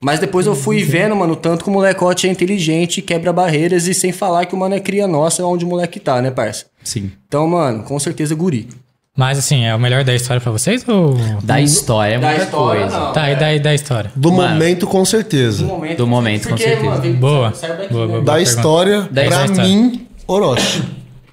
Mas 0.01 0.20
depois 0.20 0.47
eu 0.47 0.55
fui 0.55 0.83
vendo, 0.85 1.15
mano, 1.16 1.33
o 1.33 1.37
tanto 1.37 1.65
que 1.65 1.70
o 1.70 1.73
molecote 1.73 2.29
é 2.29 2.31
inteligente, 2.31 3.03
quebra 3.03 3.33
barreiras 3.33 3.87
e 3.89 3.93
sem 3.95 4.12
falar 4.12 4.47
que 4.47 4.55
o 4.55 4.59
mano 4.59 4.75
é 4.75 4.81
cria 4.81 5.07
nossa 5.09 5.45
onde 5.45 5.65
o 5.65 5.69
moleque 5.69 5.99
tá, 5.99 6.23
né, 6.23 6.31
parça? 6.31 6.66
Sim. 6.85 7.11
Então, 7.27 7.47
mano, 7.49 7.83
com 7.83 7.99
certeza 7.99 8.35
guri. 8.35 8.69
Mas 9.16 9.37
assim, 9.37 9.65
é 9.65 9.75
o 9.75 9.81
melhor 9.81 10.05
da 10.05 10.15
história 10.15 10.41
pra 10.41 10.53
vocês 10.53 10.87
ou. 10.89 11.16
Da 11.43 11.61
história 11.61 12.15
é 12.15 12.19
Da 12.20 12.29
muita 12.29 12.45
história, 12.45 12.81
coisa. 12.83 12.99
não. 13.01 13.12
Tá, 13.12 13.31
e 13.33 13.35
da, 13.37 13.53
e 13.55 13.59
da 13.59 13.75
história? 13.75 14.12
Do 14.15 14.31
Mano. 14.33 14.53
momento, 14.55 14.87
com 14.87 15.05
certeza. 15.05 15.65
momento, 15.66 15.97
Do 15.99 16.07
momento, 16.07 16.49
com 16.49 16.57
certeza. 16.57 17.01
vem- 17.01 17.15
Boa. 17.15 17.51
daqui, 17.51 17.66
Boa, 17.66 17.77
né? 17.77 17.89
boa. 17.91 18.07
Da 18.23 18.35
pergunta. 18.35 18.41
história, 18.43 19.01
Da 19.11 19.25
pra 19.25 19.45
história. 19.47 19.65
mim, 19.65 20.07
Orochi. 20.29 20.83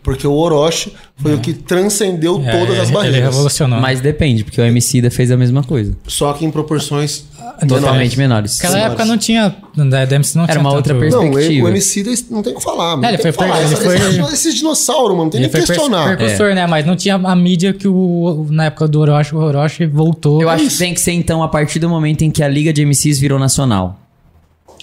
Porque 0.06 0.26
o 0.28 0.34
Orochi 0.34 0.94
foi 1.18 1.34
o 1.34 1.40
que 1.40 1.52
transcendeu 1.52 2.42
É, 2.46 2.52
todas 2.52 2.80
as 2.80 2.88
ele 2.90 2.94
barreiras. 2.96 3.22
revolucionou. 3.24 3.80
Mas 3.82 4.00
depende, 4.00 4.44
porque 4.46 4.62
o 4.62 4.64
MC 4.64 5.10
fez 5.10 5.32
a 5.32 5.36
mesma 5.36 5.64
coisa. 5.64 5.98
Só 6.08 6.32
que 6.32 6.46
em 6.46 6.52
proporções 6.52 7.26
Totalmente 7.68 8.18
menores. 8.18 8.58
Naquela 8.60 8.80
época 8.80 9.06
não 9.06 9.18
tinha. 9.18 9.56
Da 9.76 10.06
DMC 10.06 10.38
não 10.38 10.44
Era 10.44 10.54
tinha 10.54 10.62
uma 10.62 10.74
outra 10.74 10.94
tanto- 10.94 11.10
Não, 11.10 11.32
perspectiva. 11.32 11.66
o 11.66 11.70
MC 11.70 12.26
não 12.30 12.44
tem 12.44 12.54
o 12.54 12.58
que 12.58 12.64
falar. 12.64 12.92
mano. 12.98 13.06
É, 13.06 13.10
ele 13.10 13.18
foi 13.18 13.32
falar. 13.32 13.58
ele 13.64 13.74
Essa- 13.74 13.78
foi- 13.84 13.96
Esses, 13.96 14.34
esses 14.34 14.56
dinossauros, 14.56 15.12
mano, 15.12 15.24
não 15.24 15.30
tem 15.32 15.40
Ele 15.42 15.48
nem 15.48 15.52
foi 15.52 15.62
que 15.62 15.68
questionar. 15.68 16.18
percussor, 16.18 16.54
né? 16.54 16.68
Mas 16.68 16.86
não 16.86 16.96
tinha 16.96 17.16
a 17.16 17.36
mídia 17.36 17.74
que 17.74 17.88
o. 17.88 18.46
Na 18.52 18.66
época 18.66 18.88
do 18.88 19.00
Orochi, 19.00 19.34
o 19.34 19.40
Orochi 19.40 19.86
voltou. 19.88 20.42
Eu 20.42 20.50
acho 20.50 20.68
que 20.68 20.78
tem 20.78 20.94
que 20.94 21.00
ser, 21.00 21.14
então, 21.14 21.42
a 21.42 21.48
partir 21.48 21.80
do 21.80 21.90
momento 21.90 22.22
em 22.24 22.30
que 22.30 22.44
a 22.44 22.48
Liga 22.48 22.72
de 22.74 22.84
MCs 22.86 23.20
virou 23.20 23.40
nacional. 23.40 24.00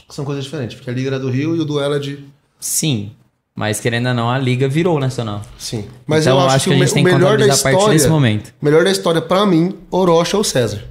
São 0.09 0.25
coisas 0.25 0.43
diferentes, 0.45 0.75
porque 0.75 0.91
a 0.91 0.93
Liga 0.93 1.11
era 1.11 1.19
do 1.21 1.31
Rio 1.31 1.55
e 1.57 1.61
o 1.61 1.65
duelo 1.65 1.95
é 1.95 1.99
de. 1.99 2.19
Sim. 2.59 3.11
Mas 3.55 3.81
querendo 3.81 4.09
ou 4.09 4.15
não, 4.15 4.31
a 4.31 4.39
Liga 4.39 4.67
virou 4.67 4.99
nacional. 4.99 5.43
Sim. 5.59 5.87
Mas 6.07 6.27
então 6.27 6.41
eu 6.41 6.49
acho, 6.49 6.65
que, 6.65 6.75
a 6.75 6.77
o, 6.77 6.79
gente 6.79 6.95
tem 6.95 7.03
o 7.05 7.07
que 7.07 7.13
melhor 7.13 7.37
da 7.39 7.45
contabilizar 7.45 7.59
a 7.59 7.63
partir 7.63 7.77
história. 7.77 7.99
desse 7.99 8.09
momento. 8.09 8.55
Melhor 8.63 8.85
da 8.85 8.91
história, 8.91 9.21
pra 9.21 9.45
mim, 9.45 9.77
Orochi 9.91 10.35
é 10.35 10.39
o 10.39 10.45
César. 10.45 10.85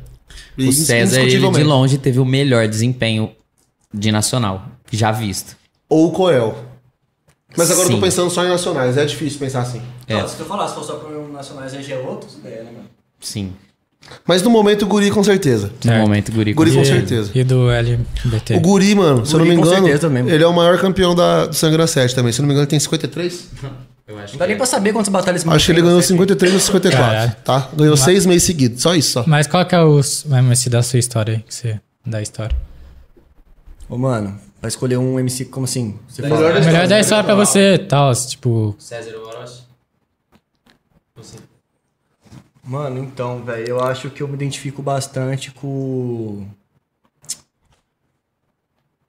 O 0.57 0.71
César, 0.71 1.21
ele 1.21 1.49
de 1.49 1.63
longe 1.63 1.97
teve 1.97 2.19
o 2.19 2.25
melhor 2.25 2.67
desempenho 2.67 3.31
de 3.93 4.11
nacional 4.11 4.65
já 4.91 5.11
visto. 5.11 5.55
Ou 5.89 6.09
o 6.09 6.11
Coel. 6.11 6.55
Mas 7.57 7.69
agora 7.69 7.87
eu 7.87 7.91
Sim. 7.91 7.95
tô 7.99 8.01
pensando 8.01 8.29
só 8.29 8.45
em 8.45 8.49
nacionais, 8.49 8.97
é 8.97 9.05
difícil 9.05 9.39
pensar 9.39 9.61
assim. 9.61 9.81
É. 10.07 10.21
Não, 10.21 10.27
se 10.27 10.39
eu 10.39 10.45
falar, 10.45 10.67
se 10.67 10.75
for 10.75 10.83
só 10.83 10.95
pro 10.95 11.31
nacionais, 11.31 11.73
aí 11.73 11.83
já 11.83 11.95
é 11.95 11.99
outros 11.99 12.35
ideia, 12.35 12.63
né, 12.63 12.71
mano? 12.71 12.89
Sim. 13.19 13.53
Mas 14.25 14.41
no 14.41 14.49
momento 14.49 14.83
o 14.83 14.87
Guri 14.87 15.09
com 15.09 15.23
certeza. 15.23 15.67
No 15.67 15.73
Certo. 15.83 16.01
momento, 16.01 16.31
Guri. 16.31 16.53
Guri 16.53 16.71
com 16.73 16.81
E- 16.81 16.85
certeza. 16.85 17.31
E 17.33 17.43
do 17.43 17.69
LBT. 17.71 18.55
O 18.55 18.59
Guri, 18.59 18.93
mano, 18.95 19.25
se 19.25 19.33
eu 19.33 19.39
não 19.39 19.45
Guri 19.45 19.57
me 19.57 19.61
engano, 19.63 20.29
ele 20.29 20.43
é 20.43 20.47
o 20.47 20.53
maior 20.53 20.77
campeão 20.79 21.15
da, 21.15 21.45
do 21.47 21.55
Sangra 21.55 21.87
7 21.87 22.13
também. 22.13 22.31
Se 22.33 22.39
eu 22.39 22.43
não 22.43 22.47
me 22.47 22.53
engano, 22.53 22.63
ele 22.63 22.69
tem 22.69 22.79
53. 22.79 23.47
Eu 24.07 24.19
acho 24.19 24.33
Não 24.33 24.39
dá 24.39 24.47
nem 24.47 24.57
pra 24.57 24.65
saber 24.65 24.91
quantas 24.91 25.07
batalhas 25.09 25.47
Acho 25.47 25.65
que 25.65 25.71
ele 25.71 25.81
ganhou 25.81 26.01
53 26.01 26.53
ou 26.53 26.59
54, 26.59 27.07
Caralho. 27.07 27.35
tá? 27.45 27.69
Ganhou 27.73 27.95
seis 27.95 28.25
meses 28.25 28.43
seguidos, 28.43 28.81
só 28.81 28.93
isso, 28.93 29.11
só. 29.11 29.23
Mas 29.25 29.47
qual 29.47 29.65
que 29.65 29.73
é 29.73 29.81
o 29.81 29.99
o 30.01 30.35
MC 30.35 30.69
da 30.69 30.83
sua 30.83 30.99
história 30.99 31.35
aí? 31.35 31.39
Que 31.41 31.53
você, 31.55 31.79
da 32.05 32.21
história? 32.21 32.55
Ô, 33.87 33.97
mano, 33.97 34.37
pra 34.59 34.67
escolher 34.67 34.97
um 34.97 35.17
MC, 35.17 35.45
como 35.45 35.63
assim? 35.63 35.97
Você 36.09 36.21
Melhor 36.21 36.37
fala, 36.39 36.53
da 36.53 36.59
melhor 36.65 36.87
da 36.87 36.99
história 36.99 37.23
pra 37.23 37.35
você, 37.35 37.77
tal, 37.77 38.13
tipo. 38.13 38.75
César 38.77 39.13
ou 39.15 39.27
Orochi? 39.29 39.61
Você. 41.15 41.37
Mano, 42.63 42.99
então, 42.99 43.41
velho, 43.43 43.67
eu 43.67 43.83
acho 43.83 44.09
que 44.09 44.21
eu 44.21 44.27
me 44.27 44.35
identifico 44.35 44.81
bastante 44.81 45.51
com. 45.51 46.45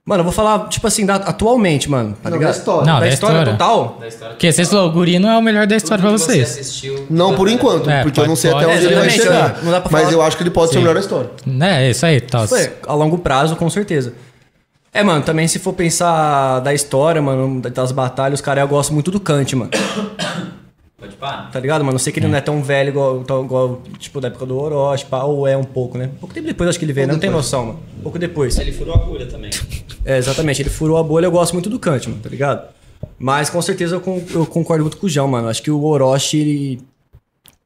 Mano, 0.04 0.20
eu 0.20 0.24
vou 0.24 0.32
falar, 0.32 0.68
tipo 0.68 0.84
assim, 0.86 1.06
da- 1.06 1.14
atualmente, 1.16 1.88
mano. 1.88 2.16
Tá 2.20 2.28
Não, 2.28 2.36
ligado? 2.38 2.52
da 2.52 2.58
história. 2.58 2.86
Não, 2.86 2.94
da, 2.94 3.00
da 3.00 3.08
história, 3.08 3.34
história. 3.38 3.52
total? 3.52 3.98
Da 4.00 4.08
história. 4.08 4.34
Porque 4.34 4.50
vocês 4.52 4.68
falaram, 4.68 4.88
o 4.88 4.92
Guri 4.92 5.18
não 5.20 5.30
é 5.30 5.38
o 5.38 5.42
melhor 5.42 5.64
da 5.66 5.76
história 5.76 6.02
pra 6.02 6.10
Tudo 6.10 6.18
que 6.20 6.26
vocês. 6.32 6.48
Você 6.48 6.60
assistiu, 6.60 7.06
Não 7.08 7.36
por 7.36 7.48
enquanto, 7.48 7.88
É, 7.88 8.02
porque 8.02 8.18
eu 8.18 8.26
não 8.26 8.34
sei 8.34 8.50
pode- 8.50 8.64
até 8.64 8.74
onde 8.74 8.86
ele 8.86 8.94
vai 8.96 9.10
chegar. 9.10 9.62
não 9.62 9.70
dá 9.70 9.80
pra 9.80 9.92
Mas 9.92 10.02
falar. 10.02 10.12
eu 10.14 10.22
acho 10.22 10.36
que 10.36 10.42
ele 10.42 10.50
pode 10.50 10.72
ser 10.72 10.78
o 10.78 10.80
Sim. 10.80 10.82
melhor 10.82 10.94
da 10.94 11.00
história. 11.00 11.30
É, 11.60 11.90
isso 11.90 12.04
aí, 12.04 12.20
tal. 12.20 12.48
Foi, 12.48 12.72
a 12.84 12.94
longo 12.94 13.18
prazo, 13.18 13.54
com 13.54 13.70
certeza. 13.70 14.12
É, 14.92 15.04
mano, 15.04 15.22
também 15.24 15.46
se 15.46 15.60
for 15.60 15.72
pensar 15.72 16.58
da 16.60 16.74
história, 16.74 17.22
mano, 17.22 17.60
das 17.60 17.92
batalhas, 17.92 18.40
os 18.40 18.44
caras, 18.44 18.62
eu 18.62 18.68
gosto 18.68 18.92
muito 18.92 19.10
do 19.10 19.20
Kant, 19.20 19.54
mano. 19.54 19.70
Pode 21.02 21.16
parar. 21.16 21.50
Tá 21.50 21.58
ligado, 21.58 21.84
mano? 21.84 21.96
Eu 21.96 21.98
sei 21.98 22.12
que 22.12 22.20
ele 22.20 22.28
não 22.28 22.36
é 22.38 22.40
tão 22.40 22.62
velho 22.62 22.90
igual, 22.90 23.24
tão, 23.24 23.44
igual 23.44 23.82
tipo, 23.98 24.20
da 24.20 24.28
época 24.28 24.46
do 24.46 24.56
Orochi, 24.56 25.04
pá, 25.06 25.24
ou 25.24 25.48
é 25.48 25.56
um 25.56 25.64
pouco, 25.64 25.98
né? 25.98 26.10
Pouco 26.20 26.32
tempo 26.32 26.46
depois 26.46 26.70
acho 26.70 26.78
que 26.78 26.84
ele 26.84 26.92
veio, 26.92 27.08
né? 27.08 27.12
Não 27.14 27.18
tem 27.20 27.28
noção, 27.28 27.66
mano. 27.66 27.80
Pouco 28.04 28.18
depois. 28.20 28.56
Ele 28.58 28.70
furou 28.72 28.94
a 28.94 28.98
bolha 28.98 29.26
também. 29.26 29.50
É, 30.04 30.18
exatamente. 30.18 30.60
Ele 30.60 30.68
furou 30.70 30.96
a 30.96 31.02
bolha, 31.02 31.26
eu 31.26 31.30
gosto 31.30 31.52
muito 31.52 31.70
do 31.70 31.78
Kant, 31.78 32.08
mano, 32.08 32.20
tá 32.20 32.28
ligado? 32.28 32.66
Mas 33.20 33.48
com 33.48 33.62
certeza 33.62 33.94
eu, 33.96 34.00
con- 34.00 34.20
eu 34.34 34.44
concordo 34.44 34.82
muito 34.82 34.96
com 34.96 35.06
o 35.06 35.08
João, 35.08 35.28
mano. 35.28 35.48
Acho 35.48 35.62
que 35.62 35.70
o 35.70 35.80
Orochi, 35.84 36.38
ele 36.40 36.80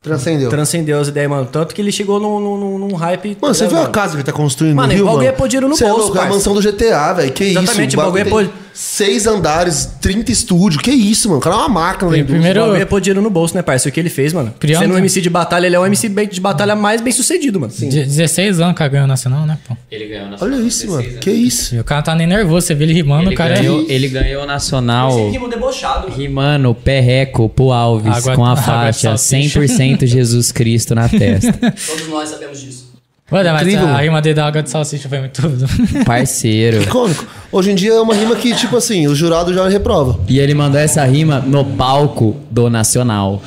Transcendeu. 0.02 0.48
transcendeu 0.50 1.00
as 1.00 1.08
ideias, 1.08 1.28
mano. 1.30 1.48
Tanto 1.50 1.74
que 1.74 1.80
ele 1.80 1.90
chegou 1.90 2.20
num, 2.20 2.38
num, 2.38 2.78
num 2.78 2.94
hype. 2.94 3.36
Mano, 3.40 3.54
você 3.54 3.64
tá 3.64 3.68
viu 3.70 3.78
a 3.78 3.80
ligado, 3.80 3.92
casa 3.94 4.10
que 4.12 4.16
ele 4.18 4.22
tá 4.24 4.32
construindo 4.32 4.76
Mano, 4.76 4.88
no 4.88 4.92
o 4.92 4.96
Rio, 4.96 5.04
bagulho 5.06 5.18
mano? 5.24 5.28
é 5.30 5.32
pôr 5.36 5.48
dinheiro 5.48 5.68
no 5.68 5.76
Cê 5.76 5.84
é 5.84 5.88
bolso, 5.88 6.02
louco, 6.04 6.16
é 6.16 6.20
a 6.20 6.22
parça. 6.24 6.36
mansão 6.36 6.54
do 6.54 6.60
GTA, 6.60 7.12
velho. 7.14 7.32
Que 7.32 7.44
Exatamente, 7.44 7.88
isso? 7.88 7.96
o 8.00 8.02
bagulho 8.04 8.20
é 8.20 8.24
tem 8.24 8.32
pôr- 8.32 8.50
Seis 8.78 9.26
andares, 9.26 9.88
30 10.02 10.30
estúdios. 10.30 10.82
Que 10.82 10.90
isso, 10.90 11.28
mano? 11.28 11.38
O 11.40 11.42
cara 11.42 11.56
é 11.56 11.58
uma 11.60 11.68
máquina 11.70 12.08
indústria. 12.10 12.26
primeiro- 12.26 12.60
O 12.60 12.64
bagulho 12.66 12.82
é 12.82 12.84
pôr 12.84 13.00
dinheiro 13.00 13.22
no 13.22 13.30
bolso, 13.30 13.54
né, 13.54 13.62
parceiro? 13.62 13.90
O 13.90 13.94
que 13.94 14.00
ele 14.00 14.10
fez, 14.10 14.34
mano. 14.34 14.52
Criando- 14.60 14.82
Sendo 14.82 14.94
um 14.94 14.98
MC 14.98 15.22
de 15.22 15.30
batalha, 15.30 15.66
ele 15.66 15.76
é 15.76 15.80
um 15.80 15.86
MC 15.86 16.10
bem- 16.10 16.28
de 16.28 16.38
batalha 16.40 16.76
mais 16.76 17.00
bem 17.00 17.10
sucedido, 17.10 17.58
mano. 17.58 17.72
De 17.72 17.86
16 17.86 18.60
anos 18.60 18.76
que 18.76 18.82
ela 18.82 18.90
ganhou 18.92 19.06
nacional, 19.06 19.46
né, 19.46 19.56
pô? 19.66 19.74
Ele 19.90 20.06
ganhou 20.08 20.28
na 20.28 20.36
Olha 20.40 20.56
isso, 20.56 20.90
mano. 20.90 21.08
Que 21.20 21.30
isso? 21.30 21.74
E 21.74 21.80
o 21.80 21.84
cara 21.84 22.02
tá 22.02 22.14
nem 22.14 22.26
nervoso, 22.26 22.66
você 22.66 22.74
vê 22.74 22.84
ele 22.84 22.92
rimando, 22.92 23.28
Ele, 23.28 23.34
o 23.34 23.38
cara 23.38 23.54
ganhou, 23.54 23.80
é. 23.88 23.92
ele 23.92 24.08
ganhou 24.08 24.46
nacional 24.46 25.30
rimo 25.30 25.48
debochado. 25.48 26.08
rimando 26.10 26.74
perreco 26.74 27.48
pro 27.48 27.72
Alves 27.72 28.14
Água- 28.14 28.34
com 28.36 28.44
a 28.44 28.56
faixa 28.56 29.16
salsicha. 29.16 29.58
100% 29.60 30.06
Jesus 30.06 30.52
Cristo 30.52 30.94
na 30.94 31.08
testa. 31.08 31.52
Todos 31.86 32.08
nós 32.08 32.28
sabemos 32.28 32.60
disso. 32.60 32.85
Olha, 33.30 33.52
mas 33.52 33.62
Incrível. 33.62 33.88
a 33.88 34.00
rima 34.00 34.22
dele 34.22 34.34
da 34.36 34.46
água 34.46 34.62
de 34.62 34.70
salsicha 34.70 35.08
foi 35.08 35.18
muito. 35.18 35.42
Parceiro. 36.06 36.82
Icônico. 36.82 37.26
Hoje 37.50 37.72
em 37.72 37.74
dia 37.74 37.92
é 37.92 38.00
uma 38.00 38.14
rima 38.14 38.36
que, 38.36 38.54
tipo 38.54 38.76
assim, 38.76 39.08
o 39.08 39.14
jurado 39.14 39.52
já 39.52 39.68
reprova. 39.68 40.20
E 40.28 40.38
ele 40.38 40.54
mandou 40.54 40.80
essa 40.80 41.04
rima 41.04 41.40
no 41.40 41.64
palco 41.64 42.36
do 42.50 42.70
Nacional. 42.70 43.42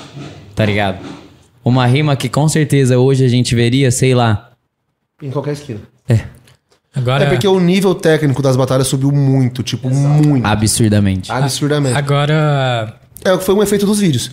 Tá 0.53 0.65
ligado? 0.65 0.99
Uma 1.63 1.85
rima 1.85 2.15
que 2.15 2.27
com 2.27 2.49
certeza 2.49 2.99
hoje 2.99 3.23
a 3.23 3.29
gente 3.29 3.55
veria, 3.55 3.89
sei 3.89 4.13
lá. 4.13 4.49
Em 5.21 5.31
qualquer 5.31 5.53
esquina. 5.53 5.79
Agora, 6.93 7.23
É 7.23 7.29
porque 7.29 7.47
o 7.47 7.59
nível 7.59 7.93
técnico 7.95 8.41
das 8.41 8.57
batalhas 8.57 8.87
subiu 8.87 9.11
muito, 9.11 9.61
tipo, 9.63 9.89
muito. 9.89 10.45
Absurdamente. 10.45 11.31
Absurdamente. 11.31 11.95
agora 11.95 12.95
É 13.23 13.31
o 13.31 13.37
que 13.37 13.43
foi 13.43 13.55
um 13.55 13.63
efeito 13.63 13.85
dos 13.85 13.99
vídeos. 13.99 14.31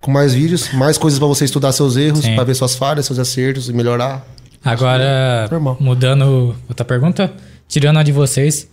Com 0.00 0.10
mais 0.10 0.34
vídeos, 0.34 0.72
mais 0.74 0.98
coisas 0.98 1.18
pra 1.18 1.26
você 1.28 1.46
estudar 1.46 1.72
seus 1.72 1.96
erros, 1.96 2.28
pra 2.28 2.44
ver 2.44 2.54
suas 2.54 2.74
falhas, 2.74 3.06
seus 3.06 3.18
acertos 3.18 3.70
e 3.70 3.72
melhorar. 3.72 4.26
Agora, 4.64 5.48
mudando 5.78 6.54
outra 6.68 6.84
pergunta, 6.84 7.32
tirando 7.68 7.98
a 7.98 8.02
de 8.02 8.12
vocês, 8.12 8.68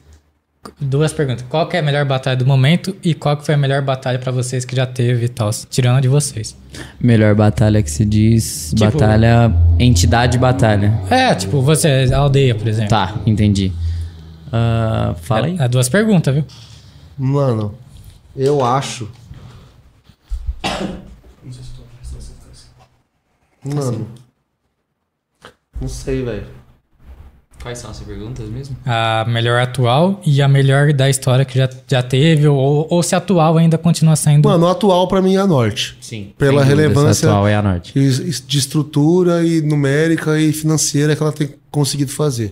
duas 0.80 1.12
perguntas. 1.12 1.44
Qual 1.50 1.68
que 1.68 1.76
é 1.76 1.80
a 1.80 1.84
melhor 1.84 2.06
batalha 2.06 2.38
do 2.38 2.46
momento 2.46 2.96
e 3.04 3.14
qual 3.14 3.36
que 3.36 3.46
foi 3.46 3.56
a 3.56 3.58
melhor 3.58 3.82
batalha 3.82 4.18
pra 4.18 4.32
vocês 4.32 4.64
que 4.64 4.76
já 4.76 4.86
teve 4.86 5.26
e 5.26 5.30
tal? 5.30 5.50
Tirando 5.70 5.98
a 5.98 6.00
de 6.00 6.08
vocês. 6.08 6.56
Melhor 7.00 7.36
batalha 7.36 7.82
que 7.84 7.92
se 7.92 8.06
diz. 8.06 8.70
Tipo- 8.76 9.00
batalha. 9.00 9.54
Entidade 9.80 10.38
batalha. 10.38 10.94
É, 11.10 11.36
tipo, 11.36 11.62
você, 11.62 12.10
a 12.14 12.18
aldeia, 12.20 12.56
por 12.56 12.68
exemplo. 12.68 12.90
Tá, 12.90 13.16
entendi. 13.26 13.72
Ah, 14.52 15.16
fala 15.22 15.48
aí. 15.48 15.58
É, 15.60 15.64
é 15.64 15.68
duas 15.68 15.90
perguntas, 15.90 16.34
viu? 16.34 16.46
Mano, 17.18 17.76
eu 18.36 18.64
acho. 18.64 19.10
Mano. 23.64 24.08
Não 25.82 25.88
sei, 25.88 26.24
velho. 26.24 26.46
Quais 27.62 27.78
são 27.78 27.92
as 27.92 28.00
perguntas 28.00 28.48
mesmo? 28.50 28.76
A 28.86 29.24
melhor 29.28 29.62
atual 29.62 30.20
e 30.26 30.42
a 30.42 30.48
melhor 30.48 30.94
da 30.94 31.10
história 31.10 31.46
que 31.46 31.58
já, 31.58 31.70
já 31.88 32.02
teve, 32.02 32.48
ou, 32.48 32.88
ou 32.90 33.04
se 33.04 33.16
atual 33.16 33.58
ainda 33.58 33.78
continua 33.78 34.16
sendo. 34.16 34.50
Mano, 34.50 34.68
atual 34.68 35.08
pra 35.08 35.22
mim 35.22 35.36
é 35.36 35.40
a 35.40 35.46
Norte. 35.46 35.96
Sim. 36.02 36.34
Pela 36.40 36.64
relevância 36.64 37.28
atual 37.30 37.48
é 37.48 37.56
a 37.56 37.62
norte. 37.62 37.94
de 37.94 38.58
estrutura 38.58 39.46
e 39.46 39.62
numérica 39.62 40.40
e 40.40 40.52
financeira 40.52 41.16
que 41.16 41.22
ela 41.22 41.32
tem 41.32 41.54
conseguido 41.70 42.12
fazer. 42.12 42.52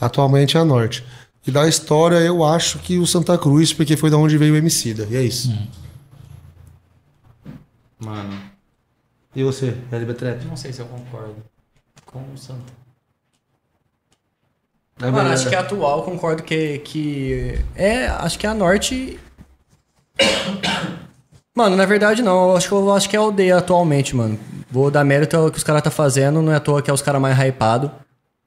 Atualmente 0.00 0.56
é 0.56 0.60
a 0.60 0.64
Norte. 0.64 1.04
E 1.46 1.50
da 1.50 1.68
história, 1.68 2.16
eu 2.16 2.42
acho 2.42 2.78
que 2.78 2.98
o 2.98 3.06
Santa 3.06 3.36
Cruz, 3.36 3.72
porque 3.74 3.96
foi 3.96 4.08
da 4.10 4.16
onde 4.16 4.38
veio 4.38 4.54
o 4.54 4.56
Emicida. 4.56 5.06
E 5.10 5.16
é 5.16 5.22
isso. 5.22 5.52
Mano, 7.98 8.38
E 9.36 9.42
você, 9.42 9.76
LB 9.92 10.14
Trap? 10.14 10.44
não 10.46 10.56
sei 10.56 10.72
se 10.72 10.80
eu 10.80 10.86
concordo 10.86 11.36
com 12.10 12.18
o 12.34 12.36
Santa. 12.38 12.72
É 15.02 15.10
Mano, 15.10 15.30
acho 15.30 15.48
que 15.48 15.54
a 15.54 15.60
atual, 15.60 16.02
concordo 16.02 16.42
que, 16.42 16.78
que. 16.80 17.58
É, 17.74 18.06
acho 18.06 18.38
que 18.38 18.46
a 18.46 18.52
norte. 18.52 19.18
Mano, 21.56 21.76
na 21.76 21.84
verdade 21.86 22.22
não. 22.22 22.50
Eu 22.50 22.56
acho 22.56 22.68
que, 22.68 22.74
eu 22.74 22.92
acho 22.92 23.08
que 23.08 23.16
é 23.16 23.18
a 23.18 23.22
aldeia 23.22 23.56
atualmente, 23.58 24.14
mano. 24.14 24.38
Vou 24.70 24.90
dar 24.90 25.04
mérito 25.04 25.36
ao 25.36 25.50
que 25.50 25.58
os 25.58 25.64
caras 25.64 25.82
tá 25.82 25.90
fazendo, 25.90 26.40
não 26.40 26.52
é 26.52 26.56
à 26.56 26.60
toa 26.60 26.80
que 26.80 26.88
é 26.90 26.94
os 26.94 27.02
caras 27.02 27.20
mais 27.20 27.36
hypados 27.38 27.90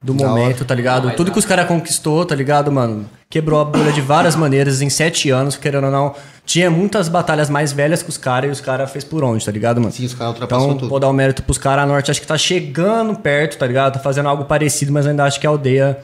do 0.02 0.14
Da 0.14 0.26
momento, 0.26 0.56
hora. 0.58 0.64
tá 0.64 0.74
ligado? 0.74 1.10
Tudo 1.14 1.26
não. 1.26 1.32
que 1.32 1.38
os 1.38 1.44
caras 1.44 1.68
conquistou, 1.68 2.24
tá 2.24 2.34
ligado, 2.34 2.72
mano? 2.72 3.08
Quebrou 3.34 3.60
a 3.60 3.64
bolha 3.64 3.90
de 3.92 4.00
várias 4.00 4.36
maneiras 4.36 4.80
em 4.80 4.88
sete 4.88 5.28
anos, 5.28 5.56
querendo 5.56 5.86
ou 5.86 5.90
não. 5.90 6.14
Tinha 6.46 6.70
muitas 6.70 7.08
batalhas 7.08 7.50
mais 7.50 7.72
velhas 7.72 8.00
que 8.00 8.08
os 8.08 8.16
caras 8.16 8.48
e 8.48 8.52
os 8.52 8.60
caras 8.60 8.88
fez 8.92 9.02
por 9.02 9.24
onde, 9.24 9.44
tá 9.44 9.50
ligado, 9.50 9.80
mano? 9.80 9.92
Sim, 9.92 10.04
os 10.04 10.14
caras 10.14 10.34
ultrapassou 10.34 10.66
Então, 10.66 10.78
tudo. 10.78 10.88
vou 10.88 11.00
dar 11.00 11.08
o 11.08 11.12
mérito 11.12 11.42
pros 11.42 11.58
caras. 11.58 11.82
A 11.82 11.86
Norte 11.88 12.12
acho 12.12 12.20
que 12.20 12.28
tá 12.28 12.38
chegando 12.38 13.16
perto, 13.18 13.58
tá 13.58 13.66
ligado? 13.66 13.94
Tá 13.94 13.98
fazendo 13.98 14.28
algo 14.28 14.44
parecido, 14.44 14.92
mas 14.92 15.04
ainda 15.04 15.24
acho 15.24 15.40
que 15.40 15.46
a 15.48 15.50
aldeia 15.50 15.98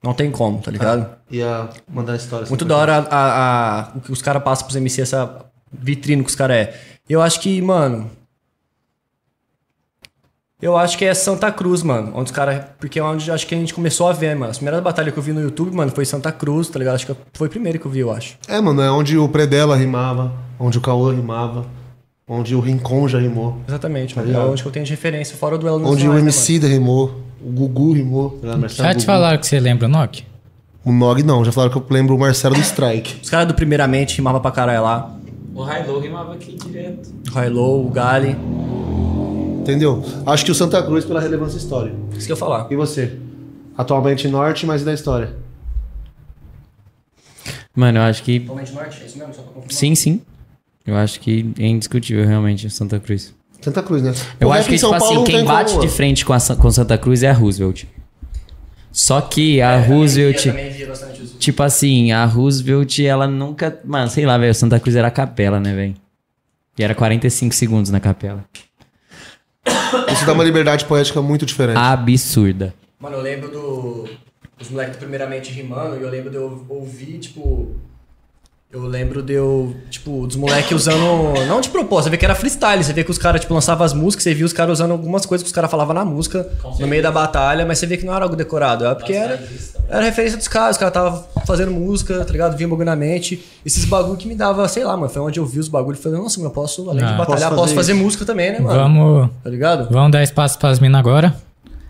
não 0.00 0.14
tem 0.14 0.30
como, 0.30 0.60
tá 0.60 0.70
ligado? 0.70 1.08
Ia 1.28 1.68
mandar 1.92 2.12
a 2.12 2.16
história. 2.16 2.46
Muito 2.48 2.64
da 2.64 2.76
hora 2.76 2.98
a, 2.98 3.16
a- 3.16 3.80
a- 3.80 3.88
o 3.96 4.00
que 4.00 4.12
os 4.12 4.22
caras 4.22 4.44
passam 4.44 4.66
pros 4.68 4.76
MC, 4.76 5.02
essa 5.02 5.38
vitrine 5.72 6.22
que 6.22 6.28
os 6.30 6.36
caras 6.36 6.56
é. 6.56 6.74
Eu 7.08 7.20
acho 7.20 7.40
que, 7.40 7.60
mano. 7.60 8.08
Eu 10.60 10.74
acho 10.74 10.96
que 10.96 11.04
é 11.04 11.12
Santa 11.12 11.52
Cruz, 11.52 11.82
mano. 11.82 12.12
Onde 12.14 12.30
os 12.30 12.30
caras. 12.30 12.64
Porque 12.78 12.98
é 12.98 13.02
onde 13.02 13.28
eu 13.28 13.34
acho 13.34 13.46
que 13.46 13.54
a 13.54 13.58
gente 13.58 13.74
começou 13.74 14.08
a 14.08 14.12
ver, 14.14 14.34
mano. 14.34 14.50
As 14.50 14.56
primeiras 14.56 14.82
batalhas 14.82 15.12
que 15.12 15.18
eu 15.18 15.22
vi 15.22 15.32
no 15.32 15.40
YouTube, 15.42 15.74
mano, 15.74 15.90
foi 15.90 16.06
Santa 16.06 16.32
Cruz, 16.32 16.68
tá 16.68 16.78
ligado? 16.78 16.94
Acho 16.94 17.06
que 17.06 17.14
foi 17.34 17.46
o 17.46 17.50
primeiro 17.50 17.78
que 17.78 17.84
eu 17.84 17.90
vi, 17.90 18.00
eu 18.00 18.10
acho. 18.10 18.38
É, 18.48 18.58
mano, 18.58 18.80
é 18.80 18.90
onde 18.90 19.18
o 19.18 19.28
Predella 19.28 19.76
rimava, 19.76 20.32
onde 20.58 20.78
o 20.78 20.80
Caô 20.80 21.10
rimava. 21.10 21.66
Onde 22.28 22.56
o 22.56 22.60
Rincon 22.60 23.06
já 23.06 23.20
rimou. 23.20 23.58
Exatamente, 23.68 24.16
mano. 24.16 24.26
Tá 24.26 24.32
é 24.32 24.36
ligado? 24.36 24.50
onde 24.50 24.62
que 24.62 24.68
eu 24.68 24.72
tenho 24.72 24.84
de 24.84 24.90
referência, 24.90 25.36
fora 25.36 25.54
o 25.54 25.58
duelo 25.58 25.86
Onde 25.86 26.08
o 26.08 26.12
né, 26.12 26.20
MC 26.20 26.58
da 26.58 26.66
rimou. 26.66 27.20
O 27.40 27.52
Gugu 27.52 27.92
rimou. 27.92 28.30
tá 28.30 28.46
ligado? 28.46 28.60
Marcelo 28.60 28.88
Já 28.88 28.94
te 28.94 29.06
falaram 29.06 29.38
que 29.38 29.46
você 29.46 29.60
lembra 29.60 29.86
o 29.86 29.88
Nock? 29.90 30.24
O 30.84 30.90
Nog 30.90 31.22
não, 31.22 31.44
já 31.44 31.52
falaram 31.52 31.72
que 31.72 31.78
eu 31.78 31.86
lembro 31.94 32.16
o 32.16 32.18
Marcelo 32.18 32.54
do 32.56 32.60
Strike. 32.62 33.10
mano? 33.10 33.22
Os 33.22 33.30
caras 33.30 33.46
do 33.46 33.54
Primeiramente 33.54 34.16
rimavam 34.16 34.40
pra 34.40 34.50
caralho 34.50 34.82
lá. 34.82 35.14
O 35.54 35.64
Hilo 35.64 36.00
rimava 36.00 36.34
aqui 36.34 36.56
direto. 36.56 37.10
O 37.32 37.40
Hilo, 37.40 37.86
o 37.86 37.90
Gali. 37.90 38.36
Entendeu? 39.66 40.04
Acho 40.24 40.44
que 40.44 40.50
o 40.52 40.54
Santa 40.54 40.80
Cruz 40.82 41.04
pela 41.04 41.20
relevância 41.20 41.56
histórica. 41.58 41.96
Isso 42.16 42.26
que 42.26 42.32
eu 42.32 42.36
ia 42.36 42.40
falar. 42.40 42.68
E 42.70 42.76
você? 42.76 43.18
Atualmente 43.76 44.28
norte, 44.28 44.64
mas 44.64 44.82
e 44.82 44.84
da 44.84 44.94
história? 44.94 45.34
Mano, 47.74 47.98
eu 47.98 48.02
acho 48.02 48.22
que. 48.22 48.40
Totalmente 48.40 48.72
norte, 48.72 49.02
é 49.02 49.06
isso 49.06 49.18
mesmo? 49.18 49.34
Só 49.34 49.42
pra 49.42 49.52
confirmar. 49.52 49.72
Sim, 49.72 49.94
sim. 49.94 50.20
Eu 50.86 50.96
acho 50.96 51.18
que 51.20 51.52
é 51.58 51.66
indiscutível 51.66 52.24
realmente 52.26 52.70
Santa 52.70 52.98
Cruz. 53.00 53.34
Santa 53.60 53.82
Cruz, 53.82 54.02
né? 54.02 54.14
Eu 54.38 54.48
O 54.48 54.52
acho 54.52 54.68
que, 54.68 54.78
São 54.78 54.90
tipo 54.92 55.00
Paulo 55.04 55.22
assim, 55.22 55.24
quem 55.24 55.36
tem 55.38 55.44
bate 55.44 55.72
como- 55.72 55.82
de 55.82 55.88
frente 55.88 56.24
com, 56.24 56.32
a, 56.32 56.38
com 56.40 56.70
Santa 56.70 56.96
Cruz 56.96 57.22
é 57.22 57.28
a 57.30 57.32
Roosevelt. 57.32 57.84
Só 58.92 59.20
que 59.20 59.60
a 59.60 59.72
É, 59.72 59.86
Roosevelt. 59.88 60.46
Tipo 61.38 61.62
assim, 61.62 62.12
a 62.12 62.24
Roosevelt, 62.24 62.98
ela 63.00 63.26
nunca. 63.26 63.78
Mano, 63.84 64.08
sei 64.08 64.24
lá, 64.24 64.38
velho. 64.38 64.54
Santa 64.54 64.78
Cruz 64.80 64.94
era 64.96 65.08
a 65.08 65.10
capela, 65.10 65.58
né, 65.60 65.74
velho? 65.74 65.94
E 66.78 66.84
era 66.84 66.94
45 66.94 67.54
segundos 67.54 67.90
na 67.90 68.00
capela. 68.00 68.44
Isso 70.12 70.26
dá 70.26 70.32
uma 70.32 70.44
liberdade 70.44 70.84
poética 70.84 71.20
muito 71.20 71.44
diferente. 71.46 71.76
Absurda. 71.78 72.74
Mano, 72.98 73.16
eu 73.16 73.22
lembro 73.22 73.50
do. 73.50 74.08
Os 74.60 74.70
moleques 74.70 74.96
primeiramente 74.96 75.52
rimando, 75.52 75.96
e 75.96 76.02
eu 76.02 76.08
lembro 76.08 76.30
de 76.30 76.36
eu 76.36 76.64
ouvir, 76.68 77.18
tipo. 77.18 77.76
Eu 78.76 78.82
lembro 78.86 79.22
de 79.22 79.32
eu, 79.32 79.74
tipo, 79.88 80.26
dos 80.26 80.36
moleques 80.36 80.70
usando. 80.70 81.32
Não 81.48 81.62
de 81.62 81.70
propósito, 81.70 82.04
você 82.04 82.10
vê 82.10 82.16
que 82.18 82.26
era 82.26 82.34
freestyle. 82.34 82.84
Você 82.84 82.92
vê 82.92 83.02
que 83.02 83.10
os 83.10 83.16
caras, 83.16 83.40
tipo, 83.40 83.54
lançavam 83.54 83.86
as 83.86 83.94
músicas, 83.94 84.22
você 84.24 84.34
via 84.34 84.44
os 84.44 84.52
caras 84.52 84.74
usando 84.74 84.90
algumas 84.90 85.24
coisas 85.24 85.42
que 85.42 85.46
os 85.46 85.52
caras 85.54 85.70
falavam 85.70 85.94
na 85.94 86.04
música, 86.04 86.46
no 86.78 86.86
meio 86.86 87.02
da 87.02 87.10
batalha, 87.10 87.64
mas 87.64 87.78
você 87.78 87.86
vê 87.86 87.96
que 87.96 88.04
não 88.04 88.14
era 88.14 88.24
algo 88.26 88.36
decorado. 88.36 88.84
Era 88.84 88.94
porque 88.94 89.14
era, 89.14 89.42
era 89.88 90.04
referência 90.04 90.36
dos 90.36 90.46
caras, 90.46 90.72
os 90.76 90.78
caras 90.78 90.94
estavam 90.94 91.24
fazendo 91.46 91.70
música, 91.70 92.22
tá 92.22 92.30
ligado? 92.30 92.54
Vinha 92.54 92.66
um 92.66 92.70
bagulho 92.70 92.84
na 92.84 92.94
mente. 92.96 93.42
Esses 93.64 93.86
bagulho 93.86 94.18
que 94.18 94.28
me 94.28 94.34
dava, 94.34 94.68
sei 94.68 94.84
lá, 94.84 94.94
mano. 94.94 95.08
Foi 95.08 95.22
onde 95.22 95.40
eu 95.40 95.46
vi 95.46 95.58
os 95.58 95.68
bagulhos 95.68 95.98
e 95.98 96.02
falei, 96.02 96.18
nossa, 96.20 96.36
mano, 96.38 96.50
eu 96.50 96.54
posso, 96.54 96.90
além 96.90 97.02
Ah. 97.02 97.12
de 97.12 97.16
batalhar, 97.16 97.48
Posso 97.48 97.54
posso 97.62 97.74
fazer 97.74 97.74
fazer, 97.76 97.92
isso. 97.94 98.02
música 98.04 98.24
também, 98.26 98.52
né, 98.52 98.58
mano? 98.60 98.78
Vamos, 98.78 99.30
Tá 99.42 99.48
ligado? 99.48 99.88
vamos 99.90 100.12
dar 100.12 100.22
espaço 100.22 100.58
pras 100.58 100.78
minas 100.80 100.98
agora. 100.98 101.34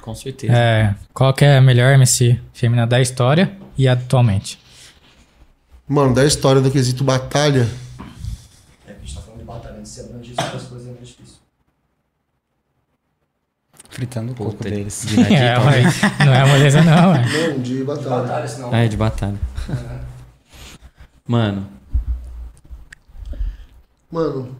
Com 0.02 0.14
certeza. 0.14 0.52
É, 0.52 0.94
qual 1.12 1.34
que 1.34 1.44
é 1.44 1.56
a 1.56 1.60
melhor 1.60 1.92
MC 1.94 2.38
feminina 2.52 2.86
da 2.86 3.00
história 3.00 3.50
e 3.76 3.88
atualmente? 3.88 4.56
Mano, 5.88 6.14
da 6.14 6.24
história 6.24 6.60
do 6.60 6.70
quesito 6.70 7.04
batalha, 7.04 7.68
É, 8.86 8.92
a 8.92 8.94
gente 8.94 9.14
tá 9.14 9.20
falando 9.20 9.38
de 9.40 9.44
batalha, 9.44 9.80
de 9.80 9.88
ser 9.88 10.00
abrangido, 10.02 10.40
essas 10.40 10.62
coisas 10.64 10.88
é 10.88 10.92
mais 10.92 11.08
difícil. 11.08 11.36
Fritando 13.88 14.32
o 14.32 14.34
coco 14.34 14.50
Puta, 14.56 14.68
deles. 14.68 15.04
de 15.06 15.16
Nike, 15.16 15.34
É, 15.34 15.54
talvez. 15.54 16.02
ué, 16.02 16.24
não 16.26 16.34
é 16.34 16.44
moleza 16.44 16.82
não, 16.82 17.14
é. 17.14 17.48
não, 17.48 17.58
de 17.62 17.84
batalha. 17.84 18.10
Batalha, 18.10 18.48
senão. 18.48 18.70
Ah, 18.74 18.78
é 18.78 18.88
de 18.88 18.96
batalha. 18.96 19.38
Mano, 21.26 21.68
Mano, 24.10 24.56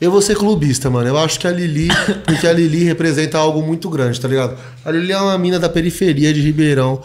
eu 0.00 0.10
vou 0.10 0.20
ser 0.20 0.36
clubista, 0.36 0.90
mano. 0.90 1.08
Eu 1.08 1.16
acho 1.18 1.40
que 1.40 1.46
a 1.46 1.50
Lili, 1.50 1.88
porque 2.26 2.46
a 2.46 2.52
Lili 2.52 2.84
representa 2.84 3.38
algo 3.38 3.62
muito 3.62 3.88
grande, 3.88 4.20
tá 4.20 4.28
ligado? 4.28 4.58
A 4.84 4.90
Lili 4.90 5.12
é 5.12 5.18
uma 5.18 5.36
mina 5.38 5.58
da 5.58 5.68
periferia 5.68 6.32
de 6.32 6.40
Ribeirão, 6.42 7.02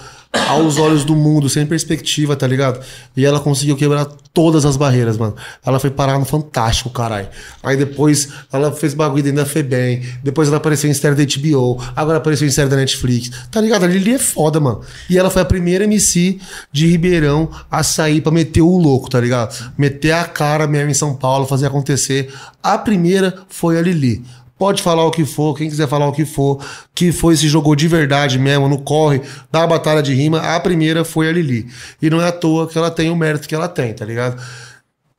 aos 0.48 0.78
olhos 0.78 1.04
do 1.04 1.16
mundo, 1.16 1.50
sem 1.50 1.66
perspectiva, 1.66 2.36
tá 2.36 2.48
ligado? 2.48 2.80
E 3.16 3.26
ela 3.26 3.40
conseguiu 3.40 3.76
quebrar 3.76 4.06
todas 4.34 4.66
as 4.66 4.78
barreiras, 4.78 5.18
mano. 5.18 5.36
Ela 5.66 5.80
foi 5.80 5.90
parar 5.90 6.18
no 6.18 6.26
Fantástico, 6.26 6.90
caralho. 6.90 7.28
Aí 7.62 7.76
depois 7.76 8.30
ela 8.52 8.72
fez 8.72 8.94
bagulho 8.94 9.24
dentro 9.24 9.40
da 9.40 9.46
Febem. 9.46 10.02
Depois 10.24 10.48
ela 10.48 10.58
apareceu 10.58 10.90
em 10.90 10.94
série 10.94 11.16
da 11.16 11.24
HBO. 11.24 11.82
Agora 11.96 12.18
apareceu 12.18 12.48
em 12.48 12.52
série 12.52 12.70
da 12.70 12.78
Netflix. 12.78 13.30
Tá 13.52 13.60
ligado? 13.60 13.84
A 13.84 13.88
Lili 13.88 14.14
é 14.14 14.20
foda, 14.20 14.60
mano. 14.60 14.82
E 15.10 15.18
ela 15.18 15.30
foi 15.30 15.42
a 15.42 15.46
primeira 15.46 15.84
MC 15.84 16.40
de 16.72 16.88
Ribeirão 16.88 17.50
a 17.70 17.84
sair 17.84 18.22
pra 18.22 18.32
meter 18.32 18.62
o 18.62 18.78
louco, 18.78 19.10
tá 19.10 19.20
ligado? 19.20 19.74
Meter 19.78 20.14
a 20.14 20.24
cara 20.24 20.66
mesmo 20.66 20.92
em 20.92 20.94
São 20.94 21.14
Paulo, 21.14 21.46
fazer 21.46 21.68
acontecer. 21.68 22.34
A 22.64 22.78
primeira 22.78 23.36
foi 23.50 23.78
a 23.78 23.82
Lili. 23.82 24.24
Pode 24.62 24.84
falar 24.84 25.04
o 25.08 25.10
que 25.10 25.26
for, 25.26 25.58
quem 25.58 25.68
quiser 25.68 25.88
falar 25.88 26.08
o 26.08 26.12
que 26.12 26.24
for, 26.24 26.64
que 26.94 27.12
foi 27.12 27.36
se 27.36 27.48
jogou 27.48 27.76
de 27.76 27.88
verdade 27.88 28.38
mesmo, 28.38 28.70
no 28.70 28.78
corre 28.78 29.20
da 29.52 29.66
batalha 29.66 30.04
de 30.04 30.14
rima, 30.14 30.38
a 30.38 30.60
primeira 30.60 31.04
foi 31.04 31.28
a 31.28 31.32
Lili. 31.32 31.66
E 32.00 32.12
não 32.12 32.22
é 32.22 32.28
à 32.28 32.32
toa 32.32 32.68
que 32.68 32.78
ela 32.78 32.92
tem 32.92 33.10
o 33.10 33.16
mérito 33.16 33.48
que 33.48 33.56
ela 33.56 33.68
tem, 33.68 33.92
tá 33.92 34.06
ligado? 34.06 34.40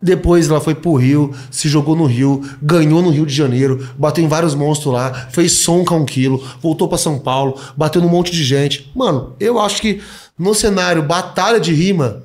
Depois 0.01 0.49
ela 0.49 0.61
foi 0.61 0.77
pro 0.77 0.95
Rio, 0.95 1.35
se 1.51 1.69
jogou 1.69 1.97
no 1.97 2.07
Rio, 2.07 2.41
ganhou 2.63 3.03
no 3.03 3.11
Rio 3.11 3.27
de 3.27 3.35
Janeiro, 3.35 3.85
bateu 3.99 4.23
em 4.23 4.29
vários 4.29 4.55
monstros 4.55 4.95
lá, 4.95 5.13
fez 5.33 5.59
som 5.59 5.85
com 5.85 5.97
um 5.97 6.05
quilo, 6.05 6.41
voltou 6.61 6.87
pra 6.87 6.97
São 6.97 7.19
Paulo, 7.19 7.59
bateu 7.77 8.01
num 8.01 8.09
monte 8.09 8.31
de 8.31 8.45
gente. 8.45 8.93
Mano, 8.95 9.35
eu 9.41 9.59
acho 9.59 9.83
que 9.83 10.01
no 10.39 10.55
cenário 10.55 11.03
batalha 11.03 11.59
de 11.59 11.75
rima, 11.75 12.23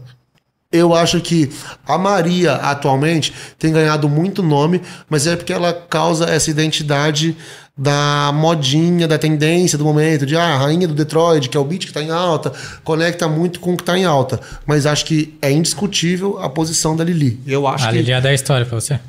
eu 0.72 0.94
acho 0.94 1.22
que 1.22 1.50
a 1.88 1.98
Maria 1.98 2.54
atualmente 2.56 3.34
tem 3.58 3.72
ganhado 3.72 4.10
muito 4.10 4.44
nome, 4.44 4.82
mas 5.10 5.26
é 5.28 5.36
porque 5.36 5.54
ela 5.54 5.74
causa 5.74 6.26
essa 6.26 6.50
identidade 6.50 7.36
da 7.78 8.32
modinha, 8.34 9.08
da 9.08 9.20
tendência 9.20 9.78
do 9.78 9.86
momento, 9.86 10.26
de 10.26 10.36
ah, 10.36 10.56
a 10.56 10.58
rainha 10.58 10.88
do 10.88 10.96
Detroit, 10.96 11.48
que 11.48 11.56
é 11.56 11.60
o 11.60 11.64
beat 11.64 11.86
que 11.86 11.94
tá 11.94 12.02
em 12.02 12.10
alta, 12.10 12.52
conecta 12.84 13.28
muito 13.28 13.60
com 13.60 13.74
o 13.74 13.78
que 13.78 13.84
tá 13.84 13.96
em 13.98 14.04
alta. 14.04 14.40
Mas 14.66 14.86
acho 14.88 15.06
que 15.06 15.38
é 15.42 15.52
indiscutível 15.52 16.40
a 16.42 16.50
posição 16.50 16.96
da 16.96 17.04
Lili. 17.04 17.40
Eu 17.46 17.68
acho 17.68 17.86
A 17.86 17.90
que 17.90 17.98
Lili 17.98 18.12
é 18.12 18.20
da 18.20 18.34
história 18.34 18.66
pra 18.66 18.80
você. 18.80 19.00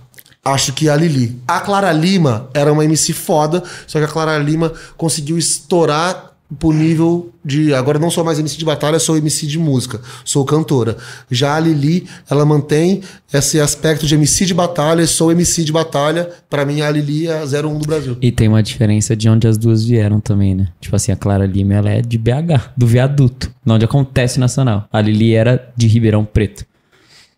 acho 0.44 0.74
que 0.74 0.88
a 0.88 0.94
Lili. 0.96 1.40
A 1.48 1.60
Clara 1.60 1.90
Lima 1.92 2.50
era 2.52 2.70
uma 2.70 2.84
MC 2.84 3.14
foda, 3.14 3.62
só 3.86 3.98
que 3.98 4.04
a 4.04 4.08
Clara 4.08 4.36
Lima 4.38 4.72
conseguiu 4.98 5.38
estourar 5.38 6.27
pro 6.58 6.72
nível 6.72 7.32
de. 7.44 7.74
Agora 7.74 7.98
não 7.98 8.10
sou 8.10 8.24
mais 8.24 8.38
MC 8.38 8.56
de 8.56 8.64
batalha, 8.64 8.98
sou 8.98 9.16
MC 9.16 9.46
de 9.46 9.58
música, 9.58 10.00
sou 10.24 10.44
cantora. 10.44 10.96
Já 11.30 11.56
a 11.56 11.60
Lili, 11.60 12.06
ela 12.30 12.44
mantém 12.44 13.02
esse 13.32 13.60
aspecto 13.60 14.06
de 14.06 14.14
MC 14.14 14.46
de 14.46 14.54
batalha, 14.54 15.06
sou 15.06 15.30
MC 15.32 15.64
de 15.64 15.72
batalha. 15.72 16.28
Pra 16.48 16.64
mim, 16.64 16.80
a 16.80 16.90
Lili 16.90 17.26
é 17.26 17.38
a 17.38 17.44
01 17.44 17.78
do 17.78 17.86
Brasil. 17.86 18.16
e 18.22 18.32
tem 18.32 18.48
uma 18.48 18.62
diferença 18.62 19.14
de 19.16 19.28
onde 19.28 19.46
as 19.46 19.58
duas 19.58 19.84
vieram 19.84 20.20
também, 20.20 20.54
né? 20.54 20.68
Tipo 20.80 20.96
assim, 20.96 21.12
a 21.12 21.16
Clara 21.16 21.46
Lima, 21.46 21.74
ela 21.74 21.90
é 21.90 22.00
de 22.00 22.16
BH, 22.16 22.70
do 22.76 22.86
viaduto, 22.86 23.50
onde 23.66 23.84
acontece 23.84 24.40
nacional. 24.40 24.88
A 24.92 25.00
Lili 25.00 25.34
era 25.34 25.70
de 25.76 25.86
Ribeirão 25.86 26.24
Preto. 26.24 26.64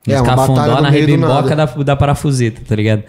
É, 0.07 0.17
Nos 0.19 0.27
Cafundó, 0.27 0.77
no 0.77 0.83
na 0.83 0.91
rebimboca 0.91 1.55
da, 1.55 1.67
da 1.67 1.97
parafuseta, 1.97 2.63
tá 2.67 2.75
ligado? 2.75 3.03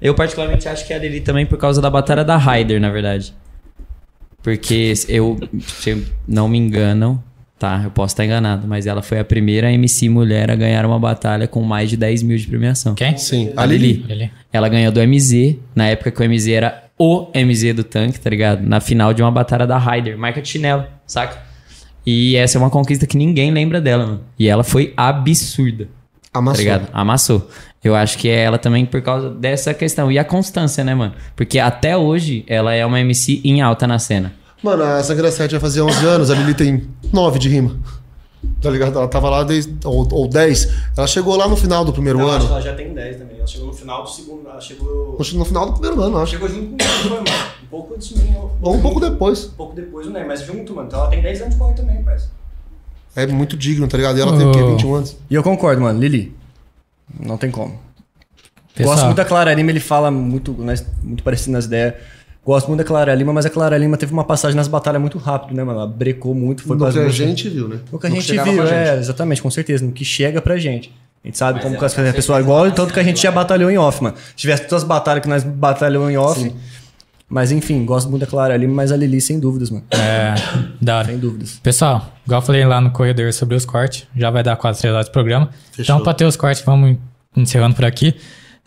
Eu 0.00 0.14
particularmente 0.14 0.68
acho 0.68 0.86
que 0.86 0.92
a 0.92 0.98
Lili 0.98 1.20
também 1.20 1.46
por 1.46 1.58
causa 1.58 1.80
da 1.80 1.90
batalha 1.90 2.22
da 2.22 2.36
Ryder, 2.36 2.80
na 2.80 2.90
verdade. 2.90 3.34
Porque 4.46 4.92
eu, 5.08 5.36
se 5.58 5.90
eu 5.90 6.04
não 6.28 6.48
me 6.48 6.56
engano, 6.56 7.20
tá, 7.58 7.80
eu 7.82 7.90
posso 7.90 8.12
estar 8.12 8.24
enganado, 8.24 8.64
mas 8.68 8.86
ela 8.86 9.02
foi 9.02 9.18
a 9.18 9.24
primeira 9.24 9.72
MC 9.72 10.08
mulher 10.08 10.52
a 10.52 10.54
ganhar 10.54 10.86
uma 10.86 11.00
batalha 11.00 11.48
com 11.48 11.62
mais 11.62 11.90
de 11.90 11.96
10 11.96 12.22
mil 12.22 12.38
de 12.38 12.46
premiação. 12.46 12.94
Quem? 12.94 13.18
Sim, 13.18 13.50
a 13.56 13.62
A 13.62 13.66
Lili. 13.66 14.04
Lili. 14.06 14.30
Ela 14.52 14.68
ganhou 14.68 14.92
do 14.92 15.00
MZ, 15.04 15.56
na 15.74 15.88
época 15.88 16.12
que 16.12 16.22
o 16.22 16.30
MZ 16.30 16.46
era 16.46 16.84
o 16.96 17.26
MZ 17.34 17.74
do 17.74 17.82
tanque, 17.82 18.20
tá 18.20 18.30
ligado? 18.30 18.62
Na 18.62 18.78
final 18.80 19.12
de 19.12 19.20
uma 19.20 19.32
batalha 19.32 19.66
da 19.66 19.78
Ryder, 19.78 20.16
marca 20.16 20.40
de 20.40 20.46
chinelo, 20.48 20.84
saca? 21.04 21.42
E 22.06 22.36
essa 22.36 22.56
é 22.56 22.60
uma 22.60 22.70
conquista 22.70 23.04
que 23.04 23.16
ninguém 23.16 23.50
lembra 23.50 23.80
dela, 23.80 24.06
mano. 24.06 24.20
E 24.38 24.46
ela 24.48 24.62
foi 24.62 24.94
absurda, 24.96 25.88
tá 26.32 26.38
Amassou. 26.38 26.58
ligado? 26.60 26.88
Amassou. 26.92 27.50
Eu 27.86 27.94
acho 27.94 28.18
que 28.18 28.28
é 28.28 28.42
ela 28.42 28.58
também 28.58 28.84
por 28.84 29.00
causa 29.00 29.30
dessa 29.30 29.72
questão. 29.72 30.10
E 30.10 30.18
a 30.18 30.24
constância, 30.24 30.82
né, 30.82 30.94
mano? 30.94 31.14
Porque 31.34 31.58
até 31.58 31.96
hoje 31.96 32.44
ela 32.46 32.74
é 32.74 32.84
uma 32.84 33.00
MC 33.00 33.40
em 33.44 33.62
alta 33.62 33.86
na 33.86 33.98
cena. 33.98 34.32
Mano, 34.62 34.82
a 34.82 35.02
Sangra 35.02 35.30
7 35.30 35.52
vai 35.52 35.60
fazer 35.60 35.82
11 35.82 36.06
anos, 36.06 36.30
a 36.30 36.34
Lili 36.34 36.54
tem 36.54 36.88
9 37.12 37.38
de 37.38 37.48
rima. 37.48 37.76
Tá 38.60 38.70
ligado? 38.70 38.98
Ela 38.98 39.08
tava 39.08 39.28
lá 39.28 39.44
desde. 39.44 39.74
Ou, 39.84 40.08
ou 40.10 40.28
10. 40.28 40.72
Ela 40.96 41.06
chegou 41.06 41.36
lá 41.36 41.46
no 41.48 41.56
final 41.56 41.84
do 41.84 41.92
primeiro 41.92 42.18
Não, 42.18 42.28
acho 42.28 42.38
que 42.38 42.44
ano. 42.46 42.52
ela 42.54 42.62
já 42.62 42.74
tem 42.74 42.92
10 42.92 43.16
também. 43.18 43.36
Ela 43.38 43.46
chegou 43.46 43.66
no 43.68 43.72
final 43.72 44.02
do 44.02 44.10
segundo. 44.10 44.48
Ela 44.48 44.60
chegou. 44.60 45.16
No 45.18 45.44
final 45.44 45.66
do 45.66 45.72
primeiro 45.72 46.00
ano, 46.00 46.18
acho. 46.18 46.32
Chegou 46.32 46.48
junto 46.48 46.84
comigo, 46.84 47.10
mano. 47.10 47.24
Um 47.62 47.66
pouco 47.68 47.94
antes 47.94 48.08
de 48.08 48.18
mim. 48.20 48.34
Ou 48.62 48.74
um 48.74 48.80
pouco 48.80 49.00
depois. 49.00 49.46
Um 49.46 49.50
pouco 49.50 49.74
depois, 49.74 50.06
né? 50.08 50.24
Mas 50.26 50.44
junto, 50.44 50.74
mano. 50.74 50.86
Então 50.88 51.00
ela 51.00 51.08
tem 51.10 51.20
10 51.22 51.40
anos 51.42 51.54
de 51.54 51.60
corre 51.60 51.74
também, 51.74 52.02
parece. 52.02 52.28
É 53.14 53.26
muito 53.26 53.56
digno, 53.56 53.86
tá 53.88 53.96
ligado? 53.96 54.18
E 54.18 54.20
ela 54.20 54.36
tem 54.36 54.46
o 54.46 54.52
quê? 54.52 54.62
Oh. 54.62 54.70
21 54.72 54.94
anos. 54.94 55.16
E 55.30 55.34
eu 55.34 55.42
concordo, 55.42 55.82
mano. 55.82 55.98
Lili. 55.98 56.34
Não 57.18 57.36
tem 57.36 57.50
como. 57.50 57.78
Pessoal, 58.74 58.94
Gosto 58.94 59.04
muito 59.06 59.16
da 59.16 59.24
Clara 59.24 59.54
Lima, 59.54 59.70
ele 59.70 59.80
fala 59.80 60.10
muito, 60.10 60.52
né, 60.52 60.74
muito 61.02 61.22
parecido 61.22 61.52
nas 61.52 61.64
ideias. 61.64 61.94
Gosto 62.44 62.68
muito 62.68 62.78
da 62.78 62.84
Clara 62.84 63.12
Lima, 63.14 63.32
mas 63.32 63.44
a 63.44 63.50
Clara 63.50 63.76
Lima 63.76 63.96
teve 63.96 64.12
uma 64.12 64.22
passagem 64.22 64.56
nas 64.56 64.68
batalhas 64.68 65.00
muito 65.00 65.18
rápido, 65.18 65.56
né, 65.56 65.64
mano? 65.64 65.80
Ela 65.80 65.88
brecou 65.88 66.34
muito, 66.34 66.62
foi 66.62 66.76
as 66.86 66.94
que 66.94 67.00
a 67.00 67.08
gente 67.08 67.48
viu, 67.48 67.66
né? 67.68 67.80
O 67.90 67.98
que 67.98 68.06
a 68.06 68.10
No 68.10 68.16
gente 68.16 68.32
viu, 68.32 68.62
é, 68.62 68.86
gente. 68.86 68.98
exatamente, 69.00 69.42
com 69.42 69.50
certeza. 69.50 69.84
No 69.84 69.90
que 69.92 70.04
chega 70.04 70.40
pra 70.40 70.56
gente. 70.56 70.94
A 71.24 71.26
gente 71.26 71.38
sabe 71.38 71.54
Mas 71.54 71.62
como 71.64 71.74
ela 71.74 71.80
que 71.80 71.84
as 71.86 71.92
consegue 71.92 72.14
pessoas 72.14 72.40
igual, 72.40 72.70
tanto 72.70 72.94
que 72.94 73.00
a 73.00 73.02
gente 73.02 73.20
já 73.20 73.32
batalhou 73.32 73.68
em 73.68 73.76
off, 73.76 74.00
mano. 74.00 74.16
Se 74.16 74.36
tivesse 74.36 74.62
todas 74.68 74.84
as 74.84 74.88
batalhas 74.88 75.22
que 75.22 75.28
nós 75.28 75.42
batalhamos 75.42 76.08
em 76.08 76.16
off. 76.16 76.54
Mas 77.28 77.50
enfim, 77.50 77.84
gosto 77.84 78.08
muito 78.08 78.20
da 78.20 78.26
Clara 78.26 78.56
Lima, 78.56 78.72
mas 78.74 78.92
a 78.92 78.96
Lili 78.96 79.20
sem 79.20 79.40
dúvidas, 79.40 79.68
mano. 79.70 79.84
é, 79.90 80.34
da 80.80 80.98
hora. 80.98 81.08
Sem 81.08 81.18
dúvidas. 81.18 81.58
Pessoal, 81.62 82.12
igual 82.24 82.40
eu 82.40 82.46
falei 82.46 82.64
lá 82.64 82.80
no 82.80 82.90
corredor 82.92 83.32
sobre 83.32 83.56
os 83.56 83.64
cortes, 83.64 84.06
já 84.16 84.30
vai 84.30 84.42
dar 84.44 84.54
quase 84.56 84.80
3 84.80 84.94
horas 84.94 85.06
de 85.06 85.12
programa. 85.12 85.50
Fechou. 85.72 85.82
Então, 85.96 86.04
pra 86.04 86.14
ter 86.14 86.24
os 86.24 86.36
cortes, 86.36 86.62
vamos 86.64 86.96
encerrando 87.36 87.74
por 87.74 87.84
aqui. 87.84 88.14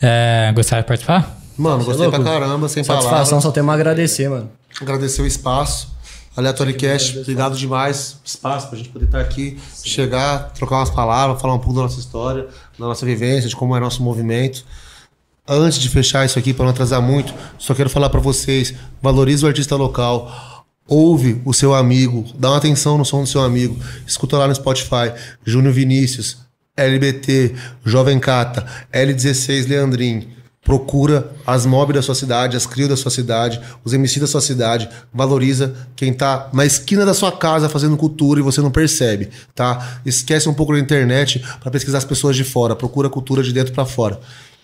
É, 0.01 0.51
gostaria 0.53 0.81
de 0.83 0.87
participar? 0.87 1.37
Mano, 1.57 1.83
gostei 1.83 2.07
louco. 2.07 2.21
pra 2.21 2.31
caramba, 2.33 2.67
sem 2.69 2.83
Satisfação, 2.83 3.11
palavras. 3.19 3.43
só 3.43 3.51
temos 3.51 3.71
a 3.71 3.73
agradecer, 3.75 4.29
mano. 4.29 4.49
Agradecer 4.81 5.21
o 5.21 5.25
espaço. 5.25 5.97
Aleatory 6.37 6.73
Cast, 6.73 7.19
obrigado 7.19 7.57
demais. 7.57 8.17
Espaço 8.23 8.67
pra 8.69 8.77
gente 8.77 8.89
poder 8.89 9.05
estar 9.05 9.19
aqui, 9.19 9.57
chegar, 9.83 10.51
trocar 10.53 10.77
umas 10.77 10.89
palavras, 10.89 11.41
falar 11.41 11.53
um 11.55 11.59
pouco 11.59 11.75
da 11.75 11.81
nossa 11.81 11.99
história, 11.99 12.47
da 12.77 12.85
nossa 12.85 13.05
vivência, 13.05 13.49
de 13.49 13.55
como 13.55 13.75
é 13.75 13.79
nosso 13.79 14.01
movimento. 14.03 14.63
Antes 15.51 15.79
de 15.79 15.89
fechar 15.89 16.23
isso 16.23 16.37
aqui, 16.37 16.53
para 16.53 16.65
não 16.65 16.71
atrasar 16.71 17.01
muito, 17.01 17.33
só 17.57 17.73
quero 17.73 17.89
falar 17.89 18.11
para 18.11 18.19
vocês: 18.19 18.71
valorize 19.01 19.43
o 19.43 19.47
artista 19.47 19.75
local. 19.75 20.31
Ouve 20.87 21.41
o 21.43 21.53
seu 21.53 21.73
amigo, 21.73 22.25
dá 22.37 22.49
uma 22.49 22.57
atenção 22.57 22.97
no 22.97 23.05
som 23.05 23.21
do 23.21 23.27
seu 23.27 23.41
amigo. 23.41 23.75
Escuta 24.05 24.37
lá 24.37 24.47
no 24.47 24.53
Spotify, 24.53 25.11
Júnior 25.43 25.73
Vinícius, 25.73 26.37
LBT, 26.77 27.55
Jovem 27.83 28.19
Cata, 28.19 28.65
L16 28.93 29.67
Leandrin. 29.67 30.27
Procura 30.63 31.31
as 31.47 31.65
mobs 31.65 31.95
da 31.95 32.01
sua 32.01 32.13
cidade, 32.13 32.55
as 32.55 32.65
crios 32.65 32.89
da 32.89 32.97
sua 32.97 33.09
cidade, 33.09 33.59
os 33.83 33.93
MC 33.93 34.19
da 34.19 34.27
sua 34.27 34.41
cidade. 34.41 34.87
Valoriza 35.11 35.73
quem 35.95 36.13
tá 36.13 36.49
na 36.53 36.65
esquina 36.65 37.05
da 37.05 37.13
sua 37.13 37.31
casa 37.31 37.69
fazendo 37.69 37.97
cultura 37.97 38.39
e 38.39 38.43
você 38.43 38.61
não 38.61 38.69
percebe, 38.69 39.29
tá? 39.55 39.99
Esquece 40.05 40.47
um 40.47 40.53
pouco 40.53 40.73
da 40.73 40.79
internet 40.79 41.43
para 41.59 41.71
pesquisar 41.71 41.99
as 41.99 42.05
pessoas 42.05 42.35
de 42.35 42.43
fora. 42.43 42.75
Procura 42.75 43.07
a 43.07 43.11
cultura 43.11 43.41
de 43.41 43.51
dentro 43.51 43.73
para 43.73 43.85
fora. 43.85 44.19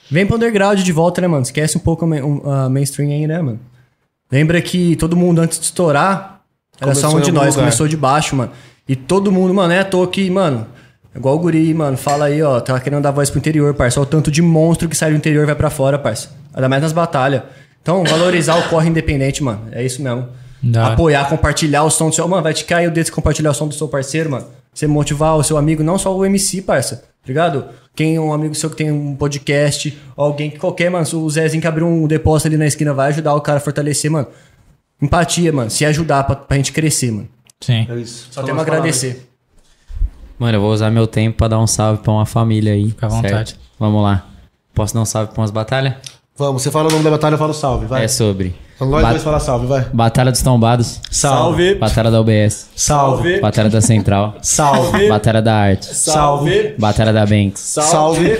Vem 0.09 0.25
pro 0.25 0.35
underground 0.35 0.79
de 0.79 0.91
volta, 0.91 1.21
né, 1.21 1.27
mano? 1.27 1.43
Esquece 1.43 1.77
um 1.77 1.81
pouco 1.81 2.05
a 2.05 2.07
um, 2.07 2.51
a 2.51 2.69
mainstream 2.69 3.09
aí, 3.09 3.27
né, 3.27 3.41
mano? 3.41 3.59
Lembra 4.31 4.61
que 4.61 4.95
todo 4.95 5.15
mundo 5.15 5.39
antes 5.41 5.59
de 5.59 5.65
estourar 5.65 6.41
era 6.79 6.91
Começou 6.91 7.11
só 7.11 7.17
um 7.17 7.21
de 7.21 7.31
nós, 7.31 7.47
lugar. 7.55 7.59
começou 7.59 7.87
de 7.87 7.95
baixo, 7.97 8.35
mano. 8.35 8.51
E 8.87 8.95
todo 8.95 9.31
mundo, 9.31 9.53
mano, 9.53 9.73
é 9.73 9.79
à 9.79 9.85
toa 9.85 10.07
que, 10.07 10.29
mano, 10.29 10.67
igual 11.15 11.35
o 11.35 11.39
guri, 11.39 11.73
mano, 11.73 11.97
fala 11.97 12.25
aí, 12.25 12.41
ó, 12.41 12.59
tá 12.59 12.79
querendo 12.79 13.01
dar 13.01 13.11
voz 13.11 13.29
pro 13.29 13.39
interior, 13.39 13.73
parça. 13.73 13.99
Olha 13.99 14.07
o 14.07 14.09
tanto 14.09 14.29
de 14.29 14.41
monstro 14.41 14.87
que 14.89 14.95
sai 14.95 15.11
do 15.11 15.17
interior 15.17 15.43
e 15.43 15.45
vai 15.45 15.55
pra 15.55 15.69
fora, 15.69 15.97
parça. 15.97 16.29
Ainda 16.53 16.69
mais 16.69 16.81
nas 16.81 16.91
batalhas. 16.91 17.43
Então, 17.81 18.03
valorizar 18.03 18.57
o 18.57 18.69
corre 18.69 18.89
independente, 18.89 19.43
mano. 19.43 19.61
É 19.71 19.83
isso 19.83 20.01
mesmo. 20.01 20.27
Hora. 20.75 20.93
Apoiar, 20.93 21.29
compartilhar 21.29 21.83
o 21.83 21.89
som 21.91 22.09
do 22.09 22.15
seu. 22.15 22.27
Mano, 22.27 22.41
vai 22.43 22.53
te 22.53 22.65
cair 22.65 22.87
o 22.87 22.91
dedo 22.91 23.05
de 23.05 23.11
compartilhar 23.11 23.51
o 23.51 23.53
som 23.53 23.67
do 23.67 23.75
seu 23.75 23.87
parceiro, 23.87 24.31
mano. 24.31 24.47
Você 24.73 24.87
motivar 24.87 25.35
o 25.37 25.43
seu 25.43 25.57
amigo, 25.57 25.83
não 25.83 25.97
só 25.97 26.15
o 26.15 26.25
MC, 26.25 26.61
parça. 26.63 27.03
Ligado? 27.27 27.65
Quem 27.95 28.15
é 28.15 28.19
um 28.21 28.33
amigo 28.33 28.53
seu 28.53 28.69
que 28.69 28.75
tem 28.75 28.91
um 28.91 29.15
podcast, 29.15 29.97
alguém 30.17 30.49
que 30.49 30.59
qualquer, 30.59 30.89
mano. 30.91 31.05
O 31.13 31.29
Zezinho 31.29 31.61
que 31.61 31.67
abriu 31.67 31.87
um 31.87 32.07
depósito 32.07 32.47
ali 32.49 32.57
na 32.57 32.67
esquina 32.67 32.93
vai 32.93 33.09
ajudar 33.09 33.33
o 33.33 33.41
cara 33.41 33.57
a 33.57 33.61
fortalecer, 33.61 34.11
mano. 34.11 34.27
Empatia, 35.01 35.51
mano. 35.51 35.69
Se 35.69 35.85
ajudar 35.85 36.23
pra, 36.23 36.35
pra 36.35 36.57
gente 36.57 36.71
crescer, 36.71 37.11
mano. 37.11 37.27
Sim. 37.61 37.87
É 37.89 37.95
isso. 37.95 38.27
Só 38.31 38.43
temos 38.43 38.59
a 38.59 38.61
agradecer. 38.63 39.29
Mano, 40.37 40.57
eu 40.57 40.61
vou 40.61 40.71
usar 40.73 40.91
meu 40.91 41.07
tempo 41.07 41.37
pra 41.37 41.47
dar 41.47 41.59
um 41.59 41.67
salve 41.67 42.01
pra 42.01 42.11
uma 42.11 42.25
família 42.25 42.73
aí. 42.73 42.89
Fica 42.89 43.05
à 43.05 43.09
vontade. 43.09 43.51
certo? 43.51 43.59
Vamos 43.79 44.03
lá. 44.03 44.25
Posso 44.73 44.93
dar 44.93 45.01
um 45.01 45.05
salve 45.05 45.31
pra 45.31 45.41
umas 45.41 45.51
batalhas? 45.51 45.95
Vamos, 46.37 46.61
você 46.61 46.69
fala 46.69 46.89
o 46.89 46.91
nome 46.91 47.03
da 47.03 47.11
batalha, 47.11 47.35
eu 47.35 47.37
falo 47.39 47.53
salve, 47.53 47.85
vai. 47.85 48.03
É 48.03 48.07
sobre. 48.09 48.53
Nós 48.79 48.89
Ba- 48.89 49.09
dois 49.11 49.23
fala 49.23 49.39
salve, 49.39 49.67
vai. 49.67 49.85
Batalha 49.93 50.31
dos 50.31 50.41
Tombados. 50.41 50.99
Salve. 51.09 51.75
Batalha 51.75 52.11
da 52.11 52.19
UBS. 52.19 52.69
Salve. 52.75 53.39
Batalha 53.39 53.69
da 53.69 53.79
Central. 53.81 54.35
Salve. 54.41 55.07
Batalha 55.07 55.41
da 55.41 55.55
Arte. 55.55 55.95
Salve. 55.95 56.75
Batalha 56.77 57.13
da 57.13 57.25
Banks. 57.25 57.61
Salve. 57.61 58.37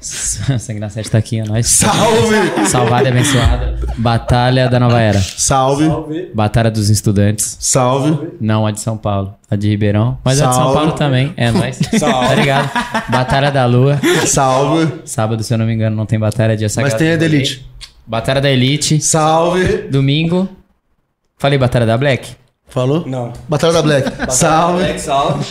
Sangue 0.00 0.80
na 0.80 0.90
Sete 0.90 1.08
tá 1.08 1.18
aqui, 1.18 1.38
é 1.38 1.44
nóis. 1.44 1.68
Salve. 1.68 2.66
Salvada 2.66 3.08
e 3.08 3.12
abençoada. 3.12 3.78
Batalha 3.96 4.68
da 4.68 4.80
Nova 4.80 5.00
Era. 5.00 5.20
Salve. 5.20 5.88
Batalha 6.34 6.68
dos 6.70 6.90
Estudantes. 6.90 7.56
Salve. 7.60 8.32
Não 8.40 8.66
a 8.66 8.72
de 8.72 8.80
São 8.80 8.96
Paulo. 8.96 9.34
A 9.48 9.54
de 9.54 9.68
Ribeirão. 9.68 10.18
Mas 10.24 10.42
a 10.42 10.46
de 10.48 10.54
São 10.54 10.62
Salve. 10.64 10.78
Paulo 10.78 10.92
também. 10.92 11.32
É 11.36 11.52
nóis. 11.52 11.78
Salve. 11.96 12.26
Tá 12.28 12.34
ligado? 12.34 12.70
Batalha 13.08 13.50
da 13.52 13.64
Lua. 13.66 13.98
Salve. 14.26 15.00
Sábado, 15.04 15.44
se 15.44 15.54
eu 15.54 15.58
não 15.58 15.64
me 15.64 15.72
engano, 15.72 15.94
não 15.94 16.06
tem 16.06 16.18
batalha 16.18 16.56
dia 16.56 16.68
sagrado. 16.68 16.92
Mas 16.92 16.98
tem 16.98 17.10
a. 17.10 17.14
Elite. 17.14 17.64
Batalha 18.06 18.40
da 18.40 18.50
Elite. 18.50 19.00
Salve. 19.00 19.88
Domingo. 19.90 20.48
Falei 21.38 21.58
batalha 21.58 21.86
da 21.86 21.96
Black? 21.96 22.36
Falou? 22.68 23.04
Não. 23.06 23.32
Batalha 23.48 23.72
da 23.72 23.82
Black. 23.82 24.10
Salve. 24.32 24.98
salve. 24.98 25.44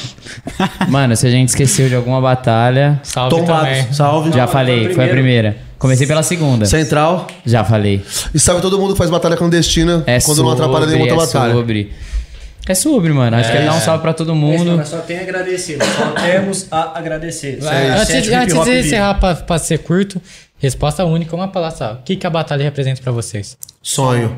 Mano, 0.90 1.16
se 1.16 1.26
a 1.28 1.32
gente 1.32 1.50
esqueceu 1.50 1.88
de 1.88 1.96
alguma 1.96 2.20
batalha. 2.20 3.00
Salve 3.04 3.30
também. 3.38 3.46
Tombados. 3.48 3.96
Salve. 3.98 4.32
Já 4.32 4.48
falei, 4.48 4.94
foi 4.94 5.06
a 5.06 5.08
primeira. 5.10 5.58
Comecei 5.78 6.08
pela 6.08 6.24
segunda. 6.24 6.66
Central. 6.66 7.28
Já 7.46 7.64
falei. 7.64 8.04
E 8.34 8.40
salve 8.40 8.62
todo 8.62 8.80
mundo 8.80 8.94
que 8.94 8.98
faz 8.98 9.10
batalha 9.10 9.36
clandestina 9.36 10.04
É 10.06 10.20
quando 10.20 10.38
sobre, 10.38 10.44
não 10.44 10.52
atrapalha 10.52 10.86
nenhuma 10.86 11.04
outra 11.12 11.16
é 11.16 11.28
batalha. 11.28 11.54
sobre. 11.54 11.92
É 12.68 12.74
sobre, 12.74 13.12
mano. 13.12 13.36
Acho 13.36 13.52
que 13.52 13.58
ele 13.58 13.66
dá 13.66 13.74
um 13.74 13.82
salve 13.82 14.02
pra 14.02 14.14
todo 14.14 14.34
mundo. 14.34 14.78
Nós 14.78 14.88
só 14.88 15.00
tem 15.00 15.20
a 15.20 15.22
agradecer. 15.22 15.78
Só 15.84 16.12
temos 16.12 16.68
a 16.72 16.98
agradecer. 16.98 17.60
Sete 17.62 18.34
antes, 18.34 18.56
antes 18.56 18.66
de 18.66 18.80
encerrar 18.80 19.16
pra, 19.16 19.36
pra 19.36 19.58
ser 19.60 19.80
curto, 19.80 20.22
resposta 20.64 21.04
única, 21.06 21.36
uma 21.36 21.48
palavra 21.50 21.78
só. 21.78 21.92
O 21.94 21.98
que, 22.04 22.16
que 22.16 22.26
a 22.26 22.30
batalha 22.30 22.64
representa 22.64 23.02
pra 23.02 23.12
vocês? 23.12 23.58
Sonho. 23.82 24.36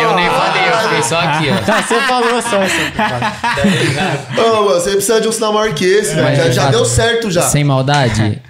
Eu 0.00 0.14
nem 0.16 0.28
falei, 0.30 0.68
eu 0.68 0.78
fiquei 0.84 1.02
só 1.02 1.18
aqui, 1.20 1.50
ó. 1.50 1.56
Tá, 1.64 1.82
você 1.82 2.00
falou 2.02 2.42
só 2.42 2.62
isso. 2.64 2.76
Ô, 4.38 4.64
mano, 4.64 4.80
você 4.80 4.90
precisa 4.92 5.20
de 5.20 5.28
um 5.28 5.32
sinal 5.32 5.52
maior 5.52 5.74
que 5.74 5.84
esse, 5.84 6.14
velho. 6.14 6.36
Já, 6.36 6.44
já 6.44 6.52
já- 6.52 6.70
deu 6.70 6.84
certo 6.84 7.30
já. 7.30 7.42
Sem 7.42 7.64
maldade, 7.64 8.40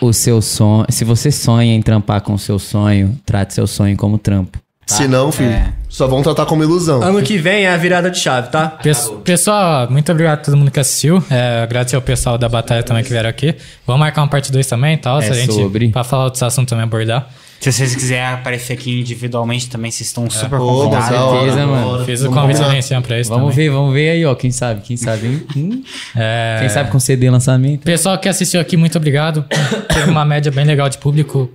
o 0.00 0.12
seu 0.12 0.40
sonho. 0.40 0.86
Se 0.88 1.04
você 1.04 1.30
sonha 1.30 1.74
em 1.74 1.82
trampar 1.82 2.20
com 2.20 2.34
o 2.34 2.38
seu 2.38 2.58
sonho, 2.58 3.18
trate 3.26 3.54
seu 3.54 3.66
sonho 3.66 3.96
como 3.96 4.18
trampo. 4.18 4.58
Se 4.88 5.06
não, 5.06 5.30
filho, 5.30 5.54
só 5.88 6.06
vão 6.06 6.22
tratar 6.22 6.46
como 6.46 6.62
ilusão. 6.62 7.02
Ano 7.02 7.22
que 7.22 7.36
vem 7.36 7.64
é 7.66 7.70
a 7.72 7.76
virada 7.76 8.10
de 8.10 8.18
chave, 8.18 8.48
tá? 8.48 8.68
Pes- 8.68 9.12
Pessoal, 9.22 9.90
muito 9.90 10.10
obrigado 10.10 10.38
a 10.40 10.42
todo 10.42 10.56
mundo 10.56 10.70
que 10.70 10.80
assistiu. 10.80 11.22
É, 11.30 11.62
agradecer 11.62 11.96
ao 11.96 12.02
pessoal 12.02 12.38
da 12.38 12.48
batalha 12.48 12.82
também 12.82 13.02
que 13.04 13.10
vieram 13.10 13.28
aqui. 13.28 13.54
Vamos 13.86 14.00
marcar 14.00 14.22
uma 14.22 14.28
parte 14.28 14.50
2 14.50 14.66
também 14.66 14.94
e 14.94 14.96
tal. 14.96 15.20
se 15.20 15.28
É 15.28 15.30
a 15.30 15.34
gente, 15.34 15.52
sobre. 15.52 15.88
Pra 15.90 16.04
falar 16.04 16.24
outros 16.24 16.42
assuntos 16.42 16.70
também 16.70 16.84
abordar. 16.84 17.28
Se 17.60 17.72
vocês 17.72 17.92
quiserem 17.94 18.24
aparecer 18.24 18.72
aqui 18.74 19.00
individualmente 19.00 19.68
também, 19.68 19.90
vocês 19.90 20.06
estão 20.08 20.30
super 20.30 20.60
Ô, 20.60 20.84
convidados. 20.84 21.08
da 21.10 21.24
hora, 21.24 21.38
certeza, 21.40 21.56
da 21.56 21.66
mano. 21.66 21.88
hora. 21.88 22.04
Fiz 22.04 22.22
o 22.22 22.30
convite 22.30 22.60
também 22.60 22.80
sempre 22.82 23.08
pra 23.08 23.20
isso 23.20 23.30
Vamos 23.30 23.50
também. 23.52 23.66
ver, 23.68 23.74
vamos 23.74 23.92
ver 23.92 24.10
aí, 24.10 24.24
ó. 24.24 24.34
Quem 24.36 24.50
sabe, 24.52 24.80
quem 24.82 24.96
sabe, 24.96 25.26
hein? 25.26 25.42
Hum? 25.56 25.82
É, 26.16 26.58
Quem 26.60 26.68
sabe 26.68 26.90
com 26.90 27.00
CD 27.00 27.28
lançamento. 27.28 27.82
Pessoal 27.82 28.16
que 28.16 28.28
assistiu 28.28 28.60
aqui, 28.60 28.76
muito 28.76 28.96
obrigado. 28.96 29.44
Teve 29.92 30.08
uma 30.08 30.24
média 30.24 30.52
bem 30.52 30.64
legal 30.64 30.88
de 30.88 30.98
público. 30.98 31.50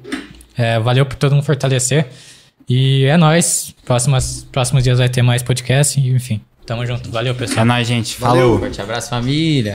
É, 0.57 0.77
valeu 0.79 1.05
por 1.05 1.15
todo 1.15 1.33
mundo 1.33 1.43
fortalecer. 1.45 2.05
E 2.69 3.05
é 3.05 3.17
nóis. 3.17 3.73
Próximas, 3.85 4.47
próximos 4.51 4.83
dias 4.83 4.99
vai 4.99 5.09
ter 5.09 5.21
mais 5.21 5.41
podcast. 5.43 5.99
Enfim, 5.99 6.41
tamo 6.65 6.85
junto. 6.85 7.09
Valeu, 7.11 7.35
pessoal. 7.35 7.61
É 7.61 7.63
nóis, 7.65 7.87
gente. 7.87 8.19
Valeu. 8.19 8.43
Falou. 8.43 8.59
Forte 8.59 8.81
abraço, 8.81 9.09
família. 9.09 9.71